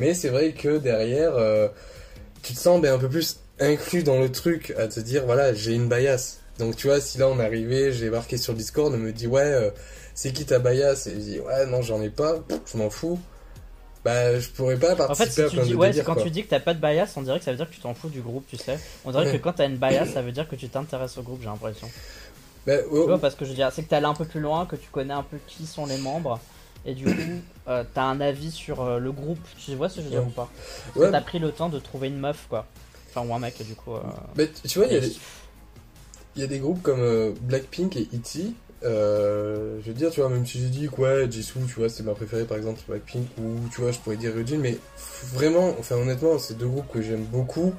Mais 0.00 0.12
c'est 0.12 0.30
vrai 0.30 0.54
que 0.54 0.78
derrière, 0.78 1.36
euh, 1.36 1.68
tu 2.42 2.52
te 2.54 2.58
sens 2.58 2.80
ben, 2.80 2.94
un 2.94 2.98
peu 2.98 3.08
plus 3.08 3.38
inclus 3.60 4.02
dans 4.02 4.18
le 4.18 4.32
truc, 4.32 4.74
à 4.76 4.88
te 4.88 4.98
dire, 4.98 5.24
voilà, 5.24 5.54
j'ai 5.54 5.72
une 5.72 5.88
bias. 5.88 6.40
Donc 6.58 6.76
tu 6.76 6.86
vois, 6.86 7.00
si 7.00 7.18
là 7.18 7.28
on 7.28 7.38
est 7.40 7.44
arrivé, 7.44 7.92
j'ai 7.92 8.10
marqué 8.10 8.36
sur 8.36 8.54
Discord, 8.54 8.92
on 8.94 8.96
me 8.98 9.12
dit, 9.12 9.26
ouais, 9.26 9.42
euh, 9.42 9.70
c'est 10.14 10.32
qui 10.32 10.44
ta 10.46 10.58
bias 10.60 11.06
Et 11.06 11.10
je 11.14 11.16
dis, 11.18 11.40
ouais, 11.40 11.66
non, 11.66 11.82
j'en 11.82 12.00
ai 12.00 12.10
pas, 12.10 12.36
je 12.72 12.78
m'en 12.78 12.90
fous. 12.90 13.18
Bah, 14.04 14.38
je 14.38 14.48
pourrais 14.50 14.76
pas 14.76 14.92
En 14.92 15.14
fait, 15.14 15.24
participer 15.24 15.32
si 15.32 15.40
à 15.40 15.48
tu 15.48 15.56
plein 15.56 15.64
dis, 15.64 15.70
de 15.72 15.76
ouais, 15.76 16.02
quand 16.04 16.14
quoi. 16.14 16.22
tu 16.22 16.30
dis 16.30 16.44
que 16.44 16.50
t'as 16.50 16.60
pas 16.60 16.74
de 16.74 16.78
bias, 16.80 17.12
on 17.16 17.22
dirait 17.22 17.38
que 17.38 17.44
ça 17.44 17.50
veut 17.52 17.56
dire 17.56 17.68
que 17.68 17.74
tu 17.74 17.80
t'en 17.80 17.94
fous 17.94 18.10
du 18.10 18.20
groupe, 18.20 18.44
tu 18.46 18.56
sais. 18.58 18.78
On 19.04 19.10
dirait 19.12 19.32
que 19.32 19.38
quand 19.38 19.54
t'as 19.54 19.66
une 19.66 19.78
bias, 19.78 20.06
ça 20.06 20.20
veut 20.22 20.30
dire 20.32 20.46
que 20.48 20.56
tu 20.56 20.68
t'intéresses 20.68 21.16
au 21.16 21.22
groupe, 21.22 21.40
j'ai 21.40 21.46
l'impression. 21.48 21.90
Bah, 22.66 22.78
Tu 22.78 22.84
oh, 22.90 23.06
vois, 23.06 23.18
parce 23.18 23.34
que 23.34 23.44
je 23.46 23.50
veux 23.50 23.56
dire, 23.56 23.70
c'est 23.72 23.82
que 23.82 23.88
t'es 23.88 23.96
allé 23.96 24.06
un 24.06 24.14
peu 24.14 24.26
plus 24.26 24.40
loin, 24.40 24.66
que 24.66 24.76
tu 24.76 24.88
connais 24.90 25.14
un 25.14 25.22
peu 25.22 25.38
qui 25.46 25.66
sont 25.66 25.86
les 25.86 25.96
membres, 25.96 26.38
et 26.84 26.92
du 26.94 27.04
coup, 27.06 27.10
euh, 27.68 27.82
t'as 27.94 28.02
un 28.04 28.20
avis 28.20 28.50
sur 28.50 28.82
euh, 28.82 28.98
le 28.98 29.10
groupe. 29.10 29.38
Tu 29.58 29.74
vois 29.74 29.88
ce 29.88 29.96
que 29.96 30.00
je 30.02 30.04
veux 30.06 30.10
dire 30.10 30.20
Ouais. 30.20 30.26
ou 30.28 30.30
pas? 30.32 30.50
Parce 30.86 30.96
Ouais. 30.98 31.06
que 31.06 31.12
t'as 31.12 31.20
pris 31.22 31.38
le 31.38 31.50
temps 31.50 31.70
de 31.70 31.78
trouver 31.78 32.08
une 32.08 32.18
meuf, 32.18 32.46
quoi. 32.50 32.66
Enfin, 33.08 33.26
ou 33.26 33.34
un 33.34 33.38
mec, 33.38 33.56
du 33.66 33.74
coup. 33.74 33.94
euh, 33.94 34.00
mais 34.36 34.48
tu 34.68 34.78
vois, 34.78 34.86
il 34.86 34.92
y 34.92 34.96
a 34.96 35.00
des- 35.00 35.16
il 36.36 36.42
y 36.42 36.44
a 36.44 36.48
des 36.48 36.58
groupes 36.58 36.82
comme 36.82 37.00
euh, 37.00 37.32
Blackpink 37.42 37.96
et 37.96 38.08
ITZY. 38.12 38.54
Euh, 38.84 39.78
je 39.82 39.88
veux 39.88 39.94
dire, 39.94 40.10
tu 40.10 40.20
vois, 40.20 40.28
même 40.28 40.44
si 40.44 40.60
j'ai 40.60 40.68
dit 40.68 40.88
que 40.94 41.00
ouais, 41.00 41.30
Jisoo, 41.30 41.60
tu 41.66 41.74
vois, 41.74 41.88
c'est 41.88 42.02
ma 42.02 42.12
préférée 42.12 42.44
par 42.44 42.58
exemple, 42.58 42.80
Blackpink, 42.86 43.26
ou 43.38 43.68
tu 43.72 43.80
vois, 43.80 43.92
je 43.92 43.98
pourrais 43.98 44.16
dire 44.16 44.32
Eugene, 44.36 44.60
mais 44.60 44.76
vraiment, 45.32 45.74
enfin 45.78 45.96
honnêtement, 45.96 46.38
c'est 46.38 46.58
deux 46.58 46.66
groupes 46.66 46.92
que 46.92 47.00
j'aime 47.00 47.24
beaucoup. 47.24 47.72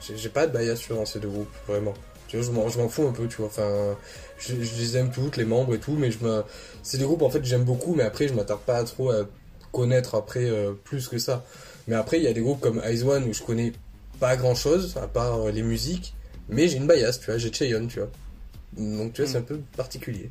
J'ai 0.00 0.28
pas 0.28 0.46
de 0.46 0.56
bias 0.56 0.76
sur 0.76 1.06
ces 1.06 1.20
deux 1.20 1.28
groupes, 1.28 1.52
vraiment. 1.66 1.94
Tu 2.28 2.38
vois, 2.38 2.46
je 2.70 2.78
m'en, 2.80 2.88
fous 2.88 3.06
un 3.08 3.12
peu, 3.12 3.26
tu 3.26 3.36
vois, 3.36 3.46
enfin, 3.46 3.96
je, 4.38 4.54
les 4.54 4.96
aime 4.96 5.10
toutes, 5.10 5.36
les 5.36 5.44
membres 5.44 5.74
et 5.74 5.78
tout, 5.78 5.92
mais 5.92 6.10
je 6.10 6.24
me, 6.24 6.42
c'est 6.82 6.98
des 6.98 7.04
groupes 7.04 7.22
en 7.22 7.30
fait 7.30 7.40
que 7.40 7.46
j'aime 7.46 7.64
beaucoup, 7.64 7.94
mais 7.94 8.04
après, 8.04 8.28
je 8.28 8.34
m'attarde 8.34 8.62
pas 8.62 8.82
trop 8.84 9.10
à 9.10 9.26
connaître 9.72 10.14
après 10.14 10.48
euh, 10.48 10.72
plus 10.84 11.08
que 11.08 11.18
ça. 11.18 11.44
Mais 11.88 11.96
après, 11.96 12.18
il 12.18 12.24
y 12.24 12.28
a 12.28 12.32
des 12.32 12.40
groupes 12.40 12.60
comme 12.60 12.80
Ice 12.88 13.02
One 13.02 13.24
où 13.24 13.32
je 13.32 13.42
connais 13.42 13.72
pas 14.20 14.36
grand 14.36 14.54
chose, 14.54 14.96
à 15.02 15.08
part 15.08 15.46
les 15.48 15.62
musiques, 15.62 16.14
mais 16.48 16.68
j'ai 16.68 16.76
une 16.76 16.86
bias, 16.86 17.18
tu 17.20 17.26
vois, 17.26 17.38
j'ai 17.38 17.52
Chaeyoung, 17.52 17.88
tu 17.88 18.00
vois. 18.00 18.10
Donc 18.76 19.12
tu 19.12 19.22
vois, 19.22 19.30
c'est 19.30 19.38
un 19.38 19.42
peu 19.42 19.58
particulier. 19.76 20.30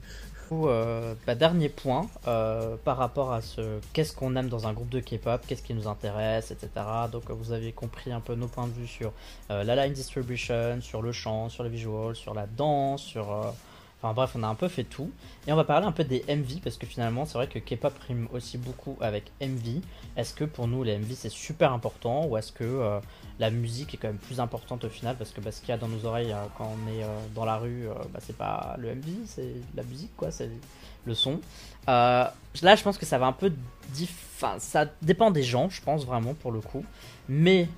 Euh, 0.52 1.14
bah, 1.26 1.34
dernier 1.36 1.70
point 1.70 2.10
euh, 2.28 2.76
par 2.84 2.98
rapport 2.98 3.32
à 3.32 3.42
ce 3.42 3.80
qu'est-ce 3.94 4.14
qu'on 4.14 4.36
aime 4.36 4.50
dans 4.50 4.68
un 4.68 4.74
groupe 4.74 4.90
de 4.90 5.00
K-pop, 5.00 5.42
qu'est-ce 5.48 5.64
qui 5.64 5.74
nous 5.74 5.88
intéresse, 5.88 6.52
etc. 6.52 6.70
Donc 7.10 7.30
vous 7.30 7.54
avez 7.54 7.72
compris 7.72 8.12
un 8.12 8.20
peu 8.20 8.36
nos 8.36 8.48
points 8.48 8.68
de 8.68 8.74
vue 8.74 8.88
sur 8.88 9.14
euh, 9.50 9.64
la 9.64 9.76
line 9.78 9.94
distribution, 9.94 10.82
sur 10.82 11.02
le 11.02 11.14
chant, 11.14 11.48
sur 11.48 11.64
les 11.64 11.70
visuals, 11.70 12.16
sur 12.16 12.34
la 12.34 12.48
danse, 12.48 13.02
sur 13.02 13.54
Enfin 14.02 14.14
bref, 14.16 14.32
on 14.34 14.42
a 14.42 14.48
un 14.48 14.56
peu 14.56 14.68
fait 14.68 14.84
tout. 14.84 15.12
Et 15.46 15.54
on 15.54 15.56
va 15.56 15.64
parler 15.64 15.86
un 15.86 15.92
peu 15.92 16.04
des 16.04 16.24
MV 16.28 16.60
parce 16.64 16.78
que 16.78 16.88
finalement, 16.88 17.26
c'est 17.26 17.36
vrai 17.36 17.48
que 17.48 17.60
K-pop 17.60 17.94
aussi 18.34 18.58
beaucoup 18.58 18.98
avec 19.00 19.32
MV. 19.42 19.82
Est-ce 20.18 20.34
que 20.34 20.44
pour 20.44 20.68
nous, 20.68 20.84
les 20.84 20.98
MV 20.98 21.14
c'est 21.14 21.30
super 21.30 21.72
important 21.72 22.26
ou 22.26 22.36
est-ce 22.36 22.52
que 22.52 22.64
euh, 22.64 23.00
la 23.38 23.52
musique 23.52 23.94
est 23.94 23.98
quand 23.98 24.08
même 24.08 24.18
plus 24.18 24.40
importante 24.40 24.86
au 24.86 24.90
final? 24.90 25.16
Parce 25.18 25.30
que 25.30 25.40
bah, 25.40 25.52
ce 25.52 25.60
qu'il 25.60 25.70
y 25.70 25.74
a 25.74 25.78
dans 25.78 25.88
nos 25.88 26.04
oreilles 26.06 26.32
euh, 26.32 26.46
quand 26.58 26.66
on 26.66 26.92
est 26.92 27.04
euh, 27.04 27.08
dans 27.36 27.46
la 27.46 27.58
rue, 27.58 27.88
bah, 28.12 28.20
c'est 28.24 28.36
pas 28.36 28.76
le 28.80 28.96
MV, 28.96 29.08
c'est 29.28 29.54
la 29.76 29.84
musique 29.84 30.16
quoi, 30.18 30.32
c'est 30.32 30.50
le 31.06 31.14
son. 31.14 31.40
là, 31.88 32.34
je 32.64 32.82
pense 32.82 32.98
que 32.98 33.06
ça 33.06 33.20
va 33.20 33.28
un 33.28 33.34
peu. 33.34 33.54
Enfin, 34.36 34.56
ça 34.58 34.86
dépend 35.04 35.30
des 35.30 35.44
gens, 35.44 35.70
je 35.70 35.82
pense 35.82 36.08
vraiment 36.08 36.34
pour 36.34 36.52
le 36.52 36.62
coup. 36.62 36.84
Mais 37.30 37.70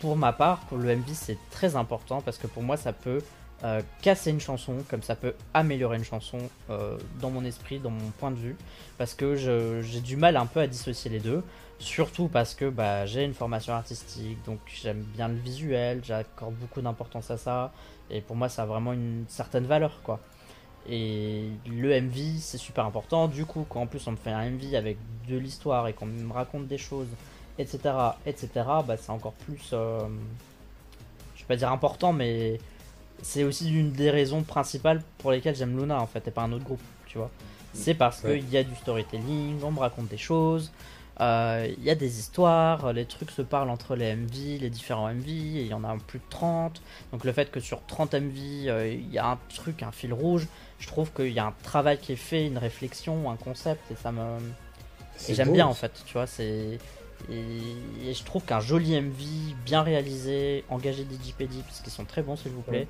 pour 0.00 0.16
ma 0.16 0.32
part, 0.32 0.62
le 0.72 0.96
MV 0.96 1.06
c'est 1.12 1.38
très 1.50 1.76
important 1.76 2.22
parce 2.22 2.38
que 2.38 2.48
pour 2.48 2.64
moi, 2.64 2.76
ça 2.76 2.92
peut 2.92 3.22
euh, 3.64 3.82
casser 4.02 4.30
une 4.30 4.40
chanson, 4.40 4.76
comme 4.88 5.02
ça 5.02 5.16
peut 5.16 5.34
améliorer 5.52 5.96
une 5.96 6.04
chanson 6.04 6.38
euh, 6.70 6.96
dans 7.20 7.30
mon 7.30 7.44
esprit, 7.44 7.80
dans 7.80 7.90
mon 7.90 8.10
point 8.18 8.30
de 8.30 8.36
vue, 8.36 8.56
parce 8.98 9.14
que 9.14 9.34
j'ai 9.82 10.00
du 10.00 10.16
mal 10.16 10.36
un 10.36 10.46
peu 10.46 10.60
à 10.60 10.68
dissocier 10.68 11.10
les 11.10 11.18
deux, 11.18 11.42
surtout 11.80 12.28
parce 12.28 12.54
que 12.54 12.68
bah, 12.68 13.04
j'ai 13.04 13.24
une 13.24 13.34
formation 13.34 13.72
artistique, 13.72 14.38
donc 14.46 14.60
j'aime 14.80 15.02
bien 15.02 15.26
le 15.26 15.34
visuel, 15.34 16.02
j'accorde 16.04 16.54
beaucoup 16.54 16.80
d'importance 16.80 17.32
à 17.32 17.36
ça, 17.36 17.72
et 18.10 18.20
pour 18.20 18.36
moi 18.36 18.48
ça 18.48 18.62
a 18.62 18.66
vraiment 18.66 18.92
une 18.92 19.24
certaine 19.26 19.64
valeur 19.64 20.02
quoi. 20.04 20.20
Et 20.88 21.48
le 21.66 22.00
MV 22.00 22.38
c'est 22.38 22.58
super 22.58 22.84
important, 22.86 23.26
du 23.26 23.44
coup 23.44 23.66
quand 23.68 23.82
en 23.82 23.86
plus 23.88 24.06
on 24.06 24.12
me 24.12 24.16
fait 24.16 24.30
un 24.30 24.50
MV 24.50 24.76
avec 24.76 24.98
de 25.28 25.36
l'histoire 25.36 25.88
et 25.88 25.94
qu'on 25.94 26.06
me 26.06 26.32
raconte 26.32 26.68
des 26.68 26.78
choses, 26.78 27.08
etc., 27.58 27.78
etc., 28.24 28.48
bah 28.86 28.96
c'est 28.96 29.10
encore 29.10 29.32
plus, 29.32 29.70
euh, 29.72 30.06
je 31.34 31.40
vais 31.40 31.48
pas 31.48 31.56
dire 31.56 31.72
important, 31.72 32.12
mais 32.12 32.60
c'est 33.22 33.44
aussi 33.44 33.72
une 33.72 33.92
des 33.92 34.10
raisons 34.10 34.42
principales 34.42 35.02
pour 35.18 35.32
lesquelles 35.32 35.56
j'aime 35.56 35.78
Luna 35.78 36.00
en 36.00 36.06
fait 36.06 36.26
et 36.28 36.30
pas 36.30 36.42
un 36.42 36.52
autre 36.52 36.64
groupe, 36.64 36.82
tu 37.06 37.18
vois. 37.18 37.30
C'est 37.72 37.94
parce 37.94 38.20
qu'il 38.20 38.48
y 38.50 38.56
a 38.56 38.64
du 38.64 38.74
storytelling, 38.74 39.62
on 39.62 39.70
me 39.70 39.80
raconte 39.80 40.08
des 40.08 40.16
choses, 40.16 40.72
euh, 41.20 41.68
il 41.76 41.84
y 41.84 41.90
a 41.90 41.94
des 41.94 42.18
histoires, 42.18 42.92
les 42.92 43.04
trucs 43.04 43.30
se 43.30 43.42
parlent 43.42 43.70
entre 43.70 43.96
les 43.96 44.14
MV, 44.14 44.60
les 44.60 44.70
différents 44.70 45.12
MV, 45.12 45.28
et 45.28 45.62
il 45.62 45.66
y 45.66 45.74
en 45.74 45.84
a 45.84 45.96
plus 46.06 46.20
de 46.20 46.24
30. 46.30 46.80
Donc 47.12 47.24
le 47.24 47.32
fait 47.32 47.50
que 47.50 47.60
sur 47.60 47.84
30 47.86 48.14
MV, 48.14 48.68
euh, 48.68 48.92
il 48.92 49.12
y 49.12 49.18
a 49.18 49.26
un 49.26 49.38
truc, 49.54 49.82
un 49.82 49.92
fil 49.92 50.12
rouge, 50.12 50.46
je 50.78 50.86
trouve 50.86 51.12
qu'il 51.12 51.32
y 51.32 51.38
a 51.40 51.46
un 51.46 51.54
travail 51.62 51.98
qui 51.98 52.12
est 52.12 52.16
fait, 52.16 52.46
une 52.46 52.58
réflexion, 52.58 53.30
un 53.30 53.36
concept, 53.36 53.90
et 53.90 53.96
ça 53.96 54.12
me... 54.12 54.38
Et 55.28 55.34
j'aime 55.34 55.52
bien 55.52 55.66
en 55.66 55.74
fait, 55.74 55.92
tu 56.06 56.12
vois, 56.12 56.28
c'est... 56.28 56.78
Et, 57.30 58.12
je 58.12 58.24
trouve 58.24 58.44
qu'un 58.44 58.60
joli 58.60 58.98
MV, 59.00 59.54
bien 59.64 59.82
réalisé, 59.82 60.64
engagé 60.70 61.04
DJPD, 61.04 61.56
parce 61.66 61.80
qu'ils 61.80 61.92
sont 61.92 62.04
très 62.04 62.22
bons 62.22 62.36
s'il 62.36 62.52
vous 62.52 62.62
plaît, 62.62 62.86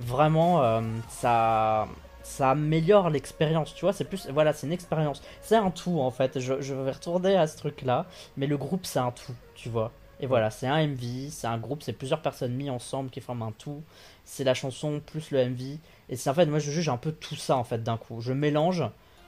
vraiment 0.00 0.62
euh, 0.62 0.80
ça, 1.08 1.86
ça 2.22 2.50
améliore 2.50 3.10
l'expérience, 3.10 3.74
tu 3.74 3.84
vois, 3.84 3.92
c'est 3.92 4.04
plus, 4.04 4.28
voilà, 4.30 4.52
c'est 4.52 4.66
une 4.66 4.72
expérience, 4.72 5.22
c'est 5.42 5.56
un 5.56 5.70
tout 5.70 6.00
en 6.00 6.10
fait, 6.10 6.40
je, 6.40 6.60
je, 6.60 6.74
vais 6.74 6.90
retourner 6.90 7.36
à 7.36 7.46
ce 7.46 7.56
truc 7.56 7.82
là, 7.82 8.06
mais 8.36 8.46
le 8.46 8.56
groupe 8.56 8.86
c'est 8.86 8.98
un 8.98 9.12
tout, 9.12 9.34
tu 9.54 9.68
vois. 9.68 9.92
Et 10.22 10.26
voilà, 10.26 10.50
c'est 10.50 10.66
un 10.66 10.86
MV, 10.86 11.30
c'est 11.30 11.46
un 11.46 11.56
groupe, 11.56 11.82
c'est 11.82 11.94
plusieurs 11.94 12.20
personnes 12.20 12.52
mis 12.52 12.68
ensemble 12.68 13.08
qui 13.10 13.20
forment 13.20 13.42
un 13.42 13.52
tout, 13.52 13.82
c'est 14.24 14.44
la 14.44 14.54
chanson 14.54 15.00
plus 15.04 15.30
le 15.30 15.48
MV, 15.48 15.78
et 16.08 16.16
c'est 16.16 16.28
en 16.28 16.34
fait, 16.34 16.46
moi 16.46 16.58
je 16.58 16.70
juge 16.70 16.88
un 16.88 16.96
peu 16.98 17.12
tout 17.12 17.36
ça 17.36 17.56
en 17.56 17.64
fait 17.64 17.82
d'un 17.82 17.96
coup, 17.96 18.20
je 18.20 18.32
mélange 18.32 18.84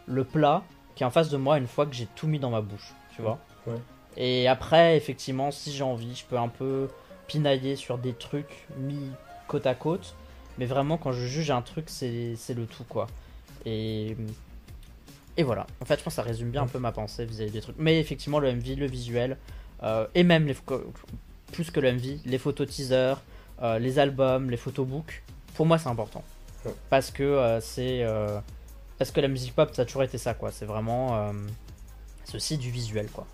le 0.06 0.24
plat 0.24 0.62
qui 0.94 1.04
est 1.04 1.06
en 1.06 1.10
face 1.10 1.30
de 1.30 1.36
moi 1.36 1.58
une 1.58 1.66
fois 1.66 1.86
que 1.86 1.94
j'ai 1.94 2.06
tout 2.14 2.26
mis 2.26 2.38
dans 2.38 2.50
ma 2.50 2.60
bouche, 2.60 2.92
tu 3.14 3.22
vois. 3.22 3.38
Ouais. 3.66 3.78
Et 4.16 4.48
après, 4.48 4.96
effectivement, 4.96 5.50
si 5.50 5.72
j'ai 5.72 5.84
envie, 5.84 6.14
je 6.14 6.24
peux 6.24 6.38
un 6.38 6.48
peu 6.48 6.88
pinailler 7.26 7.76
sur 7.76 7.98
des 7.98 8.12
trucs 8.12 8.66
mis 8.78 9.10
côte 9.48 9.66
à 9.66 9.74
côte. 9.74 10.14
Mais 10.58 10.66
vraiment, 10.66 10.98
quand 10.98 11.12
je 11.12 11.26
juge 11.26 11.50
un 11.50 11.62
truc, 11.62 11.86
c'est 11.88 12.36
le 12.54 12.66
tout, 12.66 12.84
quoi. 12.84 13.06
Et, 13.64 14.16
et 15.36 15.42
voilà. 15.42 15.66
En 15.80 15.84
fait, 15.84 15.98
je 15.98 16.04
pense 16.04 16.12
que 16.12 16.16
ça 16.16 16.22
résume 16.22 16.50
bien 16.50 16.62
un 16.62 16.66
peu 16.66 16.78
ma 16.78 16.92
pensée 16.92 17.24
vis-à-vis 17.24 17.50
des 17.50 17.60
trucs. 17.60 17.76
Mais 17.78 17.98
effectivement, 18.00 18.38
le 18.38 18.52
MV, 18.52 18.76
le 18.76 18.86
visuel, 18.86 19.38
euh, 19.82 20.06
et 20.14 20.22
même 20.22 20.52
plus 21.52 21.70
que 21.70 21.80
le 21.80 21.92
MV, 21.92 22.20
les 22.24 22.38
photos 22.38 22.68
teaser, 22.68 23.14
euh, 23.62 23.78
les 23.78 23.98
albums, 23.98 24.50
les 24.50 24.56
photobooks, 24.56 25.22
pour 25.54 25.66
moi, 25.66 25.78
c'est 25.78 25.88
important. 25.88 26.22
Parce 26.90 27.10
que 27.10 27.22
euh, 27.22 27.60
c'est. 27.60 28.06
parce 28.98 29.10
que 29.10 29.20
la 29.20 29.28
musique 29.28 29.54
pop, 29.54 29.74
ça 29.74 29.82
a 29.82 29.84
toujours 29.84 30.04
été 30.04 30.18
ça, 30.18 30.34
quoi. 30.34 30.52
C'est 30.52 30.66
vraiment. 30.66 31.32
ceci 32.24 32.58
du 32.58 32.70
visuel, 32.70 33.08
quoi. 33.08 33.26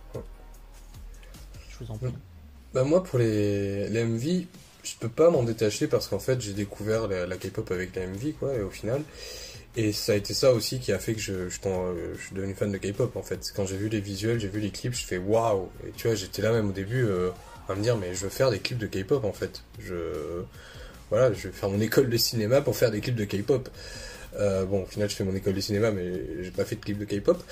Bah 2.75 2.85
moi 2.85 3.03
pour 3.03 3.19
les, 3.19 3.89
les 3.89 4.05
MV, 4.05 4.45
je 4.83 4.93
peux 5.01 5.09
pas 5.09 5.31
m'en 5.31 5.43
détacher 5.43 5.87
parce 5.87 6.09
qu'en 6.09 6.19
fait 6.19 6.41
j'ai 6.41 6.53
découvert 6.53 7.09
la, 7.09 7.37
K-pop 7.37 7.71
avec 7.71 7.97
la 7.97 8.07
MV 8.07 8.33
quoi 8.39 8.55
et 8.55 8.61
au 8.61 8.71
final 8.71 9.03
et 9.77 9.93
ça 9.93 10.13
a 10.13 10.17
été 10.17 10.35
ça 10.35 10.53
aussi 10.53 10.81
qui 10.81 10.93
a 10.93 10.99
fait 10.99 11.15
que 11.15 11.21
je, 11.21 11.49
je, 11.49 11.59
je 11.61 12.25
suis 12.25 12.35
devenu 12.35 12.55
fan 12.55 12.73
de 12.73 12.79
K-pop 12.79 13.15
en 13.17 13.23
fait. 13.23 13.53
Quand 13.55 13.65
j'ai 13.65 13.77
vu 13.77 13.89
les 13.89 14.01
visuels, 14.01 14.41
j'ai 14.41 14.49
vu 14.49 14.61
les 14.61 14.71
clips, 14.71 14.95
je 14.95 15.05
fais 15.05 15.19
waouh 15.19 15.69
et 15.87 15.93
tu 15.93 16.09
vois 16.09 16.17
j'étais 16.17 16.43
là 16.43 16.53
même 16.53 16.71
au 16.71 16.73
début 16.73 17.05
euh, 17.05 17.31
à 17.69 17.75
me 17.75 17.83
dire 17.83 17.97
mais 17.97 18.15
je 18.15 18.25
veux 18.25 18.31
faire 18.31 18.51
des 18.51 18.59
clips 18.59 18.79
de 18.79 18.87
K-pop 18.87 19.25
en 19.25 19.33
fait. 19.33 19.63
Je 19.79 19.95
voilà 21.11 21.33
je 21.33 21.49
vais 21.49 21.55
faire 21.55 21.71
mon 21.71 21.81
école 21.81 22.11
de 22.11 22.17
cinéma 22.17 22.61
pour 22.61 22.77
faire 22.77 22.91
des 22.91 23.01
clips 23.01 23.15
de 23.15 23.25
K-pop. 23.25 23.69
Euh, 24.37 24.65
bon 24.65 24.83
au 24.83 24.87
final 24.87 25.09
je 25.09 25.15
fais 25.15 25.25
mon 25.25 25.35
école 25.35 25.55
de 25.55 25.61
cinéma 25.61 25.91
mais 25.91 26.11
j'ai 26.43 26.51
pas 26.51 26.65
fait 26.65 26.77
de 26.77 26.81
clips 26.81 26.99
de 26.99 27.05
K-pop. 27.05 27.43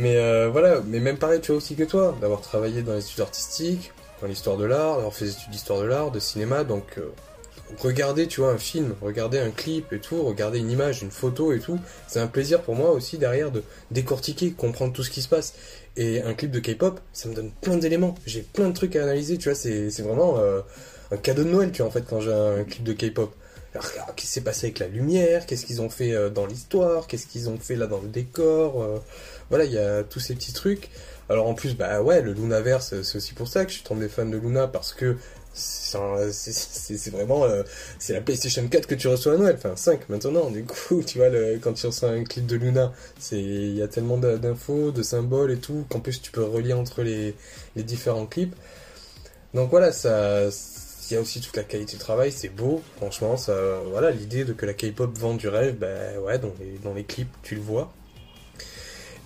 Mais 0.00 0.16
euh, 0.16 0.48
voilà, 0.48 0.80
mais 0.86 0.98
même 0.98 1.18
pareil, 1.18 1.40
tu 1.42 1.48
vois 1.48 1.58
aussi 1.58 1.76
que 1.76 1.84
toi, 1.84 2.16
d'avoir 2.22 2.40
travaillé 2.40 2.80
dans 2.80 2.94
les 2.94 3.04
études 3.04 3.20
artistiques, 3.20 3.92
dans 4.22 4.28
l'histoire 4.28 4.56
de 4.56 4.64
l'art, 4.64 4.96
d'avoir 4.96 5.12
fait 5.12 5.26
des 5.26 5.32
études 5.32 5.50
d'histoire 5.50 5.78
de 5.80 5.84
l'art, 5.84 6.10
de 6.10 6.18
cinéma, 6.18 6.64
donc 6.64 6.96
euh, 6.96 7.10
regarder, 7.78 8.26
tu 8.26 8.40
vois, 8.40 8.50
un 8.50 8.56
film, 8.56 8.94
regarder 9.02 9.38
un 9.38 9.50
clip 9.50 9.92
et 9.92 9.98
tout, 9.98 10.22
regarder 10.22 10.58
une 10.58 10.70
image, 10.70 11.02
une 11.02 11.10
photo 11.10 11.52
et 11.52 11.60
tout, 11.60 11.78
c'est 12.08 12.18
un 12.18 12.28
plaisir 12.28 12.62
pour 12.62 12.76
moi 12.76 12.92
aussi 12.92 13.18
derrière 13.18 13.50
de 13.50 13.62
décortiquer, 13.90 14.52
comprendre 14.52 14.94
tout 14.94 15.02
ce 15.02 15.10
qui 15.10 15.20
se 15.20 15.28
passe. 15.28 15.52
Et 15.98 16.22
un 16.22 16.32
clip 16.32 16.50
de 16.50 16.60
K-pop, 16.60 16.98
ça 17.12 17.28
me 17.28 17.34
donne 17.34 17.50
plein 17.60 17.76
d'éléments, 17.76 18.14
j'ai 18.24 18.40
plein 18.40 18.68
de 18.68 18.74
trucs 18.74 18.96
à 18.96 19.02
analyser, 19.02 19.36
tu 19.36 19.50
vois, 19.50 19.54
c'est 19.54 20.00
vraiment 20.00 20.38
euh, 20.38 20.62
un 21.10 21.18
cadeau 21.18 21.44
de 21.44 21.50
Noël, 21.50 21.72
tu 21.72 21.82
vois, 21.82 21.88
en 21.88 21.92
fait, 21.92 22.04
quand 22.08 22.20
j'ai 22.20 22.32
un 22.32 22.64
clip 22.64 22.84
de 22.84 22.94
K-pop. 22.94 23.34
Alors, 23.74 23.86
qu'est-ce 24.16 24.16
qui 24.16 24.26
s'est 24.26 24.40
passé 24.40 24.66
avec 24.68 24.78
la 24.80 24.88
lumière 24.88 25.46
Qu'est-ce 25.46 25.64
qu'ils 25.64 25.80
ont 25.80 25.90
fait 25.90 26.30
dans 26.30 26.44
l'histoire 26.44 27.06
Qu'est-ce 27.06 27.28
qu'ils 27.28 27.48
ont 27.48 27.56
fait 27.56 27.76
là 27.76 27.86
dans 27.86 28.00
le 28.00 28.08
décor 28.08 29.00
voilà, 29.50 29.64
il 29.64 29.72
y 29.72 29.78
a 29.78 30.02
tous 30.02 30.20
ces 30.20 30.34
petits 30.34 30.52
trucs. 30.52 30.88
Alors 31.28 31.46
en 31.46 31.54
plus, 31.54 31.76
bah 31.76 32.02
ouais, 32.02 32.22
le 32.22 32.32
Lunaverse, 32.32 33.02
c'est 33.02 33.16
aussi 33.16 33.34
pour 33.34 33.46
ça 33.46 33.64
que 33.64 33.70
je 33.70 33.76
suis 33.76 33.84
tombé 33.84 34.08
fan 34.08 34.30
de 34.30 34.38
Luna, 34.38 34.66
parce 34.66 34.92
que 34.94 35.16
c'est 35.52 37.10
vraiment 37.10 37.44
euh, 37.44 37.62
c'est 37.98 38.12
la 38.12 38.20
PlayStation 38.20 38.66
4 38.66 38.86
que 38.86 38.94
tu 38.94 39.08
reçois 39.08 39.34
à 39.34 39.36
Noël. 39.36 39.56
Enfin 39.56 39.74
5 39.76 40.08
maintenant 40.08 40.50
du 40.50 40.64
coup 40.64 41.02
tu 41.06 41.18
vois 41.18 41.28
quand 41.60 41.72
tu 41.72 41.86
reçois 41.86 42.10
un 42.10 42.24
clip 42.24 42.46
de 42.46 42.56
Luna 42.56 42.92
c'est 43.18 43.40
il 43.40 43.76
y 43.76 43.82
a 43.82 43.88
tellement 43.88 44.18
d'infos 44.18 44.90
de 44.92 45.02
symboles 45.02 45.52
et 45.52 45.58
tout 45.58 45.84
qu'en 45.88 46.00
plus 46.00 46.22
tu 46.22 46.30
peux 46.30 46.44
relier 46.44 46.72
entre 46.72 47.02
les, 47.02 47.34
différents 47.76 48.26
clips. 48.26 48.54
Donc 49.54 49.70
voilà 49.70 49.92
ça 49.92 50.48
il 51.10 51.14
y 51.14 51.16
a 51.16 51.20
aussi 51.20 51.40
toute 51.40 51.56
la 51.56 51.64
qualité 51.64 51.96
de 51.96 52.00
travail 52.00 52.30
c'est 52.32 52.48
beau. 52.48 52.82
Franchement 52.96 53.36
voilà 53.90 54.10
l'idée 54.10 54.44
de 54.44 54.52
que 54.52 54.66
la 54.66 54.74
K-pop 54.74 55.16
vend 55.18 55.34
du 55.34 55.48
rêve 55.48 55.76
ben 55.76 56.18
ouais 56.20 56.38
dans 56.38 56.52
les 56.60 56.78
dans 56.84 56.94
les 56.94 57.04
clips 57.04 57.32
tu 57.42 57.56
le 57.56 57.60
vois 57.60 57.92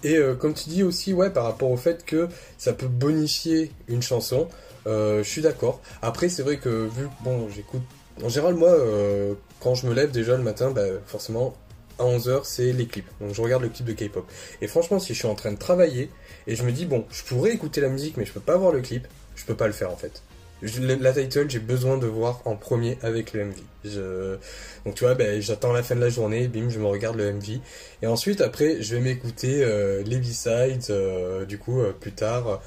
et 0.04 0.16
euh, 0.16 0.34
comme 0.34 0.54
tu 0.54 0.68
dis 0.68 0.82
aussi, 0.82 1.12
ouais, 1.12 1.30
par 1.30 1.44
rapport 1.44 1.70
au 1.70 1.76
fait 1.76 2.04
que 2.04 2.28
ça 2.58 2.74
peut 2.74 2.86
bonifier 2.86 3.72
une 3.88 4.02
chanson, 4.02 4.48
euh, 4.86 5.24
je 5.24 5.28
suis 5.28 5.42
d'accord. 5.42 5.80
Après, 6.02 6.28
c'est 6.28 6.42
vrai 6.42 6.58
que 6.58 6.86
vu 6.86 7.08
bon, 7.24 7.48
j'écoute. 7.48 7.82
En 8.22 8.28
général, 8.28 8.54
moi, 8.54 8.68
euh, 8.68 9.34
quand 9.60 9.74
je 9.74 9.86
me 9.86 9.94
lève 9.94 10.10
déjà 10.10 10.36
le 10.36 10.42
matin, 10.42 10.70
bah, 10.70 10.82
forcément, 11.06 11.54
à 11.98 12.04
11h, 12.04 12.42
c'est 12.44 12.72
les 12.72 12.86
clips. 12.86 13.08
Donc 13.20 13.34
je 13.34 13.40
regarde 13.40 13.62
le 13.62 13.70
clip 13.70 13.86
de 13.86 13.92
K-pop. 13.92 14.30
Et 14.60 14.66
franchement, 14.66 15.00
si 15.00 15.14
je 15.14 15.18
suis 15.18 15.28
en 15.28 15.34
train 15.34 15.52
de 15.52 15.58
travailler 15.58 16.10
et 16.46 16.54
je 16.54 16.62
me 16.64 16.70
dis, 16.70 16.84
bon, 16.84 17.06
je 17.10 17.22
pourrais 17.24 17.52
écouter 17.52 17.80
la 17.80 17.88
musique, 17.88 18.16
mais 18.16 18.26
je 18.26 18.32
peux 18.32 18.40
pas 18.40 18.56
voir 18.56 18.72
le 18.72 18.82
clip, 18.82 19.08
je 19.36 19.44
peux 19.44 19.56
pas 19.56 19.66
le 19.66 19.72
faire 19.72 19.90
en 19.90 19.96
fait 19.96 20.22
la 20.64 21.12
title, 21.12 21.46
j'ai 21.48 21.58
besoin 21.58 21.98
de 21.98 22.06
voir 22.06 22.40
en 22.44 22.56
premier 22.56 22.98
avec 23.02 23.32
le 23.32 23.44
MV. 23.44 23.54
Je... 23.84 24.36
Donc 24.84 24.94
tu 24.94 25.04
vois, 25.04 25.14
ben, 25.14 25.40
j'attends 25.40 25.72
la 25.72 25.82
fin 25.82 25.94
de 25.94 26.00
la 26.00 26.08
journée, 26.08 26.48
bim, 26.48 26.68
je 26.70 26.78
me 26.78 26.86
regarde 26.86 27.16
le 27.16 27.32
MV. 27.32 27.60
Et 28.02 28.06
ensuite, 28.06 28.40
après, 28.40 28.82
je 28.82 28.96
vais 28.96 29.00
m'écouter 29.00 29.62
euh, 29.62 30.02
les 30.04 30.16
B-sides, 30.16 30.90
euh, 30.90 31.44
du 31.44 31.58
coup, 31.58 31.80
euh, 31.80 31.92
plus 31.92 32.12
tard. 32.12 32.62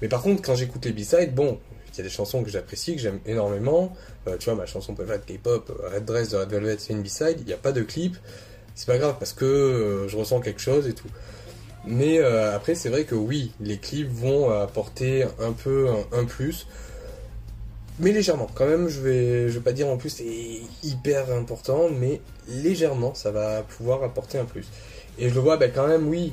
Mais 0.00 0.08
par 0.08 0.22
contre, 0.22 0.42
quand 0.42 0.54
j'écoute 0.54 0.84
les 0.84 0.92
B-sides, 0.92 1.34
bon, 1.34 1.58
il 1.92 1.98
y 1.98 2.00
a 2.00 2.04
des 2.04 2.10
chansons 2.10 2.42
que 2.42 2.50
j'apprécie, 2.50 2.94
que 2.94 3.02
j'aime 3.02 3.20
énormément. 3.26 3.94
tu 4.38 4.44
vois, 4.46 4.54
ma 4.54 4.66
chanson 4.66 4.94
préférée 4.94 5.18
de 5.18 5.32
K-pop, 5.32 5.70
Red 5.92 6.04
Dress 6.04 6.30
de 6.30 6.36
Red 6.36 6.50
Velvet, 6.50 6.76
c'est 6.78 6.92
une 6.92 7.02
B-side. 7.02 7.36
Il 7.40 7.46
n'y 7.46 7.52
a 7.52 7.58
pas 7.58 7.72
de 7.72 7.82
clip. 7.82 8.16
C'est 8.74 8.86
pas 8.86 8.96
grave 8.96 9.16
parce 9.18 9.34
que 9.34 10.06
je 10.08 10.16
ressens 10.16 10.40
quelque 10.40 10.60
chose 10.60 10.88
et 10.88 10.94
tout. 10.94 11.08
Mais 11.84 12.18
après, 12.20 12.74
c'est 12.74 12.88
vrai 12.88 13.04
que 13.04 13.14
oui, 13.14 13.52
les 13.60 13.76
clips 13.76 14.10
vont 14.10 14.50
apporter 14.50 15.24
un 15.38 15.52
peu 15.52 15.88
un 16.12 16.24
plus. 16.24 16.66
Mais 18.02 18.12
légèrement. 18.12 18.48
Quand 18.54 18.66
même, 18.66 18.88
je 18.88 19.00
vais, 19.00 19.48
je 19.48 19.54
vais 19.54 19.64
pas 19.64 19.72
dire 19.72 19.88
en 19.88 19.96
plus 19.96 20.10
c'est 20.10 20.60
hyper 20.82 21.32
important, 21.32 21.88
mais 21.90 22.20
légèrement, 22.48 23.14
ça 23.14 23.30
va 23.30 23.62
pouvoir 23.62 24.02
apporter 24.02 24.38
un 24.38 24.44
plus. 24.44 24.66
Et 25.18 25.28
je 25.28 25.34
le 25.34 25.40
vois, 25.40 25.56
ben 25.56 25.70
quand 25.74 25.86
même, 25.86 26.08
oui. 26.08 26.32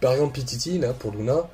Par 0.00 0.12
exemple, 0.12 0.34
Pititi, 0.34 0.78
là, 0.78 0.92
pour 0.92 1.12
Luna, 1.12 1.48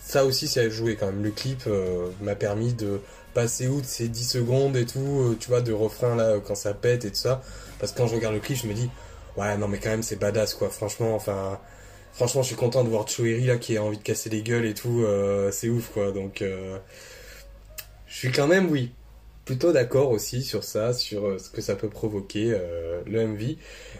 ça 0.00 0.24
aussi, 0.24 0.48
ça 0.48 0.60
a 0.60 0.68
joué 0.68 0.96
quand 0.96 1.06
même. 1.06 1.22
Le 1.22 1.30
clip 1.30 1.62
euh, 1.66 2.08
m'a 2.20 2.34
permis 2.34 2.72
de 2.72 3.00
passer 3.34 3.68
outre 3.68 3.86
ces 3.86 4.08
10 4.08 4.24
secondes 4.28 4.76
et 4.76 4.86
tout, 4.86 4.98
euh, 4.98 5.36
tu 5.38 5.48
vois, 5.48 5.60
de 5.60 5.72
refrain 5.72 6.16
là, 6.16 6.38
quand 6.44 6.54
ça 6.54 6.74
pète 6.74 7.04
et 7.04 7.10
tout 7.10 7.16
ça. 7.16 7.42
Parce 7.78 7.92
que 7.92 7.98
quand 7.98 8.06
je 8.08 8.14
regarde 8.16 8.34
le 8.34 8.40
clip, 8.40 8.58
je 8.58 8.66
me 8.66 8.74
dis, 8.74 8.90
ouais, 9.36 9.56
non, 9.56 9.68
mais 9.68 9.78
quand 9.78 9.90
même, 9.90 10.02
c'est 10.02 10.16
badass, 10.16 10.54
quoi. 10.54 10.68
Franchement, 10.70 11.14
enfin, 11.14 11.58
franchement, 12.12 12.42
je 12.42 12.48
suis 12.48 12.56
content 12.56 12.84
de 12.84 12.88
voir 12.88 13.08
Chouiri 13.08 13.46
là 13.46 13.56
qui 13.56 13.76
a 13.76 13.82
envie 13.82 13.98
de 13.98 14.02
casser 14.02 14.30
les 14.30 14.42
gueules 14.42 14.66
et 14.66 14.74
tout. 14.74 15.02
euh, 15.04 15.50
c'est 15.52 15.68
ouf, 15.68 15.90
quoi. 15.92 16.10
Donc, 16.12 16.42
euh, 16.42 16.78
je 18.10 18.16
suis 18.16 18.32
quand 18.32 18.48
même, 18.48 18.68
oui, 18.70 18.90
plutôt 19.44 19.72
d'accord 19.72 20.10
aussi 20.10 20.42
sur 20.42 20.64
ça, 20.64 20.92
sur 20.92 21.26
euh, 21.26 21.38
ce 21.38 21.48
que 21.48 21.62
ça 21.62 21.76
peut 21.76 21.88
provoquer, 21.88 22.52
euh, 22.52 23.00
le 23.06 23.26
MV. 23.26 23.56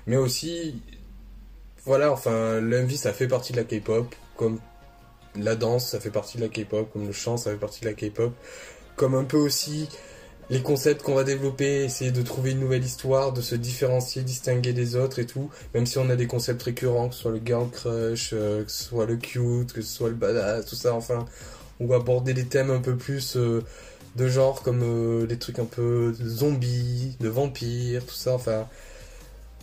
Mais 0.08 0.16
aussi, 0.16 0.82
voilà, 1.84 2.10
enfin, 2.12 2.60
le 2.60 2.82
MV, 2.82 2.96
ça 2.96 3.12
fait 3.12 3.28
partie 3.28 3.52
de 3.52 3.58
la 3.58 3.64
K-pop, 3.64 4.12
comme 4.36 4.58
la 5.36 5.54
danse, 5.54 5.88
ça 5.88 6.00
fait 6.00 6.10
partie 6.10 6.38
de 6.38 6.42
la 6.42 6.48
K-pop, 6.48 6.92
comme 6.92 7.06
le 7.06 7.12
chant, 7.12 7.36
ça 7.36 7.52
fait 7.52 7.56
partie 7.56 7.82
de 7.82 7.86
la 7.86 7.94
K-pop, 7.94 8.32
comme 8.96 9.14
un 9.14 9.24
peu 9.24 9.36
aussi 9.36 9.88
les 10.50 10.60
concepts 10.60 11.02
qu'on 11.02 11.14
va 11.14 11.22
développer, 11.22 11.84
essayer 11.84 12.10
de 12.10 12.22
trouver 12.22 12.50
une 12.50 12.58
nouvelle 12.58 12.84
histoire, 12.84 13.32
de 13.32 13.40
se 13.40 13.54
différencier, 13.54 14.22
distinguer 14.22 14.72
des 14.72 14.96
autres 14.96 15.20
et 15.20 15.26
tout, 15.26 15.50
même 15.72 15.86
si 15.86 15.98
on 15.98 16.10
a 16.10 16.16
des 16.16 16.26
concepts 16.26 16.64
récurrents, 16.64 17.10
que 17.10 17.14
ce 17.14 17.20
soit 17.22 17.30
le 17.30 17.40
girl 17.44 17.70
crush, 17.70 18.30
euh, 18.32 18.64
que 18.64 18.70
ce 18.72 18.84
soit 18.86 19.06
le 19.06 19.16
cute, 19.16 19.72
que 19.72 19.82
ce 19.82 19.94
soit 19.94 20.08
le 20.08 20.16
badass, 20.16 20.66
tout 20.66 20.74
ça, 20.74 20.94
enfin, 20.94 21.26
on 21.78 21.86
va 21.86 21.96
aborder 21.96 22.34
des 22.34 22.46
thèmes 22.46 22.70
un 22.70 22.80
peu 22.80 22.96
plus 22.96 23.36
euh, 23.36 23.62
de 24.16 24.28
genre, 24.28 24.62
comme 24.62 24.82
euh, 24.82 25.26
des 25.26 25.38
trucs 25.38 25.58
un 25.58 25.64
peu 25.64 26.12
zombies, 26.12 27.16
de 27.20 27.28
vampires, 27.28 28.04
tout 28.04 28.14
ça, 28.14 28.34
enfin... 28.34 28.68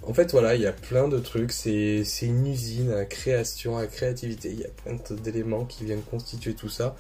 En 0.04 0.14
fait, 0.14 0.32
voilà, 0.32 0.56
il 0.56 0.62
y 0.62 0.68
a 0.68 0.72
plein 0.72 1.08
de 1.10 1.20
trucs, 1.20 1.52
c'est 1.52 2.06
une 2.22 2.48
usine 2.48 2.94
à 2.94 3.04
création, 3.04 3.78
à 3.78 3.88
créativité, 3.88 4.50
il 4.52 4.60
y 4.60 4.64
a 4.64 4.70
plein 4.70 4.98
d'éléments 5.18 5.66
qui 5.66 5.84
viennent 5.84 6.04
constituer 6.04 6.54
tout 6.54 6.70
ça. 6.70 6.96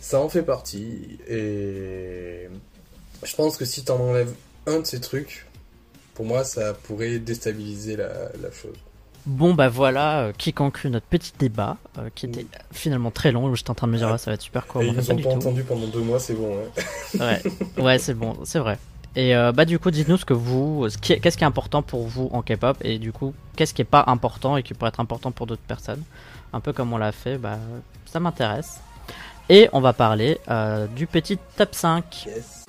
Ça 0.00 0.20
en 0.20 0.28
fait 0.28 0.42
partie, 0.42 1.18
et 1.28 2.48
je 3.22 3.36
pense 3.36 3.56
que 3.56 3.64
si 3.64 3.84
t'en 3.84 3.98
enlèves 3.98 4.34
un 4.66 4.80
de 4.80 4.84
ces 4.84 5.00
trucs, 5.00 5.46
pour 6.14 6.26
moi, 6.26 6.44
ça 6.44 6.74
pourrait 6.74 7.18
déstabiliser 7.18 7.96
la 7.96 8.30
chose. 8.52 8.76
Bon 9.26 9.54
bah 9.54 9.68
voilà 9.68 10.18
euh, 10.20 10.32
qui 10.36 10.52
conclut 10.52 10.90
notre 10.90 11.06
petit 11.06 11.32
débat 11.38 11.78
euh, 11.98 12.10
qui 12.14 12.26
était 12.26 12.46
finalement 12.72 13.10
très 13.10 13.32
long 13.32 13.46
où 13.46 13.56
j'étais 13.56 13.70
en 13.70 13.74
train 13.74 13.86
de 13.86 13.92
me 13.92 13.96
dire 13.96 14.08
Ouais. 14.08 14.14
ah, 14.14 14.18
ça 14.18 14.30
va 14.30 14.34
être 14.34 14.42
super 14.42 14.66
court. 14.66 14.82
Et 14.82 14.86
ils 14.88 14.92
nous 14.92 15.02
pas 15.02 15.12
ont 15.12 15.16
pas 15.16 15.22
tout. 15.22 15.28
entendu 15.30 15.62
pendant 15.64 15.86
deux 15.86 16.00
mois, 16.02 16.18
c'est 16.20 16.34
bon. 16.34 16.58
hein. 17.18 17.18
Ouais, 17.18 17.82
ouais 17.82 17.98
c'est 17.98 18.12
bon, 18.14 18.36
c'est 18.44 18.58
vrai. 18.58 18.78
Et 19.16 19.34
euh, 19.34 19.52
bah 19.52 19.64
du 19.64 19.78
coup 19.78 19.90
dites-nous 19.90 20.18
ce 20.18 20.24
que 20.24 20.34
vous, 20.34 20.88
qu'est-ce 21.00 21.38
qui 21.38 21.44
est 21.44 21.46
important 21.46 21.80
pour 21.82 22.06
vous 22.06 22.28
en 22.32 22.42
K-pop 22.42 22.76
et 22.82 22.98
du 22.98 23.12
coup 23.12 23.32
qu'est-ce 23.56 23.72
qui 23.72 23.80
est 23.80 23.86
pas 23.86 24.04
important 24.08 24.56
et 24.58 24.62
qui 24.62 24.74
pourrait 24.74 24.88
être 24.88 25.00
important 25.00 25.30
pour 25.30 25.46
d'autres 25.46 25.62
personnes. 25.62 26.02
Un 26.52 26.60
peu 26.60 26.72
comme 26.72 26.92
on 26.92 26.98
l'a 26.98 27.12
fait, 27.12 27.38
bah 27.38 27.58
ça 28.06 28.20
m'intéresse. 28.20 28.80
Et 29.48 29.68
on 29.72 29.80
va 29.80 29.92
parler 29.92 30.38
euh, 30.50 30.86
du 30.86 31.06
petit 31.06 31.38
top 31.56 31.74
5. 31.74 32.24
Yes. 32.26 32.63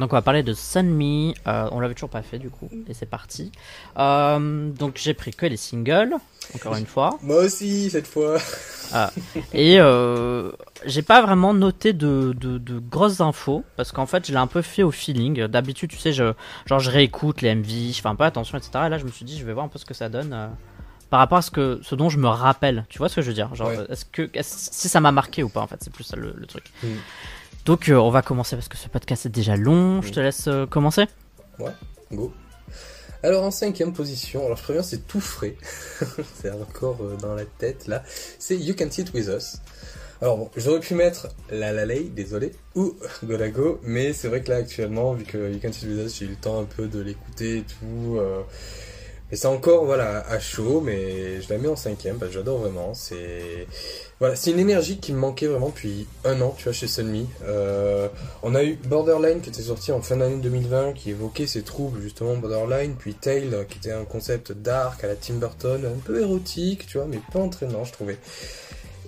Donc 0.00 0.12
on 0.12 0.16
va 0.16 0.22
parler 0.22 0.42
de 0.42 0.52
Sunmi, 0.54 1.34
euh, 1.46 1.68
on 1.72 1.78
l'avait 1.78 1.94
toujours 1.94 2.08
pas 2.10 2.22
fait 2.22 2.38
du 2.38 2.50
coup, 2.50 2.68
et 2.88 2.94
c'est 2.94 3.06
parti. 3.06 3.52
Euh, 3.98 4.70
donc 4.70 4.96
j'ai 4.96 5.14
pris 5.14 5.30
que 5.32 5.46
les 5.46 5.56
singles, 5.58 6.14
encore 6.54 6.74
une 6.76 6.86
fois. 6.86 7.18
Moi 7.22 7.44
aussi, 7.44 7.90
cette 7.90 8.06
fois. 8.06 8.38
Et 9.52 9.78
euh, 9.78 10.50
j'ai 10.84 11.02
pas 11.02 11.22
vraiment 11.22 11.54
noté 11.54 11.92
de, 11.92 12.34
de, 12.36 12.58
de 12.58 12.78
grosses 12.78 13.20
infos 13.20 13.62
parce 13.76 13.92
qu'en 13.92 14.06
fait 14.06 14.26
je 14.26 14.32
l'ai 14.32 14.38
un 14.38 14.46
peu 14.46 14.62
fait 14.62 14.82
au 14.82 14.90
feeling. 14.90 15.46
D'habitude, 15.46 15.90
tu 15.90 15.98
sais, 15.98 16.12
je, 16.12 16.32
genre 16.66 16.80
je 16.80 16.90
réécoute 16.90 17.42
les 17.42 17.54
MV, 17.54 17.92
je 17.92 18.00
fais 18.00 18.08
un 18.08 18.16
peu 18.16 18.24
attention, 18.24 18.58
etc. 18.58 18.70
Et 18.86 18.88
là, 18.88 18.98
je 18.98 19.04
me 19.04 19.10
suis 19.10 19.24
dit, 19.24 19.38
je 19.38 19.44
vais 19.44 19.52
voir 19.52 19.66
un 19.66 19.68
peu 19.68 19.78
ce 19.78 19.84
que 19.84 19.94
ça 19.94 20.08
donne 20.08 20.32
euh, 20.32 20.48
par 21.10 21.20
rapport 21.20 21.38
à 21.38 21.42
ce, 21.42 21.50
que, 21.50 21.78
ce 21.82 21.94
dont 21.94 22.08
je 22.08 22.18
me 22.18 22.26
rappelle. 22.28 22.86
Tu 22.88 22.98
vois 22.98 23.08
ce 23.08 23.16
que 23.16 23.22
je 23.22 23.28
veux 23.28 23.34
dire? 23.34 23.54
Genre, 23.54 23.68
Ouais. 23.68 23.76
est-ce 23.90 24.04
que 24.06 24.28
si 24.40 24.88
ça 24.88 25.00
m'a 25.00 25.12
marqué 25.12 25.42
ou 25.42 25.48
pas 25.48 25.60
En 25.60 25.66
fait, 25.66 25.76
c'est 25.80 25.92
plus 25.92 26.04
ça 26.04 26.16
le, 26.16 26.32
le 26.36 26.46
truc. 26.46 26.64
Mm. 26.82 26.86
Donc, 27.64 27.88
euh, 27.88 27.94
on 27.96 28.10
va 28.10 28.22
commencer 28.22 28.56
parce 28.56 28.68
que 28.68 28.76
ce 28.76 28.88
podcast 28.88 29.26
est 29.26 29.30
déjà 29.30 29.56
long. 29.56 30.02
Je 30.02 30.10
te 30.10 30.20
laisse 30.20 30.46
euh, 30.48 30.66
commencer. 30.66 31.06
Go. 32.12 32.32
Alors 33.22 33.44
en 33.44 33.50
cinquième 33.50 33.92
position, 33.92 34.46
alors 34.46 34.56
je 34.56 34.62
préviens 34.62 34.82
c'est 34.82 35.06
tout 35.06 35.20
frais, 35.20 35.54
c'est 36.40 36.50
encore 36.50 36.96
euh, 37.02 37.16
dans 37.16 37.34
la 37.34 37.44
tête 37.44 37.86
là, 37.86 38.02
c'est 38.38 38.56
You 38.56 38.74
Can 38.74 38.90
Sit 38.90 39.12
With 39.12 39.28
Us. 39.28 39.58
Alors 40.22 40.38
bon, 40.38 40.50
j'aurais 40.56 40.80
pu 40.80 40.94
mettre 40.94 41.28
La 41.50 41.72
La 41.72 41.84
Lay, 41.84 42.04
désolé, 42.04 42.52
ou 42.74 42.96
Golago, 43.22 43.78
mais 43.82 44.14
c'est 44.14 44.28
vrai 44.28 44.42
que 44.42 44.50
là 44.50 44.56
actuellement, 44.56 45.12
vu 45.12 45.24
que 45.24 45.52
You 45.52 45.58
Can 45.60 45.72
Sit 45.72 45.86
With 45.86 46.06
Us, 46.06 46.18
j'ai 46.18 46.24
eu 46.24 46.28
le 46.28 46.36
temps 46.36 46.60
un 46.60 46.64
peu 46.64 46.88
de 46.88 47.00
l'écouter 47.00 47.58
et 47.58 47.62
tout, 47.64 48.16
euh, 48.16 48.40
et 49.30 49.36
c'est 49.36 49.48
encore 49.48 49.84
voilà 49.84 50.26
à 50.26 50.40
chaud, 50.40 50.80
mais 50.80 51.42
je 51.42 51.48
la 51.50 51.58
mets 51.58 51.68
en 51.68 51.76
cinquième 51.76 52.18
parce 52.18 52.30
que 52.30 52.38
j'adore 52.38 52.58
vraiment. 52.58 52.94
C'est 52.94 53.66
voilà, 54.20 54.36
c'est 54.36 54.50
une 54.50 54.58
énergie 54.58 54.98
qui 54.98 55.14
me 55.14 55.18
manquait 55.18 55.46
vraiment 55.46 55.70
depuis 55.70 56.06
un 56.24 56.40
an, 56.42 56.54
tu 56.56 56.64
vois, 56.64 56.74
chez 56.74 56.86
Sunmi. 56.86 57.26
Euh, 57.44 58.06
on 58.42 58.54
a 58.54 58.62
eu 58.62 58.74
Borderline 58.74 59.40
qui 59.40 59.48
était 59.48 59.62
sorti 59.62 59.92
en 59.92 60.02
fin 60.02 60.18
d'année 60.18 60.36
2020, 60.36 60.92
qui 60.92 61.10
évoquait 61.10 61.46
ces 61.46 61.62
troubles 61.62 62.02
justement 62.02 62.36
Borderline, 62.36 62.96
puis 62.98 63.14
Tail 63.14 63.50
qui 63.70 63.78
était 63.78 63.92
un 63.92 64.04
concept 64.04 64.52
dark 64.52 65.02
à 65.04 65.06
la 65.06 65.16
Tim 65.16 65.34
Burton, 65.34 65.86
un 65.86 65.98
peu 66.04 66.20
érotique, 66.20 66.86
tu 66.86 66.98
vois, 66.98 67.06
mais 67.06 67.18
pas 67.32 67.38
entraînant, 67.38 67.84
je 67.84 67.92
trouvais. 67.92 68.18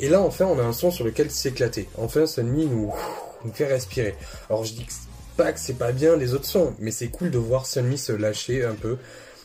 Et 0.00 0.08
là, 0.08 0.22
enfin, 0.22 0.46
on 0.46 0.58
a 0.58 0.62
un 0.62 0.72
son 0.72 0.90
sur 0.90 1.04
lequel 1.04 1.30
s'éclater. 1.30 1.88
Enfin, 1.98 2.24
Sunmi 2.24 2.64
nous, 2.64 2.90
nous 3.44 3.52
fait 3.52 3.66
respirer. 3.66 4.16
Alors, 4.48 4.64
je 4.64 4.72
dis 4.72 4.86
pas 5.36 5.52
que 5.52 5.60
c'est 5.60 5.74
pas 5.74 5.92
bien 5.92 6.16
les 6.16 6.32
autres 6.32 6.46
sons, 6.46 6.74
mais 6.78 6.90
c'est 6.90 7.08
cool 7.08 7.30
de 7.30 7.38
voir 7.38 7.66
Sunmi 7.66 7.98
se 7.98 8.12
lâcher 8.12 8.64
un 8.64 8.74
peu. 8.74 8.96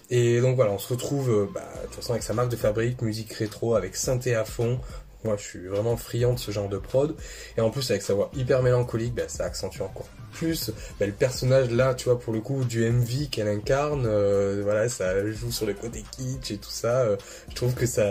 Et 0.10 0.40
donc 0.40 0.56
voilà, 0.56 0.72
on 0.72 0.80
se 0.80 0.88
retrouve 0.88 1.30
euh, 1.30 1.50
bah, 1.54 1.62
de 1.82 1.88
toute 1.88 1.96
façon 1.96 2.12
avec 2.12 2.24
sa 2.24 2.34
marque 2.34 2.50
de 2.50 2.56
fabrique, 2.56 3.02
musique 3.02 3.34
rétro, 3.34 3.76
avec 3.76 3.98
synthé 3.98 4.36
à 4.36 4.46
fond. 4.46 4.80
Moi, 5.28 5.36
je 5.38 5.44
suis 5.44 5.68
vraiment 5.68 5.98
friand 5.98 6.34
de 6.34 6.40
ce 6.40 6.52
genre 6.52 6.70
de 6.70 6.78
prod. 6.78 7.14
Et 7.58 7.62
en 7.62 7.70
plus, 7.70 7.92
avec 7.92 8.02
sa 8.02 8.14
voix 8.14 8.32
hyper 8.34 8.64
mélancolique, 8.64 9.14
bah, 9.14 9.24
ça 9.28 9.44
accentue 9.44 9.82
encore 9.82 10.08
plus 10.32 10.72
bah, 11.00 11.06
le 11.06 11.12
personnage 11.12 11.70
là, 11.72 11.96
tu 11.96 12.06
vois, 12.06 12.18
pour 12.18 12.32
le 12.32 12.40
coup, 12.40 12.64
du 12.64 12.90
MV 12.90 13.28
qu'elle 13.30 13.50
incarne. 13.50 14.06
euh, 14.06 14.62
voilà, 14.64 14.88
ça 14.88 15.30
joue 15.32 15.52
sur 15.52 15.66
le 15.66 15.74
côté 15.74 16.04
kitsch 16.12 16.52
et 16.52 16.58
tout 16.58 16.70
ça. 16.70 17.02
euh, 17.02 17.18
je 17.50 17.56
trouve 17.56 17.74
que 17.74 17.86
ça, 17.86 18.04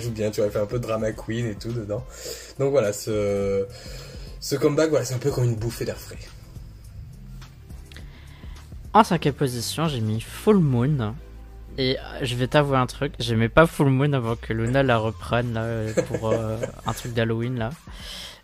joue 0.00 0.10
bien, 0.10 0.30
tu 0.30 0.40
vois, 0.40 0.46
elle 0.46 0.52
fait 0.52 0.58
un 0.58 0.66
peu 0.66 0.80
drama 0.80 1.12
queen 1.12 1.46
et 1.46 1.54
tout 1.54 1.72
dedans. 1.72 2.04
Donc 2.58 2.72
voilà, 2.72 2.92
ce, 2.92 3.64
ce 4.40 4.56
comeback, 4.56 4.90
voilà, 4.90 5.04
c'est 5.04 5.14
un 5.14 5.18
peu 5.18 5.30
comme 5.30 5.44
une 5.44 5.56
bouffée 5.56 5.84
d'air 5.84 5.98
frais. 5.98 6.18
En 8.92 9.04
cinquième 9.04 9.34
position, 9.34 9.86
j'ai 9.86 10.00
mis 10.00 10.20
Full 10.20 10.58
Moon. 10.58 11.14
Et 11.76 11.98
euh, 11.98 12.02
je 12.22 12.34
vais 12.36 12.46
t'avouer 12.46 12.76
un 12.76 12.86
truc, 12.86 13.14
j'aimais 13.18 13.48
pas 13.48 13.66
Full 13.66 13.88
Moon 13.88 14.12
avant 14.12 14.36
que 14.36 14.52
Luna 14.52 14.82
la 14.84 14.96
reprenne 14.96 15.54
là, 15.54 15.62
euh, 15.62 15.92
pour 16.06 16.28
euh, 16.30 16.56
un 16.86 16.92
truc 16.92 17.12
d'Halloween 17.14 17.58
là. 17.58 17.70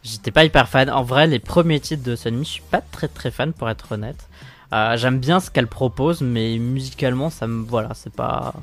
J'étais 0.03 0.31
pas 0.31 0.45
hyper 0.45 0.69
fan. 0.69 0.89
En 0.91 1.03
vrai, 1.03 1.27
les 1.27 1.39
premiers 1.39 1.79
titres 1.79 2.03
de 2.03 2.17
Sunmi, 2.17 2.45
je 2.45 2.51
suis 2.51 2.63
pas 2.63 2.81
très 2.81 3.07
très 3.09 3.31
fan 3.31 3.53
pour 3.53 3.69
être 3.69 3.93
honnête. 3.93 4.29
Euh, 4.73 4.97
J'aime 4.97 5.19
bien 5.21 5.41
ce 5.41 5.51
qu'elle 5.51 5.67
propose, 5.67 6.23
mais 6.23 6.57
musicalement, 6.59 7.29
ça 7.31 7.47
me 7.47 7.63
voilà, 7.65 7.91
c'est 7.95 8.13
pas, 8.13 8.55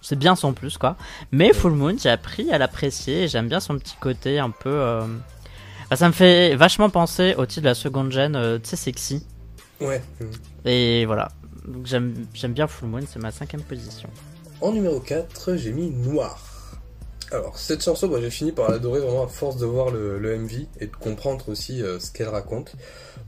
c'est 0.00 0.18
bien 0.18 0.34
sans 0.36 0.52
plus 0.52 0.78
quoi. 0.78 0.96
Mais 1.32 1.52
Full 1.52 1.72
Moon, 1.72 1.96
j'ai 2.00 2.10
appris 2.10 2.50
à 2.52 2.58
l'apprécier. 2.58 3.24
et 3.24 3.28
J'aime 3.28 3.48
bien 3.48 3.60
son 3.60 3.76
petit 3.78 3.96
côté 4.00 4.38
un 4.38 4.50
peu. 4.50 4.70
euh, 4.70 5.02
bah, 5.90 5.96
ça 5.96 6.06
me 6.08 6.12
fait 6.12 6.54
vachement 6.56 6.88
penser 6.88 7.34
au 7.36 7.46
titre 7.46 7.62
de 7.62 7.68
la 7.68 7.74
seconde 7.74 8.12
gen, 8.12 8.34
euh, 8.36 8.58
tu 8.58 8.70
sais, 8.70 8.76
sexy. 8.76 9.26
Ouais. 9.80 10.02
Et 10.64 11.04
voilà. 11.04 11.28
Donc 11.66 11.86
j'aime 11.86 12.26
bien 12.50 12.66
Full 12.66 12.88
Moon, 12.88 13.02
c'est 13.08 13.18
ma 13.18 13.30
cinquième 13.30 13.62
position. 13.62 14.08
En 14.60 14.72
numéro 14.72 15.00
4, 15.00 15.56
j'ai 15.56 15.72
mis 15.72 15.90
Noir. 15.90 16.56
Alors, 17.32 17.58
cette 17.58 17.82
chanson, 17.82 18.06
bah, 18.06 18.18
j'ai 18.20 18.30
fini 18.30 18.52
par 18.52 18.70
l'adorer 18.70 19.00
vraiment 19.00 19.24
à 19.24 19.28
force 19.28 19.56
de 19.56 19.66
voir 19.66 19.90
le, 19.90 20.18
le 20.18 20.38
MV 20.38 20.66
et 20.80 20.86
de 20.86 20.94
comprendre 20.94 21.48
aussi 21.48 21.82
euh, 21.82 21.98
ce 21.98 22.12
qu'elle 22.12 22.28
raconte. 22.28 22.76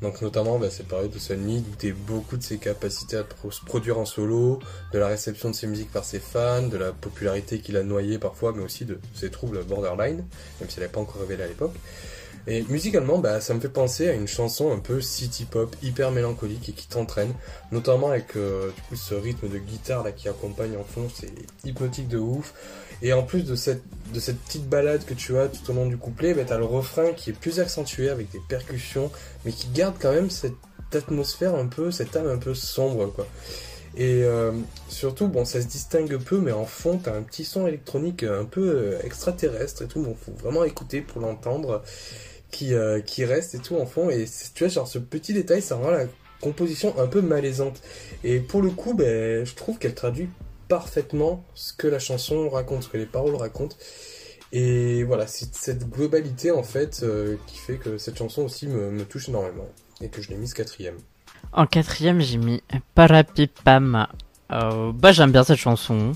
Donc, 0.01 0.23
notamment, 0.23 0.59
bah, 0.61 0.69
c'est 0.71 0.87
pareil 0.87 1.09
de 1.09 1.19
Sunny, 1.19 1.61
douter 1.63 1.91
beaucoup 1.91 2.37
de 2.37 2.43
ses 2.45 2.59
capacités 2.59 3.17
à 3.17 3.25
se 3.51 3.65
produire 3.65 3.99
en 3.99 4.05
solo, 4.05 4.61
de 4.93 4.99
la 5.01 5.09
réception 5.09 5.51
de 5.51 5.55
ses 5.55 5.67
musiques 5.67 5.91
par 5.91 6.05
ses 6.05 6.21
fans, 6.21 6.63
de 6.63 6.77
la 6.77 6.93
popularité 6.93 7.59
qu'il 7.59 7.77
a 7.77 7.83
noyée 7.83 8.19
parfois, 8.19 8.53
mais 8.57 8.63
aussi 8.63 8.85
de 8.85 9.01
ses 9.15 9.31
troubles 9.31 9.65
borderline, 9.65 10.25
même 10.61 10.71
si 10.71 10.79
elle 10.79 10.85
n'est 10.85 10.93
pas 10.93 11.01
encore 11.01 11.21
révélée 11.21 11.43
à 11.43 11.49
l'époque. 11.49 11.75
Et 12.51 12.63
musicalement, 12.71 13.19
bah, 13.19 13.43
ça 13.43 13.53
me 13.53 13.61
fait 13.61 13.69
penser 13.69 14.09
à 14.09 14.15
une 14.15 14.27
chanson 14.27 14.73
un 14.73 14.79
peu 14.79 15.03
city 15.03 15.45
pop, 15.45 15.77
hyper 15.83 16.11
mélancolique 16.11 16.71
et 16.71 16.73
qui 16.73 16.89
t'entraîne, 16.89 17.35
notamment 17.73 18.09
avec 18.09 18.37
euh, 18.37 18.71
du 18.71 18.83
coup, 18.83 18.97
ce 18.97 19.15
rythme 19.15 19.51
de 19.51 19.59
guitare 19.59 20.03
là 20.03 20.13
qui 20.13 20.31
accompagne 20.31 20.75
en 20.79 20.83
fond, 20.83 21.09
c'est 21.15 21.31
hypnotique 21.67 22.09
de 22.09 22.17
ouf. 22.17 22.55
Et 23.03 23.13
en 23.13 23.23
plus 23.23 23.45
de 23.45 23.55
cette, 23.55 23.83
de 24.15 24.19
cette 24.19 24.39
petite 24.39 24.67
balade 24.67 25.05
que 25.05 25.13
tu 25.13 25.37
as 25.37 25.49
tout 25.49 25.71
au 25.71 25.75
long 25.75 25.87
du 25.87 25.99
couplet, 25.99 26.33
bah, 26.33 26.45
t'as 26.47 26.57
le 26.57 26.65
refrain 26.65 27.13
qui 27.13 27.29
est 27.29 27.35
plus 27.35 27.61
accentué 27.61 28.09
avec 28.09 28.31
des 28.31 28.41
percussions, 28.49 29.11
mais 29.45 29.53
qui 29.53 29.69
garde 29.69 29.97
quand 30.01 30.13
même 30.13 30.31
cette 30.31 30.55
atmosphère 30.95 31.55
un 31.55 31.67
peu, 31.67 31.91
cette 31.91 32.17
âme 32.17 32.29
un 32.29 32.39
peu 32.39 32.55
sombre 32.55 33.13
quoi. 33.13 33.27
Et 33.97 34.23
euh, 34.23 34.53
surtout, 34.89 35.29
bon, 35.29 35.45
ça 35.45 35.61
se 35.61 35.67
distingue 35.67 36.19
peu, 36.19 36.39
mais 36.39 36.53
en 36.53 36.65
fond, 36.65 36.99
t'as 37.03 37.17
un 37.17 37.23
petit 37.23 37.45
son 37.45 37.67
électronique 37.67 38.23
un 38.23 38.45
peu 38.45 38.69
euh, 38.69 39.03
extraterrestre 39.03 39.83
et 39.83 39.87
tout. 39.87 40.03
Bon, 40.03 40.15
faut 40.15 40.33
vraiment 40.33 40.63
écouter 40.65 41.01
pour 41.01 41.21
l'entendre, 41.21 41.83
qui, 42.51 42.75
euh, 42.75 43.01
qui 43.01 43.25
reste 43.25 43.55
et 43.55 43.59
tout 43.59 43.77
en 43.77 43.87
fond. 43.87 44.11
Et 44.11 44.27
tu 44.55 44.65
vois, 44.65 44.73
genre, 44.73 44.89
ce 44.89 44.99
petit 44.99 45.33
détail, 45.33 45.63
ça 45.63 45.77
rend 45.77 45.91
la 45.91 46.07
composition 46.41 46.99
un 46.99 47.07
peu 47.07 47.21
malaisante. 47.21 47.81
Et 48.25 48.41
pour 48.41 48.63
le 48.63 48.71
coup, 48.71 48.95
ben, 48.95 49.45
je 49.45 49.55
trouve 49.55 49.79
qu'elle 49.79 49.95
traduit 49.95 50.29
parfaitement 50.69 51.45
ce 51.55 51.73
que 51.73 51.87
la 51.87 51.99
chanson 51.99 52.49
raconte, 52.49 52.85
ce 52.85 52.89
que 52.89 52.99
les 52.99 53.07
paroles 53.07 53.37
racontent. 53.37 53.77
Et 54.53 55.03
voilà, 55.05 55.27
c'est 55.27 55.55
cette 55.55 55.91
globalité 55.91 56.51
en 56.51 56.63
fait 56.63 57.01
euh, 57.03 57.37
qui 57.47 57.59
fait 57.59 57.77
que 57.77 57.99
cette 57.99 58.17
chanson 58.17 58.43
aussi 58.43 58.67
me, 58.67 59.05
touche 59.05 59.29
énormément 59.29 59.69
et 60.01 60.09
que 60.09 60.23
je 60.23 60.31
l'ai 60.31 60.37
mise 60.37 60.55
quatrième. 60.55 60.97
En 61.53 61.67
quatrième, 61.67 62.21
j'ai 62.21 62.39
mis 62.39 62.63
Parapipam. 62.95 64.07
Euh, 64.51 64.93
bah, 64.93 65.13
j'aime 65.13 65.33
bien 65.33 65.45
cette 65.45 65.59
chanson. 65.59 66.13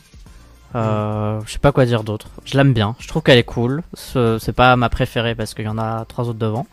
Euh, 0.75 1.41
je 1.47 1.53
sais 1.53 1.59
pas 1.59 1.73
quoi 1.73 1.85
dire 1.85 2.03
d'autre. 2.05 2.29
Je 2.45 2.57
l'aime 2.57 2.73
bien. 2.73 2.97
Je 2.99 3.09
trouve 3.09 3.23
qu'elle 3.23 3.39
est 3.39 3.45
cool. 3.45 3.83
Ce- 3.95 4.39
C'est 4.41 4.53
pas 4.53 4.75
ma 4.77 4.89
préférée 4.89 5.35
parce 5.35 5.55
qu'il 5.55 5.65
y 5.65 5.69
en 5.69 5.79
a 5.79 6.05
trois 6.07 6.29
autres 6.29 6.39
devant. 6.39 6.67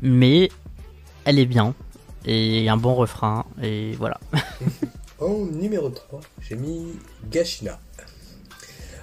Mais 0.00 0.50
elle 1.24 1.38
est 1.38 1.46
bien. 1.46 1.74
Et 2.24 2.62
y 2.62 2.68
a 2.68 2.72
un 2.72 2.76
bon 2.76 2.94
refrain. 2.94 3.44
Et 3.62 3.92
voilà. 3.98 4.18
En 5.20 5.44
numéro 5.44 5.88
3, 5.88 6.18
j'ai 6.40 6.56
mis 6.56 6.98
Gashina. 7.30 7.78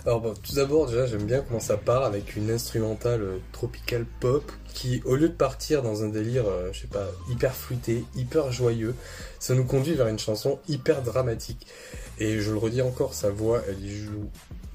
Alors 0.05 0.19
bon, 0.19 0.33
tout 0.43 0.53
d'abord, 0.53 0.87
déjà, 0.87 1.05
j'aime 1.05 1.23
bien 1.23 1.39
comment 1.47 1.61
ça 1.61 1.77
part 1.77 2.03
avec 2.03 2.35
une 2.35 2.51
instrumentale 2.51 3.21
euh, 3.21 3.37
tropical 3.53 4.05
pop 4.19 4.51
qui, 4.73 5.01
au 5.05 5.15
lieu 5.15 5.29
de 5.29 5.33
partir 5.33 5.81
dans 5.81 6.03
un 6.03 6.09
délire, 6.09 6.43
euh, 6.45 6.71
je 6.73 6.81
sais 6.81 6.87
pas, 6.87 7.05
hyper 7.29 7.53
fruité, 7.53 8.03
hyper 8.17 8.51
joyeux, 8.51 8.95
ça 9.39 9.55
nous 9.55 9.63
conduit 9.63 9.93
vers 9.93 10.07
une 10.07 10.19
chanson 10.19 10.59
hyper 10.67 11.03
dramatique. 11.03 11.67
Et 12.19 12.39
je 12.39 12.51
le 12.51 12.57
redis 12.57 12.81
encore, 12.81 13.13
sa 13.13 13.29
voix, 13.29 13.61
elle 13.67 13.83
y 13.83 13.95
joue 13.95 14.29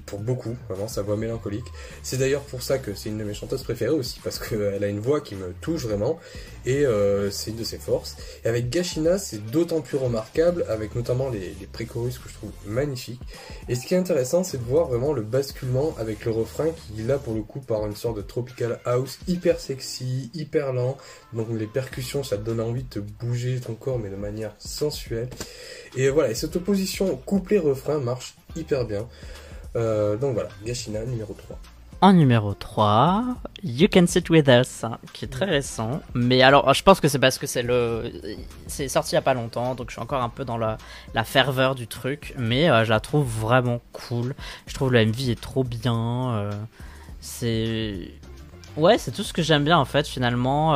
pour 0.05 0.19
beaucoup, 0.19 0.55
vraiment, 0.69 0.87
sa 0.87 1.01
voix 1.01 1.17
mélancolique. 1.17 1.65
C'est 2.03 2.17
d'ailleurs 2.17 2.41
pour 2.41 2.61
ça 2.61 2.77
que 2.77 2.93
c'est 2.93 3.09
une 3.09 3.17
de 3.17 3.23
mes 3.23 3.33
chanteuses 3.33 3.63
préférées 3.63 3.93
aussi, 3.93 4.19
parce 4.23 4.39
qu'elle 4.39 4.83
a 4.83 4.87
une 4.87 4.99
voix 4.99 5.21
qui 5.21 5.35
me 5.35 5.53
touche 5.61 5.83
vraiment, 5.83 6.19
et 6.65 6.85
euh, 6.85 7.29
c'est 7.31 7.51
une 7.51 7.57
de 7.57 7.63
ses 7.63 7.77
forces. 7.77 8.17
Et 8.43 8.47
avec 8.47 8.69
Gashina, 8.69 9.17
c'est 9.17 9.45
d'autant 9.51 9.81
plus 9.81 9.97
remarquable, 9.97 10.65
avec 10.69 10.95
notamment 10.95 11.29
les, 11.29 11.55
les 11.59 11.67
pré-chorus 11.67 12.17
que 12.19 12.29
je 12.29 12.33
trouve 12.33 12.51
magnifiques. 12.65 13.21
Et 13.69 13.75
ce 13.75 13.85
qui 13.85 13.93
est 13.93 13.97
intéressant, 13.97 14.43
c'est 14.43 14.57
de 14.57 14.63
voir 14.63 14.87
vraiment 14.87 15.13
le 15.13 15.21
basculement 15.21 15.95
avec 15.99 16.25
le 16.25 16.31
refrain 16.31 16.67
qui, 16.69 17.03
là, 17.03 17.17
pour 17.17 17.33
le 17.33 17.41
coup, 17.41 17.59
par 17.59 17.85
une 17.85 17.95
sorte 17.95 18.17
de 18.17 18.21
tropical 18.21 18.79
house 18.85 19.19
hyper 19.27 19.59
sexy, 19.59 20.29
hyper 20.33 20.73
lent. 20.73 20.97
Donc 21.33 21.47
les 21.51 21.67
percussions, 21.67 22.23
ça 22.23 22.37
donne 22.37 22.61
envie 22.61 22.83
de 22.83 22.89
te 22.89 22.99
bouger 22.99 23.59
ton 23.59 23.73
corps, 23.73 23.99
mais 23.99 24.09
de 24.09 24.15
manière 24.15 24.55
sensuelle. 24.59 25.29
Et 25.95 26.09
voilà, 26.09 26.31
et 26.31 26.35
cette 26.35 26.55
opposition 26.55 27.15
couplet-refrain 27.25 27.99
marche 27.99 28.35
hyper 28.55 28.85
bien. 28.85 29.07
Euh, 29.75 30.15
donc 30.17 30.33
voilà, 30.33 30.49
Gashina 30.65 31.03
numéro 31.05 31.33
3. 31.33 31.57
En 32.01 32.13
numéro 32.13 32.53
3, 32.53 33.23
You 33.63 33.87
Can 33.91 34.05
Sit 34.05 34.29
With 34.29 34.47
Us, 34.47 34.83
qui 35.13 35.25
est 35.25 35.29
très 35.29 35.45
récent. 35.45 36.01
Mais 36.13 36.41
alors, 36.43 36.71
je 36.73 36.83
pense 36.83 36.99
que 36.99 37.07
c'est 37.07 37.19
parce 37.19 37.37
que 37.37 37.47
c'est 37.47 37.63
le, 37.63 38.11
c'est 38.67 38.89
sorti 38.89 39.13
il 39.13 39.15
y 39.15 39.17
a 39.17 39.21
pas 39.21 39.33
longtemps, 39.33 39.75
donc 39.75 39.89
je 39.89 39.93
suis 39.93 40.01
encore 40.01 40.21
un 40.21 40.29
peu 40.29 40.43
dans 40.45 40.57
la, 40.57 40.77
la 41.13 41.23
ferveur 41.23 41.73
du 41.73 41.87
truc. 41.87 42.33
Mais 42.37 42.69
euh, 42.69 42.83
je 42.83 42.89
la 42.89 42.99
trouve 42.99 43.25
vraiment 43.25 43.79
cool. 43.93 44.35
Je 44.67 44.73
trouve 44.73 44.91
le 44.91 45.05
MV 45.05 45.29
est 45.29 45.39
trop 45.41 45.63
bien. 45.63 46.31
euh, 46.35 46.51
c'est, 47.21 48.11
ouais, 48.77 48.97
c'est 48.97 49.11
tout 49.11 49.23
ce 49.23 49.33
que 49.33 49.41
j'aime 49.41 49.63
bien 49.63 49.77
en 49.79 49.85
fait. 49.85 50.05
Finalement, 50.07 50.75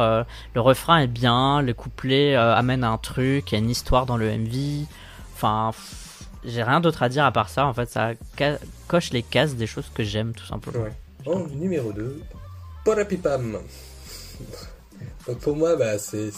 le 0.55 0.61
refrain 0.61 0.97
est 0.99 1.07
bien, 1.07 1.61
le 1.61 1.73
couplet 1.73 2.35
euh, 2.35 2.55
amène 2.55 2.83
un 2.83 2.97
truc, 2.97 3.51
il 3.51 3.55
y 3.55 3.57
a 3.57 3.59
une 3.59 3.69
histoire 3.69 4.05
dans 4.07 4.17
le 4.17 4.31
MV. 4.35 4.85
Enfin, 5.35 5.71
j'ai 6.43 6.63
rien 6.63 6.79
d'autre 6.79 7.03
à 7.03 7.09
dire 7.09 7.25
à 7.25 7.31
part 7.31 7.49
ça. 7.49 7.65
En 7.65 7.73
fait, 7.73 7.89
ça 7.89 8.11
coche 8.87 9.11
les 9.11 9.23
cases 9.23 9.55
des 9.55 9.67
choses 9.67 9.89
que 9.93 10.03
j'aime 10.03 10.33
tout 10.33 10.45
simplement. 10.45 10.83
Ouais. 10.83 10.93
En 11.25 11.47
numéro 11.47 11.91
2, 11.91 12.21
Porapipam. 12.85 13.59
Donc 15.27 15.39
pour 15.39 15.55
moi, 15.55 15.75
bah, 15.75 15.99
c'est, 15.99 16.31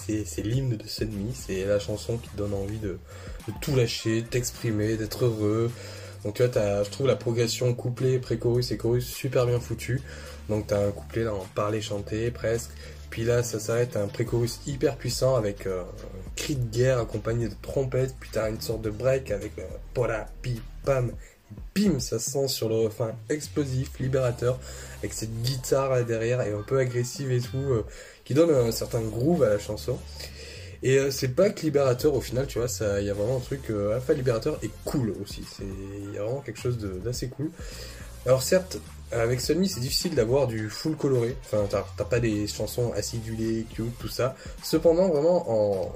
l'hymne 0.44 0.78
de 0.78 0.88
Sunmi, 0.88 1.34
c'est 1.34 1.66
la 1.66 1.80
chanson 1.80 2.18
qui 2.18 2.30
te 2.30 2.38
donne 2.38 2.54
envie 2.54 2.80
de, 2.80 2.98
tout 3.62 3.76
lâcher, 3.76 4.22
de 4.22 4.28
t'exprimer, 4.28 4.98
d'être 4.98 5.26
heureux. 5.26 5.72
Donc 6.24 6.36
tu 6.36 6.44
vois, 6.44 6.84
je 6.84 6.90
trouve 6.90 7.08
la 7.08 7.16
progression 7.16 7.74
couplet, 7.74 8.20
pré-chorus 8.20 8.72
et 8.72 8.78
chorus 8.78 9.06
super 9.06 9.46
bien 9.46 9.60
foutu. 9.60 10.02
Donc 10.50 10.68
t'as 10.68 10.88
un 10.88 10.92
couplet 10.92 11.24
là 11.24 11.34
en 11.34 11.46
parler 11.56 11.82
chanté 11.82 12.32
presque. 12.32 12.72
Puis 13.10 13.24
là, 13.24 13.44
ça 13.44 13.60
s'arrête 13.60 13.96
à 13.96 14.02
un 14.02 14.08
pré-chorus 14.08 14.60
hyper 14.66 14.96
puissant 14.96 15.36
avec 15.36 15.68
euh, 15.68 15.84
cri 16.36 16.56
de 16.56 16.70
guerre 16.72 17.00
accompagné 17.00 17.48
de 17.48 17.56
trompettes. 17.62 18.16
Puis 18.20 18.30
t'as 18.32 18.50
une 18.50 18.62
sorte 18.62 18.82
de 18.82 18.90
break 18.90 19.32
avec 19.32 19.58
euh, 19.60 19.64
Porapipam. 19.94 21.12
Bim, 21.76 22.00
ça 22.00 22.20
sent 22.20 22.48
sur 22.48 22.70
le 22.70 22.76
refrain 22.76 23.12
explosif, 23.30 24.00
libérateur, 24.00 24.60
avec 25.00 25.14
cette 25.14 25.42
guitare 25.42 25.90
là 25.90 26.04
derrière 26.04 26.42
et 26.42 26.54
un 26.54 26.62
peu 26.62 26.80
agressive 26.80 27.32
et 27.32 27.42
tout, 27.42 27.58
euh, 27.58 27.86
qui 28.24 28.34
donne 28.34 28.52
un 28.52 28.72
certain 28.72 29.02
groove 29.02 29.44
à 29.44 29.50
la 29.50 29.60
chanson. 29.60 29.98
Et 30.84 30.98
euh, 30.98 31.12
c'est 31.12 31.30
pas 31.30 31.50
que 31.50 31.62
libérateur 31.62 32.14
au 32.14 32.22
final, 32.22 32.48
tu 32.48 32.60
vois, 32.60 32.68
il 33.00 33.06
y 33.06 33.10
a 33.10 33.14
vraiment 33.14 33.38
un 33.38 33.42
truc 33.42 33.70
euh, 33.70 33.96
alpha 33.96 34.14
libérateur 34.14 34.58
et 34.64 34.72
cool 34.84 35.14
aussi. 35.22 35.44
Il 35.60 36.14
y 36.14 36.18
a 36.18 36.24
vraiment 36.24 36.42
quelque 36.42 36.60
chose 36.60 36.78
d'assez 36.78 37.28
cool. 37.30 37.52
Alors 38.26 38.42
certes, 38.42 38.80
avec 39.12 39.42
Sunmi, 39.42 39.68
c'est 39.68 39.80
difficile 39.80 40.16
d'avoir 40.16 40.48
du 40.48 40.70
full 40.70 40.96
coloré. 40.96 41.36
Enfin, 41.46 41.68
t'as 41.70 42.04
pas 42.04 42.20
des 42.20 42.48
chansons 42.48 42.92
acidulées, 42.94 43.66
cute, 43.74 43.98
tout 44.00 44.08
ça. 44.08 44.36
Cependant, 44.64 45.10
vraiment, 45.10 45.50
en, 45.50 45.92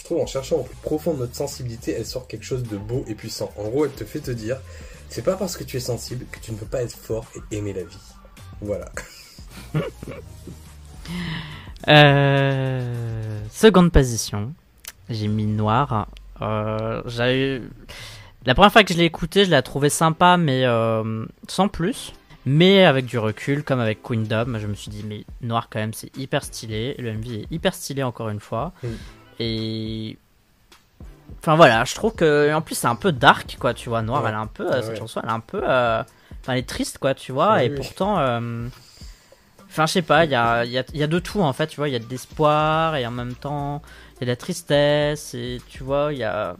je 0.00 0.04
trouve 0.06 0.20
en 0.22 0.26
cherchant 0.26 0.56
au 0.56 0.62
plus 0.62 0.76
profond 0.76 1.12
de 1.12 1.18
notre 1.18 1.36
sensibilité, 1.36 1.92
elle 1.92 2.06
sort 2.06 2.26
quelque 2.26 2.44
chose 2.44 2.62
de 2.62 2.78
beau 2.78 3.04
et 3.06 3.14
puissant. 3.14 3.52
En 3.58 3.68
gros, 3.68 3.84
elle 3.84 3.92
te 3.92 4.04
fait 4.04 4.20
te 4.20 4.30
dire, 4.30 4.56
c'est 5.10 5.22
pas 5.22 5.36
parce 5.36 5.58
que 5.58 5.64
tu 5.64 5.76
es 5.76 5.80
sensible 5.80 6.24
que 6.32 6.38
tu 6.40 6.52
ne 6.52 6.56
peux 6.56 6.66
pas 6.66 6.82
être 6.82 6.96
fort 6.96 7.26
et 7.36 7.56
aimer 7.56 7.74
la 7.74 7.84
vie. 7.84 7.98
Voilà. 8.60 8.90
Euh, 11.88 13.40
seconde 13.50 13.90
position, 13.90 14.52
j'ai 15.08 15.28
mis 15.28 15.46
Noir. 15.46 16.08
Euh, 16.42 17.02
j'ai 17.06 17.62
La 18.44 18.54
première 18.54 18.70
fois 18.70 18.84
que 18.84 18.92
je 18.92 18.98
l'ai 18.98 19.06
écouté, 19.06 19.46
je 19.46 19.50
l'ai 19.50 19.62
trouvé 19.62 19.88
sympa, 19.88 20.36
mais 20.36 20.66
euh, 20.66 21.24
sans 21.48 21.68
plus. 21.68 22.12
Mais 22.44 22.84
avec 22.84 23.06
du 23.06 23.18
recul, 23.18 23.64
comme 23.64 23.80
avec 23.80 24.02
Queendom, 24.02 24.58
je 24.58 24.66
me 24.66 24.74
suis 24.74 24.90
dit, 24.90 25.04
mais 25.08 25.24
Noir 25.40 25.68
quand 25.70 25.80
même, 25.80 25.94
c'est 25.94 26.14
hyper 26.18 26.44
stylé. 26.44 26.94
Le 26.98 27.14
MV 27.14 27.32
est 27.32 27.46
hyper 27.50 27.74
stylé 27.74 28.02
encore 28.02 28.28
une 28.28 28.40
fois. 28.40 28.72
Mm. 28.82 28.88
Et. 29.40 30.16
Enfin 31.40 31.56
voilà, 31.56 31.84
je 31.84 31.94
trouve 31.94 32.14
que. 32.14 32.52
En 32.54 32.60
plus, 32.60 32.74
c'est 32.76 32.86
un 32.86 32.94
peu 32.96 33.12
dark, 33.12 33.56
quoi, 33.58 33.74
tu 33.74 33.88
vois. 33.88 34.02
Noir, 34.02 34.22
Ouais. 34.22 34.28
elle 34.28 34.34
est 34.34 34.38
un 34.38 34.46
peu. 34.46 34.66
euh, 34.66 34.76
Ouais, 34.76 34.82
cette 34.82 34.90
ouais. 34.92 34.96
chanson, 34.98 35.20
elle 35.22 35.30
est 35.30 35.32
un 35.32 35.40
peu. 35.40 35.60
euh, 35.64 36.02
Enfin, 36.42 36.52
elle 36.54 36.58
est 36.60 36.68
triste, 36.68 36.98
quoi, 36.98 37.14
tu 37.14 37.32
vois. 37.32 37.56
Oui, 37.56 37.64
et 37.64 37.70
oui. 37.70 37.76
pourtant. 37.76 38.18
euh, 38.18 38.68
Enfin, 39.68 39.86
je 39.86 39.92
sais 39.92 40.02
pas, 40.02 40.24
il 40.24 40.30
y 40.32 40.34
a, 40.34 40.64
il 40.64 40.70
y, 40.72 40.78
a, 40.78 40.84
y 40.94 41.02
a 41.02 41.06
de 41.06 41.18
tout 41.20 41.40
en 41.42 41.52
fait, 41.52 41.68
tu 41.68 41.76
vois. 41.76 41.88
Il 41.88 41.92
y 41.92 41.96
a 41.96 42.00
de 42.00 42.08
l'espoir 42.10 42.96
et 42.96 43.06
en 43.06 43.10
même 43.12 43.34
temps, 43.34 43.82
il 44.16 44.20
y 44.20 44.22
a 44.24 44.26
de 44.26 44.30
la 44.32 44.36
tristesse 44.36 45.32
et 45.34 45.60
tu 45.68 45.82
vois, 45.84 46.12
il 46.12 46.18
y 46.18 46.24
a. 46.24 46.56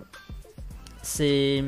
C'est. 1.03 1.65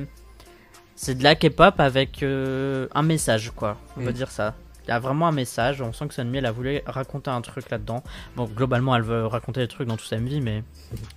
C'est 0.94 1.16
de 1.16 1.24
la 1.24 1.34
K-pop 1.34 1.80
avec 1.80 2.22
euh, 2.22 2.86
un 2.94 3.02
message, 3.02 3.50
quoi. 3.56 3.76
On 3.96 4.04
peut 4.04 4.10
Mm. 4.10 4.12
dire 4.12 4.30
ça. 4.30 4.54
Il 4.84 4.88
y 4.88 4.92
a 4.92 4.98
vraiment 4.98 5.28
un 5.28 5.32
message. 5.32 5.80
On 5.80 5.92
sent 5.92 6.08
que 6.08 6.14
Sunmi, 6.14 6.38
elle 6.38 6.46
a 6.46 6.52
voulu 6.52 6.80
raconter 6.86 7.30
un 7.30 7.40
truc 7.40 7.70
là-dedans. 7.70 8.02
Bon, 8.36 8.44
globalement, 8.44 8.96
elle 8.96 9.02
veut 9.02 9.26
raconter 9.26 9.60
des 9.60 9.68
trucs 9.68 9.88
dans 9.88 9.96
toute 9.96 10.08
sa 10.08 10.16
vie, 10.16 10.40
mais 10.40 10.64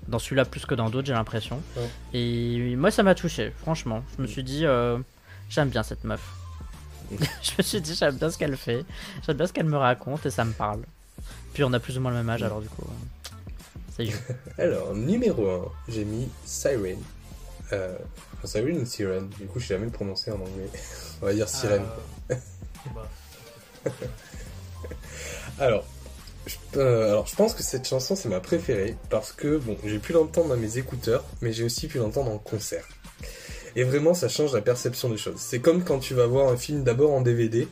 dans 0.08 0.20
celui-là 0.20 0.46
plus 0.46 0.66
que 0.66 0.76
dans 0.76 0.90
d'autres, 0.90 1.08
j'ai 1.08 1.14
l'impression. 1.14 1.62
Ouais. 1.76 1.90
Et 2.14 2.76
moi, 2.76 2.92
ça 2.92 3.04
m'a 3.04 3.16
touché, 3.16 3.52
franchement. 3.58 4.04
Je 4.18 4.22
me 4.22 4.28
suis 4.28 4.44
dit, 4.44 4.66
euh, 4.66 5.00
j'aime 5.50 5.70
bien 5.70 5.84
cette 5.84 6.04
meuf. 6.04 6.22
je 7.12 7.52
me 7.58 7.64
suis 7.64 7.82
dit, 7.82 7.96
j'aime 7.96 8.16
bien 8.16 8.30
ce 8.30 8.38
qu'elle 8.38 8.58
fait. 8.58 8.86
J'aime 9.26 9.38
bien 9.38 9.48
ce 9.48 9.54
qu'elle 9.54 9.66
me 9.66 9.78
raconte 9.78 10.26
et 10.26 10.30
ça 10.30 10.46
me 10.46 10.54
parle. 10.54 10.82
Puis 11.54 11.64
on 11.64 11.74
a 11.74 11.80
plus 11.80 11.98
ou 11.98 12.02
moins 12.02 12.12
le 12.12 12.18
même 12.18 12.30
âge, 12.30 12.44
alors 12.44 12.62
du 12.62 12.68
coup, 12.68 12.84
euh, 12.84 13.30
ça 13.96 14.04
y 14.04 14.12
joue. 14.12 14.18
Alors, 14.58 14.94
numéro 14.94 15.50
1, 15.50 15.72
j'ai 15.88 16.04
mis 16.04 16.28
Siren. 16.44 17.00
Euh, 17.72 17.98
enfin, 18.34 18.48
Siren 18.48 18.78
ou 18.78 18.86
Siren 18.86 19.30
Du 19.30 19.48
coup, 19.48 19.60
je 19.60 19.68
sais 19.68 19.74
jamais 19.74 19.86
le 19.86 19.92
prononcer 19.92 20.32
en 20.32 20.36
anglais. 20.36 20.70
On 21.22 21.26
va 21.26 21.34
dire 21.34 21.48
Sirène. 21.48 21.86
Euh, 22.32 22.36
Alors, 25.60 25.86
je, 26.46 26.56
euh, 26.78 27.10
alors, 27.10 27.28
je 27.28 27.36
pense 27.36 27.54
que 27.54 27.64
cette 27.64 27.88
chanson, 27.88 28.16
c'est 28.16 28.30
ma 28.30 28.40
préférée 28.40 28.96
parce 29.10 29.32
que, 29.32 29.58
bon, 29.58 29.78
j'ai 29.86 30.00
pu 30.00 30.14
l'entendre 30.14 30.50
dans 30.50 30.58
mes 30.58 30.78
écouteurs, 30.78 31.24
mais 31.42 31.54
j'ai 31.54 31.64
aussi 31.64 31.88
pu 31.88 31.98
l'entendre 31.98 32.32
en 32.32 32.38
concert. 32.38 32.86
Et 33.76 33.84
vraiment, 33.84 34.14
ça 34.14 34.30
change 34.30 34.54
la 34.54 34.62
perception 34.62 35.10
des 35.10 35.18
choses. 35.18 35.38
C'est 35.38 35.60
comme 35.60 35.84
quand 35.84 36.00
tu 36.00 36.14
vas 36.14 36.28
voir 36.28 36.50
un 36.50 36.58
film 36.58 36.84
d'abord 36.84 37.12
en 37.14 37.22
DVD, 37.22 37.68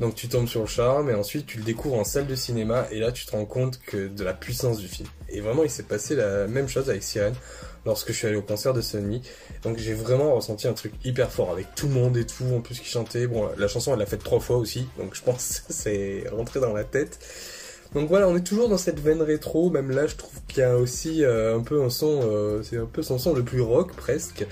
donc 0.00 0.14
tu 0.14 0.28
tombes 0.28 0.48
sur 0.48 0.60
le 0.60 0.66
charme, 0.66 1.10
et 1.10 1.14
ensuite 1.14 1.46
tu 1.46 1.58
le 1.58 1.64
découvres 1.64 1.96
en 1.96 2.04
salle 2.04 2.26
de 2.26 2.34
cinéma, 2.34 2.86
et 2.90 2.98
là 2.98 3.12
tu 3.12 3.26
te 3.26 3.32
rends 3.32 3.46
compte 3.46 3.80
que 3.86 4.08
de 4.08 4.24
la 4.24 4.34
puissance 4.34 4.78
du 4.78 4.88
film. 4.88 5.08
Et 5.28 5.40
vraiment, 5.40 5.64
il 5.64 5.70
s'est 5.70 5.82
passé 5.82 6.14
la 6.14 6.46
même 6.46 6.68
chose 6.68 6.88
avec 6.90 7.02
Sirène 7.02 7.34
lorsque 7.84 8.08
je 8.08 8.16
suis 8.16 8.26
allé 8.26 8.36
au 8.36 8.42
concert 8.42 8.74
de 8.74 8.80
Sunny. 8.80 9.22
Donc 9.62 9.78
j'ai 9.78 9.94
vraiment 9.94 10.34
ressenti 10.34 10.68
un 10.68 10.72
truc 10.72 10.92
hyper 11.04 11.30
fort 11.30 11.50
avec 11.50 11.74
tout 11.74 11.86
le 11.86 11.94
monde 11.94 12.16
et 12.16 12.26
tout, 12.26 12.44
en 12.54 12.60
plus 12.60 12.78
qui 12.80 12.88
chantait. 12.88 13.26
Bon, 13.26 13.48
la 13.56 13.68
chanson 13.68 13.92
elle 13.92 14.00
l'a 14.00 14.06
faite 14.06 14.24
trois 14.24 14.40
fois 14.40 14.56
aussi, 14.56 14.86
donc 14.98 15.14
je 15.14 15.22
pense 15.22 15.60
que 15.60 15.66
c'est 15.72 16.24
rentré 16.30 16.60
dans 16.60 16.72
la 16.72 16.84
tête. 16.84 17.18
Donc 17.94 18.08
voilà, 18.08 18.28
on 18.28 18.36
est 18.36 18.46
toujours 18.46 18.68
dans 18.68 18.78
cette 18.78 19.00
veine 19.00 19.22
rétro. 19.22 19.70
Même 19.70 19.90
là, 19.90 20.06
je 20.06 20.16
trouve 20.16 20.40
qu'il 20.48 20.58
y 20.58 20.62
a 20.62 20.76
aussi 20.76 21.24
euh, 21.24 21.56
un 21.56 21.60
peu 21.60 21.82
un 21.82 21.88
son, 21.88 22.20
euh, 22.24 22.62
c'est 22.62 22.76
un 22.76 22.86
peu 22.86 23.02
son 23.02 23.18
son 23.18 23.32
le 23.32 23.42
plus 23.42 23.60
rock 23.60 23.94
presque. 23.94 24.44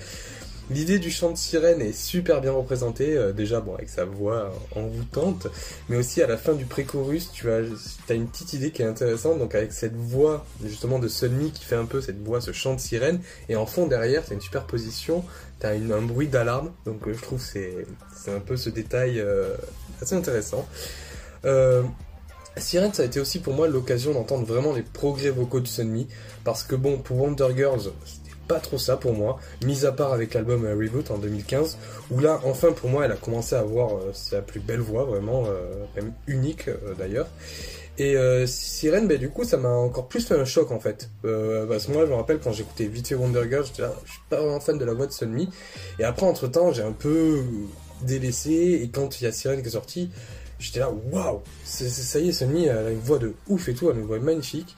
L'idée 0.70 0.99
du 0.99 1.11
chant 1.11 1.31
de 1.31 1.36
sirène 1.36 1.82
est 1.82 1.93
super 1.93 2.41
bien 2.41 2.53
représentée, 2.53 3.19
euh, 3.19 3.32
déjà 3.32 3.61
bon 3.61 3.74
avec 3.74 3.91
sa 3.91 4.07
voix 4.07 4.51
envoûtante, 4.74 5.47
mais 5.91 5.97
aussi 5.97 6.23
à 6.23 6.27
la 6.27 6.39
fin 6.39 6.55
du 6.55 6.65
pré-chorus, 6.65 7.31
tu 7.32 7.51
as, 7.51 7.61
une 8.11 8.27
petite 8.28 8.55
idée 8.55 8.70
qui 8.70 8.81
est 8.81 8.86
intéressante, 8.86 9.39
donc 9.39 9.55
avec 9.55 9.73
cette 9.73 9.95
voix 9.95 10.47
justement 10.65 10.99
de 10.99 11.07
Sunny 11.07 11.51
qui 11.51 11.65
fait 11.65 11.77
un 11.77 11.85
peu 11.85 12.01
cette 12.01 12.23
voix, 12.23 12.41
ce 12.41 12.53
chant 12.53 12.74
de 12.74 12.81
sirène, 12.81 13.20
et 13.51 13.57
en 13.57 13.66
fond 13.66 13.86
derrière, 13.86 14.24
tu 14.24 14.31
as 14.31 14.35
une 14.35 14.41
superposition, 14.41 15.23
tu 15.61 15.66
as 15.66 15.73
un 15.73 16.03
bruit 16.03 16.28
d'alarme, 16.28 16.73
donc 16.86 17.07
euh, 17.09 17.12
je 17.12 17.20
trouve 17.20 17.43
c'est 17.43 18.32
un 18.35 18.41
peu 18.41 18.57
ce 18.57 18.70
détail 18.70 19.20
euh, 19.20 19.55
assez 20.01 20.15
intéressant. 20.15 20.66
Sirène, 22.57 22.95
ça 22.95 23.03
a 23.03 23.07
été 23.07 23.19
aussi 23.19 23.41
pour 23.41 23.53
moi 23.53 23.66
l'occasion 23.66 24.12
d'entendre 24.12 24.47
vraiment 24.47 24.73
les 24.73 24.82
progrès 24.82 25.31
vocaux 25.31 25.61
de 25.61 25.66
Sunmi, 25.66 26.07
parce 26.45 26.62
que 26.62 26.77
bon, 26.77 26.99
pour 26.99 27.20
Wonder 27.20 27.49
Girls, 27.55 27.91
pas 28.47 28.61
trop 28.61 28.79
ça 28.79 28.97
pour 28.97 29.12
moi, 29.12 29.39
mis 29.65 29.87
à 29.87 29.93
part 29.93 30.12
avec 30.12 30.35
l'album 30.35 30.65
euh, 30.65 30.75
Reboot 30.75 31.11
en 31.11 31.19
2015, 31.19 31.79
où 32.11 32.21
là, 32.21 32.41
enfin 32.45 32.73
pour 32.73 32.91
moi, 32.91 33.05
elle 33.05 33.12
a 33.12 33.16
commencé 33.16 33.55
à 33.55 33.61
avoir 33.61 33.97
euh, 33.97 34.11
sa 34.12 34.43
plus 34.43 34.61
belle 34.61 34.81
voix, 34.81 35.05
vraiment, 35.05 35.45
euh, 35.47 35.85
même 35.97 36.12
unique 36.27 36.69
d'ailleurs. 36.99 37.29
Et 37.97 38.16
Sirène, 38.49 39.07
bah, 39.07 39.16
du 39.16 39.31
coup, 39.31 39.45
ça 39.45 39.57
m'a 39.57 39.69
encore 39.69 40.09
plus 40.09 40.27
fait 40.27 40.35
un 40.35 40.45
choc 40.45 40.73
en 40.73 40.81
fait. 40.81 41.11
Parce 41.23 41.87
que 41.87 41.93
moi, 41.93 42.05
je 42.05 42.11
me 42.11 42.16
rappelle 42.16 42.41
quand 42.41 42.51
j'écoutais 42.51 42.87
vite 42.87 43.07
fait 43.07 43.15
Wonder 43.15 43.45
Girls, 43.49 43.66
j'étais 43.66 43.83
là, 43.83 43.95
je 44.05 44.11
suis 44.11 44.21
pas 44.29 44.41
vraiment 44.41 44.59
fan 44.59 44.77
de 44.79 44.85
la 44.85 44.95
voix 44.95 45.07
de 45.07 45.12
Sunmi. 45.12 45.49
Et 46.01 46.05
après, 46.05 46.27
entre 46.27 46.49
temps, 46.49 46.73
j'ai 46.73 46.83
un 46.83 46.91
peu 46.91 47.45
délaissé, 48.03 48.81
et 48.83 48.91
quand 48.93 49.21
il 49.21 49.25
y 49.25 49.27
a 49.29 49.33
Sirène 49.33 49.62
qui 49.62 49.69
est 49.69 49.73
sortie, 49.73 50.11
J'étais 50.59 50.81
là, 50.81 50.91
waouh, 50.91 51.43
ça 51.65 52.19
y 52.19 52.29
est, 52.29 52.33
Sunny, 52.33 52.66
elle 52.66 52.87
a 52.87 52.91
une 52.91 53.01
voix 53.01 53.19
de 53.19 53.35
ouf 53.49 53.69
et 53.69 53.75
tout, 53.75 53.91
elle 53.91 53.97
a 53.97 54.01
une 54.01 54.07
voix 54.07 54.19
magnifique. 54.19 54.77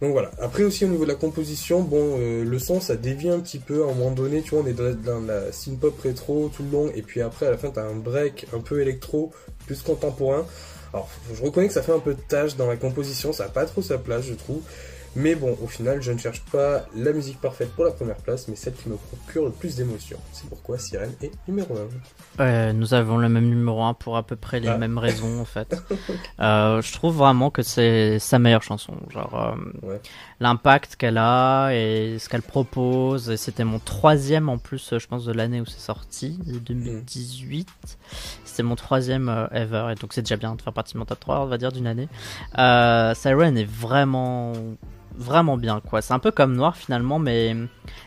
Donc 0.00 0.12
voilà. 0.12 0.30
Après 0.40 0.62
aussi 0.62 0.84
au 0.84 0.88
niveau 0.88 1.04
de 1.04 1.08
la 1.08 1.14
composition, 1.14 1.80
bon, 1.80 2.18
euh, 2.18 2.44
le 2.44 2.58
son 2.58 2.80
ça 2.80 2.96
dévie 2.96 3.30
un 3.30 3.40
petit 3.40 3.58
peu 3.58 3.82
à 3.82 3.86
un 3.86 3.94
moment 3.94 4.10
donné, 4.10 4.42
tu 4.42 4.50
vois, 4.50 4.62
on 4.62 4.66
est 4.66 4.74
dans, 4.74 5.20
la 5.26 5.52
synth-pop 5.52 5.98
rétro 6.00 6.50
tout 6.54 6.62
le 6.62 6.70
long, 6.70 6.90
et 6.94 7.02
puis 7.02 7.22
après 7.22 7.46
à 7.46 7.50
la 7.50 7.56
fin 7.56 7.70
t'as 7.70 7.84
un 7.84 7.96
break 7.96 8.46
un 8.52 8.60
peu 8.60 8.80
électro, 8.80 9.32
plus 9.66 9.82
contemporain. 9.82 10.44
Alors 10.92 11.08
je 11.34 11.42
reconnais 11.42 11.68
que 11.68 11.74
ça 11.74 11.82
fait 11.82 11.92
un 11.92 11.98
peu 11.98 12.14
de 12.14 12.20
tâche 12.20 12.56
dans 12.56 12.66
la 12.66 12.76
composition, 12.76 13.32
ça 13.32 13.44
a 13.44 13.48
pas 13.48 13.64
trop 13.64 13.82
sa 13.82 13.98
place 13.98 14.24
je 14.26 14.34
trouve. 14.34 14.62
Mais 15.18 15.34
bon, 15.34 15.56
au 15.62 15.66
final, 15.66 16.02
je 16.02 16.12
ne 16.12 16.18
cherche 16.18 16.42
pas 16.52 16.84
la 16.94 17.10
musique 17.12 17.40
parfaite 17.40 17.70
pour 17.72 17.84
la 17.86 17.90
première 17.90 18.16
place, 18.16 18.48
mais 18.48 18.54
celle 18.56 18.74
qui 18.74 18.90
me 18.90 18.96
procure 18.96 19.46
le 19.46 19.50
plus 19.50 19.74
d'émotions. 19.76 20.18
C'est 20.32 20.46
pourquoi 20.48 20.76
Sirène 20.78 21.14
est 21.22 21.32
numéro 21.48 21.74
1. 22.38 22.42
Ouais, 22.44 22.72
nous 22.74 22.92
avons 22.92 23.16
le 23.16 23.30
même 23.30 23.48
numéro 23.48 23.82
1 23.82 23.94
pour 23.94 24.18
à 24.18 24.22
peu 24.24 24.36
près 24.36 24.60
les 24.60 24.68
Ah. 24.68 24.76
mêmes 24.76 24.98
raisons 24.98 25.40
en 25.40 25.44
fait. 25.46 25.74
Euh, 26.38 26.82
je 26.82 26.92
trouve 26.92 27.16
vraiment 27.16 27.48
que 27.50 27.62
c'est 27.62 28.18
sa 28.18 28.38
meilleure 28.38 28.62
chanson. 28.62 28.92
Genre 29.10 29.56
euh, 29.82 29.86
Ouais. 29.88 30.00
l'impact 30.40 30.96
qu'elle 30.96 31.16
a 31.16 31.70
et 31.72 32.18
ce 32.18 32.28
qu'elle 32.28 32.42
propose. 32.42 33.30
Et 33.30 33.38
c'était 33.38 33.64
mon 33.64 33.78
troisième 33.78 34.50
en 34.50 34.58
plus, 34.58 34.92
euh, 34.92 34.98
je 34.98 35.06
pense, 35.06 35.24
de 35.24 35.32
l'année 35.32 35.62
où 35.62 35.66
c'est 35.66 35.80
sorti, 35.80 36.38
de 36.46 36.58
2018. 36.58 37.68
C'était 38.44 38.62
mon 38.64 38.76
troisième 38.76 39.30
euh, 39.30 39.46
ever 39.52 39.88
et 39.92 39.94
donc 39.94 40.12
c'est 40.12 40.20
déjà 40.22 40.36
bien 40.36 40.54
de 40.54 40.60
faire 40.60 40.74
partie 40.74 40.92
de 40.92 40.98
mon 40.98 41.06
top 41.06 41.20
3, 41.20 41.40
on 41.40 41.46
va 41.46 41.56
dire, 41.56 41.72
d'une 41.72 41.86
année. 41.86 42.08
Euh, 42.58 43.14
Siren 43.14 43.56
est 43.56 43.64
vraiment 43.64 44.52
vraiment 45.16 45.56
bien 45.56 45.80
quoi. 45.80 46.02
C'est 46.02 46.14
un 46.14 46.18
peu 46.18 46.30
comme 46.30 46.54
Noir 46.54 46.76
finalement, 46.76 47.18
mais 47.18 47.56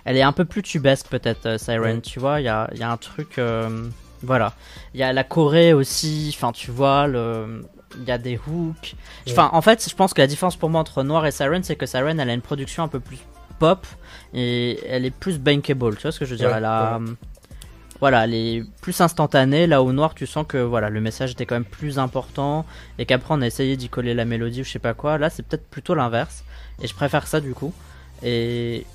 elle 0.06 0.18
est 0.18 0.22
un 0.22 0.32
peu 0.32 0.46
plus 0.46 0.62
tubesque 0.62 1.08
peut-être 1.08 1.46
euh, 1.46 1.58
Siren. 1.58 1.96
Ouais. 1.96 2.02
Tu 2.02 2.20
vois, 2.20 2.40
il 2.40 2.44
y 2.44 2.50
a, 2.50 2.70
y 2.74 2.84
a 2.84 2.92
un 2.92 2.98
truc. 2.98 3.38
euh, 3.38 3.88
voilà. 4.22 4.54
Il 4.94 5.00
y 5.00 5.04
a 5.04 5.14
la 5.14 5.24
Corée 5.24 5.74
aussi, 5.74 6.34
enfin 6.36 6.52
tu 6.52 6.72
vois, 6.72 7.08
le... 7.08 7.64
il 7.98 8.04
y 8.04 8.12
a 8.12 8.18
des 8.18 8.38
hooks. 8.38 8.96
Enfin, 9.30 9.50
en 9.54 9.62
fait, 9.62 9.88
je 9.90 9.96
pense 9.96 10.14
que 10.14 10.22
la 10.22 10.28
différence 10.28 10.56
pour 10.56 10.70
moi 10.70 10.82
entre 10.82 11.04
Noir 11.04 11.26
et 11.26 11.32
Siren, 11.32 11.64
c'est 11.64 11.76
que 11.76 11.86
Siren, 11.86 12.20
elle 12.20 12.30
a 12.30 12.34
une 12.34 12.42
production 12.42 12.84
un 12.84 12.88
peu 12.88 13.00
plus 13.00 13.20
pop 13.60 13.86
et 14.34 14.80
elle 14.88 15.06
est 15.06 15.12
plus 15.12 15.40
bankable. 15.40 15.96
Tu 15.96 16.04
vois 16.04 16.12
ce 16.12 16.20
que 16.20 16.26
je 16.26 16.32
veux 16.32 16.38
dire? 16.38 16.50
Ouais, 16.50 16.58
Elle 16.58 16.66
a, 16.66 17.00
voilà, 18.00 18.24
elle 18.24 18.34
est 18.34 18.64
plus 18.82 19.02
instantanée. 19.02 19.68
Là 19.68 19.84
où 19.84 19.92
Noir, 19.92 20.16
tu 20.16 20.26
sens 20.26 20.46
que 20.48 20.58
voilà, 20.58 20.90
le 20.90 21.02
message 21.02 21.32
était 21.32 21.46
quand 21.46 21.56
même 21.56 21.66
plus 21.66 22.00
important 22.00 22.66
et 22.98 23.06
qu'après 23.06 23.34
on 23.34 23.42
a 23.42 23.48
essayé 23.48 23.76
d'y 23.78 23.90
coller 23.90 24.14
la 24.14 24.26
mélodie 24.26 24.62
ou 24.62 24.64
je 24.64 24.72
sais 24.72 24.80
pas 24.80 24.94
quoi. 24.94 25.18
Là, 25.18 25.30
c'est 25.30 25.44
peut-être 25.44 25.70
plutôt 25.70 25.96
l'inverse 25.96 26.44
et 26.82 26.88
je 26.88 26.94
préfère 26.96 27.28
ça 27.28 27.40
du 27.42 27.54
coup. 27.54 27.74
Et 28.24 28.86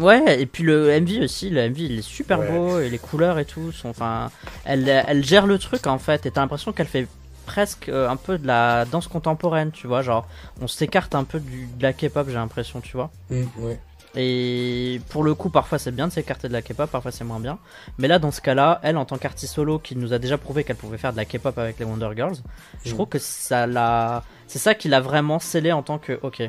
Ouais, 0.00 0.40
et 0.40 0.46
puis 0.46 0.64
le 0.64 0.90
MV 1.00 1.22
aussi, 1.22 1.50
le 1.50 1.60
MV 1.70 1.78
il 1.78 1.98
est 2.00 2.02
super 2.02 2.40
Ouais. 2.40 2.50
beau 2.50 2.80
et 2.80 2.90
les 2.90 2.98
couleurs 2.98 3.38
et 3.38 3.44
tout 3.44 3.70
sont 3.70 3.90
enfin 3.90 4.30
elle 4.64 4.88
elle 4.88 5.24
gère 5.24 5.46
le 5.46 5.56
truc 5.58 5.86
en 5.86 5.98
fait 5.98 6.26
et 6.26 6.32
t'as 6.32 6.40
l'impression 6.40 6.72
qu'elle 6.72 6.88
fait 6.88 7.06
presque 7.46 7.88
euh, 7.90 8.08
un 8.08 8.16
peu 8.16 8.36
de 8.38 8.46
la 8.46 8.86
danse 8.86 9.06
contemporaine, 9.06 9.70
tu 9.70 9.86
vois, 9.86 10.02
genre 10.02 10.26
on 10.60 10.66
s'écarte 10.66 11.14
un 11.14 11.22
peu 11.24 11.38
du 11.38 11.66
de 11.76 11.82
la 11.82 11.92
K-pop, 11.92 12.26
j'ai 12.26 12.34
l'impression, 12.34 12.80
tu 12.80 12.96
vois. 12.96 13.10
Mm, 13.30 13.42
ouais. 13.58 13.78
Et 14.16 15.00
pour 15.10 15.22
le 15.24 15.34
coup, 15.34 15.50
parfois 15.50 15.78
c'est 15.78 15.90
bien 15.92 16.08
de 16.08 16.12
s'écarter 16.12 16.48
de 16.48 16.52
la 16.54 16.62
K-pop, 16.62 16.90
parfois 16.90 17.12
c'est 17.12 17.22
moins 17.24 17.40
bien. 17.40 17.58
Mais 17.98 18.08
là, 18.08 18.18
dans 18.18 18.30
ce 18.32 18.40
cas-là, 18.40 18.80
elle, 18.82 18.96
en 18.96 19.04
tant 19.04 19.18
qu'artiste 19.18 19.54
solo, 19.54 19.78
qui 19.78 19.94
nous 19.94 20.12
a 20.12 20.18
déjà 20.18 20.38
prouvé 20.38 20.64
qu'elle 20.64 20.76
pouvait 20.76 20.98
faire 20.98 21.12
de 21.12 21.16
la 21.18 21.24
K-pop 21.24 21.56
avec 21.58 21.78
les 21.78 21.84
Wonder 21.84 22.08
Girls, 22.16 22.36
je 22.84 22.90
Mm. 22.90 22.94
trouve 22.94 23.08
que 23.08 23.18
ça 23.18 23.66
l'a, 23.68 24.24
c'est 24.48 24.58
ça 24.58 24.74
qui 24.74 24.88
l'a 24.88 25.00
vraiment 25.00 25.38
scellé 25.38 25.70
en 25.70 25.82
tant 25.82 25.98
que, 25.98 26.18
ok, 26.22 26.42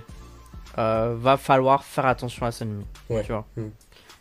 euh, 0.78 1.16
va 1.18 1.38
falloir 1.38 1.84
faire 1.84 2.06
attention 2.06 2.46
à 2.46 2.52
Sunmi, 2.52 2.84
Ouais. 3.10 3.24
tu 3.24 3.32
vois. 3.32 3.46
Mm. 3.58 3.62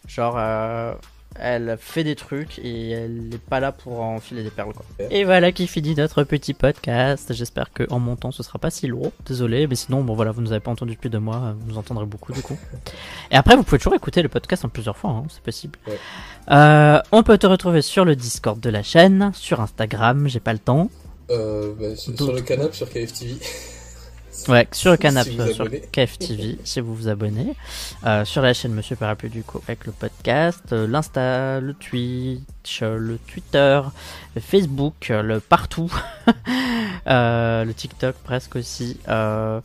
Genre, 0.06 0.34
euh, 0.38 0.94
elle 1.36 1.76
fait 1.80 2.04
des 2.04 2.14
trucs 2.14 2.60
et 2.60 2.90
elle 2.90 3.28
n'est 3.28 3.38
pas 3.38 3.58
là 3.58 3.72
pour 3.72 4.00
enfiler 4.02 4.44
des 4.44 4.50
perles, 4.50 4.72
quoi. 4.72 4.84
Ouais. 5.00 5.08
Et 5.10 5.24
voilà 5.24 5.50
qui 5.50 5.66
finit 5.66 5.94
notre 5.96 6.22
petit 6.22 6.54
podcast. 6.54 7.32
J'espère 7.32 7.72
que 7.72 7.84
en 7.90 7.98
montant 7.98 8.30
ce 8.30 8.42
sera 8.44 8.58
pas 8.60 8.70
si 8.70 8.86
lourd. 8.86 9.10
Désolé, 9.26 9.66
mais 9.66 9.74
sinon, 9.74 10.02
bon 10.04 10.14
voilà, 10.14 10.30
vous 10.30 10.42
nous 10.42 10.52
avez 10.52 10.60
pas 10.60 10.70
entendu 10.70 10.92
depuis 10.92 11.10
deux 11.10 11.18
mois, 11.18 11.56
vous 11.58 11.72
nous 11.72 11.78
entendrez 11.78 12.06
beaucoup 12.06 12.32
du 12.32 12.40
coup. 12.42 12.56
Et 13.32 13.36
après, 13.36 13.56
vous 13.56 13.64
pouvez 13.64 13.78
toujours 13.78 13.94
écouter 13.94 14.22
le 14.22 14.28
podcast 14.28 14.64
en 14.64 14.68
plusieurs 14.68 14.96
fois, 14.96 15.10
hein, 15.10 15.24
c'est 15.28 15.42
possible. 15.42 15.76
Ouais. 15.88 15.98
Euh, 16.52 17.00
on 17.10 17.22
peut 17.24 17.38
te 17.38 17.46
retrouver 17.48 17.82
sur 17.82 18.04
le 18.04 18.14
Discord 18.14 18.60
de 18.60 18.70
la 18.70 18.82
chaîne, 18.84 19.32
sur 19.34 19.60
Instagram, 19.60 20.28
j'ai 20.28 20.40
pas 20.40 20.52
le 20.52 20.60
temps. 20.60 20.88
Euh, 21.30 21.72
bah, 21.80 21.96
sur, 21.96 22.14
sur 22.16 22.32
le 22.32 22.42
canapé 22.42 22.74
sur 22.74 22.88
KFTV. 22.88 23.36
Ouais, 24.48 24.68
sur 24.72 24.96
Si 24.96 25.40
euh, 25.40 25.52
sur. 25.52 25.68
KFTV, 25.92 26.58
si 26.64 26.80
vous 26.80 26.94
vous 26.94 27.08
abonnez. 27.08 27.54
Euh, 28.04 28.24
sur 28.24 28.42
la 28.42 28.52
chaîne 28.52 28.72
Monsieur 28.72 28.96
Parapluie 28.96 29.30
du 29.30 29.42
coup 29.42 29.60
avec 29.66 29.86
le 29.86 29.92
podcast, 29.92 30.64
euh, 30.72 30.86
l'Insta, 30.86 31.60
le 31.60 31.72
Twitch, 31.72 32.80
euh, 32.82 32.98
le 32.98 33.18
Twitter, 33.18 33.80
le 34.34 34.40
Facebook, 34.40 35.10
euh, 35.10 35.22
le 35.22 35.40
partout. 35.40 35.92
Euh, 37.06 37.66
le 37.66 37.74
TikTok 37.74 38.14
presque 38.24 38.56
aussi. 38.56 38.98
Bah, 39.06 39.62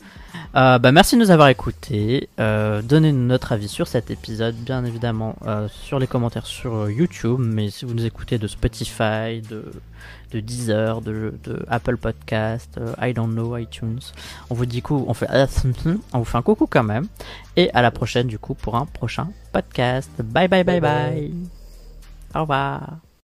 merci 0.92 1.16
de 1.16 1.20
nous 1.20 1.30
avoir 1.30 1.48
écoutés. 1.48 2.28
Euh, 2.38 2.82
Donnez-nous 2.82 3.26
notre 3.26 3.52
avis 3.52 3.68
sur 3.68 3.88
cet 3.88 4.10
épisode, 4.10 4.54
bien 4.56 4.84
évidemment, 4.84 5.36
euh, 5.46 5.66
sur 5.68 5.98
les 5.98 6.06
commentaires 6.06 6.46
sur 6.46 6.90
YouTube. 6.90 7.38
Mais 7.40 7.70
si 7.70 7.86
vous 7.86 7.94
nous 7.94 8.04
écoutez 8.04 8.36
de 8.36 8.46
Spotify, 8.46 9.40
de, 9.48 9.64
de 10.30 10.40
Deezer, 10.40 11.00
de, 11.00 11.34
de 11.44 11.64
Apple 11.68 11.96
Podcast, 11.96 12.76
euh, 12.78 12.94
I 13.00 13.12
don't 13.12 13.32
know, 13.32 13.56
iTunes, 13.56 14.00
on 14.48 14.54
vous 14.54 14.66
dit 14.66 14.82
coup, 14.82 15.04
on 15.08 15.14
fait, 15.14 15.26
on 16.12 16.18
vous 16.18 16.24
fait 16.24 16.38
un 16.38 16.42
coucou 16.42 16.66
quand 16.66 16.84
même. 16.84 17.06
Et 17.56 17.70
à 17.72 17.82
la 17.82 17.90
prochaine 17.90 18.26
du 18.26 18.38
coup 18.38 18.54
pour 18.54 18.76
un 18.76 18.86
prochain 18.86 19.28
podcast. 19.52 20.10
Bye 20.22 20.48
bye 20.48 20.64
bye 20.64 20.80
Bye 20.80 20.80
bye. 20.80 21.10
bye. 21.20 21.34
Au 22.34 22.40
revoir. 22.42 23.09